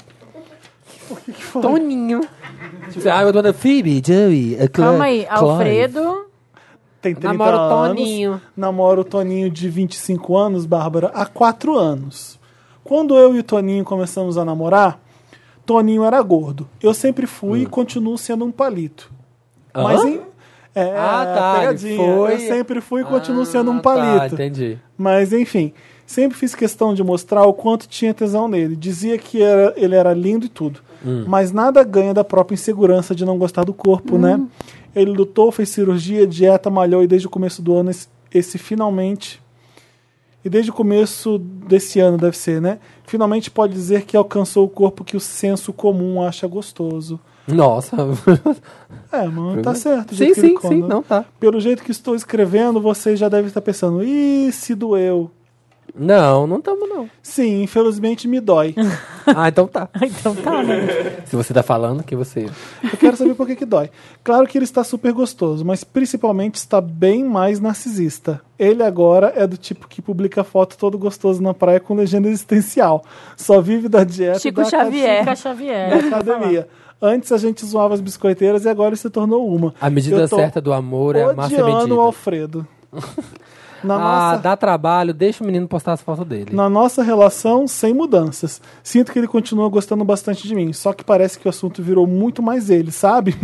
Toninho. 1.53 2.21
Tipo, 2.91 3.09
ah, 3.09 3.23
eu 3.23 3.33
tô 3.33 3.43
na 3.43 3.53
Phoebe, 3.53 4.03
Joey, 4.05 4.57
Calma 4.73 5.05
aí. 5.05 5.27
Alfredo. 5.29 6.27
Tem 7.03 7.15
30 7.15 7.29
Namoro 7.33 7.57
o 7.57 7.61
anos. 7.61 7.97
Toninho. 7.97 8.41
Namoro 8.57 9.01
o 9.03 9.05
Toninho 9.05 9.51
de 9.51 9.69
25 9.69 10.37
anos, 10.37 10.67
Bárbara, 10.67 11.11
há 11.15 11.27
4 11.27 11.77
anos. 11.77 12.39
Quando 12.83 13.17
eu 13.17 13.35
e 13.35 13.39
o 13.39 13.43
Toninho 13.43 13.85
começamos 13.85 14.39
a 14.39 14.45
namorar, 14.45 14.99
Toninho 15.71 16.03
era 16.03 16.21
gordo. 16.21 16.69
Eu 16.83 16.93
sempre 16.93 17.27
fui 17.29 17.63
e 17.63 17.67
continuo 17.67 18.19
sendo 18.19 18.45
um 18.45 18.51
palito. 18.51 19.09
Hum. 19.75 19.83
Mas 19.85 20.05
em, 20.05 20.21
é, 20.75 20.91
Ah, 20.97 21.33
tá, 21.33 21.59
pegadinha. 21.61 21.97
foi- 21.97 22.35
Eu 22.35 22.39
sempre 22.41 22.81
fui 22.81 23.03
e 23.03 23.05
continuo 23.05 23.47
sendo 23.47 23.71
um 23.71 23.75
Ah, 23.75 23.81
tá, 23.81 23.83
palito. 23.83 24.35
entendi. 24.35 24.79
Mas 24.99 25.33
enfim, 25.33 25.73
sempre 26.05 26.37
fiz 26.37 26.57
questão 26.57 26.93
de 26.93 27.05
mostrar 27.05 27.45
o 27.45 27.53
quanto 27.55 27.87
tinha 27.87 28.13
tesão 28.13 28.49
nele. 28.49 28.75
Dizia 28.75 29.17
que 29.17 29.41
era- 29.41 29.73
ele 29.77 29.95
era 29.95 30.13
lindo 30.13 30.47
e 30.47 30.49
tudo. 30.49 30.81
Hum. 31.07 31.25
Mas 31.29 31.53
nada 31.53 31.85
ganha 31.85 32.13
da 32.13 32.25
própria 32.25 32.55
insegurança 32.55 33.15
de 33.15 33.25
não 33.25 33.39
gostar 33.39 33.63
do 33.65 33.73
corpo, 33.73 34.19
né? 34.19 34.41
Ele 34.93 35.13
lutou, 35.13 35.53
fez 35.53 35.69
cirurgia, 35.69 36.27
dieta, 36.27 36.69
malhou 36.69 37.01
e 37.03 37.07
desde 37.07 37.29
o 37.29 37.31
começo 37.31 37.63
do 37.63 37.75
ano 37.77 37.91
esse, 37.91 38.09
esse 38.35 38.59
finalmente. 38.59 39.41
E 40.45 40.49
desde 40.49 40.71
o 40.71 40.75
começo 40.75 41.39
desse 41.39 42.01
ano 42.01 42.17
deve 42.17 42.37
ser, 42.37 42.61
né? 42.61 42.79
Finalmente 43.05 43.51
pode 43.51 43.75
dizer 43.75 44.05
que 44.05 44.17
alcançou 44.17 44.65
o 44.65 44.71
corpo 44.71 45.05
que 45.05 45.17
o 45.17 45.21
senso 45.21 45.73
comum 45.73 46.23
acha 46.23 46.47
gostoso. 46.47 47.21
Nossa. 47.47 47.97
É, 49.13 49.27
mano, 49.27 49.61
tá 49.61 49.75
certo. 49.75 50.15
Sim, 50.15 50.33
sim, 50.35 50.57
sim, 50.61 50.83
não 50.83 51.03
tá. 51.03 51.25
Pelo 51.41 51.59
jeito 51.59 51.83
que 51.83 51.91
estou 51.91 52.15
escrevendo, 52.15 52.81
vocês 52.81 53.19
já 53.19 53.29
devem 53.29 53.49
estar 53.49 53.61
pensando, 53.61 54.05
ih, 54.05 54.53
se 54.53 54.73
doeu. 54.73 55.29
Não, 55.95 56.47
não 56.47 56.59
estamos 56.59 56.89
não. 56.89 57.11
Sim, 57.23 57.63
infelizmente 57.63 58.29
me 58.29 58.41
dói. 58.41 58.75
Ah, 59.37 59.49
então 59.49 59.69
tá. 59.69 59.89
então 60.03 60.35
tá, 60.35 60.61
né? 60.63 61.23
Se 61.27 61.37
você 61.37 61.55
tá 61.55 61.63
falando, 61.63 62.03
que 62.03 62.17
você... 62.17 62.47
Eu 62.83 62.99
quero 62.99 63.17
saber 63.17 63.35
por 63.35 63.47
que, 63.47 63.55
que 63.55 63.65
dói. 63.65 63.89
Claro 64.25 64.45
que 64.47 64.59
ele 64.59 64.65
está 64.65 64.83
super 64.83 65.13
gostoso, 65.13 65.65
mas 65.65 65.85
principalmente 65.85 66.57
está 66.57 66.81
bem 66.81 67.23
mais 67.23 67.61
narcisista. 67.61 68.41
Ele 68.59 68.83
agora 68.83 69.33
é 69.37 69.47
do 69.47 69.57
tipo 69.57 69.87
que 69.87 70.03
publica 70.03 70.43
foto 70.43 70.77
todo 70.77 70.99
gostoso 70.99 71.41
na 71.41 71.55
praia 71.55 71.79
com 71.79 71.95
legenda 71.95 72.29
existencial. 72.29 73.05
Só 73.37 73.61
vive 73.61 73.89
da 73.89 74.03
dieta 74.03 74.41
Chico 74.41 74.63
da 74.63 74.69
Xavier. 74.69 75.19
Chica 75.21 75.37
Xavier. 75.37 75.91
da 75.91 76.17
academia. 76.17 76.69
Antes 77.01 77.33
a 77.33 77.39
gente 77.39 77.65
zoava 77.65 77.95
as 77.95 78.01
biscoiteiras 78.01 78.65
e 78.65 78.69
agora 78.69 78.91
ele 78.91 78.97
se 78.97 79.09
tornou 79.09 79.49
uma. 79.49 79.75
A 79.81 79.89
medida 79.89 80.27
certa 80.27 80.61
do 80.61 80.73
amor 80.73 81.15
é 81.17 81.23
a 81.23 81.33
massa 81.33 81.65
medida. 81.65 81.95
o 81.95 82.01
Alfredo. 82.01 82.67
Na 83.83 83.95
ah, 83.95 83.99
nossa 83.99 84.43
dá 84.43 84.57
trabalho, 84.57 85.15
deixa 85.15 85.43
o 85.43 85.47
menino 85.47 85.67
postar 85.67 85.93
as 85.93 86.03
fotos 86.03 86.27
dele. 86.27 86.55
Na 86.55 86.69
nossa 86.69 87.03
relação, 87.03 87.67
sem 87.67 87.95
mudanças. 87.95 88.61
Sinto 88.83 89.13
que 89.13 89.19
ele 89.19 89.27
continua 89.27 89.69
gostando 89.69 90.05
bastante 90.05 90.47
de 90.47 90.55
mim, 90.55 90.73
só 90.73 90.93
que 90.93 91.05
parece 91.05 91.39
que 91.39 91.47
o 91.47 91.51
assunto 91.51 91.83
virou 91.83 92.07
muito 92.07 92.43
mais 92.43 92.71
ele, 92.71 92.91
sabe? 92.91 93.35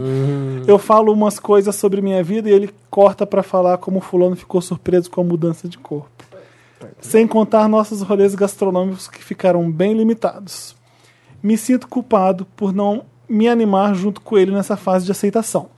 Eu 0.66 0.78
falo 0.78 1.12
umas 1.12 1.38
coisas 1.38 1.74
sobre 1.74 2.00
minha 2.00 2.22
vida 2.22 2.48
e 2.48 2.52
ele 2.52 2.74
corta 2.90 3.26
pra 3.26 3.42
falar 3.42 3.78
como 3.78 3.98
o 3.98 4.02
fulano 4.02 4.36
ficou 4.36 4.60
surpreso 4.60 5.10
com 5.10 5.20
a 5.20 5.24
mudança 5.24 5.68
de 5.68 5.78
corpo. 5.78 6.24
Sem 7.00 7.26
contar 7.26 7.68
nossos 7.68 8.02
rolês 8.02 8.34
gastronômicos 8.34 9.08
que 9.08 9.22
ficaram 9.22 9.70
bem 9.70 9.94
limitados. 9.94 10.74
Me 11.42 11.56
sinto 11.58 11.88
culpado 11.88 12.46
por 12.56 12.72
não 12.72 13.04
me 13.28 13.48
animar 13.48 13.94
junto 13.94 14.20
com 14.20 14.38
ele 14.38 14.52
nessa 14.52 14.76
fase 14.76 15.04
de 15.04 15.12
aceitação. 15.12 15.68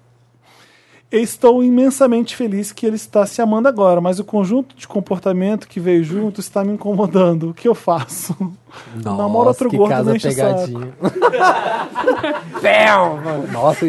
Estou 1.11 1.63
imensamente 1.63 2.35
feliz 2.35 2.73
que 2.73 2.85
ele 2.85 2.97
está 2.97 3.25
se 3.27 3.41
amando 3.41 3.69
agora, 3.69 4.01
mas 4.01 4.19
o 4.19 4.25
conjunto 4.25 4.75
de 4.77 4.89
comportamento 4.89 5.69
que 5.69 5.79
veio 5.79 6.03
junto 6.03 6.41
está 6.41 6.65
me 6.65 6.73
incomodando. 6.73 7.51
O 7.51 7.55
que 7.55 7.69
eu 7.69 7.75
faço? 7.77 8.35
Nossa, 8.97 9.17
Namoro 9.17 9.49
outro 9.49 9.71
que 9.71 9.77
gordo, 9.77 9.91
casa 9.91 10.09
não 10.11 10.17
enche 10.17 10.29
o 10.29 10.33
saco. 10.33 10.55
pegadinha. 10.67 10.93
Pão, 12.61 13.17
mano. 13.23 13.53
Nossa, 13.53 13.87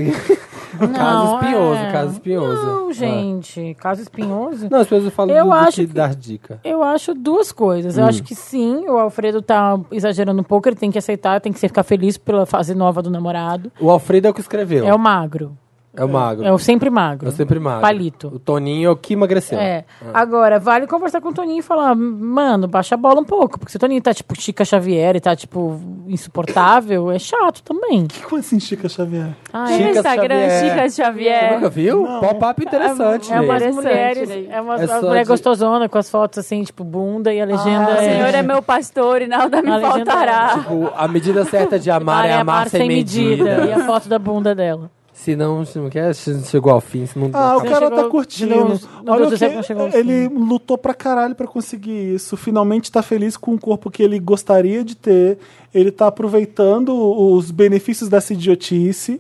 caso 0.94 1.34
espinhoso, 1.36 1.80
é. 1.82 1.92
caso 1.92 2.12
espinhoso. 2.14 2.66
Não, 2.66 2.94
gente, 2.94 3.76
caso 3.80 4.02
espinhoso. 4.04 4.68
Não, 4.70 4.80
as 4.82 4.88
pessoas 4.88 5.14
falam 5.14 5.36
Eu 5.36 5.46
do, 5.46 5.50
do 5.50 5.56
acho 5.56 5.76
que 5.82 5.88
que- 5.88 5.94
dar 5.94 6.16
dica. 6.16 6.60
Eu 6.64 6.84
acho 6.84 7.14
duas 7.16 7.52
coisas. 7.52 7.98
Eu 7.98 8.04
Hum. 8.06 8.08
acho 8.08 8.22
que 8.24 8.36
sim, 8.36 8.88
o 8.88 8.98
Alfredo 8.98 9.42
tá 9.42 9.80
exagerando 9.92 10.40
um 10.40 10.44
pouco, 10.44 10.70
ele 10.70 10.76
tem 10.76 10.92
que 10.92 10.98
aceitar, 11.00 11.42
tem 11.42 11.52
que 11.52 11.60
ficar 11.60 11.84
feliz 11.84 12.18
pela 12.18 12.46
fase 12.46 12.76
nova 12.76 13.02
do 13.02 13.10
namorado. 13.10 13.72
O 13.80 13.90
Alfredo 13.90 14.28
é 14.28 14.30
o 14.30 14.34
que 14.34 14.42
escreveu. 14.42 14.86
É 14.88 14.94
o 14.94 15.00
magro. 15.00 15.58
É 15.98 16.06
o 16.06 16.10
magro. 16.10 16.46
É 16.46 16.52
o 16.52 16.58
sempre 16.60 16.90
magro. 16.90 17.26
É 17.28 17.30
o 17.30 17.32
sempre 17.32 17.60
magro. 17.60 17.82
Palito. 17.82 18.28
O 18.28 18.40
Toninho 18.40 18.88
é 18.88 18.92
o 18.92 18.96
que 18.96 19.14
emagreceu. 19.14 19.58
É. 19.60 19.84
Ah. 20.02 20.22
Agora, 20.22 20.60
vale 20.60 20.86
conversar 20.86 21.20
com 21.22 21.30
o 21.30 21.34
Toninho 21.34 21.60
e 21.60 21.62
falar, 21.64 21.96
mano, 21.96 22.68
baixa 22.68 22.96
a 22.96 22.98
bola 22.98 23.20
um 23.20 23.24
pouco. 23.26 23.58
Porque 23.60 23.72
se 23.72 23.78
o 23.78 23.80
Toninho 23.80 24.02
tá, 24.02 24.14
tipo, 24.14 24.40
Chica 24.40 24.64
Xavier 24.64 25.16
e 25.16 25.20
tá, 25.20 25.36
tipo, 25.36 25.80
insuportável, 26.08 27.10
é 27.12 27.18
chato 27.18 27.64
também. 27.64 28.06
Que 28.08 28.22
coisa 28.22 28.46
assim, 28.46 28.60
Chica 28.60 28.88
Xavier? 28.88 29.30
Ah, 29.52 29.66
Tem 29.66 29.84
no 29.86 29.90
Instagram, 29.90 30.50
Chica 30.62 30.90
Xavier. 30.90 31.48
Você 31.50 31.56
nunca 31.56 31.70
viu? 31.70 32.06
Pop-up 32.20 32.64
interessante. 32.64 33.34
É 33.34 33.42
umas 33.42 33.64
gente. 33.64 33.74
mulheres, 33.76 34.30
né? 34.30 34.46
é 34.50 34.62
umas 34.62 34.82
É 34.82 34.88
só 34.88 35.02
mulher 35.02 35.24
de- 35.24 35.28
gostosona 35.30 35.90
com 35.90 35.98
as 35.98 36.10
fotos 36.10 36.40
assim, 36.40 36.64
tipo, 36.64 36.84
bunda 36.84 37.34
e 37.34 37.42
a 37.42 37.46
legenda 37.46 37.86
Ah, 37.92 37.96
o 37.96 37.98
é... 37.98 38.14
Senhor 38.14 38.36
é 38.36 38.42
meu 38.44 38.62
pastor 38.62 39.22
e 39.22 39.28
nada 39.28 39.62
me 39.62 39.72
A 39.72 39.78
legenda 39.78 40.06
faltará. 40.12 40.50
Tipo, 40.60 40.92
a 40.96 41.08
medida 41.08 41.44
certa 41.46 41.80
de 41.80 41.90
amar 41.90 42.28
é 42.28 42.34
amar, 42.34 42.70
sem 42.70 42.88
medida. 42.88 43.66
E 43.66 43.74
a 43.74 43.80
foto 43.86 44.08
da 44.08 44.20
bunda 44.20 44.54
dela. 44.54 44.92
Se 45.28 45.36
não, 45.36 45.66
se 45.66 45.78
não 45.78 45.90
quer, 45.90 46.16
se 46.16 46.30
não 46.32 46.42
chegou 46.46 46.72
ao 46.72 46.80
fim, 46.80 47.06
se 47.06 47.20
não... 47.20 47.30
Ah, 47.34 47.58
o 47.58 47.62
cara 47.66 47.92
tá 47.92 48.06
curtindo. 48.06 48.56
não- 48.56 48.80
não 49.04 49.14
Olha 49.14 49.28
o 49.28 49.30
que, 49.30 49.38
certo, 49.38 49.56
não 49.56 49.64
chegou 49.64 49.84
ao 49.84 49.90
ele 49.94 50.30
lutou 50.30 50.78
pra 50.78 50.94
caralho 50.94 51.36
pra 51.36 51.46
conseguir 51.46 52.16
isso. 52.16 52.38
Finalmente 52.38 52.90
tá 52.90 53.02
feliz 53.02 53.36
com 53.36 53.54
o 53.54 53.60
corpo 53.60 53.92
que 53.92 54.02
ele 54.02 54.20
gostaria 54.20 54.86
de 54.86 54.96
ter. 54.96 55.38
Ele 55.76 55.92
tá 55.92 56.08
aproveitando 56.08 56.94
os 56.96 57.52
benefícios 57.52 58.08
dessa 58.10 58.32
idiotice. 58.32 59.20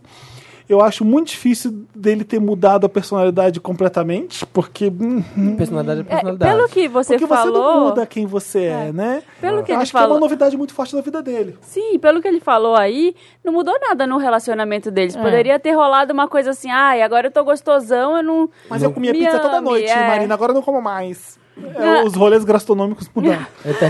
Eu 0.69 0.81
acho 0.81 1.05
muito 1.05 1.29
difícil 1.29 1.85
dele 1.95 2.25
ter 2.25 2.39
mudado 2.41 2.85
a 2.85 2.89
personalidade 2.89 3.59
completamente, 3.59 4.45
porque. 4.47 4.87
hum, 4.89 5.55
Personalidade 5.55 6.01
é 6.01 6.03
É, 6.03 6.05
personalidade. 6.05 6.51
pelo 6.55 6.67
que 6.69 6.87
você 6.89 7.13
porque 7.13 7.25
você 7.25 7.33
falou. 7.33 7.73
não 7.75 7.85
muda 7.89 8.05
quem 8.05 8.25
você 8.25 8.63
é, 8.65 8.91
né? 8.91 9.23
Pelo 9.39 9.63
que 9.63 9.71
Eu 9.71 9.75
ele 9.75 9.83
acho 9.83 9.91
que 9.91 9.97
é 9.97 10.01
falou. 10.01 10.15
uma 10.15 10.19
novidade 10.19 10.57
muito 10.57 10.73
forte 10.73 10.93
na 10.93 11.01
vida 11.01 11.21
dele. 11.21 11.57
Sim, 11.61 11.97
pelo 11.99 12.21
que 12.21 12.27
ele 12.27 12.41
falou 12.41 12.75
aí, 12.75 13.15
não 13.43 13.53
mudou 13.53 13.77
nada 13.79 14.05
no 14.05 14.17
relacionamento 14.17 14.91
deles. 14.91 15.15
É. 15.15 15.21
Poderia 15.21 15.57
ter 15.57 15.71
rolado 15.71 16.11
uma 16.11 16.27
coisa 16.27 16.49
assim, 16.51 16.69
ai, 16.69 17.01
agora 17.01 17.27
eu 17.27 17.31
tô 17.31 17.43
gostosão, 17.45 18.17
eu 18.17 18.23
não. 18.23 18.49
Mas 18.69 18.83
eu 18.83 18.91
comia 18.91 19.13
me 19.13 19.19
pizza 19.19 19.39
toda 19.39 19.57
ame", 19.59 19.69
noite, 19.69 19.89
é. 19.89 20.07
Marina, 20.07 20.33
agora 20.33 20.51
eu 20.51 20.55
não 20.55 20.61
como 20.61 20.81
mais. 20.81 21.39
É, 21.75 21.83
É. 21.99 22.03
os 22.03 22.13
rolês 22.15 22.43
gastronômicos 22.43 23.09
mudaram. 23.13 23.45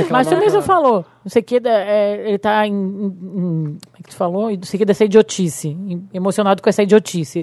Mas 0.10 0.28
você 0.28 0.36
mesmo 0.36 0.62
falou, 0.62 1.06
não 1.24 1.30
sei 1.30 1.42
o 1.42 1.46
que, 1.46 1.62
é, 1.66 2.28
ele 2.30 2.38
tá 2.38 2.66
em, 2.68 2.74
em- 2.74 3.78
é 4.00 4.04
que 4.04 4.10
tu 4.10 4.16
falou? 4.16 4.50
Não 4.52 4.64
sei 4.64 4.78
o 4.78 4.80
que 4.80 4.86
dessa 4.86 5.06
idiotice. 5.06 5.70
em- 5.70 6.08
Emocionado 6.14 6.62
com 6.62 6.70
essa 6.70 6.84
idiotice. 6.84 7.42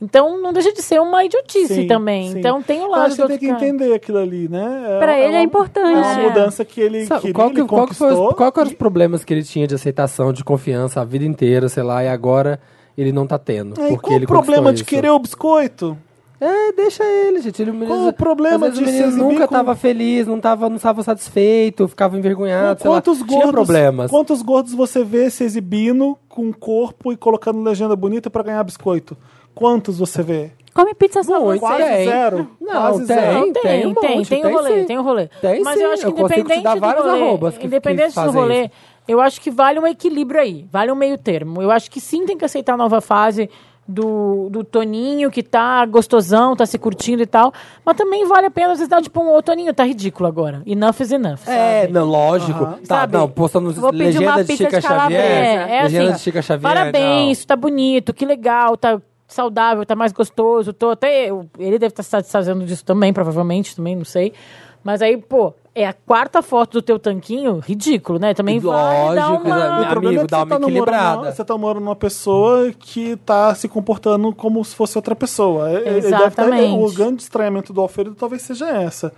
Então 0.00 0.40
não 0.42 0.52
deixa 0.52 0.72
de 0.72 0.82
ser 0.82 1.00
uma 1.00 1.24
idiotice 1.24 1.74
Sim, 1.74 1.86
também. 1.86 2.32
sim. 2.32 2.38
Então 2.40 2.60
tem 2.60 2.80
o 2.80 2.84
Eu 2.86 2.90
lado 2.90 3.10
do 3.10 3.14
você 3.16 3.28
tem 3.28 3.38
que 3.38 3.46
cara. 3.46 3.58
entender 3.64 3.94
aquilo 3.94 4.18
ali, 4.18 4.48
né? 4.48 4.96
Pra 4.98 5.16
ele 5.16 5.34
é 5.34 5.38
uma- 5.38 5.42
importante. 5.44 5.86
É 5.96 5.96
uma 5.96 6.20
É. 6.20 6.28
mudança 6.28 6.64
que 6.64 6.80
ele 6.80 7.06
Sabe, 7.06 7.20
queria, 7.20 7.34
qual, 7.34 7.50
que, 7.50 7.60
ele 7.60 7.68
qual, 7.68 7.86
que 7.86 7.94
foi, 7.94 8.12
os- 8.12 8.34
qual 8.34 8.50
que 8.50 8.58
eram 8.60 8.70
os 8.70 8.74
problemas 8.76 9.22
que 9.24 9.32
ele 9.32 9.44
tinha 9.44 9.64
de 9.66 9.76
aceitação, 9.76 10.32
de 10.32 10.42
confiança 10.42 11.00
a 11.00 11.04
vida 11.04 11.24
inteira, 11.24 11.68
sei 11.68 11.84
lá, 11.84 12.02
e 12.02 12.08
agora 12.08 12.58
ele 12.98 13.12
não 13.12 13.28
tá 13.28 13.38
tendo? 13.38 13.80
É, 13.80 13.88
porque 13.90 13.96
qual 14.08 14.16
ele 14.16 14.24
o 14.24 14.28
problema 14.28 14.72
de 14.72 14.80
isso. 14.80 14.88
querer 14.88 15.10
o 15.10 15.18
biscoito? 15.20 15.96
É, 16.44 16.72
deixa 16.72 17.04
ele, 17.04 17.40
gente. 17.40 17.62
Ele, 17.62 17.86
Qual 17.86 18.08
o 18.08 18.12
problema 18.12 18.68
de 18.68 18.82
o 18.82 18.84
menino 18.84 19.10
nunca 19.16 19.46
com- 19.46 19.54
tava 19.54 19.76
feliz, 19.76 20.26
não 20.26 20.40
tava, 20.40 20.68
não 20.68 20.78
tava 20.78 21.02
satisfeito, 21.02 21.86
ficava 21.86 22.18
envergonhado, 22.18 22.80
sei 22.82 22.90
lá. 22.90 22.96
Quantos 22.96 23.18
Tinha 23.18 23.28
gordos, 23.44 23.52
problemas. 23.52 24.10
quantos 24.10 24.42
gordos 24.42 24.74
você 24.74 25.04
vê 25.04 25.30
se 25.30 25.44
exibindo 25.44 26.18
com 26.28 26.48
o 26.48 26.54
corpo 26.56 27.12
e 27.12 27.16
colocando 27.16 27.62
legenda 27.62 27.94
bonita 27.94 28.28
pra 28.28 28.42
ganhar 28.42 28.64
biscoito? 28.64 29.16
Quantos 29.54 29.98
você 29.98 30.20
vê? 30.22 30.50
Come 30.74 30.94
pizza 30.94 31.22
só 31.22 31.38
você. 31.38 31.58
Quase 31.60 31.84
tem. 31.84 32.04
zero. 32.06 32.48
Não, 32.60 32.72
Quase 32.72 32.96
tem, 32.98 33.06
zero. 33.06 33.32
Não, 33.38 33.52
tem, 33.52 33.62
tem 33.62 33.86
um 33.86 33.94
tem, 33.94 34.16
monte, 34.16 34.28
tem 34.28 34.38
o 34.40 34.42
tem 34.42 34.52
rolê, 34.54 34.80
sim. 34.80 34.84
tem 34.86 34.98
o 34.98 35.02
rolê. 35.02 35.28
Tem 35.40 35.62
Mas 35.62 35.74
sim, 35.78 35.84
eu 35.84 35.90
acho 35.92 36.02
que 36.02 36.20
eu 36.20 36.24
independente 36.26 36.62
dar 36.62 36.74
do 36.96 37.02
rolê, 37.02 37.20
arrobas 37.22 37.54
que- 37.54 37.60
que 37.60 37.66
independente 37.66 38.08
do 38.08 38.14
fazem 38.14 38.40
rolê, 38.40 38.60
isso. 38.62 38.70
eu 39.06 39.20
acho 39.20 39.40
que 39.40 39.50
vale 39.50 39.78
um 39.78 39.86
equilíbrio 39.86 40.40
aí, 40.40 40.66
vale 40.72 40.90
um 40.90 40.94
meio 40.96 41.18
termo. 41.18 41.60
Eu 41.62 41.70
acho 41.70 41.90
que 41.90 42.00
sim 42.00 42.24
tem 42.24 42.36
que 42.38 42.44
aceitar 42.44 42.72
a 42.72 42.76
nova 42.78 43.00
fase 43.02 43.50
do, 43.86 44.48
do 44.50 44.62
Toninho, 44.64 45.30
que 45.30 45.42
tá 45.42 45.84
gostosão, 45.86 46.54
tá 46.54 46.64
se 46.64 46.78
curtindo 46.78 47.22
e 47.22 47.26
tal, 47.26 47.52
mas 47.84 47.96
também 47.96 48.26
vale 48.26 48.46
a 48.46 48.50
pena 48.50 48.72
às 48.72 48.78
vezes 48.78 48.88
dar 48.88 49.02
tipo 49.02 49.20
um, 49.20 49.34
ô 49.34 49.42
Toninho, 49.42 49.74
tá 49.74 49.84
ridículo 49.84 50.28
agora. 50.28 50.62
Enough 50.64 51.00
is 51.00 51.12
enough. 51.12 51.40
É, 51.46 51.80
sabe? 51.82 51.92
não, 51.92 52.06
lógico. 52.06 52.64
Tá, 52.64 52.78
Sabe? 52.84 53.16
não, 53.16 53.28
postando 53.28 53.72
Vou 53.72 53.90
uma 53.90 53.98
legenda 53.98 54.44
de 54.44 54.56
Chica 54.56 54.80
de. 54.80 54.86
Xavier. 54.86 55.20
É, 55.20 55.78
é 55.78 55.82
legenda 55.82 56.04
assim, 56.04 56.12
de 56.14 56.20
Chica 56.20 56.42
Xavier. 56.42 56.62
Parabéns, 56.74 57.44
tá 57.44 57.56
bonito, 57.56 58.14
que 58.14 58.24
legal, 58.24 58.76
tá 58.76 59.00
saudável, 59.26 59.84
tá 59.84 59.96
mais 59.96 60.12
gostoso. 60.12 60.72
Tô 60.72 60.90
até 60.90 61.30
eu- 61.30 61.48
ele 61.58 61.78
deve 61.78 61.92
estar 61.92 62.02
se 62.02 62.10
satisfazendo 62.10 62.64
disso 62.64 62.84
também, 62.84 63.12
provavelmente, 63.12 63.74
também, 63.74 63.96
não 63.96 64.04
sei. 64.04 64.32
Mas 64.84 65.00
aí, 65.02 65.16
pô, 65.16 65.54
é 65.74 65.86
a 65.86 65.92
quarta 65.92 66.42
foto 66.42 66.72
do 66.74 66.82
teu 66.82 66.98
tanquinho, 66.98 67.58
ridículo, 67.58 68.18
né? 68.18 68.34
Também 68.34 68.58
vai 68.60 69.14
dar 69.14 69.28
Lógico, 69.30 69.48
uma... 69.48 69.56
Meu 69.78 69.82
O 69.84 69.90
problema 69.90 70.08
amigo, 70.08 70.20
é 70.20 70.24
que 70.24 70.30
dá 70.30 70.36
você 70.38 70.42
uma 70.44 70.48
tá 70.60 70.62
equilibrada. 70.62 71.32
Você 71.32 71.44
tá 71.44 71.54
namorando 71.54 71.82
uma 71.82 71.96
pessoa 71.96 72.72
que 72.78 73.16
tá 73.16 73.54
se 73.54 73.68
comportando 73.68 74.32
como 74.34 74.62
se 74.64 74.74
fosse 74.76 74.98
outra 74.98 75.16
pessoa. 75.16 75.70
Ele 75.70 75.84
deve 75.84 76.00
ter- 76.02 76.06
Exatamente. 76.08 76.74
o 76.78 76.92
grande 76.92 77.22
estranhamento 77.22 77.72
do 77.72 77.80
Alfredo 77.80 78.14
talvez 78.14 78.42
seja 78.42 78.68
essa. 78.68 79.12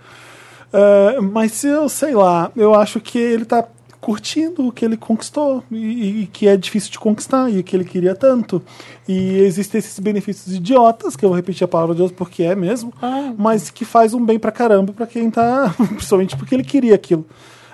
É, 0.73 1.19
mas 1.21 1.51
se 1.53 1.67
eu 1.67 1.87
sei 1.87 2.13
lá, 2.15 2.51
eu 2.55 2.73
acho 2.73 2.99
que 2.99 3.17
ele 3.17 3.45
tá 3.45 3.65
curtindo 4.05 4.67
o 4.67 4.71
que 4.71 4.85
ele 4.85 4.95
conquistou 4.95 5.63
e, 5.71 6.21
e 6.21 6.27
que 6.27 6.47
é 6.47 6.55
difícil 6.55 6.91
de 6.91 6.99
conquistar 6.99 7.49
e 7.51 7.63
que 7.63 7.75
ele 7.75 7.83
queria 7.83 8.13
tanto. 8.13 8.61
E 9.07 9.39
existem 9.39 9.79
esses 9.79 9.97
benefícios 9.99 10.53
idiotas, 10.55 11.15
que 11.15 11.25
eu 11.25 11.29
vou 11.29 11.35
repetir 11.35 11.65
a 11.65 11.67
palavra 11.67 11.95
de 11.95 12.01
Deus 12.01 12.11
porque 12.11 12.43
é 12.43 12.53
mesmo, 12.55 12.93
mas 13.35 13.71
que 13.71 13.83
faz 13.83 14.13
um 14.13 14.23
bem 14.23 14.37
pra 14.37 14.51
caramba 14.51 14.93
pra 14.93 15.07
quem 15.07 15.31
tá, 15.31 15.73
principalmente 15.89 16.37
porque 16.37 16.53
ele 16.53 16.63
queria 16.63 16.93
aquilo. 16.93 17.25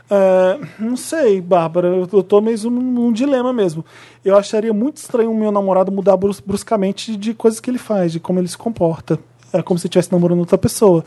É, 0.10 0.60
não 0.80 0.95
sei, 0.95 1.41
Bárbara, 1.41 1.88
eu 1.90 2.24
tô 2.24 2.40
mesmo 2.40 2.72
num, 2.72 2.82
num 2.82 3.12
dilema 3.12 3.52
mesmo. 3.52 3.84
Eu 4.24 4.38
acharia 4.38 4.72
muito 4.74 4.98
estranho 4.98 5.32
o 5.32 5.36
meu 5.36 5.52
namorado 5.52 5.91
mudar 5.91 6.16
brus- 6.16 6.40
bruscamente 6.40 7.18
de 7.18 7.34
coisas 7.34 7.60
que 7.60 7.70
ele 7.70 7.78
faz, 7.78 8.14
de 8.14 8.22
como 8.22 8.40
ele 8.40 8.48
se 8.48 8.58
comporta. 8.58 9.20
É 9.52 9.62
como 9.62 9.78
se 9.78 9.88
estivesse 9.88 10.14
namorando 10.14 10.40
outra 10.40 10.58
pessoa. 10.58 11.03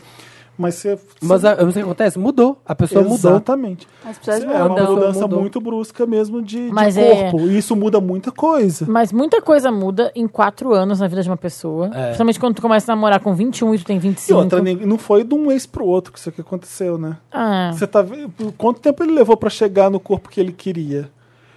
Mas 0.57 0.75
você. 0.75 0.97
Mas 1.21 1.41
não 1.43 1.55
sei 1.57 1.63
o 1.63 1.73
que 1.73 1.79
acontece, 1.91 2.17
mudou. 2.19 2.57
A 2.65 2.73
pessoa 2.73 3.01
mudou. 3.03 3.31
Exatamente. 3.31 3.87
As 4.05 4.17
pessoas 4.17 4.43
É 4.43 4.63
uma 4.63 4.69
mudança 4.69 5.21
mudou. 5.21 5.39
muito 5.41 5.59
brusca 5.59 6.05
mesmo 6.05 6.41
de, 6.41 6.67
de 6.67 6.71
Mas 6.73 6.95
é- 6.97 7.29
corpo. 7.31 7.47
E 7.47 7.57
isso 7.57 7.75
muda 7.75 7.99
muita 7.99 8.31
coisa. 8.31 8.85
Mas 8.87 9.11
muita 9.11 9.41
coisa 9.41 9.71
muda 9.71 10.11
em 10.15 10.27
quatro 10.27 10.73
anos 10.73 10.99
na 10.99 11.07
vida 11.07 11.21
de 11.21 11.29
uma 11.29 11.37
pessoa. 11.37 11.87
É. 11.93 12.03
Principalmente 12.05 12.39
quando 12.39 12.55
tu 12.55 12.61
começa 12.61 12.91
a 12.91 12.95
namorar 12.95 13.19
com 13.19 13.33
21 13.35 13.75
e 13.75 13.79
tu 13.79 13.85
tem 13.85 13.97
E 13.97 13.99
25. 13.99 14.39
outra, 14.39 14.61
nem- 14.61 14.75
não 14.77 14.97
foi 14.97 15.23
de 15.23 15.33
um 15.35 15.47
mês 15.47 15.65
pro 15.65 15.85
outro 15.85 16.13
que 16.13 16.19
isso 16.19 16.29
aqui 16.29 16.41
aconteceu, 16.41 16.97
né? 16.97 17.17
Ah. 17.31 17.71
Você 17.73 17.85
tá 17.85 18.01
vendo. 18.01 18.31
Quanto 18.57 18.79
tempo 18.79 19.03
ele 19.03 19.11
levou 19.13 19.35
pra 19.35 19.49
chegar 19.49 19.89
no 19.89 19.99
corpo 19.99 20.29
que 20.29 20.39
ele 20.39 20.51
queria? 20.51 21.09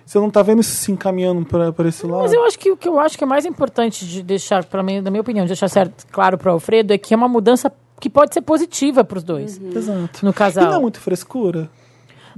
Você 0.05 0.19
não 0.19 0.31
tá 0.31 0.43
vendo 0.43 0.61
isso 0.63 0.75
se 0.75 0.91
encaminhando 0.91 1.45
pra, 1.45 1.71
pra 1.71 1.87
esse 1.87 2.07
lado? 2.07 2.23
Mas 2.23 2.33
eu 2.33 2.43
acho 2.47 2.59
que 2.59 2.71
o 2.71 2.77
que 2.79 2.89
eu 2.89 2.99
acho 2.99 3.19
que 3.19 3.23
é 3.25 3.27
mais 3.27 3.45
importante 3.45 4.07
de 4.07 4.23
deixar, 4.23 4.65
pelo 4.65 4.83
menos 4.83 5.05
na 5.05 5.11
minha 5.11 5.21
opinião, 5.21 5.45
de 5.45 5.49
deixar 5.51 5.69
certo, 5.69 6.07
claro 6.11 6.39
pro 6.39 6.51
Alfredo, 6.51 6.95
é 6.95 6.99
que 6.99 7.13
é 7.13 7.17
uma 7.17 7.29
mudança 7.29 7.71
que 8.01 8.09
pode 8.11 8.35
ser 8.35 8.41
positiva 8.43 9.03
pros 9.05 9.23
dois. 9.25 9.61
Exato. 9.61 10.25
No 10.25 10.31
E 10.31 10.35
casal. 10.35 10.65
não 10.67 10.75
é 10.75 10.81
muito 10.81 11.01
frescura? 11.01 11.69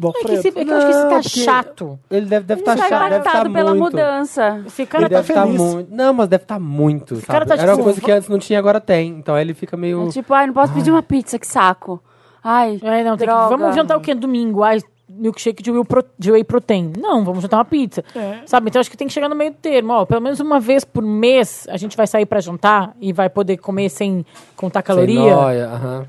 É 0.03 0.25
que, 0.25 0.37
se, 0.39 0.49
é 0.49 0.53
que 0.53 0.71
eu 0.71 0.77
acho 0.77 0.87
que 0.87 0.93
se 0.95 1.03
Não, 1.03 1.11
tá 1.11 1.23
chato. 1.23 1.99
Ele 2.11 2.25
deve 2.25 2.55
estar 2.55 2.55
Ele 2.55 2.63
tá 2.63 2.73
está 2.73 2.89
chato, 2.89 3.03
deve 3.03 3.17
estar 3.19 3.31
impactado 3.31 3.53
pela 3.53 3.71
muito. 3.75 3.83
mudança. 3.97 4.63
Esse 4.67 4.87
cara 4.87 5.05
ele 5.05 5.11
tá 5.11 5.17
deve 5.21 5.33
estar 5.33 5.43
feliz. 5.47 5.61
muito. 5.61 5.95
Não, 5.95 6.15
mas 6.15 6.29
deve 6.29 6.45
estar 6.45 6.59
muito. 6.59 7.15
sabe? 7.17 7.27
cara 7.27 7.45
tá, 7.45 7.55
Era 7.55 7.65
uma 7.67 7.73
tipo, 7.73 7.85
coisa 7.85 8.01
que 8.01 8.11
antes 8.11 8.29
não 8.31 8.39
tinha, 8.39 8.59
agora 8.59 8.81
tem. 8.81 9.11
Então 9.19 9.35
aí 9.35 9.43
ele 9.43 9.53
fica 9.53 9.77
meio. 9.77 10.07
É 10.07 10.11
tipo, 10.11 10.33
ai, 10.33 10.47
não 10.47 10.55
posso 10.55 10.73
pedir 10.73 10.91
uma 10.91 11.03
pizza, 11.03 11.39
que 11.39 11.47
saco. 11.47 12.03
Ai, 12.43 12.81
É, 12.83 13.05
não, 13.05 13.19
tem 13.19 13.27
que- 13.29 13.35
droga. 13.35 13.55
vamos 13.59 13.77
jantar 13.77 13.99
o 13.99 14.01
quê? 14.01 14.15
Domingo? 14.15 14.63
Ai, 14.63 14.81
milkshake 15.19 15.63
de 15.63 15.71
whey, 15.71 15.85
pro, 15.85 16.05
de 16.19 16.31
whey 16.33 16.45
protein. 16.45 16.93
Não, 16.99 17.25
vamos 17.25 17.43
jantar 17.43 17.59
uma 17.59 17.65
pizza. 17.65 18.05
É. 18.15 18.41
Sabe? 18.47 18.69
Então 18.69 18.81
acho 18.81 18.91
que 18.91 18.97
tem 18.97 19.07
que 19.07 19.13
chegar 19.13 19.29
no 19.29 19.35
meio 19.35 19.53
termo. 19.53 19.93
Ó, 19.93 20.07
pelo 20.07 20.21
menos 20.21 20.41
uma 20.41 20.61
vez 20.61 20.85
por 20.85 21.03
mês 21.03 21.67
a 21.69 21.77
gente 21.77 21.97
vai 21.97 22.07
sair 22.07 22.27
pra 22.27 22.41
jantar 22.41 22.95
e 23.01 23.13
vai 23.13 23.29
poder 23.29 23.57
comer 23.57 23.89
sem 23.89 24.25
contar 24.57 24.81
sem 24.81 24.87
caloria. 24.87 25.35
nóia, 25.35 25.67
aham. 25.67 26.07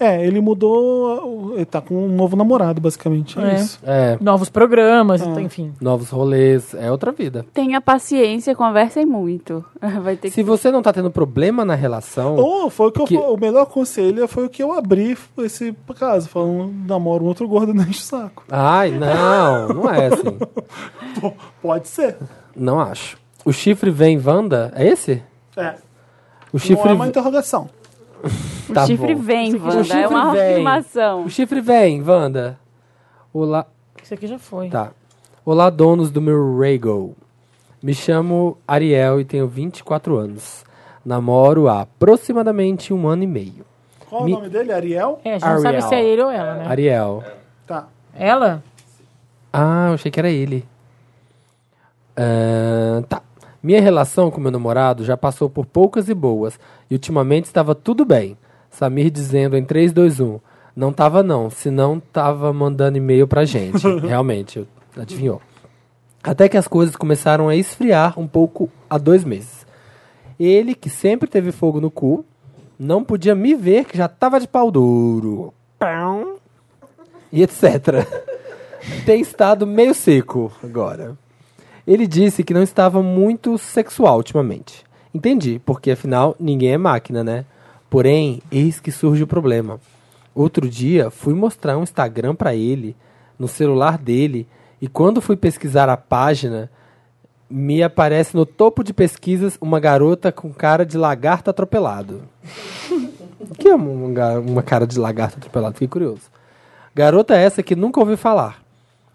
É, 0.00 0.24
ele 0.26 0.40
mudou. 0.40 1.52
Ele 1.54 1.64
tá 1.66 1.80
com 1.80 1.94
um 1.94 2.08
novo 2.08 2.34
namorado, 2.34 2.80
basicamente. 2.80 3.38
É, 3.38 3.42
É. 3.50 3.54
isso. 3.56 3.78
É. 3.84 4.18
Novos 4.20 4.48
programas, 4.48 5.20
então, 5.20 5.38
enfim. 5.38 5.74
Novos 5.80 6.08
rolês. 6.08 6.72
É 6.74 6.90
outra 6.90 7.12
vida. 7.12 7.44
Tenha 7.52 7.80
paciência, 7.82 8.54
conversem 8.56 9.04
muito. 9.04 9.62
Vai 10.02 10.16
ter 10.16 10.28
que... 10.30 10.34
Se 10.34 10.42
você 10.42 10.70
não 10.70 10.80
tá 10.80 10.90
tendo 10.92 11.10
problema 11.10 11.64
na 11.66 11.74
relação. 11.74 12.36
Ou 12.36 12.70
foi 12.70 12.88
o 12.88 12.92
que, 12.92 13.04
Que- 13.04 13.14
eu, 13.14 13.34
o 13.34 13.38
melhor 13.38 13.66
conselho 13.66 14.26
foi 14.26 14.46
o 14.46 14.48
que 14.48 14.62
eu 14.62 14.72
abri 14.72 15.18
esse 15.38 15.74
caso, 15.98 16.28
falando, 16.30 16.72
namoro 16.86 17.24
um 17.24 17.28
outro 17.28 17.46
gordo 17.46 17.74
não 17.74 17.84
enche 17.84 18.00
o 18.00 18.02
saco. 18.02 18.42
Ai, 18.50 18.90
não, 18.92 19.68
não 19.68 19.90
é 19.90 20.06
assim. 20.06 20.38
Pode 21.60 21.88
ser. 21.88 22.16
Não 22.56 22.80
acho. 22.80 23.18
O 23.44 23.52
chifre 23.52 23.90
vem, 23.90 24.18
Wanda? 24.18 24.72
É 24.74 24.86
esse? 24.86 25.22
É. 25.56 25.74
O 26.52 26.58
chifre 26.58 26.84
Não 26.84 26.90
é 26.92 26.94
uma 26.94 27.08
interrogação. 27.08 27.68
O 28.68 28.72
Tá 28.74 28.86
chifre 28.86 29.14
bom. 29.14 29.22
vem, 29.22 29.54
O 29.54 29.62
Wanda. 29.64 29.84
chifre 29.84 30.00
É 30.02 30.08
uma 30.08 30.32
vem. 30.32 30.42
afirmação. 30.52 31.24
O 31.24 31.30
chifre 31.30 31.60
vem, 31.60 32.02
Wanda. 32.02 32.58
Olá. 33.32 33.66
Isso 34.02 34.14
aqui 34.14 34.26
já 34.26 34.38
foi. 34.38 34.68
Tá. 34.68 34.90
Olá, 35.44 35.70
donos 35.70 36.10
do 36.10 36.20
meu 36.20 36.58
Rego. 36.58 37.16
Me 37.82 37.94
chamo 37.94 38.58
Ariel 38.68 39.20
e 39.20 39.24
tenho 39.24 39.48
24 39.48 40.16
anos. 40.16 40.64
Namoro 41.04 41.66
há 41.68 41.80
aproximadamente 41.82 42.92
um 42.92 43.08
ano 43.08 43.22
e 43.22 43.26
meio. 43.26 43.64
Qual 44.08 44.24
Mi- 44.24 44.32
é 44.32 44.34
o 44.34 44.38
nome 44.38 44.50
dele? 44.50 44.72
Ariel? 44.72 45.18
É, 45.24 45.30
a 45.30 45.38
gente 45.38 45.48
não 45.48 45.56
sabe 45.62 45.76
Ariel. 45.76 45.88
se 45.88 45.94
é 45.94 46.04
ele 46.04 46.22
ou 46.22 46.30
ela, 46.30 46.54
né? 46.56 46.66
Ariel. 46.66 47.24
Tá. 47.66 47.88
Ela? 48.14 48.62
Ah, 49.52 49.86
eu 49.88 49.94
achei 49.94 50.10
que 50.10 50.20
era 50.20 50.28
ele. 50.30 50.64
Ah, 52.16 53.02
tá. 53.08 53.22
Minha 53.62 53.80
relação 53.80 54.30
com 54.30 54.40
meu 54.40 54.50
namorado 54.50 55.04
já 55.04 55.16
passou 55.16 55.50
por 55.50 55.66
poucas 55.66 56.08
e 56.08 56.14
boas, 56.14 56.58
e 56.90 56.94
ultimamente 56.94 57.44
estava 57.44 57.74
tudo 57.74 58.04
bem. 58.04 58.36
Samir 58.70 59.10
dizendo 59.10 59.56
em 59.56 59.64
3, 59.64 59.92
2, 59.92 60.20
1. 60.20 60.40
Não 60.74 60.92
tava 60.92 61.22
não, 61.22 61.50
senão 61.50 62.00
tava 62.00 62.52
mandando 62.52 62.96
e-mail 62.96 63.28
pra 63.28 63.44
gente. 63.44 63.86
Realmente, 64.00 64.66
adivinhou. 64.96 65.42
Até 66.22 66.48
que 66.48 66.56
as 66.56 66.68
coisas 66.68 66.96
começaram 66.96 67.48
a 67.48 67.56
esfriar 67.56 68.18
um 68.18 68.26
pouco 68.26 68.70
há 68.88 68.96
dois 68.96 69.24
meses. 69.24 69.66
Ele, 70.38 70.74
que 70.74 70.88
sempre 70.88 71.28
teve 71.28 71.52
fogo 71.52 71.80
no 71.80 71.90
cu, 71.90 72.24
não 72.78 73.04
podia 73.04 73.34
me 73.34 73.54
ver 73.54 73.84
que 73.84 73.96
já 73.96 74.08
tava 74.08 74.40
de 74.40 74.48
pau 74.48 74.70
duro. 74.70 75.52
Pão. 75.78 76.36
E 77.30 77.42
etc. 77.42 78.06
Tem 79.04 79.20
estado 79.20 79.66
meio 79.66 79.94
seco 79.94 80.50
agora. 80.64 81.16
Ele 81.90 82.06
disse 82.06 82.44
que 82.44 82.54
não 82.54 82.62
estava 82.62 83.02
muito 83.02 83.58
sexual 83.58 84.18
ultimamente. 84.18 84.84
Entendi, 85.12 85.60
porque 85.66 85.90
afinal 85.90 86.36
ninguém 86.38 86.70
é 86.70 86.78
máquina, 86.78 87.24
né? 87.24 87.44
Porém, 87.90 88.40
eis 88.48 88.78
que 88.78 88.92
surge 88.92 89.24
o 89.24 89.26
problema. 89.26 89.80
Outro 90.32 90.70
dia 90.70 91.10
fui 91.10 91.34
mostrar 91.34 91.76
um 91.76 91.82
Instagram 91.82 92.36
pra 92.36 92.54
ele 92.54 92.94
no 93.36 93.48
celular 93.48 93.98
dele 93.98 94.46
e 94.80 94.86
quando 94.86 95.20
fui 95.20 95.34
pesquisar 95.34 95.88
a 95.88 95.96
página, 95.96 96.70
me 97.50 97.82
aparece 97.82 98.36
no 98.36 98.46
topo 98.46 98.84
de 98.84 98.94
pesquisas 98.94 99.58
uma 99.60 99.80
garota 99.80 100.30
com 100.30 100.52
cara 100.52 100.86
de 100.86 100.96
lagarto 100.96 101.50
atropelado. 101.50 102.22
O 103.40 103.52
que 103.56 103.68
é 103.68 103.74
uma, 103.74 104.38
uma 104.38 104.62
cara 104.62 104.86
de 104.86 104.96
lagarto 104.96 105.38
atropelado? 105.38 105.74
Fiquei 105.74 105.88
curioso. 105.88 106.30
Garota 106.94 107.34
essa 107.34 107.64
que 107.64 107.74
nunca 107.74 107.98
ouvi 107.98 108.16
falar. 108.16 108.62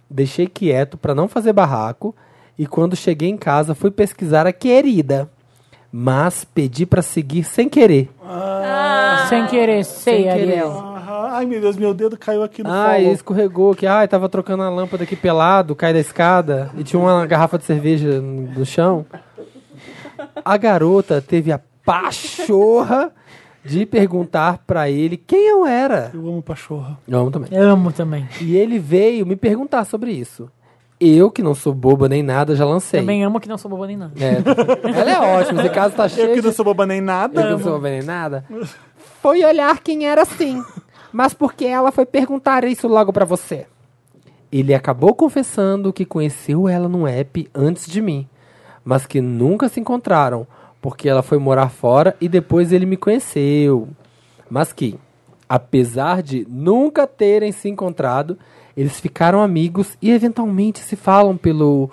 Deixei 0.09 0.45
quieto 0.45 0.97
pra 0.97 1.15
não 1.15 1.29
fazer 1.29 1.53
barraco 1.53 2.13
e 2.57 2.65
quando 2.67 2.95
cheguei 2.95 3.29
em 3.29 3.37
casa 3.37 3.75
fui 3.75 3.91
pesquisar 3.91 4.45
a 4.47 4.53
querida. 4.53 5.29
Mas 5.91 6.43
pedi 6.43 6.85
pra 6.85 7.01
seguir 7.01 7.43
sem 7.45 7.69
querer. 7.69 8.09
Sem 9.29 9.47
querer, 9.47 9.83
sei, 9.85 10.15
Sem 10.15 10.23
querer. 10.23 10.41
Ariel. 10.51 10.71
Aham. 10.71 11.29
Ai, 11.31 11.45
meu 11.45 11.59
Deus, 11.61 11.75
meu 11.77 11.93
dedo 11.93 12.17
caiu 12.17 12.43
aqui 12.43 12.61
no 12.63 12.69
Ai, 12.71 12.99
follow. 13.01 13.13
escorregou 13.13 13.71
aqui. 13.71 13.87
Ai, 13.87 14.07
tava 14.07 14.27
trocando 14.29 14.63
a 14.63 14.69
lâmpada 14.69 15.03
aqui 15.03 15.15
pelado, 15.15 15.75
cai 15.75 15.93
da 15.93 15.99
escada 15.99 16.69
e 16.77 16.83
tinha 16.83 16.99
uma 16.99 17.25
garrafa 17.25 17.57
de 17.57 17.63
cerveja 17.65 18.21
no 18.21 18.65
chão. 18.65 19.05
A 20.43 20.57
garota 20.57 21.21
teve 21.21 21.51
a 21.51 21.59
pachorra 21.85 23.11
de 23.63 23.85
perguntar 23.85 24.59
pra 24.67 24.89
ele 24.89 25.17
quem 25.17 25.47
eu 25.47 25.65
era. 25.65 26.11
Eu 26.13 26.27
amo 26.27 26.41
pachorra. 26.41 26.97
Eu 27.07 27.19
amo 27.19 27.31
também. 27.31 27.57
Amo 27.57 27.91
também. 27.91 28.27
E 28.41 28.55
ele 28.55 28.77
veio 28.79 29.25
me 29.25 29.35
perguntar 29.35 29.85
sobre 29.85 30.11
isso. 30.11 30.49
Eu, 30.99 31.29
que 31.29 31.43
não 31.43 31.53
sou 31.53 31.73
boba 31.73 32.07
nem 32.07 32.23
nada, 32.23 32.55
já 32.55 32.65
lancei. 32.65 33.01
Também 33.01 33.23
amo 33.23 33.39
que 33.39 33.49
não 33.49 33.57
sou 33.57 33.69
boba 33.69 33.85
nem 33.85 33.97
nada. 33.97 34.13
É. 34.17 34.99
Ela 34.99 35.11
é 35.11 35.19
ótima, 35.39 35.61
esse 35.61 35.73
caso 35.73 35.95
tá 35.95 36.07
cheio 36.07 36.29
Eu 36.29 36.35
que 36.35 36.41
não 36.41 36.51
sou 36.53 36.63
boba 36.63 36.85
nem 36.85 37.01
nada. 37.01 37.41
Eu 37.41 37.45
que 37.45 37.51
não 37.51 37.59
sou 37.59 37.71
boba 37.73 37.89
nem 37.89 38.01
nada. 38.01 38.45
Foi 39.21 39.43
olhar 39.43 39.79
quem 39.79 40.07
era 40.07 40.23
sim. 40.23 40.63
Mas 41.11 41.33
porque 41.33 41.65
ela 41.65 41.91
foi 41.91 42.05
perguntar 42.05 42.63
isso 42.63 42.87
logo 42.87 43.11
pra 43.11 43.25
você? 43.25 43.67
Ele 44.51 44.73
acabou 44.73 45.13
confessando 45.13 45.91
que 45.91 46.05
conheceu 46.05 46.67
ela 46.67 46.87
num 46.87 47.07
app 47.07 47.49
antes 47.53 47.87
de 47.87 48.01
mim, 48.01 48.27
mas 48.83 49.05
que 49.05 49.19
nunca 49.19 49.67
se 49.67 49.79
encontraram, 49.79 50.47
porque 50.81 51.09
ela 51.09 51.21
foi 51.21 51.37
morar 51.37 51.69
fora 51.69 52.15
e 52.21 52.29
depois 52.29 52.71
ele 52.71 52.85
me 52.85 52.95
conheceu. 52.95 53.89
Mas 54.49 54.71
que, 54.71 54.97
apesar 55.49 56.21
de 56.21 56.45
nunca 56.49 57.05
terem 57.05 57.51
se 57.51 57.67
encontrado, 57.67 58.37
eles 58.75 58.99
ficaram 58.99 59.41
amigos 59.41 59.97
e 60.01 60.11
eventualmente 60.11 60.79
se 60.79 60.95
falam 60.95 61.37
pelo 61.37 61.89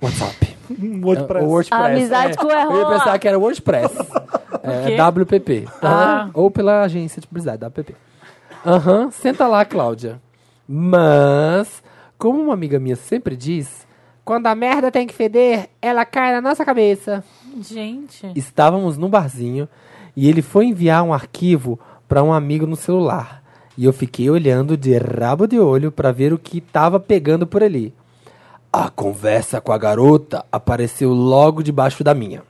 WhatsApp. 0.00 0.56
WordPress. 1.02 1.46
WordPress. 1.46 1.82
A 1.82 1.86
amizade 1.86 2.32
é. 2.32 2.36
com 2.36 2.46
o 2.46 2.50
Eu 2.50 2.56
ia 2.58 2.80
Errol. 2.80 2.90
pensar 2.90 3.18
que 3.18 3.28
era 3.28 3.38
WordPress. 3.38 3.94
É? 4.64 4.96
WPP. 5.10 5.66
Ah. 5.82 6.30
Ou 6.32 6.48
pela 6.48 6.82
agência 6.82 7.20
de 7.20 7.26
publicidade, 7.26 7.64
WPP. 7.64 7.96
Aham, 8.64 9.10
senta 9.10 9.48
lá, 9.48 9.64
Cláudia. 9.64 10.22
Mas, 10.68 11.82
como 12.16 12.40
uma 12.40 12.54
amiga 12.54 12.78
minha 12.78 12.94
sempre 12.94 13.34
diz, 13.34 13.84
quando 14.24 14.46
a 14.46 14.54
merda 14.54 14.92
tem 14.92 15.04
que 15.04 15.14
feder, 15.14 15.68
ela 15.80 16.04
cai 16.04 16.32
na 16.32 16.40
nossa 16.40 16.64
cabeça. 16.64 17.24
Gente. 17.60 18.30
Estávamos 18.36 18.96
num 18.96 19.08
barzinho 19.08 19.68
e 20.16 20.28
ele 20.28 20.42
foi 20.42 20.66
enviar 20.66 21.02
um 21.02 21.12
arquivo 21.12 21.78
para 22.06 22.22
um 22.22 22.32
amigo 22.32 22.66
no 22.66 22.76
celular. 22.76 23.41
E 23.76 23.84
eu 23.84 23.92
fiquei 23.92 24.28
olhando 24.28 24.76
de 24.76 24.96
rabo 24.98 25.46
de 25.46 25.58
olho 25.58 25.90
para 25.90 26.12
ver 26.12 26.32
o 26.32 26.38
que 26.38 26.58
estava 26.58 27.00
pegando 27.00 27.46
por 27.46 27.62
ali. 27.62 27.94
A 28.72 28.88
conversa 28.88 29.60
com 29.60 29.72
a 29.72 29.78
garota 29.78 30.44
apareceu 30.50 31.12
logo 31.12 31.62
debaixo 31.62 32.04
da 32.04 32.14
minha. 32.14 32.42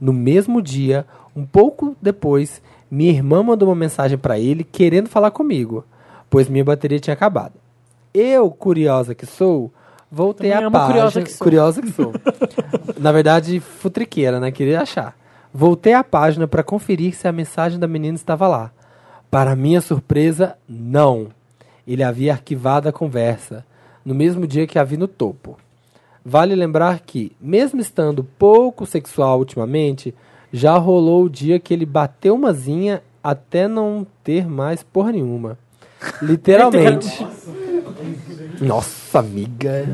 No 0.00 0.12
mesmo 0.12 0.60
dia, 0.60 1.06
um 1.34 1.44
pouco 1.44 1.96
depois, 2.00 2.62
minha 2.90 3.10
irmã 3.10 3.42
mandou 3.42 3.68
uma 3.68 3.74
mensagem 3.74 4.18
para 4.18 4.38
ele 4.38 4.64
querendo 4.64 5.08
falar 5.08 5.30
comigo, 5.30 5.84
pois 6.28 6.48
minha 6.48 6.64
bateria 6.64 7.00
tinha 7.00 7.14
acabado. 7.14 7.54
Eu, 8.12 8.50
curiosa 8.50 9.14
que 9.14 9.26
sou, 9.26 9.72
voltei 10.10 10.52
amo 10.52 10.70
página. 10.70 10.92
curiosa 10.92 11.22
que 11.22 11.30
sou. 11.30 11.44
curiosa 11.44 11.82
que 11.82 11.92
sou. 11.92 12.12
Na 12.98 13.12
verdade, 13.12 13.60
futriqueira, 13.60 14.40
né? 14.40 14.50
Queria 14.50 14.82
achar. 14.82 15.16
Voltei 15.52 15.94
à 15.94 16.02
página 16.02 16.46
para 16.46 16.62
conferir 16.62 17.14
se 17.14 17.26
a 17.26 17.32
mensagem 17.32 17.78
da 17.78 17.86
menina 17.86 18.16
estava 18.16 18.46
lá. 18.48 18.72
Para 19.30 19.54
minha 19.54 19.80
surpresa, 19.80 20.56
não. 20.68 21.28
Ele 21.86 22.02
havia 22.02 22.32
arquivado 22.32 22.88
a 22.88 22.92
conversa, 22.92 23.64
no 24.04 24.14
mesmo 24.14 24.46
dia 24.46 24.66
que 24.66 24.78
a 24.78 24.84
vi 24.84 24.96
no 24.96 25.06
topo. 25.06 25.56
Vale 26.24 26.54
lembrar 26.54 27.00
que, 27.00 27.32
mesmo 27.40 27.80
estando 27.80 28.24
pouco 28.24 28.84
sexual 28.84 29.38
ultimamente, 29.38 30.14
já 30.52 30.76
rolou 30.76 31.24
o 31.24 31.30
dia 31.30 31.60
que 31.60 31.72
ele 31.72 31.86
bateu 31.86 32.34
umazinha 32.34 33.02
até 33.22 33.68
não 33.68 34.06
ter 34.24 34.48
mais 34.48 34.82
porra 34.82 35.12
nenhuma. 35.12 35.56
Literalmente. 36.20 37.24
Nossa, 38.60 39.20
amiga. 39.20 39.86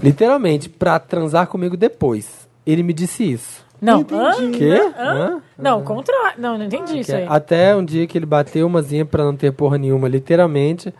Literalmente, 0.00 0.68
pra 0.68 0.98
transar 0.98 1.48
comigo 1.48 1.76
depois. 1.76 2.46
Ele 2.64 2.82
me 2.82 2.92
disse 2.92 3.24
isso. 3.24 3.65
Não, 3.80 4.00
entendi. 4.00 4.22
hã? 4.24 4.50
Quê? 4.52 4.92
Hã? 4.98 5.02
Hã? 5.04 5.42
Não, 5.58 5.82
contrário. 5.82 6.40
Não, 6.40 6.56
não 6.58 6.64
entendi 6.64 7.00
isso 7.00 7.10
Que 7.10 7.16
é 7.16 7.20
aí. 7.22 7.26
Até 7.28 7.76
um 7.76 7.84
dia 7.84 8.06
que 8.06 8.16
ele 8.16 8.26
bateu 8.26 8.66
umazinha 8.66 9.04
pra 9.04 9.24
não 9.24 9.36
ter 9.36 9.52
porra 9.52 9.76
nenhuma, 9.78 10.08
literalmente. 10.08 10.92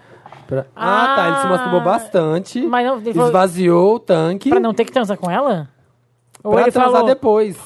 Pra- 0.47 0.67
Ah, 0.77 1.15
tá. 1.17 1.29
Ele 1.29 1.37
se 1.41 1.47
masturbou 1.49 1.81
bastante. 1.81 2.61
Mas 2.67 2.87
não, 2.87 2.99
ele 2.99 3.13
falou- 3.15 3.29
esvaziou 3.29 3.95
o 3.97 3.99
tanque 3.99 4.51
Pra 4.51 4.61
não 4.61 4.73
ter 4.75 4.85
que 4.85 4.93
transar 4.93 5.17
com 5.17 5.31
ela? 5.31 5.69
Ou 6.45 6.53
pra 6.53 6.63
ele 6.63 6.71
transar 6.71 6.93
falou... 6.93 7.07
depois. 7.09 7.57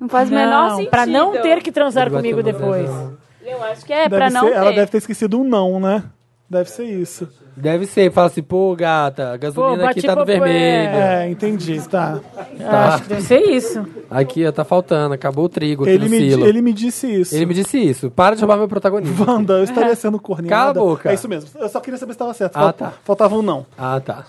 Não 0.00 0.08
faz 0.08 0.28
o 0.28 0.32
não, 0.32 0.38
menor 0.40 0.70
sentido. 0.76 0.90
Pra 0.90 1.06
não 1.06 1.32
ter 1.32 1.62
que 1.62 1.72
transar 1.72 2.06
Ele 2.06 2.16
comigo 2.16 2.42
depois. 2.42 2.88
umas- 2.90 3.12
Eu 3.44 3.62
acho 3.64 3.84
que 3.84 3.92
é 3.92 4.08
Deve 4.08 4.16
pra 4.16 4.30
não 4.30 4.40
ser- 4.42 4.50
ter. 4.50 4.56
Ela 4.56 4.70
deve 4.72 4.86
ter 4.90 4.98
esquecido 4.98 5.40
um 5.40 5.44
não, 5.44 5.80
né? 5.80 6.04
Deve 6.52 6.68
ser 6.70 6.84
isso. 6.84 7.26
Deve 7.56 7.86
ser. 7.86 8.12
Fala 8.12 8.26
assim, 8.26 8.42
pô, 8.42 8.76
gata, 8.76 9.32
a 9.32 9.36
gasolina 9.38 9.84
Pô, 9.84 9.88
aqui 9.88 10.02
bati 10.02 10.06
tá 10.06 10.14
no 10.14 10.24
vermelho. 10.26 10.54
É, 10.94 11.30
entendi, 11.30 11.80
tá. 11.88 12.20
Eu 12.60 12.68
Acho 12.68 13.02
que 13.04 13.08
deve 13.08 13.22
ser 13.22 13.40
isso. 13.40 13.86
Aqui, 14.10 14.46
ó, 14.46 14.52
tá 14.52 14.62
faltando. 14.62 15.14
Acabou 15.14 15.46
o 15.46 15.48
trigo 15.48 15.84
aqui 15.84 15.92
Ele 15.92 16.04
no 16.04 16.10
me, 16.10 16.18
di- 16.18 16.30
silo. 16.30 16.46
ele 16.46 16.60
me 16.60 16.72
disse 16.74 17.06
isso. 17.06 17.34
Ele 17.34 17.46
me 17.46 17.54
disse 17.54 17.78
isso. 17.78 18.10
Para 18.10 18.34
de 18.36 18.42
roubar 18.42 18.58
meu 18.58 18.68
protagonismo. 18.68 19.24
Wanda, 19.26 19.54
eu 19.54 19.64
estaria 19.64 19.96
sendo 19.96 20.20
corneada. 20.20 20.54
Cala 20.54 20.70
a 20.70 20.74
boca. 20.74 21.10
É 21.10 21.14
isso 21.14 21.26
mesmo. 21.26 21.48
Eu 21.58 21.70
só 21.70 21.80
queria 21.80 21.96
saber 21.98 22.12
se 22.12 22.16
estava 22.16 22.34
certo. 22.34 22.54
Ah, 22.56 22.60
Fal- 22.60 22.72
tá. 22.74 22.92
Faltava 23.02 23.34
um 23.34 23.40
não. 23.42 23.64
Ah, 23.78 23.98
tá. 23.98 24.26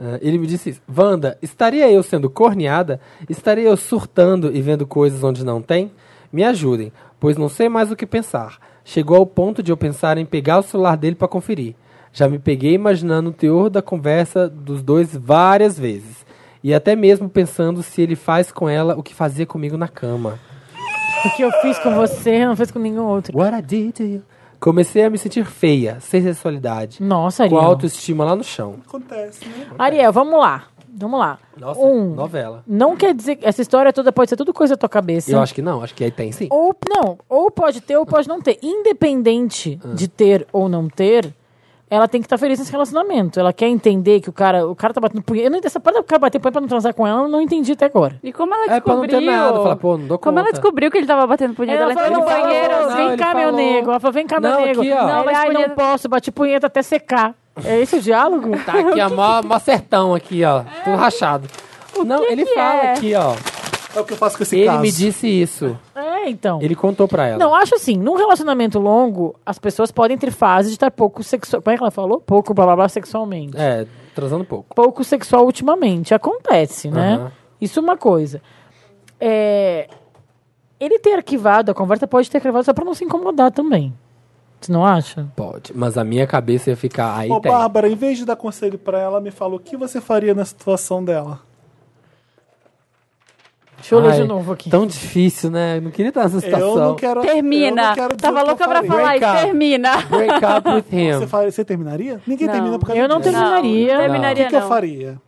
Ah, 0.00 0.18
ele 0.22 0.38
me 0.38 0.46
disse 0.46 0.70
isso. 0.70 0.80
Wanda, 0.94 1.36
estaria 1.42 1.90
eu 1.90 2.02
sendo 2.02 2.30
corneada? 2.30 2.98
Estaria 3.28 3.68
eu 3.68 3.76
surtando 3.76 4.50
e 4.56 4.62
vendo 4.62 4.86
coisas 4.86 5.22
onde 5.22 5.44
não 5.44 5.60
tem? 5.60 5.92
Me 6.32 6.42
ajudem, 6.44 6.90
pois 7.20 7.36
não 7.36 7.48
sei 7.50 7.68
mais 7.68 7.90
o 7.92 7.96
que 7.96 8.06
pensar. 8.06 8.56
Chegou 8.88 9.16
ao 9.16 9.26
ponto 9.26 9.64
de 9.64 9.72
eu 9.72 9.76
pensar 9.76 10.16
em 10.16 10.24
pegar 10.24 10.60
o 10.60 10.62
celular 10.62 10.96
dele 10.96 11.16
para 11.16 11.26
conferir. 11.26 11.74
Já 12.12 12.28
me 12.28 12.38
peguei 12.38 12.72
imaginando 12.72 13.30
o 13.30 13.32
teor 13.32 13.68
da 13.68 13.82
conversa 13.82 14.48
dos 14.48 14.80
dois 14.80 15.14
várias 15.14 15.76
vezes. 15.76 16.24
E 16.62 16.72
até 16.72 16.94
mesmo 16.94 17.28
pensando 17.28 17.82
se 17.82 18.00
ele 18.00 18.14
faz 18.14 18.52
com 18.52 18.68
ela 18.68 18.94
o 18.96 19.02
que 19.02 19.12
fazia 19.12 19.44
comigo 19.44 19.76
na 19.76 19.88
cama. 19.88 20.38
O 21.24 21.30
que 21.36 21.42
eu 21.42 21.50
fiz 21.62 21.76
com 21.80 21.96
você, 21.96 22.46
não 22.46 22.54
fiz 22.54 22.70
com 22.70 22.78
nenhum 22.78 23.04
outro. 23.04 23.36
What 23.36 23.58
I 23.58 23.60
did 23.60 23.92
to 23.96 24.02
you. 24.04 24.22
Comecei 24.60 25.04
a 25.04 25.10
me 25.10 25.18
sentir 25.18 25.44
feia, 25.44 25.98
sem 25.98 26.22
sensualidade. 26.22 27.02
Nossa, 27.02 27.48
Com 27.48 27.56
Ariel. 27.56 27.70
autoestima 27.72 28.24
lá 28.24 28.36
no 28.36 28.44
chão. 28.44 28.76
Acontece, 28.86 29.44
né? 29.46 29.66
Ariel, 29.76 30.12
vamos 30.12 30.38
lá. 30.38 30.64
Vamos 30.98 31.20
lá. 31.20 31.38
Nossa, 31.58 31.80
um, 31.80 32.14
novela. 32.14 32.64
não 32.66 32.96
quer 32.96 33.14
dizer... 33.14 33.38
Essa 33.42 33.60
história 33.60 33.92
toda 33.92 34.10
pode 34.10 34.30
ser 34.30 34.36
tudo 34.36 34.52
coisa 34.54 34.74
da 34.74 34.78
tua 34.78 34.88
cabeça. 34.88 35.30
Eu 35.30 35.40
acho 35.40 35.54
que 35.54 35.60
não, 35.60 35.82
acho 35.82 35.94
que 35.94 36.02
aí 36.02 36.10
tem 36.10 36.32
sim. 36.32 36.48
Ou 36.50 36.74
não, 36.88 37.18
ou 37.28 37.50
pode 37.50 37.80
ter 37.82 37.96
ou 37.96 38.06
pode 38.06 38.26
não 38.26 38.40
ter. 38.40 38.58
Independente 38.62 39.78
Ah. 39.84 39.94
de 39.94 40.08
ter 40.08 40.46
ou 40.52 40.68
não 40.68 40.88
ter, 40.88 41.32
ela 41.88 42.08
tem 42.08 42.20
que 42.20 42.26
estar 42.26 42.36
feliz 42.38 42.58
nesse 42.58 42.72
relacionamento. 42.72 43.38
Ela 43.38 43.52
quer 43.52 43.68
entender 43.68 44.20
que 44.20 44.28
o 44.28 44.32
cara, 44.32 44.66
o 44.66 44.74
cara 44.74 44.92
tá 44.92 45.00
batendo 45.00 45.22
punheta. 45.22 45.46
Eu 45.46 45.50
não, 45.52 45.60
essa 45.62 45.78
parte 45.78 45.96
do 45.96 46.02
cara 46.04 46.18
bater 46.18 46.38
punheta 46.40 46.52
pra 46.52 46.60
não 46.60 46.68
transar 46.68 46.92
com 46.94 47.06
ela, 47.06 47.22
eu 47.22 47.28
não 47.28 47.40
entendi 47.40 47.72
até 47.72 47.86
agora. 47.86 48.18
E 48.22 48.32
como 48.32 48.52
ela 48.54 48.64
É 48.74 48.80
pra 48.80 48.94
não 48.94 49.02
descobriu? 49.02 49.20
ter 49.20 49.36
nada. 49.36 49.62
Fala, 49.62 49.76
pô, 49.76 49.96
não 49.96 50.06
dou 50.06 50.18
Como 50.18 50.38
ela 50.38 50.46
conta. 50.48 50.60
descobriu 50.60 50.90
que 50.90 50.98
ele 50.98 51.06
tava 51.06 51.26
batendo 51.26 51.54
punheta? 51.54 51.82
Ela, 51.82 51.94
no 51.94 52.00
falou, 52.00 52.24
banheiro. 52.24 52.70
falou, 52.74 52.86
assim. 52.88 52.96
vem 52.96 53.06
ele 53.08 53.16
cá, 53.16 53.34
meu 53.34 53.52
nego. 53.52 53.90
Ela 53.90 54.00
falou, 54.00 54.12
vem 54.12 54.26
cá, 54.26 54.40
meu 54.40 54.50
Não, 54.50 54.60
nego. 54.60 54.80
aqui. 54.80 54.90
Não, 54.90 55.24
Mas 55.24 55.38
ai, 55.38 55.46
não 55.48 55.54
punheta- 55.54 55.74
posso, 55.74 56.08
bate 56.08 56.32
punheta 56.32 56.66
até 56.66 56.82
secar. 56.82 57.34
É 57.64 57.80
esse 57.80 57.96
o 57.96 58.00
diálogo? 58.02 58.50
Tá 58.66 58.72
aqui, 58.72 59.00
ó, 59.00 59.08
mó, 59.08 59.42
mó 59.42 59.58
sertão 59.58 60.14
aqui, 60.14 60.44
ó. 60.44 60.62
Tudo 60.84 60.96
rachado. 60.96 61.48
Não, 62.04 62.18
que 62.26 62.32
ele 62.32 62.44
que 62.44 62.54
fala 62.54 62.74
é? 62.82 62.92
aqui, 62.92 63.14
ó. 63.14 63.32
É 63.96 64.00
o 64.00 64.04
que 64.04 64.12
eu 64.12 64.16
faço 64.16 64.36
com 64.36 64.42
esse 64.42 64.56
Ele 64.56 64.66
caso. 64.66 64.82
me 64.82 64.92
disse 64.92 65.26
isso. 65.26 65.76
É, 65.94 66.28
então. 66.28 66.60
Ele 66.60 66.74
contou 66.74 67.08
pra 67.08 67.26
ela. 67.26 67.38
Não, 67.38 67.54
acho 67.54 67.74
assim, 67.74 67.96
num 67.96 68.14
relacionamento 68.16 68.78
longo, 68.78 69.34
as 69.44 69.58
pessoas 69.58 69.90
podem 69.90 70.18
ter 70.18 70.30
fases 70.30 70.70
de 70.70 70.76
estar 70.76 70.90
pouco 70.90 71.22
sexual. 71.22 71.62
Como 71.62 71.72
é 71.74 71.76
que 71.78 71.82
ela 71.82 71.90
falou? 71.90 72.20
Pouco 72.20 72.52
blá 72.52 72.66
blá 72.66 72.76
blá 72.76 72.88
sexualmente. 72.88 73.56
É, 73.56 73.86
transando 74.14 74.44
pouco. 74.44 74.74
Pouco 74.74 75.02
sexual 75.02 75.44
ultimamente. 75.46 76.12
Acontece, 76.14 76.90
né? 76.90 77.14
Aham. 77.14 77.32
Isso 77.60 77.80
é 77.80 77.82
uma 77.82 77.96
coisa. 77.96 78.42
É, 79.18 79.88
Ele 80.78 80.98
ter 80.98 81.14
arquivado 81.14 81.70
a 81.70 81.74
conversa 81.74 82.06
pode 82.06 82.30
ter 82.30 82.36
arquivado 82.36 82.64
só 82.64 82.74
pra 82.74 82.84
não 82.84 82.92
se 82.92 83.02
incomodar 83.04 83.50
também. 83.50 83.94
Você 84.60 84.72
não 84.72 84.84
acha? 84.84 85.26
Pode. 85.36 85.72
Mas 85.74 85.96
a 85.96 86.04
minha 86.04 86.26
cabeça 86.26 86.70
ia 86.70 86.76
ficar 86.76 87.16
aí 87.16 87.30
Ô, 87.30 87.40
tem. 87.40 87.50
Bárbara, 87.52 87.88
em 87.88 87.94
vez 87.94 88.18
de 88.18 88.24
dar 88.24 88.36
conselho 88.36 88.78
pra 88.78 88.98
ela, 88.98 89.20
me 89.20 89.30
fala 89.30 89.54
o 89.54 89.58
que 89.58 89.76
você 89.76 90.00
faria 90.00 90.34
na 90.34 90.44
situação 90.44 91.04
dela. 91.04 91.40
Deixa 93.76 93.94
eu 93.94 94.00
ler 94.00 94.10
Ai, 94.12 94.20
de 94.22 94.26
novo 94.26 94.52
aqui. 94.52 94.70
Tão 94.70 94.86
difícil, 94.86 95.50
né? 95.50 95.76
Eu 95.76 95.82
não 95.82 95.90
queria 95.90 96.08
estar 96.08 96.24
nessa 96.24 96.40
situação. 96.40 96.68
Eu 96.68 96.76
não 96.76 96.94
quero. 96.96 97.20
Termina. 97.20 97.82
eu 97.82 97.86
não 97.86 97.94
quero 97.94 98.16
Tava 98.16 98.42
louca 98.42 98.66
pra 98.68 98.82
falar 98.82 99.02
Break 99.02 99.24
isso. 99.24 99.32
up. 99.34 99.42
Termina. 99.44 99.96
Break 100.08 100.44
up 100.44 100.68
with 100.70 100.84
him. 100.98 101.12
Você, 101.12 101.26
faria- 101.26 101.50
você 101.52 101.64
terminaria? 101.64 102.20
Ninguém 102.26 102.46
Não. 102.46 102.54
termina 102.54 102.78
por 102.78 102.86
causa 102.86 103.00
Eu 103.02 103.08
não 103.08 103.18
disso. 103.18 103.30
terminaria. 103.32 103.92
Não, 103.94 104.00
terminaria 104.00 104.44
O 104.44 104.48
que, 104.48 104.56
que 104.56 104.62
eu 104.62 104.68
faria? 104.68 105.20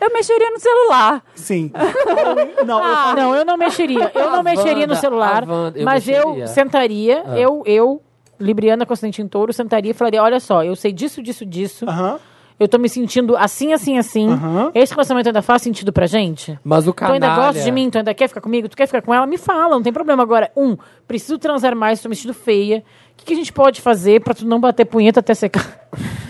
Eu 0.00 0.12
mexeria 0.12 0.50
no 0.50 0.58
celular. 0.58 1.22
Sim. 1.34 1.70
não, 2.66 2.78
eu 2.78 2.84
Ah, 2.84 3.04
faria. 3.08 3.22
não, 3.22 3.34
eu 3.36 3.44
não 3.44 3.56
mexeria. 3.56 4.10
Eu 4.14 4.30
não 4.30 4.42
mexeria 4.42 4.74
no 4.86 4.92
Wanda, 4.92 4.94
celular, 4.96 5.44
a 5.48 5.52
Wanda, 5.52 5.78
eu 5.78 5.84
mas 5.84 6.06
mexeria. 6.06 6.42
eu 6.42 6.48
sentaria, 6.48 7.22
Ah. 7.26 7.38
eu, 7.38 7.62
eu, 7.64 8.02
Libriana 8.40 8.84
Constantin 8.84 9.28
Touro, 9.28 9.52
sentaria 9.52 9.92
e 9.92 9.94
falaria, 9.94 10.20
olha 10.22 10.40
só, 10.40 10.64
eu 10.64 10.74
sei 10.74 10.92
disso, 10.92 11.22
disso, 11.22 11.46
disso. 11.46 11.88
Aham. 11.88 12.18
Eu 12.58 12.68
tô 12.68 12.78
me 12.78 12.88
sentindo 12.88 13.36
assim, 13.36 13.72
assim, 13.72 13.98
assim. 13.98 14.28
Aham. 14.30 14.70
Esse 14.74 14.92
relacionamento 14.92 15.28
ainda 15.28 15.42
faz 15.42 15.62
sentido 15.62 15.92
pra 15.92 16.06
gente? 16.06 16.58
Mas 16.62 16.86
o 16.86 16.92
Tu 16.92 17.04
ainda 17.04 17.26
canalha... 17.26 17.46
gosta 17.48 17.62
de 17.62 17.70
mim? 17.72 17.90
Tu 17.90 17.98
ainda 17.98 18.14
quer 18.14 18.28
ficar 18.28 18.40
comigo? 18.40 18.68
Tu 18.68 18.76
quer 18.76 18.86
ficar 18.86 19.02
com 19.02 19.12
ela? 19.12 19.26
Me 19.26 19.36
fala, 19.36 19.70
não 19.74 19.82
tem 19.82 19.92
problema. 19.92 20.22
Agora, 20.22 20.50
um, 20.56 20.76
preciso 21.06 21.36
transar 21.38 21.74
mais, 21.74 22.00
tô 22.00 22.08
me 22.08 22.14
sentindo 22.14 22.34
feia. 22.34 22.78
O 23.12 23.16
que, 23.16 23.26
que 23.26 23.32
a 23.32 23.36
gente 23.36 23.52
pode 23.52 23.80
fazer 23.80 24.20
pra 24.22 24.34
tu 24.34 24.46
não 24.46 24.60
bater 24.60 24.84
punheta 24.84 25.20
até 25.20 25.34
secar? 25.34 25.88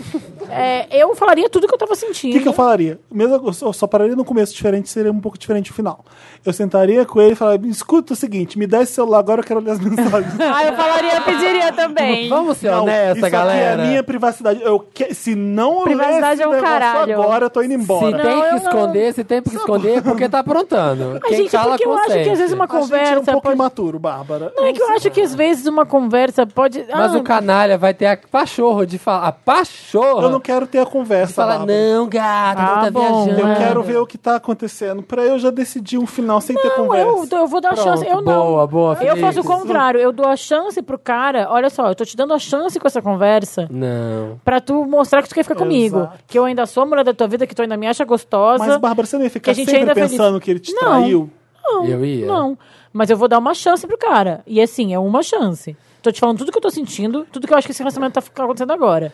É, 0.51 0.87
eu 0.91 1.15
falaria 1.15 1.49
tudo 1.49 1.67
que 1.67 1.73
eu 1.73 1.77
tava 1.77 1.93
O 1.93 1.95
sentindo. 1.95 2.33
que, 2.33 2.39
que 2.41 2.47
eu 2.47 2.53
falaria? 2.53 2.99
Mesmo, 3.11 3.35
eu 3.47 3.53
só, 3.53 3.71
só 3.73 3.87
pararia 3.87 4.15
no 4.15 4.25
começo 4.25 4.53
diferente, 4.53 4.89
seria 4.89 5.11
um 5.11 5.19
pouco 5.19 5.37
diferente 5.37 5.69
no 5.71 5.75
final. 5.75 6.03
Eu 6.45 6.53
sentaria 6.53 7.05
com 7.05 7.21
ele 7.21 7.33
e 7.33 7.35
falaria: 7.35 7.69
escuta 7.69 8.13
o 8.13 8.15
seguinte, 8.15 8.57
me 8.59 8.67
dá 8.67 8.81
esse 8.81 8.93
celular 8.93 9.19
agora, 9.19 9.41
eu 9.41 9.45
quero 9.45 9.59
ler 9.59 9.71
as 9.71 9.79
mensagens. 9.81 10.33
Ah, 10.39 10.63
eu 10.65 10.73
falaria, 10.75 11.21
pediria 11.21 11.73
também. 11.73 12.29
Vamos 12.29 12.57
ser 12.57 12.71
Não, 12.71 12.83
honesta, 12.83 13.19
isso 13.19 13.29
galera. 13.29 13.73
aqui 13.73 13.81
é 13.81 13.83
a 13.85 13.87
minha 13.87 14.03
privacidade. 14.03 14.61
Eu 14.61 14.79
que- 14.79 15.13
se 15.13 15.35
não 15.35 15.83
Privacidade 15.83 16.21
ler 16.21 16.33
esse 16.33 16.43
é 16.43 16.47
um 16.47 16.61
caralho. 16.61 17.21
agora, 17.21 17.45
eu 17.45 17.49
tô 17.49 17.61
indo 17.61 17.73
Se 17.75 17.79
embora. 17.81 18.21
tem 18.21 18.31
eu 18.31 18.43
que 18.43 18.49
não. 18.49 18.57
esconder, 18.57 19.13
se 19.13 19.23
tem 19.23 19.41
que 19.41 19.55
esconder, 19.55 19.97
é 19.97 20.01
porque 20.01 20.29
tá 20.29 20.39
aprontando. 20.39 21.13
Ai, 21.15 21.19
Quem 21.29 21.37
gente, 21.37 21.51
cala, 21.51 21.69
porque 21.71 21.85
eu 21.85 21.93
acho 21.93 22.03
que 22.03 22.09
consente. 22.11 22.29
às 22.29 22.37
vezes 22.39 22.53
uma 22.53 22.65
A 22.65 22.67
gente 22.67 22.75
é 22.75 22.77
um 22.77 22.81
conversa 22.81 23.31
pouco 23.31 23.41
pode... 23.41 23.55
imaturo, 23.55 23.99
Bárbara. 23.99 24.53
Não, 24.55 24.65
é 24.65 24.73
que 24.73 24.81
eu 24.81 24.89
acho 24.91 25.09
que 25.11 25.21
às 25.21 25.33
vezes 25.35 25.65
uma 25.67 25.85
conversa 25.85 26.45
pode... 26.45 26.85
Mas 26.91 27.13
Ah, 27.13 27.17
o 27.17 27.23
canalha 27.23 27.77
vai 27.77 27.93
ter 27.93 28.05
a 28.07 28.17
pachorro 28.17 28.85
de 28.85 28.97
falar. 28.97 29.27
A 29.27 29.31
pachorra 29.31 30.23
Eu 30.23 30.29
não 30.29 30.39
quero 30.45 30.67
ter 30.67 30.79
a 30.79 30.85
conversa. 30.85 31.33
falar, 31.33 31.57
Bárbara. 31.59 31.79
não, 31.93 32.07
gata, 32.07 32.61
não 32.61 32.69
Ah, 32.73 32.81
tá 32.85 32.91
bom. 32.91 33.25
viajando. 33.25 33.47
Eu 33.49 33.55
quero 33.57 33.83
ver 33.83 33.97
o 33.97 34.05
que 34.05 34.17
tá 34.17 34.35
acontecendo. 34.35 35.01
Pra 35.03 35.23
eu 35.23 35.39
já 35.39 35.49
decidir 35.49 35.97
um 35.97 36.05
final 36.05 36.39
sem 36.39 36.55
ter 36.55 36.67
Não, 36.69 36.75
conversa. 36.87 37.35
eu, 37.35 37.39
eu 37.39 37.47
vou 37.47 37.59
dar 37.61 37.69
a 37.69 37.73
Pronto, 37.73 37.83
chance. 37.89 38.05
Eu 38.07 38.21
não. 38.21 38.23
boa, 38.45 38.67
boa, 38.67 38.93
Eu 38.93 38.97
Felipe. 38.97 39.19
faço 39.21 39.41
o 39.41 39.43
contrário. 39.43 39.99
Eu 39.99 40.11
dou 40.11 40.27
a 40.27 40.35
chance 40.35 40.81
pro 40.81 40.97
cara. 40.99 41.47
Olha 41.49 41.69
só, 41.69 41.87
eu 41.89 41.95
tô 41.95 42.05
te 42.05 42.15
dando 42.15 42.33
a 42.33 42.39
chance 42.39 42.79
com 42.79 42.87
essa 42.87 43.01
conversa 43.01 43.67
Não. 43.71 44.39
pra 44.45 44.61
tu 44.61 44.85
mostrar 44.85 45.21
que 45.23 45.29
tu 45.29 45.35
quer 45.35 45.43
ficar 45.43 45.55
comigo. 45.55 45.97
Exato. 45.99 46.19
Que 46.27 46.37
eu 46.39 46.45
ainda 46.45 46.65
sou 46.65 46.83
a 46.83 46.85
mulher 46.85 47.03
da 47.03 47.13
tua 47.13 47.27
vida, 47.27 47.47
que 47.47 47.55
tu 47.55 47.61
ainda 47.61 47.75
me 47.77 47.87
acha 47.87 48.05
gostosa. 48.05 48.63
Mas, 48.65 48.77
Bárbara, 48.77 49.05
você 49.07 49.17
não 49.17 49.23
ia 49.23 49.29
ficar 49.29 49.53
sempre 49.55 49.75
ainda 49.77 49.91
é 49.91 49.95
feliz. 49.95 50.11
pensando 50.11 50.39
que 50.39 50.51
ele 50.51 50.59
te 50.59 50.71
Não. 50.73 50.79
traiu? 50.81 51.29
Não, 51.63 51.85
Eu 51.85 52.05
ia. 52.05 52.27
Não. 52.27 52.57
Mas 52.93 53.09
eu 53.09 53.17
vou 53.17 53.27
dar 53.27 53.39
uma 53.39 53.53
chance 53.53 53.85
pro 53.87 53.97
cara. 53.97 54.41
E 54.45 54.61
assim, 54.61 54.93
é 54.93 54.99
uma 54.99 55.23
chance. 55.23 55.75
Tô 56.01 56.11
te 56.11 56.19
falando 56.19 56.37
tudo 56.37 56.51
que 56.51 56.57
eu 56.57 56.61
tô 56.61 56.69
sentindo, 56.69 57.25
tudo 57.31 57.47
que 57.47 57.53
eu 57.53 57.57
acho 57.57 57.67
que 57.67 57.71
esse 57.71 57.79
relacionamento 57.81 58.21
tá 58.21 58.43
acontecendo 58.43 58.71
agora. 58.71 59.11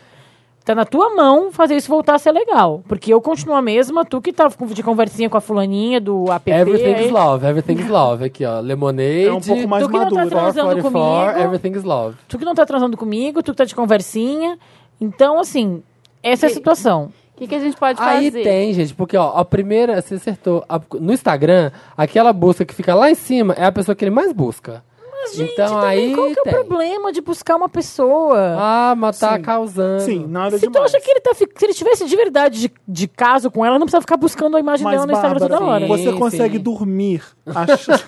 Tá 0.64 0.76
na 0.76 0.86
tua 0.86 1.10
mão 1.16 1.52
fazer 1.52 1.76
isso 1.76 1.90
voltar 1.90 2.14
a 2.16 2.20
ser 2.20 2.32
legal. 2.32 2.84
Porque 2.88 3.12
eu 3.12 3.20
continuo 3.20 3.56
a 3.56 3.62
mesma, 3.64 4.06
tu 4.06 4.22
que 4.22 4.32
tá 4.32 4.48
de 4.48 4.84
conversinha 4.84 5.28
com 5.28 5.36
a 5.38 5.42
fulaninha 5.42 6.00
do 6.00 6.32
app. 6.32 6.52
Everything 6.52 6.94
aí. 6.94 7.06
is 7.06 7.12
love, 7.12 7.46
everything 7.46 7.74
is 7.82 7.88
love. 7.90 8.24
Aqui, 8.24 8.46
ó. 8.46 8.60
Lemonade. 8.60 9.26
É 9.26 9.34
um 9.34 9.42
pouco 9.42 9.68
mais 9.68 9.84
Tu 9.84 9.90
que 9.90 9.98
não 9.98 10.04
tá 10.10 10.12
maduro. 10.12 10.30
transando 10.30 10.68
444, 10.82 11.34
comigo. 11.34 11.40
everything 11.56 11.78
is 11.80 11.84
love. 11.84 12.16
Tu 12.28 12.38
que 12.38 12.46
não 12.46 12.54
tá 12.54 12.66
transando 12.66 12.96
comigo, 12.96 13.42
tu 13.42 13.52
que 13.54 13.58
tá 13.58 13.66
de 13.66 13.74
conversinha. 13.74 14.60
Então, 15.00 15.40
assim, 15.40 15.82
essa 16.22 16.46
é 16.46 16.50
a 16.50 16.54
situação. 16.54 17.12
O 17.36 17.40
que, 17.42 17.48
que 17.48 17.56
a 17.56 17.60
gente 17.60 17.76
pode 17.76 18.00
Aí 18.00 18.30
fazer? 18.30 18.44
tem, 18.44 18.72
gente, 18.72 18.94
porque 18.94 19.18
ó, 19.18 19.32
a 19.36 19.44
primeira, 19.44 20.00
você 20.00 20.14
acertou. 20.14 20.64
A- 20.70 20.80
no 21.00 21.12
Instagram, 21.12 21.72
aquela 21.98 22.32
busca 22.32 22.64
que 22.64 22.76
fica 22.76 22.94
lá 22.94 23.10
em 23.10 23.16
cima 23.16 23.56
é 23.58 23.66
a 23.66 23.72
pessoa 23.72 23.96
que 23.96 24.06
ele 24.06 24.12
mais 24.12 24.32
busca. 24.32 24.84
Mas, 25.24 25.36
gente, 25.36 25.52
então 25.54 25.80
aí 25.80 26.14
qual 26.16 26.28
que 26.32 26.40
é 26.40 26.42
o 26.42 26.44
tem. 26.44 26.54
problema 26.54 27.12
de 27.12 27.22
buscar 27.22 27.56
uma 27.56 27.70
pessoa? 27.70 28.56
Ah, 28.58 28.96
mas 28.98 29.20
tá 29.20 29.36
Sim. 29.36 29.42
causando. 29.42 30.02
Sim, 30.02 30.26
nada 30.28 30.58
Se 30.58 30.66
tu 30.66 30.72
demais. 30.72 30.94
acha 30.94 31.04
que 31.04 31.12
ele 31.12 31.20
tá 31.20 31.34
fi- 31.36 31.48
se 31.56 31.66
ele 31.66 31.74
tivesse 31.74 32.06
de 32.06 32.16
verdade 32.16 32.60
de, 32.60 32.72
de 32.88 33.08
caso 33.08 33.52
com 33.52 33.66
ela, 33.66 33.78
não 33.78 33.86
precisa 33.86 34.02
ficar 34.02 34.18
buscando 34.18 34.58
a 34.58 34.60
imagem 34.60 34.84
Mas, 34.84 34.94
dela 34.96 35.06
no 35.06 35.14
Instagram 35.14 35.40
Bárbara, 35.40 35.58
toda 35.60 35.72
hora. 35.72 35.86
sim. 35.86 35.88
você 36.12 36.14
consegue 36.18 36.58
dormir 36.60 37.24
achando, 37.46 38.04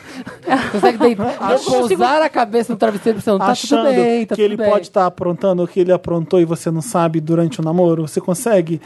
Consegue 0.71 0.97
deitar, 0.97 1.37
pousar 1.63 2.21
a 2.21 2.29
cabeça 2.29 2.73
no 2.73 2.79
travesseiro 2.79 3.19
pensando, 3.19 3.37
tá 3.39 3.45
tudo 3.45 3.51
achando 3.51 3.83
bem, 3.89 4.25
tá 4.25 4.35
que 4.35 4.41
tudo 4.41 4.45
ele 4.45 4.57
bem. 4.57 4.69
pode 4.69 4.87
estar 4.87 5.05
aprontando 5.05 5.63
o 5.63 5.67
que 5.67 5.79
ele 5.79 5.91
aprontou 5.91 6.39
e 6.39 6.45
você 6.45 6.71
não 6.71 6.81
sabe 6.81 7.19
durante 7.21 7.59
o 7.61 7.63
namoro? 7.63 8.07
Você 8.07 8.19
consegue 8.19 8.81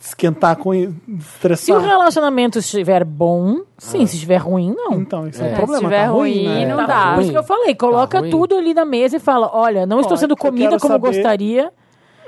esquentar 0.00 0.56
com 0.56 0.74
isso, 0.74 0.92
Se 1.06 1.12
o 1.12 1.16
estressar? 1.16 1.80
relacionamento 1.82 2.58
estiver 2.58 3.04
bom, 3.04 3.60
sim. 3.78 4.02
Ah. 4.02 4.06
Se 4.06 4.14
estiver 4.16 4.36
ruim, 4.38 4.74
não. 4.76 4.94
Então, 4.94 5.26
isso 5.28 5.42
é, 5.42 5.50
É. 5.50 5.52
um 5.52 5.56
problema. 5.56 5.78
Se 5.78 5.84
tiver 5.84 6.04
tá 6.06 6.10
ruim, 6.12 6.46
ruim, 6.46 6.64
né? 6.64 6.66
não 6.66 6.76
Tá 6.78 6.86
dá. 6.86 7.04
ruim. 7.04 7.14
Por 7.14 7.22
isso 7.22 7.32
que 7.32 7.38
eu 7.38 7.44
falei, 7.44 7.74
coloca 7.74 8.18
ruim. 8.20 8.30
tudo 8.30 8.56
ali 8.56 8.74
na 8.74 8.84
mesa 8.84 9.16
e 9.16 9.20
fala, 9.20 9.50
olha, 9.52 9.86
não 9.86 10.00
estou 10.00 10.12
Olha, 10.12 10.20
sendo 10.20 10.36
comida 10.36 10.78
como 10.78 10.94
saber- 10.94 11.06
gostaria. 11.08 11.72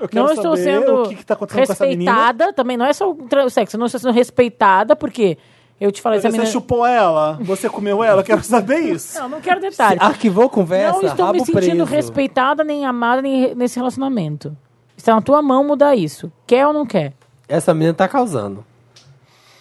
Eu 0.01 0.09
quero 0.09 0.25
Não 0.27 0.33
estou 0.35 0.57
saber 0.57 0.63
sendo 0.81 0.95
o 1.03 1.09
que, 1.09 1.15
que 1.17 1.25
tá 1.25 1.35
acontecendo 1.35 1.67
com 1.67 1.73
essa 1.73 1.87
menina. 1.87 2.11
respeitada, 2.13 2.53
também 2.53 2.77
não 2.77 2.85
é 2.85 2.93
só 2.93 3.11
o 3.11 3.51
sexo, 3.51 3.77
eu 3.77 3.79
não 3.79 3.87
estou 3.87 3.99
sendo 3.99 4.13
respeitada, 4.13 4.95
porque 4.95 5.39
eu 5.81 5.91
te 5.91 6.03
falei, 6.03 6.19
essa 6.19 6.29
Você 6.29 6.33
menina... 6.33 6.51
chupou 6.53 6.85
ela? 6.87 7.39
Você 7.41 7.67
comeu 7.71 8.05
ela? 8.05 8.21
Eu 8.21 8.25
quero 8.25 8.43
saber 8.45 8.79
isso. 8.81 9.19
Não, 9.19 9.29
não 9.29 9.41
quero 9.41 9.59
detalhes. 9.59 10.03
Arquivou 10.03 10.51
conversa, 10.51 11.01
não 11.01 11.09
estou 11.09 11.25
rabo 11.27 11.39
me 11.39 11.45
sentindo 11.47 11.87
preso. 11.87 11.87
respeitada, 11.87 12.63
nem 12.63 12.85
amada, 12.85 13.23
nem 13.23 13.41
re- 13.41 13.55
nesse 13.55 13.77
relacionamento. 13.79 14.55
Está 14.99 15.15
na 15.15 15.23
tua 15.23 15.41
mão 15.41 15.65
mudar 15.65 15.95
isso. 15.97 16.31
Quer 16.47 16.67
ou 16.67 16.73
não 16.75 16.85
quer? 16.85 17.15
Essa 17.49 17.73
menina 17.75 17.95
tá 17.95 18.09
causando. 18.09 18.65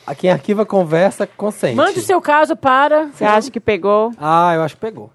A 0.05 0.13
quem 0.13 0.29
arquiva 0.29 0.65
conversa, 0.65 1.25
consente. 1.25 1.75
Mande 1.75 1.99
o 1.99 2.03
seu 2.03 2.21
caso 2.21 2.55
para... 2.55 3.07
Você 3.07 3.25
acha 3.25 3.49
que 3.49 3.59
pegou? 3.59 4.11
Ah, 4.19 4.53
eu 4.53 4.61
acho 4.61 4.75
que 4.75 4.81
pegou. 4.81 5.09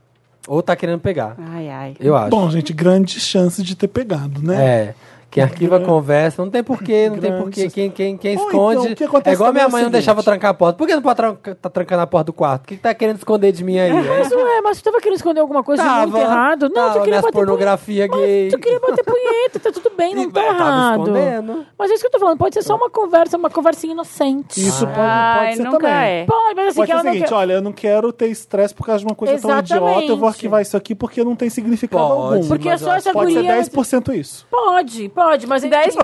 Ou 0.48 0.62
tá 0.62 0.74
querendo 0.74 0.98
pegar. 1.01 1.36
Ai, 1.38 1.68
ai. 1.68 1.97
Eu 2.01 2.16
acho. 2.16 2.30
Bom, 2.30 2.51
gente, 2.51 2.72
grande 2.72 3.20
chance 3.20 3.62
de 3.62 3.76
ter 3.76 3.88
pegado, 3.88 4.42
né? 4.42 4.64
É. 4.64 4.94
Quem 5.31 5.43
arquiva 5.44 5.77
Grande- 5.77 5.89
conversa, 5.93 6.43
não 6.43 6.51
tem 6.51 6.62
porquê, 6.65 7.09
não 7.09 7.19
tem 7.19 7.36
porquê. 7.36 7.70
Quem, 7.70 7.90
quem, 7.90 8.16
quem 8.16 8.36
Ou 8.36 8.47
esconde. 8.47 8.81
então, 8.81 8.93
o 8.93 8.97
que 8.97 9.05
acontece 9.05 9.31
é 9.31 9.35
igual 9.35 9.52
minha 9.52 9.65
é 9.65 9.69
mãe 9.69 9.82
não 9.85 9.90
deixava 9.90 10.23
trancar 10.23 10.51
a 10.51 10.55
porta. 10.55 10.77
Por 10.77 10.86
que 10.89 10.94
não 10.94 11.02
pode 11.02 11.16
trancar, 11.16 11.55
tá 11.55 11.70
trancando 11.70 12.02
a 12.02 12.07
porta 12.07 12.24
do 12.27 12.32
quarto? 12.32 12.65
O 12.65 12.66
que, 12.66 12.77
que 12.77 12.82
tá 12.82 12.93
querendo 12.93 13.16
esconder 13.19 13.52
de 13.52 13.62
mim 13.62 13.78
aí? 13.78 13.93
Mas 13.93 14.28
não 14.31 14.47
é, 14.47 14.61
mas 14.61 14.78
tu 14.78 14.85
tava 14.85 14.98
querendo 15.01 15.16
esconder 15.16 15.40
alguma 15.40 15.62
coisa 15.62 15.82
de 15.82 15.89
muito 15.89 16.12
Tava, 16.12 16.20
errado. 16.24 16.62
Não, 16.62 16.70
tava, 16.74 16.93
tu 16.98 17.02
queria 17.05 17.20
bater 17.23 17.32
pornografia 17.32 18.07
gay. 18.09 18.19
punheta. 18.19 18.57
Tu 18.57 18.61
queria 18.61 18.81
bater 18.81 19.05
punheta, 19.05 19.59
tá 19.61 19.73
tudo 19.73 19.90
bem, 19.97 20.15
não 20.16 20.31
tá 20.31 20.43
Tava 20.43 20.55
errado. 20.59 21.01
escondendo. 21.02 21.66
Mas 21.78 21.90
é 21.90 21.94
isso 21.94 22.02
que 22.02 22.07
eu 22.09 22.11
tô 22.12 22.19
falando, 22.19 22.39
pode 22.39 22.55
ser 22.55 22.62
só 22.62 22.74
uma 22.74 22.90
conversa, 22.90 23.36
uma 23.36 23.50
conversinha 23.50 23.92
inocente. 23.92 24.60
Isso 24.60 24.84
pode, 24.86 24.99
Ai, 24.99 25.44
pode 25.47 25.57
ser 25.59 25.62
nunca 25.62 25.78
também. 25.78 25.92
é. 25.92 26.25
Pode, 26.26 26.55
mas 26.57 26.67
assim, 26.68 26.76
Pode 26.76 26.86
que 26.86 26.92
ela 26.92 27.00
o 27.00 27.05
não 27.05 27.12
seguinte, 27.12 27.28
quer... 27.28 27.34
olha, 27.34 27.52
eu 27.52 27.62
não 27.62 27.73
quero 27.73 28.12
ter 28.12 28.26
estresse 28.28 28.75
por 28.75 28.84
causa 28.84 28.99
de 29.00 29.07
uma 29.07 29.15
coisa 29.15 29.39
tão 29.39 29.50
Exatamente. 29.50 29.92
idiota, 29.92 30.12
eu 30.12 30.17
vou 30.17 30.28
arquivar 30.28 30.60
isso 30.60 30.76
aqui 30.76 30.94
porque 30.94 31.23
não 31.23 31.36
tem 31.36 31.49
significado 31.49 32.02
Pode, 32.02 32.34
algum. 32.36 32.49
Porque 32.49 32.68
é 32.68 32.73
mas 32.73 32.81
só 32.81 32.94
essa 32.94 33.12
Pode 33.12 33.33
ser 33.33 33.42
guria... 33.42 33.60
10% 33.62 34.15
isso. 34.18 34.47
Pode, 34.50 35.09
pode, 35.10 35.10
mas... 35.47 35.65
10%? 35.65 35.97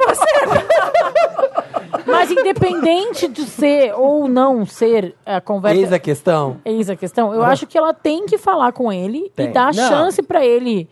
mas 2.06 2.30
independente 2.30 3.28
de 3.28 3.42
ser 3.42 3.92
ou 3.94 4.28
não 4.28 4.64
ser 4.64 5.14
a 5.24 5.40
conversa... 5.40 5.80
Eis 5.80 5.92
a 5.92 5.98
questão. 5.98 6.58
Eis 6.64 6.90
a 6.90 6.96
questão. 6.96 7.34
Eu 7.34 7.42
acho 7.42 7.66
que 7.66 7.76
ela 7.76 7.92
tem 7.92 8.26
que 8.26 8.38
falar 8.38 8.72
com 8.72 8.92
ele 8.92 9.30
Tem. 9.34 9.46
e 9.46 9.52
dar 9.52 9.74
Não. 9.74 9.88
chance 9.88 10.22
pra 10.22 10.44
ele 10.44 10.88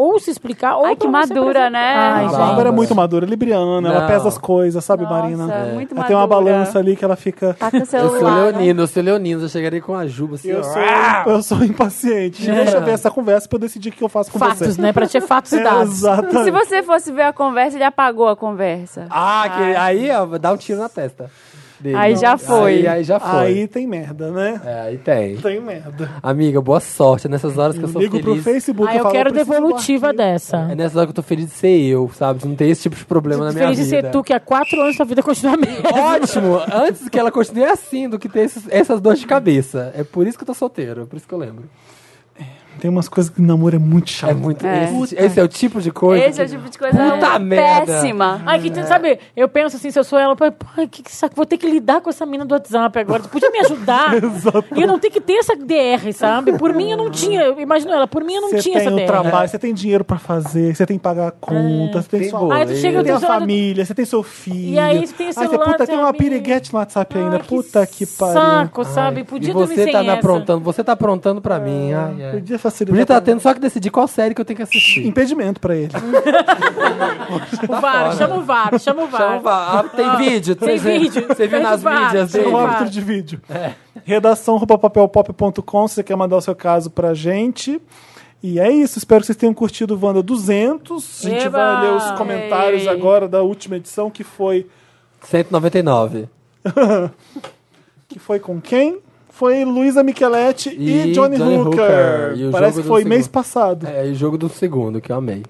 ou 0.00 0.20
se 0.20 0.30
explicar 0.30 0.76
ou 0.76 0.86
Ai, 0.86 0.94
que 0.94 1.08
madura, 1.08 1.68
né? 1.68 1.94
Ai, 1.96 2.24
A. 2.26 2.28
Bárbara 2.28 2.68
é 2.68 2.72
muito 2.72 2.94
madura, 2.94 3.26
libriana, 3.26 3.88
ela 3.90 4.00
Não. 4.02 4.06
pesa 4.06 4.28
as 4.28 4.38
coisas, 4.38 4.84
sabe, 4.84 5.02
Nossa, 5.02 5.14
Marina? 5.16 5.46
muito 5.74 5.92
Ela 5.92 6.04
tem 6.04 6.14
uma 6.14 6.26
madura. 6.26 6.52
balança 6.52 6.78
ali 6.78 6.94
que 6.94 7.04
ela 7.04 7.16
fica. 7.16 7.54
Tá 7.54 7.68
com 7.70 7.78
o 7.78 7.80
Eu 7.80 7.86
sou 7.86 8.10
celular. 8.10 8.34
né? 8.36 8.40
leonino, 8.52 8.82
eu 8.82 8.86
sou 8.86 9.02
leonino. 9.02 9.42
Eu 9.42 9.48
chegaria 9.48 9.80
com 9.80 9.94
a 9.96 10.06
juba 10.06 10.36
assim. 10.36 10.50
Eu 10.50 10.62
sou, 10.62 10.82
eu 11.26 11.42
sou 11.42 11.64
impaciente. 11.64 12.48
Deixa 12.48 12.76
eu 12.76 12.84
ver 12.84 12.92
essa 12.92 13.10
conversa 13.10 13.48
pra 13.48 13.56
eu 13.56 13.60
decidir 13.60 13.88
o 13.88 13.92
que 13.92 14.04
eu 14.04 14.08
faço 14.08 14.30
com 14.30 14.38
Fatos, 14.38 14.58
você. 14.74 14.80
né? 14.80 14.92
Pra 14.92 15.08
ter 15.08 15.20
fatos 15.20 15.50
e 15.52 15.62
dados. 15.62 15.92
Exatamente. 15.98 16.44
Se 16.44 16.50
você 16.52 16.82
fosse 16.82 17.10
ver 17.10 17.22
a 17.22 17.32
conversa, 17.32 17.76
ele 17.76 17.84
apagou 17.84 18.28
a 18.28 18.36
conversa. 18.36 19.06
Ah, 19.10 19.48
que, 19.56 19.62
aí 19.76 20.10
ó, 20.12 20.26
dá 20.38 20.52
um 20.52 20.56
tiro 20.56 20.78
na 20.78 20.88
testa. 20.88 21.28
Dele. 21.80 21.96
Aí 21.96 22.16
já 22.16 22.36
foi. 22.38 22.72
Aí, 22.80 22.86
aí 22.88 23.04
já 23.04 23.18
foi. 23.20 23.30
Aí 23.40 23.68
tem 23.68 23.86
merda, 23.86 24.30
né? 24.30 24.60
É, 24.64 24.80
aí 24.80 24.98
tem. 24.98 25.36
Tem 25.36 25.60
merda. 25.60 26.10
Amiga, 26.22 26.60
boa 26.60 26.80
sorte. 26.80 27.26
É 27.26 27.30
nessas 27.30 27.56
horas 27.58 27.76
que 27.78 27.84
eu 27.84 27.88
sou 27.88 28.00
Ligo 28.00 28.18
pro 28.20 28.32
feliz. 28.32 28.44
Facebook 28.44 28.90
Ah, 28.90 28.94
e 28.94 28.98
eu 28.98 29.02
falo, 29.02 29.14
quero 29.14 29.32
devolutiva 29.32 30.12
dessa. 30.12 30.68
É 30.70 30.74
nessas 30.74 30.96
horas 30.96 31.06
que 31.06 31.10
eu 31.10 31.14
tô 31.14 31.22
feliz 31.22 31.46
de 31.46 31.52
ser 31.52 31.80
eu, 31.80 32.10
sabe? 32.14 32.40
De 32.40 32.48
não 32.48 32.54
ter 32.56 32.66
esse 32.66 32.82
tipo 32.82 32.96
de 32.96 33.04
problema 33.04 33.44
na 33.44 33.52
minha 33.52 33.64
Feliz 33.64 33.78
de 33.78 33.84
vida. 33.84 34.06
ser 34.08 34.10
tu, 34.10 34.22
que 34.22 34.32
há 34.32 34.40
quatro 34.40 34.80
anos 34.80 34.96
sua 34.96 35.04
vida 35.06 35.22
continua 35.22 35.54
a 35.54 35.56
mesma. 35.56 35.88
Ótimo! 36.14 36.60
Antes 36.72 37.08
que 37.08 37.18
ela 37.18 37.30
continue 37.30 37.64
assim 37.64 38.08
do 38.08 38.18
que 38.18 38.28
ter 38.28 38.40
esses- 38.40 38.66
essas 38.68 39.00
dores 39.00 39.20
de 39.20 39.26
cabeça. 39.26 39.92
É 39.96 40.02
por 40.04 40.26
isso 40.26 40.36
que 40.36 40.42
eu 40.42 40.46
tô 40.46 40.54
solteiro, 40.54 41.02
é 41.02 41.04
por 41.06 41.16
isso 41.16 41.26
que 41.28 41.34
eu 41.34 41.38
lembro. 41.38 41.64
Tem 42.80 42.90
umas 42.90 43.08
coisas 43.08 43.32
que 43.32 43.40
namoro 43.42 43.76
é 43.76 43.78
muito 43.78 44.10
chato. 44.10 44.30
É 44.30 44.34
muito. 44.34 44.66
É. 44.66 44.84
Esse, 44.84 45.14
esse 45.18 45.40
é 45.40 45.42
o 45.42 45.48
tipo 45.48 45.80
de 45.80 45.90
coisa. 45.90 46.24
Esse 46.24 46.40
é 46.40 46.44
o 46.44 46.48
que- 46.48 46.54
tipo 46.56 46.70
de 46.70 46.78
coisa 46.78 46.96
Puta 46.96 47.38
merda. 47.38 47.86
péssima. 47.92 48.42
Ai, 48.46 48.60
que, 48.60 48.82
sabe, 48.84 49.18
eu 49.36 49.48
penso 49.48 49.76
assim, 49.76 49.90
se 49.90 49.98
eu 49.98 50.04
sou 50.04 50.18
ela, 50.18 50.34
pô, 50.36 50.44
que, 50.90 51.02
que 51.02 51.12
saco, 51.14 51.34
vou 51.34 51.44
ter 51.46 51.56
que 51.58 51.68
lidar 51.68 52.00
com 52.00 52.10
essa 52.10 52.24
mina 52.24 52.44
do 52.44 52.52
WhatsApp 52.52 52.98
agora. 52.98 53.22
Tu 53.22 53.28
podia 53.28 53.50
me 53.50 53.58
ajudar? 53.60 54.12
e 54.76 54.82
eu 54.82 54.86
não 54.88 54.98
ter 54.98 55.10
que 55.10 55.20
ter 55.20 55.34
essa 55.34 55.54
DR, 55.56 56.12
sabe? 56.12 56.56
Por 56.58 56.72
mim 56.72 56.90
eu 56.90 56.96
não 56.96 57.10
tinha, 57.10 57.42
eu 57.42 57.60
imagino 57.60 57.92
ela, 57.92 58.06
por 58.06 58.22
mim 58.24 58.34
eu 58.34 58.42
não 58.42 58.50
Você 58.50 58.62
tinha 58.62 58.78
tem 58.78 58.86
essa 58.86 58.94
o 58.94 58.98
DR. 58.98 59.06
trabalho, 59.06 59.48
você 59.48 59.58
tem 59.58 59.74
dinheiro 59.74 60.04
pra 60.04 60.18
fazer, 60.18 60.74
você 60.74 60.86
tem 60.86 60.96
que 60.98 61.02
pagar 61.02 61.28
a 61.28 61.30
conta, 61.32 62.02
você 62.02 62.08
tem, 62.08 62.20
tem 62.20 62.30
sua 62.30 62.38
boleto. 62.40 62.70
Aí 62.72 62.76
chega, 62.76 62.98
Você 62.98 63.04
tem 63.04 63.12
a 63.14 63.20
família, 63.20 63.84
você 63.84 63.94
tem 63.94 64.04
seu 64.04 64.22
filho. 64.22 64.74
E 64.74 64.78
aí 64.78 65.06
você 65.06 65.14
tem 65.14 65.32
você, 65.32 65.40
celular, 65.40 65.64
puta, 65.64 65.78
tem 65.78 65.86
tem 65.86 65.96
uma 65.96 66.08
amigo. 66.08 66.22
piriguete 66.24 66.72
no 66.72 66.78
WhatsApp 66.78 67.18
ainda. 67.18 67.36
Ai, 67.36 67.42
que 67.42 67.48
puta 67.48 67.86
que 67.86 68.06
pariu. 68.06 68.34
Saco, 68.34 68.84
sabe? 68.84 69.24
Podia 69.24 69.50
e 69.50 69.52
dormir 69.52 69.74
você 69.74 69.84
sem 69.84 69.92
tá 69.92 70.02
me 70.02 70.08
essa. 70.08 70.18
aprontando, 70.18 70.60
você 70.64 70.84
tá 70.84 70.92
aprontando 70.92 71.40
pra 71.40 71.58
mim. 71.58 71.92
Ai, 71.92 72.24
ai. 72.24 72.40
Facilitar. 72.70 72.92
Podia 72.92 73.02
estar 73.02 73.20
tendo 73.20 73.40
só 73.40 73.54
que 73.54 73.60
decidir 73.60 73.90
qual 73.90 74.06
série 74.08 74.34
que 74.34 74.40
eu 74.40 74.44
tenho 74.44 74.56
que 74.56 74.62
assistir. 74.62 75.06
Impedimento 75.06 75.60
pra 75.60 75.74
ele. 75.76 75.92
O 77.68 77.80
VAR, 77.80 78.16
chama 78.16 78.36
o 78.36 78.42
VAR, 78.42 78.78
chama 78.78 79.02
o 79.04 79.06
VAR. 79.06 79.20
Chama 79.20 79.36
o 79.36 79.40
VAR. 79.40 79.76
Ah, 79.76 79.82
tem 79.84 80.16
vídeo? 80.16 80.56
Tem 80.56 80.78
Você- 80.78 80.98
vídeo. 80.98 81.26
Você 81.28 81.46
viu 81.46 81.60
nas 81.60 81.82
VAR, 81.82 82.04
mídias 82.06 82.32
dele? 82.32 82.46
o 82.46 82.52
Um 82.52 82.56
árbitro 82.56 82.88
de 82.90 83.00
vídeo. 83.00 83.40
Redação 84.04 84.58
papelpop.com 84.60 85.88
se 85.88 85.94
você 85.96 86.02
quer 86.02 86.16
mandar 86.16 86.36
o 86.36 86.40
seu 86.40 86.54
caso 86.54 86.90
pra 86.90 87.12
gente. 87.14 87.80
E 88.42 88.58
é 88.58 88.70
isso, 88.70 88.98
espero 88.98 89.20
que 89.20 89.26
vocês 89.26 89.36
tenham 89.36 89.52
curtido 89.52 89.94
o 89.94 90.06
Wanda 90.06 90.22
200. 90.22 91.26
A 91.26 91.28
gente 91.28 91.46
Eba! 91.46 91.58
vai 91.58 91.82
ler 91.82 91.92
os 91.96 92.10
comentários 92.12 92.82
Ei. 92.82 92.88
agora 92.88 93.28
da 93.28 93.42
última 93.42 93.76
edição, 93.76 94.10
que 94.10 94.24
foi 94.24 94.66
199. 95.22 96.28
que 98.08 98.18
foi 98.18 98.38
com 98.38 98.60
quem? 98.60 98.98
Foi 99.38 99.64
Luísa 99.64 100.02
Micheletti 100.02 100.70
e, 100.76 100.90
E 101.10 101.12
Johnny, 101.12 101.36
Johnny 101.36 101.58
Hooker. 101.58 101.80
Hooker. 101.80 102.32
E 102.36 102.50
Parece 102.50 102.82
que 102.82 102.88
foi 102.88 103.04
mês 103.04 103.22
segundo. 103.26 103.32
passado. 103.34 103.86
É, 103.86 104.04
e 104.08 104.10
o 104.10 104.14
jogo 104.16 104.36
do 104.36 104.48
segundo, 104.48 105.00
que 105.00 105.12
eu 105.12 105.16
amei. 105.16 105.44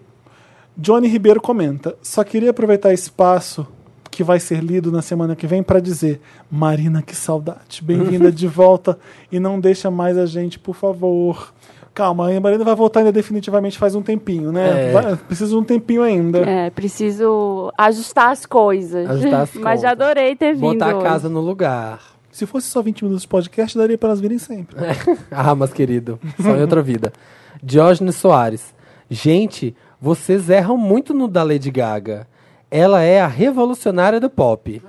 Johnny 0.76 1.08
Ribeiro 1.08 1.40
comenta: 1.40 1.96
Só 2.02 2.22
queria 2.22 2.50
aproveitar 2.50 2.92
espaço 2.92 3.66
que 4.10 4.22
vai 4.22 4.38
ser 4.40 4.62
lido 4.62 4.92
na 4.92 5.00
semana 5.00 5.34
que 5.34 5.46
vem 5.46 5.62
para 5.62 5.80
dizer: 5.80 6.20
Marina, 6.50 7.00
que 7.00 7.16
saudade. 7.16 7.82
Bem-vinda 7.82 8.30
de 8.30 8.46
volta 8.46 8.98
e 9.32 9.40
não 9.40 9.58
deixa 9.58 9.90
mais 9.90 10.18
a 10.18 10.26
gente, 10.26 10.58
por 10.58 10.74
favor. 10.76 11.54
Calma, 11.94 12.30
a 12.30 12.40
Marina 12.40 12.62
vai 12.64 12.74
voltar 12.76 13.00
ainda 13.00 13.10
definitivamente 13.10 13.78
faz 13.78 13.94
um 13.94 14.02
tempinho, 14.02 14.52
né? 14.52 14.90
É. 14.90 14.92
Vai- 14.92 15.16
precisa 15.16 15.48
de 15.50 15.56
um 15.56 15.64
tempinho 15.64 16.02
ainda. 16.02 16.40
É, 16.40 16.68
preciso 16.68 17.72
ajustar 17.78 18.32
as 18.32 18.44
coisas. 18.44 19.08
Ajustar 19.08 19.40
as 19.44 19.54
Mas 19.58 19.80
já 19.80 19.92
adorei 19.92 20.36
ter 20.36 20.52
vindo. 20.52 20.60
Botar 20.60 20.90
a 20.92 20.96
hoje. 20.96 21.04
casa 21.06 21.28
no 21.30 21.40
lugar. 21.40 22.17
Se 22.38 22.46
fosse 22.46 22.68
só 22.68 22.80
20 22.80 23.02
minutos 23.02 23.22
de 23.22 23.28
podcast, 23.28 23.76
daria 23.76 23.98
para 23.98 24.10
elas 24.10 24.20
virem 24.20 24.38
sempre. 24.38 24.76
Ah, 25.28 25.56
mas 25.56 25.72
querido, 25.72 26.20
só 26.40 26.56
em 26.56 26.60
outra 26.60 26.80
vida. 26.80 27.12
Diógenes 27.60 28.14
Soares. 28.14 28.72
Gente, 29.10 29.74
vocês 30.00 30.48
erram 30.48 30.76
muito 30.76 31.12
no 31.12 31.26
da 31.26 31.42
Lady 31.42 31.68
Gaga. 31.68 32.28
Ela 32.70 33.02
é 33.02 33.20
a 33.20 33.26
revolucionária 33.26 34.20
do 34.20 34.30
pop. 34.30 34.80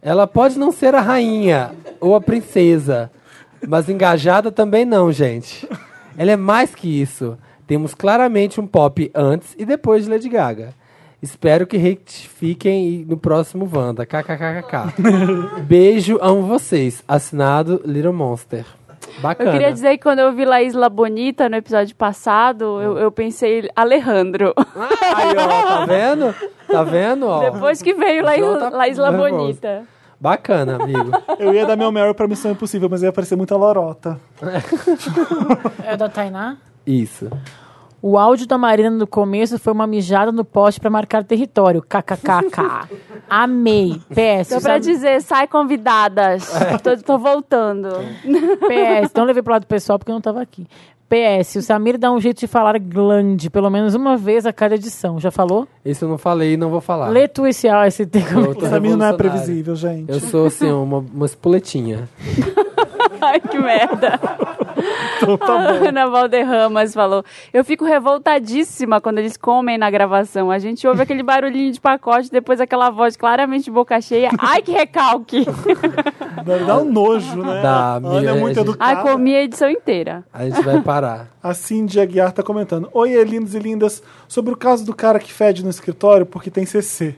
Ela 0.00 0.24
pode 0.24 0.56
não 0.56 0.70
ser 0.70 0.94
a 0.94 1.00
rainha 1.00 1.72
ou 2.00 2.14
a 2.14 2.20
princesa, 2.20 3.10
mas 3.66 3.88
engajada 3.88 4.52
também 4.52 4.84
não, 4.84 5.10
gente. 5.10 5.68
Ela 6.16 6.30
é 6.30 6.36
mais 6.36 6.76
que 6.76 7.02
isso. 7.02 7.36
Temos 7.66 7.92
claramente 7.92 8.60
um 8.60 8.68
pop 8.68 9.10
antes 9.12 9.52
e 9.58 9.64
depois 9.64 10.04
de 10.04 10.10
Lady 10.10 10.28
Gaga. 10.28 10.72
Espero 11.20 11.66
que 11.66 11.76
retifiquem 11.76 13.04
no 13.08 13.16
próximo 13.16 13.68
Wanda. 13.72 14.06
KKKK. 14.06 14.94
Beijo, 15.66 16.18
amo 16.22 16.42
vocês. 16.42 17.02
Assinado 17.08 17.80
Little 17.84 18.12
Monster. 18.12 18.64
Bacana. 19.20 19.48
Eu 19.50 19.52
queria 19.52 19.72
dizer 19.72 19.96
que 19.96 20.02
quando 20.04 20.20
eu 20.20 20.32
vi 20.32 20.44
La 20.44 20.62
Isla 20.62 20.88
Bonita 20.88 21.48
no 21.48 21.56
episódio 21.56 21.94
passado, 21.96 22.80
eu, 22.80 22.98
eu 22.98 23.10
pensei 23.10 23.68
Alejandro. 23.74 24.54
Aí, 24.56 25.34
ó, 25.36 25.46
tá 25.78 25.86
vendo? 25.86 26.34
Tá 26.68 26.82
vendo, 26.84 27.26
ó? 27.26 27.50
Depois 27.50 27.82
que 27.82 27.94
veio 27.94 28.22
La, 28.24 28.36
João 28.36 28.56
Isla- 28.56 28.70
tá 28.70 28.76
La 28.76 28.88
Isla 28.88 29.10
nervoso. 29.10 29.34
Bonita. 29.36 29.82
Bacana, 30.20 30.76
amigo. 30.82 31.10
Eu 31.38 31.52
ia 31.54 31.64
dar 31.66 31.76
meu 31.76 31.90
Meryl 31.90 32.14
pra 32.14 32.28
Missão 32.28 32.50
Impossível, 32.52 32.88
mas 32.88 33.02
ia 33.02 33.08
aparecer 33.08 33.34
muita 33.36 33.56
lorota. 33.56 34.20
É 35.84 35.96
da 35.96 36.08
Tainá? 36.08 36.56
Isso. 36.86 37.28
O 38.00 38.16
áudio 38.16 38.46
da 38.46 38.56
Marina 38.56 38.90
no 38.90 39.06
começo 39.06 39.58
foi 39.58 39.72
uma 39.72 39.86
mijada 39.86 40.30
no 40.30 40.44
poste 40.44 40.80
pra 40.80 40.88
marcar 40.88 41.24
território. 41.24 41.82
KKKK. 41.82 42.88
Amei. 43.28 44.00
PS. 44.08 44.48
Só 44.48 44.60
pra 44.60 44.78
dizer, 44.78 45.20
sai 45.20 45.48
convidadas. 45.48 46.48
tô, 46.82 46.96
tô 46.96 47.18
voltando. 47.18 47.88
PS. 47.88 49.12
Não 49.14 49.24
levei 49.24 49.42
pro 49.42 49.52
lado 49.52 49.66
pessoal 49.66 49.98
porque 49.98 50.12
eu 50.12 50.14
não 50.14 50.20
tava 50.20 50.40
aqui. 50.40 50.66
PS. 51.08 51.56
O 51.56 51.62
Samir 51.62 51.98
dá 51.98 52.12
um 52.12 52.20
jeito 52.20 52.40
de 52.40 52.46
falar 52.46 52.78
glande, 52.78 53.48
pelo 53.48 53.70
menos 53.70 53.94
uma 53.94 54.16
vez 54.16 54.44
a 54.46 54.52
cada 54.52 54.74
edição. 54.74 55.18
Já 55.18 55.30
falou? 55.30 55.66
Esse 55.84 56.04
eu 56.04 56.08
não 56.08 56.18
falei 56.18 56.52
e 56.52 56.56
não 56.56 56.70
vou 56.70 56.80
falar. 56.80 57.08
Lê 57.08 57.26
tu 57.26 57.46
esse, 57.46 57.66
tô 58.06 58.18
Essa 58.66 58.78
mina 58.78 58.96
não 58.96 59.06
é 59.06 59.12
previsível, 59.14 59.74
gente. 59.74 60.10
Eu 60.10 60.20
sou, 60.20 60.46
assim, 60.46 60.70
uma, 60.70 60.98
uma 60.98 61.26
espoletinha. 61.26 62.08
Ai, 63.20 63.40
que 63.40 63.58
merda. 63.58 64.20
Então 65.16 65.36
tá 65.36 65.52
A 65.54 65.70
Ana 65.88 66.06
Valderramas 66.08 66.94
falou: 66.94 67.24
Eu 67.52 67.64
fico 67.64 67.84
revoltadíssima 67.84 69.00
quando 69.00 69.18
eles 69.18 69.36
comem 69.36 69.76
na 69.78 69.90
gravação. 69.90 70.50
A 70.50 70.58
gente 70.58 70.86
ouve 70.86 71.02
aquele 71.02 71.22
barulhinho 71.22 71.72
de 71.72 71.80
pacote, 71.80 72.30
depois 72.30 72.60
aquela 72.60 72.90
voz 72.90 73.16
claramente 73.16 73.70
boca 73.70 74.00
cheia. 74.00 74.30
Ai, 74.38 74.62
que 74.62 74.72
recalque! 74.72 75.44
Dá, 76.44 76.56
dá 76.58 76.78
um 76.78 76.84
nojo, 76.90 77.42
né? 77.42 77.60
Dá, 77.62 77.94
A 77.94 77.96
Ana 77.96 78.30
é 78.30 78.32
muito 78.34 78.44
a 78.60 78.62
gente- 78.62 78.70
educada. 78.70 79.00
Ai, 79.00 79.02
comi 79.02 79.34
a 79.34 79.42
edição 79.42 79.68
inteira. 79.68 80.24
A 80.32 80.44
gente 80.44 80.62
vai 80.62 80.80
parar. 80.80 81.26
A 81.42 81.52
Cindy 81.52 82.00
Aguiar 82.00 82.32
tá 82.32 82.42
comentando. 82.42 82.88
Oi, 82.92 83.22
lindos 83.24 83.54
e 83.54 83.58
lindas. 83.58 84.02
Sobre 84.26 84.52
o 84.52 84.56
caso 84.56 84.84
do 84.86 84.94
cara 84.94 85.18
que 85.18 85.32
fede 85.32 85.62
no 85.64 85.70
escritório 85.70 86.24
porque 86.24 86.50
tem 86.50 86.64
CC. 86.64 87.14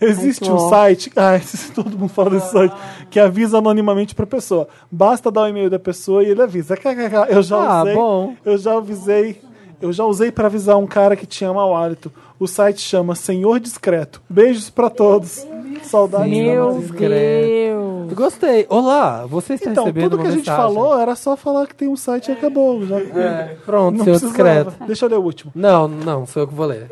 Existe 0.00 0.44
que 0.44 0.50
um 0.50 0.54
ó. 0.54 0.68
site, 0.68 1.10
ai, 1.16 1.42
todo 1.74 1.98
mundo 1.98 2.08
fala 2.08 2.30
desse 2.30 2.50
site, 2.50 2.74
que 3.10 3.18
avisa 3.20 3.58
anonimamente 3.58 4.14
pra 4.14 4.26
pessoa. 4.26 4.68
Basta 4.90 5.30
dar 5.30 5.42
o 5.42 5.48
e-mail 5.48 5.68
da 5.70 5.78
pessoa 5.78 6.22
e 6.22 6.28
ele 6.30 6.42
avisa. 6.42 6.76
KKK, 6.76 7.26
Eu 7.30 7.42
já 7.42 7.56
Ah, 7.56 7.82
usei. 7.82 7.94
bom. 7.94 8.34
Eu 8.44 8.58
já 8.58 8.76
avisei. 8.76 9.40
Eu 9.80 9.92
já 9.92 10.04
usei 10.04 10.30
pra 10.30 10.46
avisar 10.46 10.76
um 10.78 10.86
cara 10.86 11.16
que 11.16 11.26
tinha 11.26 11.52
mau 11.52 11.74
hálito. 11.76 12.12
O 12.38 12.46
site 12.46 12.80
chama 12.80 13.14
Senhor 13.16 13.58
Discreto. 13.58 14.22
Beijos 14.28 14.70
pra 14.70 14.88
todos. 14.88 15.44
Saudades 15.82 16.28
da 16.30 16.32
Meu 16.42 16.72
Marina. 16.74 16.98
Deus. 17.08 18.12
Gostei. 18.12 18.66
Olá, 18.68 19.26
você 19.26 19.54
está 19.54 19.70
Então, 19.70 19.84
recebendo 19.84 20.10
tudo 20.10 20.18
que 20.18 20.22
uma 20.24 20.28
a 20.28 20.36
gente 20.36 20.48
mensagem. 20.48 20.74
falou 20.74 20.98
era 21.00 21.16
só 21.16 21.36
falar 21.36 21.66
que 21.66 21.74
tem 21.74 21.88
um 21.88 21.96
site 21.96 22.28
e 22.28 22.32
acabou. 22.32 22.86
Já. 22.86 22.98
É, 23.00 23.56
pronto, 23.66 23.96
Não 23.98 24.04
seu 24.04 24.14
precisava. 24.14 24.32
discreto. 24.64 24.84
Deixa 24.86 25.04
eu 25.06 25.08
ler 25.10 25.16
o 25.18 25.22
último. 25.22 25.50
Não, 25.54 25.88
não, 25.88 26.24
sou 26.26 26.42
eu 26.42 26.46
que 26.48 26.54
vou 26.54 26.66
ler. 26.66 26.88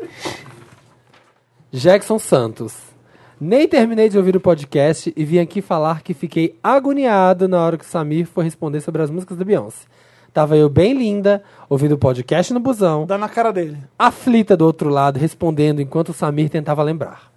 Jackson 1.71 2.19
Santos. 2.19 2.73
Nem 3.43 3.67
terminei 3.67 4.07
de 4.07 4.19
ouvir 4.19 4.35
o 4.35 4.39
podcast 4.39 5.11
e 5.17 5.25
vim 5.25 5.39
aqui 5.39 5.63
falar 5.63 6.01
que 6.03 6.13
fiquei 6.13 6.55
agoniado 6.63 7.47
na 7.47 7.59
hora 7.59 7.75
que 7.75 7.83
o 7.83 7.87
Samir 7.87 8.27
foi 8.27 8.43
responder 8.43 8.81
sobre 8.81 9.01
as 9.01 9.09
músicas 9.09 9.35
da 9.35 9.43
Beyoncé. 9.43 9.85
Tava 10.31 10.55
eu 10.55 10.69
bem 10.69 10.93
linda, 10.93 11.41
ouvindo 11.67 11.93
o 11.93 11.97
podcast 11.97 12.53
no 12.53 12.59
busão, 12.59 13.03
Dá 13.07 13.17
na 13.17 13.27
cara 13.27 13.51
dele. 13.51 13.77
aflita 13.97 14.55
do 14.55 14.63
outro 14.63 14.89
lado, 14.89 15.17
respondendo 15.17 15.81
enquanto 15.81 16.09
o 16.09 16.13
Samir 16.13 16.49
tentava 16.51 16.83
lembrar. 16.83 17.31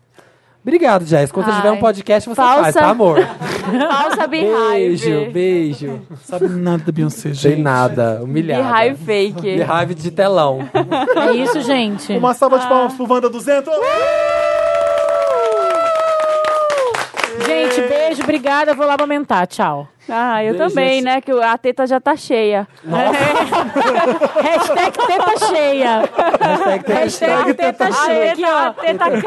Obrigado, 0.63 1.07
Jess. 1.07 1.33
Quando 1.33 1.47
você 1.47 1.53
Ai. 1.53 1.57
tiver 1.57 1.71
um 1.73 1.79
podcast, 1.79 2.29
você 2.29 2.35
Falsa- 2.37 2.63
faz, 2.63 2.75
tá, 2.75 2.89
amor? 2.91 3.19
Falsa 3.89 4.27
Beijo, 4.27 5.09
beehive. 5.11 5.31
beijo. 5.33 6.01
Sabe 6.23 6.49
nada 6.49 6.85
da 6.85 6.93
Beyoncé, 6.93 7.35
Sem 7.35 7.35
gente. 7.35 7.63
nada, 7.63 8.21
humilhada. 8.23 8.63
Beehive 8.73 9.05
fake. 9.05 9.43
Beehive 9.57 9.95
de 9.95 10.11
telão. 10.11 10.61
É 11.17 11.33
isso, 11.33 11.61
gente. 11.63 12.13
Uma 12.13 12.35
salva 12.35 12.59
de 12.59 12.67
palmas 12.69 12.93
pro 12.95 13.11
Wanda 13.11 13.29
200. 13.31 13.73
Beijo, 18.15 18.23
obrigada. 18.23 18.75
Vou 18.75 18.87
lá 18.87 18.95
amamentar. 18.95 19.47
Tchau. 19.47 19.89
Ah, 20.09 20.45
eu 20.45 20.55
Beijo, 20.55 20.69
também, 20.69 21.01
né? 21.03 21.21
Que 21.21 21.33
a 21.33 21.57
teta 21.57 21.87
já 21.87 21.99
tá 22.01 22.15
cheia. 22.17 22.69
Hashtag 24.43 24.99
teta 25.07 25.47
cheia. 25.49 26.03
Hashtag 26.95 27.55
teta 27.55 27.93
cheia. 27.93 28.33
Aqui, 28.33 28.45
ó. 28.45 28.73
Teta 28.73 29.05
Aqui, 29.07 29.17
as 29.17 29.23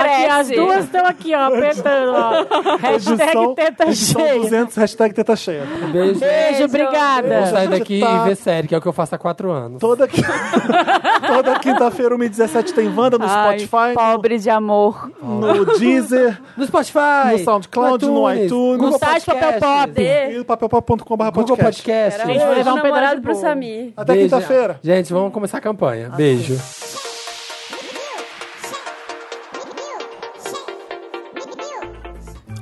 cresce. 0.47 0.55
duas 0.55 0.83
estão 0.85 1.05
aqui, 1.05 1.33
ó, 1.35 1.47
apertando, 1.47 2.13
ó. 2.15 2.77
Hashtag 2.77 3.13
Edição, 3.23 3.55
teta 3.55 3.83
edição 3.85 4.21
cheia. 4.21 4.39
200, 4.39 4.75
hashtag 4.75 5.13
teta 5.15 5.35
cheia. 5.35 5.63
Beijo. 5.91 6.19
Beijo, 6.19 6.63
obrigada. 6.65 7.39
Vou 7.41 7.47
sair 7.47 7.67
daqui 7.69 7.99
Tá. 7.99 8.11
e 8.11 8.29
ver 8.29 8.35
série, 8.35 8.67
que 8.67 8.75
é 8.75 8.77
o 8.77 8.81
que 8.81 8.87
eu 8.87 8.93
faço 8.93 9.15
há 9.15 9.17
quatro 9.17 9.49
anos. 9.51 9.79
Toda, 9.79 10.07
qui- 10.07 10.21
Toda 11.27 11.59
quinta-feira, 11.59 12.15
1h17, 12.15 12.71
tem 12.73 12.87
Wanda 12.95 13.17
no 13.17 13.25
Ai, 13.27 13.59
Spotify, 13.59 13.93
Pobre 13.95 14.37
de 14.37 14.49
amor. 14.49 15.09
no 15.21 15.65
Deezer, 15.77 16.39
No 16.55 16.65
Spotify. 16.65 17.31
no 17.31 17.39
SoundCloud, 17.39 18.05
no 18.05 18.31
iTunes, 18.31 18.45
iTunes, 18.45 18.81
No 18.81 18.97
site 18.99 19.25
Papel 19.25 19.53
Pop. 19.59 20.01
e 20.01 20.37
no 20.37 20.45
papelpop.com.br 20.45 20.66
Google 20.69 21.57
podcast. 21.57 21.83
Podcast. 21.83 22.27
Gente, 22.27 22.45
vou 22.45 22.55
levar 22.55 22.73
um 22.73 22.75
pedaço 22.75 22.93
namorado 22.93 23.21
pro. 23.21 23.35
Samir. 23.35 23.93
Até 23.95 24.17
quinta-feira. 24.17 24.79
Gente, 24.83 25.13
vamos 25.13 25.33
começar 25.33 25.57
a 25.57 25.61
campanha. 25.61 26.09
Beijo. 26.09 26.57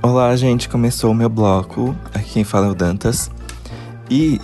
Olá, 0.01 0.35
gente, 0.35 0.69
começou 0.69 1.11
o 1.11 1.16
meu 1.16 1.30
bloco. 1.30 1.95
Aqui 2.14 2.34
quem 2.34 2.43
fala 2.43 2.67
é 2.67 2.69
o 2.69 2.75
Dantas. 2.75 3.32
E 4.09 4.40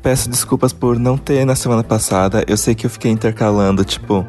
peço 0.00 0.30
desculpas 0.30 0.72
por 0.72 0.98
não 0.98 1.18
ter 1.18 1.44
na 1.44 1.56
semana 1.56 1.82
passada. 1.82 2.44
Eu 2.46 2.56
sei 2.56 2.74
que 2.74 2.86
eu 2.86 2.90
fiquei 2.90 3.10
intercalando, 3.10 3.84
tipo, 3.84 4.24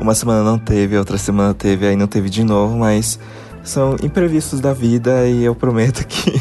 uma 0.00 0.14
semana 0.14 0.42
não 0.42 0.58
teve, 0.58 0.98
outra 0.98 1.16
semana 1.18 1.54
teve, 1.54 1.86
aí 1.86 1.96
não 1.96 2.08
teve 2.08 2.28
de 2.28 2.42
novo, 2.42 2.76
mas 2.76 3.18
são 3.62 3.96
imprevistos 4.02 4.60
da 4.60 4.72
vida 4.72 5.26
e 5.28 5.44
eu 5.44 5.54
prometo 5.54 6.04
que 6.06 6.32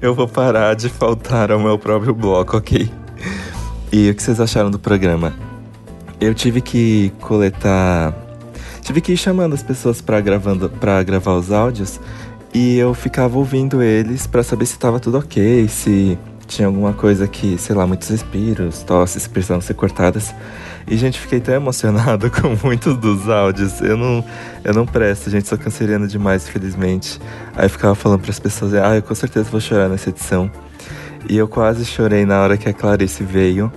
eu 0.00 0.14
vou 0.14 0.28
parar 0.28 0.74
de 0.74 0.88
faltar 0.88 1.50
ao 1.50 1.58
meu 1.58 1.78
próprio 1.78 2.14
bloco, 2.14 2.56
ok? 2.56 2.90
E 3.92 4.10
o 4.10 4.14
que 4.14 4.22
vocês 4.22 4.40
acharam 4.40 4.70
do 4.70 4.78
programa? 4.78 5.34
Eu 6.20 6.34
tive 6.34 6.60
que 6.60 7.12
coletar. 7.20 8.14
Tive 8.82 9.00
que 9.00 9.12
ir 9.12 9.16
chamando 9.16 9.54
as 9.54 9.62
pessoas 9.62 10.00
pra, 10.00 10.20
gravando, 10.20 10.68
pra 10.68 11.02
gravar 11.02 11.34
os 11.34 11.50
áudios 11.50 12.00
e 12.54 12.78
eu 12.78 12.94
ficava 12.94 13.36
ouvindo 13.36 13.82
eles 13.82 14.26
pra 14.26 14.42
saber 14.42 14.64
se 14.64 14.78
tava 14.78 14.98
tudo 14.98 15.18
ok, 15.18 15.68
se 15.68 16.18
tinha 16.46 16.66
alguma 16.66 16.92
coisa 16.92 17.26
que, 17.28 17.58
sei 17.58 17.74
lá, 17.74 17.86
muitos 17.86 18.08
respiros, 18.08 18.82
tosses 18.82 19.26
precisavam 19.26 19.60
ser 19.60 19.74
cortadas. 19.74 20.34
E, 20.86 20.96
gente, 20.96 21.18
fiquei 21.18 21.40
tão 21.40 21.54
emocionado 21.54 22.30
com 22.32 22.56
muitos 22.64 22.96
dos 22.96 23.28
áudios. 23.28 23.80
Eu 23.80 23.96
não, 23.96 24.24
eu 24.64 24.72
não 24.72 24.86
presto, 24.86 25.28
gente, 25.30 25.48
sou 25.48 25.58
canceriano 25.58 26.06
demais, 26.06 26.48
infelizmente. 26.48 27.20
Aí 27.56 27.68
ficava 27.68 27.94
falando 27.94 28.20
pras 28.20 28.38
pessoas, 28.38 28.74
ah, 28.74 28.94
eu 28.94 29.02
com 29.02 29.14
certeza 29.14 29.50
vou 29.50 29.60
chorar 29.60 29.88
nessa 29.88 30.10
edição. 30.10 30.50
E 31.28 31.36
eu 31.36 31.48
quase 31.48 31.84
chorei 31.84 32.24
na 32.24 32.40
hora 32.40 32.56
que 32.56 32.68
a 32.68 32.72
Clarice 32.72 33.24
veio 33.24 33.72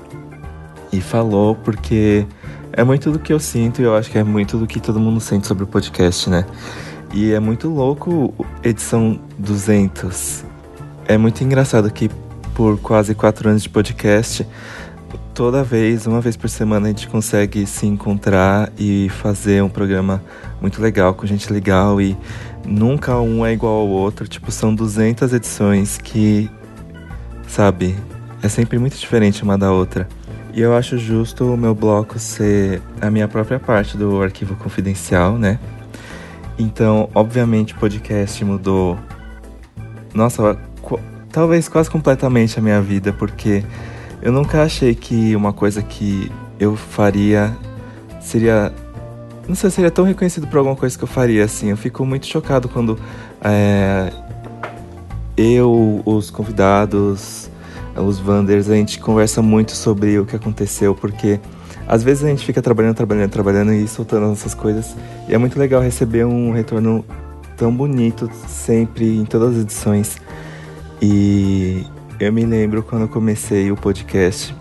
e 0.92 1.02
falou, 1.02 1.56
porque 1.56 2.26
é 2.74 2.84
muito 2.84 3.12
do 3.12 3.18
que 3.18 3.34
eu 3.34 3.40
sinto 3.40 3.82
e 3.82 3.86
eu 3.86 3.96
acho 3.96 4.12
que 4.12 4.18
é 4.18 4.24
muito 4.24 4.58
do 4.58 4.68
que 4.68 4.80
todo 4.80 5.00
mundo 5.00 5.20
sente 5.20 5.48
sobre 5.48 5.64
o 5.64 5.68
podcast, 5.68 6.30
né? 6.30 6.46
E 7.12 7.32
é 7.32 7.40
muito 7.40 7.70
louco 7.70 8.34
edição 8.64 9.20
200. 9.40 10.46
É 11.08 11.18
muito 11.18 11.44
engraçado 11.44 11.92
que 11.92 12.10
por 12.54 12.78
quase 12.80 13.16
quatro 13.16 13.50
anos 13.50 13.64
de 13.64 13.70
podcast, 13.70 14.46
toda 15.40 15.64
vez, 15.64 16.06
uma 16.06 16.20
vez 16.20 16.36
por 16.36 16.50
semana, 16.50 16.88
a 16.88 16.90
gente 16.90 17.08
consegue 17.08 17.66
se 17.66 17.88
encontrar 17.88 18.74
e 18.78 19.08
fazer 19.08 19.64
um 19.64 19.70
programa 19.70 20.22
muito 20.60 20.82
legal, 20.82 21.14
com 21.14 21.26
gente 21.26 21.54
legal 21.54 22.02
e 22.02 22.18
nunca 22.68 23.18
um 23.22 23.46
é 23.46 23.54
igual 23.54 23.76
ao 23.76 23.88
outro. 23.88 24.28
Tipo, 24.28 24.52
são 24.52 24.76
200 24.76 25.32
edições 25.32 25.98
que, 25.98 26.52
sabe, 27.48 27.96
é 28.44 28.50
sempre 28.50 28.78
muito 28.78 28.98
diferente 28.98 29.42
uma 29.42 29.58
da 29.58 29.72
outra. 29.72 30.10
E 30.54 30.60
eu 30.60 30.76
acho 30.76 30.98
justo 30.98 31.54
o 31.54 31.56
meu 31.56 31.74
bloco 31.74 32.20
ser 32.20 32.82
a 33.00 33.10
minha 33.10 33.30
própria 33.30 33.62
parte 33.62 33.96
do 33.96 34.22
arquivo 34.22 34.58
confidencial, 34.58 35.38
né? 35.38 35.58
Então, 36.58 37.10
obviamente, 37.16 37.74
o 37.74 37.78
podcast 37.78 38.44
mudou. 38.44 39.00
Nossa, 40.14 40.60
talvez 41.32 41.70
quase 41.70 41.90
completamente 41.90 42.60
a 42.60 42.62
minha 42.62 42.82
vida, 42.82 43.14
porque 43.14 43.64
eu 44.22 44.32
nunca 44.32 44.64
achei 44.64 44.94
que 44.94 45.36
uma 45.36 45.54
coisa 45.54 45.82
que 45.82 46.32
eu 46.60 46.76
faria 46.76 47.56
seria. 48.20 48.74
Não 49.48 49.56
sei, 49.56 49.70
seria 49.70 49.90
tão 49.90 50.06
reconhecido 50.06 50.46
por 50.46 50.58
alguma 50.58 50.76
coisa 50.76 50.98
que 50.98 51.04
eu 51.04 51.08
faria, 51.08 51.44
assim. 51.44 51.70
Eu 51.70 51.78
fico 51.78 52.06
muito 52.06 52.28
chocado 52.28 52.70
quando 52.70 53.00
é, 53.42 54.12
eu, 55.36 56.04
os 56.06 56.30
convidados, 56.30 57.50
os 57.96 58.20
Wanders, 58.20 58.70
a 58.70 58.76
gente 58.76 59.00
conversa 59.00 59.42
muito 59.42 59.72
sobre 59.72 60.20
o 60.20 60.26
que 60.26 60.36
aconteceu, 60.36 60.94
porque 60.94 61.40
às 61.88 62.04
vezes 62.04 62.24
a 62.24 62.28
gente 62.28 62.46
fica 62.46 62.62
trabalhando, 62.62 62.96
trabalhando, 62.96 63.32
trabalhando 63.32 63.74
e 63.74 63.88
soltando 63.88 64.32
essas 64.32 64.54
coisas. 64.54 64.96
E 65.28 65.34
é 65.34 65.38
muito 65.38 65.58
legal 65.58 65.82
receber 65.82 66.26
um 66.26 66.52
retorno 66.52 67.04
tão 67.58 67.74
bonito 67.74 68.30
sempre 68.48 69.18
em 69.18 69.26
todas 69.26 69.56
as 69.56 69.62
edições. 69.64 70.18
E 71.02 71.86
eu 72.20 72.34
me 72.34 72.46
lembro 72.46 72.84
quando 72.84 73.08
comecei 73.08 73.72
o 73.72 73.78
podcast. 73.78 74.54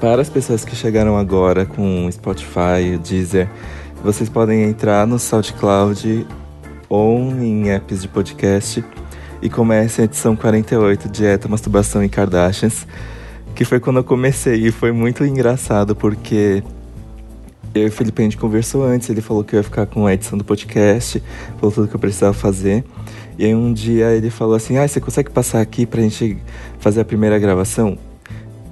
Para 0.00 0.22
as 0.22 0.30
pessoas 0.30 0.64
que 0.64 0.74
chegaram 0.74 1.18
agora 1.18 1.66
com 1.66 2.10
Spotify, 2.10 2.98
Deezer, 3.02 3.48
vocês 4.02 4.28
podem 4.28 4.62
entrar 4.62 5.06
no 5.06 5.18
SoundCloud 5.18 6.26
ou 6.88 7.30
em 7.40 7.70
apps 7.70 8.00
de 8.02 8.08
podcast 8.08 8.82
e 9.42 9.50
comecem 9.50 10.02
a 10.02 10.06
edição 10.06 10.34
48, 10.34 11.08
Dieta, 11.10 11.46
Masturbação 11.46 12.02
e 12.02 12.08
Kardashians, 12.08 12.86
que 13.54 13.64
foi 13.66 13.78
quando 13.78 13.98
eu 13.98 14.04
comecei 14.04 14.66
e 14.66 14.72
foi 14.72 14.92
muito 14.92 15.24
engraçado 15.26 15.94
porque 15.94 16.64
eu 17.74 17.82
e 17.82 17.86
o 17.86 17.92
Felipe 17.92 18.22
a 18.22 18.24
gente 18.24 18.38
conversou 18.38 18.84
antes, 18.84 19.10
ele 19.10 19.20
falou 19.20 19.44
que 19.44 19.54
eu 19.54 19.58
ia 19.58 19.64
ficar 19.64 19.86
com 19.86 20.06
a 20.06 20.14
edição 20.14 20.38
do 20.38 20.44
podcast, 20.44 21.22
falou 21.58 21.70
tudo 21.70 21.86
que 21.86 21.94
eu 21.94 22.00
precisava 22.00 22.32
fazer. 22.32 22.82
E 23.38 23.44
aí 23.44 23.54
um 23.54 23.72
dia 23.72 24.12
ele 24.12 24.30
falou 24.30 24.54
assim: 24.54 24.76
"Ah, 24.76 24.86
você 24.86 25.00
consegue 25.00 25.30
passar 25.30 25.60
aqui 25.60 25.86
pra 25.86 26.00
gente 26.02 26.38
fazer 26.78 27.00
a 27.00 27.04
primeira 27.04 27.38
gravação?" 27.38 27.98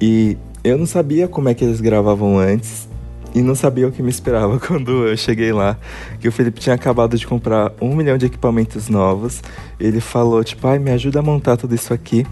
E 0.01 0.37
eu 0.63 0.79
não 0.79 0.87
sabia 0.87 1.29
como 1.29 1.49
é 1.49 1.55
que 1.55 1.65
eles 1.65 1.81
gravavam 1.81 2.39
antes 2.39 2.89
e 3.35 3.43
não 3.43 3.55
sabia 3.55 3.87
o 3.87 3.93
que 3.93 4.03
me 4.03 4.11
esperava 4.11 4.59
quando 4.61 5.07
eu 5.07 5.17
cheguei 5.17 5.53
lá. 5.53 5.77
Que 6.21 6.29
o 6.29 6.33
Felipe 6.33 6.61
tinha 6.61 6.75
acabado 6.75 7.17
de 7.17 7.27
comprar 7.27 7.73
um 7.81 7.95
milhão 7.95 8.19
de 8.19 8.27
equipamentos 8.27 8.89
novos. 8.89 9.43
Ele 9.79 10.01
falou, 10.01 10.43
tipo, 10.43 10.67
ai, 10.67 10.79
me 10.79 10.91
ajuda 10.91 11.21
a 11.21 11.23
montar 11.23 11.57
tudo 11.57 11.75
isso 11.75 11.93
aqui. 11.93 12.27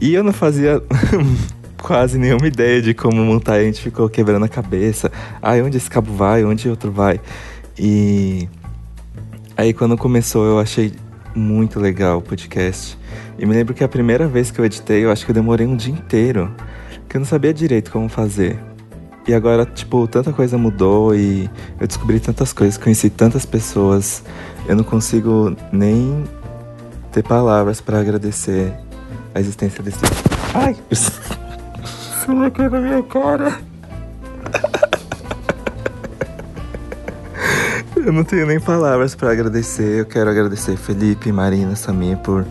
E 0.00 0.14
eu 0.14 0.22
não 0.22 0.32
fazia 0.32 0.82
quase 1.80 2.18
nenhuma 2.18 2.46
ideia 2.46 2.82
de 2.82 2.92
como 2.92 3.24
montar. 3.24 3.54
A 3.54 3.64
gente 3.64 3.80
ficou 3.80 4.08
quebrando 4.08 4.44
a 4.44 4.48
cabeça. 4.48 5.10
Ai, 5.40 5.62
onde 5.62 5.76
esse 5.76 5.88
cabo 5.88 6.12
vai? 6.12 6.44
Onde 6.44 6.68
outro 6.68 6.90
vai? 6.92 7.20
E 7.78 8.48
aí 9.56 9.72
quando 9.72 9.96
começou 9.96 10.44
eu 10.44 10.58
achei 10.58 10.92
muito 11.36 11.78
legal 11.78 12.18
o 12.18 12.22
podcast. 12.22 12.98
E 13.38 13.44
me 13.44 13.54
lembro 13.54 13.74
que 13.74 13.84
a 13.84 13.88
primeira 13.88 14.26
vez 14.26 14.50
que 14.50 14.58
eu 14.58 14.64
editei, 14.64 15.04
eu 15.04 15.10
acho 15.10 15.24
que 15.24 15.30
eu 15.30 15.34
demorei 15.34 15.66
um 15.66 15.76
dia 15.76 15.92
inteiro. 15.92 16.52
Que 17.08 17.16
eu 17.16 17.20
não 17.20 17.26
sabia 17.26 17.52
direito 17.52 17.90
como 17.90 18.08
fazer. 18.08 18.58
E 19.28 19.34
agora, 19.34 19.66
tipo, 19.66 20.06
tanta 20.06 20.32
coisa 20.32 20.56
mudou 20.56 21.14
e 21.14 21.50
eu 21.80 21.86
descobri 21.86 22.20
tantas 22.20 22.52
coisas, 22.52 22.78
conheci 22.78 23.10
tantas 23.10 23.44
pessoas. 23.44 24.22
Eu 24.68 24.76
não 24.76 24.84
consigo 24.84 25.56
nem 25.72 26.24
ter 27.12 27.22
palavras 27.22 27.80
pra 27.80 28.00
agradecer 28.00 28.72
a 29.34 29.40
existência 29.40 29.82
desse. 29.82 29.98
Ai! 30.54 30.76
Isso 30.90 32.32
na 32.32 32.80
minha 32.80 33.02
cara. 33.02 33.58
Eu 38.06 38.12
não 38.12 38.22
tenho 38.22 38.46
nem 38.46 38.60
palavras 38.60 39.16
pra 39.16 39.32
agradecer. 39.32 39.98
Eu 39.98 40.06
quero 40.06 40.30
agradecer 40.30 40.76
Felipe, 40.76 41.32
Marina, 41.32 41.74
Samir 41.74 42.16
por 42.18 42.46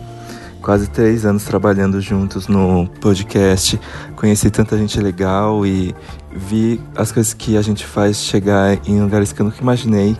quase 0.60 0.86
três 0.90 1.24
anos 1.24 1.44
trabalhando 1.44 1.98
juntos 1.98 2.46
no 2.46 2.86
podcast. 3.00 3.80
Conheci 4.16 4.50
tanta 4.50 4.76
gente 4.76 5.00
legal 5.00 5.64
e 5.64 5.94
vi 6.30 6.78
as 6.94 7.10
coisas 7.10 7.32
que 7.32 7.56
a 7.56 7.62
gente 7.62 7.86
faz 7.86 8.18
chegar 8.18 8.78
em 8.86 9.00
lugares 9.00 9.32
que 9.32 9.40
eu 9.40 9.44
nunca 9.46 9.58
imaginei. 9.62 10.14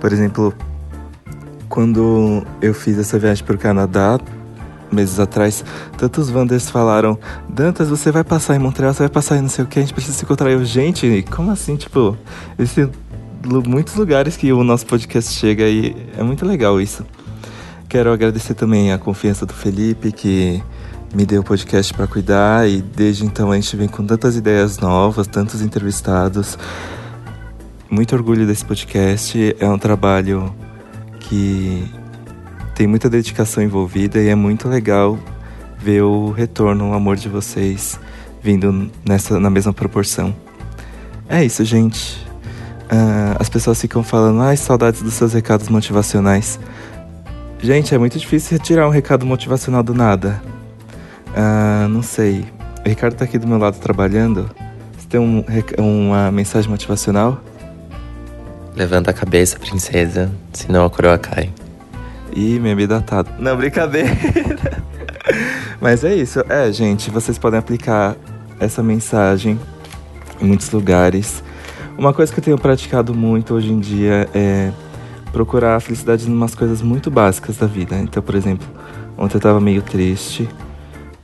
Por 0.00 0.12
exemplo, 0.12 0.52
quando 1.68 2.44
eu 2.60 2.74
fiz 2.74 2.98
essa 2.98 3.16
viagem 3.16 3.44
para 3.44 3.54
o 3.54 3.58
Canadá, 3.58 4.18
meses 4.90 5.20
atrás, 5.20 5.64
tantos 5.96 6.30
Wanders 6.30 6.68
falaram: 6.68 7.16
Dantas, 7.48 7.88
você 7.88 8.10
vai 8.10 8.24
passar 8.24 8.56
em 8.56 8.58
Montreal, 8.58 8.92
você 8.92 9.04
vai 9.04 9.08
passar 9.08 9.36
em 9.36 9.42
não 9.42 9.48
sei 9.48 9.64
o 9.64 9.68
que, 9.68 9.78
a 9.78 9.82
gente 9.82 9.94
precisa 9.94 10.16
se 10.16 10.24
encontrar. 10.24 10.50
Eu, 10.50 10.64
gente, 10.64 11.24
como 11.30 11.52
assim? 11.52 11.76
Tipo, 11.76 12.16
lu- 12.58 12.90
muitos 13.44 13.94
lugares 13.94 14.36
que 14.36 14.52
o 14.52 14.64
nosso 14.64 14.86
podcast 14.86 15.32
chega 15.32 15.68
e 15.68 15.94
é 16.16 16.22
muito 16.22 16.46
legal 16.46 16.80
isso. 16.80 17.04
Quero 17.88 18.12
agradecer 18.12 18.54
também 18.54 18.92
a 18.92 18.98
confiança 18.98 19.44
do 19.44 19.52
Felipe, 19.52 20.10
que 20.10 20.62
me 21.14 21.24
deu 21.24 21.42
o 21.42 21.44
podcast 21.44 21.92
para 21.94 22.06
cuidar 22.06 22.68
e 22.68 22.82
desde 22.82 23.24
então 23.24 23.52
a 23.52 23.54
gente 23.54 23.76
vem 23.76 23.86
com 23.86 24.04
tantas 24.04 24.36
ideias 24.36 24.78
novas, 24.78 25.26
tantos 25.26 25.62
entrevistados. 25.62 26.58
Muito 27.88 28.14
orgulho 28.16 28.46
desse 28.46 28.64
podcast, 28.64 29.54
é 29.60 29.68
um 29.68 29.78
trabalho 29.78 30.52
que 31.20 31.84
tem 32.74 32.86
muita 32.86 33.08
dedicação 33.08 33.62
envolvida 33.62 34.20
e 34.20 34.28
é 34.28 34.34
muito 34.34 34.68
legal 34.68 35.18
ver 35.78 36.02
o 36.02 36.30
retorno, 36.30 36.90
o 36.90 36.94
amor 36.94 37.16
de 37.16 37.28
vocês 37.28 38.00
vindo 38.42 38.90
nessa, 39.06 39.38
na 39.38 39.48
mesma 39.48 39.72
proporção. 39.72 40.34
É 41.28 41.44
isso, 41.44 41.64
gente. 41.64 42.23
Ah, 42.88 43.36
as 43.38 43.48
pessoas 43.48 43.80
ficam 43.80 44.02
falando, 44.02 44.40
ai, 44.42 44.56
saudades 44.56 45.02
dos 45.02 45.14
seus 45.14 45.32
recados 45.32 45.68
motivacionais. 45.68 46.58
Gente, 47.60 47.94
é 47.94 47.98
muito 47.98 48.18
difícil 48.18 48.58
retirar 48.58 48.86
um 48.86 48.90
recado 48.90 49.24
motivacional 49.24 49.82
do 49.82 49.94
nada. 49.94 50.42
Ah, 51.34 51.86
não 51.88 52.02
sei. 52.02 52.44
O 52.84 52.88
Ricardo 52.88 53.14
tá 53.14 53.24
aqui 53.24 53.38
do 53.38 53.46
meu 53.46 53.58
lado 53.58 53.78
trabalhando. 53.78 54.50
Você 54.96 55.08
tem 55.08 55.20
um 55.20 55.44
uma 55.78 56.30
mensagem 56.30 56.70
motivacional? 56.70 57.40
Levanta 58.76 59.10
a 59.10 59.14
cabeça, 59.14 59.58
princesa, 59.58 60.30
senão 60.52 60.84
a 60.84 60.90
coroa 60.90 61.16
cai. 61.16 61.50
Ih, 62.34 62.58
meme 62.58 62.86
datado. 62.86 63.30
Não, 63.38 63.56
brincadeira. 63.56 64.10
Mas 65.80 66.02
é 66.02 66.14
isso. 66.14 66.44
É, 66.48 66.70
gente, 66.72 67.10
vocês 67.10 67.38
podem 67.38 67.58
aplicar 67.58 68.16
essa 68.58 68.82
mensagem 68.82 69.58
em 70.40 70.44
muitos 70.46 70.70
lugares. 70.70 71.42
Uma 71.96 72.12
coisa 72.12 72.32
que 72.32 72.40
eu 72.40 72.44
tenho 72.44 72.58
praticado 72.58 73.14
muito 73.14 73.54
hoje 73.54 73.72
em 73.72 73.78
dia 73.78 74.28
é 74.34 74.72
procurar 75.30 75.76
a 75.76 75.80
felicidade 75.80 76.28
em 76.28 76.32
umas 76.32 76.54
coisas 76.54 76.82
muito 76.82 77.08
básicas 77.08 77.56
da 77.56 77.66
vida. 77.66 77.96
Então, 77.96 78.20
por 78.20 78.34
exemplo, 78.34 78.66
ontem 79.16 79.36
eu 79.36 79.40
tava 79.40 79.60
meio 79.60 79.80
triste. 79.80 80.48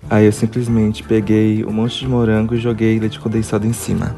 Aí 0.08 0.26
eu 0.26 0.32
simplesmente 0.32 1.02
peguei 1.02 1.65
um 1.65 1.73
monte 1.73 1.99
de 1.99 2.08
morango 2.08 2.55
e 2.55 2.58
joguei 2.58 2.99
leite 3.00 3.18
condensado 3.18 3.66
em 3.66 3.73
cima. 3.73 4.15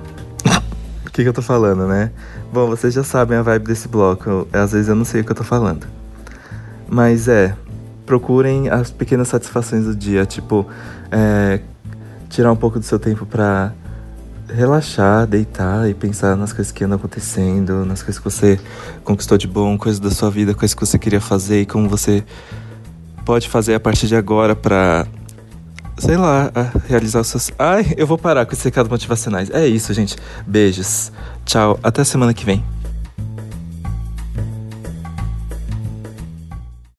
O 1.07 1.11
que, 1.11 1.23
que 1.23 1.29
eu 1.29 1.33
tô 1.33 1.43
falando, 1.43 1.87
né? 1.87 2.11
Bom, 2.53 2.67
vocês 2.69 2.95
já 2.95 3.05
sabem 3.05 3.37
a 3.37 3.43
vibe 3.43 3.67
desse 3.67 3.89
bloco. 3.89 4.47
Às 4.53 4.73
vezes 4.73 4.89
eu 4.89 4.95
não 4.95 5.05
sei 5.05 5.23
o 5.23 5.25
que 5.25 5.33
eu 5.33 5.37
tô 5.37 5.45
falando. 5.45 5.87
Mas 6.89 7.29
é, 7.29 7.55
procurem 8.05 8.69
as 8.69 8.91
pequenas 8.91 9.29
satisfações 9.29 9.85
do 9.85 9.95
dia, 9.95 10.27
tipo, 10.27 10.67
é, 11.11 11.61
tirar 12.29 12.53
um 12.53 12.57
pouco 12.57 12.79
do 12.79 12.85
seu 12.85 12.99
tempo 12.99 13.27
pra 13.27 13.73
relaxar, 14.55 15.27
deitar 15.27 15.89
e 15.89 15.95
pensar 15.95 16.37
nas 16.37 16.53
coisas 16.53 16.73
que 16.73 16.85
andam 16.85 16.97
acontecendo, 16.97 17.85
nas 17.85 18.03
coisas 18.03 18.19
que 18.19 18.25
você 18.25 18.61
conquistou 19.05 19.39
de 19.39 19.47
bom, 19.47 19.77
coisas 19.77 20.01
da 20.01 20.11
sua 20.11 20.31
vida, 20.31 20.55
coisas 20.55 20.75
que 20.75 20.81
você 20.85 20.99
queria 20.99 21.21
fazer 21.21 21.63
e 21.63 21.67
como 21.67 21.89
você 21.89 22.25
pode 23.25 23.49
fazer 23.49 23.75
a 23.75 23.81
partir 23.81 24.07
de 24.07 24.17
agora 24.17 24.55
pra, 24.55 25.07
sei 25.99 26.17
lá, 26.17 26.51
realizar 26.89 27.21
os 27.21 27.29
seus. 27.29 27.51
Ai, 27.59 27.95
eu 27.97 28.07
vou 28.07 28.19
parar 28.19 28.47
com 28.47 28.53
esses 28.53 28.65
recados 28.65 28.91
motivacionais. 28.91 29.51
É 29.51 29.67
isso, 29.67 29.93
gente. 29.95 30.17
Beijos. 30.47 31.13
Tchau. 31.45 31.79
Até 31.83 32.05
semana 32.05 32.35
que 32.35 32.45
vem. 32.45 32.65